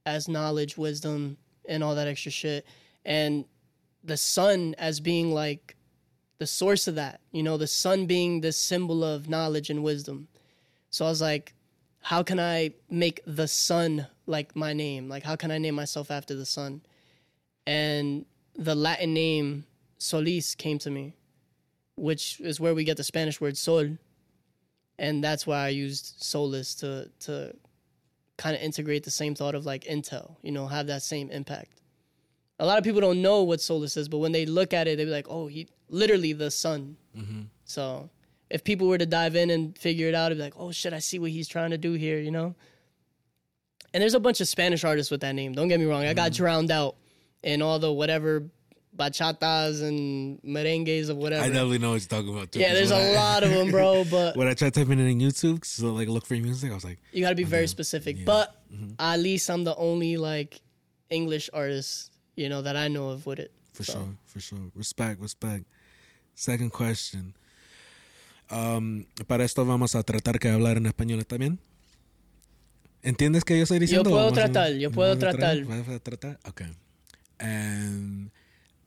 as 0.06 0.26
knowledge, 0.26 0.78
wisdom, 0.78 1.36
and 1.68 1.84
all 1.84 1.94
that 1.94 2.08
extra 2.08 2.32
shit. 2.32 2.66
And 3.04 3.44
the 4.02 4.16
sun 4.16 4.74
as 4.78 5.00
being 5.00 5.32
like 5.32 5.76
the 6.38 6.46
source 6.46 6.88
of 6.88 6.94
that, 6.96 7.20
you 7.32 7.42
know, 7.42 7.56
the 7.56 7.66
sun 7.66 8.06
being 8.06 8.40
the 8.40 8.52
symbol 8.52 9.04
of 9.04 9.28
knowledge 9.28 9.70
and 9.70 9.84
wisdom. 9.84 10.28
So 10.90 11.04
I 11.04 11.08
was 11.08 11.20
like, 11.20 11.54
how 12.02 12.22
can 12.22 12.38
I 12.40 12.72
make 12.90 13.20
the 13.26 13.48
sun 13.48 14.06
like 14.26 14.54
my 14.56 14.72
name? 14.72 15.08
Like, 15.08 15.22
how 15.22 15.36
can 15.36 15.50
I 15.50 15.58
name 15.58 15.74
myself 15.74 16.10
after 16.10 16.34
the 16.34 16.44
sun? 16.44 16.82
And 17.66 18.26
the 18.54 18.74
Latin 18.74 19.14
name 19.14 19.66
Solis 19.98 20.56
came 20.56 20.78
to 20.80 20.90
me, 20.90 21.14
which 21.96 22.40
is 22.40 22.58
where 22.58 22.74
we 22.74 22.84
get 22.84 22.96
the 22.96 23.04
Spanish 23.04 23.40
word 23.40 23.56
sol. 23.56 23.96
And 24.98 25.22
that's 25.22 25.46
why 25.46 25.64
I 25.64 25.68
used 25.68 26.16
Solis 26.18 26.74
to 26.76 27.08
to 27.20 27.54
kind 28.36 28.56
of 28.56 28.62
integrate 28.62 29.04
the 29.04 29.10
same 29.10 29.34
thought 29.34 29.54
of 29.54 29.64
like 29.64 29.84
Intel, 29.84 30.36
you 30.42 30.50
know, 30.50 30.66
have 30.66 30.88
that 30.88 31.02
same 31.02 31.30
impact. 31.30 31.80
A 32.58 32.66
lot 32.66 32.78
of 32.78 32.84
people 32.84 33.00
don't 33.00 33.22
know 33.22 33.42
what 33.44 33.60
Solis 33.60 33.96
is, 33.96 34.08
but 34.08 34.18
when 34.18 34.32
they 34.32 34.44
look 34.44 34.72
at 34.72 34.88
it, 34.88 34.96
they 34.96 35.04
are 35.04 35.06
like, 35.06 35.26
oh, 35.28 35.46
he 35.46 35.68
literally 35.88 36.32
the 36.32 36.50
sun. 36.50 36.96
Mm-hmm. 37.16 37.42
So 37.64 38.10
if 38.52 38.62
people 38.62 38.86
were 38.86 38.98
to 38.98 39.06
dive 39.06 39.34
in 39.34 39.48
and 39.50 39.76
figure 39.78 40.08
it 40.08 40.14
out, 40.14 40.26
it'd 40.26 40.38
be 40.38 40.44
like, 40.44 40.54
oh 40.56 40.70
shit, 40.72 40.92
I 40.92 40.98
see 41.00 41.18
what 41.18 41.30
he's 41.30 41.48
trying 41.48 41.70
to 41.70 41.78
do 41.78 41.94
here, 41.94 42.18
you 42.20 42.30
know? 42.30 42.54
And 43.94 44.00
there's 44.02 44.14
a 44.14 44.20
bunch 44.20 44.40
of 44.40 44.48
Spanish 44.48 44.84
artists 44.84 45.10
with 45.10 45.22
that 45.22 45.34
name. 45.34 45.52
Don't 45.52 45.68
get 45.68 45.80
me 45.80 45.86
wrong. 45.86 46.04
I 46.04 46.14
got 46.14 46.32
drowned 46.32 46.70
out 46.70 46.96
in 47.42 47.60
all 47.62 47.78
the 47.78 47.92
whatever 47.92 48.44
bachatas 48.96 49.82
and 49.82 50.38
merengues 50.42 51.08
of 51.08 51.16
whatever. 51.16 51.42
I 51.44 51.48
definitely 51.48 51.78
know 51.78 51.92
what 51.92 52.02
you're 52.02 52.08
talking 52.20 52.34
about 52.36 52.52
too. 52.52 52.60
yeah, 52.60 52.74
there's 52.74 52.90
a 52.90 52.96
I- 52.96 53.14
lot 53.14 53.42
of 53.42 53.50
them, 53.50 53.70
bro. 53.70 54.04
But 54.10 54.36
when 54.36 54.48
I 54.48 54.54
tried 54.54 54.74
typing 54.74 54.98
it 55.00 55.10
in 55.10 55.18
YouTube, 55.18 55.64
so 55.64 55.92
like 55.92 56.08
look 56.08 56.26
for 56.26 56.34
your 56.34 56.44
music, 56.44 56.70
I 56.70 56.74
was 56.74 56.84
like, 56.84 56.98
you 57.12 57.22
got 57.22 57.30
to 57.30 57.34
be 57.34 57.44
very 57.44 57.66
specific. 57.66 58.24
But 58.24 58.54
Mm-hmm. 58.72 58.92
at 58.98 59.18
least 59.20 59.50
I'm 59.50 59.64
the 59.64 59.76
only 59.76 60.16
like 60.16 60.58
English 61.10 61.50
artist, 61.52 62.10
you 62.36 62.48
know, 62.48 62.62
that 62.62 62.74
I 62.74 62.88
know 62.88 63.10
of 63.10 63.26
with 63.26 63.38
it. 63.38 63.52
For 63.74 63.84
So. 63.84 63.92
sure, 63.92 64.08
for 64.24 64.40
sure. 64.40 64.58
Respect, 64.74 65.20
respect. 65.20 65.64
Second 66.34 66.70
question. 66.72 67.34
Um, 68.52 69.04
para 69.26 69.44
esto 69.44 69.64
vamos 69.64 69.94
a 69.94 70.02
tratar 70.02 70.38
que 70.38 70.50
hablar 70.50 70.76
en 70.76 70.86
español, 70.86 71.20
¿está 71.20 71.38
bien? 71.38 71.58
¿Entiendes 73.02 73.44
que 73.44 73.56
yo 73.56 73.62
estoy 73.62 73.78
diciendo? 73.78 74.10
puedo 74.10 74.24
Vamos 74.26 74.38
a- 74.38 74.42
tratar, 74.42 74.72
yo 74.74 74.90
puedo 74.90 75.16
tratar. 75.18 75.64
Vamos 75.64 75.88
a 75.88 75.98
tratar. 75.98 76.38
Ok. 76.44 76.62
Em, 77.38 78.30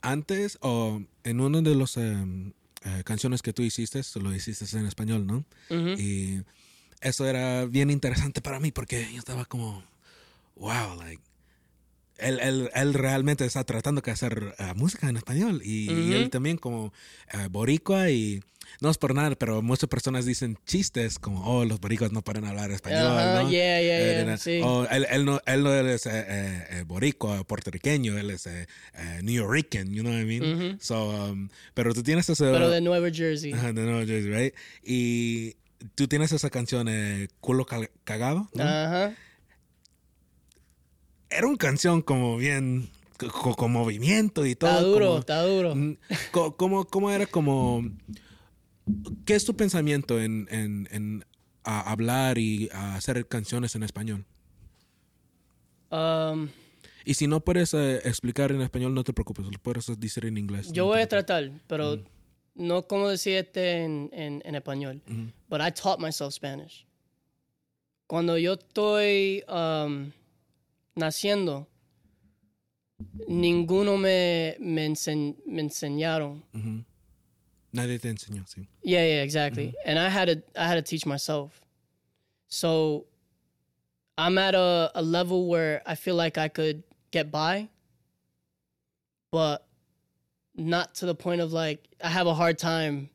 antes, 0.02 0.58
o 0.62 1.02
en 1.24 1.40
una 1.42 1.62
de 1.62 1.76
las 1.76 1.98
em, 1.98 2.54
eh, 2.84 3.02
canciones 3.04 3.42
que 3.42 3.52
tú 3.54 3.64
hiciste, 3.64 4.02
lo 4.22 4.34
hiciste 4.34 4.78
en 4.78 4.86
español, 4.86 5.26
¿no? 5.26 5.44
Y 5.98 6.42
eso 7.02 7.28
era 7.28 7.66
bien 7.66 7.90
interesante 7.90 8.42
para 8.42 8.60
mí 8.60 8.72
porque 8.72 9.10
yo 9.12 9.18
estaba 9.20 9.46
como, 9.46 9.84
wow, 10.56 10.96
like, 10.98 11.22
él, 12.18 12.40
él, 12.42 12.70
él 12.74 12.94
realmente 12.94 13.46
está 13.46 13.64
tratando 13.64 14.02
de 14.02 14.12
hacer 14.12 14.56
eh, 14.58 14.74
música 14.76 15.10
en 15.10 15.18
español 15.18 15.62
y, 15.64 15.92
y 15.92 16.14
él 16.14 16.30
también 16.30 16.58
como 16.58 16.94
eh, 17.34 17.48
boricua 17.50 18.10
y 18.10 18.42
no 18.82 18.90
es 18.90 18.98
por 18.98 19.14
nada, 19.14 19.36
pero 19.36 19.62
muchas 19.62 19.88
personas 19.88 20.26
dicen 20.26 20.58
chistes 20.66 21.20
como, 21.20 21.46
oh, 21.46 21.66
los 21.66 21.80
boricuas 21.80 22.12
no 22.12 22.24
pueden 22.24 22.46
hablar 22.46 22.72
español, 22.72 23.06
Ajá, 23.06 23.44
¿no? 23.44 23.52
yeah, 23.52 23.80
yeah, 23.80 24.00
Eh, 24.00 24.24
yeah, 24.26 24.38
sí. 24.38 24.60
o 24.64 24.88
él, 24.90 25.06
él 25.12 25.24
no, 25.24 25.40
él 25.46 25.64
no 25.64 25.74
es 25.74 26.06
eh, 26.08 26.10
eh, 26.14 26.64
eh, 26.72 26.84
boricua, 26.86 27.44
puertorriqueño, 27.44 28.18
él 28.18 28.32
es 28.32 28.50
New 29.22 29.36
Yorican, 29.36 29.94
you 29.94 30.02
know 30.02 30.12
what 30.12 30.22
I 30.22 30.26
mean? 30.26 30.78
So, 30.82 31.10
um, 31.10 31.50
pero 31.76 31.94
tú 31.94 32.02
tienes 32.02 32.28
ese... 32.30 32.46
Pero 32.46 32.70
de 32.72 32.82
Nueva 32.82 33.10
Jersey. 33.14 33.52
De 33.54 33.74
Nueva 33.74 34.06
Jersey, 34.06 34.32
right? 34.32 34.54
Y 34.84 35.56
tú 35.94 36.08
tienes 36.08 36.32
esa 36.32 36.50
canción, 36.50 36.88
Culo 37.42 37.66
Ca- 37.68 37.90
Cagado, 38.04 38.50
¿no? 38.56 38.64
Ajá. 38.64 39.14
Era 41.38 41.48
una 41.48 41.58
canción 41.58 42.02
como 42.02 42.38
bien 42.38 42.90
con, 43.18 43.54
con 43.54 43.72
movimiento 43.72 44.46
y 44.46 44.56
todo. 44.56 44.70
Está 44.72 44.82
duro, 44.82 45.06
como- 45.08 45.20
está 45.20 45.42
duro. 45.44 45.76
Mm, 45.76 45.98
¿Cómo, 46.58 46.86
cómo 46.86 47.12
era 47.12 47.26
como... 47.26 47.84
¿Qué 49.26 49.34
es 49.36 49.46
tu 49.46 49.56
pensamiento 49.56 50.22
en, 50.22 50.48
en, 50.52 50.88
en 50.92 51.26
a 51.64 51.92
hablar 51.92 52.38
y 52.38 52.70
a 52.72 52.96
hacer 52.96 53.28
canciones 53.28 53.74
en 53.76 53.82
español? 53.84 54.26
Um, 55.90 56.50
Y 57.06 57.14
si 57.16 57.28
no 57.28 57.40
puedes 57.40 57.74
eh, 57.74 57.98
explicar 58.06 58.52
en 58.52 58.62
español, 58.62 58.94
no 58.94 59.04
te 59.04 59.14
preocupes, 59.14 59.46
lo 59.46 59.52
puedes 59.60 59.88
decir 60.00 60.26
en 60.26 60.38
inglés. 60.38 60.72
yo 60.72 60.84
no 60.84 60.88
voy 60.90 61.02
a 61.02 61.08
tratar, 61.08 61.52
pero 61.68 62.00
no 62.56 62.88
como 62.88 63.10
decir 63.10 63.36
este 63.38 63.84
en, 63.84 64.10
en, 64.14 64.42
en 64.46 64.56
español. 64.56 65.02
Ujú. 65.10 65.32
But 65.50 65.62
I 65.62 65.72
taught 65.72 66.00
myself 66.00 66.34
Spanish. 66.34 66.86
Cuando 68.08 68.38
yo 68.38 68.54
estoy 68.54 69.44
um, 69.50 70.12
naciendo, 70.96 71.68
ninguno 73.28 73.98
me, 73.98 74.56
me, 74.60 74.86
ense- 74.88 75.36
me 75.46 75.62
enseñaron. 75.62 76.42
preocupes. 76.52 76.66
Ujú. 76.72 76.86
Nadie 77.74 78.00
te 78.00 78.10
enseñó, 78.10 78.46
sí. 78.48 78.68
Yeah, 78.84 79.04
yeah, 79.06 79.22
exactly. 79.22 79.74
And 79.86 80.00
I 80.00 80.08
had 80.10 80.26
to 80.30 80.42
I 80.56 80.66
had 80.68 80.76
to 80.76 80.82
teach 80.82 81.06
myself. 81.06 81.62
So 82.48 83.06
I'm 84.18 84.38
at 84.38 84.56
a, 84.56 84.92
a 84.96 85.02
level 85.02 85.48
where 85.50 85.82
I 85.86 85.96
feel 85.96 86.16
like 86.16 86.38
I 86.38 86.48
could 86.48 86.84
get 87.12 87.32
by, 87.32 87.68
but 89.30 89.68
not 90.56 90.96
to 90.96 91.06
the 91.06 91.16
point 91.16 91.42
of 91.42 91.52
like 91.52 91.86
I 92.02 92.08
have 92.08 92.28
a 92.28 92.34
hard 92.34 92.58
time 92.58 93.10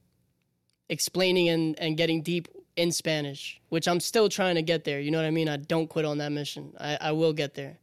explaining 0.90 1.48
and, 1.48 1.78
and 1.78 1.96
getting 1.96 2.20
deep 2.20 2.48
in 2.80 2.90
Spanish, 2.90 3.60
which 3.68 3.86
I'm 3.86 4.00
still 4.00 4.28
trying 4.28 4.54
to 4.54 4.62
get 4.62 4.84
there. 4.84 5.00
You 5.00 5.10
know 5.10 5.18
what 5.18 5.26
I 5.26 5.30
mean? 5.30 5.48
I 5.48 5.58
don't 5.58 5.86
quit 5.86 6.06
on 6.06 6.16
that 6.18 6.32
mission. 6.32 6.72
I, 6.80 6.96
I 7.00 7.12
will 7.12 7.34
get 7.34 7.54
there. 7.54 7.78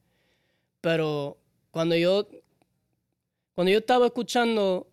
Pero 0.82 1.38
cuando 1.72 1.96
yo 1.96 2.26
cuando 3.54 3.72
yo 3.72 3.80
estaba 3.80 4.08
escuchando 4.08 4.88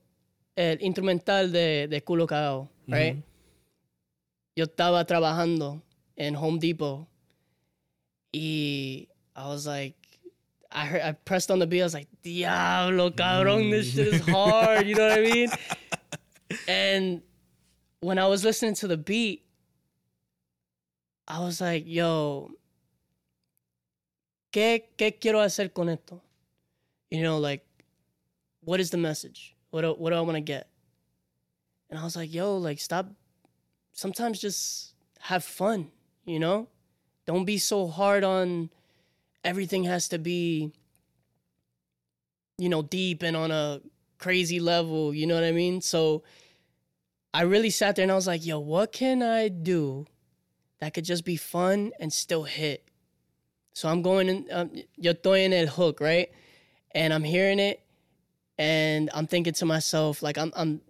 el 0.56 0.78
instrumental 0.82 1.50
de, 1.52 1.86
de 1.88 2.00
Culo 2.02 2.26
Cagao, 2.26 2.68
mm-hmm. 2.86 2.92
right? 2.92 3.16
Yo 4.56 4.66
estaba 4.66 5.04
trabajando 5.06 5.80
en 6.16 6.34
Home 6.34 6.58
Depot 6.58 7.06
y 8.32 9.08
I 9.34 9.48
was 9.48 9.66
like, 9.66 9.94
I 10.70 10.84
heard, 10.86 11.02
I 11.02 11.12
pressed 11.12 11.50
on 11.50 11.58
the 11.60 11.66
beat. 11.66 11.80
I 11.80 11.84
was 11.84 11.94
like, 11.94 12.08
Diablo, 12.22 13.10
cabrón, 13.10 13.68
mm. 13.68 13.70
this 13.70 13.94
shit 13.94 14.08
is 14.08 14.28
hard. 14.28 14.86
You 14.86 14.96
know 14.96 15.08
what 15.08 15.18
I 15.18 15.22
mean? 15.22 15.48
And 16.68 17.22
when 18.00 18.18
I 18.18 18.26
was 18.26 18.44
listening 18.44 18.74
to 18.76 18.86
the 18.86 18.96
beat, 18.96 19.43
I 21.26 21.40
was 21.40 21.60
like, 21.60 21.84
yo, 21.86 22.50
¿qué, 24.52 24.84
qué 24.98 25.18
quiero 25.18 25.40
hacer 25.40 25.72
con 25.72 25.88
esto? 25.88 26.20
You 27.10 27.22
know, 27.22 27.38
like, 27.38 27.64
what 28.60 28.80
is 28.80 28.90
the 28.90 28.98
message? 28.98 29.54
What 29.70 29.82
do, 29.82 29.92
what 29.92 30.10
do 30.10 30.16
I 30.16 30.20
want 30.20 30.36
to 30.36 30.40
get? 30.40 30.68
And 31.90 31.98
I 31.98 32.04
was 32.04 32.16
like, 32.16 32.32
yo, 32.32 32.56
like, 32.56 32.80
stop. 32.80 33.06
Sometimes 33.92 34.40
just 34.40 34.94
have 35.20 35.44
fun, 35.44 35.90
you 36.24 36.38
know? 36.38 36.68
Don't 37.26 37.44
be 37.44 37.58
so 37.58 37.86
hard 37.86 38.24
on 38.24 38.70
everything 39.44 39.84
has 39.84 40.08
to 40.08 40.18
be, 40.18 40.72
you 42.58 42.68
know, 42.68 42.82
deep 42.82 43.22
and 43.22 43.36
on 43.36 43.50
a 43.50 43.80
crazy 44.18 44.60
level, 44.60 45.14
you 45.14 45.26
know 45.26 45.34
what 45.34 45.44
I 45.44 45.52
mean? 45.52 45.80
So 45.80 46.22
I 47.32 47.42
really 47.42 47.70
sat 47.70 47.96
there 47.96 48.02
and 48.02 48.12
I 48.12 48.14
was 48.14 48.26
like, 48.26 48.44
yo, 48.44 48.58
what 48.58 48.92
can 48.92 49.22
I 49.22 49.48
do 49.48 50.06
that 50.84 50.92
could 50.92 51.04
just 51.04 51.24
be 51.24 51.36
fun 51.36 51.92
and 51.98 52.12
still 52.12 52.44
hit? 52.44 52.84
So 53.72 53.88
I'm 53.88 54.02
going 54.02 54.28
in, 54.28 54.46
um, 54.52 54.70
yo 54.96 55.14
estoy 55.14 55.40
en 55.40 55.52
el 55.52 55.66
hook, 55.66 56.00
right? 56.00 56.30
And 56.94 57.12
I'm 57.12 57.24
hearing 57.24 57.58
it 57.58 57.80
and 58.58 59.10
I'm 59.14 59.26
thinking 59.26 59.54
to 59.54 59.64
myself, 59.64 60.22
like, 60.22 60.38
I'm, 60.38 60.52
I'm, 60.54 60.80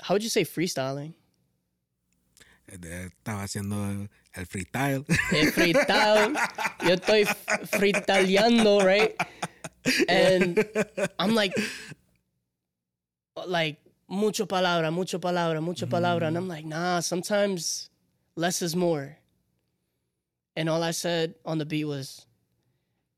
how 0.00 0.14
would 0.14 0.22
you 0.22 0.30
say 0.30 0.44
freestyling? 0.44 1.14
Estaba 2.70 3.42
haciendo 3.42 4.08
el 4.36 4.44
freestyle. 4.44 5.04
Eh, 5.32 5.50
freestyle. 5.50 6.34
Yo 6.82 6.96
estoy 6.96 7.24
freestyleando, 7.66 8.84
right? 8.84 9.16
And 10.08 10.64
I'm 11.18 11.34
like, 11.34 11.52
like, 13.46 13.78
mucho 14.08 14.46
palabra, 14.46 14.92
mucho 14.92 15.18
palabra, 15.18 15.62
mucho 15.62 15.86
palabra. 15.86 16.28
And 16.28 16.36
I'm 16.36 16.48
like, 16.48 16.64
nah, 16.64 17.00
sometimes 17.00 17.90
less 18.38 18.62
is 18.62 18.74
more. 18.76 19.16
And 20.56 20.68
all 20.68 20.82
I 20.82 20.92
said 20.92 21.34
on 21.44 21.58
the 21.58 21.66
beat 21.66 21.84
was, 21.84 22.26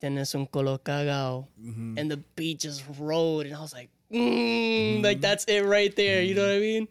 Tienes 0.02 0.34
un 0.34 0.46
culo 0.46 0.82
cagao. 0.82 1.46
Mm-hmm. 1.62 1.98
And 1.98 2.10
the 2.10 2.16
beat 2.36 2.60
just 2.60 2.82
rolled. 2.98 3.46
And 3.46 3.54
I 3.54 3.60
was 3.60 3.72
like, 3.72 3.90
mm, 4.12 5.02
like, 5.02 5.16
mm-hmm. 5.16 5.20
that's 5.20 5.44
it 5.44 5.64
right 5.64 5.94
there. 5.94 6.22
You 6.22 6.34
know 6.34 6.42
what 6.42 6.50
I 6.50 6.54
mm-hmm. 6.54 6.62
mean? 6.62 6.88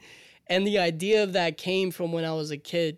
And 0.48 0.66
the 0.66 0.80
idea 0.80 1.24
of 1.24 1.34
that 1.34 1.58
came 1.58 1.92
from 1.92 2.12
when 2.12 2.26
I 2.26 2.34
was 2.34 2.52
a 2.52 2.58
kid 2.58 2.98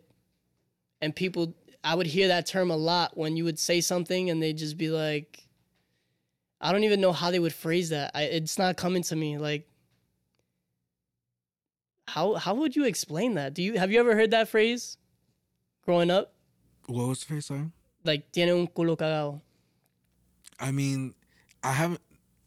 and 1.02 1.16
people 1.16 1.54
i 1.84 1.96
would 1.96 2.08
hear 2.08 2.30
that 2.30 2.46
term 2.46 2.72
a 2.72 2.78
lot 2.78 3.18
when 3.18 3.36
you 3.36 3.44
would 3.44 3.60
say 3.60 3.82
something 3.82 4.30
and 4.30 4.42
they'd 4.42 4.58
just 4.58 4.78
be 4.78 4.90
like 4.90 5.48
i 6.62 6.72
don't 6.72 6.84
even 6.84 7.02
know 7.02 7.12
how 7.12 7.32
they 7.32 7.40
would 7.40 7.54
phrase 7.54 7.90
that 7.90 8.12
I, 8.14 8.24
it's 8.24 8.58
not 8.58 8.78
coming 8.78 9.04
to 9.04 9.16
me 9.16 9.38
like 9.38 9.68
how 12.08 12.36
how 12.36 12.54
would 12.56 12.76
you 12.76 12.86
explain 12.86 13.36
that 13.36 13.54
do 13.54 13.64
you 13.64 13.78
have 13.78 13.92
you 13.92 14.00
ever 14.00 14.16
heard 14.16 14.32
that 14.32 14.48
phrase 14.48 14.98
growing 15.86 16.10
up 16.12 16.34
What 16.88 17.08
was 17.08 17.24
the 17.24 17.34
freestyle? 17.34 17.72
like 18.04 18.32
tiene 18.32 18.50
un 18.52 18.68
culo 18.68 18.98
cagao 18.98 19.42
I 20.60 20.70
mean, 20.72 21.16
I 21.64 21.72
haven't. 21.74 22.02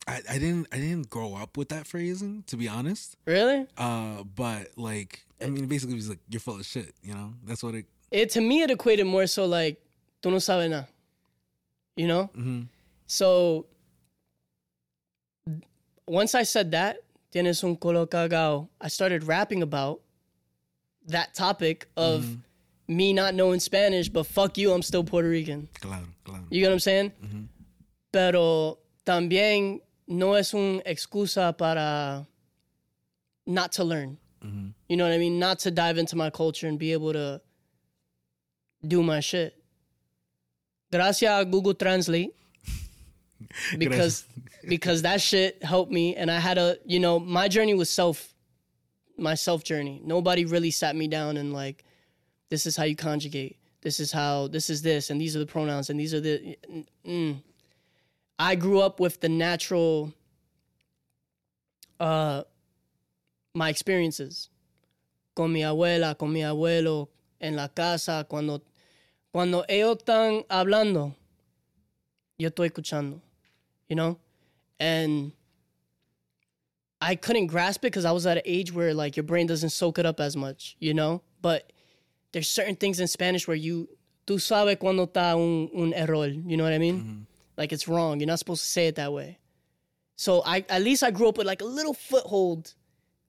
I, 0.06 0.20
I 0.30 0.38
didn't. 0.38 0.68
I 0.70 0.76
didn't 0.76 1.10
grow 1.10 1.34
up 1.34 1.56
with 1.56 1.70
that 1.70 1.84
phrasing, 1.84 2.44
to 2.46 2.56
be 2.56 2.68
honest. 2.68 3.16
really 3.26 3.66
Uh, 3.76 4.22
but 4.22 4.68
like, 4.76 5.24
I 5.42 5.46
mean, 5.50 5.66
basically, 5.66 5.96
it's 5.96 6.08
like 6.08 6.20
you're 6.28 6.38
full 6.38 6.60
of 6.60 6.64
shit. 6.64 6.94
You 7.02 7.14
know, 7.14 7.34
that's 7.44 7.64
what 7.64 7.74
it. 7.74 7.86
it 8.12 8.30
to 8.30 8.40
me 8.40 8.62
it 8.62 8.70
equated 8.70 9.06
more 9.06 9.26
so 9.26 9.46
like 9.46 9.82
tú 10.22 10.30
no 10.30 10.36
sabes 10.38 10.70
nada 10.70 10.86
you 11.96 12.06
know 12.06 12.30
Mhm. 12.36 12.68
so 13.08 13.66
once 16.06 16.34
i 16.34 16.42
said 16.44 16.70
that 16.70 16.98
tienes 17.32 17.62
un 17.64 17.76
culo 17.76 18.06
cagao 18.08 18.68
i 18.80 18.88
started 18.88 19.24
rapping 19.24 19.62
about 19.62 20.00
that 21.08 21.34
topic 21.34 21.88
of 21.96 22.24
me 22.86 23.12
not 23.12 23.34
knowing 23.34 23.60
spanish 23.60 24.08
but 24.08 24.26
fuck 24.26 24.58
you 24.58 24.72
i'm 24.72 24.82
still 24.82 25.04
puerto 25.04 25.28
rican 25.28 25.68
Claro, 25.80 26.04
claro. 26.24 26.44
you 26.50 26.60
get 26.60 26.68
what 26.68 26.74
i'm 26.74 26.80
saying 26.80 27.12
mm-hmm. 27.22 27.42
pero 28.12 28.78
también 29.06 29.80
no 30.06 30.34
es 30.34 30.52
una 30.54 30.80
excusa 30.82 31.56
para 31.56 32.26
not 33.46 33.72
to 33.72 33.84
learn 33.84 34.18
mm-hmm. 34.44 34.68
you 34.88 34.96
know 34.96 35.04
what 35.04 35.12
i 35.12 35.18
mean 35.18 35.38
not 35.38 35.58
to 35.58 35.70
dive 35.70 35.98
into 35.98 36.16
my 36.16 36.30
culture 36.30 36.66
and 36.68 36.78
be 36.78 36.92
able 36.92 37.12
to 37.12 37.40
do 38.86 39.02
my 39.02 39.20
shit. 39.20 39.54
Gracias 40.92 41.42
a 41.42 41.44
Google 41.44 41.74
Translate. 41.74 42.34
Because 43.78 44.24
because 44.66 45.02
that 45.02 45.20
shit 45.20 45.62
helped 45.62 45.92
me 45.92 46.16
and 46.16 46.30
I 46.30 46.38
had 46.38 46.56
a 46.56 46.78
you 46.84 46.98
know, 46.98 47.18
my 47.18 47.46
journey 47.46 47.74
was 47.74 47.90
self 47.90 48.32
my 49.18 49.34
self 49.34 49.64
journey. 49.64 50.00
Nobody 50.04 50.44
really 50.44 50.70
sat 50.70 50.96
me 50.96 51.08
down 51.08 51.36
and 51.36 51.52
like 51.52 51.84
this 52.50 52.66
is 52.66 52.76
how 52.76 52.84
you 52.84 52.96
conjugate. 52.96 53.56
This 53.82 54.00
is 54.00 54.12
how 54.12 54.48
this 54.48 54.70
is 54.70 54.82
this 54.82 55.10
and 55.10 55.20
these 55.20 55.36
are 55.36 55.40
the 55.40 55.46
pronouns 55.46 55.90
and 55.90 56.00
these 56.00 56.14
are 56.14 56.20
the 56.20 56.56
mm. 57.06 57.42
I 58.38 58.54
grew 58.54 58.80
up 58.80 58.98
with 58.98 59.20
the 59.20 59.28
natural 59.28 60.12
uh 62.00 62.42
my 63.54 63.68
experiences 63.68 64.48
con 65.34 65.52
mi 65.52 65.60
abuela, 65.60 66.16
con 66.16 66.32
mi 66.32 66.40
abuelo, 66.40 67.08
en 67.40 67.56
la 67.56 67.68
casa, 67.68 68.26
cuando, 68.28 68.62
cuando 69.32 69.64
ellos 69.68 69.98
están 69.98 70.44
hablando, 70.48 71.14
yo 72.38 72.48
estoy 72.48 72.68
escuchando, 72.68 73.20
you 73.88 73.96
know? 73.96 74.18
And 74.80 75.32
I 77.00 77.16
couldn't 77.16 77.48
grasp 77.48 77.84
it 77.84 77.92
because 77.92 78.04
I 78.04 78.12
was 78.12 78.26
at 78.26 78.38
an 78.38 78.42
age 78.46 78.72
where 78.72 78.94
like 78.94 79.16
your 79.16 79.24
brain 79.24 79.46
doesn't 79.46 79.70
soak 79.70 79.98
it 79.98 80.06
up 80.06 80.20
as 80.20 80.36
much, 80.36 80.76
you 80.78 80.94
know? 80.94 81.22
But 81.42 81.72
there's 82.34 82.48
certain 82.48 82.74
things 82.74 82.98
in 82.98 83.06
Spanish 83.06 83.46
where 83.46 83.56
you, 83.56 83.88
tú 84.26 84.40
sabes 84.40 84.78
cuando 84.78 85.06
está 85.06 85.34
un, 85.36 85.70
un 85.74 85.94
error, 85.94 86.26
you 86.26 86.56
know 86.56 86.64
what 86.64 86.72
I 86.72 86.78
mean? 86.78 86.98
Mm-hmm. 87.00 87.20
Like 87.56 87.72
it's 87.72 87.86
wrong. 87.86 88.18
You're 88.18 88.26
not 88.26 88.40
supposed 88.40 88.64
to 88.64 88.68
say 88.68 88.88
it 88.88 88.96
that 88.96 89.12
way. 89.12 89.38
So 90.16 90.42
I 90.44 90.64
at 90.68 90.82
least 90.82 91.04
I 91.04 91.12
grew 91.12 91.28
up 91.28 91.38
with 91.38 91.46
like 91.46 91.62
a 91.62 91.64
little 91.64 91.94
foothold 91.94 92.74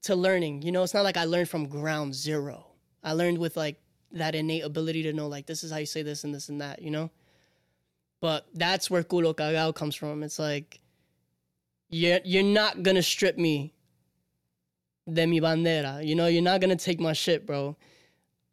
to 0.03 0.15
learning. 0.15 0.63
You 0.63 0.71
know, 0.71 0.81
it's 0.81 0.93
not 0.95 1.03
like 1.03 1.17
I 1.17 1.25
learned 1.25 1.49
from 1.49 1.67
ground 1.67 2.15
zero. 2.15 2.65
I 3.03 3.13
learned 3.13 3.37
with 3.37 3.55
like 3.55 3.79
that 4.13 4.33
innate 4.33 4.63
ability 4.63 5.03
to 5.03 5.13
know 5.13 5.27
like 5.27 5.45
this 5.45 5.63
is 5.63 5.71
how 5.71 5.77
you 5.77 5.85
say 5.85 6.01
this 6.01 6.23
and 6.23 6.33
this 6.33 6.49
and 6.49 6.61
that, 6.61 6.81
you 6.81 6.89
know? 6.89 7.11
But 8.21 8.47
that's 8.55 8.89
where 8.89 9.03
culo 9.03 9.37
cagao 9.37 9.71
comes 9.71 9.95
from. 9.95 10.23
It's 10.23 10.39
like 10.39 10.79
you're 11.89 12.19
you're 12.23 12.43
not 12.43 12.81
gonna 12.81 13.03
strip 13.03 13.37
me 13.37 13.75
de 15.11 15.27
mi 15.27 15.39
bandera. 15.39 16.03
You 16.03 16.15
know, 16.15 16.25
you're 16.25 16.41
not 16.41 16.61
gonna 16.61 16.75
take 16.75 16.99
my 16.99 17.13
shit, 17.13 17.45
bro. 17.45 17.77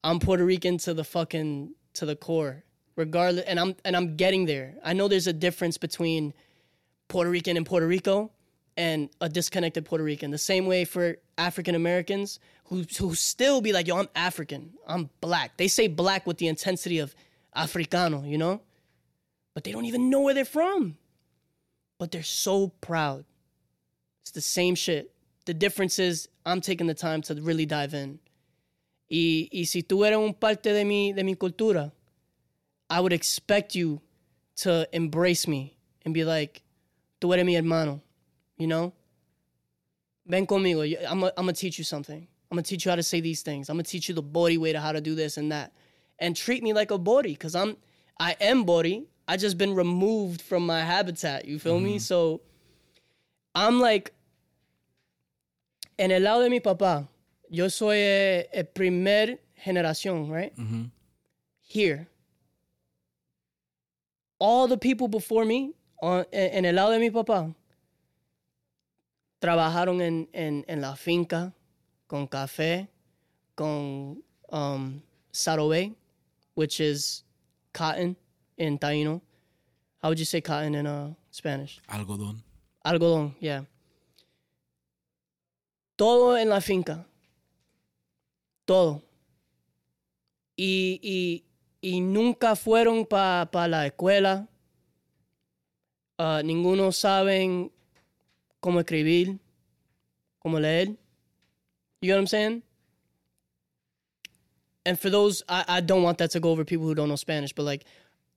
I'm 0.04 0.18
Puerto 0.18 0.44
Rican 0.44 0.78
to 0.78 0.94
the 0.94 1.04
fucking 1.04 1.74
to 1.94 2.06
the 2.06 2.16
core. 2.16 2.64
Regardless 2.96 3.44
and 3.46 3.58
I'm 3.58 3.74
and 3.84 3.96
I'm 3.96 4.16
getting 4.16 4.44
there. 4.46 4.74
I 4.84 4.92
know 4.92 5.08
there's 5.08 5.26
a 5.26 5.32
difference 5.32 5.78
between 5.78 6.34
Puerto 7.08 7.30
Rican 7.30 7.56
and 7.56 7.64
Puerto 7.64 7.86
Rico 7.86 8.30
and 8.76 9.08
a 9.20 9.28
disconnected 9.28 9.84
Puerto 9.84 10.04
Rican. 10.04 10.30
The 10.30 10.38
same 10.38 10.66
way 10.66 10.84
for 10.84 11.16
African 11.38 11.74
Americans 11.74 12.38
who 12.64 12.84
who 12.98 13.14
still 13.14 13.60
be 13.60 13.72
like, 13.72 13.86
yo, 13.86 13.98
I'm 13.98 14.08
African, 14.14 14.72
I'm 14.86 15.08
black. 15.20 15.56
They 15.56 15.68
say 15.68 15.88
black 15.88 16.26
with 16.26 16.38
the 16.38 16.48
intensity 16.48 16.98
of 16.98 17.14
Africano, 17.56 18.28
you 18.28 18.38
know, 18.38 18.60
but 19.54 19.64
they 19.64 19.72
don't 19.72 19.84
even 19.84 20.10
know 20.10 20.20
where 20.20 20.34
they're 20.34 20.44
from. 20.44 20.96
But 21.98 22.10
they're 22.10 22.22
so 22.22 22.68
proud. 22.80 23.24
It's 24.22 24.32
the 24.32 24.40
same 24.40 24.74
shit. 24.74 25.12
The 25.44 25.54
difference 25.54 25.98
is 25.98 26.28
I'm 26.44 26.60
taking 26.60 26.86
the 26.86 26.94
time 26.94 27.22
to 27.22 27.34
really 27.34 27.66
dive 27.66 27.94
in. 27.94 28.18
Y, 29.14 29.50
y 29.52 29.66
si 29.66 29.82
tú 29.82 30.06
eres 30.06 30.16
un 30.16 30.32
parte 30.32 30.72
de 30.72 30.86
mi, 30.86 31.12
de 31.12 31.22
mi 31.22 31.34
cultura, 31.34 31.92
I 32.88 32.98
would 32.98 33.12
expect 33.12 33.74
you 33.74 34.00
to 34.62 34.88
embrace 34.90 35.46
me 35.46 35.76
and 36.06 36.14
be 36.14 36.24
like, 36.24 36.62
tú 37.20 37.34
eres 37.34 37.44
mi 37.44 37.54
hermano, 37.54 38.00
you 38.56 38.66
know? 38.66 38.94
Ven 40.24 40.46
conmigo. 40.46 40.82
I'm 41.06 41.20
going 41.20 41.32
to 41.34 41.52
teach 41.52 41.76
you 41.76 41.84
something. 41.84 42.26
I'm 42.50 42.56
going 42.56 42.64
to 42.64 42.70
teach 42.70 42.86
you 42.86 42.90
how 42.90 42.96
to 42.96 43.02
say 43.02 43.20
these 43.20 43.42
things. 43.42 43.68
I'm 43.68 43.76
going 43.76 43.84
to 43.84 43.90
teach 43.90 44.08
you 44.08 44.14
the 44.14 44.22
body 44.22 44.56
way 44.56 44.72
to 44.72 44.80
how 44.80 44.92
to 44.92 45.00
do 45.02 45.14
this 45.14 45.36
and 45.36 45.52
that. 45.52 45.74
And 46.18 46.34
treat 46.34 46.62
me 46.62 46.72
like 46.72 46.90
a 46.90 46.96
body 46.96 47.34
because 47.34 47.54
I'm, 47.54 47.76
I 48.18 48.34
am 48.40 48.64
body. 48.64 49.04
I 49.28 49.36
just 49.36 49.58
been 49.58 49.74
removed 49.74 50.40
from 50.40 50.64
my 50.64 50.80
habitat. 50.80 51.44
You 51.44 51.58
feel 51.58 51.78
me? 51.78 51.96
Mm-hmm. 51.96 51.98
So 51.98 52.40
I'm 53.54 53.78
like, 53.78 54.14
en 55.98 56.12
el 56.12 56.22
lado 56.22 56.44
de 56.44 56.48
mi 56.48 56.60
papá, 56.60 57.08
yo 57.52 57.68
soy 57.68 57.98
eh, 57.98 58.48
el 58.52 58.66
primer 58.66 59.38
generación, 59.54 60.30
right? 60.30 60.52
Here. 61.60 62.08
All 64.38 64.66
the 64.66 64.78
people 64.78 65.06
before 65.06 65.44
me, 65.44 65.74
on, 66.00 66.24
en, 66.32 66.54
en 66.56 66.64
el 66.64 66.74
lado 66.74 66.90
de 66.92 66.98
mi 66.98 67.10
papá, 67.10 67.54
trabajaron 69.40 70.00
en, 70.00 70.28
en, 70.32 70.64
en 70.66 70.80
la 70.80 70.96
finca, 70.96 71.52
con 72.08 72.26
café, 72.26 72.88
con 73.54 74.22
um, 74.50 75.02
sarobe, 75.30 75.94
which 76.54 76.80
is 76.80 77.22
cotton 77.72 78.16
in 78.56 78.78
Taino. 78.78 79.20
How 80.02 80.08
would 80.08 80.18
you 80.18 80.24
say 80.24 80.40
cotton 80.40 80.74
in 80.74 80.86
uh, 80.86 81.12
Spanish? 81.30 81.80
Algodón. 81.88 82.42
Algodón, 82.84 83.34
yeah. 83.40 83.64
Todo 85.96 86.34
en 86.36 86.48
la 86.48 86.60
finca. 86.60 87.06
Todo. 88.66 89.02
Y, 90.56 91.00
y, 91.02 91.44
y 91.80 92.00
nunca 92.00 92.54
fueron 92.54 93.06
para 93.06 93.50
pa 93.50 93.66
la 93.66 93.86
escuela. 93.86 94.48
Uh, 96.18 96.42
ninguno 96.44 96.92
saben 96.92 97.70
cómo 98.60 98.80
escribir, 98.80 99.38
cómo 100.44 100.60
leer. 100.60 100.96
You 102.00 102.08
know 102.08 102.16
what 102.16 102.20
I'm 102.20 102.26
saying? 102.26 102.62
And 104.84 104.98
for 104.98 105.10
those, 105.10 105.42
I, 105.48 105.64
I 105.68 105.80
don't 105.80 106.02
want 106.02 106.18
that 106.18 106.30
to 106.32 106.40
go 106.40 106.50
over 106.50 106.64
people 106.64 106.86
who 106.86 106.94
don't 106.94 107.08
know 107.08 107.16
Spanish, 107.16 107.52
but 107.52 107.62
like, 107.64 107.84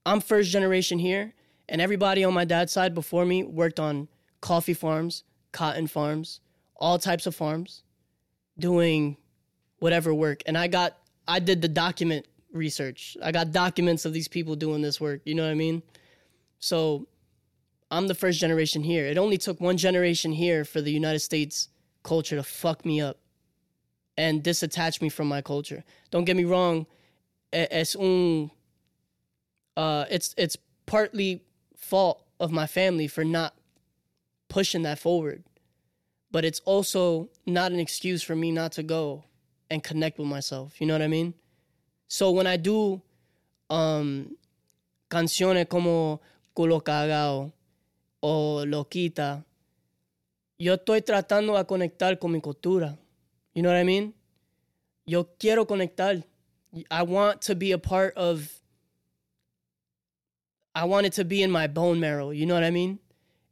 I'm 0.06 0.22
first 0.22 0.52
generation 0.52 0.99
here, 0.99 1.34
and 1.68 1.81
everybody 1.81 2.23
on 2.23 2.34
my 2.34 2.45
dad's 2.45 2.72
side 2.72 2.93
before 2.93 3.26
me 3.26 3.43
worked 3.43 3.80
on 3.80 4.07
coffee 4.41 4.76
farms, 4.76 5.23
cotton 5.52 5.88
farms, 5.88 6.41
all 6.76 6.99
types 6.99 7.26
of 7.26 7.35
farms, 7.35 7.84
doing 8.60 9.18
whatever 9.80 10.14
work. 10.14 10.43
And 10.45 10.57
I 10.57 10.68
got, 10.68 10.97
I 11.27 11.39
did 11.39 11.61
the 11.61 11.68
document 11.68 12.26
research. 12.52 13.18
I 13.22 13.31
got 13.31 13.52
documents 13.52 14.06
of 14.06 14.14
these 14.14 14.27
people 14.27 14.56
doing 14.56 14.81
this 14.81 14.99
work. 14.99 15.22
You 15.26 15.35
know 15.35 15.43
what 15.43 15.52
I 15.52 15.56
mean? 15.56 15.84
So 16.60 17.07
I'm 17.91 18.07
the 18.07 18.15
first 18.15 18.39
generation 18.39 18.84
here. 18.84 19.06
It 19.06 19.18
only 19.18 19.38
took 19.38 19.60
one 19.61 19.77
generation 19.77 20.31
here 20.31 20.65
for 20.65 20.81
the 20.81 20.91
United 20.91 21.19
States 21.19 21.69
culture 22.03 22.35
to 22.35 22.43
fuck 22.43 22.85
me 22.85 23.02
up 23.02 23.18
and 24.18 24.43
disattach 24.43 25.02
me 25.02 25.10
from 25.10 25.27
my 25.27 25.41
culture. 25.41 25.84
Don't 26.11 26.26
get 26.26 26.38
me 26.38 26.45
wrong, 26.45 26.88
es 27.52 27.95
un 27.95 28.52
uh 29.77 30.06
it's 30.10 30.34
it's 30.38 30.57
partly 30.85 31.43
fault 31.76 32.23
of 32.39 32.52
my 32.52 32.68
family 32.68 33.07
for 33.07 33.23
not 33.23 33.53
pushing 34.49 34.84
that 34.84 34.99
forward. 34.99 35.43
But 36.31 36.45
it's 36.45 36.60
also 36.61 37.30
not 37.45 37.72
an 37.72 37.80
excuse 37.80 38.23
for 38.23 38.35
me 38.35 38.52
not 38.52 38.73
to 38.73 38.84
go 38.84 39.26
and 39.70 39.84
connect 39.84 40.18
with 40.20 40.28
myself. 40.28 40.80
You 40.80 40.88
know 40.88 40.94
what 40.94 41.02
I 41.02 41.08
mean? 41.08 41.34
So 42.08 42.32
when 42.32 42.48
I 42.48 42.58
do 42.58 43.02
um 43.70 44.36
canciones 45.10 45.68
como 45.68 46.22
culo 46.56 46.84
cagao 46.84 47.52
o 48.22 48.64
loquita, 48.66 49.44
yo 50.58 50.76
estoy 50.76 51.02
tratando 51.02 51.58
de 51.58 51.64
conectar 51.66 52.20
con 52.20 52.32
mi 52.32 52.42
cultura. 52.42 52.98
You 53.54 53.64
know 53.64 53.70
what 53.70 53.78
I 53.78 53.84
mean? 53.84 54.14
Yo 55.06 55.26
quiero 55.40 55.66
conectar. 55.66 56.24
I 56.92 57.04
want 57.04 57.42
to 57.44 57.56
be 57.56 57.72
a 57.72 57.78
part 57.78 58.14
of 58.16 58.60
I 60.76 60.84
want 60.84 61.06
it 61.06 61.14
to 61.14 61.24
be 61.24 61.42
in 61.42 61.50
my 61.50 61.68
bone 61.68 62.02
marrow, 62.02 62.32
you 62.32 62.46
know 62.46 62.54
what 62.54 62.66
I 62.66 62.70
mean? 62.70 63.00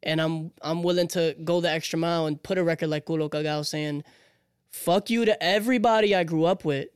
And 0.03 0.19
I'm 0.19 0.51
I'm 0.61 0.83
willing 0.83 1.07
to 1.09 1.35
go 1.43 1.61
the 1.61 1.69
extra 1.69 1.97
mile 1.97 2.25
and 2.25 2.41
put 2.41 2.57
a 2.57 2.63
record 2.63 2.89
like 2.89 3.05
Culo 3.05 3.31
Cagao 3.31 3.61
saying, 3.61 4.03
fuck 4.73 5.09
you 5.09 5.23
to 5.23 5.41
everybody 5.41 6.15
I 6.15 6.23
grew 6.23 6.45
up 6.45 6.65
with 6.65 6.89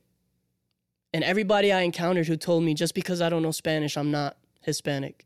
and 1.14 1.24
everybody 1.24 1.72
I 1.72 1.82
encountered 1.82 2.26
who 2.26 2.36
told 2.36 2.64
me 2.64 2.74
just 2.74 2.94
because 2.94 3.22
I 3.22 3.30
don't 3.30 3.42
know 3.42 3.52
Spanish, 3.52 3.96
I'm 3.96 4.10
not 4.10 4.36
Hispanic. 4.60 5.24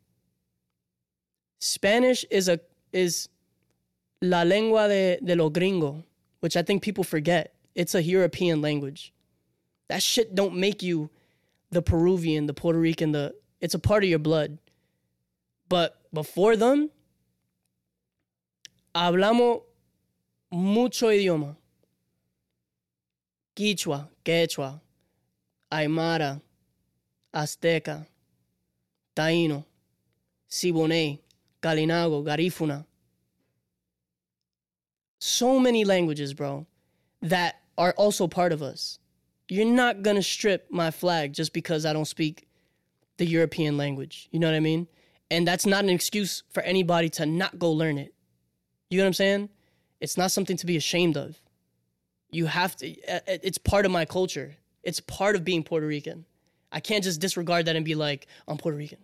Spanish 1.59 2.25
is 2.31 2.49
a 2.49 2.61
is 2.93 3.29
la 4.21 4.43
lengua 4.43 4.89
de, 4.89 5.19
de 5.25 5.35
lo 5.35 5.49
gringo, 5.49 6.05
which 6.41 6.57
I 6.57 6.63
think 6.63 6.83
people 6.83 7.05
forget. 7.05 7.55
It's 7.75 7.95
a 7.95 8.03
European 8.03 8.61
language. 8.61 9.13
That 9.89 10.03
shit 10.03 10.35
don't 10.35 10.57
make 10.57 10.83
you 10.83 11.11
the 11.71 11.83
Peruvian, 11.83 12.47
the 12.47 12.55
Puerto 12.55 12.79
Rican, 12.79 13.13
the 13.13 13.35
it's 13.61 13.75
a 13.75 13.79
part 13.79 14.05
of 14.05 14.11
your 14.11 14.19
blood. 14.19 14.59
But 15.69 15.99
before 16.13 16.57
them, 16.57 16.91
hablamos 18.95 19.63
mucho 20.53 21.09
idioma. 21.09 21.57
Quichua, 23.57 24.09
Quechua, 24.25 24.81
Aymara, 25.71 26.41
Azteca, 27.35 28.07
Taíno, 29.17 29.65
Siboney, 30.51 31.21
Kalinago, 31.63 32.25
Garifuna. 32.25 32.85
So 35.19 35.59
many 35.59 35.85
languages, 35.85 36.35
bro, 36.35 36.67
that 37.21 37.61
are 37.79 37.93
also 37.97 38.27
part 38.27 38.53
of 38.53 38.63
us. 38.63 38.99
You're 39.49 39.67
not 39.67 40.03
gonna 40.03 40.23
strip 40.23 40.67
my 40.71 40.91
flag 40.91 41.33
just 41.33 41.53
because 41.53 41.85
I 41.85 41.93
don't 41.93 42.07
speak 42.07 42.49
the 43.19 43.27
European 43.27 43.77
language. 43.77 44.29
You 44.31 44.41
know 44.41 44.49
what 44.49 44.57
I 44.57 44.61
mean? 44.61 44.89
And 45.31 45.47
that's 45.47 45.67
not 45.67 45.85
an 45.85 45.91
excuse 45.91 46.43
for 46.51 46.63
anybody 46.63 47.09
to 47.11 47.27
not 47.27 47.59
go 47.59 47.71
learn 47.71 47.99
it. 47.99 48.15
You 48.91 48.99
know 48.99 49.05
what 49.05 49.09
I'm 49.09 49.15
saying? 49.15 49.49
It's 50.01 50.17
not 50.17 50.33
something 50.33 50.57
to 50.57 50.67
be 50.67 50.77
ashamed 50.77 51.17
of. 51.17 51.41
You 52.33 52.47
have 52.47 52.75
to, 52.77 52.91
uh, 53.07 53.21
it's 53.27 53.59
part 53.59 53.87
of 53.87 53.93
my 53.93 54.05
culture. 54.05 54.57
It's 54.83 55.01
part 55.01 55.37
of 55.37 55.45
being 55.45 55.63
Puerto 55.63 55.87
Rican. 55.87 56.25
I 56.73 56.81
can't 56.81 57.05
just 57.05 57.21
disregard 57.21 57.67
that 57.67 57.77
and 57.77 57.85
be 57.85 57.95
like, 57.95 58.27
I'm 58.49 58.57
Puerto 58.57 58.77
Rican. 58.77 58.99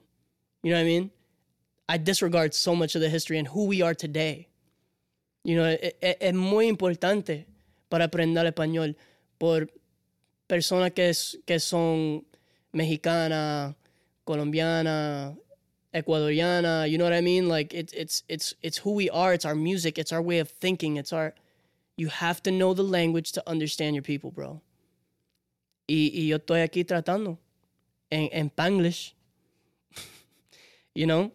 You 0.62 0.72
know 0.72 0.78
what 0.78 0.82
I 0.82 0.86
mean? 0.86 1.10
I 1.88 1.98
disregard 1.98 2.54
so 2.54 2.74
much 2.74 2.94
of 2.94 3.00
the 3.00 3.08
history 3.08 3.38
and 3.38 3.46
who 3.46 3.66
we 3.66 3.82
are 3.82 3.94
today. 3.94 4.48
You 5.44 5.56
know, 5.56 5.76
es, 6.02 6.34
muy 6.34 6.66
importante 6.66 7.46
para 7.88 8.08
aprender 8.08 8.44
español 8.52 8.96
por 9.38 9.68
personas 10.48 10.94
que, 10.94 11.10
es, 11.10 11.36
que 11.46 11.60
son 11.60 12.24
mexicana, 12.72 13.76
colombiana, 14.26 15.36
ecuadoriana, 15.94 16.90
you 16.90 16.98
know 16.98 17.04
what 17.04 17.14
I 17.14 17.20
mean? 17.20 17.48
Like 17.48 17.72
it's 17.72 17.92
it's 17.92 18.22
it's 18.28 18.54
it's 18.62 18.78
who 18.78 18.92
we 18.92 19.08
are, 19.10 19.32
it's 19.32 19.44
our 19.44 19.54
music, 19.54 19.98
it's 19.98 20.12
our 20.12 20.20
way 20.20 20.38
of 20.38 20.50
thinking, 20.50 20.96
it's 20.96 21.12
our 21.12 21.34
you 21.98 22.08
have 22.08 22.40
to 22.44 22.50
know 22.50 22.72
the 22.72 22.82
language 22.82 23.32
to 23.32 23.42
understand 23.46 23.94
your 23.96 24.04
people, 24.04 24.30
bro. 24.30 24.62
Y, 25.88 26.10
y 26.14 26.28
yo 26.28 26.36
estoy 26.36 26.60
aquí 26.60 26.84
tratando 26.84 27.38
en, 28.10 28.28
en 28.32 28.50
Panglish. 28.50 29.14
you 30.94 31.06
know? 31.06 31.32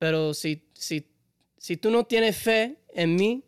Pero 0.00 0.34
si, 0.34 0.68
si, 0.74 1.06
si 1.58 1.76
tú 1.76 1.90
no 1.90 2.04
tienes 2.04 2.36
fe 2.36 2.76
en 2.92 3.14
mí, 3.14 3.44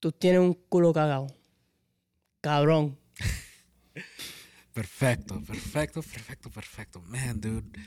tú 0.00 0.10
tienes 0.10 0.40
un 0.40 0.54
culo 0.68 0.92
cagado. 0.92 1.28
Cabrón. 2.40 2.98
Perfecto, 4.74 5.38
perfecto, 5.42 6.00
perfecto, 6.00 6.50
perfecto. 6.50 7.00
Man, 7.02 7.38
dude. 7.40 7.78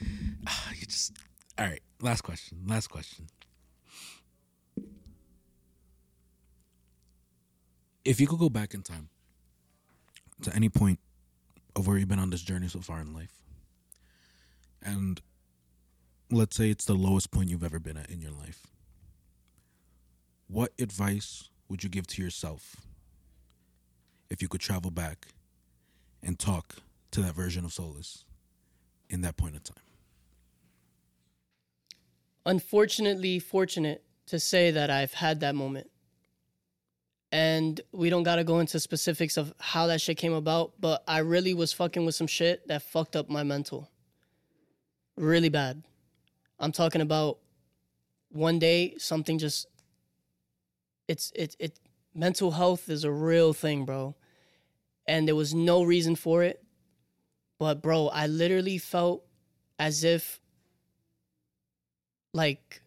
Ah, 0.45 0.71
you 0.79 0.85
just. 0.85 1.13
All 1.57 1.65
right, 1.65 1.81
last 1.99 2.21
question. 2.21 2.59
Last 2.67 2.89
question. 2.89 3.25
If 8.05 8.21
you 8.21 8.27
could 8.27 8.39
go 8.39 8.49
back 8.49 8.75
in 8.75 8.83
time 8.83 9.09
to 10.43 10.55
any 10.55 10.69
point 10.69 10.99
of 11.75 11.87
where 11.87 11.97
you've 11.97 12.07
been 12.07 12.19
on 12.19 12.29
this 12.29 12.43
journey 12.43 12.67
so 12.67 12.79
far 12.79 13.01
in 13.01 13.13
life, 13.13 13.41
and 14.81 15.19
let's 16.31 16.55
say 16.55 16.69
it's 16.69 16.85
the 16.85 16.93
lowest 16.93 17.31
point 17.31 17.49
you've 17.49 17.63
ever 17.63 17.79
been 17.79 17.97
at 17.97 18.11
in 18.11 18.21
your 18.21 18.31
life. 18.31 18.67
What 20.47 20.71
advice 20.77 21.49
would 21.67 21.83
you 21.83 21.89
give 21.89 22.05
to 22.07 22.21
yourself 22.21 22.75
if 24.29 24.41
you 24.41 24.47
could 24.47 24.61
travel 24.61 24.91
back 24.91 25.29
and 26.21 26.37
talk 26.37 26.75
to 27.11 27.21
that 27.21 27.33
version 27.33 27.65
of 27.65 27.73
Solus 27.73 28.23
in 29.09 29.21
that 29.21 29.35
point 29.35 29.55
of 29.55 29.63
time? 29.63 29.77
Unfortunately, 32.45 33.39
fortunate 33.39 34.03
to 34.27 34.39
say 34.39 34.69
that 34.69 34.91
I've 34.91 35.15
had 35.15 35.39
that 35.39 35.55
moment. 35.55 35.89
And 37.35 37.81
we 37.91 38.09
don't 38.09 38.23
got 38.23 38.37
to 38.37 38.45
go 38.45 38.59
into 38.59 38.79
specifics 38.79 39.35
of 39.35 39.53
how 39.59 39.87
that 39.87 39.99
shit 39.99 40.15
came 40.15 40.31
about, 40.31 40.71
but 40.79 41.03
I 41.05 41.17
really 41.17 41.53
was 41.53 41.73
fucking 41.73 42.05
with 42.05 42.15
some 42.15 42.27
shit 42.27 42.65
that 42.69 42.81
fucked 42.81 43.17
up 43.17 43.29
my 43.29 43.43
mental. 43.43 43.89
Really 45.17 45.49
bad. 45.49 45.83
I'm 46.61 46.71
talking 46.71 47.01
about 47.01 47.39
one 48.29 48.57
day 48.57 48.95
something 48.99 49.37
just 49.37 49.67
it's 51.09 51.33
it 51.35 51.57
it 51.59 51.77
mental 52.13 52.51
health 52.51 52.87
is 52.87 53.03
a 53.03 53.11
real 53.11 53.51
thing, 53.51 53.83
bro. 53.83 54.15
And 55.05 55.27
there 55.27 55.35
was 55.35 55.53
no 55.53 55.83
reason 55.83 56.15
for 56.15 56.41
it. 56.41 56.63
But 57.59 57.81
bro, 57.81 58.07
I 58.07 58.27
literally 58.27 58.77
felt 58.77 59.25
as 59.77 60.05
if 60.05 60.39
like 62.33 62.81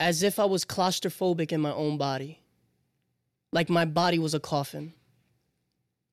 as 0.00 0.22
if 0.22 0.38
I 0.38 0.46
was 0.46 0.64
claustrophobic 0.64 1.52
in 1.52 1.60
my 1.60 1.74
own 1.74 1.98
body. 1.98 2.40
Like 3.52 3.68
my 3.68 3.84
body 3.84 4.18
was 4.18 4.34
a 4.34 4.40
coffin. 4.40 4.92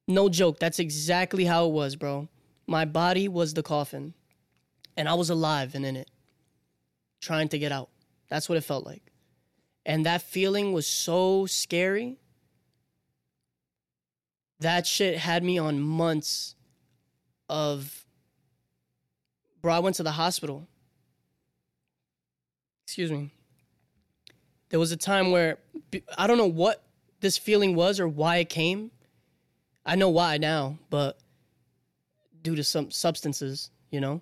No 0.08 0.30
joke, 0.30 0.60
that's 0.60 0.80
exactly 0.80 1.46
how 1.46 1.66
it 1.66 1.72
was, 1.72 1.96
bro. 1.96 2.28
My 2.68 2.86
body 2.86 3.28
was 3.28 3.54
the 3.54 3.64
coffin. 3.64 4.14
And 4.96 5.10
I 5.10 5.16
was 5.16 5.30
alive 5.30 5.74
and 5.74 5.86
in 5.86 5.96
it, 5.96 6.10
trying 7.20 7.50
to 7.50 7.58
get 7.58 7.72
out. 7.72 7.90
That's 8.30 8.48
what 8.48 8.58
it 8.58 8.64
felt 8.64 8.86
like. 8.86 9.12
And 9.86 10.06
that 10.06 10.22
feeling 10.22 10.72
was 10.72 10.86
so 10.88 11.46
scary. 11.46 12.20
That 14.60 14.86
shit 14.86 15.18
had 15.18 15.44
me 15.44 15.58
on 15.58 15.80
months 15.80 16.56
of. 17.50 18.06
Bro, 19.62 19.74
I 19.74 19.80
went 19.80 19.96
to 19.96 20.04
the 20.04 20.12
hospital. 20.12 20.68
Excuse 22.86 23.12
me. 23.12 23.32
There 24.70 24.80
was 24.80 24.92
a 24.92 24.98
time 24.98 25.32
where 25.32 25.58
I 26.18 26.28
don't 26.28 26.38
know 26.38 26.46
what 26.48 26.84
this 27.24 27.38
feeling 27.38 27.74
was 27.74 28.00
or 28.00 28.08
why 28.08 28.38
it 28.38 28.50
came. 28.50 28.92
I 29.86 29.96
know 29.96 30.10
why 30.10 30.38
now, 30.38 30.78
but 30.90 31.18
due 32.42 32.56
to 32.56 32.64
some 32.64 32.92
substances, 32.92 33.72
you 33.90 34.00
know? 34.00 34.22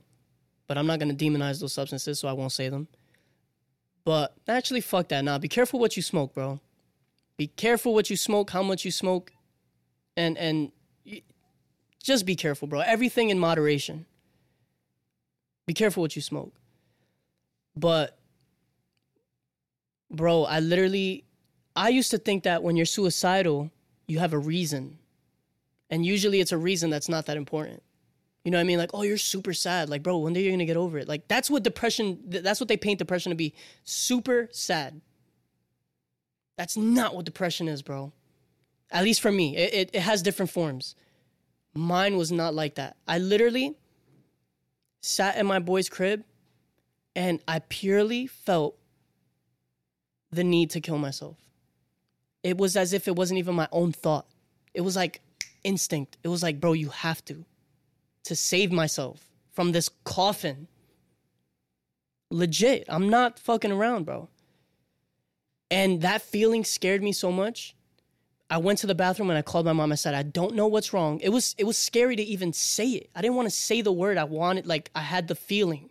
But 0.68 0.78
I'm 0.78 0.88
not 0.88 1.00
gonna 1.00 1.16
demonize 1.16 1.60
those 1.60 1.74
substances, 1.74 2.20
so 2.20 2.28
I 2.28 2.34
won't 2.34 2.52
say 2.52 2.70
them. 2.70 2.88
But 4.06 4.36
actually, 4.48 4.82
fuck 4.82 5.10
that. 5.10 5.24
Now, 5.24 5.38
be 5.38 5.48
careful 5.48 5.80
what 5.80 5.98
you 5.98 6.04
smoke, 6.04 6.34
bro. 6.34 6.60
Be 7.38 7.48
careful 7.48 7.94
what 7.94 8.10
you 8.10 8.16
smoke, 8.16 8.52
how 8.52 8.64
much 8.64 8.86
you 8.86 8.92
smoke, 8.92 9.34
and 10.16 10.38
and 10.38 10.72
just 12.02 12.26
be 12.26 12.36
careful, 12.36 12.68
bro. 12.68 12.80
Everything 12.80 13.30
in 13.30 13.40
moderation. 13.40 14.06
Be 15.66 15.74
careful 15.74 16.02
what 16.02 16.16
you 16.16 16.22
smoke. 16.22 16.54
But, 17.76 18.18
bro, 20.10 20.44
I 20.44 20.60
literally, 20.60 21.26
I 21.76 21.90
used 21.90 22.12
to 22.12 22.18
think 22.18 22.44
that 22.44 22.64
when 22.64 22.76
you're 22.76 22.86
suicidal, 22.86 23.72
you 24.08 24.20
have 24.20 24.34
a 24.34 24.40
reason, 24.40 24.98
and 25.90 26.06
usually 26.06 26.40
it's 26.40 26.52
a 26.52 26.58
reason 26.58 26.90
that's 26.90 27.10
not 27.10 27.26
that 27.28 27.38
important. 27.38 27.82
You 28.44 28.52
know 28.52 28.58
what 28.58 28.62
I 28.62 28.66
mean? 28.66 28.80
Like, 28.80 28.92
oh, 28.94 29.04
you're 29.04 29.18
super 29.18 29.54
sad. 29.54 29.90
Like, 29.90 30.04
bro, 30.04 30.18
one 30.18 30.34
day 30.34 30.42
you're 30.42 30.52
gonna 30.52 30.66
get 30.66 30.78
over 30.78 30.98
it. 30.98 31.08
Like, 31.08 31.28
that's 31.28 31.50
what 31.50 31.64
depression. 31.64 32.20
That's 32.26 32.60
what 32.60 32.68
they 32.68 32.78
paint 32.78 33.00
depression 33.00 33.30
to 33.30 33.36
be. 33.36 33.54
Super 33.84 34.50
sad. 34.52 35.00
That's 36.58 36.76
not 36.76 37.16
what 37.16 37.26
depression 37.26 37.68
is, 37.68 37.82
bro. 37.82 38.12
At 38.92 39.04
least 39.04 39.22
for 39.22 39.32
me, 39.32 39.56
it, 39.56 39.74
it, 39.74 39.90
it 39.94 40.02
has 40.02 40.22
different 40.22 40.52
forms. 40.52 40.96
Mine 41.74 42.18
was 42.18 42.32
not 42.32 42.54
like 42.54 42.76
that. 42.76 42.98
I 43.08 43.20
literally 43.20 43.76
sat 45.02 45.38
in 45.38 45.46
my 45.46 45.60
boy's 45.60 45.88
crib, 45.88 46.24
and 47.16 47.42
I 47.48 47.60
purely 47.60 48.28
felt 48.28 48.76
the 50.32 50.44
need 50.44 50.72
to 50.72 50.82
kill 50.82 50.98
myself. 50.98 51.38
It 52.44 52.58
was 52.58 52.76
as 52.76 52.94
if 52.94 53.08
it 53.08 53.16
wasn't 53.16 53.40
even 53.40 53.56
my 53.56 53.68
own 53.72 53.92
thought. 53.92 54.26
It 54.74 54.82
was 54.82 54.96
like 54.96 55.22
instinct. 55.64 56.18
It 56.24 56.28
was 56.28 56.42
like, 56.42 56.60
bro, 56.60 56.74
you 56.74 56.90
have 56.90 57.24
to 57.26 57.46
to 58.24 58.36
save 58.36 58.72
myself 58.72 59.30
from 59.52 59.72
this 59.72 59.90
coffin. 60.04 60.68
Legit. 62.30 62.86
I'm 62.88 63.10
not 63.10 63.40
fucking 63.40 63.72
around, 63.72 64.06
bro. 64.06 64.30
And 65.70 66.02
that 66.02 66.22
feeling 66.22 66.64
scared 66.64 67.04
me 67.04 67.12
so 67.12 67.32
much. 67.32 67.76
I 68.50 68.58
went 68.58 68.80
to 68.80 68.88
the 68.88 68.96
bathroom 68.96 69.30
and 69.30 69.40
I 69.40 69.42
called 69.42 69.66
my 69.66 69.74
mom. 69.74 69.92
I 69.92 69.96
said, 69.96 70.14
I 70.14 70.24
don't 70.24 70.56
know 70.56 70.68
what's 70.68 70.92
wrong. 70.92 71.20
It 71.22 71.30
was 71.30 71.56
it 71.58 71.64
was 71.64 71.78
scary 71.78 72.16
to 72.18 72.24
even 72.24 72.52
say 72.52 72.90
it. 72.90 73.10
I 73.16 73.22
didn't 73.22 73.38
want 73.38 73.48
to 73.48 73.56
say 73.56 73.82
the 73.82 73.94
word. 73.94 74.18
I 74.18 74.26
wanted 74.26 74.66
like 74.68 74.92
I 74.94 75.02
had 75.02 75.30
the 75.30 75.36
feeling. 75.36 75.90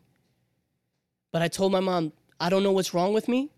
But 1.33 1.43
I 1.43 1.49
told 1.49 1.73
my 1.73 1.81
mom, 1.81 2.13
I 2.39 2.51
don't 2.51 2.63
know 2.63 2.73
what's 2.73 2.93
wrong 2.93 3.15
with 3.15 3.29
me, 3.29 3.51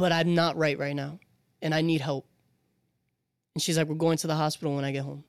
but 0.00 0.12
I'm 0.12 0.34
not 0.34 0.56
right 0.56 0.78
right 0.78 0.96
now 0.96 1.18
and 1.60 1.74
I 1.74 1.82
need 1.82 2.00
help. 2.00 2.26
And 3.54 3.62
she's 3.62 3.76
like, 3.76 3.86
We're 3.86 3.96
going 3.96 4.16
to 4.16 4.26
the 4.26 4.34
hospital 4.34 4.74
when 4.74 4.84
I 4.84 4.92
get 4.92 5.04
home. 5.04 5.24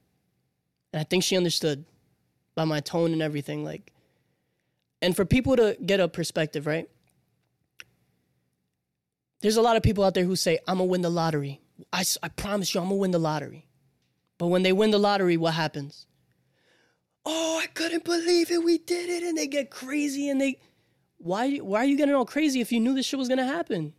And 0.94 1.02
I 1.02 1.04
think 1.04 1.26
she 1.26 1.36
understood 1.36 1.84
by 2.56 2.64
my 2.64 2.80
tone 2.80 3.12
and 3.12 3.22
everything. 3.22 3.66
Like, 3.66 3.92
and 5.02 5.14
for 5.14 5.26
people 5.26 5.58
to 5.58 5.76
get 5.86 6.00
a 6.00 6.08
perspective, 6.08 6.66
right? 6.66 6.90
There's 9.42 9.58
a 9.58 9.62
lot 9.62 9.76
of 9.76 9.84
people 9.84 10.06
out 10.06 10.14
there 10.14 10.24
who 10.24 10.38
say, 10.38 10.60
I'm 10.70 10.78
gonna 10.78 10.86
win 10.86 11.02
the 11.02 11.10
lottery. 11.10 11.60
I, 11.92 12.06
I 12.24 12.30
promise 12.30 12.74
you, 12.74 12.80
I'm 12.80 12.88
gonna 12.88 12.96
win 12.96 13.12
the 13.12 13.20
lottery. 13.20 13.68
But 14.38 14.48
when 14.48 14.64
they 14.64 14.72
win 14.72 14.92
the 14.92 15.00
lottery, 15.00 15.36
what 15.36 15.54
happens? 15.54 16.08
Oh, 17.26 17.60
I 17.62 17.68
couldn't 17.68 18.06
believe 18.06 18.52
it. 18.52 18.64
We 18.64 18.78
did 18.78 19.10
it. 19.10 19.24
And 19.24 19.38
they 19.38 19.48
get 19.48 19.70
crazy 19.70 20.30
and 20.30 20.40
they. 20.40 20.62
Why, 21.18 21.58
why 21.58 21.80
are 21.80 21.86
you 21.86 21.98
getting 21.98 22.16
all 22.16 22.26
crazy 22.26 22.62
if 22.62 22.72
you 22.72 22.80
knew 22.80 22.96
this 22.96 23.06
shit 23.06 23.20
was 23.20 23.28
gonna 23.28 23.46
happen? 23.46 23.96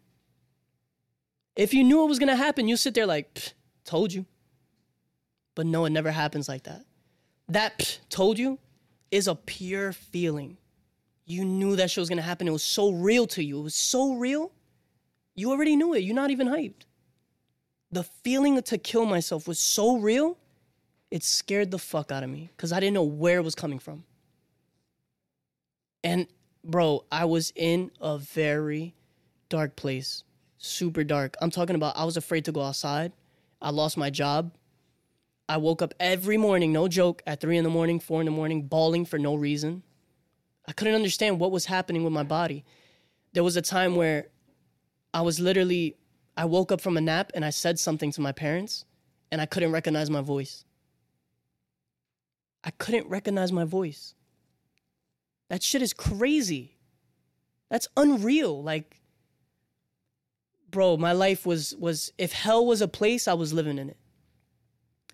If 1.55 1.75
you 1.75 1.85
knew 1.85 2.03
it 2.03 2.09
was 2.09 2.19
gonna 2.19 2.37
happen, 2.37 2.69
you 2.69 2.77
sit 2.77 2.95
there 2.95 3.07
like, 3.07 3.55
told 3.85 4.13
you. 4.13 4.27
But 5.55 5.67
no, 5.67 5.85
it 5.85 5.91
never 5.91 6.11
happens 6.11 6.49
like 6.49 6.65
that. 6.65 6.85
That 7.49 8.01
told 8.09 8.39
you 8.39 8.59
is 9.11 9.29
a 9.29 9.35
pure 9.35 9.93
feeling. 9.93 10.57
You 11.27 11.45
knew 11.45 11.77
that 11.77 11.91
shit 11.91 12.01
was 12.01 12.09
gonna 12.09 12.23
happen. 12.23 12.49
It 12.49 12.53
was 12.53 12.63
so 12.63 12.91
real 12.91 13.27
to 13.29 13.45
you. 13.45 13.61
It 13.61 13.63
was 13.63 13.75
so 13.75 14.15
real. 14.15 14.53
You 15.35 15.51
already 15.51 15.77
knew 15.77 15.95
it. 15.95 16.01
You're 16.01 16.15
not 16.15 16.31
even 16.31 16.49
hyped. 16.49 16.85
The 17.91 18.03
feeling 18.03 18.61
to 18.63 18.79
kill 18.79 19.05
myself 19.05 19.47
was 19.47 19.59
so 19.59 19.99
real, 19.99 20.39
it 21.11 21.23
scared 21.23 21.71
the 21.71 21.79
fuck 21.79 22.11
out 22.11 22.23
of 22.23 22.31
me 22.31 22.51
because 22.57 22.73
I 22.73 22.81
didn't 22.81 22.95
know 22.95 23.03
where 23.03 23.39
it 23.39 23.45
was 23.45 23.55
coming 23.55 23.79
from. 23.79 24.05
And 26.03 26.27
bro, 26.65 27.05
I 27.13 27.27
was 27.27 27.53
in 27.55 27.91
a 28.01 28.19
very 28.19 28.95
dark 29.51 29.77
place, 29.77 30.25
super 30.63 31.05
dark. 31.05 31.37
I'm 31.41 31.51
talking 31.51 31.77
about 31.77 31.97
I 31.97 32.05
was 32.05 32.17
afraid 32.17 32.45
to 32.47 32.53
go 32.53 32.63
outside. 32.63 33.13
I 33.61 33.71
lost 33.71 33.97
my 33.97 34.11
job. 34.11 34.53
I 35.49 35.57
woke 35.57 35.83
up 35.83 35.93
every 36.01 36.37
morning, 36.37 36.73
no 36.73 36.89
joke, 36.89 37.23
at 37.27 37.41
three 37.41 37.59
in 37.59 37.65
the 37.65 37.71
morning, 37.71 38.01
four 38.01 38.21
in 38.21 38.25
the 38.25 38.31
morning, 38.31 38.63
bawling 38.63 39.05
for 39.05 39.19
no 39.19 39.35
reason. 39.35 39.83
I 40.67 40.73
couldn't 40.73 40.95
understand 40.95 41.41
what 41.41 41.51
was 41.51 41.67
happening 41.67 42.05
with 42.05 42.13
my 42.13 42.23
body. 42.23 42.65
There 43.33 43.43
was 43.43 43.57
a 43.57 43.63
time 43.63 43.97
where 43.97 44.29
I 45.13 45.21
was 45.23 45.41
literally, 45.41 45.97
I 46.37 46.45
woke 46.45 46.71
up 46.71 46.81
from 46.81 46.97
a 46.97 47.01
nap 47.01 47.33
and 47.35 47.45
I 47.45 47.51
said 47.51 47.79
something 47.79 48.13
to 48.13 48.21
my 48.21 48.33
parents 48.33 48.85
and 49.31 49.41
I 49.41 49.47
couldn't 49.47 49.73
recognize 49.73 50.09
my 50.11 50.21
voice. 50.21 50.65
I 52.63 52.71
couldn't 52.71 53.09
recognize 53.09 53.51
my 53.51 53.65
voice. 53.65 54.15
That 55.51 55.63
shit 55.63 55.83
is 55.83 55.93
crazy. 55.93 56.79
That's 57.69 57.89
unreal. 57.97 58.63
Like, 58.63 59.02
bro, 60.73 60.97
my 60.97 61.13
life 61.13 61.47
was 61.47 61.77
was 61.77 62.13
if 62.19 62.33
hell 62.33 62.67
was 62.67 62.81
a 62.81 62.89
place, 62.89 63.29
I 63.29 63.35
was 63.35 63.53
living 63.53 63.79
in 63.79 63.89
it. 63.91 63.97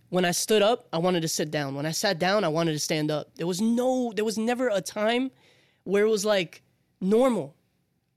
When 0.09 0.25
I 0.25 0.31
stood 0.31 0.63
up, 0.63 0.89
I 0.91 0.99
wanted 0.99 1.21
to 1.21 1.29
sit 1.29 1.51
down. 1.51 1.75
When 1.75 1.85
I 1.85 1.91
sat 1.91 2.19
down, 2.19 2.43
I 2.43 2.49
wanted 2.49 2.73
to 2.73 2.79
stand 2.79 3.11
up. 3.11 3.35
There 3.37 3.47
was 3.47 3.61
no, 3.61 4.11
there 4.17 4.25
was 4.25 4.39
never 4.39 4.71
a 4.71 4.81
time 4.81 5.31
where 5.85 6.07
it 6.07 6.09
was 6.09 6.25
like 6.25 6.63
normal, 6.99 7.55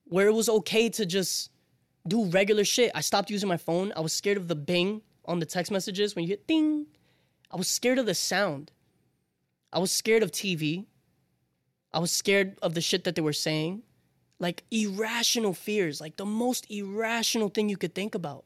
where 0.06 0.28
it 0.28 0.34
was 0.34 0.48
okay 0.48 0.88
to 0.88 1.06
just 1.06 1.52
do 2.08 2.26
regular 2.28 2.64
shit. 2.64 2.92
I 2.96 3.02
stopped 3.02 3.30
using 3.30 3.50
my 3.50 3.58
phone. 3.58 3.92
I 3.98 4.00
was 4.00 4.14
scared 4.14 4.38
of 4.38 4.48
the 4.48 4.56
bing 4.56 5.02
on 5.26 5.40
the 5.40 5.46
text 5.46 5.70
messages 5.70 6.16
when 6.16 6.24
you 6.24 6.30
hit 6.30 6.48
ding. 6.48 6.86
I 7.52 7.58
was 7.58 7.68
scared 7.68 8.00
of 8.00 8.06
the 8.06 8.16
sound. 8.16 8.72
I 9.74 9.80
was 9.80 9.92
scared 9.92 10.24
of 10.24 10.32
TV. 10.32 10.86
I 11.94 12.00
was 12.00 12.12
scared 12.12 12.58
of 12.62 12.74
the 12.74 12.82
shit 12.82 13.04
that 13.04 13.16
they 13.16 13.22
were 13.22 13.34
saying. 13.34 13.84
Like 14.42 14.64
irrational 14.72 15.54
fears, 15.54 16.02
like 16.02 16.18
the 16.18 16.26
most 16.26 16.66
irrational 16.72 17.50
thing 17.50 17.70
you 17.70 17.78
could 17.78 17.94
think 17.94 18.16
about. 18.16 18.44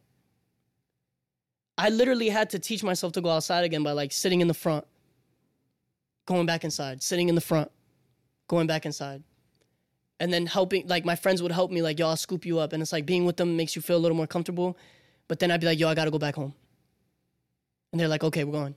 I 1.77 1.87
literally 1.89 2.27
had 2.27 2.49
to 2.49 2.59
teach 2.59 2.83
myself 2.83 3.13
to 3.13 3.21
go 3.21 3.29
outside 3.29 3.63
again 3.63 3.81
by 3.81 3.93
like 3.93 4.11
sitting 4.11 4.41
in 4.41 4.49
the 4.49 4.53
front, 4.53 4.85
going 6.25 6.45
back 6.45 6.65
inside, 6.65 7.01
sitting 7.01 7.29
in 7.29 7.35
the 7.35 7.41
front, 7.41 7.71
going 8.49 8.67
back 8.67 8.85
inside. 8.85 9.23
And 10.19 10.33
then 10.33 10.45
helping, 10.45 10.85
like 10.85 11.05
my 11.05 11.15
friends 11.15 11.41
would 11.41 11.53
help 11.53 11.71
me, 11.71 11.81
like, 11.81 11.97
yo, 11.97 12.09
I'll 12.09 12.17
scoop 12.17 12.45
you 12.45 12.59
up. 12.59 12.73
And 12.73 12.81
it's 12.81 12.91
like 12.91 13.05
being 13.05 13.23
with 13.25 13.37
them 13.37 13.55
makes 13.55 13.73
you 13.75 13.81
feel 13.81 13.95
a 13.95 14.03
little 14.03 14.17
more 14.17 14.27
comfortable. 14.27 14.77
But 15.29 15.39
then 15.39 15.49
I'd 15.49 15.61
be 15.61 15.67
like, 15.67 15.79
yo, 15.79 15.87
I 15.87 15.95
gotta 15.95 16.11
go 16.11 16.19
back 16.19 16.35
home. 16.35 16.53
And 17.93 17.99
they're 18.01 18.09
like, 18.09 18.23
okay, 18.25 18.43
we're 18.43 18.51
going. 18.51 18.75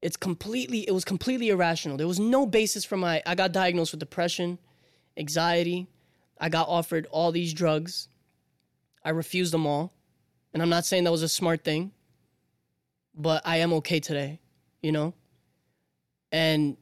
It's 0.00 0.16
completely, 0.16 0.88
it 0.88 0.92
was 0.92 1.04
completely 1.04 1.50
irrational. 1.50 1.98
There 1.98 2.08
was 2.08 2.20
no 2.20 2.46
basis 2.46 2.86
for 2.86 2.96
my, 2.96 3.22
I 3.26 3.34
got 3.34 3.52
diagnosed 3.52 3.92
with 3.92 4.00
depression, 4.00 4.58
anxiety. 5.16 5.86
I 6.38 6.48
got 6.48 6.68
offered 6.68 7.06
all 7.10 7.32
these 7.32 7.54
drugs. 7.54 8.08
I 9.04 9.10
refused 9.10 9.52
them 9.52 9.66
all. 9.66 9.92
And 10.52 10.62
I'm 10.62 10.68
not 10.68 10.84
saying 10.84 11.04
that 11.04 11.10
was 11.10 11.22
a 11.22 11.28
smart 11.28 11.64
thing, 11.64 11.92
but 13.14 13.42
I 13.44 13.58
am 13.58 13.72
okay 13.74 14.00
today, 14.00 14.40
you 14.82 14.92
know? 14.92 15.14
And 16.30 16.76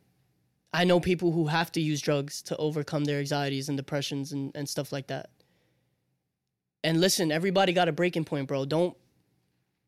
I 0.73 0.85
know 0.85 1.01
people 1.01 1.33
who 1.33 1.47
have 1.47 1.73
to 1.73 1.81
use 1.81 2.01
drugs 2.01 2.43
to 2.43 2.57
overcome 2.57 3.05
their 3.05 3.19
anxieties 3.19 3.69
and 3.69 3.77
depressions 3.77 4.33
and, 4.33 4.51
and 4.55 4.69
stuff 4.69 4.93
like 4.93 5.09
that. 5.09 5.31
And 6.85 7.01
listen, 7.01 7.31
everybody 7.31 7.73
got 7.73 7.89
a 7.89 7.93
breaking 7.93 8.25
point, 8.25 8.49
bro. 8.49 8.65
Don't 8.65 8.97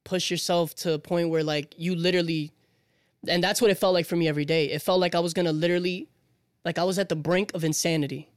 push 0.05 0.31
yourself 0.31 0.75
to 0.75 0.93
a 0.93 0.99
point 0.99 1.31
where 1.31 1.43
like 1.43 1.75
you 1.79 1.95
literally 1.97 2.53
and 3.27 3.43
that's 3.43 3.63
what 3.63 3.71
it 3.71 3.79
felt 3.79 3.95
like 3.95 4.05
for 4.05 4.17
me 4.17 4.29
every 4.29 4.45
day. 4.45 4.67
It 4.67 4.83
felt 4.83 5.01
like 5.01 5.15
I 5.15 5.21
was 5.21 5.33
gonna 5.33 5.53
literally 5.53 6.09
like 6.65 6.79
I 6.79 6.85
was 6.85 6.99
at 6.99 7.09
the 7.09 7.17
brink 7.17 7.53
of 7.55 7.65
insanity. 7.65 8.31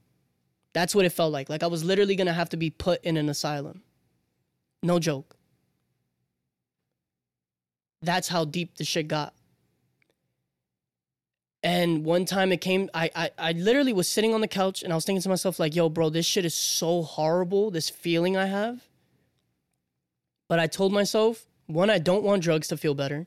That's 0.74 0.94
what 0.94 1.04
it 1.04 1.10
felt 1.10 1.32
like. 1.32 1.48
Like 1.48 1.62
I 1.62 1.66
was 1.66 1.84
literally 1.84 2.16
gonna 2.16 2.32
have 2.32 2.50
to 2.50 2.56
be 2.56 2.70
put 2.70 3.02
in 3.04 3.16
an 3.16 3.28
asylum. 3.28 3.82
No 4.82 4.98
joke. 4.98 5.36
That's 8.02 8.28
how 8.28 8.44
deep 8.44 8.76
the 8.76 8.84
shit 8.84 9.08
got. 9.08 9.34
And 11.62 12.04
one 12.04 12.24
time 12.24 12.52
it 12.52 12.60
came, 12.60 12.88
I, 12.94 13.10
I 13.16 13.30
I 13.38 13.52
literally 13.52 13.92
was 13.92 14.08
sitting 14.08 14.32
on 14.32 14.40
the 14.40 14.48
couch 14.48 14.82
and 14.82 14.92
I 14.92 14.96
was 14.96 15.04
thinking 15.04 15.22
to 15.22 15.28
myself, 15.28 15.58
like, 15.58 15.74
yo, 15.74 15.88
bro, 15.88 16.08
this 16.08 16.24
shit 16.24 16.44
is 16.44 16.54
so 16.54 17.02
horrible, 17.02 17.70
this 17.70 17.90
feeling 17.90 18.36
I 18.36 18.46
have. 18.46 18.88
But 20.48 20.60
I 20.60 20.68
told 20.68 20.92
myself, 20.92 21.46
one, 21.66 21.90
I 21.90 21.98
don't 21.98 22.22
want 22.22 22.42
drugs 22.42 22.68
to 22.68 22.76
feel 22.76 22.94
better. 22.94 23.26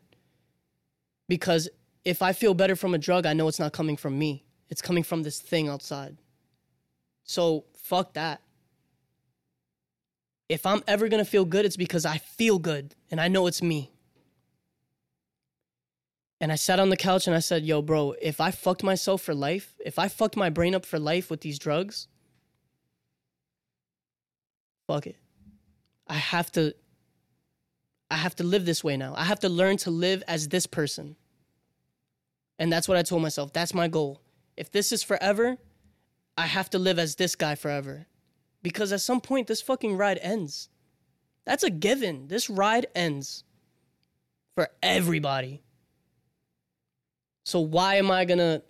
Because 1.28 1.70
if 2.04 2.22
I 2.22 2.34
feel 2.34 2.54
better 2.54 2.76
from 2.76 2.94
a 2.94 2.98
drug, 2.98 3.26
I 3.26 3.34
know 3.34 3.48
it's 3.48 3.60
not 3.60 3.74
coming 3.74 3.98
from 3.98 4.18
me. 4.18 4.46
It's 4.70 4.82
coming 4.82 5.04
from 5.04 5.24
this 5.24 5.40
thing 5.40 5.68
outside. 5.68 6.18
So 7.24 7.66
fuck 7.76 8.14
that. 8.14 8.42
If 10.50 10.66
I'm 10.66 10.84
ever 10.88 11.08
gonna 11.08 11.26
feel 11.26 11.46
good, 11.46 11.66
it's 11.66 11.78
because 11.78 12.06
I 12.06 12.18
feel 12.18 12.60
good 12.60 12.96
and 13.10 13.22
I 13.22 13.28
know 13.28 13.48
it's 13.48 13.62
me. 13.62 13.92
And 16.42 16.52
I 16.52 16.56
sat 16.56 16.80
on 16.80 16.90
the 16.90 16.98
couch 16.98 17.28
and 17.28 17.36
I 17.36 17.40
said, 17.40 17.64
Yo, 17.64 17.82
bro, 17.82 18.16
if 18.22 18.42
I 18.42 18.52
fucked 18.52 18.84
myself 18.84 19.22
for 19.22 19.36
life, 19.36 19.76
if 19.86 20.00
I 20.00 20.08
fucked 20.08 20.36
my 20.36 20.50
brain 20.50 20.74
up 20.74 20.86
for 20.86 20.98
life 20.98 21.30
with 21.30 21.42
these 21.42 21.60
drugs, 21.60 22.08
fuck 24.88 25.06
it. 25.06 25.18
I 26.08 26.16
have 26.16 26.52
to 26.54 26.76
I 28.10 28.18
have 28.18 28.36
to 28.38 28.44
live 28.44 28.66
this 28.66 28.84
way 28.84 28.98
now. 28.98 29.14
I 29.16 29.24
have 29.24 29.40
to 29.40 29.50
learn 29.50 29.78
to 29.78 29.92
live 29.92 30.22
as 30.28 30.50
this 30.50 30.68
person. 30.68 31.16
And 32.60 32.72
that's 32.72 32.88
what 32.88 32.98
I 32.98 33.04
told 33.04 33.22
myself. 33.22 33.54
That's 33.54 33.74
my 33.74 33.88
goal. 33.88 34.22
If 34.58 34.70
this 34.70 34.92
is 34.92 35.02
forever, 35.02 35.58
I 36.38 36.48
have 36.48 36.70
to 36.72 36.80
live 36.80 37.00
as 37.00 37.16
this 37.16 37.36
guy 37.36 37.56
forever. 37.56 38.08
Because 38.64 38.92
at 38.92 39.02
some 39.02 39.22
point, 39.22 39.48
this 39.48 39.62
fucking 39.62 39.98
ride 39.98 40.20
ends. 40.22 40.70
That's 41.46 41.64
a 41.64 41.70
given. 41.70 42.28
This 42.28 42.50
ride 42.50 42.88
ends 42.94 43.44
for 44.56 44.70
everybody. 44.84 45.64
So 47.44 47.60
why 47.60 47.96
am 47.96 48.12
I 48.12 48.26
gonna? 48.26 48.62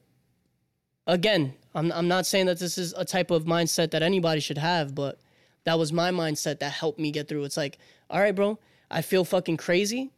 Again, 1.07 1.55
I'm 1.75 1.91
I'm 1.91 2.07
not 2.07 2.25
saying 2.25 2.45
that 2.45 2.59
this 2.59 2.77
is 2.77 2.93
a 2.93 3.03
type 3.03 3.31
of 3.31 3.43
mindset 3.43 3.91
that 3.91 4.03
anybody 4.03 4.39
should 4.39 4.57
have, 4.57 4.95
but 4.95 5.19
that 5.65 5.77
was 5.77 5.91
my 5.91 6.11
mindset 6.11 6.59
that 6.59 6.71
helped 6.71 6.99
me 6.99 7.11
get 7.11 7.27
through. 7.27 7.43
It's 7.43 7.57
like, 7.57 7.77
all 8.09 8.21
right, 8.21 8.35
bro, 8.35 8.59
I 8.89 9.01
feel 9.01 9.25
fucking 9.25 9.57
crazy. 9.57 10.11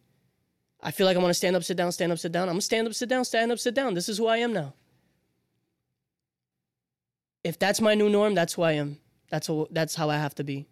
I 0.81 0.91
feel 0.91 1.07
like 1.07 1.17
I 1.17 1.19
want 1.19 1.31
to 1.31 1.35
stand 1.35 1.55
up, 1.55 1.63
sit 1.63 1.77
down, 1.77 1.91
stand 1.91 2.11
up, 2.11 2.19
sit 2.19 2.31
down. 2.31 2.43
I'm 2.43 2.55
gonna 2.55 2.61
stand 2.61 2.87
up, 2.87 2.93
sit 2.93 3.09
down, 3.09 3.25
stand 3.25 3.51
up, 3.51 3.59
sit 3.59 3.73
down. 3.73 3.93
This 3.93 4.09
is 4.09 4.17
who 4.17 4.27
I 4.27 4.37
am 4.37 4.53
now. 4.53 4.73
If 7.43 7.59
that's 7.59 7.81
my 7.81 7.95
new 7.95 8.09
norm, 8.09 8.35
that's 8.35 8.53
who 8.53 8.61
I 8.61 8.73
am. 8.73 8.97
That's 9.29 9.49
that's 9.71 9.95
how 9.95 10.09
I 10.09 10.17
have 10.17 10.35
to 10.35 10.43
be. 10.43 10.67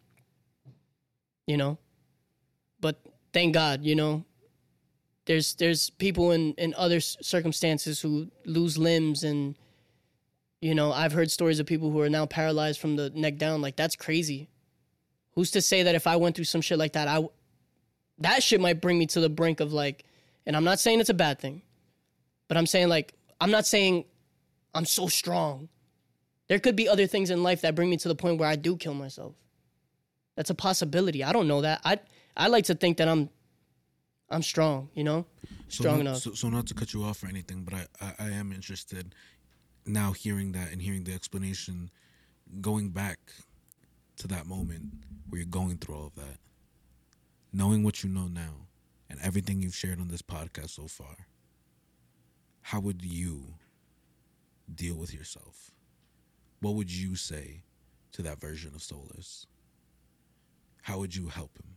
You 1.48 1.58
know? 1.58 1.78
But 2.80 3.00
thank 3.34 3.54
God, 3.54 3.84
you 3.84 3.96
know, 3.96 4.26
there's 5.26 5.56
there's 5.56 5.90
people 5.90 6.32
in 6.32 6.54
in 6.54 6.74
other 6.76 7.00
circumstances 7.00 8.02
who 8.02 8.30
lose 8.46 8.78
limbs 8.78 9.24
and 9.24 9.56
you 10.62 10.74
know 10.76 10.92
i've 10.92 11.12
heard 11.12 11.30
stories 11.30 11.60
of 11.60 11.66
people 11.66 11.92
who 11.92 12.00
are 12.02 12.10
now 12.10 12.26
paralyzed 12.26 12.80
from 12.80 12.96
the 12.96 13.10
neck 13.12 13.38
down 13.38 13.62
like 13.62 13.76
that's 13.76 13.96
crazy 13.96 14.50
who's 15.34 15.52
to 15.52 15.62
say 15.62 15.84
that 15.84 15.96
if 15.96 16.08
i 16.08 16.16
went 16.16 16.36
through 16.36 16.46
some 16.46 16.62
shit 16.62 16.78
like 16.78 16.94
that 16.94 17.08
i 17.08 17.24
that 18.18 18.44
shit 18.44 18.60
might 18.60 18.82
bring 18.82 18.98
me 18.98 19.06
to 19.06 19.20
the 19.20 19.30
brink 19.30 19.60
of 19.60 19.72
like 19.72 20.04
and 20.46 20.56
i'm 20.56 20.64
not 20.64 20.80
saying 20.80 21.00
it's 21.00 21.10
a 21.10 21.14
bad 21.14 21.40
thing 21.40 21.62
but 22.48 22.58
i'm 22.58 22.66
saying 22.66 22.90
like 22.90 23.14
i'm 23.40 23.52
not 23.52 23.66
saying 23.66 24.04
i'm 24.74 24.86
so 24.86 25.08
strong 25.08 25.70
there 26.52 26.60
could 26.60 26.76
be 26.76 26.90
other 26.90 27.08
things 27.08 27.30
in 27.30 27.44
life 27.44 27.62
that 27.62 27.76
bring 27.76 27.90
me 27.90 27.96
to 27.96 28.10
the 28.10 28.16
point 28.16 28.38
where 28.38 28.50
i 28.50 28.58
do 28.58 28.76
kill 28.76 28.94
myself 28.94 29.34
that's 30.36 30.50
a 30.50 30.56
possibility 30.56 31.24
i 31.24 31.32
don't 31.32 31.48
know 31.48 31.62
that 31.62 31.80
i 31.86 31.98
i 32.36 32.48
like 32.48 32.66
to 32.66 32.76
think 32.76 32.98
that 32.98 33.08
i'm 33.08 33.30
I'm 34.32 34.42
strong, 34.42 34.90
you 34.94 35.04
know, 35.04 35.26
strong 35.68 35.84
so 35.84 35.92
not, 35.92 36.00
enough. 36.00 36.18
So, 36.20 36.32
so 36.32 36.50
not 36.50 36.66
to 36.68 36.74
cut 36.74 36.94
you 36.94 37.04
off 37.04 37.22
or 37.22 37.28
anything, 37.28 37.64
but 37.64 37.74
I, 37.74 37.86
I, 38.00 38.14
I 38.28 38.30
am 38.30 38.54
interested 38.54 39.14
now 39.86 40.14
hearing 40.14 40.54
that 40.54 40.72
and 40.72 40.82
hearing 40.82 41.04
the 41.04 41.14
explanation, 41.14 41.92
going 42.62 42.92
back 42.92 43.20
to 44.18 44.28
that 44.28 44.46
moment 44.46 44.84
where 45.28 45.40
you're 45.40 45.50
going 45.50 45.80
through 45.80 45.96
all 45.96 46.08
of 46.08 46.16
that, 46.16 46.38
knowing 47.52 47.84
what 47.84 48.04
you 48.04 48.10
know 48.10 48.28
now 48.28 48.68
and 49.10 49.20
everything 49.22 49.62
you've 49.62 49.76
shared 49.76 50.00
on 50.00 50.08
this 50.08 50.22
podcast 50.22 50.70
so 50.70 50.88
far. 50.88 51.28
How 52.62 52.80
would 52.80 53.04
you 53.04 53.56
deal 54.74 54.96
with 54.96 55.14
yourself? 55.14 55.71
What 56.62 56.76
would 56.76 56.92
you 56.92 57.16
say 57.16 57.64
to 58.14 58.22
that 58.22 58.40
version 58.40 58.74
of 58.76 58.84
Solus? 58.84 59.48
How 60.84 61.00
would 61.00 61.16
you 61.16 61.28
help 61.28 61.52
him? 61.58 61.72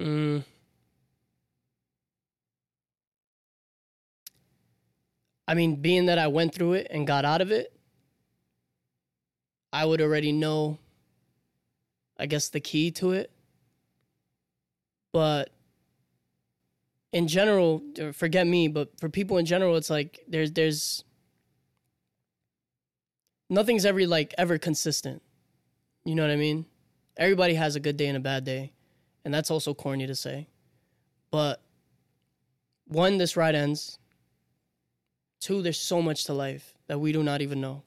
Mm. 0.00 0.44
I 5.46 5.54
mean, 5.54 5.76
being 5.76 6.06
that 6.06 6.18
I 6.18 6.26
went 6.26 6.54
through 6.54 6.74
it 6.74 6.86
and 6.90 7.06
got 7.06 7.24
out 7.24 7.42
of 7.42 7.50
it, 7.50 7.72
I 9.72 9.84
would 9.84 10.00
already 10.00 10.32
know, 10.32 10.78
I 12.18 12.26
guess, 12.26 12.48
the 12.48 12.60
key 12.60 12.90
to 12.92 13.12
it. 13.12 13.30
But 15.12 15.50
in 17.14 17.28
general, 17.28 17.80
uh, 18.02 18.10
forget 18.10 18.44
me, 18.44 18.66
but 18.66 18.98
for 18.98 19.08
people 19.08 19.38
in 19.38 19.46
general, 19.46 19.76
it's 19.76 19.88
like 19.88 20.24
there's 20.26 20.50
there's 20.50 21.04
nothing's 23.48 23.86
ever 23.86 24.04
like 24.06 24.34
ever 24.36 24.58
consistent. 24.58 25.22
You 26.04 26.16
know 26.16 26.22
what 26.22 26.32
I 26.32 26.36
mean? 26.36 26.66
Everybody 27.16 27.54
has 27.54 27.76
a 27.76 27.80
good 27.80 27.96
day 27.96 28.08
and 28.08 28.16
a 28.16 28.20
bad 28.20 28.44
day. 28.44 28.72
And 29.24 29.32
that's 29.32 29.50
also 29.50 29.72
corny 29.72 30.06
to 30.08 30.14
say. 30.16 30.48
But 31.30 31.62
one, 32.88 33.16
this 33.16 33.36
ride 33.36 33.54
ends. 33.54 33.98
Two, 35.40 35.62
there's 35.62 35.80
so 35.80 36.02
much 36.02 36.24
to 36.24 36.34
life 36.34 36.74
that 36.88 36.98
we 36.98 37.12
do 37.12 37.22
not 37.22 37.40
even 37.40 37.60
know. 37.60 37.84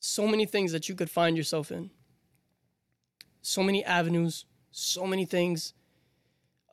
So 0.00 0.26
many 0.26 0.44
things 0.44 0.72
that 0.72 0.88
you 0.88 0.96
could 0.96 1.08
find 1.08 1.36
yourself 1.36 1.70
in. 1.70 1.90
So 3.42 3.62
many 3.62 3.84
avenues, 3.84 4.44
so 4.72 5.06
many 5.06 5.24
things 5.24 5.72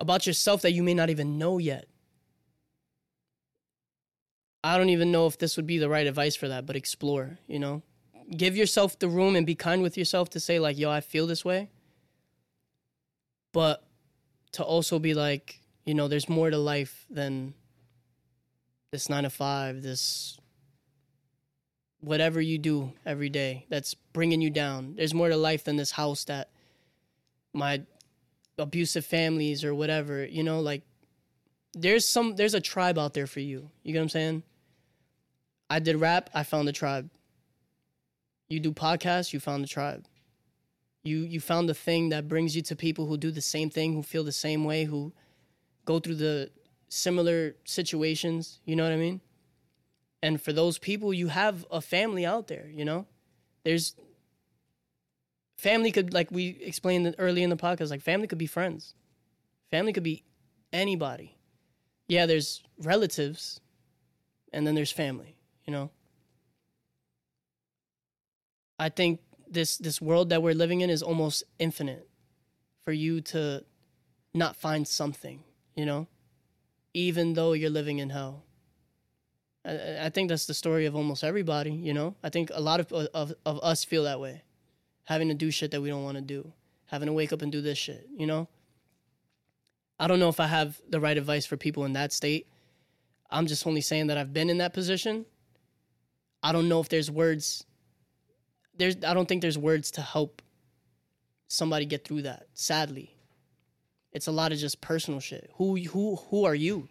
about 0.01 0.27
yourself 0.27 0.61
that 0.63 0.73
you 0.73 0.83
may 0.83 0.93
not 0.93 1.09
even 1.09 1.37
know 1.37 1.57
yet. 1.57 1.85
I 4.63 4.77
don't 4.77 4.89
even 4.89 5.11
know 5.11 5.25
if 5.27 5.37
this 5.37 5.55
would 5.55 5.65
be 5.65 5.77
the 5.77 5.89
right 5.89 6.05
advice 6.05 6.35
for 6.35 6.47
that, 6.49 6.65
but 6.65 6.75
explore, 6.75 7.39
you 7.47 7.59
know? 7.59 7.81
Give 8.35 8.55
yourself 8.55 8.99
the 8.99 9.07
room 9.07 9.35
and 9.35 9.45
be 9.45 9.55
kind 9.55 9.81
with 9.81 9.97
yourself 9.97 10.29
to 10.31 10.39
say, 10.39 10.59
like, 10.59 10.77
yo, 10.77 10.89
I 10.91 11.01
feel 11.01 11.25
this 11.25 11.45
way 11.45 11.69
but 13.53 13.83
to 14.53 14.63
also 14.63 14.99
be 14.99 15.13
like, 15.13 15.59
you 15.85 15.93
know, 15.93 16.07
there's 16.07 16.29
more 16.29 16.49
to 16.49 16.57
life 16.57 17.05
than 17.09 17.53
this 18.91 19.09
nine 19.09 19.23
to 19.23 19.29
five, 19.29 19.81
this 19.81 20.37
whatever 22.01 22.41
you 22.41 22.57
do 22.57 22.91
every 23.05 23.29
day 23.29 23.65
that's 23.69 23.93
bringing 23.93 24.41
you 24.41 24.49
down. 24.49 24.95
There's 24.95 25.13
more 25.13 25.29
to 25.29 25.37
life 25.37 25.63
than 25.63 25.75
this 25.75 25.91
house 25.91 26.23
that 26.25 26.49
my 27.53 27.83
abusive 28.57 29.05
families 29.05 29.63
or 29.63 29.73
whatever, 29.73 30.25
you 30.25 30.43
know, 30.43 30.59
like 30.59 30.83
there's 31.73 32.05
some 32.05 32.35
there's 32.35 32.53
a 32.53 32.61
tribe 32.61 32.97
out 32.97 33.13
there 33.13 33.27
for 33.27 33.39
you. 33.39 33.69
You 33.83 33.93
get 33.93 33.99
what 33.99 34.03
I'm 34.03 34.09
saying? 34.09 34.43
I 35.69 35.79
did 35.79 35.95
rap, 35.95 36.29
I 36.33 36.43
found 36.43 36.67
the 36.67 36.73
tribe. 36.73 37.09
You 38.49 38.59
do 38.59 38.71
podcasts, 38.71 39.31
you 39.31 39.39
found 39.39 39.63
the 39.63 39.67
tribe 39.67 40.05
you 41.03 41.19
you 41.19 41.39
found 41.39 41.67
the 41.67 41.73
thing 41.73 42.09
that 42.09 42.27
brings 42.27 42.55
you 42.55 42.61
to 42.61 42.75
people 42.75 43.05
who 43.07 43.17
do 43.17 43.31
the 43.31 43.41
same 43.41 43.69
thing 43.69 43.93
who 43.93 44.03
feel 44.03 44.23
the 44.23 44.31
same 44.31 44.63
way 44.63 44.83
who 44.83 45.11
go 45.85 45.99
through 45.99 46.15
the 46.15 46.51
similar 46.89 47.55
situations. 47.65 48.59
You 48.65 48.75
know 48.75 48.83
what 48.83 48.93
I 48.93 48.97
mean? 48.97 49.21
And 50.21 50.39
for 50.39 50.53
those 50.53 50.77
people, 50.77 51.13
you 51.13 51.29
have 51.29 51.65
a 51.71 51.81
family 51.81 52.25
out 52.25 52.47
there. 52.47 52.69
You 52.71 52.85
know, 52.85 53.07
there's 53.63 53.95
family 55.57 55.91
could 55.91 56.13
like 56.13 56.31
we 56.31 56.57
explained 56.61 57.15
early 57.17 57.43
in 57.43 57.49
the 57.49 57.57
podcast. 57.57 57.89
Like 57.89 58.01
family 58.01 58.27
could 58.27 58.37
be 58.37 58.47
friends, 58.47 58.93
family 59.69 59.93
could 59.93 60.03
be 60.03 60.23
anybody. 60.73 61.37
Yeah, 62.07 62.25
there's 62.25 62.63
relatives, 62.79 63.61
and 64.51 64.67
then 64.67 64.75
there's 64.75 64.91
family. 64.91 65.35
You 65.65 65.73
know. 65.73 65.91
I 68.79 68.89
think 68.89 69.19
this 69.47 69.77
this 69.77 70.01
world 70.01 70.29
that 70.29 70.41
we're 70.41 70.55
living 70.55 70.81
in 70.81 70.89
is 70.89 71.03
almost 71.03 71.43
infinite 71.59 72.09
for 72.83 72.91
you 72.91 73.21
to 73.21 73.63
not 74.33 74.55
find 74.55 74.87
something, 74.87 75.43
you 75.75 75.85
know, 75.85 76.07
even 76.93 77.33
though 77.33 77.53
you're 77.53 77.69
living 77.69 77.99
in 77.99 78.09
hell. 78.09 78.43
I, 79.63 80.05
I 80.05 80.09
think 80.09 80.29
that's 80.29 80.47
the 80.47 80.55
story 80.55 80.87
of 80.87 80.95
almost 80.95 81.23
everybody, 81.23 81.71
you 81.71 81.93
know. 81.93 82.15
I 82.23 82.29
think 82.29 82.49
a 82.53 82.61
lot 82.61 82.79
of, 82.79 82.91
of 82.91 83.33
of 83.45 83.59
us 83.61 83.83
feel 83.83 84.03
that 84.05 84.19
way, 84.19 84.41
having 85.11 85.27
to 85.27 85.33
do 85.33 85.51
shit 85.51 85.71
that 85.71 85.81
we 85.81 85.89
don't 85.89 86.05
want 86.05 86.15
to 86.15 86.21
do, 86.21 86.53
having 86.85 87.07
to 87.07 87.11
wake 87.11 87.33
up 87.33 87.41
and 87.41 87.51
do 87.51 87.59
this 87.59 87.77
shit, 87.77 88.07
you 88.15 88.25
know. 88.25 88.47
I 89.99 90.07
don't 90.07 90.21
know 90.21 90.29
if 90.29 90.39
I 90.39 90.47
have 90.47 90.79
the 90.89 91.01
right 91.01 91.17
advice 91.17 91.45
for 91.45 91.57
people 91.57 91.83
in 91.83 91.93
that 91.93 92.13
state. 92.13 92.47
I'm 93.29 93.45
just 93.45 93.67
only 93.67 93.81
saying 93.81 94.07
that 94.07 94.17
I've 94.17 94.31
been 94.31 94.49
in 94.49 94.59
that 94.59 94.73
position. 94.73 95.25
I 96.41 96.53
don't 96.53 96.69
know 96.69 96.79
if 96.79 96.87
there's 96.87 97.11
words. 97.11 97.65
There's 98.77 98.95
I 99.05 99.13
don't 99.13 99.27
think 99.27 99.41
there's 99.41 99.57
words 99.57 99.91
to 99.91 100.01
help 100.01 100.41
somebody 101.49 101.85
get 101.85 102.05
through 102.05 102.21
that. 102.21 102.47
Sadly, 102.53 103.13
it's 104.13 104.27
a 104.27 104.31
lot 104.31 104.53
of 104.53 104.59
just 104.59 104.79
personal 104.79 105.19
shit. 105.19 105.51
Who 105.55 105.75
who 105.75 106.15
who 106.15 106.45
are 106.45 106.55
you? 106.55 106.87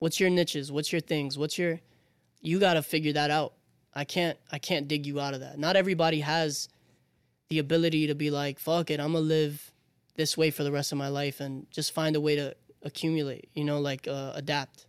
What's 0.00 0.20
your 0.20 0.28
niches? 0.28 0.70
What's 0.70 0.92
your 0.92 1.00
things? 1.00 1.38
What's 1.38 1.56
your 1.56 1.80
you 2.42 2.60
got 2.60 2.74
to 2.74 2.82
figure 2.82 3.14
that 3.14 3.30
out. 3.30 3.54
I 3.94 4.04
can't 4.04 4.36
I 4.52 4.58
can't 4.58 4.86
dig 4.86 5.06
you 5.06 5.18
out 5.18 5.32
of 5.32 5.40
that. 5.40 5.58
Not 5.58 5.76
everybody 5.76 6.20
has 6.20 6.68
the 7.50 7.58
ability 7.58 8.06
to 8.06 8.14
be 8.14 8.30
like, 8.30 8.58
fuck 8.58 8.90
it, 8.90 9.00
I'm 9.00 9.12
gonna 9.12 9.24
live 9.24 9.72
this 10.16 10.36
way 10.36 10.50
for 10.50 10.62
the 10.64 10.72
rest 10.72 10.92
of 10.92 10.98
my 10.98 11.08
life 11.08 11.40
and 11.40 11.70
just 11.70 11.92
find 11.92 12.16
a 12.16 12.20
way 12.20 12.36
to 12.36 12.54
accumulate, 12.82 13.48
you 13.54 13.64
know, 13.64 13.80
like 13.80 14.06
uh, 14.06 14.32
adapt. 14.34 14.86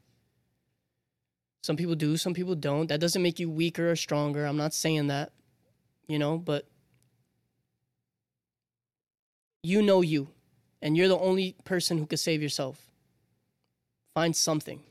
Some 1.64 1.78
people 1.78 1.96
do, 1.96 2.16
some 2.18 2.34
people 2.34 2.56
don't. 2.56 2.88
That 2.88 3.00
doesn't 3.00 3.22
make 3.22 3.40
you 3.40 3.50
weaker 3.50 3.90
or 3.90 3.96
stronger. 3.96 4.46
I'm 4.46 4.58
not 4.58 4.74
saying 4.74 5.08
that, 5.08 5.32
you 6.08 6.20
know, 6.20 6.38
but 6.38 6.68
you 9.64 9.82
know 9.82 10.02
you, 10.02 10.30
and 10.82 10.96
you're 10.96 11.08
the 11.08 11.18
only 11.18 11.56
person 11.64 11.98
who 11.98 12.06
could 12.06 12.20
save 12.20 12.44
yourself. 12.44 12.92
Find 14.14 14.36
something. 14.36 14.82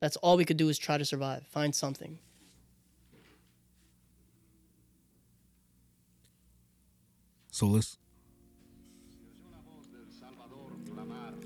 That's 0.00 0.16
all 0.16 0.36
we 0.36 0.46
could 0.46 0.56
do 0.56 0.68
is 0.68 0.78
try 0.78 0.96
to 0.96 1.04
survive. 1.04 1.46
Find 1.46 1.74
something. 1.74 2.18
Solus. 7.56 7.96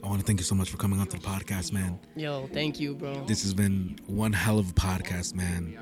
I 0.03 0.09
want 0.09 0.19
to 0.19 0.27
thank 0.27 0.41
you 0.41 0.45
so 0.45 0.57
much 0.57 0.69
for 0.69 0.77
coming 0.77 0.99
onto 0.99 1.17
the 1.17 1.25
podcast, 1.25 1.73
man. 1.73 2.01
Yo, 2.17 2.49
thank 2.53 2.81
you, 2.81 2.97
bro. 2.97 3.25
This 3.27 3.43
has 3.43 3.55
been 3.55 3.97
one 4.09 4.33
hell 4.33 4.59
of 4.59 4.71
a 4.71 4.73
podcast, 4.73 5.37
man. 5.37 5.79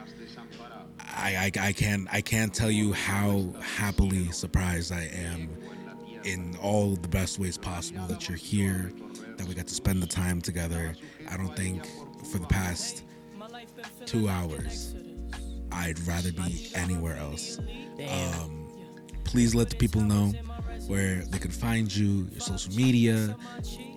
I, 1.01 1.51
I, 1.57 1.69
I 1.69 1.73
can't 1.73 2.07
I 2.13 2.21
can't 2.21 2.53
tell 2.53 2.71
you 2.71 2.93
how 2.93 3.47
happily 3.63 4.31
surprised 4.31 4.93
I 4.93 5.05
am 5.15 5.49
in 6.25 6.59
all 6.61 6.97
the 6.97 7.09
best 7.09 7.39
ways 7.39 7.57
possible 7.57 8.07
that 8.09 8.29
you're 8.29 8.37
here, 8.37 8.93
that 9.39 9.47
we 9.49 9.55
got 9.55 9.67
to 9.69 9.75
spend 9.75 10.03
the 10.03 10.07
time 10.07 10.43
together. 10.43 10.95
I 11.31 11.39
don't 11.39 11.57
think 11.57 11.87
for 12.31 12.39
the 12.39 12.47
past 12.49 13.05
two 14.05 14.29
hours 14.29 14.95
I'd 15.73 15.99
rather 16.07 16.33
be 16.33 16.71
anywhere 16.75 17.17
else. 17.17 17.59
Um, 18.11 18.58
please 19.29 19.55
let 19.55 19.69
the 19.69 19.77
people 19.77 20.01
know 20.01 20.33
where 20.87 21.17
they 21.27 21.39
can 21.39 21.51
find 21.51 21.95
you, 21.95 22.27
your 22.33 22.41
social 22.41 22.75
media, 22.75 23.37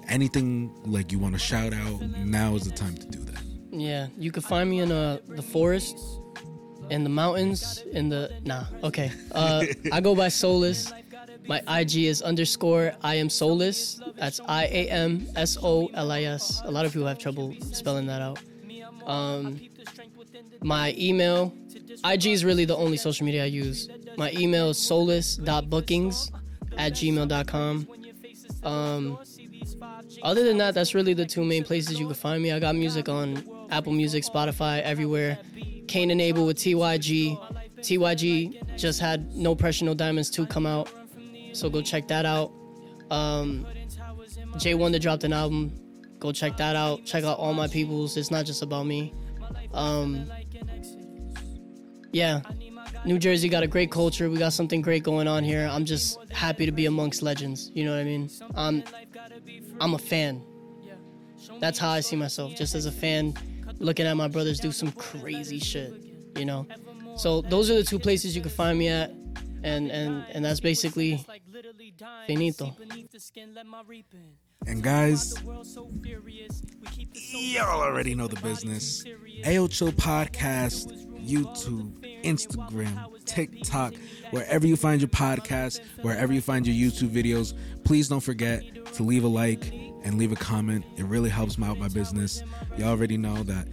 anything 0.10 0.70
like 0.86 1.10
you 1.10 1.20
want 1.20 1.34
to 1.34 1.40
shout 1.40 1.74
out. 1.74 2.02
Now 2.20 2.56
is 2.56 2.66
the 2.66 2.76
time 2.76 2.96
to 2.96 3.08
do 3.08 3.20
that. 3.20 3.42
Yeah, 3.72 4.08
you 4.18 4.30
can 4.32 4.42
find 4.42 4.70
me 4.70 4.82
in 4.82 4.92
uh, 4.92 5.20
the 5.30 5.42
forest, 5.42 5.98
in 6.90 7.06
the 7.06 7.10
mountains, 7.10 7.82
in 7.94 8.10
the 8.10 8.30
nah. 8.44 8.66
Okay, 8.84 9.10
uh, 9.32 9.66
I 9.94 10.02
go 10.02 10.14
by 10.14 10.28
Solus. 10.28 10.92
My 11.48 11.62
IG 11.80 11.96
is 11.96 12.22
underscore 12.22 12.94
I 13.02 13.16
am 13.16 13.30
Solus. 13.30 14.02
That's 14.18 14.42
I 14.48 14.66
A 14.66 14.90
M 14.90 15.28
S 15.38 15.58
O 15.64 15.90
L 15.94 16.12
I 16.12 16.24
S. 16.24 16.62
A 16.66 16.72
lot 16.72 16.86
of 16.86 16.92
people 16.92 17.08
have 17.08 17.18
trouble 17.18 17.56
spelling 17.72 18.06
that 18.08 18.22
out. 18.22 18.40
Um, 19.08 19.62
my 20.62 20.94
email, 20.98 21.54
IG 22.04 22.28
is 22.28 22.44
really 22.44 22.66
the 22.66 22.76
only 22.76 22.98
social 22.98 23.26
media 23.26 23.44
I 23.44 23.48
use. 23.48 23.88
My 24.18 24.32
email 24.32 24.70
is 24.70 24.78
solus.bookings 24.78 26.32
at 26.78 26.94
gmail.com. 26.94 27.88
Um, 28.64 29.20
other 30.24 30.44
than 30.44 30.58
that, 30.58 30.74
that's 30.74 30.94
really 30.94 31.14
the 31.14 31.26
two 31.26 31.44
main 31.44 31.64
places 31.64 32.00
you 32.00 32.06
can 32.06 32.16
find 32.16 32.44
me. 32.44 32.52
I 32.52 32.60
got 32.60 32.76
music 32.76 33.10
on 33.10 33.44
Apple 33.72 33.94
Music, 33.94 34.24
Spotify, 34.24 34.82
everywhere. 34.82 35.38
Cain 35.88 36.12
and 36.12 36.22
Abel 36.22 36.46
with 36.46 36.58
TYG. 36.58 37.38
TYG 37.80 38.78
just 38.78 39.00
had 39.00 39.36
No 39.36 39.56
Pressure, 39.56 39.86
No 39.86 39.94
Diamonds 39.94 40.30
2 40.30 40.46
come 40.46 40.66
out. 40.66 40.90
So 41.54 41.70
go 41.70 41.82
check 41.82 42.08
that 42.08 42.26
out. 42.26 42.52
Um, 43.10 43.66
J 44.58 44.76
Wonder 44.76 45.00
dropped 45.00 45.24
an 45.24 45.34
album. 45.34 45.74
Go 46.20 46.32
check 46.32 46.56
that 46.58 46.76
out. 46.76 47.04
Check 47.06 47.24
out 47.24 47.40
all 47.40 47.54
my 47.54 47.68
peoples. 47.68 48.16
It's 48.16 48.32
not 48.32 48.46
just 48.46 48.62
about 48.62 48.86
me. 48.86 49.14
Um, 49.74 50.30
yeah, 52.12 52.42
New 53.06 53.18
Jersey 53.18 53.50
got 53.50 53.64
a 53.64 53.68
great 53.68 53.92
culture. 53.92 54.30
We 54.30 54.38
got 54.38 54.54
something 54.54 54.82
great 54.82 55.04
going 55.04 55.28
on 55.28 55.44
here. 55.44 55.68
I'm 55.72 55.86
just 55.86 56.20
happy 56.32 56.66
to 56.66 56.72
be 56.72 56.86
amongst 56.86 57.22
legends. 57.22 57.72
You 57.74 57.86
know 57.86 57.92
what 57.92 58.00
I 58.00 58.04
mean? 58.04 58.30
I'm, 58.56 58.84
I'm 59.80 59.94
a 59.94 59.98
fan. 60.00 60.44
That's 61.60 61.80
how 61.80 61.90
I 61.90 62.02
see 62.02 62.16
myself, 62.16 62.56
just 62.56 62.76
as 62.76 62.86
a 62.86 62.92
fan, 62.92 63.34
looking 63.80 64.06
at 64.06 64.16
my 64.16 64.28
brothers 64.28 64.60
do 64.60 64.72
some 64.72 64.92
crazy 64.92 65.60
shit. 65.60 65.94
You 66.38 66.46
know, 66.46 66.66
so 67.18 67.42
those 67.42 67.70
are 67.70 67.76
the 67.76 67.84
two 67.84 68.00
places 68.00 68.36
you 68.36 68.42
can 68.42 68.52
find 68.52 68.78
me 68.78 68.88
at, 68.88 69.10
and 69.64 69.92
and 69.92 70.24
and 70.32 70.46
that's 70.46 70.60
basically 70.60 71.26
finito. 72.26 72.76
And 74.68 74.84
guys, 74.84 75.36
y'all 77.32 77.82
already 77.82 78.16
know 78.16 78.28
the 78.28 78.40
business. 78.42 79.04
AO 79.46 79.68
Chill 79.68 79.92
Podcast, 79.92 81.11
YouTube, 81.22 82.24
Instagram, 82.24 83.26
TikTok, 83.26 83.94
wherever 84.32 84.68
you 84.68 84.76
find 84.76 85.02
your 85.02 85.10
podcast, 85.10 85.82
wherever 86.02 86.34
you 86.34 86.42
find 86.42 86.68
your 86.68 86.76
YouTube 86.76 87.10
videos, 87.10 87.54
please 87.84 88.08
don't 88.08 88.22
forget 88.22 88.64
to 88.94 89.04
leave 89.04 89.24
a 89.24 89.28
like 89.28 89.72
and 90.04 90.18
leave 90.18 90.32
a 90.32 90.36
comment. 90.36 90.86
It 90.98 91.06
really 91.06 91.30
helps 91.30 91.58
me 91.58 91.68
out 91.68 91.78
my 91.78 91.88
business. 91.88 92.44
You 92.78 92.86
already 92.86 93.18
know 93.18 93.44
that, 93.44 93.68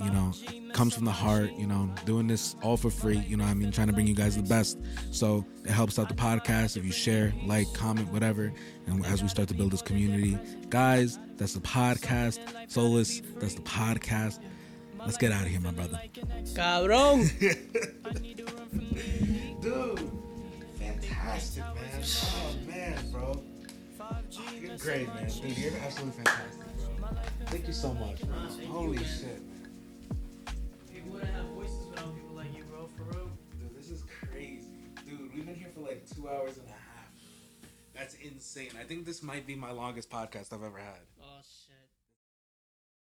you 0.00 0.10
know, 0.10 0.32
comes 0.72 0.94
from 0.94 1.04
the 1.04 1.12
heart, 1.12 1.52
you 1.56 1.66
know, 1.66 1.92
doing 2.04 2.26
this 2.26 2.56
all 2.62 2.76
for 2.76 2.90
free, 2.90 3.18
you 3.28 3.36
know 3.36 3.44
I 3.44 3.54
mean, 3.54 3.70
trying 3.70 3.88
to 3.88 3.92
bring 3.92 4.06
you 4.06 4.14
guys 4.14 4.36
the 4.36 4.42
best. 4.42 4.78
So 5.10 5.44
it 5.64 5.70
helps 5.70 5.98
out 5.98 6.08
the 6.08 6.14
podcast 6.14 6.76
if 6.76 6.84
you 6.84 6.92
share, 6.92 7.32
like, 7.46 7.72
comment, 7.74 8.10
whatever. 8.10 8.52
And 8.86 9.04
as 9.06 9.22
we 9.22 9.28
start 9.28 9.48
to 9.48 9.54
build 9.54 9.70
this 9.70 9.82
community, 9.82 10.38
guys, 10.70 11.18
that's 11.36 11.54
the 11.54 11.60
podcast. 11.60 12.38
Solus, 12.70 13.22
that's 13.36 13.54
the 13.54 13.62
podcast. 13.62 14.40
Let's 15.04 15.16
get 15.16 15.32
out 15.32 15.42
of 15.42 15.48
here, 15.48 15.60
my 15.60 15.72
brother. 15.72 16.00
Cabrón. 16.54 17.28
Dude, 19.60 20.10
fantastic, 20.78 21.64
man. 21.64 22.02
Oh, 22.02 22.54
man, 22.68 23.10
bro. 23.10 23.42
You're 24.60 24.76
great, 24.78 25.06
man. 25.08 25.28
Dude, 25.28 25.58
you're 25.58 25.72
absolutely 25.84 26.24
fantastic, 26.24 26.62
bro. 26.98 27.08
Thank 27.46 27.66
you 27.66 27.72
so 27.72 27.92
much, 27.94 28.20
bro. 28.22 28.36
Holy 28.68 28.98
shit. 28.98 29.40
People 30.92 31.12
wouldn't 31.12 31.32
have 31.32 31.46
voices 31.46 31.86
without 31.90 32.14
people 32.14 32.36
like 32.36 32.56
you, 32.56 32.64
bro. 32.64 32.88
For 32.96 33.02
real. 33.16 33.30
Dude, 33.60 33.76
this 33.76 33.90
is 33.90 34.04
crazy. 34.20 34.66
Dude, 35.06 35.34
we've 35.34 35.46
been 35.46 35.54
here 35.54 35.68
for 35.74 35.80
like 35.80 36.04
two 36.14 36.28
hours 36.28 36.56
and 36.58 36.66
a 36.68 36.72
half. 36.72 36.78
That's 37.94 38.14
insane. 38.14 38.70
I 38.80 38.84
think 38.84 39.04
this 39.04 39.22
might 39.22 39.46
be 39.46 39.54
my 39.54 39.70
longest 39.70 40.10
podcast 40.10 40.52
I've 40.52 40.62
ever 40.62 40.78
had. 40.78 40.94
Shit. 40.94 41.06